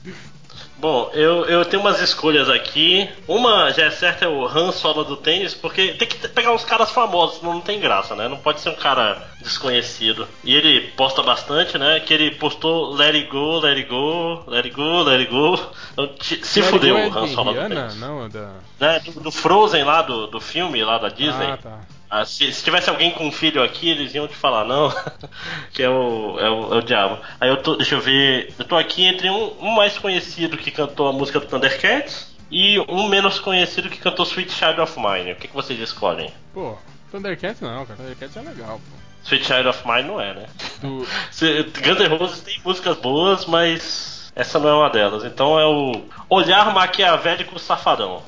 Bom, 0.85 1.11
eu, 1.15 1.47
eu 1.47 1.65
tenho 1.65 1.83
umas 1.83 2.01
escolhas 2.01 2.51
aqui. 2.51 3.09
Uma 3.27 3.73
já 3.73 3.85
é 3.85 3.91
certa, 3.91 4.25
é 4.25 4.29
o 4.29 4.47
Han 4.47 4.71
Solo 4.73 5.05
do 5.05 5.17
tênis, 5.17 5.55
porque 5.55 5.95
tem 5.95 6.07
que 6.07 6.29
pegar 6.29 6.53
uns 6.53 6.65
caras 6.65 6.91
famosos, 6.91 7.39
senão 7.39 7.55
não 7.55 7.61
tem 7.61 7.81
graça, 7.81 8.15
né? 8.15 8.29
Não 8.29 8.37
pode 8.37 8.61
ser 8.61 8.69
um 8.71 8.75
cara 8.75 9.23
desconhecido. 9.41 10.29
E 10.43 10.55
ele 10.55 10.89
posta 10.89 11.23
bastante, 11.23 11.79
né? 11.79 12.01
Que 12.01 12.13
ele 12.13 12.33
postou 12.33 12.93
Let 12.95 13.15
It 13.15 13.31
Go, 13.31 13.61
Let 13.61 13.77
It 13.77 13.89
Go, 13.89 14.45
Let 14.47 14.65
It 14.65 14.77
Go, 14.77 15.03
Let 15.03 15.21
It 15.21 15.31
Go. 15.31 15.59
Então, 15.93 16.11
se 16.21 16.61
Let 16.61 16.71
fudeu 16.71 16.97
Go 16.97 17.01
é 17.01 17.09
o 17.09 17.19
Han 17.19 17.29
Solo 17.29 17.55
do 17.55 17.61
tênis. 17.61 17.97
Não, 17.97 18.27
é 18.27 18.29
da. 18.29 18.51
Né? 18.81 19.01
Do, 19.01 19.21
do 19.21 19.33
Frozen 19.33 19.85
lá, 19.85 20.03
do, 20.03 20.27
do 20.27 20.41
filme 20.41 20.85
lá 20.85 20.99
da 20.99 21.09
Disney. 21.09 21.47
Ah, 21.47 21.57
tá. 21.57 21.81
Ah, 22.17 22.25
se, 22.25 22.53
se 22.53 22.63
tivesse 22.63 22.89
alguém 22.89 23.11
com 23.11 23.27
um 23.27 23.33
filho 23.33 23.61
aqui, 23.61 23.91
eles 23.91 24.15
iam 24.15 24.29
te 24.29 24.37
falar, 24.37 24.65
não, 24.65 24.89
que 25.75 25.83
é 25.83 25.89
o, 25.89 26.39
é 26.39 26.49
o, 26.49 26.75
é 26.75 26.79
o 26.79 26.81
diabo. 26.81 27.19
Aí 27.41 27.49
eu 27.49 27.61
tô, 27.61 27.75
deixa 27.75 27.97
eu 27.97 28.01
ver, 28.01 28.55
eu 28.57 28.65
tô 28.65 28.77
aqui 28.77 29.05
entre 29.05 29.29
um, 29.29 29.53
um 29.61 29.73
mais 29.73 29.99
conhecido 29.99 30.57
que 30.57 30.71
cantou 30.71 31.09
a 31.09 31.13
música 31.13 31.41
do 31.41 31.47
Thundercats 31.47 32.33
e 32.53 32.79
um 32.89 33.09
menos 33.09 33.41
conhecido 33.41 33.91
que 33.91 33.99
cantou 33.99 34.25
Sweet 34.25 34.53
Child 34.53 34.81
of 34.81 34.97
Mine. 34.97 35.33
O 35.33 35.35
que, 35.35 35.49
que 35.49 35.55
vocês 35.55 35.81
escolhem? 35.81 36.33
Pô, 36.53 36.79
Thundercats 37.11 37.61
não, 37.61 37.85
cara. 37.85 37.97
Thundercats 37.97 38.37
é 38.37 38.41
legal, 38.43 38.79
pô. 38.79 38.97
Sweet 39.25 39.45
Child 39.45 39.67
of 39.67 39.83
Mine 39.85 40.07
não 40.07 40.21
é, 40.21 40.35
né? 40.35 40.47
Do... 40.83 40.99
Guns 41.83 41.99
N' 41.99 42.17
Roses 42.17 42.43
tem 42.43 42.61
músicas 42.65 42.97
boas, 42.99 43.45
mas 43.47 44.33
essa 44.37 44.61
não 44.61 44.69
é 44.69 44.75
uma 44.75 44.91
delas. 44.91 45.25
Então 45.25 45.59
é 45.59 45.67
o 45.67 46.05
Olhar 46.31 46.73
Maquiavélico 46.73 47.59
Safadão. 47.59 48.23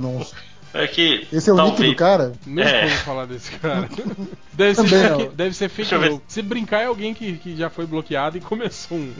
Nossa. 0.00 0.49
É 0.72 0.86
que 0.86 1.26
Esse 1.32 1.50
é 1.50 1.52
o 1.52 1.56
nick 1.56 1.68
talvez- 1.68 1.90
do 1.90 1.96
cara? 1.96 2.32
Nunca 2.46 2.68
É. 2.68 2.84
ouvi 2.84 2.96
falar 2.98 3.26
desse 3.26 3.50
cara. 3.52 3.88
Deve 4.52 4.74
ser, 4.74 4.84
Também 4.90 5.18
fake, 5.18 5.34
deve 5.36 5.56
ser 5.56 5.68
fake 5.70 5.94
news. 5.98 6.20
Se 6.28 6.42
brincar 6.42 6.80
é 6.82 6.84
alguém 6.86 7.14
que, 7.14 7.32
que 7.38 7.56
já 7.56 7.70
foi 7.70 7.86
bloqueado 7.86 8.36
e 8.36 8.40
começou 8.40 8.98
um. 8.98 9.12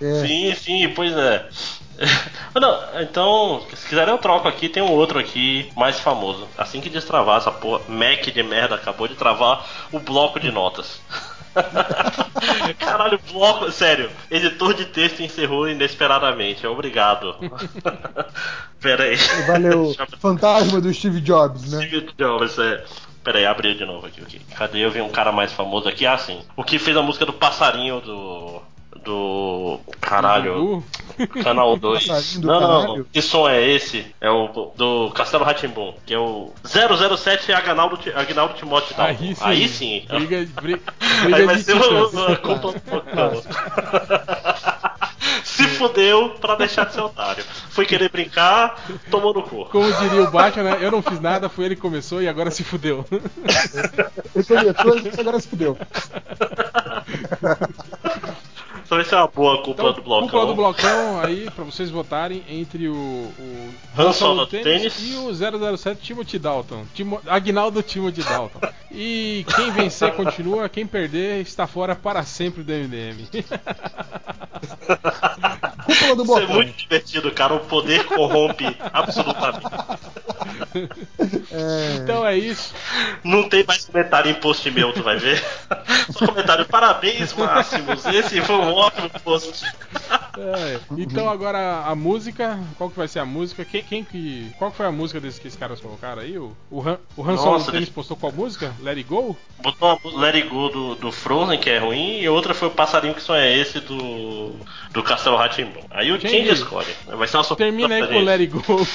É. 0.00 0.26
Sim, 0.26 0.54
sim, 0.54 0.88
pois 0.94 1.12
é. 1.12 1.48
Não, 2.54 3.00
então, 3.00 3.62
se 3.74 3.88
quiserem 3.88 4.12
eu 4.12 4.18
troco 4.18 4.48
aqui, 4.48 4.68
tem 4.68 4.82
um 4.82 4.90
outro 4.90 5.18
aqui 5.18 5.70
mais 5.76 6.00
famoso. 6.00 6.48
Assim 6.56 6.80
que 6.80 6.88
destravar 6.88 7.38
essa 7.38 7.50
porra, 7.50 7.82
Mac 7.88 8.24
de 8.24 8.42
merda 8.42 8.74
acabou 8.74 9.06
de 9.06 9.14
travar 9.14 9.66
o 9.92 9.98
bloco 9.98 10.40
de 10.40 10.50
notas. 10.50 11.00
Caralho, 12.78 13.20
bloco, 13.30 13.70
sério, 13.72 14.10
editor 14.30 14.72
de 14.72 14.86
texto 14.86 15.20
encerrou 15.20 15.68
inesperadamente, 15.68 16.66
obrigado. 16.66 17.34
Pera 18.80 19.04
aí. 19.04 19.16
Valeu. 19.46 19.94
Fantasma 20.20 20.80
do 20.80 20.92
Steve 20.94 21.20
Jobs, 21.20 21.70
né? 21.70 21.86
Steve 21.86 22.08
Jobs, 22.16 22.58
é. 22.58 22.84
Pera 23.22 23.38
aí, 23.38 23.44
abriu 23.44 23.74
de 23.74 23.84
novo 23.84 24.06
aqui, 24.06 24.22
ok. 24.22 24.40
Cadê? 24.56 24.78
Eu 24.78 24.90
vi 24.90 25.02
um 25.02 25.10
cara 25.10 25.30
mais 25.30 25.52
famoso 25.52 25.86
aqui, 25.86 26.06
ah 26.06 26.16
sim. 26.16 26.40
O 26.56 26.64
que 26.64 26.78
fez 26.78 26.96
a 26.96 27.02
música 27.02 27.26
do 27.26 27.32
passarinho 27.34 28.00
do. 28.00 28.62
Do. 29.04 29.80
Caralho. 30.00 30.84
Canal 31.42 31.76
2. 31.76 32.06
Passarinho 32.06 32.40
do 32.42 32.46
Não, 32.46 32.60
não, 32.60 32.82
caralho. 32.82 33.06
que 33.12 33.22
som 33.22 33.48
é 33.48 33.62
esse? 33.70 34.06
É 34.20 34.30
o 34.30 34.72
do 34.76 35.10
Castelo 35.12 35.44
Ratimbum, 35.44 35.94
que 36.04 36.12
é 36.14 36.18
o 36.18 36.52
007 36.64 37.52
Agnaldo, 37.52 37.98
Agnaldo 38.14 38.54
Timóteo 38.54 38.96
Dalton. 38.96 39.12
Aí 39.22 39.34
sim. 39.34 39.42
Aí 39.44 39.68
sim. 39.68 40.04
Briga, 40.08 40.48
bri- 40.60 40.82
Aí 41.00 41.30
briga 41.32 41.46
vai 41.46 41.56
de 41.56 41.62
ser 41.62 41.74
uma, 41.74 42.08
blocão. 42.10 42.74
Se 45.44 45.64
fudeu 45.68 46.30
pra 46.40 46.54
deixar 46.54 46.86
de 46.86 46.94
ser 46.94 47.00
otário. 47.00 47.44
Foi 47.70 47.84
querer 47.84 48.10
brincar, 48.10 48.82
tomou 49.10 49.34
no 49.34 49.42
cu. 49.42 49.66
Como 49.66 49.90
diria 49.92 50.22
o 50.22 50.30
Batman, 50.30 50.62
né? 50.70 50.78
Eu 50.80 50.90
não 50.90 51.02
fiz 51.02 51.20
nada, 51.20 51.48
foi 51.48 51.66
ele 51.66 51.74
que 51.76 51.80
começou 51.82 52.22
e 52.22 52.28
agora 52.28 52.50
se 52.50 52.62
fudeu. 52.64 53.04
Ele 53.10 54.74
começou 54.74 55.12
e 55.16 55.20
agora 55.20 55.40
se 55.40 55.48
fudeu. 55.48 55.76
Só 58.90 58.96
vai 58.96 59.04
ser 59.04 59.14
uma 59.14 59.28
boa 59.28 59.62
cúpula 59.62 59.90
Então, 59.90 59.92
do 59.92 60.02
blocão. 60.02 60.26
cúpula 60.26 60.46
do 60.46 60.54
blocão 60.56 61.20
aí, 61.20 61.48
pra 61.54 61.62
vocês 61.62 61.90
votarem 61.90 62.42
entre 62.50 62.88
o, 62.88 62.92
o 62.96 63.74
Han 63.96 64.12
Solo 64.12 64.44
do 64.44 64.46
tênis. 64.48 64.96
e 65.00 65.14
o 65.14 65.32
007 65.76 66.00
Timothy 66.02 66.40
Dalton. 66.40 66.84
Timo, 66.92 67.20
Agnaldo 67.24 67.84
Timothy 67.84 68.24
Dalton. 68.24 68.58
E 68.90 69.46
quem 69.54 69.70
vencer 69.70 70.12
continua, 70.14 70.68
quem 70.68 70.84
perder 70.88 71.40
está 71.40 71.68
fora 71.68 71.94
para 71.94 72.24
sempre 72.24 72.64
do 72.64 72.72
MDM. 72.72 73.28
Cúpula 75.86 76.16
do 76.16 76.22
Isso 76.24 76.38
é 76.38 76.46
muito 76.46 76.76
divertido, 76.76 77.30
cara. 77.30 77.54
O 77.54 77.60
poder 77.60 78.04
corrompe 78.06 78.76
absolutamente. 78.92 79.66
É, 81.52 81.96
então 81.96 82.24
é 82.26 82.36
isso. 82.36 82.74
Não 83.24 83.48
tem 83.48 83.64
mais 83.64 83.84
comentário 83.86 84.30
em 84.30 84.34
post 84.34 84.70
meu, 84.70 84.92
tu 84.92 85.02
vai 85.02 85.16
ver. 85.16 85.42
Só 86.10 86.26
comentário, 86.26 86.66
parabéns, 86.66 87.32
Máximos. 87.32 88.04
Esse 88.06 88.40
foi 88.42 88.56
um 88.56 88.72
ótimo 88.80 89.10
post. 89.24 89.64
É, 90.38 90.80
então 90.96 91.28
agora 91.28 91.82
a 91.84 91.94
música, 91.94 92.58
qual 92.78 92.88
que 92.90 92.96
vai 92.96 93.08
ser 93.08 93.18
a 93.18 93.24
música? 93.24 93.64
Quem, 93.64 93.82
quem 93.82 94.04
que. 94.04 94.50
Qual 94.58 94.70
que 94.70 94.76
foi 94.76 94.86
a 94.86 94.92
música 94.92 95.20
desses 95.20 95.38
que 95.38 95.48
esses 95.48 95.58
caras 95.58 95.80
colocaram 95.80 96.22
aí? 96.22 96.38
O, 96.38 96.56
o 96.70 96.80
Han, 96.80 96.98
o 97.16 97.22
Han 97.28 97.36
Solo 97.36 97.52
Nossa, 97.58 97.72
Tênis 97.72 97.88
postou 97.88 98.16
qual 98.16 98.32
música? 98.32 98.72
Let 98.80 98.96
It 98.96 99.04
Go? 99.08 99.36
Botou 99.62 99.98
uma 100.04 100.20
Let 100.20 100.36
It 100.36 100.48
Go 100.48 100.68
do, 100.68 100.94
do 100.94 101.12
Frozen, 101.12 101.58
que 101.58 101.68
é 101.68 101.78
ruim, 101.78 102.20
e 102.20 102.28
outra 102.28 102.54
foi 102.54 102.68
o 102.68 102.70
passarinho 102.70 103.14
que 103.14 103.22
só 103.22 103.34
é 103.36 103.56
esse 103.56 103.80
do, 103.80 104.54
do 104.92 105.02
Castelo 105.02 105.36
Ratimbun. 105.36 105.82
Aí 105.90 106.12
o 106.12 106.18
que- 106.18 106.28
escolhe. 106.28 106.94
Vai 107.06 107.28
ser 107.28 107.36
uma 107.36 107.44
surpresa. 107.44 107.70
Termina 107.76 107.94
aí 107.94 108.06
com. 108.06 108.20
Let 108.20 108.40
It 108.40 108.46
Go. 108.46 108.86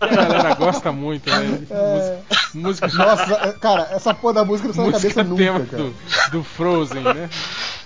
A 0.00 0.06
galera 0.06 0.54
gosta 0.54 0.92
muito, 0.92 1.28
né? 1.30 1.60
É. 1.70 2.18
Música, 2.54 2.88
Nossa, 2.88 3.52
cara, 3.54 3.88
essa 3.92 4.14
porra 4.14 4.34
da 4.34 4.44
música 4.44 4.68
não 4.68 4.74
sai 4.74 4.84
na 4.86 4.90
música 4.92 5.14
cabeça 5.14 5.36
tema 5.36 5.58
nunca, 5.58 5.70
cara. 5.76 5.82
do, 5.82 6.30
do 6.30 6.44
Frozen, 6.44 7.02
né? 7.02 7.28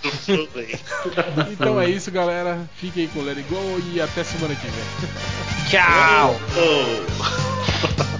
Do 0.02 0.10
Frozen. 0.10 0.19
Então 1.52 1.80
é 1.80 1.88
isso, 1.88 2.10
galera. 2.10 2.68
Fiquem 2.76 3.08
com 3.08 3.22
Let 3.22 3.38
It 3.38 3.48
Go 3.48 3.80
e 3.92 4.00
até 4.00 4.24
semana 4.24 4.54
que 4.54 4.66
vem. 4.66 5.70
Tchau! 5.70 6.36